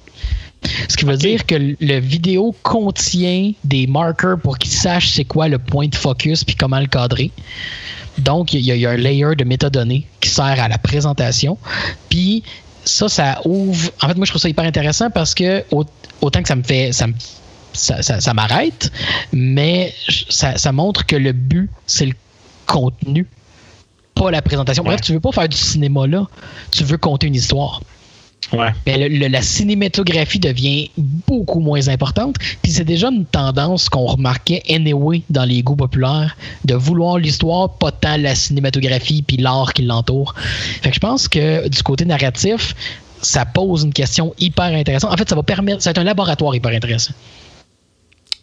Ce 0.88 0.96
qui 0.96 1.06
veut 1.06 1.18
dire 1.18 1.46
que 1.46 1.56
le 1.56 2.00
vidéo 2.00 2.56
contient 2.64 3.52
des 3.64 3.88
marqueurs 3.88 4.40
pour 4.40 4.58
qu'il 4.58 4.72
sache 4.72 5.10
c'est 5.10 5.26
quoi 5.26 5.48
le 5.48 5.58
point 5.58 5.88
de 5.88 5.96
focus 5.96 6.44
puis 6.44 6.56
comment 6.56 6.80
le 6.80 6.88
cadrer. 6.88 7.32
Donc, 8.18 8.54
il 8.54 8.62
y, 8.62 8.72
a- 8.72 8.76
il 8.76 8.82
y 8.82 8.86
a 8.86 8.92
un 8.92 8.98
layer 8.98 9.36
de 9.36 9.44
métadonnées 9.44 10.06
qui 10.20 10.30
sert 10.30 10.46
à 10.62 10.68
la 10.68 10.78
présentation. 10.78 11.58
Puis, 12.10 12.44
ça, 12.84 13.08
ça 13.10 13.42
ouvre. 13.46 13.90
En 14.02 14.08
fait, 14.08 14.16
moi, 14.16 14.26
je 14.26 14.32
trouve 14.32 14.42
ça 14.42 14.50
hyper 14.50 14.66
intéressant 14.66 15.10
parce 15.10 15.34
que 15.34 15.64
au- 15.72 15.86
autant 16.22 16.42
que 16.42 16.48
ça 16.48 16.56
me 16.56 16.64
fait. 16.64 16.92
Ça 16.92 17.08
me- 17.08 17.14
ça, 17.74 18.02
ça- 18.02 18.20
ça 18.20 18.34
m'arrête, 18.34 18.92
mais 19.32 19.94
ça, 20.30 20.58
ça 20.58 20.72
montre 20.74 21.06
que 21.06 21.16
le 21.16 21.32
but, 21.32 21.70
c'est 21.88 22.06
le 22.06 22.14
contenu, 22.68 23.26
pas 24.14 24.30
la 24.30 24.42
présentation. 24.42 24.84
Bref, 24.84 25.00
tu 25.02 25.14
veux 25.14 25.22
pas 25.22 25.32
faire 25.32 25.48
du 25.48 25.56
cinéma 25.56 26.06
là, 26.06 26.28
tu 26.72 26.84
veux 26.84 26.98
compter 26.98 27.28
une 27.28 27.36
histoire. 27.36 27.82
Ouais. 28.54 28.70
Mais 28.86 28.98
le- 29.10 29.18
le- 29.18 29.28
la 29.28 29.42
cinématographie 29.42 30.40
devient 30.40 30.90
beaucoup 30.98 31.60
moins 31.60 31.88
importante. 31.88 32.36
Puis 32.62 32.72
c'est 32.74 32.84
déjà 32.84 33.08
une 33.10 33.26
tendance 33.26 33.88
qu'on 33.90 34.06
remarquait 34.06 34.62
anyway 34.70 35.22
dans 35.30 35.46
les 35.46 35.64
goûts 35.64 35.76
populaires 35.78 36.36
de 36.66 36.74
vouloir 36.76 37.18
l'histoire, 37.18 37.78
pas 37.78 37.92
tant 37.92 38.18
la 38.18 38.36
cinématographie 38.36 39.22
puis 39.22 39.38
l'art 39.38 39.74
qui 39.74 39.84
l'entoure. 39.84 40.36
Fait 40.82 40.90
que 40.90 40.96
je 40.96 41.00
pense 41.00 41.28
que 41.28 41.68
du 41.70 41.82
côté 41.84 42.04
narratif, 42.06 42.76
ça 43.22 43.46
pose 43.46 43.84
une 43.84 43.94
question 43.94 44.34
hyper 44.40 44.66
intéressante. 44.66 45.14
En 45.14 45.18
fait, 45.18 45.30
ça 45.30 45.36
va 45.36 45.44
permettre, 45.44 45.82
c'est 45.82 45.98
un 45.98 46.04
laboratoire 46.04 46.54
hyper 46.56 46.72
intéressant. 46.72 47.14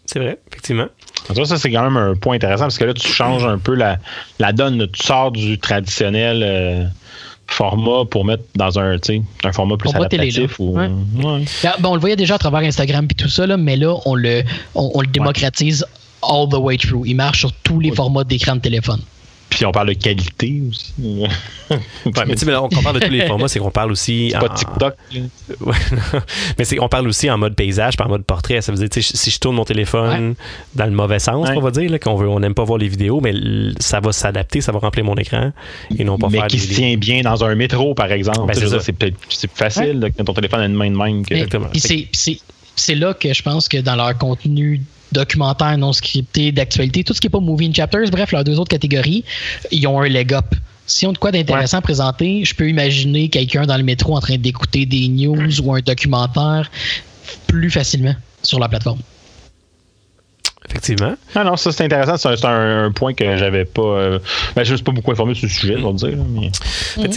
C'est 0.07 0.21
vrai, 0.21 0.39
effectivement. 0.51 0.87
Ça, 1.35 1.45
ça 1.45 1.59
c'est 1.59 1.71
quand 1.71 1.83
même 1.83 1.99
un 1.99 2.15
point 2.15 2.37
intéressant 2.37 2.65
parce 2.65 2.79
que 2.79 2.85
là, 2.85 2.95
tu 2.95 3.07
changes 3.07 3.45
un 3.45 3.59
peu 3.59 3.75
la, 3.75 3.99
la 4.39 4.53
donne. 4.53 4.87
Tu 4.91 5.07
sors 5.07 5.31
du 5.33 5.59
traditionnel 5.59 6.43
euh, 6.43 6.85
format 7.49 8.05
pour 8.09 8.25
mettre 8.25 8.45
dans 8.55 8.79
un, 8.79 8.97
un 9.45 9.53
format 9.53 9.77
plus 9.77 9.91
télé, 9.91 10.05
adaptatif. 10.29 10.61
ou, 10.61 10.77
Ouais. 10.79 10.89
Ouais. 11.17 11.45
Là, 11.65 11.77
ben, 11.81 11.89
on 11.89 11.95
le 11.95 12.01
voyait 12.01 12.15
déjà 12.17 12.37
à 12.37 12.39
travers 12.39 12.61
Instagram 12.61 13.07
puis 13.09 13.17
tout 13.17 13.29
ça, 13.29 13.47
là, 13.47 13.57
mais 13.57 13.77
là, 13.77 13.97
on 14.05 14.15
le, 14.15 14.45
on, 14.75 14.91
on 14.95 15.01
le 15.01 15.07
démocratise 15.09 15.85
all 16.23 16.49
the 16.49 16.57
way 16.59 16.77
through. 16.77 17.05
Il 17.07 17.17
marche 17.17 17.41
sur 17.41 17.53
tous 17.65 17.81
les 17.81 17.91
formats 17.91 18.25
d'écran 18.25 18.57
de 18.57 18.61
téléphone. 18.61 19.01
Puis 19.51 19.65
on 19.65 19.73
parle 19.73 19.89
de 19.89 19.93
qualité 19.95 20.63
aussi. 20.69 20.95
Ouais, 21.71 21.77
mais 22.27 22.33
tu 22.35 22.39
sais, 22.39 22.47
mais 22.47 22.55
on 22.57 22.69
parle 22.71 22.99
de 22.99 23.05
tous 23.07 23.13
les 23.13 23.27
formats, 23.27 23.47
c'est 23.47 23.59
qu'on 23.59 23.71
parle 23.71 23.93
aussi. 23.93 24.29
C'est 24.31 24.37
en- 24.39 24.41
pas 24.41 24.49
TikTok. 24.55 24.95
Ouais, 25.61 25.75
mais 26.59 26.65
c'est 26.65 26.81
on 26.81 26.89
parle 26.89 27.07
aussi 27.09 27.31
en 27.31 27.37
mode 27.37 27.55
paysage, 27.55 27.97
pas 27.99 28.07
en 28.07 28.09
mode 28.09 28.25
portrait. 28.25 28.63
Ça 28.63 28.73
veut 28.73 28.79
dire, 28.79 28.89
tu 28.89 29.03
sais, 29.03 29.17
si 29.17 29.31
je 29.31 29.39
tourne 29.39 29.57
mon 29.57 29.65
téléphone 29.67 30.35
dans 30.75 30.87
le 30.87 30.93
mauvais 30.93 31.19
sens, 31.19 31.47
Ouais. 31.47 31.55
on 31.57 31.61
va 31.61 31.71
dire, 31.71 31.91
qu'on 32.01 32.15
veut, 32.17 32.27
on 32.29 32.41
n'aime 32.41 32.55
pas 32.55 32.65
voir 32.65 32.79
les 32.79 32.89
vidéos, 32.89 33.21
mais 33.21 33.35
ça 33.81 34.01
va 34.01 34.13
s'adapter, 34.13 34.63
ça 34.63 34.73
va 34.73 34.79
remplir 34.79 35.05
mon 35.05 35.17
écran 35.17 35.53
et 35.99 36.05
non 36.05 36.17
pas 36.17 36.29
mais 36.31 36.39
faire 36.39 36.47
qui 36.47 36.57
des 36.57 36.63
se 36.63 36.75
tient 36.75 36.97
bien 36.97 37.21
dans 37.21 37.45
un 37.45 37.55
métro, 37.55 37.95
par 37.95 38.11
exemple. 38.13 38.47
Ben, 38.47 38.81
c'est 38.81 38.93
peut-être 38.93 39.17
c'est 39.29 39.49
plus 39.49 39.59
facile 39.59 40.01
là, 40.01 40.09
que 40.11 40.23
ton 40.23 40.33
téléphone 40.33 40.61
a 40.61 40.65
une 40.67 40.73
main 40.75 40.91
de 40.91 40.97
même. 40.97 41.27
Que... 41.27 41.35
Mais- 41.35 41.41
Exactement. 41.41 41.67
puis 41.71 41.81
c'est- 41.81 41.89
puis 41.97 42.09
c'est 42.15 42.39
c'est 42.77 42.95
là 42.95 43.13
que 43.13 43.35
je 43.35 43.43
pense 43.43 43.69
que 43.69 43.77
dans 43.79 43.97
leur 43.97 44.17
contenu 44.17 44.81
documentaire 45.13 45.77
non 45.79 45.93
scripté, 45.93 46.53
d'actualité, 46.53 47.05
tout 47.05 47.15
ce 47.15 47.21
qui 47.21 47.27
n'est 47.27 47.31
pas 47.31 47.41
movie 47.41 47.67
in 47.67 47.73
chapters, 47.73 48.11
bref, 48.11 48.33
leurs 48.33 48.45
deux 48.45 48.59
autres 48.59 48.71
catégories, 48.71 49.25
ils 49.71 49.87
ont 49.87 50.01
un 50.01 50.09
leg 50.09 50.33
up. 50.33 50.55
Si 50.87 51.07
on 51.07 51.11
a 51.11 51.13
de 51.13 51.19
quoi 51.19 51.33
d'intéressant 51.33 51.79
à 51.79 51.83
présenter, 51.83 52.45
je 52.45 52.55
peux 52.55 52.69
imaginer 52.69 53.29
quelqu'un 53.29 53.67
dans 53.67 53.77
le 53.77 53.83
métro 53.83 54.17
en 54.17 54.21
train 54.21 54.39
d'écouter 54.39 54.87
des 54.87 55.09
news 55.09 55.61
ou 55.61 55.75
un 55.75 55.81
documentaire 55.81 56.71
plus 57.47 57.71
facilement 57.71 58.15
sur 58.43 58.59
la 58.59 58.69
plateforme. 58.69 59.01
Effectivement. 60.71 61.15
Ah 61.35 61.45
non, 61.45 61.57
ça 61.57 61.73
c'est 61.73 61.85
intéressant. 61.85 62.17
C'est 62.17 62.45
un, 62.45 62.91
point 62.93 63.15
que 63.15 63.37
j'avais 63.37 63.65
pas. 63.65 63.83
euh, 63.83 64.19
ben, 64.55 64.65
je 64.65 64.73
ne 64.73 64.77
suis 64.77 64.85
pas 64.85 64.93
beaucoup 64.93 65.11
informé 65.13 65.35
sur 65.35 65.47
le 65.47 65.53
sujet, 65.53 65.77
on 65.83 65.93
va 65.93 66.09
dire. 66.09 66.19
mais... 66.29 66.51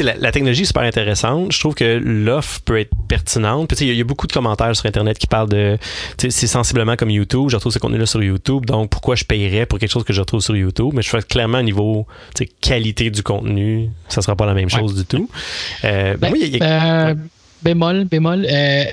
La, 0.03 0.15
la 0.15 0.31
technologie 0.31 0.61
est 0.63 0.65
super 0.65 0.83
intéressante. 0.83 1.51
Je 1.51 1.59
trouve 1.59 1.75
que 1.75 1.99
l'offre 2.03 2.61
peut 2.61 2.79
être 2.79 2.91
pertinente. 3.07 3.67
Puis, 3.67 3.75
tu 3.77 3.79
sais, 3.79 3.85
Il 3.85 3.87
y, 3.89 3.91
a- 3.91 3.93
il 3.95 3.97
y 3.99 4.01
a 4.01 4.05
beaucoup 4.05 4.27
de 4.27 4.31
commentaires 4.33 4.75
sur 4.75 4.85
Internet 4.85 5.17
qui 5.19 5.27
parlent 5.27 5.49
de. 5.49 5.77
tu 6.17 6.29
sais, 6.29 6.31
C'est 6.31 6.47
sensiblement 6.47 6.95
comme 6.95 7.09
YouTube. 7.09 7.49
Je 7.49 7.55
retrouve 7.55 7.71
ce 7.73 7.79
contenu-là 7.79 8.05
sur 8.05 8.23
YouTube. 8.23 8.65
Donc, 8.65 8.89
pourquoi 8.89 9.15
je 9.15 9.25
payerais 9.25 9.65
pour 9.65 9.79
quelque 9.79 9.91
chose 9.91 10.03
que 10.03 10.13
je 10.13 10.21
retrouve 10.21 10.41
sur 10.41 10.55
YouTube? 10.55 10.91
Mais 10.93 11.01
je 11.01 11.09
fais 11.09 11.21
clairement 11.21 11.59
au 11.59 11.63
niveau 11.63 12.07
qualité 12.61 13.09
du 13.09 13.21
contenu, 13.23 13.89
ça 14.09 14.21
sera 14.21 14.35
pas 14.35 14.45
la 14.45 14.53
même 14.53 14.69
chose 14.69 14.95
du 14.95 15.05
tout. 15.05 15.29
Euh, 15.83 16.13
ben, 16.17 16.17
Ben, 16.19 16.29
moi, 16.29 16.37
il 16.37 16.41
y 16.41 16.45
a- 16.45 16.47
il 16.47 16.57
y 16.57 16.63
a- 16.63 17.07
euh, 17.09 17.15
Bémol, 17.63 18.05
bémol. 18.05 18.45
euh, 18.49 18.83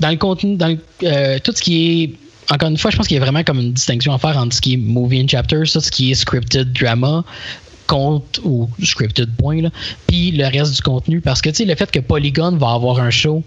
dans 0.00 0.10
le 0.10 0.16
contenu, 0.16 0.56
dans 0.56 0.66
le- 0.68 0.78
euh, 1.04 1.38
tout 1.42 1.52
ce 1.54 1.62
qui 1.62 2.02
est. 2.02 2.10
Encore 2.50 2.68
une 2.68 2.78
fois, 2.78 2.90
je 2.90 2.96
pense 2.96 3.08
qu'il 3.08 3.16
y 3.16 3.20
a 3.20 3.22
vraiment 3.22 3.42
comme 3.42 3.58
une 3.60 3.72
distinction 3.72 4.12
à 4.12 4.18
faire 4.18 4.36
entre 4.36 4.54
ce 4.54 4.60
qui 4.60 4.74
est 4.74 4.76
movie 4.76 5.22
and 5.22 5.28
chapters, 5.28 5.68
ça, 5.68 5.80
ce 5.80 5.90
qui 5.90 6.10
est 6.10 6.14
scripted 6.14 6.72
drama, 6.72 7.24
compte 7.88 8.40
ou 8.42 8.68
scripted 8.82 9.28
point, 9.36 9.62
là, 9.62 9.70
puis 10.08 10.32
le 10.32 10.44
reste 10.46 10.74
du 10.74 10.82
contenu. 10.82 11.20
Parce 11.20 11.40
que 11.40 11.50
tu 11.50 11.56
sais, 11.56 11.64
le 11.64 11.74
fait 11.76 11.88
que 11.90 12.00
Polygon 12.00 12.56
va 12.56 12.72
avoir 12.72 12.98
un 13.00 13.10
show, 13.10 13.44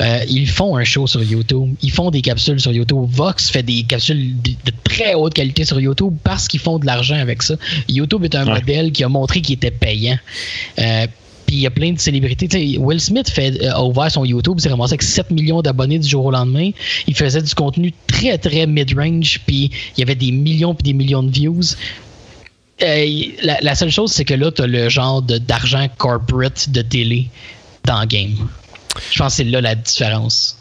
euh, 0.00 0.20
ils 0.28 0.48
font 0.48 0.76
un 0.76 0.84
show 0.84 1.06
sur 1.06 1.22
YouTube, 1.22 1.74
ils 1.82 1.90
font 1.90 2.10
des 2.10 2.20
capsules 2.20 2.60
sur 2.60 2.72
YouTube. 2.72 2.98
Vox 3.08 3.50
fait 3.50 3.62
des 3.62 3.82
capsules 3.84 4.40
de, 4.42 4.50
de 4.50 4.72
très 4.84 5.14
haute 5.14 5.32
qualité 5.34 5.64
sur 5.64 5.80
YouTube 5.80 6.14
parce 6.22 6.48
qu'ils 6.48 6.60
font 6.60 6.78
de 6.78 6.84
l'argent 6.86 7.16
avec 7.18 7.42
ça. 7.42 7.54
YouTube 7.88 8.24
est 8.24 8.34
un 8.34 8.46
Ouais. 8.46 8.54
modèle 8.60 8.92
qui 8.92 9.04
a 9.04 9.08
montré 9.08 9.40
qu'il 9.40 9.54
était 9.54 9.70
payant. 9.70 10.18
Euh, 10.78 11.06
puis 11.48 11.56
il 11.56 11.62
y 11.62 11.66
a 11.66 11.70
plein 11.70 11.92
de 11.92 11.98
célébrités. 11.98 12.76
Will 12.78 13.00
Smith 13.00 13.30
fait, 13.30 13.58
euh, 13.62 13.72
a 13.72 13.82
ouvert 13.82 14.10
son 14.10 14.22
YouTube, 14.26 14.60
s'est 14.60 14.68
ramassé 14.68 14.92
avec 14.92 15.02
7 15.02 15.30
millions 15.30 15.62
d'abonnés 15.62 15.98
du 15.98 16.06
jour 16.06 16.26
au 16.26 16.30
lendemain. 16.30 16.72
Il 17.06 17.16
faisait 17.16 17.40
du 17.40 17.54
contenu 17.54 17.94
très, 18.06 18.36
très 18.36 18.66
mid-range, 18.66 19.40
puis 19.46 19.70
il 19.96 20.00
y 20.00 20.02
avait 20.02 20.14
des 20.14 20.30
millions 20.30 20.74
puis 20.74 20.84
des 20.84 20.92
millions 20.92 21.22
de 21.22 21.30
views. 21.30 21.74
Euh, 22.82 23.06
la, 23.40 23.74
seule 23.74 23.90
chose, 23.90 24.12
c'est 24.12 24.26
que 24.26 24.34
là, 24.34 24.52
tu 24.52 24.60
as 24.60 24.66
le 24.66 24.90
genre 24.90 25.22
d'argent 25.22 25.88
corporate 25.96 26.68
de 26.68 26.82
télé 26.82 27.28
dans 27.84 28.00
le 28.00 28.06
game. 28.06 28.34
Je 29.10 29.18
pense 29.18 29.32
que 29.32 29.36
c'est 29.38 29.44
là 29.44 29.62
la 29.62 29.74
différence. 29.74 30.58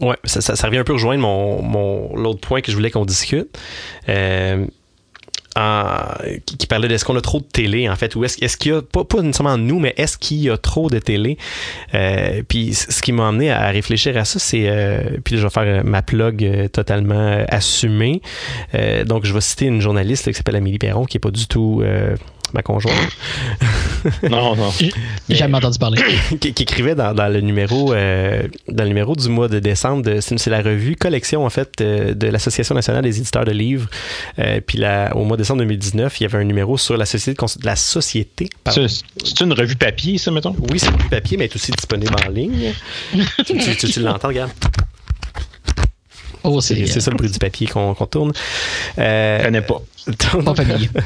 Ouais, 0.00 0.16
ça, 0.24 0.40
ça, 0.40 0.66
revient 0.66 0.78
un 0.78 0.84
peu 0.84 0.94
rejoindre 0.94 1.20
mon, 1.20 1.60
mon, 1.60 2.16
l'autre 2.16 2.40
point 2.40 2.62
que 2.62 2.70
je 2.70 2.76
voulais 2.76 2.90
qu'on 2.90 3.04
discute. 3.04 3.48
Euh, 4.08 4.64
qui, 6.44 6.66
parlait 6.66 6.88
d'est-ce 6.88 7.04
qu'on 7.04 7.16
a 7.16 7.20
trop 7.20 7.40
de 7.40 7.44
télé, 7.44 7.88
en 7.88 7.96
fait, 7.96 8.14
ou 8.16 8.24
est-ce, 8.24 8.42
est-ce 8.44 8.56
qu'il 8.56 8.72
y 8.72 8.74
a, 8.74 8.82
pas, 8.82 9.04
pas 9.04 9.22
nécessairement 9.22 9.58
nous, 9.58 9.78
mais 9.78 9.94
est-ce 9.96 10.18
qu'il 10.18 10.38
y 10.38 10.50
a 10.50 10.56
trop 10.56 10.90
de 10.90 10.98
télé? 10.98 11.38
Euh, 11.94 12.42
puis 12.46 12.74
ce 12.74 13.00
qui 13.02 13.12
m'a 13.12 13.28
amené 13.28 13.50
à 13.50 13.68
réfléchir 13.68 14.16
à 14.16 14.24
ça, 14.24 14.38
c'est, 14.38 14.68
euh, 14.68 15.18
puis 15.24 15.34
là, 15.34 15.40
je 15.40 15.46
vais 15.46 15.52
faire 15.52 15.84
ma 15.84 16.02
plug 16.02 16.44
euh, 16.44 16.68
totalement 16.68 17.44
assumée. 17.48 18.22
Donc, 19.06 19.24
je 19.24 19.32
vais 19.32 19.40
citer 19.40 19.66
une 19.66 19.80
journaliste 19.80 20.26
qui 20.26 20.34
s'appelle 20.34 20.56
Amélie 20.56 20.78
Perron, 20.78 21.04
qui 21.04 21.16
est 21.16 21.20
pas 21.20 21.30
du 21.30 21.46
tout 21.46 21.82
ma 22.54 22.62
conjointe. 22.62 22.96
Non, 24.30 24.54
non. 24.54 24.70
J'ai 25.28 25.34
jamais 25.34 25.56
entendu 25.56 25.76
parler. 25.76 26.00
qui, 26.40 26.52
qui 26.54 26.62
écrivait 26.62 26.94
dans, 26.94 27.12
dans 27.14 27.26
le 27.26 27.40
numéro 27.40 27.92
euh, 27.92 28.46
dans 28.68 28.84
le 28.84 28.88
numéro 28.90 29.16
du 29.16 29.28
mois 29.28 29.48
de 29.48 29.58
décembre 29.58 30.02
de 30.04 30.20
c'est 30.20 30.46
la 30.46 30.62
revue 30.62 30.94
collection 30.94 31.44
en 31.44 31.50
fait 31.50 31.80
euh, 31.80 32.14
de 32.14 32.28
l'association 32.28 32.76
nationale 32.76 33.02
des 33.02 33.18
éditeurs 33.18 33.44
de 33.44 33.50
livres 33.50 33.88
Euh, 34.38 34.60
puis 34.64 34.78
là, 34.78 35.10
au 35.16 35.24
mois 35.24 35.36
de 35.36 35.42
décembre 35.42 35.58
2019 35.62 36.20
il 36.20 36.22
y 36.22 36.26
avait 36.26 36.38
un 36.38 36.44
numéro 36.44 36.78
sur 36.78 36.96
la 36.96 37.06
société 37.06 37.36
la 37.64 37.74
société. 37.76 38.48
C'est 39.24 39.40
une 39.40 39.52
revue 39.52 39.74
papier, 39.76 40.16
ça, 40.16 40.30
mettons? 40.30 40.54
oui 40.70 40.78
c'est 40.78 40.96
du 40.96 41.08
papier 41.08 41.36
mais 41.36 41.46
elle 41.46 41.50
est 41.50 41.56
aussi 41.56 41.72
disponible 41.72 42.14
en 42.24 42.30
ligne 42.30 42.72
tu, 43.44 43.58
tu- 43.58 43.76
tu- 43.76 43.88
tu 43.90 44.00
l'entends 44.00 44.28
regarde 44.28 44.52
Oh, 46.44 46.60
c'est 46.60 46.86
C'est 46.86 47.00
ça 47.00 47.10
le 47.10 47.16
bruit 47.16 47.30
du 47.30 47.38
papier 47.38 47.66
qu'on 47.66 47.94
qu'on 47.94 48.06
tourne. 48.06 48.32
Euh, 48.98 49.38
Je 49.40 49.44
connais 49.44 49.62
pas. 49.62 49.82
pas 50.44 50.54
familier. 50.54 50.88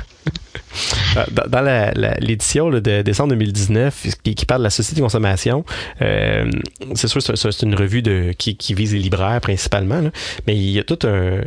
Euh, 1.19 1.25
dans, 1.31 1.47
dans 1.51 1.61
la- 1.61 1.93
la- 1.93 2.15
l'édition 2.15 2.71
là, 2.71 2.81
de 2.81 3.03
décembre 3.03 3.31
2019 3.31 4.07
qui, 4.23 4.35
qui 4.35 4.47
parle 4.47 4.63
de 4.63 4.65
la 4.65 4.71
société 4.71 5.01
de 5.01 5.05
consommation, 5.05 5.67
euh, 6.01 6.51
c'est 6.95 7.09
sûr 7.09 7.21
c'est, 7.21 7.37
c'est 7.37 7.63
une 7.67 7.75
revue 7.75 8.01
de, 8.01 8.33
qui, 8.39 8.57
qui 8.57 8.73
vise 8.73 8.95
les 8.95 8.99
libraires 9.01 9.39
principalement, 9.43 10.01
là, 10.01 10.11
mais 10.47 10.57
il 10.57 10.71
y 10.71 10.79
a 10.79 10.83
tout 10.85 10.99
un 11.07 11.41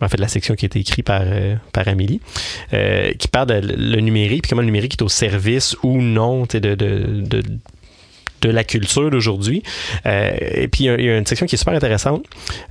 en 0.00 0.08
fait 0.08 0.18
la 0.18 0.26
section 0.26 0.56
qui 0.56 0.64
a 0.64 0.66
été 0.66 0.80
écrite 0.80 1.06
par, 1.06 1.20
euh, 1.24 1.54
par 1.72 1.86
Amélie, 1.86 2.20
euh, 2.74 3.12
qui 3.12 3.28
parle 3.28 3.46
de 3.62 3.74
le 3.76 4.00
numérique, 4.00 4.42
puis 4.42 4.48
comment 4.50 4.62
le 4.62 4.66
numérique 4.66 4.94
est 4.94 5.02
au 5.02 5.08
service 5.08 5.76
ou 5.84 6.02
non 6.02 6.42
de, 6.52 6.74
de 8.46 8.52
la 8.52 8.64
culture 8.64 9.10
d'aujourd'hui. 9.10 9.62
Euh, 10.06 10.30
et 10.40 10.68
puis, 10.68 10.84
il 10.84 11.04
y, 11.04 11.10
a, 11.10 11.18
une 11.18 11.26
section 11.26 11.46
qui 11.46 11.54
est 11.54 11.58
super 11.58 11.74
intéressante 11.74 12.24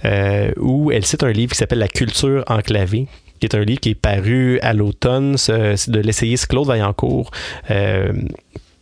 euh, 0.06 0.52
où 0.58 0.92
elle 0.92 1.06
cite 1.06 1.24
un 1.24 1.32
livre 1.32 1.52
qui 1.52 1.58
s'appelle 1.58 1.80
La 1.80 1.88
culture 1.88 2.44
enclavée 2.48 3.08
qui 3.40 3.48
est 3.48 3.56
un 3.56 3.66
livre 3.66 3.82
qui 3.82 3.90
est 3.90 3.96
paru 3.96 4.60
à 4.62 4.72
l'automne 4.72 5.34
de 5.34 6.00
l'essayiste 6.00 6.48
Claude 6.48 6.68
Vaillancourt, 6.68 7.32
euh, 7.70 8.14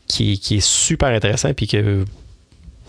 qui, 0.08 0.40
qui 0.40 0.58
est 0.58 0.66
super 0.66 1.10
intéressant, 1.10 1.54
puis 1.56 1.68
que 1.68 2.06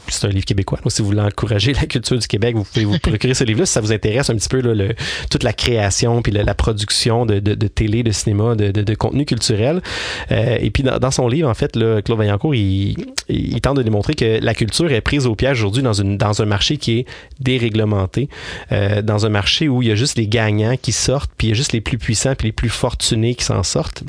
c'est 0.09 0.27
un 0.27 0.31
livre 0.31 0.45
québécois. 0.45 0.79
Donc, 0.83 0.93
si 0.93 1.03
vous 1.03 1.09
voulez 1.09 1.21
encourager 1.21 1.73
la 1.73 1.87
culture 1.87 2.19
du 2.19 2.27
Québec, 2.27 2.55
vous 2.57 2.65
pouvez 2.65 2.85
vous 2.85 2.99
procurer 2.99 3.35
ce 3.35 3.45
livre-là 3.45 3.67
si 3.67 3.73
ça 3.73 3.81
vous 3.81 3.93
intéresse 3.93 4.31
un 4.31 4.35
petit 4.37 4.49
peu 4.49 4.61
là, 4.61 4.75
le- 4.75 4.95
toute 5.31 5.43
la 5.43 5.53
création 5.53 6.23
puis 6.23 6.33
la, 6.33 6.43
la 6.43 6.55
production 6.55 7.27
de, 7.27 7.39
de- 7.41 7.55
de 7.55 7.67
télé, 7.69 8.03
de 8.03 8.11
cinéma, 8.11 8.55
de, 8.55 8.71
de- 8.71 8.95
contenu 8.95 9.25
culturel. 9.25 9.83
Euh, 10.31 10.57
et 10.61 10.71
puis 10.71 10.83
dans, 10.83 10.99
dans 10.99 11.11
son 11.11 11.29
livre, 11.29 11.49
en 11.49 11.55
fait, 11.55 11.77
là, 11.77 12.03
Claude 12.03 12.19
Vaillancourt, 12.19 12.55
il, 12.55 12.97
il 13.29 13.61
tente 13.61 13.77
de 13.77 13.83
démontrer 13.83 14.15
que 14.15 14.39
la 14.41 14.55
culture 14.55 14.91
est 14.93 15.01
prise 15.01 15.27
au 15.27 15.35
piège 15.35 15.59
aujourd'hui 15.61 15.83
dans, 15.83 15.93
dans 16.03 16.43
un 16.43 16.47
marché 16.47 16.77
qui 16.77 16.99
est 17.01 17.07
déréglementé, 17.41 18.29
euh, 18.73 19.03
dans 19.03 19.27
un 19.27 19.29
marché 19.29 19.69
où 19.69 19.83
il 19.83 19.89
y 19.89 19.93
a 19.93 19.95
juste 19.95 20.17
les 20.19 20.27
gagnants 20.29 20.77
qui 20.81 20.93
sortent, 20.93 21.31
puis 21.37 21.49
il 21.49 21.51
y 21.51 21.53
a 21.53 21.57
juste 21.57 21.73
les 21.73 21.81
plus 21.81 21.99
puissants 21.99 22.35
puis 22.35 22.49
les 22.49 22.53
plus 22.53 22.69
fortunés 22.69 23.35
qui 23.35 23.45
s'en 23.45 23.63
sortent 23.63 24.03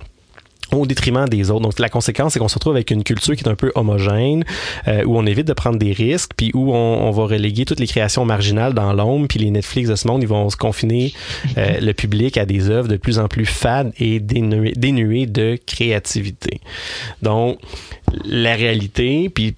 au 0.82 0.86
détriment 0.86 1.28
des 1.28 1.52
autres. 1.52 1.62
Donc 1.62 1.80
la 1.80 1.90
conséquence, 1.90 2.34
c'est 2.34 2.40
qu'on 2.40 2.48
se 2.48 2.56
retrouve 2.56 2.74
avec 2.74 2.92
une 2.92 3.04
culture 3.04 3.36
qui 3.36 3.44
est 3.44 3.48
un 3.48 3.56
peu 3.56 3.72
homogène, 3.76 4.44
euh, 4.88 5.04
où 5.06 5.18
on 5.18 5.26
évite 5.26 5.48
de 5.48 5.54
prendre 5.54 5.78
des 5.78 5.92
risques, 5.92 6.32
puis 6.36 6.52
où 6.54 6.74
on, 6.74 7.12
va 7.12 7.24
reléguer 7.26 7.66
toutes 7.66 7.80
les 7.80 7.88
créations 7.88 8.26
marginales 8.26 8.74
dans 8.74 8.92
l'ombre, 8.94 9.28
puis 9.28 9.40
les 9.40 9.52
Netflix 9.52 9.90
de 9.90 9.96
ce 9.96 10.08
monde, 10.08 10.22
ils 10.22 10.28
vont 10.28 10.50
se 10.50 10.58
confiner 10.58 11.14
euh, 11.58 11.80
le 11.80 11.94
public 11.94 12.38
à 12.38 12.46
des 12.46 12.70
œuvres 12.70 12.88
de 12.88 12.98
plus 12.98 13.20
en 13.20 13.28
plus 13.28 13.46
fades 13.46 13.94
et 14.00 14.20
dénuées, 14.20 15.26
de 15.26 15.58
créativité. 15.66 16.60
Donc 17.22 17.60
la 18.26 18.56
réalité, 18.56 19.30
puis, 19.30 19.54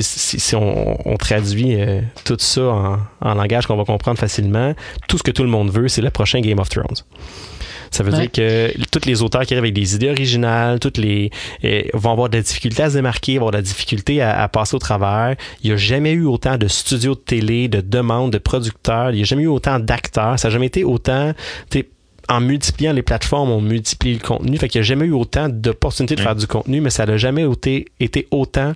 si, 0.00 0.56
on, 0.56 1.16
traduit 1.18 1.74
euh, 1.74 2.00
tout 2.24 2.36
ça 2.38 2.98
en 3.20 3.34
langage 3.34 3.66
qu'on 3.66 3.76
va 3.76 3.84
comprendre 3.84 4.18
facilement, 4.18 4.74
tout 5.08 5.18
ce 5.18 5.22
que 5.22 5.30
tout 5.30 5.42
le 5.42 5.48
monde 5.48 5.70
veut, 5.70 5.88
c'est 5.88 6.02
le 6.02 6.10
prochain 6.10 6.40
Game 6.40 6.58
of 6.58 6.68
Thrones. 6.68 7.04
Ça 7.90 8.02
veut 8.04 8.12
Ouais. 8.12 8.28
dire 8.28 8.32
que 8.32 8.72
tous 8.90 9.06
les 9.06 9.22
auteurs 9.22 9.42
qui 9.42 9.54
arrivent 9.54 9.64
avec 9.64 9.74
des 9.74 9.94
idées 9.96 10.10
originales, 10.10 10.78
toutes 10.78 10.98
les 10.98 11.30
euh, 11.64 11.82
vont 11.94 12.12
avoir 12.12 12.28
de 12.28 12.36
la 12.36 12.42
difficulté 12.42 12.82
à 12.82 12.90
se 12.90 12.94
démarquer, 12.96 13.32
vont 13.34 13.48
avoir 13.48 13.52
de 13.52 13.56
la 13.58 13.62
difficulté 13.62 14.20
à, 14.22 14.40
à 14.42 14.48
passer 14.48 14.76
au 14.76 14.78
travers. 14.78 15.36
Il 15.62 15.68
n'y 15.70 15.74
a 15.74 15.76
jamais 15.76 16.12
eu 16.12 16.24
autant 16.24 16.56
de 16.56 16.68
studios 16.68 17.14
de 17.14 17.20
télé, 17.20 17.68
de 17.68 17.80
demandes, 17.80 18.32
de 18.32 18.38
producteurs. 18.38 19.10
Il 19.10 19.16
n'y 19.16 19.22
a 19.22 19.24
jamais 19.24 19.42
eu 19.42 19.48
autant 19.48 19.78
d'acteurs. 19.78 20.38
Ça 20.38 20.48
n'a 20.48 20.52
jamais 20.52 20.66
été 20.66 20.84
autant. 20.84 21.32
tu 21.70 21.80
sais, 21.80 21.88
En 22.28 22.40
multipliant 22.40 22.92
les 22.92 23.02
plateformes, 23.02 23.50
on 23.50 23.60
multiplie 23.60 24.12
le 24.14 24.20
contenu. 24.20 24.56
Fait 24.56 24.68
qu'il 24.68 24.80
n'y 24.80 24.84
a 24.84 24.88
jamais 24.88 25.06
eu 25.06 25.12
autant 25.12 25.48
d'opportunités 25.48 26.14
de 26.14 26.20
Ouais. 26.20 26.26
faire 26.26 26.36
du 26.36 26.46
contenu, 26.46 26.80
mais 26.80 26.90
ça 26.90 27.04
n'a 27.06 27.16
jamais 27.16 27.42
été, 27.42 27.86
été 27.98 28.28
autant 28.30 28.74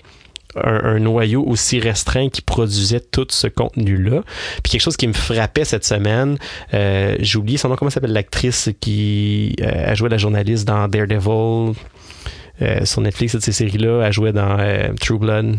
un, 0.63 0.85
un 0.85 0.99
noyau 0.99 1.45
aussi 1.45 1.81
restreint 1.81 2.29
qui 2.29 2.43
produisait 2.43 3.01
tout 3.01 3.27
ce 3.31 3.47
contenu-là. 3.47 4.23
Puis 4.63 4.73
quelque 4.73 4.83
chose 4.83 4.97
qui 4.97 5.09
me 5.09 5.13
frappait 5.13 5.65
cette 5.65 5.85
semaine, 5.85 6.37
euh, 6.73 7.17
j'ai 7.21 7.39
oublié 7.39 7.59
son 7.59 7.69
nom, 7.69 7.77
comment 7.77 7.91
s'appelle 7.91 8.13
l'actrice 8.13 8.71
qui 8.81 9.57
euh, 9.61 9.91
a 9.91 9.95
joué 9.95 10.09
la 10.09 10.19
journaliste 10.19 10.67
dans 10.67 10.89
Daredevil, 10.89 11.75
euh, 12.63 12.85
sur 12.85 13.01
Netflix, 13.01 13.33
toutes 13.33 13.43
ces 13.43 13.53
séries-là, 13.53 14.05
a 14.05 14.11
joué 14.11 14.33
dans 14.33 14.57
euh, 14.59 14.93
True 15.01 15.19
Blood. 15.19 15.57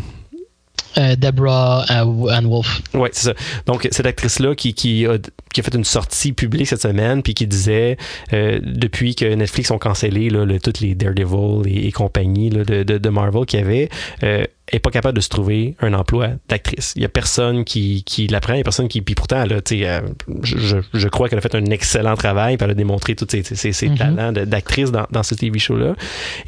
Euh, 0.98 1.16
Deborah 1.16 1.86
euh, 1.92 2.28
Ann 2.30 2.46
Wolf. 2.46 2.82
Ouais, 2.94 3.10
c'est 3.12 3.30
ça. 3.30 3.34
Donc, 3.66 3.88
cette 3.92 4.06
actrice-là 4.06 4.56
qui, 4.56 4.74
qui, 4.74 5.06
a, 5.06 5.18
qui 5.54 5.60
a 5.60 5.64
fait 5.64 5.76
une 5.76 5.84
sortie 5.84 6.32
publique 6.34 6.68
cette 6.68 6.82
semaine, 6.82 7.22
puis 7.22 7.34
qui 7.34 7.48
disait, 7.48 7.98
euh, 8.34 8.60
depuis 8.64 9.16
que 9.16 9.26
Netflix 9.34 9.72
ont 9.72 9.78
cancellé 9.78 10.30
là, 10.30 10.46
le, 10.46 10.60
toutes 10.60 10.80
les 10.80 10.96
Daredevil 10.96 11.64
et, 11.68 11.88
et 11.88 11.92
compagnie 11.92 12.50
là, 12.50 12.64
de, 12.64 12.84
de, 12.84 12.98
de 12.98 13.10
Marvel 13.10 13.46
qu'il 13.46 13.60
y 13.60 13.64
avait, 13.64 13.90
est 14.72 14.80
pas 14.80 14.90
capable 14.90 15.16
de 15.16 15.22
se 15.22 15.30
trouver 15.30 15.76
un 15.80 15.94
emploi 15.94 16.30
d'actrice. 16.50 16.94
Il 16.96 17.02
y 17.04 17.06
a 17.06 17.10
personne 17.10 17.66
qui, 17.66 18.04
qui 18.04 18.28
l'apprend, 18.28 18.54
il 18.54 18.58
y 18.58 18.62
a 18.62 18.64
personne 18.64 18.88
qui. 18.88 19.02
Puis 19.02 19.14
pourtant, 19.16 19.46
là, 19.46 19.58
je, 19.68 20.78
je, 20.94 21.08
crois 21.08 21.30
qu'elle 21.30 21.38
a 21.38 21.42
fait 21.42 21.54
un 21.56 21.66
excellent 21.66 22.16
travail, 22.16 22.58
puis 22.58 22.66
elle 22.66 22.72
a 22.72 22.74
démontré 22.76 23.16
tous 23.16 23.28
ses, 23.30 23.44
ses, 23.44 23.72
ses 23.74 23.90
Mhm. 23.90 23.98
talents 23.98 24.32
d'actrice 24.32 24.92
dans, 24.92 25.06
dans 25.12 25.22
ce 25.24 25.36
TV 25.36 25.60
show-là. 25.60 25.96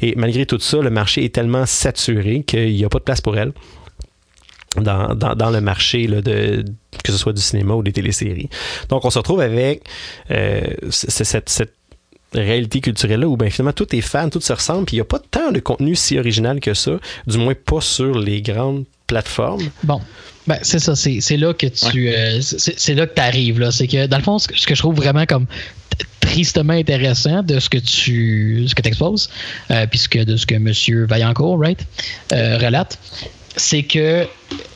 Et 0.02 0.14
malgré 0.16 0.46
tout 0.46 0.58
ça, 0.58 0.78
le 0.78 0.90
marché 0.90 1.24
est 1.24 1.32
tellement 1.34 1.66
saturé 1.66 2.42
qu'il 2.44 2.74
n'y 2.74 2.84
a 2.84 2.88
pas 2.88 2.98
de 2.98 3.04
place 3.04 3.20
pour 3.20 3.36
elle 3.38 3.52
dans, 4.76 5.14
dans, 5.14 5.34
dans 5.34 5.50
le 5.50 5.60
marché 5.60 6.06
là, 6.06 6.20
de 6.20 6.64
que 7.04 7.12
ce 7.12 7.18
soit 7.18 7.32
du 7.32 7.40
cinéma 7.40 7.74
ou 7.74 7.82
des 7.82 7.92
téléséries. 7.92 8.48
Donc 8.88 9.04
on 9.04 9.10
se 9.10 9.18
retrouve 9.18 9.40
avec 9.40 9.82
euh, 10.30 10.60
cette, 10.90 11.48
cette 11.48 11.74
réalité 12.34 12.80
culturelle 12.80 13.20
là 13.20 13.28
où 13.28 13.36
ben 13.36 13.50
finalement 13.50 13.72
tout 13.72 13.94
est 13.96 14.00
fan, 14.02 14.28
tout 14.30 14.40
se 14.40 14.52
ressemble, 14.52 14.84
puis 14.84 14.96
il 14.96 14.98
n'y 14.98 15.02
a 15.02 15.06
pas 15.06 15.18
tant 15.30 15.50
de 15.52 15.60
contenu 15.60 15.94
si 15.94 16.18
original 16.18 16.60
que 16.60 16.74
ça, 16.74 16.92
du 17.26 17.38
moins 17.38 17.54
pas 17.54 17.80
sur 17.80 18.18
les 18.18 18.42
grandes 18.42 18.84
plateformes. 19.06 19.70
Bon, 19.82 20.00
ben, 20.46 20.58
c'est 20.62 20.78
ça, 20.78 20.94
c'est 20.94 21.36
là 21.38 21.54
que 21.54 21.66
tu. 21.66 22.08
euh, 22.10 22.40
c'est 22.42 22.94
là 22.94 23.06
que 23.06 23.14
tu 23.14 23.20
arrives. 23.22 23.58
là. 23.58 23.70
C'est 23.70 23.86
que, 23.86 24.06
dans 24.06 24.18
le 24.18 24.22
fond, 24.22 24.38
ce 24.38 24.48
que, 24.48 24.58
ce 24.58 24.66
que 24.66 24.74
je 24.74 24.80
trouve 24.80 24.96
vraiment 24.96 25.24
comme 25.24 25.46
tristement 26.20 26.74
intéressant 26.74 27.42
de 27.42 27.58
ce 27.58 27.70
que 27.70 27.78
tu 27.78 28.66
ce 28.68 28.74
que 28.74 28.86
exposes, 28.86 29.30
euh, 29.70 29.86
puis 29.86 29.98
ce 29.98 30.08
que- 30.10 30.24
de 30.24 30.36
ce 30.36 30.44
que 30.46 30.54
M. 30.56 31.06
Vaillancourt 31.06 31.58
right, 31.58 31.80
euh, 32.32 32.58
relate, 32.58 32.98
c'est 33.58 33.82
que 33.82 34.26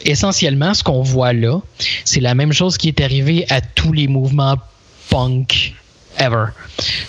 essentiellement, 0.05 0.75
ce 0.75 0.83
qu'on 0.85 1.03
voit 1.03 1.33
là, 1.33 1.61
c'est 2.05 2.21
la 2.21 2.35
même 2.35 2.53
chose 2.53 2.77
qui 2.77 2.89
est 2.89 3.01
arrivé 3.01 3.47
à 3.49 3.61
tous 3.61 3.93
les 3.93 4.09
mouvements 4.09 4.57
punk 5.09 5.75
ever. 6.19 6.47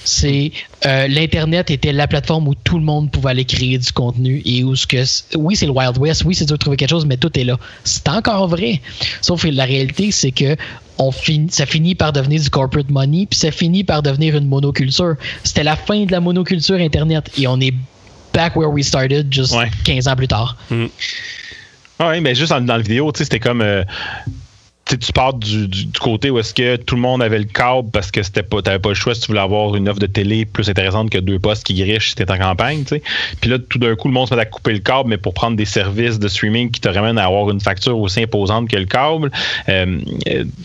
C'est 0.06 0.52
euh, 0.86 1.08
l'internet 1.08 1.70
était 1.70 1.92
la 1.92 2.08
plateforme 2.08 2.48
où 2.48 2.56
tout 2.56 2.78
le 2.78 2.84
monde 2.86 3.12
pouvait 3.12 3.32
aller 3.32 3.46
créer 3.46 3.78
du 3.78 3.92
contenu 3.92 4.42
et 4.46 4.64
où 4.64 4.76
ce 4.76 4.88
que 4.88 5.04
oui 5.38 5.56
c'est 5.56 5.66
le 5.66 5.72
Wild 5.72 5.98
West, 5.98 6.24
oui 6.26 6.36
c'est 6.36 6.46
dur 6.46 6.54
de 6.54 6.60
trouver 6.60 6.78
quelque 6.78 6.90
chose, 6.90 7.06
mais 7.06 7.18
tout 7.18 7.38
est 7.38 7.44
là. 7.44 7.58
C'est 7.84 8.08
encore 8.08 8.48
vrai. 8.48 8.82
Sauf 9.22 9.44
que 9.44 9.50
la 9.50 9.66
réalité 9.66 10.12
c'est 10.12 10.32
que 10.32 10.56
on 11.00 11.12
finit, 11.12 11.50
ça 11.52 11.66
finit 11.66 11.96
par 11.96 12.14
devenir 12.14 12.42
du 12.42 12.50
corporate 12.50 12.90
money 12.90 13.26
puis 13.30 13.38
ça 13.40 13.52
finit 13.52 13.84
par 13.84 14.04
devenir 14.04 14.38
une 14.38 14.48
monoculture. 14.48 15.16
C'était 15.44 15.64
la 15.64 15.76
fin 15.76 16.06
de 16.06 16.12
la 16.12 16.20
monoculture 16.22 16.78
internet 16.78 17.30
et 17.38 17.48
on 17.48 17.60
est 17.60 17.74
back 18.34 18.56
where 18.56 18.70
we 18.70 18.86
started 18.86 19.32
juste 19.34 19.54
Ouais. 19.54 19.70
15 19.84 20.08
ans 20.08 20.16
plus 20.16 20.28
tard. 20.28 20.58
Oui, 22.00 22.22
mais 22.22 22.36
juste 22.36 22.52
dans, 22.52 22.62
dans 22.62 22.76
la 22.78 22.82
vidéo, 22.82 23.12
tu 23.12 23.20
sais, 23.20 23.24
c'était 23.26 23.40
comme. 23.40 23.62
euh, 23.62 23.84
tu 24.86 25.14
pars 25.14 25.34
du, 25.34 25.68
du- 25.68 25.88
côté 26.00 26.30
où 26.30 26.38
est-ce 26.40 26.54
que 26.54 26.76
tout 26.76 26.96
le 26.96 27.02
monde 27.02 27.24
avait 27.24 27.40
le 27.40 27.46
câble 27.46 27.90
parce 27.92 28.12
que 28.12 28.22
c'était 28.22 28.44
pas, 28.44 28.62
t'avais 28.62 28.80
pas 28.80 28.90
le 28.90 28.96
choix 28.96 29.16
si 29.16 29.22
tu 29.22 29.28
voulais 29.28 29.40
avoir 29.40 29.76
une 29.76 29.88
offre 29.88 30.00
de 30.00 30.06
télé 30.08 30.46
plus 30.46 30.70
intéressante 30.70 31.10
que 31.10 31.18
deux 31.18 31.40
postes 31.40 31.64
qui 31.66 31.74
grichent 31.74 32.10
si 32.10 32.16
t'es 32.16 32.30
en 32.30 32.38
campagne, 32.38 32.84
tu 32.84 32.96
sais. 32.98 33.02
Puis 33.40 33.50
là, 33.50 33.58
tout 33.60 33.80
d'un 33.80 33.96
coup, 33.96 34.10
le 34.10 34.14
monde 34.14 34.28
se 34.28 34.36
met 34.36 34.42
à 34.42 34.46
couper 34.46 34.74
le 34.74 34.80
câble, 34.80 35.10
mais 35.10 35.18
pour 35.18 35.34
prendre 35.34 35.56
des 35.56 35.66
services 35.66 36.20
de 36.20 36.28
streaming 36.28 36.70
qui 36.70 36.82
te 36.82 36.90
ramènent 36.90 37.18
à 37.18 37.26
avoir 37.26 37.50
une 37.50 37.62
facture 37.62 37.98
aussi 37.98 38.22
imposante 38.24 38.70
que 38.70 38.76
le 38.76 38.86
câble. 38.86 39.32
Euh, 39.70 40.00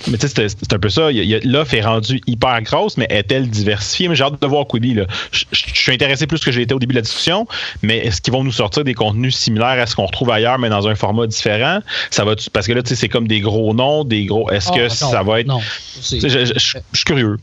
mais 0.08 0.18
tu 0.18 0.28
sais, 0.28 0.48
c'est- 0.48 0.72
un 0.74 0.78
peu 0.78 0.88
ça. 0.88 1.10
L'offre 1.44 1.74
est 1.74 1.82
rendue 1.82 2.20
hyper 2.26 2.60
grosse, 2.62 2.96
mais 2.96 3.06
est-elle 3.10 3.48
diversifiée? 3.48 4.08
Mais 4.08 4.16
j'ai 4.16 4.24
hâte 4.24 4.40
de 4.42 4.46
voir 4.46 4.66
Quibi, 4.66 4.94
là. 4.94 5.06
Je 5.32 5.44
suis 5.52 5.92
intéressé 5.92 6.26
plus 6.26 6.40
que 6.44 6.50
j'ai 6.50 6.62
été 6.62 6.74
au 6.74 6.78
début 6.78 6.92
de 6.94 6.98
la 6.98 7.02
discussion, 7.02 7.46
mais 7.82 7.98
est-ce 7.98 8.20
qu'ils 8.20 8.32
vont 8.32 8.42
nous 8.44 8.52
sortir 8.52 8.82
des 8.84 8.94
contenus 8.94 9.36
similaires 9.36 9.80
à 9.80 9.86
ce 9.86 9.94
qu'on 9.94 10.06
retrouve 10.06 10.30
ailleurs, 10.30 10.58
mais 10.58 10.68
dans 10.68 10.88
un 10.88 10.94
format 10.96 11.26
différent? 11.26 11.78
Ça 12.10 12.24
va 12.24 12.34
parce 12.52 12.66
que 12.66 12.72
là, 12.72 12.82
tu 12.82 12.90
sais, 12.90 12.96
c'est 12.96 13.08
comme 13.08 13.28
des 13.28 13.40
gros 13.40 13.72
noms, 13.74 14.04
des 14.08 14.24
gros. 14.24 14.50
Est-ce 14.50 14.68
que 14.70 14.80
Ah, 14.80 15.04
non, 15.04 15.10
ça 15.12 15.22
va 15.22 15.40
être. 15.40 15.46
Non. 15.46 15.60
Je, 16.02 16.18
je- 16.20 16.28
je- 16.28 16.52
je 16.56 16.58
suis 16.94 17.04
curieux. 17.04 17.36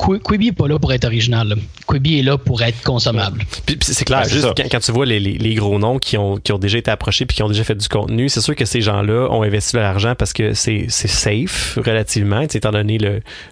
Qui- 0.00 0.20
Quibi 0.24 0.46
n'est 0.46 0.52
pas 0.52 0.68
là 0.68 0.78
pour 0.78 0.92
être 0.92 1.04
original. 1.06 1.56
Quibi 1.88 2.20
est 2.20 2.22
là 2.22 2.38
pour 2.38 2.62
être 2.62 2.80
consommable. 2.84 3.42
C'est 3.80 4.04
clair, 4.04 4.20
Ouais, 4.22 4.28
juste 4.30 4.46
quand, 4.56 4.62
quand 4.70 4.78
tu 4.78 4.92
vois 4.92 5.04
les, 5.06 5.18
les- 5.18 5.38
les 5.38 5.54
gros 5.56 5.76
noms 5.80 5.98
qui 5.98 6.16
ont, 6.16 6.36
qui 6.36 6.52
ont 6.52 6.58
déjà 6.58 6.78
été 6.78 6.88
approchés 6.88 7.26
puis 7.26 7.34
qui 7.34 7.42
ont 7.42 7.48
déjà 7.48 7.64
fait 7.64 7.74
du 7.74 7.88
contenu, 7.88 8.28
c'est 8.28 8.40
sûr 8.40 8.54
que 8.54 8.64
ces 8.64 8.80
gens-là 8.80 9.26
ont 9.32 9.42
investi 9.42 9.74
leur 9.74 9.86
argent 9.86 10.14
parce 10.16 10.32
que 10.32 10.54
c'est 10.54 10.86
safe 10.88 11.76
relativement, 11.84 12.42
tu 12.42 12.52
sais, 12.52 12.58
étant 12.58 12.70
donné 12.70 12.98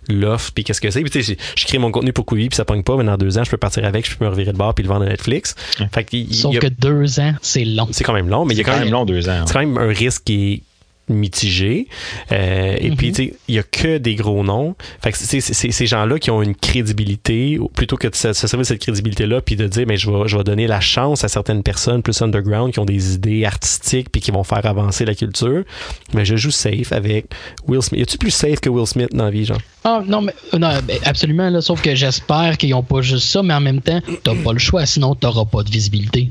l'offre 0.09 0.53
puis 0.55 0.63
qu'est-ce 0.63 0.81
que 0.81 0.89
c'est. 0.93 1.01
Puis 1.03 1.11
tu 1.11 1.23
sais, 1.25 1.37
je 1.57 1.61
je 1.63 1.67
crée 1.67 1.79
mon 1.79 1.91
contenu 1.91 2.13
pour 2.13 2.25
Quibi 2.27 2.49
puis 2.49 2.57
ça 2.57 2.65
pogne 2.65 2.85
pas, 2.85 2.97
mais 2.97 3.03
dans 3.03 3.17
deux 3.17 3.39
ans, 3.39 3.43
je 3.45 3.51
peux 3.51 3.57
partir 3.57 3.85
avec, 3.85 4.09
je 4.09 4.17
peux 4.17 4.25
me 4.25 4.31
revirer 4.31 4.53
de 4.53 4.57
bord 4.57 4.73
puis 4.73 4.85
le 4.85 4.89
vendre 4.89 5.05
à 5.05 5.09
Netflix. 5.09 5.57
Fait 5.93 6.05
que 6.05 6.17
il- 6.17 6.33
Sauf 6.33 6.55
y 6.55 6.59
a- 6.59 6.61
que 6.61 6.69
deux 6.69 7.19
ans, 7.19 7.35
c'est 7.43 7.65
long. 7.65 7.89
c'est 7.91 8.05
quand 8.05 8.13
même 8.15 8.29
long, 8.29 8.45
mais 8.45 8.55
il 8.55 8.59
y 8.59 8.61
a 8.61 8.65
quand 8.65 8.79
même 8.79 8.91
long, 8.93 9.05
deux 9.05 9.29
ans. 9.29 9.43
c'est 9.47 9.53
quand 9.53 9.59
même 9.59 9.77
un 9.79 9.89
risque 9.93 10.23
qui 10.25 10.53
est 10.53 10.63
mitigé. 11.09 11.89
Euh, 12.33 12.77
Et 12.81 12.91
puis, 12.91 13.09
Mhm. 13.09 13.15
tu 13.15 13.25
sais, 13.27 13.35
il 13.49 13.55
y 13.55 13.59
a 13.59 13.63
que 13.63 13.99
des 13.99 14.15
gros 14.15 14.43
noms. 14.45 14.75
Fait 15.03 15.13
que 15.13 15.19
c'est 15.19 15.41
ces 15.41 15.87
gens-là 15.87 16.19
qui 16.19 16.31
ont 16.31 16.43
une 16.43 16.55
crédibilité, 16.55 17.59
plutôt 17.75 17.97
que 17.97 18.09
de 18.09 18.15
se, 18.15 18.33
se 18.33 18.47
servir 18.47 18.61
de 18.63 18.67
cette 18.67 18.81
crédibilité-là, 18.81 19.41
puis 19.41 19.57
de 19.57 19.67
dire, 19.67 19.85
mais 19.87 19.97
je 19.97 20.11
vais, 20.11 20.27
je 20.29 20.37
vais 20.37 20.45
donner 20.45 20.67
la 20.67 20.81
chance 20.81 21.25
à 21.25 21.29
certaines 21.29 21.63
personnes 21.63 22.03
plus 22.03 22.21
underground 22.23 22.73
qui 22.73 22.79
ont 22.79 22.85
des 22.85 23.15
idées 23.15 23.45
artistiques 23.45 24.11
puis 24.11 24.21
qui 24.21 24.31
vont 24.31 24.45
faire 24.45 24.65
avancer 24.67 25.05
la 25.05 25.15
culture. 25.15 25.65
Mais 26.13 26.25
je 26.25 26.37
joue 26.37 26.51
safe 26.51 26.93
avec 26.93 27.27
Will 27.67 27.83
Smith. 27.83 28.01
Y 28.01 28.03
a-tu 28.03 28.19
plus 28.19 28.31
safe 28.31 28.61
que 28.61 28.69
Will 28.69 28.87
Smith 28.87 29.09
dans 29.13 29.25
la 29.25 29.31
vie, 29.31 29.45
genre? 29.45 29.61
Ah, 29.85 30.03
non, 30.05 30.21
mais, 30.21 30.35
non, 30.53 30.71
ben, 30.87 30.99
absolument, 31.05 31.49
là, 31.49 31.61
sauf 31.61 31.81
que 31.81 31.95
j'espère 31.95 32.59
qu'ils 32.59 32.71
n'ont 32.71 32.83
pas 32.83 33.03
juste 33.03 33.29
ça, 33.29 33.43
mais 33.43 33.55
en 33.55 33.61
même 33.61 33.81
temps, 33.81 34.01
t'as 34.25 34.35
pas 34.35 34.53
le 34.53 34.59
choix, 34.59 34.85
sinon 34.85 35.15
t'auras 35.15 35.45
pas 35.45 35.63
de 35.63 35.71
visibilité. 35.71 36.29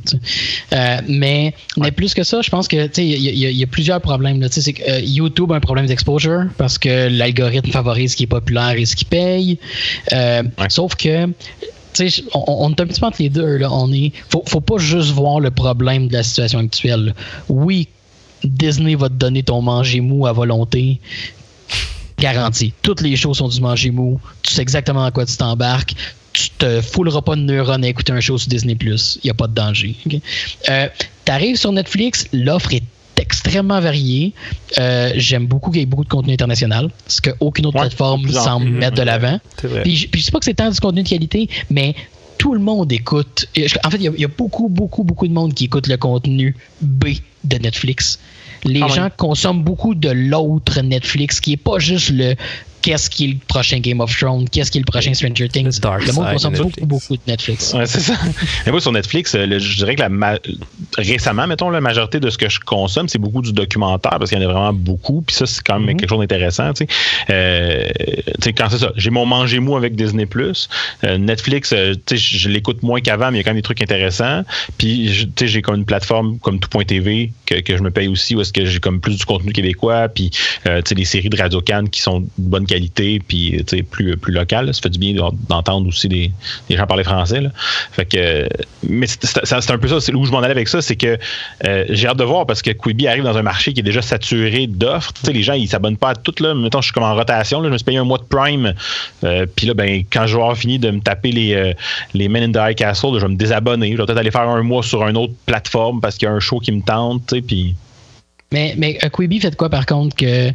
Euh, 0.74 0.98
mais, 1.08 1.54
mais 1.78 1.92
plus 1.92 2.14
que 2.14 2.24
ça, 2.24 2.42
je 2.42 2.50
pense 2.50 2.68
que 2.68 2.86
tu 2.88 2.94
sais, 2.96 3.06
il 3.06 3.16
y, 3.18 3.54
y 3.60 3.64
a 3.64 3.68
plusieurs 3.68 4.02
problèmes. 4.02 4.42
Là, 4.42 4.50
tu 4.50 4.56
sais, 4.56 4.62
c'est 4.66 4.74
que, 4.74 4.84
euh, 4.90 5.00
YouTube 5.00 5.52
a 5.52 5.56
un 5.56 5.60
problème 5.60 5.86
d'exposure 5.86 6.46
parce 6.58 6.78
que 6.78 7.08
l'algorithme 7.10 7.72
favorise 7.72 8.12
ce 8.12 8.16
qui 8.18 8.24
est 8.24 8.28
populaire 8.28 8.72
et 8.78 8.86
ce 8.86 8.96
qui 8.96 9.06
paye. 9.06 9.60
Euh, 10.14 10.44
Sauf 10.70 10.96
que 10.96 11.28
tu 11.94 12.10
sais, 12.10 12.24
on, 12.34 12.44
on 12.48 12.70
est 12.72 12.82
un 12.82 12.88
petit 12.88 13.00
peu 13.00 13.06
entre 13.06 13.22
les 13.22 13.30
deux. 13.30 13.58
Là. 13.58 13.72
On 13.72 13.92
est, 13.94 14.12
faut, 14.30 14.44
faut 14.48 14.60
pas 14.62 14.78
juste 14.78 15.12
voir 15.12 15.40
le 15.40 15.52
problème 15.52 16.08
de 16.10 16.14
la 16.14 16.24
situation 16.24 16.60
actuelle. 16.60 17.14
Oui, 17.48 17.88
Disney 18.44 18.96
va 18.96 19.08
te 19.08 19.14
donner 19.14 19.44
ton 19.44 19.62
manger 19.62 20.02
mou 20.02 20.28
à 20.28 20.34
volonté. 20.34 21.00
Garanti. 22.20 22.74
Toutes 22.82 23.02
les 23.02 23.16
choses 23.16 23.38
sont 23.38 23.48
du 23.48 23.62
manger 23.62 23.92
mou. 23.92 24.20
Tu 24.42 24.54
sais 24.54 24.62
exactement 24.62 25.06
à 25.06 25.12
quoi 25.12 25.26
tu 25.26 25.36
t'embarques. 25.38 25.94
Tu 26.34 26.50
te 26.50 26.82
fouleras 26.82 27.22
pas 27.22 27.36
de 27.36 27.42
neurones 27.42 27.86
à 27.86 27.88
écouter 27.88 28.12
un 28.12 28.20
show 28.20 28.38
sur 28.38 28.50
Disney+. 28.50 28.78
Il 28.82 28.98
n'y 29.24 29.30
a 29.30 29.34
pas 29.34 29.48
de 29.48 29.54
danger. 29.54 29.96
ok? 30.06 30.16
Euh, 30.70 30.88
T'arrives 31.24 31.56
sur 31.58 31.72
Netflix, 31.72 32.28
l'offre 32.34 32.74
est 32.74 32.84
extrêmement 33.20 33.80
variée. 33.80 34.34
Euh, 34.78 35.12
J'aime 35.16 35.46
beaucoup 35.48 35.72
qu'il 35.72 35.80
y 35.80 35.84
ait 35.84 35.88
beaucoup 35.88 36.04
de 36.04 36.10
contenu 36.10 36.34
international, 36.34 36.90
ce 37.08 37.22
qu'aucune 37.22 37.66
autre 37.66 37.76
Ouais, 37.78 37.82
plateforme 37.88 38.30
semble 38.30 38.70
mettre 38.70 38.98
de 38.98 39.02
l'avant. 39.04 39.40
C'est 39.62 39.68
vrai. 39.68 39.84
Puis, 39.84 39.96
je- 39.96 40.08
je 40.14 40.22
sais 40.22 40.32
pas 40.32 40.40
que 40.40 40.46
c'est 40.46 40.54
tant 40.56 40.70
du 40.70 40.80
contenu 40.80 41.04
de 41.04 41.10
qualité, 41.10 41.50
mais 41.70 41.96
tout 42.38 42.54
le 42.54 42.60
monde 42.60 42.92
écoute. 42.92 43.48
En 43.86 43.90
fait, 43.90 43.98
il 43.98 44.04
y 44.04 44.08
a- 44.08 44.12
il 44.16 44.22
y, 44.22 44.26
a 44.26 44.30
beaucoup, 44.30 44.68
beaucoup, 44.70 45.04
beaucoup 45.04 45.28
de 45.28 45.34
monde 45.34 45.54
qui 45.54 45.66
écoute 45.66 45.88
le 45.88 45.98
contenu 45.98 46.56
B 46.82 47.06
de 47.44 47.58
Netflix. 47.58 48.20
Les 48.66 48.82
Ah 48.82 48.88
gens 48.88 49.10
consomment 49.16 49.62
beaucoup 49.64 49.94
de 49.96 50.10
l'autre 50.10 50.82
Netflix, 50.82 51.40
qui 51.40 51.54
est 51.54 51.58
pas 51.58 51.78
juste 51.80 52.10
le 52.10 52.36
qu'est-ce 52.86 53.10
qui 53.10 53.26
est 53.26 53.28
le 53.30 53.38
prochain 53.48 53.80
Game 53.80 54.00
of 54.00 54.16
Thrones, 54.16 54.48
qu'est-ce 54.48 54.70
qui 54.70 54.78
est 54.78 54.82
le 54.82 54.86
prochain 54.86 55.14
Stranger 55.16 55.50
Things. 55.50 55.76
Le 55.78 55.80
dark 55.82 56.06
le 56.06 56.14
monde 56.14 56.28
consomme 56.32 56.54
beaucoup, 56.56 56.86
beaucoup 56.86 57.16
de 57.18 57.22
Netflix. 57.28 57.74
Ouais, 57.74 57.88
c'est 57.88 58.00
ça. 58.00 58.14
Mais 58.66 58.72
moi, 58.72 58.80
sur 58.80 58.92
Netflix, 58.92 59.34
euh, 59.34 59.48
le- 59.48 59.58
je 59.60 59.76
dirais 59.78 59.96
que 59.96 60.02
la 60.02 60.10
ma- 60.10 60.38
récemment, 60.98 61.48
mettons, 61.48 61.70
la 61.72 61.82
majorité 61.82 62.20
de 62.20 62.30
ce 62.30 62.38
que 62.38 62.48
je 62.48 62.60
consomme, 62.60 63.08
c'est 63.10 63.18
beaucoup 63.18 63.42
du 63.42 63.54
documentaire 63.54 64.18
parce 64.20 64.30
qu'il 64.30 64.40
y 64.40 64.46
en 64.46 64.48
a 64.50 64.54
vraiment 64.54 64.74
beaucoup. 64.74 65.24
Puis 65.26 65.36
ça, 65.36 65.46
c'est 65.48 65.64
quand 65.64 65.80
même 65.80 65.94
Mhm. 65.96 65.98
quelque 65.98 66.10
chose 66.10 66.20
d'intéressant. 66.20 66.74
Tu 66.74 66.86
sais, 66.86 66.88
Euh, 67.32 67.86
tu 67.98 68.34
sais, 68.44 68.54
quand 68.54 68.70
c'est 68.70 68.78
ça, 68.78 68.92
j'ai 68.96 69.10
mon 69.10 69.26
manger 69.26 69.60
mou 69.60 69.76
avec 69.76 69.96
Disney 69.96 70.28
Euh, 71.04 71.18
Netflix, 71.18 71.70
tu 72.06 72.18
sais, 72.18 72.18
je 72.18 72.50
l'écoute 72.50 72.84
moins 72.84 73.00
qu'avant, 73.02 73.32
mais 73.32 73.38
il 73.38 73.40
y 73.40 73.42
a 73.42 73.44
quand 73.44 73.50
même 73.52 73.58
des 73.58 73.62
trucs 73.64 73.82
intéressants. 73.82 74.44
Puis, 74.78 75.10
tu 75.36 75.46
sais, 75.46 75.48
j'ai 75.48 75.62
comme 75.62 75.76
une 75.76 75.86
plateforme 75.86 76.38
comme 76.40 76.60
tout.tv 76.60 77.32
que, 77.46 77.56
que 77.62 77.78
je 77.78 77.82
me 77.82 77.90
paye 77.90 78.08
aussi, 78.08 78.36
où 78.36 78.42
est-ce 78.42 78.54
que 78.54 78.66
j'ai 78.66 78.80
comme 78.80 79.00
plus 79.00 79.18
du 79.18 79.26
contenu 79.26 79.54
québécois, 79.54 80.08
puis 80.10 80.30
euh, 80.68 80.82
tu 80.82 80.90
sais, 80.90 80.96
les 80.96 81.06
séries 81.06 81.30
de 81.30 81.38
Radio 81.38 81.62
Cannes 81.62 81.90
qui 81.90 82.02
sont 82.02 82.20
de 82.22 82.28
bonne 82.38 82.66
qualité, 82.66 82.75
puis 83.28 83.64
tu 83.66 83.78
sais, 83.78 83.84
plus, 83.84 84.18
plus 84.18 84.34
locales. 84.34 84.68
là. 84.68 84.74
Ça 84.74 84.82
fait 84.82 84.90
du 84.90 85.00
bien 85.00 85.14
d'en- 85.14 85.34
d'entendre 85.50 85.88
aussi 85.88 86.08
des, 86.08 86.32
gens 86.70 86.86
parler 86.88 87.04
français. 87.04 87.42
Fait 87.92 88.06
que, 88.06 88.48
mais 88.88 89.08
c'est 89.08 89.72
un 89.72 89.78
peu 89.78 89.88
ça. 89.88 90.14
Où 90.14 90.26
je 90.26 90.32
m'en 90.32 90.40
allais 90.40 90.52
avec 90.52 90.68
ça, 90.68 90.82
c'est 90.82 90.96
que 90.96 91.18
euh, 91.66 91.86
j'ai 91.90 92.08
hâte 92.08 92.18
de 92.18 92.24
voir 92.24 92.46
parce 92.46 92.62
que 92.62 92.72
Quibi 92.72 93.08
arrive 93.08 93.24
dans 93.24 93.38
un 93.38 93.42
marché 93.42 93.74
qui 93.74 93.80
est 93.80 93.84
déjà 93.84 94.02
saturé 94.02 94.68
d'offres. 94.68 95.12
Les 95.32 95.44
gens, 95.44 95.54
ils 95.54 95.68
s'abonnent 95.68 95.98
pas 95.98 96.10
à 96.10 96.16
tout. 96.16 96.34
Là. 96.40 96.54
Mettons, 96.54 96.82
je 96.82 96.86
suis 96.86 96.94
comme 96.94 97.04
en 97.04 97.16
rotation. 97.16 97.64
Je 97.64 97.70
me 97.70 97.78
suis 97.78 97.86
payé 97.86 97.98
un 97.98 98.04
mois 98.04 98.18
de 98.18 98.24
Prime. 98.24 98.74
Euh, 99.24 99.46
Puis 99.56 99.68
là, 99.68 99.74
ben, 99.74 100.04
quand 100.12 100.28
je 100.28 100.36
vais 100.36 100.42
avoir 100.42 100.58
fini 100.58 100.80
de 100.80 100.92
me 100.92 101.00
taper 101.00 101.32
les, 101.32 101.54
euh, 101.54 101.74
les 102.14 102.28
Men 102.28 102.44
in 102.44 102.52
the 102.52 102.72
High 102.72 102.76
Castle, 102.76 103.10
je 103.16 103.20
vais 103.20 103.32
me 103.32 103.38
désabonner. 103.38 103.92
Je 103.92 103.98
vais 103.98 104.06
peut-être 104.06 104.18
aller 104.18 104.32
faire 104.32 104.48
un 104.50 104.64
mois 104.64 104.84
sur 104.84 105.06
une 105.08 105.18
autre 105.18 105.34
plateforme 105.46 106.02
parce 106.02 106.18
qu'il 106.18 106.28
y 106.28 106.30
a 106.30 106.34
un 106.34 106.40
show 106.40 106.60
qui 106.60 106.72
me 106.72 106.82
tente. 106.82 107.34
Puis 107.48 107.76
Mais, 108.52 108.76
mais 108.78 108.98
Quibi 109.14 109.40
fait 109.40 109.56
quoi 109.56 109.70
par 109.70 109.86
contre 109.86 110.16
que, 110.16 110.52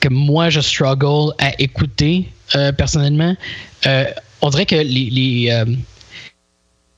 que 0.00 0.08
moi 0.08 0.48
je 0.48 0.60
struggle 0.60 1.32
à 1.38 1.60
écouter 1.60 2.28
euh, 2.54 2.72
personnellement? 2.72 3.36
Euh, 3.86 4.04
on 4.40 4.50
dirait 4.50 4.66
que 4.66 4.76
les. 4.76 5.10
les 5.10 5.50
euh, 5.50 5.64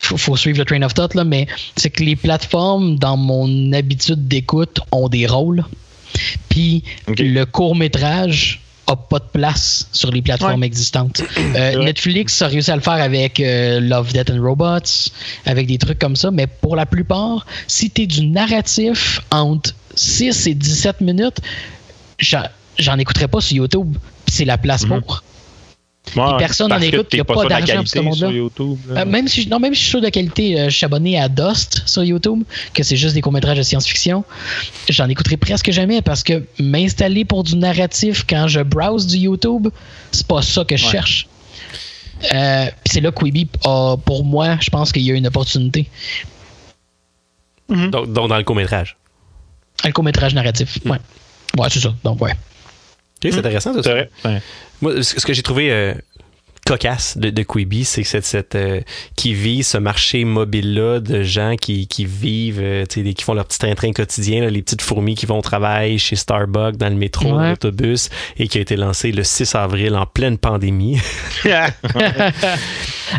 faut, 0.00 0.18
faut 0.18 0.36
suivre 0.36 0.58
le 0.58 0.64
train 0.66 0.82
of 0.82 0.92
thought, 0.92 1.14
là, 1.14 1.24
mais 1.24 1.46
c'est 1.76 1.88
que 1.88 2.02
les 2.02 2.14
plateformes, 2.14 2.98
dans 2.98 3.16
mon 3.16 3.72
habitude 3.72 4.28
d'écoute, 4.28 4.80
ont 4.92 5.08
des 5.08 5.26
rôles. 5.26 5.64
Puis 6.50 6.84
le 7.18 7.44
court-métrage 7.44 8.63
a 8.86 8.96
pas 8.96 9.18
de 9.18 9.24
place 9.32 9.88
sur 9.92 10.10
les 10.10 10.20
plateformes 10.22 10.60
Ouais. 10.60 10.66
existantes. 10.66 11.22
Euh. 11.56 11.84
Netflix 11.84 12.42
a 12.42 12.48
réussi 12.48 12.70
à 12.70 12.76
le 12.76 12.82
faire 12.82 12.94
avec 12.94 13.40
euh, 13.40 13.80
Love, 13.80 14.12
Death 14.12 14.30
and 14.30 14.42
Robots, 14.42 15.10
avec 15.46 15.66
des 15.66 15.78
trucs 15.78 15.98
comme 15.98 16.16
ça, 16.16 16.30
mais 16.30 16.46
pour 16.46 16.74
la 16.76 16.84
plupart, 16.86 17.46
si 17.66 17.90
tu 17.90 18.02
es 18.02 18.06
du 18.06 18.26
narratif 18.26 19.20
entre 19.30 19.72
6 19.94 20.46
et 20.48 20.54
17 20.54 21.00
minutes, 21.00 21.36
j'en 22.18 22.98
écouterai 22.98 23.28
pas 23.28 23.40
sur 23.40 23.56
YouTube. 23.56 23.96
C'est 24.26 24.44
la 24.44 24.58
place 24.58 24.84
Mhm. 24.84 25.00
pour. 25.02 25.22
Ouais, 26.16 26.36
personne 26.38 26.68
parce 26.68 26.84
en 26.84 26.90
que 26.90 26.94
écoute, 26.94 27.08
t'es 27.08 27.16
y 27.16 27.20
a 27.20 27.24
pas 27.24 27.46
d'argent 27.46 27.78
pour 27.78 27.88
ce 27.88 27.98
monde-là. 27.98 28.28
Euh, 28.28 29.04
même 29.06 29.26
si, 29.26 29.48
non, 29.48 29.58
même 29.58 29.74
si 29.74 29.80
je 29.80 29.84
suis 29.84 29.90
sûr 29.90 30.00
de 30.00 30.08
qualité, 30.10 30.60
euh, 30.60 30.64
je 30.68 30.76
suis 30.76 30.84
abonné 30.84 31.18
à 31.18 31.28
Dust 31.28 31.82
sur 31.86 32.04
YouTube, 32.04 32.44
que 32.72 32.82
c'est 32.82 32.96
juste 32.96 33.14
des 33.14 33.20
courts-métrages 33.20 33.56
de 33.56 33.62
science-fiction. 33.62 34.22
J'en 34.88 35.08
écouterai 35.08 35.38
presque 35.38 35.70
jamais 35.70 36.02
parce 36.02 36.22
que 36.22 36.44
m'installer 36.60 37.24
pour 37.24 37.42
du 37.42 37.56
narratif 37.56 38.24
quand 38.28 38.46
je 38.48 38.60
browse 38.60 39.06
du 39.06 39.16
YouTube, 39.16 39.68
c'est 40.12 40.26
pas 40.26 40.42
ça 40.42 40.64
que 40.64 40.76
je 40.76 40.84
Ouais. 40.84 40.92
cherche. 40.92 41.26
Euh, 42.32 42.66
Puis 42.66 42.92
c'est 42.92 43.00
là 43.00 43.10
que 43.10 43.24
Quibi, 43.24 43.48
a, 43.64 43.96
pour 43.96 44.24
moi, 44.24 44.56
je 44.60 44.70
pense 44.70 44.92
qu'il 44.92 45.02
y 45.02 45.10
a 45.10 45.14
une 45.14 45.26
opportunité. 45.26 45.88
Donc, 47.68 48.12
donc 48.12 48.28
dans 48.28 48.36
le 48.36 48.44
court-métrage. 48.44 48.96
Un 49.82 49.90
court-métrage 49.90 50.34
narratif. 50.34 50.78
Ouais. 50.84 50.98
Ouais, 51.58 51.68
c'est 51.70 51.80
ça. 51.80 51.94
Donc, 52.04 52.20
ouais. 52.22 52.32
C'est 53.32 53.38
intéressant, 53.38 53.72
tout 53.74 53.82
C'est 53.82 54.08
ça. 54.22 54.28
Ouais. 54.30 54.40
Moi, 54.80 55.02
ce 55.02 55.14
que 55.24 55.32
j'ai 55.32 55.42
trouvé 55.42 55.70
euh, 55.70 55.94
cocasse 56.66 57.18
de, 57.18 57.28
de 57.30 57.42
Quibi, 57.42 57.84
c'est 57.84 58.02
que 58.02 58.08
cette, 58.08 58.24
cette, 58.24 58.54
euh, 58.54 58.80
qui 59.16 59.34
vit 59.34 59.62
ce 59.62 59.76
marché 59.76 60.24
mobile-là 60.24 61.00
de 61.00 61.22
gens 61.22 61.56
qui, 61.60 61.86
qui 61.86 62.06
vivent, 62.06 62.60
euh, 62.62 62.84
tu 62.88 62.94
sais, 62.94 63.02
des- 63.02 63.12
qui 63.14 63.22
font 63.24 63.34
leur 63.34 63.44
petit 63.44 63.58
train-train 63.58 63.92
quotidien, 63.92 64.40
là, 64.42 64.48
les 64.50 64.62
petites 64.62 64.80
fourmis 64.82 65.14
qui 65.14 65.26
vont 65.26 65.38
au 65.38 65.42
travail 65.42 65.98
chez 65.98 66.16
Starbucks, 66.16 66.76
dans 66.76 66.88
le 66.88 66.94
métro, 66.96 67.28
dans 67.28 67.50
l'autobus, 67.50 68.08
et 68.38 68.48
qui 68.48 68.58
a 68.58 68.60
été 68.62 68.76
lancé 68.76 69.12
le 69.12 69.24
6 69.24 69.54
avril 69.54 69.94
en 69.94 70.06
pleine 70.06 70.38
pandémie. 70.38 70.98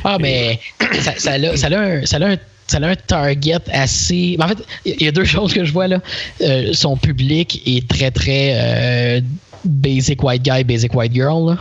Ah, 0.04 0.18
mais 0.20 0.60
ça, 1.02 1.14
ça, 1.18 1.32
a, 1.34 1.56
ça, 1.58 1.68
a 1.68 1.80
un, 1.80 2.06
ça, 2.06 2.18
a 2.18 2.26
un, 2.26 2.38
ça 2.68 2.78
a 2.78 2.86
un 2.88 2.96
target 2.96 3.58
assez. 3.72 4.36
En 4.42 4.48
fait, 4.48 4.58
il 4.86 5.02
y 5.04 5.08
a 5.08 5.12
deux 5.12 5.24
choses 5.36 5.54
que 5.54 5.64
je 5.64 5.72
vois 5.72 5.88
là. 5.88 6.02
Euh, 6.42 6.74
son 6.74 6.98
public 6.98 7.62
est 7.66 7.88
très, 7.88 8.12
très. 8.12 8.54
euh, 8.56 9.22
Basic 9.66 10.22
white 10.24 10.44
guy, 10.44 10.64
basic 10.64 10.94
white 10.94 11.14
girl. 11.14 11.50
là. 11.50 11.58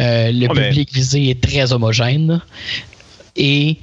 Euh, 0.00 0.32
le 0.32 0.48
Ouais, 0.48 0.54
mais- 0.54 0.68
public 0.68 0.92
visé 0.92 1.30
est 1.30 1.40
très 1.40 1.72
homogène. 1.72 2.26
là. 2.28 2.40
Et, 3.36 3.76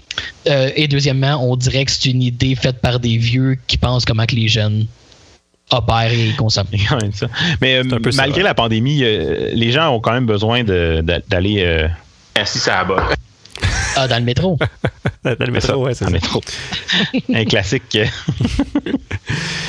euh, 0.50 0.72
et 0.76 0.88
deuxièmement, 0.88 1.38
on 1.48 1.56
dirait 1.56 1.86
que 1.86 1.92
c'est 1.92 2.10
une 2.10 2.24
idée 2.24 2.56
faite 2.56 2.80
par 2.82 3.00
des 3.00 3.18
vieux 3.18 3.58
qui 3.68 3.78
pensent 3.78 4.04
comment 4.04 4.26
que 4.26 4.36
les 4.36 4.48
jeunes 4.48 4.88
opèrent 5.72 6.12
et 6.12 6.32
consomment. 6.38 6.68
Mais 7.62 7.76
euh, 7.76 7.84
ça, 7.90 7.98
malgré 8.16 8.42
la 8.44 8.54
pandémie, 8.56 9.04
euh, 9.04 9.52
les 9.54 9.72
gens 9.72 9.90
ont 9.96 10.00
quand 10.00 10.12
même 10.14 10.26
besoin 10.26 10.64
d'aller 10.64 11.64
euh, 11.64 11.88
assis 12.36 12.68
à 12.70 12.78
la 12.80 12.84
bas. 12.84 13.10
Ah, 13.96 14.08
dans 14.08 14.18
le 14.18 14.24
métro. 14.24 14.58
dans 15.24 15.36
le 15.40 15.52
métro, 15.52 15.76
ouais, 15.86 15.94
c'est 15.94 16.06
Dans 16.06 16.12
ça. 16.12 16.18
le 16.18 16.22
métro. 16.22 16.42
Un 17.34 17.46
classique. 17.46 17.84
euh, 17.96 18.06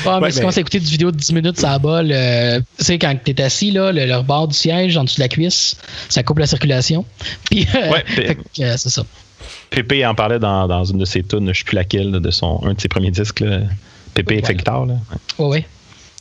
Ah, 0.07 0.17
mais 0.19 0.25
Ouais, 0.27 0.31
si 0.31 0.35
mais- 0.37 0.41
commences 0.41 0.57
à 0.57 0.61
écouter 0.61 0.77
une 0.77 0.83
vidéo 0.83 1.11
de 1.11 1.17
10 1.17 1.31
minutes, 1.33 1.59
ça 1.59 1.79
bas, 1.79 2.01
le- 2.03 2.59
tu 2.77 2.83
sais, 2.85 2.99
quand 2.99 3.15
t'es 3.23 3.41
assis, 3.41 3.71
là, 3.71 3.91
le, 3.91 4.05
le 4.05 4.15
rebord 4.15 4.47
du 4.47 4.55
siège, 4.55 4.95
en 4.97 5.03
dessous 5.03 5.15
de 5.17 5.21
la 5.21 5.27
cuisse, 5.29 5.77
ça 6.09 6.21
coupe 6.23 6.37
la 6.39 6.45
circulation. 6.47 7.05
Puis, 7.49 7.67
euh, 7.75 7.89
Ouais, 7.91 8.03
euh, 8.19 8.75
c'est 8.77 8.89
ça. 8.89 9.03
Pépé 9.71 10.05
en 10.05 10.13
parlait 10.13 10.37
dans, 10.39 10.67
dans 10.67 10.83
une 10.85 10.97
de 10.99 11.05
ses 11.05 11.23
tunes, 11.23 11.51
je 11.53 11.59
sais 11.59 11.63
plus 11.65 11.75
laquelle, 11.75 12.11
de 12.11 12.31
son, 12.31 12.61
un 12.65 12.73
de 12.73 12.81
ses 12.81 12.87
premiers 12.87 13.11
disques. 13.11 13.39
Là. 13.39 13.59
Pépé 14.13 14.41
fait 14.43 14.53
guitare. 14.55 14.85
Là. 14.85 14.95
Ouais, 15.39 15.47
ouais. 15.47 15.65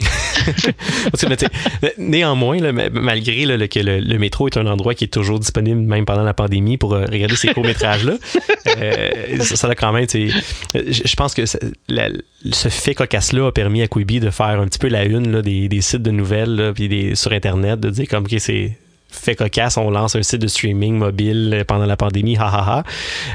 Néanmoins, 1.98 2.58
là, 2.58 2.72
malgré 2.92 3.46
là, 3.46 3.56
le- 3.56 3.66
que 3.66 3.78
le, 3.80 4.00
le 4.00 4.18
métro 4.18 4.48
est 4.48 4.56
un 4.56 4.66
endroit 4.66 4.94
qui 4.94 5.04
est 5.04 5.12
toujours 5.12 5.38
disponible 5.38 5.80
même 5.80 6.04
pendant 6.04 6.22
la 6.24 6.34
pandémie 6.34 6.76
pour 6.76 6.94
euh, 6.94 7.04
regarder 7.10 7.36
ces 7.36 7.48
courts-métrages-là, 7.48 8.14
euh, 8.78 9.10
ça, 9.40 9.56
ça 9.56 9.68
a 9.68 9.74
quand 9.74 9.92
même, 9.92 10.06
je 10.10 11.14
pense 11.16 11.34
que 11.34 11.46
ça- 11.46 11.58
la- 11.88 12.08
ce 12.52 12.68
fait 12.68 12.94
cocasse-là 12.94 13.46
a 13.48 13.52
permis 13.52 13.82
à 13.82 13.86
Quibi 13.88 14.20
de 14.20 14.30
faire 14.30 14.60
un 14.60 14.66
petit 14.66 14.78
peu 14.78 14.88
la 14.88 15.04
une 15.04 15.30
là, 15.32 15.42
des, 15.42 15.68
des 15.68 15.80
sites 15.80 16.02
de 16.02 16.10
nouvelles 16.10 16.72
puis 16.74 16.88
des, 16.88 17.14
sur 17.14 17.32
Internet, 17.32 17.80
de 17.80 17.90
dire 17.90 18.06
comme, 18.08 18.24
OK, 18.24 18.34
c'est 18.38 18.76
fait 19.14 19.34
cocasse, 19.34 19.76
on 19.76 19.90
lance 19.90 20.16
un 20.16 20.22
site 20.22 20.40
de 20.42 20.46
streaming 20.48 20.94
mobile 20.96 21.64
pendant 21.66 21.86
la 21.86 21.96
pandémie, 21.96 22.36
ha 22.36 22.46
ha 22.48 22.78
ha. 22.78 22.82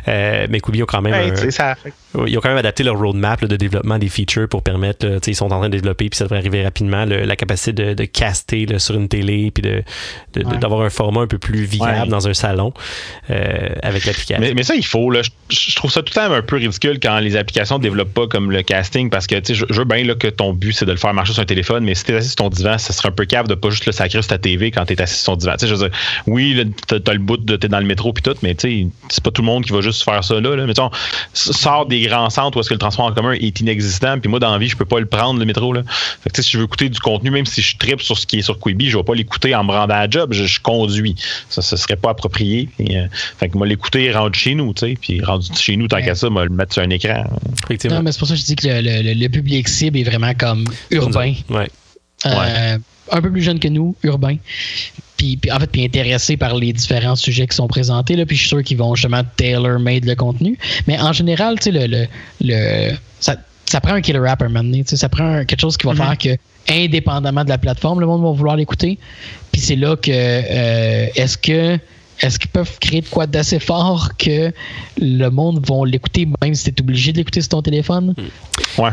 Euh, 0.07 0.47
mais 0.49 0.59
Quibi 0.59 0.83
ont 0.83 0.85
quand 0.85 1.01
même. 1.01 1.13
Un- 1.13 1.51
ça- 1.51 1.75
ils 2.27 2.37
ont 2.37 2.41
quand 2.41 2.49
même 2.49 2.57
adapté 2.57 2.83
leur 2.83 2.97
roadmap 2.97 3.41
là, 3.41 3.47
de 3.47 3.55
développement 3.55 3.99
des 3.99 4.09
features 4.09 4.47
pour 4.49 4.63
permettre, 4.63 5.05
là, 5.05 5.17
sais, 5.23 5.31
ils 5.31 5.35
sont 5.35 5.45
en 5.51 5.59
train 5.59 5.69
de 5.69 5.77
développer, 5.77 6.09
puis 6.09 6.17
ça 6.17 6.23
devrait 6.25 6.39
arriver 6.39 6.63
rapidement, 6.63 7.05
le- 7.05 7.23
la 7.23 7.35
capacité 7.35 7.71
de, 7.73 7.93
de 7.93 8.05
caster 8.05 8.65
là, 8.65 8.79
sur 8.79 8.95
une 8.95 9.07
télé, 9.07 9.51
puis 9.51 9.61
de, 9.61 9.83
de- 10.33 10.41
de- 10.41 10.45
Ouais. 10.47 10.57
d'avoir 10.57 10.81
un 10.81 10.89
format 10.89 11.21
un 11.21 11.27
peu 11.27 11.37
plus 11.37 11.63
viable 11.65 12.01
Ouais. 12.03 12.07
dans 12.07 12.27
un 12.27 12.33
salon 12.33 12.73
euh, 13.29 13.69
avec 13.83 14.05
l'application. 14.05 14.37
Mais, 14.39 14.53
mais 14.53 14.63
ça, 14.63 14.75
il 14.75 14.85
faut. 14.85 15.11
Là, 15.11 15.21
je, 15.21 15.29
je 15.49 15.75
trouve 15.75 15.91
ça 15.91 16.01
tout 16.01 16.13
le 16.15 16.21
temps 16.27 16.33
un 16.33 16.41
peu 16.41 16.55
ridicule 16.57 16.99
quand 17.01 17.19
les 17.19 17.35
applications 17.35 17.77
ne 17.77 17.83
développent 17.83 18.13
pas 18.13 18.27
comme 18.27 18.51
le 18.51 18.61
casting 18.63 19.09
parce 19.09 19.27
que 19.27 19.35
je, 19.47 19.65
je 19.69 19.77
veux 19.77 19.85
bien 19.85 20.03
là, 20.03 20.15
que 20.15 20.27
ton 20.27 20.53
but, 20.53 20.73
c'est 20.73 20.85
de 20.85 20.91
le 20.91 20.97
faire 20.97 21.13
marcher 21.13 21.33
sur 21.33 21.41
un 21.41 21.45
téléphone, 21.45 21.83
mais 21.83 21.93
si 21.95 22.03
tu 22.05 22.11
es 22.11 22.15
assis 22.15 22.29
sur 22.29 22.37
ton 22.37 22.49
divan, 22.49 22.77
ça 22.77 22.93
serait 22.93 23.09
un 23.09 23.11
peu 23.11 23.25
cave 23.25 23.47
de 23.47 23.55
pas 23.55 23.69
juste 23.69 23.85
le 23.85 23.91
sacrer 23.91 24.21
sur 24.21 24.27
ta 24.29 24.37
TV 24.37 24.71
quand 24.71 24.85
tu 24.85 24.93
es 24.93 25.01
assis 25.01 25.21
sur 25.21 25.33
ton 25.33 25.37
divan. 25.37 25.53
Je 25.69 25.75
veux 25.75 25.89
dire, 25.89 25.97
oui, 26.27 26.55
tu 26.87 26.95
as, 26.95 27.13
le 27.13 27.19
bout 27.19 27.37
de 27.37 27.55
t'es 27.55 27.67
dans 27.67 27.79
le 27.79 27.85
métro 27.85 28.11
puis 28.13 28.21
tout, 28.23 28.35
mais 28.43 28.55
tu 28.55 28.67
sais, 28.83 28.87
c'est 29.09 29.23
pas 29.23 29.31
tout 29.31 29.41
le 29.41 29.45
monde 29.47 29.63
qui 29.65 29.71
va 29.71 29.81
juste 29.81 30.03
faire 30.03 30.23
ça 30.23 30.39
là. 30.39 30.55
là. 30.55 30.65
Mettons, 30.65 30.89
s- 31.33 31.51
sors 31.51 31.85
des 31.85 32.01
grands 32.01 32.29
centres 32.29 32.57
où 32.57 32.59
est-ce 32.61 32.69
que 32.69 32.73
le 32.73 32.79
transport 32.79 33.05
en 33.05 33.11
commun 33.13 33.33
est 33.33 33.59
inexistant, 33.59 34.19
puis 34.19 34.29
moi, 34.29 34.39
dans 34.39 34.51
la 34.51 34.57
vie, 34.57 34.67
je 34.69 34.75
peux 34.77 34.85
pas 34.85 34.99
le 34.99 35.05
prendre, 35.05 35.39
le 35.39 35.45
métro. 35.45 35.71
Là. 35.73 35.83
Fait 36.23 36.29
que, 36.29 36.35
tu 36.35 36.41
sais, 36.41 36.47
si 36.47 36.51
je 36.53 36.57
veux 36.59 36.65
écouter 36.65 36.89
du 36.89 36.99
contenu, 36.99 37.31
même 37.31 37.45
si 37.45 37.61
je 37.61 37.77
tripe 37.77 38.01
sur 38.01 38.17
ce 38.17 38.25
qui 38.25 38.39
est 38.39 38.41
sur 38.41 38.59
Quibi, 38.59 38.89
je 38.89 38.97
vais 38.97 39.03
pas 39.03 39.15
l'écouter 39.15 39.53
en 39.55 39.63
me 39.63 39.71
rendant 39.71 39.93
à 39.95 39.99
la 40.05 40.09
job, 40.09 40.33
je, 40.33 40.45
je 40.45 40.59
conduis. 40.59 41.15
Ça, 41.49 41.61
ce 41.61 41.77
serait 41.77 41.95
pas 41.95 42.09
approprié. 42.11 42.69
Euh, 42.81 43.07
fait 43.39 43.49
que 43.49 43.57
moi, 43.57 43.67
l'écouter 43.67 44.11
rendu 44.11 44.37
chez 44.39 44.55
nous, 44.55 44.73
tu 44.73 44.87
sais, 44.87 44.97
puis 44.99 45.23
rendu 45.23 45.47
chez 45.55 45.75
nous, 45.75 45.87
tant 45.87 45.97
Ouais. 45.97 46.05
qu'à 46.05 46.15
ça, 46.15 46.29
moi, 46.29 46.43
le 46.45 46.49
mettre 46.49 46.73
sur 46.73 46.81
un 46.83 46.89
écran. 46.89 47.23
Effectivement. 47.65 47.97
Non, 47.97 48.03
mais 48.03 48.11
c'est 48.11 48.19
pour 48.19 48.27
ça 48.27 48.33
que 48.35 48.39
je 48.39 48.45
dis 48.45 48.55
que 48.55 48.67
le, 48.67 48.81
le- 48.81 49.01
le- 49.03 49.13
le 49.19 49.29
public 49.29 49.67
cible 49.67 49.97
est 49.97 50.03
vraiment 50.03 50.33
comme 50.33 50.65
urbain. 50.91 51.33
Ouais. 51.49 51.69
Euh, 52.25 52.77
Un 53.11 53.21
peu 53.21 53.31
plus 53.31 53.41
jeune 53.41 53.59
que 53.59 53.67
nous, 53.67 53.95
urbain. 54.03 54.35
Puis, 55.17 55.35
puis, 55.37 55.51
en 55.51 55.59
fait, 55.59 55.67
puis 55.67 55.83
intéressé 55.83 56.37
par 56.37 56.55
les 56.55 56.71
différents 56.73 57.15
sujets 57.15 57.47
qui 57.47 57.55
sont 57.55 57.67
présentés. 57.67 58.15
Là, 58.15 58.25
puis 58.25 58.35
je 58.35 58.41
suis 58.41 58.49
sûr 58.49 58.63
qu'ils 58.63 58.77
vont 58.77 58.93
justement 58.95 59.23
tailor-made 59.35 60.05
le 60.05 60.15
contenu. 60.15 60.57
Mais 60.87 60.99
en 60.99 61.11
général, 61.11 61.57
tu 61.59 61.63
sais, 61.65 61.71
le, 61.71 61.87
le, 61.87 62.07
le- 62.41 62.95
ça, 63.19 63.35
ça 63.65 63.81
prend 63.81 63.93
un 63.93 64.01
killer 64.01 64.19
app 64.27 64.41
à 64.41 64.45
un 64.45 64.49
moment 64.49 64.63
donné. 64.63 64.83
tu 64.83 64.91
sais, 64.91 64.95
Ça 64.97 65.09
prend 65.09 65.25
un- 65.25 65.45
quelque 65.45 65.59
chose 65.61 65.75
qui 65.77 65.87
va 65.87 65.93
faire 65.95 66.17
que, 66.17 66.37
indépendamment 66.71 67.43
de 67.43 67.49
la 67.49 67.57
plateforme, 67.57 67.99
le 67.99 68.05
monde 68.05 68.21
va 68.23 68.31
vouloir 68.31 68.55
l'écouter. 68.55 68.97
Puis 69.51 69.59
c'est 69.61 69.75
là 69.75 69.95
que 69.95 70.11
euh, 70.11 71.07
est-ce 71.15 71.37
que 71.37 71.79
est-ce 72.21 72.37
qu'ils 72.37 72.51
peuvent 72.51 72.77
créer 72.79 73.01
de 73.01 73.07
quoi 73.07 73.25
d'assez 73.27 73.59
fort 73.59 74.09
que 74.17 74.51
le 74.99 75.29
monde 75.29 75.65
va 75.65 75.85
l'écouter 75.85 76.27
même 76.43 76.53
si 76.53 76.65
tu 76.65 76.69
es 76.69 76.81
obligé 76.81 77.11
de 77.13 77.17
l'écouter 77.17 77.39
sur 77.41 77.49
ton 77.49 77.61
téléphone? 77.61 78.13
Ouais. 78.77 78.89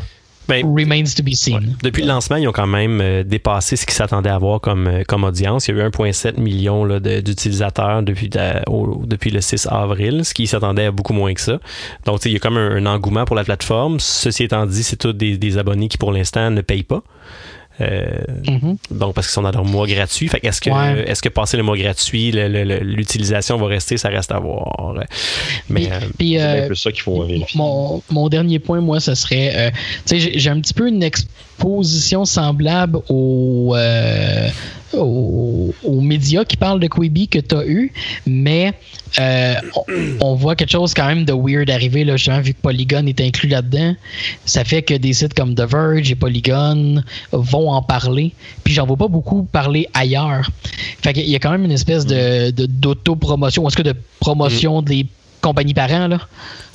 Ben, 0.48 0.64
Remains 0.64 1.14
to 1.16 1.22
be 1.22 1.34
seen. 1.34 1.76
Depuis 1.82 2.02
le 2.02 2.08
lancement, 2.08 2.36
ils 2.36 2.46
ont 2.46 2.52
quand 2.52 2.66
même 2.66 3.00
euh, 3.00 3.22
dépassé 3.24 3.76
ce 3.76 3.84
qu'ils 3.84 3.94
s'attendaient 3.94 4.30
à 4.30 4.36
avoir 4.36 4.60
comme, 4.60 4.86
euh, 4.86 5.02
comme 5.06 5.24
audience. 5.24 5.66
Il 5.68 5.76
y 5.76 5.80
a 5.80 5.84
eu 5.84 5.88
1,7 5.88 6.38
million 6.38 6.86
de- 6.86 7.20
d'utilisateurs 7.20 8.02
depuis, 8.02 8.30
au- 8.68 9.02
depuis 9.04 9.30
le 9.30 9.40
6 9.40 9.66
avril, 9.70 10.24
ce 10.24 10.34
qui 10.34 10.46
s'attendait 10.46 10.86
à 10.86 10.90
beaucoup 10.92 11.12
moins 11.14 11.34
que 11.34 11.40
ça. 11.40 11.58
Donc, 12.04 12.24
il 12.24 12.32
y 12.32 12.36
a 12.36 12.38
comme 12.38 12.56
un, 12.56 12.76
un 12.76 12.86
engouement 12.86 13.24
pour 13.24 13.34
la 13.36 13.44
plateforme. 13.44 13.98
Ceci 13.98 14.44
étant 14.44 14.66
dit, 14.66 14.82
c'est 14.82 14.96
tous 14.96 15.12
des, 15.12 15.36
des 15.36 15.58
abonnés 15.58 15.88
qui, 15.88 15.98
pour 15.98 16.12
l'instant, 16.12 16.50
ne 16.50 16.60
payent 16.60 16.82
pas. 16.84 17.02
Euh, 17.80 18.06
Mhm. 18.48 18.76
donc, 18.90 19.14
parce 19.14 19.26
qu'ils 19.26 19.34
sont 19.34 19.42
dans 19.42 19.50
leur 19.50 19.64
mois 19.64 19.86
gratuit. 19.86 20.28
Fait 20.28 20.40
que 20.40 20.46
est-ce 20.46 20.60
que, 20.62 20.70
Ouais. 20.70 21.04
est-ce 21.06 21.20
que 21.20 21.28
passer 21.28 21.56
le 21.58 21.62
mois 21.62 21.76
gratuit, 21.76 22.32
l'utilisation 22.32 23.56
va 23.58 23.66
rester, 23.66 23.96
ça 23.96 24.08
reste 24.08 24.32
à 24.32 24.38
voir. 24.38 24.94
Mais, 25.68 25.88
Puis- 26.18 26.38
euh, 26.38 26.40
C'est 26.54 26.60
euh, 26.60 26.64
un 26.64 26.68
peu 26.68 26.74
ça 26.74 26.92
qu'il 26.92 27.02
faut 27.02 27.22
vérifier. 27.24 27.58
mon, 27.58 28.02
mon 28.10 28.28
dernier 28.28 28.58
point, 28.58 28.80
moi, 28.80 29.00
ce 29.00 29.14
serait. 29.14 29.52
euh, 29.54 29.70
tu 29.70 29.78
sais, 30.06 30.18
j'ai- 30.20 30.38
j'ai 30.38 30.50
un 30.50 30.60
petit 30.60 30.74
peu 30.74 30.88
une 30.88 31.02
exposition 31.60 32.24
semblable 32.24 32.98
aux, 33.08 33.72
euh, 33.74 34.48
aux, 34.92 35.74
aux 35.82 36.00
médias 36.00 36.44
qui 36.44 36.56
parlent 36.56 36.80
de 36.80 36.86
Quibi 36.86 37.28
que 37.28 37.38
tu 37.38 37.54
as 37.54 37.66
eu, 37.66 37.92
mais 38.26 38.72
euh, 39.18 39.54
on, 39.74 39.84
on 40.20 40.34
voit 40.34 40.54
quelque 40.56 40.70
chose 40.70 40.94
quand 40.94 41.06
même 41.06 41.24
de 41.24 41.32
weird 41.32 41.70
arriver, 41.70 42.04
là, 42.04 42.16
justement, 42.16 42.40
vu 42.40 42.52
que 42.54 42.60
Polygon 42.60 43.06
est 43.06 43.20
inclus 43.20 43.48
là-dedans. 43.48 43.94
Ça 44.44 44.64
fait 44.64 44.82
que 44.82 44.94
des 44.94 45.12
sites 45.12 45.34
comme 45.34 45.54
The 45.54 45.62
Verge 45.62 46.10
et 46.10 46.14
Polygon 46.14 47.02
vont 47.32 47.70
en 47.70 47.82
parler, 47.82 48.32
puis 48.64 48.74
j'en 48.74 48.86
vois 48.86 48.96
pas 48.96 49.08
beaucoup 49.08 49.44
parler 49.44 49.88
ailleurs. 49.94 50.48
Fait 51.02 51.12
qu'il 51.12 51.28
y 51.28 51.34
a 51.36 51.38
quand 51.38 51.50
même 51.50 51.64
une 51.64 51.72
espèce 51.72 52.06
de 52.06 52.50
de- 52.50 52.66
d'auto-promotion, 52.66 53.64
ou 53.64 53.68
est-ce 53.68 53.76
que 53.76 53.82
de 53.82 53.94
promotion 54.20 54.82
des 54.82 55.06
compagnies 55.40 55.74
parents, 55.74 56.08
là? 56.08 56.18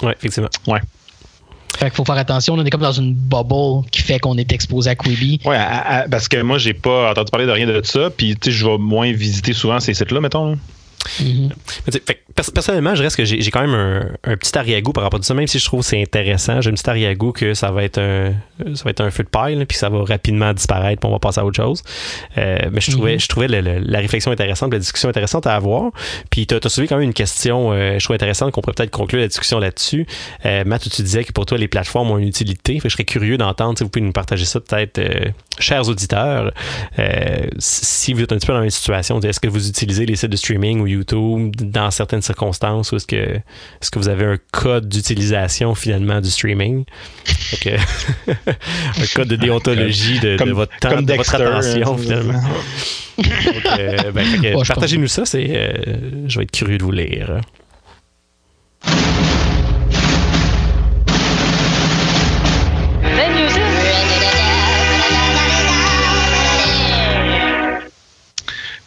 ouais, 0.03 0.13
effectivement. 0.17 0.49
Ouais. 0.67 0.79
Fait 1.77 1.85
qu'il 1.85 1.95
faut 1.95 2.05
faire 2.05 2.17
attention, 2.17 2.53
on 2.55 2.65
est 2.65 2.69
comme 2.69 2.81
dans 2.81 2.91
une 2.91 3.13
bubble 3.13 3.87
qui 3.91 4.01
fait 4.01 4.19
qu'on 4.19 4.37
est 4.37 4.51
exposé 4.51 4.89
à 4.89 4.95
Quibi. 4.95 5.39
À- 5.45 6.05
parce 6.09 6.27
que 6.27 6.41
moi, 6.41 6.57
j'ai 6.57 6.73
pas 6.73 7.11
entendu 7.11 7.31
parler 7.31 7.47
de 7.47 7.51
rien 7.51 7.65
de 7.67 7.81
ça, 7.83 8.09
puis 8.15 8.35
tu 8.35 8.51
sais, 8.51 8.57
je 8.57 8.65
vais 8.65 8.77
moins 8.77 9.11
visiter 9.11 9.53
souvent 9.53 9.79
ces 9.79 9.93
sites-là, 9.93 10.21
mettons. 10.21 10.57
Mhm. 11.19 11.49
Fait 11.91 12.23
personnellement, 12.53 12.95
je 12.95 13.03
reste 13.03 13.17
que 13.17 13.25
j'ai 13.25 13.51
quand 13.51 13.61
même 13.61 13.73
un, 13.73 14.05
un 14.23 14.37
petit 14.37 14.57
arrière-goût 14.57 14.93
par 14.93 15.03
rapport 15.03 15.19
à 15.19 15.23
ça, 15.23 15.33
même 15.33 15.47
si 15.47 15.59
je 15.59 15.65
trouve 15.65 15.81
que 15.81 15.85
c'est 15.87 16.01
intéressant. 16.01 16.61
J'ai 16.61 16.69
un 16.69 16.73
petit 16.73 16.89
arrière-goût 16.89 17.31
que 17.31 17.53
ça 17.53 17.71
va 17.71 17.83
être 17.83 17.97
un, 17.99 18.33
ça 18.75 18.83
va 18.83 18.91
être 18.91 19.01
un 19.01 19.11
feu 19.11 19.23
de 19.23 19.29
paille, 19.29 19.55
là, 19.55 19.65
puis 19.65 19.77
ça 19.77 19.89
va 19.89 20.03
rapidement 20.03 20.53
disparaître, 20.53 20.99
puis 21.01 21.09
on 21.09 21.11
va 21.13 21.19
passer 21.19 21.39
à 21.39 21.45
autre 21.45 21.57
chose. 21.57 21.83
Euh, 22.37 22.57
mais 22.71 22.81
je 22.81 22.91
trouvais, 22.91 23.13
Mhm. 23.13 23.19
je 23.19 23.27
trouvais 23.27 23.47
le- 23.47 23.61
le- 23.61 23.79
la 23.79 23.99
réflexion 23.99 24.31
intéressante, 24.31 24.71
la 24.73 24.79
discussion 24.79 25.09
intéressante 25.09 25.47
à 25.47 25.55
avoir. 25.55 25.91
Puis 26.29 26.47
tu 26.47 26.55
as 26.55 26.69
soulevé 26.69 26.87
quand 26.87 26.95
même 26.97 27.07
une 27.07 27.13
question, 27.13 27.71
euh, 27.73 27.97
je 27.99 28.03
trouve 28.03 28.15
intéressante 28.15 28.51
qu'on 28.51 28.61
pourrait 28.61 28.75
peut-être 28.75 28.91
conclure 28.91 29.21
la 29.21 29.27
discussion 29.27 29.59
là-dessus. 29.59 30.05
Euh, 30.45 30.63
Matt, 30.65 30.87
tu 30.89 31.01
disais 31.01 31.23
que 31.23 31.31
pour 31.33 31.45
toi, 31.45 31.57
les 31.57 31.67
plateformes 31.67 32.11
ont 32.11 32.17
une 32.17 32.27
utilité. 32.27 32.79
Fait 32.79 32.89
je 32.89 32.93
serais 32.93 33.03
curieux 33.05 33.37
d'entendre, 33.37 33.77
si 33.77 33.83
vous 33.83 33.89
pouvez 33.89 34.05
nous 34.05 34.11
partager 34.13 34.45
ça 34.45 34.59
peut-être, 34.59 34.99
euh, 34.99 35.29
chers 35.59 35.87
auditeurs, 35.89 36.51
si 37.59 38.13
vous 38.13 38.21
êtes 38.21 38.31
un 38.31 38.37
petit 38.37 38.47
peu 38.47 38.53
dans 38.53 38.59
la 38.59 38.63
même 38.63 38.69
situation, 38.69 39.19
est-ce 39.19 39.39
que 39.39 39.47
vous 39.47 39.67
utilisez 39.67 40.05
les 40.05 40.15
sites 40.15 40.29
de 40.31 40.35
streaming 40.37 40.79
ou 40.81 40.87
YouTube 40.91 41.55
dans 41.55 41.91
certaines 41.91 42.21
circonstances 42.21 42.91
ou 42.91 42.97
est-ce 42.97 43.07
que, 43.07 43.15
est-ce 43.15 43.91
que 43.91 43.99
vous 43.99 44.09
avez 44.09 44.25
un 44.25 44.37
code 44.51 44.87
d'utilisation 44.87 45.75
finalement 45.75 46.21
du 46.21 46.29
streaming? 46.29 46.85
Que- 47.61 47.69
un 48.31 49.05
code 49.15 49.27
de 49.27 49.35
déontologie 49.35 50.19
de, 50.19 50.51
votre 50.51 50.77
temps, 50.77 50.89
comme 50.89 51.05
de 51.05 51.13
votre 51.13 51.35
attention 51.35 51.93
hein, 51.93 51.97
finalement. 51.97 52.41
Donc, 53.17 53.65
euh, 53.79 54.11
ben, 54.11 54.25
Ouais, 54.41 54.63
je 54.63 54.67
partagez-nous 54.67 55.07
ça, 55.07 55.25
c'est, 55.25 55.47
euh, 55.49 55.73
je 56.27 56.37
vais 56.37 56.43
être 56.43 56.51
curieux 56.51 56.77
de 56.77 56.83
vous 56.83 56.91
lire. 56.91 57.41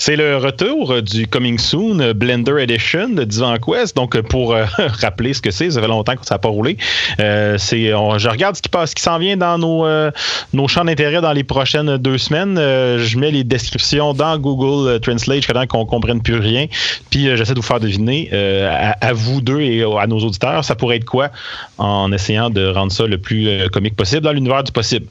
C'est 0.07 0.17
le 0.17 0.37
retour 0.37 1.01
du 1.01 1.27
Coming 1.27 1.59
Soon 1.59 2.13
Blender 2.13 2.57
Edition 2.61 3.09
de 3.09 3.25
Divan 3.25 3.57
Quest. 3.57 3.97
Donc, 3.97 4.21
pour 4.21 4.53
euh, 4.53 4.67
rappeler 5.01 5.33
ce 5.33 5.41
que 5.41 5.51
c'est, 5.51 5.71
ça 5.71 5.81
fait 5.81 5.89
longtemps 5.89 6.15
que 6.15 6.27
ça 6.27 6.35
n'a 6.35 6.41
pas 6.41 6.51
roulé. 6.51 6.77
Euh, 7.21 7.57
je 7.57 8.29
regarde 8.29 8.55
ce 8.55 8.61
qui 8.61 8.69
passe, 8.69 8.91
ce 8.91 8.95
qui 8.97 9.03
s'en 9.03 9.17
vient 9.19 9.39
dans 9.39 9.57
nos, 9.57 9.87
euh, 9.87 10.11
nos 10.53 10.69
champs 10.69 10.85
d'intérêt 10.85 11.23
dans 11.23 11.33
les 11.33 11.43
prochaines 11.43 11.97
deux 11.97 12.19
semaines. 12.19 12.59
Euh, 12.59 12.99
je 12.99 13.17
mets 13.17 13.31
les 13.31 13.45
descriptions 13.45 14.13
dans 14.13 14.37
Google 14.37 14.91
euh, 14.91 14.99
Translate 14.99 15.39
jusqu'à 15.39 15.55
temps 15.55 15.67
qu'on 15.67 15.87
comprenne 15.87 16.21
plus 16.21 16.37
rien. 16.37 16.67
Puis, 17.09 17.27
euh, 17.27 17.37
j'essaie 17.37 17.55
de 17.55 17.61
vous 17.61 17.67
faire 17.67 17.81
deviner 17.81 18.29
euh, 18.35 18.93
à, 19.01 19.13
vous 19.15 19.41
deux 19.41 19.63
et 19.63 19.85
à 19.85 20.07
nos 20.07 20.19
auditeurs, 20.19 20.67
ça 20.67 20.75
pourrait 20.75 20.97
être 20.97 21.07
quoi 21.07 21.31
en 21.79 22.13
essayant 22.13 22.51
de 22.51 22.67
rendre 22.67 22.93
ça 22.93 23.07
le 23.07 23.17
plus 23.17 23.49
euh, 23.49 23.69
comique 23.69 23.97
possible 23.97 24.21
dans 24.21 24.33
l'univers 24.33 24.65
du 24.65 24.71
possible. 24.71 25.07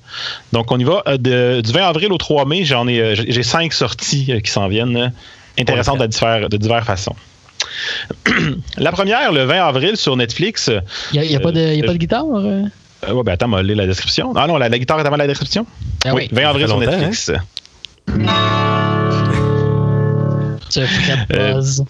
Donc, 0.51 0.71
on 0.71 0.77
y 0.77 0.83
va 0.83 1.01
euh, 1.07 1.17
de- 1.17 1.61
du 1.61 1.71
20 1.71 1.81
avril 1.81 2.13
au 2.13 2.19
3 2.19 2.45
mai. 2.45 2.63
J'en 2.63 2.87
ai, 2.87 2.99
euh, 2.99 3.15
j'ai 3.15 3.41
cinq 3.41 3.73
sorties 3.73 4.27
euh, 4.29 4.39
qui 4.39 4.51
s'en 4.51 4.67
viennent 4.67 4.82
euh, 4.95 5.07
intéressantes 5.59 5.99
de 5.99 6.07
diverses, 6.07 6.49
de 6.49 6.57
diverses 6.57 6.85
façons. 6.85 7.15
La 8.77 8.91
première, 8.91 9.31
le 9.31 9.43
20 9.45 9.65
avril 9.65 9.97
sur 9.97 10.15
Netflix. 10.17 10.69
Il 11.13 11.19
n'y 11.19 11.27
a, 11.27 11.31
y 11.31 11.35
a 11.35 11.39
pas 11.39 11.51
de- 11.51 11.59
y 11.59 11.81
a 11.81 11.83
Euh, 11.83 11.87
pas 11.87 11.93
de 11.93 11.97
guitare? 11.97 12.25
euh? 12.35 12.63
Euh, 13.07 13.13
ouais, 13.13 13.23
ben 13.23 13.33
attends, 13.33 13.55
lire 13.61 13.77
la 13.77 13.87
description. 13.87 14.33
Ah 14.35 14.47
non, 14.47 14.57
la, 14.57 14.69
la 14.69 14.79
guitare 14.79 14.99
est 14.99 15.05
avant 15.05 15.17
la 15.17 15.27
description? 15.27 15.65
Ah 16.05 16.13
oui, 16.13 16.27
oui. 16.29 16.29
20 16.31 16.49
avril 16.49 16.67
sur 16.67 16.79
Netflix. 16.79 17.31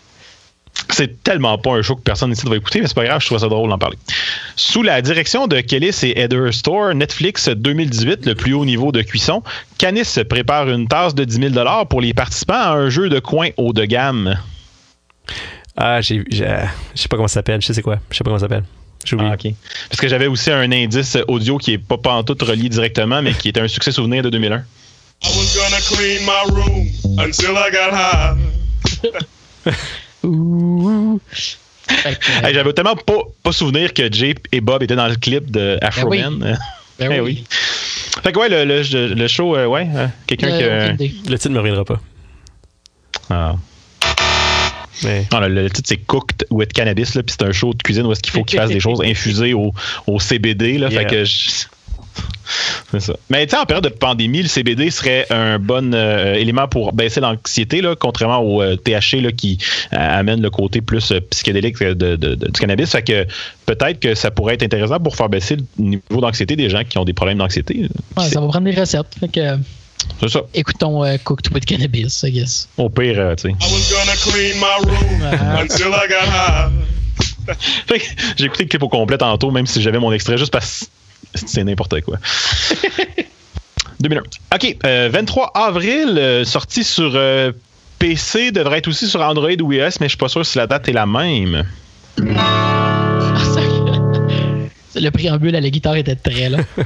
C'est 0.89 1.23
tellement 1.23 1.57
pas 1.57 1.71
un 1.71 1.81
show 1.81 1.95
que 1.95 2.01
personne 2.01 2.31
ici 2.31 2.45
ne 2.45 2.49
va 2.51 2.57
écouter, 2.57 2.81
mais 2.81 2.87
c'est 2.87 2.93
pas 2.95 3.05
grave, 3.05 3.21
je 3.21 3.25
trouve 3.27 3.39
ça 3.39 3.47
drôle 3.47 3.69
d'en 3.69 3.77
parler. 3.77 3.97
Sous 4.55 4.83
la 4.83 5.01
direction 5.01 5.47
de 5.47 5.59
Kellis 5.61 5.97
et 6.03 6.19
Heather 6.19 6.53
Store, 6.53 6.93
Netflix 6.93 7.49
2018, 7.49 8.25
le 8.25 8.35
plus 8.35 8.53
haut 8.53 8.65
niveau 8.65 8.91
de 8.91 9.01
cuisson, 9.01 9.41
Canis 9.77 10.03
prépare 10.29 10.69
une 10.69 10.87
tasse 10.87 11.15
de 11.15 11.23
10 11.23 11.53
000 11.53 11.85
pour 11.89 12.01
les 12.01 12.13
participants 12.13 12.53
à 12.53 12.69
un 12.73 12.89
jeu 12.89 13.09
de 13.09 13.19
coin 13.19 13.49
haut 13.57 13.73
de 13.73 13.85
gamme. 13.85 14.37
Ah, 15.75 16.01
j'ai, 16.01 16.23
j'ai- 16.29 16.45
je 16.95 17.01
sais 17.01 17.07
pas 17.07 17.15
comment 17.15 17.27
ça 17.27 17.35
s'appelle, 17.35 17.61
je 17.61 17.67
sais 17.67 17.73
c'est 17.73 17.81
quoi, 17.81 17.97
je 18.11 18.17
sais 18.17 18.23
pas 18.23 18.29
comment 18.29 18.37
ça 18.39 18.45
s'appelle. 18.45 18.63
J'ai 19.05 19.15
oublié. 19.15 19.31
Ah, 19.31 19.35
ok. 19.35 19.53
Parce 19.89 19.99
que 19.99 20.07
j'avais 20.07 20.27
aussi 20.27 20.51
un 20.51 20.71
indice 20.71 21.17
audio 21.27 21.57
qui 21.57 21.73
est 21.73 21.77
pas 21.77 21.97
pantoute 21.97 22.41
relié 22.43 22.69
directement, 22.69 23.21
mais 23.21 23.33
qui 23.33 23.49
était 23.49 23.59
un 23.59 23.67
succès 23.67 23.91
souvenir 23.91 24.21
de 24.23 24.29
2001. 24.29 24.57
I 24.57 25.27
was 25.27 25.55
gonna 25.55 25.81
clean 25.81 26.25
my 26.25 26.53
room 26.53 26.87
until 27.19 27.55
I 27.57 27.71
got 27.71 27.93
high. 27.93 28.35
Ouh. 30.23 31.19
Fait 31.31 32.17
que, 32.17 32.45
Hey, 32.47 32.53
j'avais 32.53 32.73
tellement 32.73 32.95
pas, 32.95 33.19
pas 33.43 33.51
souvenir 33.51 33.93
que 33.93 34.11
Jay 34.11 34.35
et 34.51 34.61
Bob 34.61 34.83
étaient 34.83 34.95
dans 34.95 35.07
le 35.07 35.15
clip 35.15 35.51
de 35.51 35.77
Afro 35.81 36.09
Ben 36.09 36.27
oui. 36.31 36.37
Man. 36.39 36.57
ben 36.99 37.11
Eh 37.11 37.19
oui. 37.19 37.43
Fait 38.23 38.31
que 38.31 38.39
ouais, 38.39 38.49
le, 38.49 38.63
le, 38.65 39.13
le 39.13 39.27
show, 39.27 39.55
euh, 39.55 39.65
ouais, 39.65 39.87
euh, 39.95 40.07
quelqu'un 40.27 40.47
Euh, 40.51 40.95
qui. 40.95 41.21
Le 41.27 41.37
titre 41.37 41.49
ne 41.49 41.55
me 41.55 41.59
reviendra 41.59 41.83
pas. 41.83 41.99
Ah. 43.29 43.55
Mais 45.03 45.27
Non, 45.31 45.39
le, 45.41 45.47
le 45.49 45.69
titre, 45.69 45.87
c'est 45.89 45.97
Cooked 45.97 46.45
with 46.49 46.71
Cannabis, 46.71 47.15
là, 47.15 47.23
puis 47.23 47.35
c'est 47.37 47.45
un 47.45 47.51
show 47.51 47.73
de 47.73 47.81
cuisine 47.81 48.05
où 48.05 48.11
est-ce 48.11 48.21
qu'il 48.21 48.31
faut 48.31 48.43
qu'il 48.43 48.59
fasse 48.59 48.69
des 48.69 48.79
choses 48.79 49.01
infusées 49.03 49.53
au, 49.53 49.73
au 50.07 50.19
CBD. 50.19 50.77
Là, 50.77 50.89
Yeah. 50.89 51.01
Fait 51.01 51.07
que 51.07 51.25
je- 51.25 51.65
C'est 52.91 52.99
ça. 52.99 53.13
Mais 53.29 53.45
tu 53.47 53.51
sais, 53.51 53.57
en 53.57 53.65
période 53.65 53.83
de 53.83 53.89
pandémie, 53.89 54.43
le 54.43 54.47
CBD 54.47 54.91
serait 54.91 55.25
un 55.31 55.57
bon 55.57 55.93
euh, 55.95 56.35
élément 56.35 56.67
pour 56.67 56.93
baisser 56.93 57.21
l'anxiété, 57.21 57.81
là, 57.81 57.95
contrairement 57.99 58.39
au 58.39 58.61
euh, 58.61 58.75
THC 58.75 59.21
là, 59.21 59.31
qui 59.31 59.57
euh, 59.93 59.97
amène 60.19 60.41
le 60.41 60.49
côté 60.51 60.81
plus 60.81 61.11
euh, 61.11 61.19
psychédélique 61.31 61.79
de, 61.81 61.93
de- 61.93 62.15
de- 62.15 62.35
du 62.35 62.51
cannabis. 62.59 62.91
Fait 62.91 63.01
que 63.01 63.25
peut-être 63.65 63.99
que 63.99 64.13
ça 64.13 64.29
pourrait 64.29 64.55
être 64.55 64.63
intéressant 64.63 64.99
pour 64.99 65.15
faire 65.15 65.29
baisser 65.29 65.55
le 65.55 65.63
niveau 65.79 66.21
d'anxiété 66.21 66.55
des 66.55 66.69
gens 66.69 66.83
qui 66.87 66.97
ont 66.99 67.05
des 67.05 67.13
problèmes 67.13 67.39
d'anxiété. 67.39 67.89
Ouais, 68.17 68.29
ça 68.29 68.39
va 68.41 68.47
prendre 68.47 68.69
des 68.71 68.79
recettes. 68.79 69.07
Fait 69.19 69.29
que, 69.29 69.57
C'est 70.19 70.29
ça. 70.29 70.41
écoutons 70.53 71.03
euh, 71.03 71.15
Cooked 71.23 71.51
with 71.53 71.65
Cannabis, 71.65 72.21
I 72.23 72.31
guess. 72.31 72.67
Au 72.77 72.89
pire, 72.89 73.15
euh, 73.17 73.35
tu 73.35 73.43
sais. 73.43 73.49
I 73.49 73.53
was 73.71 73.89
gonna 73.89 74.15
clean 74.21 74.59
my 74.59 74.91
room 74.91 75.59
until 75.59 75.87
I 75.87 76.07
got 76.07 76.27
high. 76.27 76.71
Fait 77.87 77.99
que 77.99 78.05
J'ai 78.37 78.45
écouté 78.45 78.63
le 78.65 78.69
clip 78.69 78.83
au 78.83 78.89
complet 78.89 79.17
tantôt, 79.17 79.49
même 79.51 79.65
si 79.65 79.81
j'avais 79.81 79.99
mon 79.99 80.11
extrait, 80.13 80.37
juste 80.37 80.51
parce 80.53 80.81
que 80.81 80.85
c'est 81.35 81.63
n'importe 81.63 82.01
quoi. 82.01 82.17
2001. 83.99 84.21
OK. 84.55 84.77
euh, 84.85 85.09
23 85.11 85.51
avril, 85.55 86.17
euh, 86.17 86.43
sorti 86.43 86.83
sur 86.83 87.13
euh, 87.15 87.51
PC, 87.99 88.51
devrait 88.51 88.79
être 88.79 88.87
aussi 88.87 89.07
sur 89.07 89.21
Android 89.21 89.49
ou 89.61 89.71
iOS, 89.71 89.97
mais 89.99 90.07
je 90.07 90.09
suis 90.09 90.17
pas 90.17 90.27
sûr 90.27 90.45
si 90.45 90.57
la 90.57 90.67
date 90.67 90.89
est 90.89 90.93
la 90.93 91.05
même. 91.05 91.63
Le 94.95 95.09
préambule 95.09 95.55
à 95.55 95.61
la 95.61 95.69
guitare 95.69 95.95
était 95.95 96.15
très 96.15 96.49
long. 96.49 96.63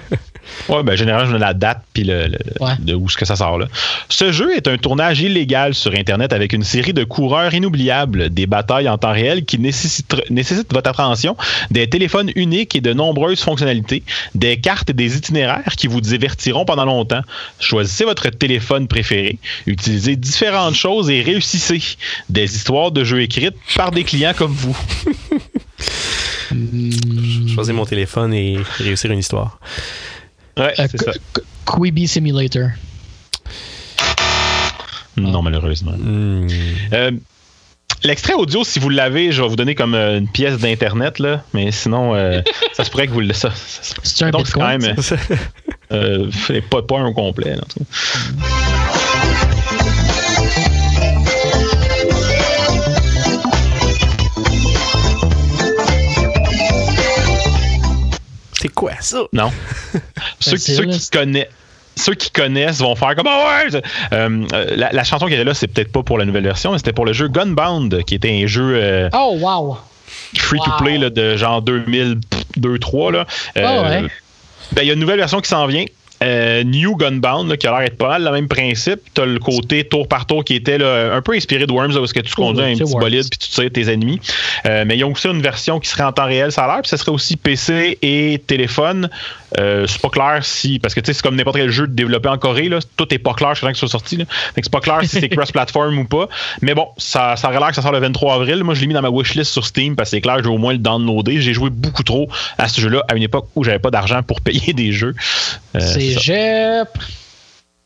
Ouais, 0.70 0.82
ben, 0.82 0.96
généralement, 0.96 1.28
je 1.28 1.34
mets 1.34 1.40
la 1.40 1.54
date 1.54 1.82
puis 1.92 2.06
le, 2.06 2.28
le- 2.28 2.38
Ouais. 2.62 2.72
de 2.80 2.94
où 2.94 3.08
est-ce 3.08 3.18
que 3.18 3.26
ça 3.26 3.36
sort 3.36 3.58
là. 3.58 3.68
Ce 4.08 4.32
jeu 4.32 4.56
est 4.56 4.70
un 4.70 4.78
tournage 4.78 5.20
illégal 5.20 5.74
sur 5.74 5.94
Internet 5.94 6.32
avec 6.32 6.54
une 6.54 6.64
série 6.64 6.94
de 6.94 7.04
coureurs 7.04 7.54
inoubliables, 7.54 8.30
des 8.30 8.48
batailles 8.48 8.88
en 8.88 8.98
temps 8.98 9.12
réel 9.12 9.44
qui 9.44 9.60
nécessitent, 9.60 10.16
nécessitent 10.30 10.72
votre 10.74 10.90
attention, 10.90 11.36
des 11.70 11.90
téléphones 11.90 12.32
uniques 12.38 12.78
et 12.78 12.82
de 12.82 12.94
nombreuses 12.94 13.42
fonctionnalités, 13.42 14.04
des 14.36 14.58
cartes 14.62 14.90
et 14.90 14.94
des 14.94 15.18
itinéraires 15.18 15.74
qui 15.76 15.88
vous 15.88 16.00
divertiront 16.00 16.64
pendant 16.64 16.86
longtemps. 16.86 17.22
Choisissez 17.60 18.06
votre 18.06 18.30
téléphone 18.30 18.88
préféré, 18.88 19.40
utilisez 19.66 20.16
différentes 20.16 20.76
choses 20.76 21.10
et 21.10 21.22
réussissez. 21.24 21.82
Des 22.30 22.56
histoires 22.56 22.92
de 22.92 23.04
jeux 23.04 23.22
écrites 23.22 23.56
par 23.76 23.92
des 23.92 24.06
clients 24.06 24.34
comme 24.34 24.54
vous. 24.54 24.78
choisir 27.54 27.74
mon 27.76 27.86
téléphone 27.86 28.34
et 28.34 28.58
réussir 28.78 29.12
une 29.12 29.20
histoire. 29.20 29.60
Ouais, 30.58 30.74
Euh, 30.80 30.88
c'est 30.90 30.98
ça. 31.04 31.12
Qu- 31.12 31.20
Qu- 31.66 31.78
Quibi 31.82 32.08
Simulator. 32.08 32.70
Non, 35.18 35.42
malheureusement. 35.42 35.94
Hmm. 35.98 36.48
Euh, 36.94 37.12
L'extrait 38.04 38.34
audio, 38.34 38.64
si 38.64 38.78
vous 38.78 38.90
l'avez, 38.90 39.32
je 39.32 39.42
vais 39.42 39.48
vous 39.48 39.56
donner 39.56 39.74
comme 39.74 39.96
euh, 39.96 40.20
une 40.20 40.28
pièce 40.28 40.60
d'internet 40.60 41.18
là, 41.18 41.44
mais 41.54 41.72
sinon, 41.72 42.14
euh, 42.14 42.42
ça 42.74 42.84
se 42.84 42.92
pourrait 42.92 43.08
que 43.08 43.12
vous 43.12 43.22
le 43.22 43.34
ça, 43.34 43.50
ça- 43.52 43.96
C'est 44.04 44.26
un 44.26 44.30
donc, 44.30 44.46
c'est 44.46 44.54
quand 44.54 44.68
même 44.68 45.02
ça? 45.02 45.16
euh, 45.92 46.28
euh, 46.52 46.62
pas, 46.70 46.84
pas 46.84 47.00
un 47.00 47.12
complet. 47.12 47.56
là, 47.56 47.64
quoi 58.78 58.92
ça? 59.02 59.24
Non. 59.34 59.52
ceux, 60.40 60.58
c'est 60.58 60.76
ceux 60.76 60.86
qui 60.86 61.10
connaissent. 61.10 61.48
Ceux 61.96 62.14
qui 62.14 62.30
connaissent 62.30 62.78
vont 62.80 62.96
faire 62.96 63.16
comme 63.16 63.26
Ah 63.28 63.64
ouais! 63.66 63.82
Euh, 64.14 64.46
euh, 64.54 64.76
la, 64.76 64.92
la 64.92 65.04
chanson 65.04 65.26
qui 65.26 65.34
était 65.34 65.44
là, 65.44 65.56
c'est 65.56 65.68
peut-être 65.68 65.92
pas 65.92 66.04
pour 66.04 66.20
la 66.20 66.26
nouvelle 66.26 66.44
version, 66.44 66.72
mais 66.72 66.78
c'était 66.78 66.94
pour 66.94 67.06
le 67.08 67.12
jeu 67.14 67.28
Gunbound, 67.28 68.04
qui 68.04 68.14
était 68.14 68.30
un 68.44 68.46
jeu 68.46 68.74
euh, 68.76 69.10
Oh, 69.14 69.36
wow! 69.40 69.80
free 70.38 70.60
to 70.64 70.72
play 70.78 70.98
là, 71.00 71.10
de 71.10 71.36
genre 71.38 71.62
2002-3. 71.64 73.12
Là. 73.14 73.26
Euh, 73.58 73.64
Ah 73.66 73.82
ouais. 73.90 74.08
ben, 74.74 74.82
il 74.84 74.88
y 74.88 74.92
a 74.92 74.94
une 74.94 75.00
nouvelle 75.00 75.18
version 75.20 75.42
qui 75.42 75.50
s'en 75.50 75.66
vient. 75.66 75.86
Euh, 76.24 76.64
New 76.64 76.96
Gunbound, 76.96 77.50
là, 77.50 77.58
qui 77.58 77.68
a 77.68 77.72
l'air 77.72 77.82
d'être 77.82 77.98
pas 77.98 78.08
mal 78.08 78.24
le 78.24 78.32
même 78.32 78.48
principe. 78.48 79.00
Tu 79.14 79.22
as 79.22 79.26
le 79.26 79.40
côté 79.40 79.84
tour 79.84 80.08
par 80.08 80.26
tour 80.26 80.44
qui 80.44 80.56
était 80.56 80.78
là, 80.78 81.14
un 81.14 81.22
peu 81.22 81.34
inspiré 81.34 81.68
de 81.68 81.72
Worms, 81.72 81.94
là, 81.94 82.02
où 82.02 82.04
est-ce 82.06 82.14
que 82.14 82.20
tu 82.20 82.34
conduis 82.34 82.64
oui, 82.64 82.72
un 82.72 82.74
petit 82.74 82.84
Worms. 82.84 83.00
bolide 83.00 83.30
puis 83.30 83.38
tu 83.38 83.50
tires 83.50 83.72
tes 83.72 83.92
ennemis. 83.92 84.20
Euh, 84.66 84.84
mais 84.88 84.98
ils 84.98 85.04
ont 85.04 85.12
aussi 85.12 85.28
une 85.28 85.42
version 85.42 85.80
qui 85.80 85.90
serait 85.90 86.04
en 86.04 86.12
temps 86.12 86.26
réel, 86.26 86.52
ça 86.52 86.66
a 86.66 86.68
l'air, 86.68 86.82
puis 86.82 86.90
ça 86.90 86.98
serait 86.98 87.12
aussi 87.12 87.38
PC 87.38 88.00
et 88.02 88.42
téléphone. 88.48 89.10
Euh, 89.60 89.86
c'est 89.88 90.02
pas 90.02 90.10
clair 90.10 90.40
si. 90.44 90.80
Parce 90.80 90.94
que 90.94 91.00
tu 91.00 91.08
sais, 91.08 91.14
c'est 91.14 91.22
comme 91.22 91.36
n'importe 91.36 91.58
quel 91.58 91.70
jeu 91.70 91.88
développé 91.88 92.30
en 92.30 92.38
Corée, 92.38 92.68
là, 92.68 92.80
tout 92.98 93.14
est 93.14 93.20
pas 93.20 93.34
clair 93.34 93.52
jusqu'à 93.52 93.68
temps 93.68 93.74
que 93.74 93.78
ce 93.78 93.88
soit 93.88 94.00
sorti. 94.00 94.18
Là. 94.18 94.26
Fait 94.28 94.62
que 94.62 94.66
c'est 94.66 94.72
pas 94.72 94.82
clair 94.82 95.00
si 95.04 95.20
c'est 95.20 95.30
cross-platform 95.30 95.98
ou 96.00 96.06
pas. 96.06 96.28
Mais 96.62 96.74
bon, 96.74 96.88
ça, 96.98 97.36
ça 97.36 97.48
aurait 97.48 97.60
l'air 97.60 97.70
que 97.70 97.76
ça 97.76 97.82
sort 97.82 97.92
le 97.92 98.00
23 98.00 98.36
avril. 98.36 98.64
Moi, 98.64 98.74
je 98.74 98.82
l'ai 98.82 98.88
mis 98.88 98.94
dans 98.94 99.02
ma 99.02 99.10
wishlist 99.10 99.52
sur 99.52 99.66
Steam 99.66 99.96
parce 99.96 100.10
que 100.10 100.18
c'est 100.18 100.22
clair, 100.22 100.38
je 100.40 100.44
vais 100.44 100.50
au 100.50 100.58
moins 100.58 100.74
le 100.74 100.80
downloader. 100.80 101.40
J'ai 101.40 101.54
joué 101.54 101.70
beaucoup 101.70 102.04
trop 102.04 102.30
à 102.58 102.68
ce 102.68 102.82
jeu-là 102.82 103.04
à 103.08 103.16
une 103.16 103.24
époque 103.24 103.48
où 103.56 103.64
j'avais 103.64 103.80
pas 103.80 103.92
d'argent 103.92 104.22
pour 104.24 104.42
payer 104.48 104.74
des 104.74 104.92
jeux. 104.92 105.16
Euh, 105.76 105.80
c'est 105.80 106.07
C'est 106.08 106.14
ça. 106.14 106.20
Jep. 106.22 106.90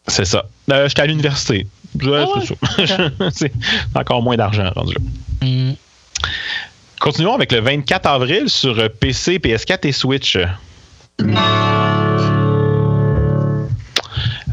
C'est 0.07 0.25
ça. 0.25 0.45
Euh, 0.71 0.87
J'étais 0.87 1.01
à 1.01 1.05
l'université. 1.05 1.67
Ah 2.01 2.05
ouais? 2.05 2.25
c'est 3.33 3.51
encore 3.95 4.21
moins 4.21 4.37
d'argent 4.37 4.69
rendu 4.75 4.93
là. 4.93 5.47
Hmm. 5.47 5.73
Continuons 6.99 7.33
avec 7.33 7.51
le 7.51 7.59
24 7.59 8.05
avril 8.05 8.49
sur 8.49 8.77
euh, 8.77 8.87
PC, 8.87 9.39
PS4 9.39 9.87
et 9.87 9.91
Switch. 9.91 10.37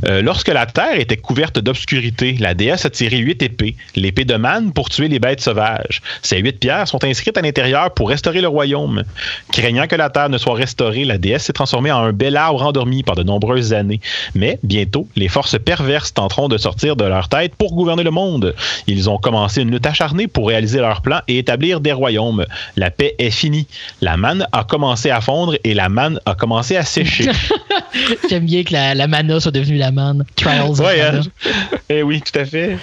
Euh, 0.06 0.22
lorsque 0.22 0.48
la 0.48 0.66
Terre 0.66 0.98
était 0.98 1.16
couverte 1.16 1.58
d'obscurité, 1.58 2.36
la 2.38 2.54
déesse 2.54 2.84
a 2.84 2.90
tiré 2.90 3.18
huit 3.18 3.42
épées, 3.42 3.76
l'épée 3.96 4.24
de 4.24 4.36
Man 4.36 4.72
pour 4.72 4.88
tuer 4.88 5.08
les 5.08 5.18
bêtes 5.18 5.40
sauvages. 5.40 6.02
Ces 6.22 6.38
huit 6.38 6.58
pierres 6.58 6.88
sont 6.88 7.02
inscrites 7.04 7.36
à 7.36 7.42
l'intérieur 7.42 7.92
pour 7.94 8.08
restaurer 8.08 8.40
le 8.40 8.48
royaume. 8.48 9.04
Craignant 9.52 9.86
que 9.86 9.96
la 9.96 10.10
Terre 10.10 10.28
ne 10.28 10.38
soit 10.38 10.54
restaurée, 10.54 11.04
la 11.04 11.18
déesse 11.18 11.44
s'est 11.44 11.52
transformée 11.52 11.92
en 11.92 11.98
un 11.98 12.12
bel 12.12 12.36
arbre 12.36 12.62
endormi 12.62 13.02
par 13.02 13.16
de 13.16 13.22
nombreuses 13.22 13.72
années. 13.72 14.00
Mais 14.34 14.58
bientôt, 14.62 15.08
les 15.16 15.28
forces 15.28 15.58
perverses 15.58 16.14
tenteront 16.14 16.48
de 16.48 16.58
sortir 16.58 16.96
de 16.96 17.04
leur 17.04 17.28
tête 17.28 17.54
pour 17.56 17.74
gouverner 17.74 18.04
le 18.04 18.10
monde. 18.10 18.54
Ils 18.86 19.10
ont 19.10 19.18
commencé 19.18 19.62
une 19.62 19.70
lutte 19.70 19.86
acharnée 19.86 20.28
pour 20.28 20.48
réaliser 20.48 20.78
leur 20.78 21.02
plan 21.02 21.20
et 21.28 21.38
établir 21.38 21.80
des 21.80 21.92
royaumes. 21.92 22.44
La 22.76 22.90
paix 22.90 23.14
est 23.18 23.30
finie. 23.30 23.66
La 24.00 24.16
manne 24.16 24.46
a 24.52 24.64
commencé 24.64 25.10
à 25.10 25.20
fondre 25.20 25.56
et 25.64 25.74
la 25.74 25.88
manne 25.88 26.20
a 26.26 26.34
commencé 26.34 26.76
à 26.76 26.84
sécher. 26.84 27.30
J'aime 28.30 28.46
bien 28.46 28.62
que 28.62 28.72
la, 28.72 28.94
la 28.94 29.06
soit 29.40 29.50
devenue 29.50 29.76
la 29.76 29.87
man. 29.92 30.24
Trials 30.36 30.80
mana. 30.80 31.18
hein? 31.18 31.20
Eh 31.88 32.02
oui, 32.02 32.20
tout 32.20 32.38
à 32.38 32.44
fait. 32.44 32.76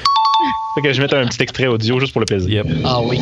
Fait 0.75 0.81
que 0.81 0.91
je 0.91 0.97
vais 0.97 1.03
mettre 1.03 1.15
un 1.15 1.25
petit 1.27 1.41
extrait 1.41 1.67
audio 1.67 1.99
juste 1.99 2.11
pour 2.11 2.19
le 2.21 2.25
plaisir. 2.25 2.65
Yep. 2.65 2.67
Ah 2.83 3.01
oui. 3.01 3.19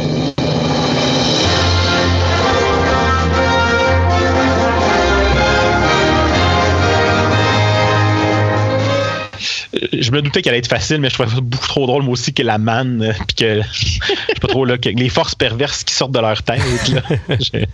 Je 9.92 10.12
me 10.12 10.22
doutais 10.22 10.42
qu'elle 10.42 10.52
allait 10.52 10.60
être 10.60 10.68
facile, 10.68 11.00
mais 11.00 11.10
je 11.10 11.16
trouvais 11.16 11.30
ça 11.30 11.42
beaucoup 11.42 11.68
trop 11.68 11.88
drôle, 11.88 12.04
moi 12.04 12.14
aussi, 12.14 12.34
que 12.34 12.44
la 12.44 12.58
manne, 12.58 13.02
euh, 13.02 13.14
puis 13.28 13.36
que, 13.36 13.62
je 13.74 13.86
sais 13.86 14.40
pas 14.40 14.48
trop, 14.48 14.66
là, 14.66 14.78
que 14.78 14.90
les 14.90 15.10
forces 15.10 15.36
perverses 15.36 15.84
qui 15.84 15.94
sortent 15.94 16.12
de 16.12 16.20
leur 16.20 16.42
tête. 16.44 16.62
là. 16.90 17.02
J'ai- 17.40 17.68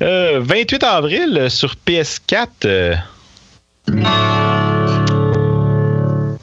Euh, 0.00 0.38
28 0.40 0.84
avril 0.84 1.46
sur 1.50 1.74
PS4. 1.86 2.46
euh, 2.66 2.94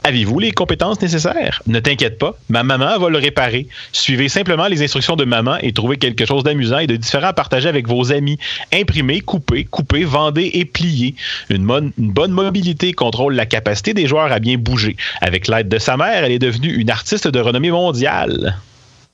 Avez-vous 0.03 0.39
les 0.39 0.51
compétences 0.51 0.99
nécessaires? 1.01 1.61
Ne 1.67 1.79
t'inquiète 1.79 2.17
pas, 2.17 2.35
ma 2.47 2.63
maman 2.63 2.97
va 2.97 3.09
le 3.09 3.17
réparer. 3.19 3.67
Suivez 3.91 4.27
simplement 4.27 4.67
les 4.67 4.81
instructions 4.81 5.15
de 5.15 5.23
maman 5.25 5.57
et 5.61 5.71
trouvez 5.71 5.97
quelque 5.97 6.25
chose 6.25 6.43
d'amusant 6.43 6.79
et 6.79 6.87
de 6.87 6.95
différent 6.95 7.27
à 7.27 7.33
partager 7.33 7.67
avec 7.69 7.87
vos 7.87 8.11
amis. 8.11 8.39
Imprimez, 8.73 9.19
coupez, 9.21 9.65
coupez, 9.65 10.05
vendez 10.05 10.49
et 10.53 10.65
pliez. 10.65 11.13
Une, 11.49 11.63
mon- 11.63 11.91
une 11.97 12.11
bonne 12.11 12.31
mobilité 12.31 12.93
contrôle 12.93 13.35
la 13.35 13.45
capacité 13.45 13.93
des 13.93 14.07
joueurs 14.07 14.31
à 14.31 14.39
bien 14.39 14.57
bouger. 14.57 14.95
Avec 15.21 15.47
l'aide 15.47 15.69
de 15.69 15.77
sa 15.77 15.95
mère, 15.95 16.23
elle 16.23 16.31
est 16.31 16.39
devenue 16.39 16.73
une 16.73 16.89
artiste 16.89 17.27
de 17.27 17.39
renommée 17.39 17.71
mondiale. 17.71 18.55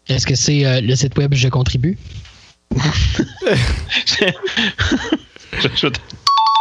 Est-ce 0.07 0.25
que 0.27 0.35
c'est 0.35 0.65
euh, 0.65 0.79
le 0.81 0.95
site 0.95 1.17
web 1.17 1.33
Je 1.33 1.49
contribue? 1.49 1.97
Je- 5.61 5.69
je- 5.75 5.87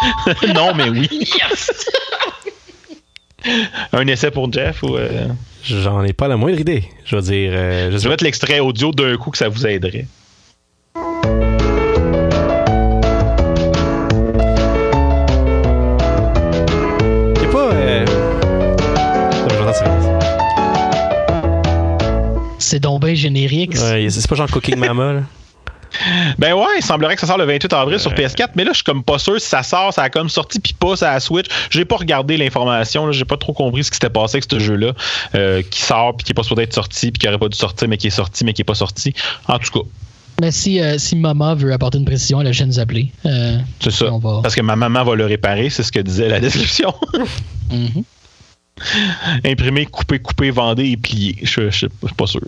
non, 0.54 0.74
mais 0.74 0.88
oui. 0.88 1.08
Un 3.92 4.06
essai 4.06 4.30
pour 4.30 4.50
Jeff 4.52 4.82
ou. 4.82 4.96
euh, 4.96 5.28
J'en 5.64 6.02
ai 6.04 6.12
pas 6.12 6.28
la 6.28 6.36
moindre 6.36 6.60
idée. 6.60 6.84
Je 7.04 7.16
veux 7.16 7.22
dire, 7.22 7.50
euh, 7.54 7.90
je 7.90 7.96
vais 7.98 8.08
mettre 8.10 8.24
l'extrait 8.24 8.60
audio 8.60 8.92
d'un 8.92 9.16
coup 9.16 9.30
que 9.30 9.38
ça 9.38 9.48
vous 9.48 9.66
aiderait. 9.66 10.06
A 16.16 17.46
pas. 17.52 17.70
Euh... 17.72 18.04
C'est 22.58 22.80
donc 22.80 23.02
bien 23.04 23.14
générique. 23.14 23.74
Ouais, 23.74 24.06
c'est 24.10 24.26
pas 24.28 24.34
genre 24.34 24.50
Cooking 24.50 24.76
Mama, 24.76 25.12
là. 25.12 25.20
Ben 26.38 26.52
ouais, 26.54 26.66
il 26.78 26.82
semblerait 26.84 27.14
que 27.14 27.20
ça 27.20 27.26
sort 27.26 27.38
le 27.38 27.44
28 27.44 27.72
avril 27.72 27.98
sur 28.00 28.12
PS4, 28.12 28.48
mais 28.56 28.64
là, 28.64 28.70
je 28.72 28.76
suis 28.76 28.84
comme 28.84 29.02
pas 29.04 29.18
sûr 29.18 29.40
si 29.40 29.48
ça 29.48 29.62
sort, 29.62 29.92
ça 29.92 30.02
a 30.02 30.10
comme 30.10 30.28
sorti, 30.28 30.58
puis 30.60 30.72
pas 30.74 30.96
ça 30.96 31.12
la 31.12 31.20
Switch. 31.20 31.46
J'ai 31.70 31.84
pas 31.84 31.96
regardé 31.96 32.36
l'information, 32.36 33.10
j'ai 33.12 33.24
pas 33.24 33.36
trop 33.36 33.52
compris 33.52 33.84
ce 33.84 33.90
qui 33.90 33.96
s'était 33.96 34.10
passé 34.10 34.36
avec 34.36 34.46
ce 34.50 34.58
jeu-là, 34.58 34.92
euh, 35.34 35.62
qui 35.62 35.80
sort, 35.82 36.16
puis 36.16 36.24
qui 36.24 36.32
est 36.32 36.34
pas 36.34 36.42
supposé 36.42 36.62
être 36.62 36.74
sorti, 36.74 37.10
puis 37.12 37.18
qui 37.20 37.28
aurait 37.28 37.38
pas 37.38 37.48
dû 37.48 37.56
sortir, 37.56 37.88
mais 37.88 37.96
qui 37.96 38.08
est 38.08 38.10
sorti, 38.10 38.44
mais 38.44 38.52
qui 38.52 38.62
est 38.62 38.64
pas 38.64 38.74
sorti. 38.74 39.14
En 39.48 39.58
tout 39.58 39.70
cas, 39.80 39.86
Mais 40.40 40.50
si, 40.50 40.80
euh, 40.80 40.98
si 40.98 41.14
maman 41.14 41.54
veut 41.54 41.72
apporter 41.72 41.98
une 41.98 42.04
précision, 42.04 42.40
elle 42.40 42.48
a 42.48 42.52
juste 42.52 42.66
nous 42.66 42.80
appeler. 42.80 43.12
Euh, 43.24 43.58
c'est 43.80 43.92
ça. 43.92 44.12
On 44.12 44.18
va- 44.18 44.40
Parce 44.42 44.56
que 44.56 44.62
ma 44.62 44.74
maman 44.74 45.04
va 45.04 45.14
le 45.14 45.26
réparer, 45.26 45.70
c'est 45.70 45.84
ce 45.84 45.92
que 45.92 46.00
disait 46.00 46.28
la 46.28 46.40
description. 46.40 46.92
mhm. 47.70 48.02
Imprimer, 49.44 49.86
couper, 49.86 50.18
couper, 50.18 50.50
vendre 50.50 50.82
et 50.82 50.96
plier. 50.96 51.36
Je 51.42 51.70
je- 51.70 51.70
je 51.70 51.76
suis 51.86 51.88
pas 52.16 52.26
sûr. 52.26 52.40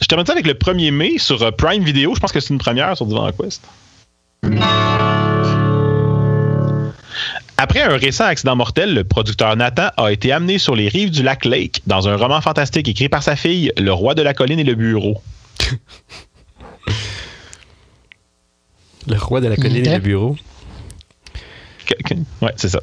Je 0.00 0.06
termine 0.06 0.26
ça 0.26 0.32
avec 0.32 0.46
le 0.46 0.54
1er 0.54 0.90
mai 0.90 1.18
sur 1.18 1.42
euh, 1.42 1.50
Prime 1.50 1.82
Video. 1.82 2.14
Je 2.14 2.20
pense 2.20 2.32
que 2.32 2.40
c'est 2.40 2.52
une 2.52 2.58
première 2.58 2.96
sur 2.96 3.06
Divan 3.06 3.30
Quest. 3.32 3.62
Après 7.56 7.82
un 7.82 7.96
récent 7.96 8.24
accident 8.24 8.56
mortel, 8.56 8.94
le 8.94 9.04
producteur 9.04 9.56
Nathan 9.56 9.88
a 9.96 10.10
été 10.10 10.32
amené 10.32 10.58
sur 10.58 10.74
les 10.74 10.88
rives 10.88 11.10
du 11.10 11.22
lac 11.22 11.44
Lake 11.44 11.82
dans 11.86 12.08
un 12.08 12.16
roman 12.16 12.40
fantastique 12.40 12.88
écrit 12.88 13.08
par 13.08 13.22
sa 13.22 13.36
fille, 13.36 13.72
Le 13.78 13.92
roi 13.92 14.14
de 14.14 14.22
la 14.22 14.34
colline 14.34 14.58
et 14.58 14.64
le 14.64 14.74
bureau. 14.74 15.22
Le 19.06 19.18
roi 19.18 19.40
de 19.40 19.48
la 19.48 19.56
colline 19.56 19.86
et 19.86 19.94
le 19.94 19.98
bureau? 19.98 20.36
Ouais, 22.40 22.52
c'est 22.56 22.70
ça. 22.70 22.80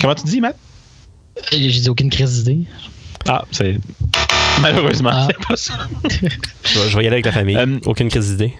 Comment 0.00 0.14
tu 0.14 0.24
dis, 0.24 0.40
Matt? 0.40 0.56
J'ai 1.50 1.68
dit 1.68 1.88
aucune 1.88 2.10
crise 2.10 2.44
d'idée. 2.44 2.64
Ah, 3.26 3.44
c'est. 3.50 3.78
Malheureusement, 4.62 5.10
Ah. 5.12 5.28
c'est 5.28 5.46
pas 5.46 5.56
ça. 5.56 5.74
Je 6.64 6.78
vais, 6.78 6.88
je 6.90 6.96
vais 6.96 7.04
y 7.04 7.06
aller 7.06 7.14
avec 7.16 7.26
la 7.26 7.32
famille. 7.32 7.56
Euh, 7.56 7.78
Aucune 7.86 8.08
crise 8.08 8.30
d'idée. 8.30 8.54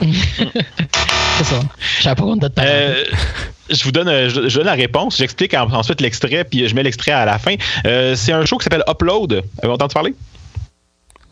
C'est 0.00 1.44
ça. 1.44 1.60
Je 1.98 2.02
savais 2.02 2.14
pas 2.14 2.22
qu'on 2.22 2.36
était 2.36 2.48
de 2.48 2.54
parler. 2.54 2.70
Euh, 2.72 3.04
je 3.70 3.84
vous 3.84 3.92
donne, 3.92 4.08
euh, 4.08 4.28
je, 4.28 4.48
je 4.48 4.56
donne 4.56 4.66
la 4.66 4.74
réponse. 4.74 5.16
J'explique 5.18 5.54
en- 5.54 5.70
ensuite 5.72 6.00
l'extrait, 6.00 6.44
puis 6.44 6.68
je 6.68 6.74
mets 6.74 6.82
l'extrait 6.82 7.12
à 7.12 7.24
la 7.24 7.38
fin. 7.38 7.54
Euh, 7.86 8.14
c'est 8.14 8.32
un 8.32 8.44
show 8.44 8.56
qui 8.58 8.64
s'appelle 8.64 8.84
Upload. 8.88 9.32
Avez-vous 9.58 9.74
entendu 9.74 9.94
parler? 9.94 10.14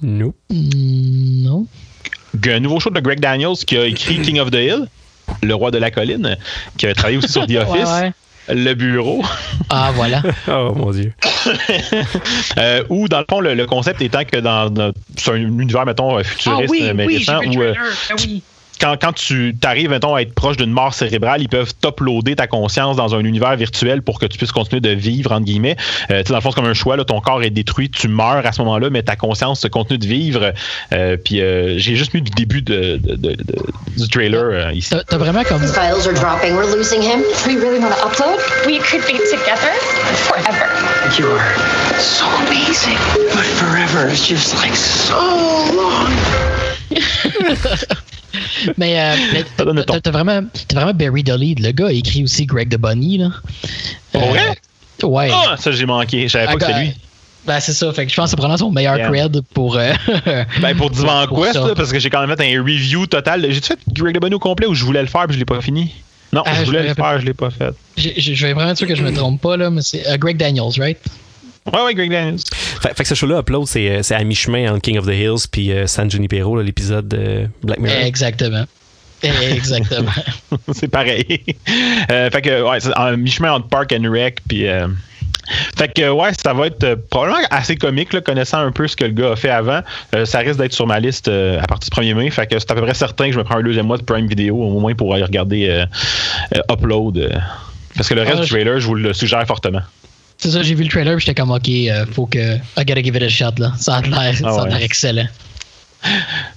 Nous. 0.01 0.35
Mm, 0.51 1.43
non. 1.45 1.67
Un 2.47 2.61
nouveau 2.61 2.81
show 2.81 2.91
de 2.91 2.99
Greg 3.01 3.21
Daniels 3.21 3.57
qui 3.67 3.77
a 3.77 3.85
écrit 3.87 4.21
King 4.23 4.41
of 4.41 4.51
the 4.51 4.55
Hill, 4.57 4.87
le 5.43 5.55
roi 5.55 5.71
de 5.71 5.79
la 5.79 5.91
colline, 5.91 6.37
qui 6.77 6.87
a 6.87 6.95
travaillé 6.95 7.19
aussi 7.19 7.29
sur 7.31 7.47
The 7.47 7.57
Office, 7.57 7.85
Ouais, 7.89 8.01
ouais. 8.03 8.13
Le 8.49 8.75
bureau, 8.75 9.23
Ah, 9.71 9.91
voilà. 9.95 10.23
Oh 10.49 10.73
mon 10.75 10.91
dieu. 10.91 11.13
euh, 12.59 12.85
où 12.89 13.09
dans 13.09 13.21
le 13.21 13.25
fond, 13.29 13.41
le, 13.41 13.55
le 13.55 13.67
concept 13.67 14.03
étant 14.03 14.25
que 14.25 14.39
dans, 14.39 14.93
un 15.29 15.37
univers, 15.37 15.87
mettons, 15.87 16.19
euh, 16.19 16.23
futuriste, 16.23 16.75
euh, 16.83 16.95
mais 16.95 17.07
récent, 17.07 17.41
où 17.45 17.63
euh, 17.63 17.75
quand, 18.83 18.97
quand 19.01 19.13
tu 19.13 19.55
arrives, 19.63 19.91
mettons, 19.91 20.15
à 20.17 20.23
être 20.23 20.35
proche 20.35 20.57
d'une 20.57 20.73
mort 20.73 20.93
cérébrale, 20.93 21.41
ils 21.41 21.49
peuvent 21.49 21.73
t'uploader 21.81 22.35
ta 22.35 22.49
conscience 22.49 22.97
dans 22.97 23.15
un 23.15 23.21
univers 23.25 23.55
virtuel 23.57 24.03
pour 24.03 24.19
que 24.19 24.27
tu 24.27 24.37
puisses 24.37 24.51
continuer 24.53 24.81
de 24.81 24.91
vivre, 24.91 25.31
entre 25.33 25.45
guillemets. 25.45 25.77
Euh, 26.11 26.23
dans 26.25 26.35
le 26.35 26.41
fond, 26.41 26.51
c'est 26.51 26.57
comme 26.57 26.67
un 26.69 26.75
choix, 26.75 26.97
là, 26.97 27.05
ton 27.05 27.21
corps 27.21 27.43
est 27.45 27.51
détruit, 27.51 27.89
tu 27.91 28.09
meurs 28.09 28.45
à 28.45 28.51
ce 28.53 28.61
moment-là, 28.63 28.91
mais 28.91 29.03
ta 29.05 29.15
conscience 29.15 29.65
continue 29.71 29.99
de 30.01 30.07
vivre. 30.07 30.53
Euh, 30.93 31.17
puis 31.17 31.41
euh, 31.41 31.79
j'ai 31.79 31.95
juste 31.95 32.13
mis 32.13 32.23
du 32.23 32.31
début 32.33 32.61
de, 32.63 32.97
de- 32.97 33.15
de- 33.15 33.37
de- 33.37 33.67
du 33.97 34.09
trailer 34.09 34.43
euh, 34.43 34.73
ici. 34.73 34.95
T'as 35.09 35.17
vraiment 35.17 35.45
comme. 35.45 35.61
Files 35.63 36.09
are 36.09 36.15
dropping. 36.15 36.55
We're 36.57 36.75
losing 36.77 37.01
him. 37.03 37.21
We 37.47 37.55
really 37.57 37.79
want 37.79 37.93
to 37.95 38.05
upload? 38.05 38.39
We 38.67 38.79
could 38.81 39.03
be 39.07 39.19
together 39.31 39.73
forever. 40.27 40.67
You 41.19 41.27
are 41.31 42.01
so 42.01 42.25
amazing. 42.47 42.99
But 43.33 43.45
forever 43.45 44.09
is 44.11 44.27
just 44.27 44.55
like 44.61 44.75
so 44.75 45.15
long. 45.73 46.11
Mais, 48.79 48.99
euh, 49.01 49.43
t'as 50.03 50.11
vraiment, 50.11 50.41
vraiment 50.73 50.93
Barry 50.95 51.23
Dolly. 51.23 51.55
Le 51.57 51.71
gars 51.73 51.89
a 51.89 51.93
écrit 51.93 52.23
aussi 52.25 52.47
Greg 52.47 52.69
the 52.75 52.79
Bunny. 52.79 53.19
Là. 53.19 53.31
Pour 54.13 54.27
vrai? 54.27 54.41
Ouais. 55.03 55.31
Ah, 55.33 55.57
ça 55.59 55.73
j'ai 55.73 55.87
manqué. 55.87 56.23
Je 56.29 56.33
savais 56.33 56.47
pas 56.47 56.55
que 56.57 56.65
c'était 56.67 56.79
lui. 56.81 56.93
Ben, 57.45 57.59
c'est 57.59 57.73
ça. 57.73 57.93
Fait 57.93 58.07
que 58.07 58.11
je 58.13 58.17
pense 58.17 58.27
que 58.27 58.31
c'est 58.31 58.37
probablement 58.37 58.59
son 58.69 58.71
meilleur 58.71 58.97
Yeah. 58.97 59.09
cred 59.11 59.41
pour. 59.53 59.77
euh, 59.77 59.93
Ben 60.61 60.77
pour 60.77 60.91
Divan 60.93 61.27
Quest, 61.27 61.55
là, 61.55 61.75
parce 61.75 61.91
que 61.91 61.99
j'ai 61.99 62.09
quand 62.09 62.25
même 62.25 62.37
fait 62.37 62.55
un 62.55 62.63
review 62.63 63.07
total. 63.07 63.45
J'ai 63.51 63.61
fait 63.61 63.79
Greg 63.93 64.19
Bonnet 64.21 64.37
au 64.37 64.39
complet 64.39 64.67
ou 64.69 64.75
je 64.75 64.85
voulais 64.85 65.01
le 65.03 65.09
faire 65.09 65.25
puis 65.27 65.35
je 65.35 65.39
l'ai 65.41 65.45
pas 65.45 65.61
fini? 65.61 65.93
Non, 66.33 66.43
Ah, 66.47 66.55
je 66.61 66.65
voulais 66.65 66.87
le 66.87 66.95
faire, 66.95 67.19
je 67.21 67.27
l'ai 67.27 67.35
pas 67.35 67.51
fait. 67.51 67.75
Je 67.97 68.47
vais 68.47 68.53
vraiment 68.55 68.71
être 68.71 68.79
sûr 68.79 68.87
que 68.87 68.95
je 68.95 69.03
me 69.03 69.13
trompe 69.13 69.41
pas, 69.43 69.57
là, 69.57 69.71
mais 69.71 69.83
c'est 69.83 70.07
euh, 70.09 70.17
Greg 70.17 70.37
Daniels, 70.37 70.79
right? 70.79 70.99
Ouais, 71.73 71.81
ouais, 71.85 71.95
Greg 71.95 72.11
Daniels. 72.11 72.39
Fait, 72.81 72.89
fait 72.97 73.03
que 73.03 73.09
ce 73.09 73.15
show-là, 73.15 73.39
Upload, 73.41 73.67
c'est 73.67 73.89
euh, 73.91 74.03
c'est 74.03 74.15
à 74.15 74.25
mi-chemin 74.25 74.71
entre 74.73 74.81
King 74.81 74.99
of 74.99 75.07
the 75.07 75.11
Hills 75.15 75.47
puis 75.51 75.71
euh, 75.73 75.87
San 75.87 76.11
Junipero, 76.11 76.57
là, 76.57 76.63
l'épisode 76.63 77.07
de 77.09 77.47
Black 77.63 77.79
Mirror. 77.79 78.03
Exactement. 78.05 78.65
Exactement. 79.23 80.11
c'est 80.73 80.89
pareil. 80.89 81.43
Euh, 82.11 82.29
fait 82.31 82.43
que, 82.43 82.63
ouais, 82.63 82.81
c'est 82.81 82.97
en 82.99 83.17
mi-chemin 83.17 83.53
entre 83.53 83.69
Park 83.69 83.93
and 83.97 84.11
Rec, 84.11 84.39
puis. 84.49 84.67
euh, 84.67 84.89
fait 85.77 85.93
que, 85.93 86.09
ouais, 86.11 86.31
ça 86.43 86.53
va 86.55 86.67
être 86.69 86.83
euh, 86.85 86.97
probablement 87.11 87.41
assez 87.51 87.77
comique, 87.77 88.13
là, 88.13 88.21
connaissant 88.21 88.59
un 88.59 88.73
peu 88.73 88.87
ce 88.89 88.97
que 88.97 89.05
le 89.05 89.11
gars 89.13 89.33
a 89.33 89.37
fait 89.37 89.51
avant. 89.51 89.81
Euh, 90.15 90.25
ça 90.25 90.39
risque 90.39 90.59
d'être 90.59 90.73
sur 90.73 90.87
ma 90.87 90.99
liste 91.01 91.29
euh, 91.29 91.61
à 91.61 91.67
partir 91.67 91.91
du 91.91 92.01
1er 92.11 92.15
mai. 92.15 92.31
Fait 92.31 92.47
que 92.49 92.59
c'est 92.59 92.71
à 92.71 92.75
peu 92.75 92.81
près 92.83 92.95
certain 92.95 93.27
que 93.27 93.33
je 93.33 93.39
me 93.39 93.45
prends 93.45 93.57
un 93.59 93.63
deuxième 93.63 93.87
mois 93.87 93.99
de 93.99 94.03
Prime 94.03 94.27
Video, 94.27 94.57
au 94.57 94.81
moins 94.81 94.95
pour 94.95 95.13
aller 95.15 95.25
regarder 95.25 95.69
euh, 95.69 95.85
euh, 96.57 96.73
Upload. 96.73 97.19
euh, 97.19 97.31
parce 97.97 98.09
que 98.09 98.15
le 98.15 98.23
reste 98.23 98.39
Ah, 98.39 98.43
du 98.43 98.49
trailer, 98.49 98.81
je 98.81 98.87
vous 98.87 98.95
le 98.95 99.13
suggère 99.13 99.45
fortement. 99.47 99.83
C'est 100.43 100.51
ça, 100.51 100.63
j'ai 100.63 100.75
vu 100.75 100.83
le 100.85 100.91
trailer 100.91 101.19
j'étais 101.21 101.35
comme, 101.35 101.51
ok, 101.53 101.69
euh, 101.69 102.05
faut 102.13 102.27
que. 102.27 102.57
I 102.57 102.85
gotta 102.85 103.03
give 103.03 103.15
it 103.17 103.23
a 103.23 103.29
shot, 103.29 103.53
là. 103.59 103.73
Ça 103.79 103.97
a 103.97 104.03
l'air 104.03 104.35
Ah 104.45 104.65
ouais. 104.65 104.83
excellent. 104.85 105.29
Tu 106.05 106.09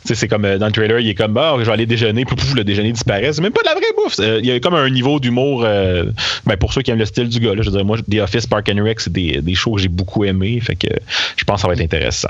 sais, 0.05 0.15
c'est 0.15 0.27
comme 0.27 0.43
euh, 0.45 0.57
dans 0.57 0.65
le 0.65 0.71
trailer, 0.71 0.99
il 0.99 1.07
est 1.09 1.13
comme 1.13 1.33
bah, 1.33 1.55
je 1.59 1.65
vais 1.65 1.71
aller 1.71 1.85
déjeuner, 1.85 2.25
puis 2.25 2.35
pouf, 2.35 2.55
le 2.55 2.63
déjeuner 2.63 2.91
disparaît. 2.91 3.31
C'est 3.31 3.41
même 3.41 3.51
pas 3.53 3.61
de 3.61 3.67
la 3.67 3.73
vraie 3.75 3.83
bouffe. 3.95 4.15
Euh, 4.19 4.39
Il 4.41 4.47
y 4.47 4.51
a 4.51 4.59
comme 4.59 4.73
un 4.73 4.89
niveau 4.89 5.19
d'humour, 5.19 5.61
euh, 5.63 6.05
ben, 6.47 6.57
pour 6.57 6.73
ceux 6.73 6.81
qui 6.81 6.89
aiment 6.89 6.97
le 6.97 7.05
style 7.05 7.29
du 7.29 7.39
gars. 7.39 7.53
Là, 7.53 7.61
je 7.61 7.69
dire, 7.69 7.85
moi, 7.85 7.97
The 8.11 8.15
Office, 8.23 8.47
Park 8.47 8.71
and 8.73 8.83
Rec, 8.83 8.99
c'est 8.99 9.13
des, 9.13 9.41
des 9.43 9.53
shows 9.53 9.75
que 9.75 9.81
j'ai 9.81 9.87
beaucoup 9.87 10.23
aimés. 10.25 10.59
Fait 10.61 10.75
que 10.75 10.87
je 11.37 11.43
pense 11.43 11.57
que 11.57 11.61
ça 11.61 11.67
va 11.67 11.75
être 11.75 11.81
intéressant. 11.81 12.29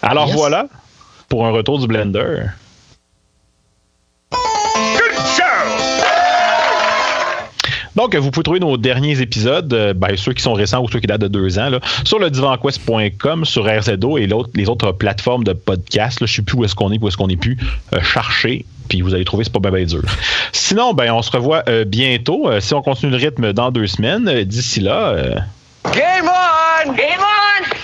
Alors 0.00 0.28
Yes. 0.28 0.36
voilà, 0.36 0.66
pour 1.28 1.44
un 1.46 1.50
retour 1.50 1.78
du 1.78 1.86
Blender. 1.86 2.44
Donc, 7.96 8.14
vous 8.16 8.30
pouvez 8.30 8.44
trouver 8.44 8.60
nos 8.60 8.76
derniers 8.76 9.20
épisodes, 9.20 9.72
euh, 9.72 9.94
ben, 9.94 10.16
ceux 10.16 10.32
qui 10.32 10.42
sont 10.42 10.54
récents 10.54 10.82
ou 10.82 10.88
ceux 10.88 11.00
qui 11.00 11.06
datent 11.06 11.20
de 11.20 11.28
deux 11.28 11.58
ans, 11.58 11.70
là, 11.70 11.80
sur 12.04 12.18
le 12.18 12.30
divanquest.com, 12.30 13.44
sur 13.44 13.64
RZO 13.64 14.18
et 14.18 14.28
les 14.54 14.68
autres 14.68 14.92
plateformes 14.92 15.44
de 15.44 15.52
podcast. 15.52 16.20
Là, 16.20 16.26
je 16.26 16.32
ne 16.32 16.36
sais 16.36 16.42
plus 16.42 16.56
où 16.56 16.64
est-ce 16.64 16.74
qu'on 16.74 16.92
est, 16.92 17.02
où 17.02 17.08
est-ce 17.08 17.16
qu'on 17.16 17.28
n'est 17.28 17.36
plus. 17.36 17.56
Euh, 17.92 18.02
cherchez, 18.02 18.64
puis 18.88 19.00
vous 19.00 19.14
allez 19.14 19.24
trouver, 19.24 19.44
c'est 19.44 19.52
pas 19.52 19.60
bien 19.60 19.70
ben 19.70 19.86
dur. 19.86 20.02
Sinon, 20.52 20.94
ben, 20.94 21.12
on 21.12 21.22
se 21.22 21.30
revoit 21.30 21.62
euh, 21.68 21.84
bientôt. 21.84 22.48
Euh, 22.48 22.60
si 22.60 22.74
on 22.74 22.82
continue 22.82 23.12
le 23.12 23.18
rythme 23.18 23.52
dans 23.52 23.70
deux 23.70 23.86
semaines, 23.86 24.28
euh, 24.28 24.44
d'ici 24.44 24.80
là, 24.80 25.08
euh, 25.10 25.34
Game 25.92 26.28
on! 26.28 26.92
Game 26.92 27.20
on! 27.20 27.83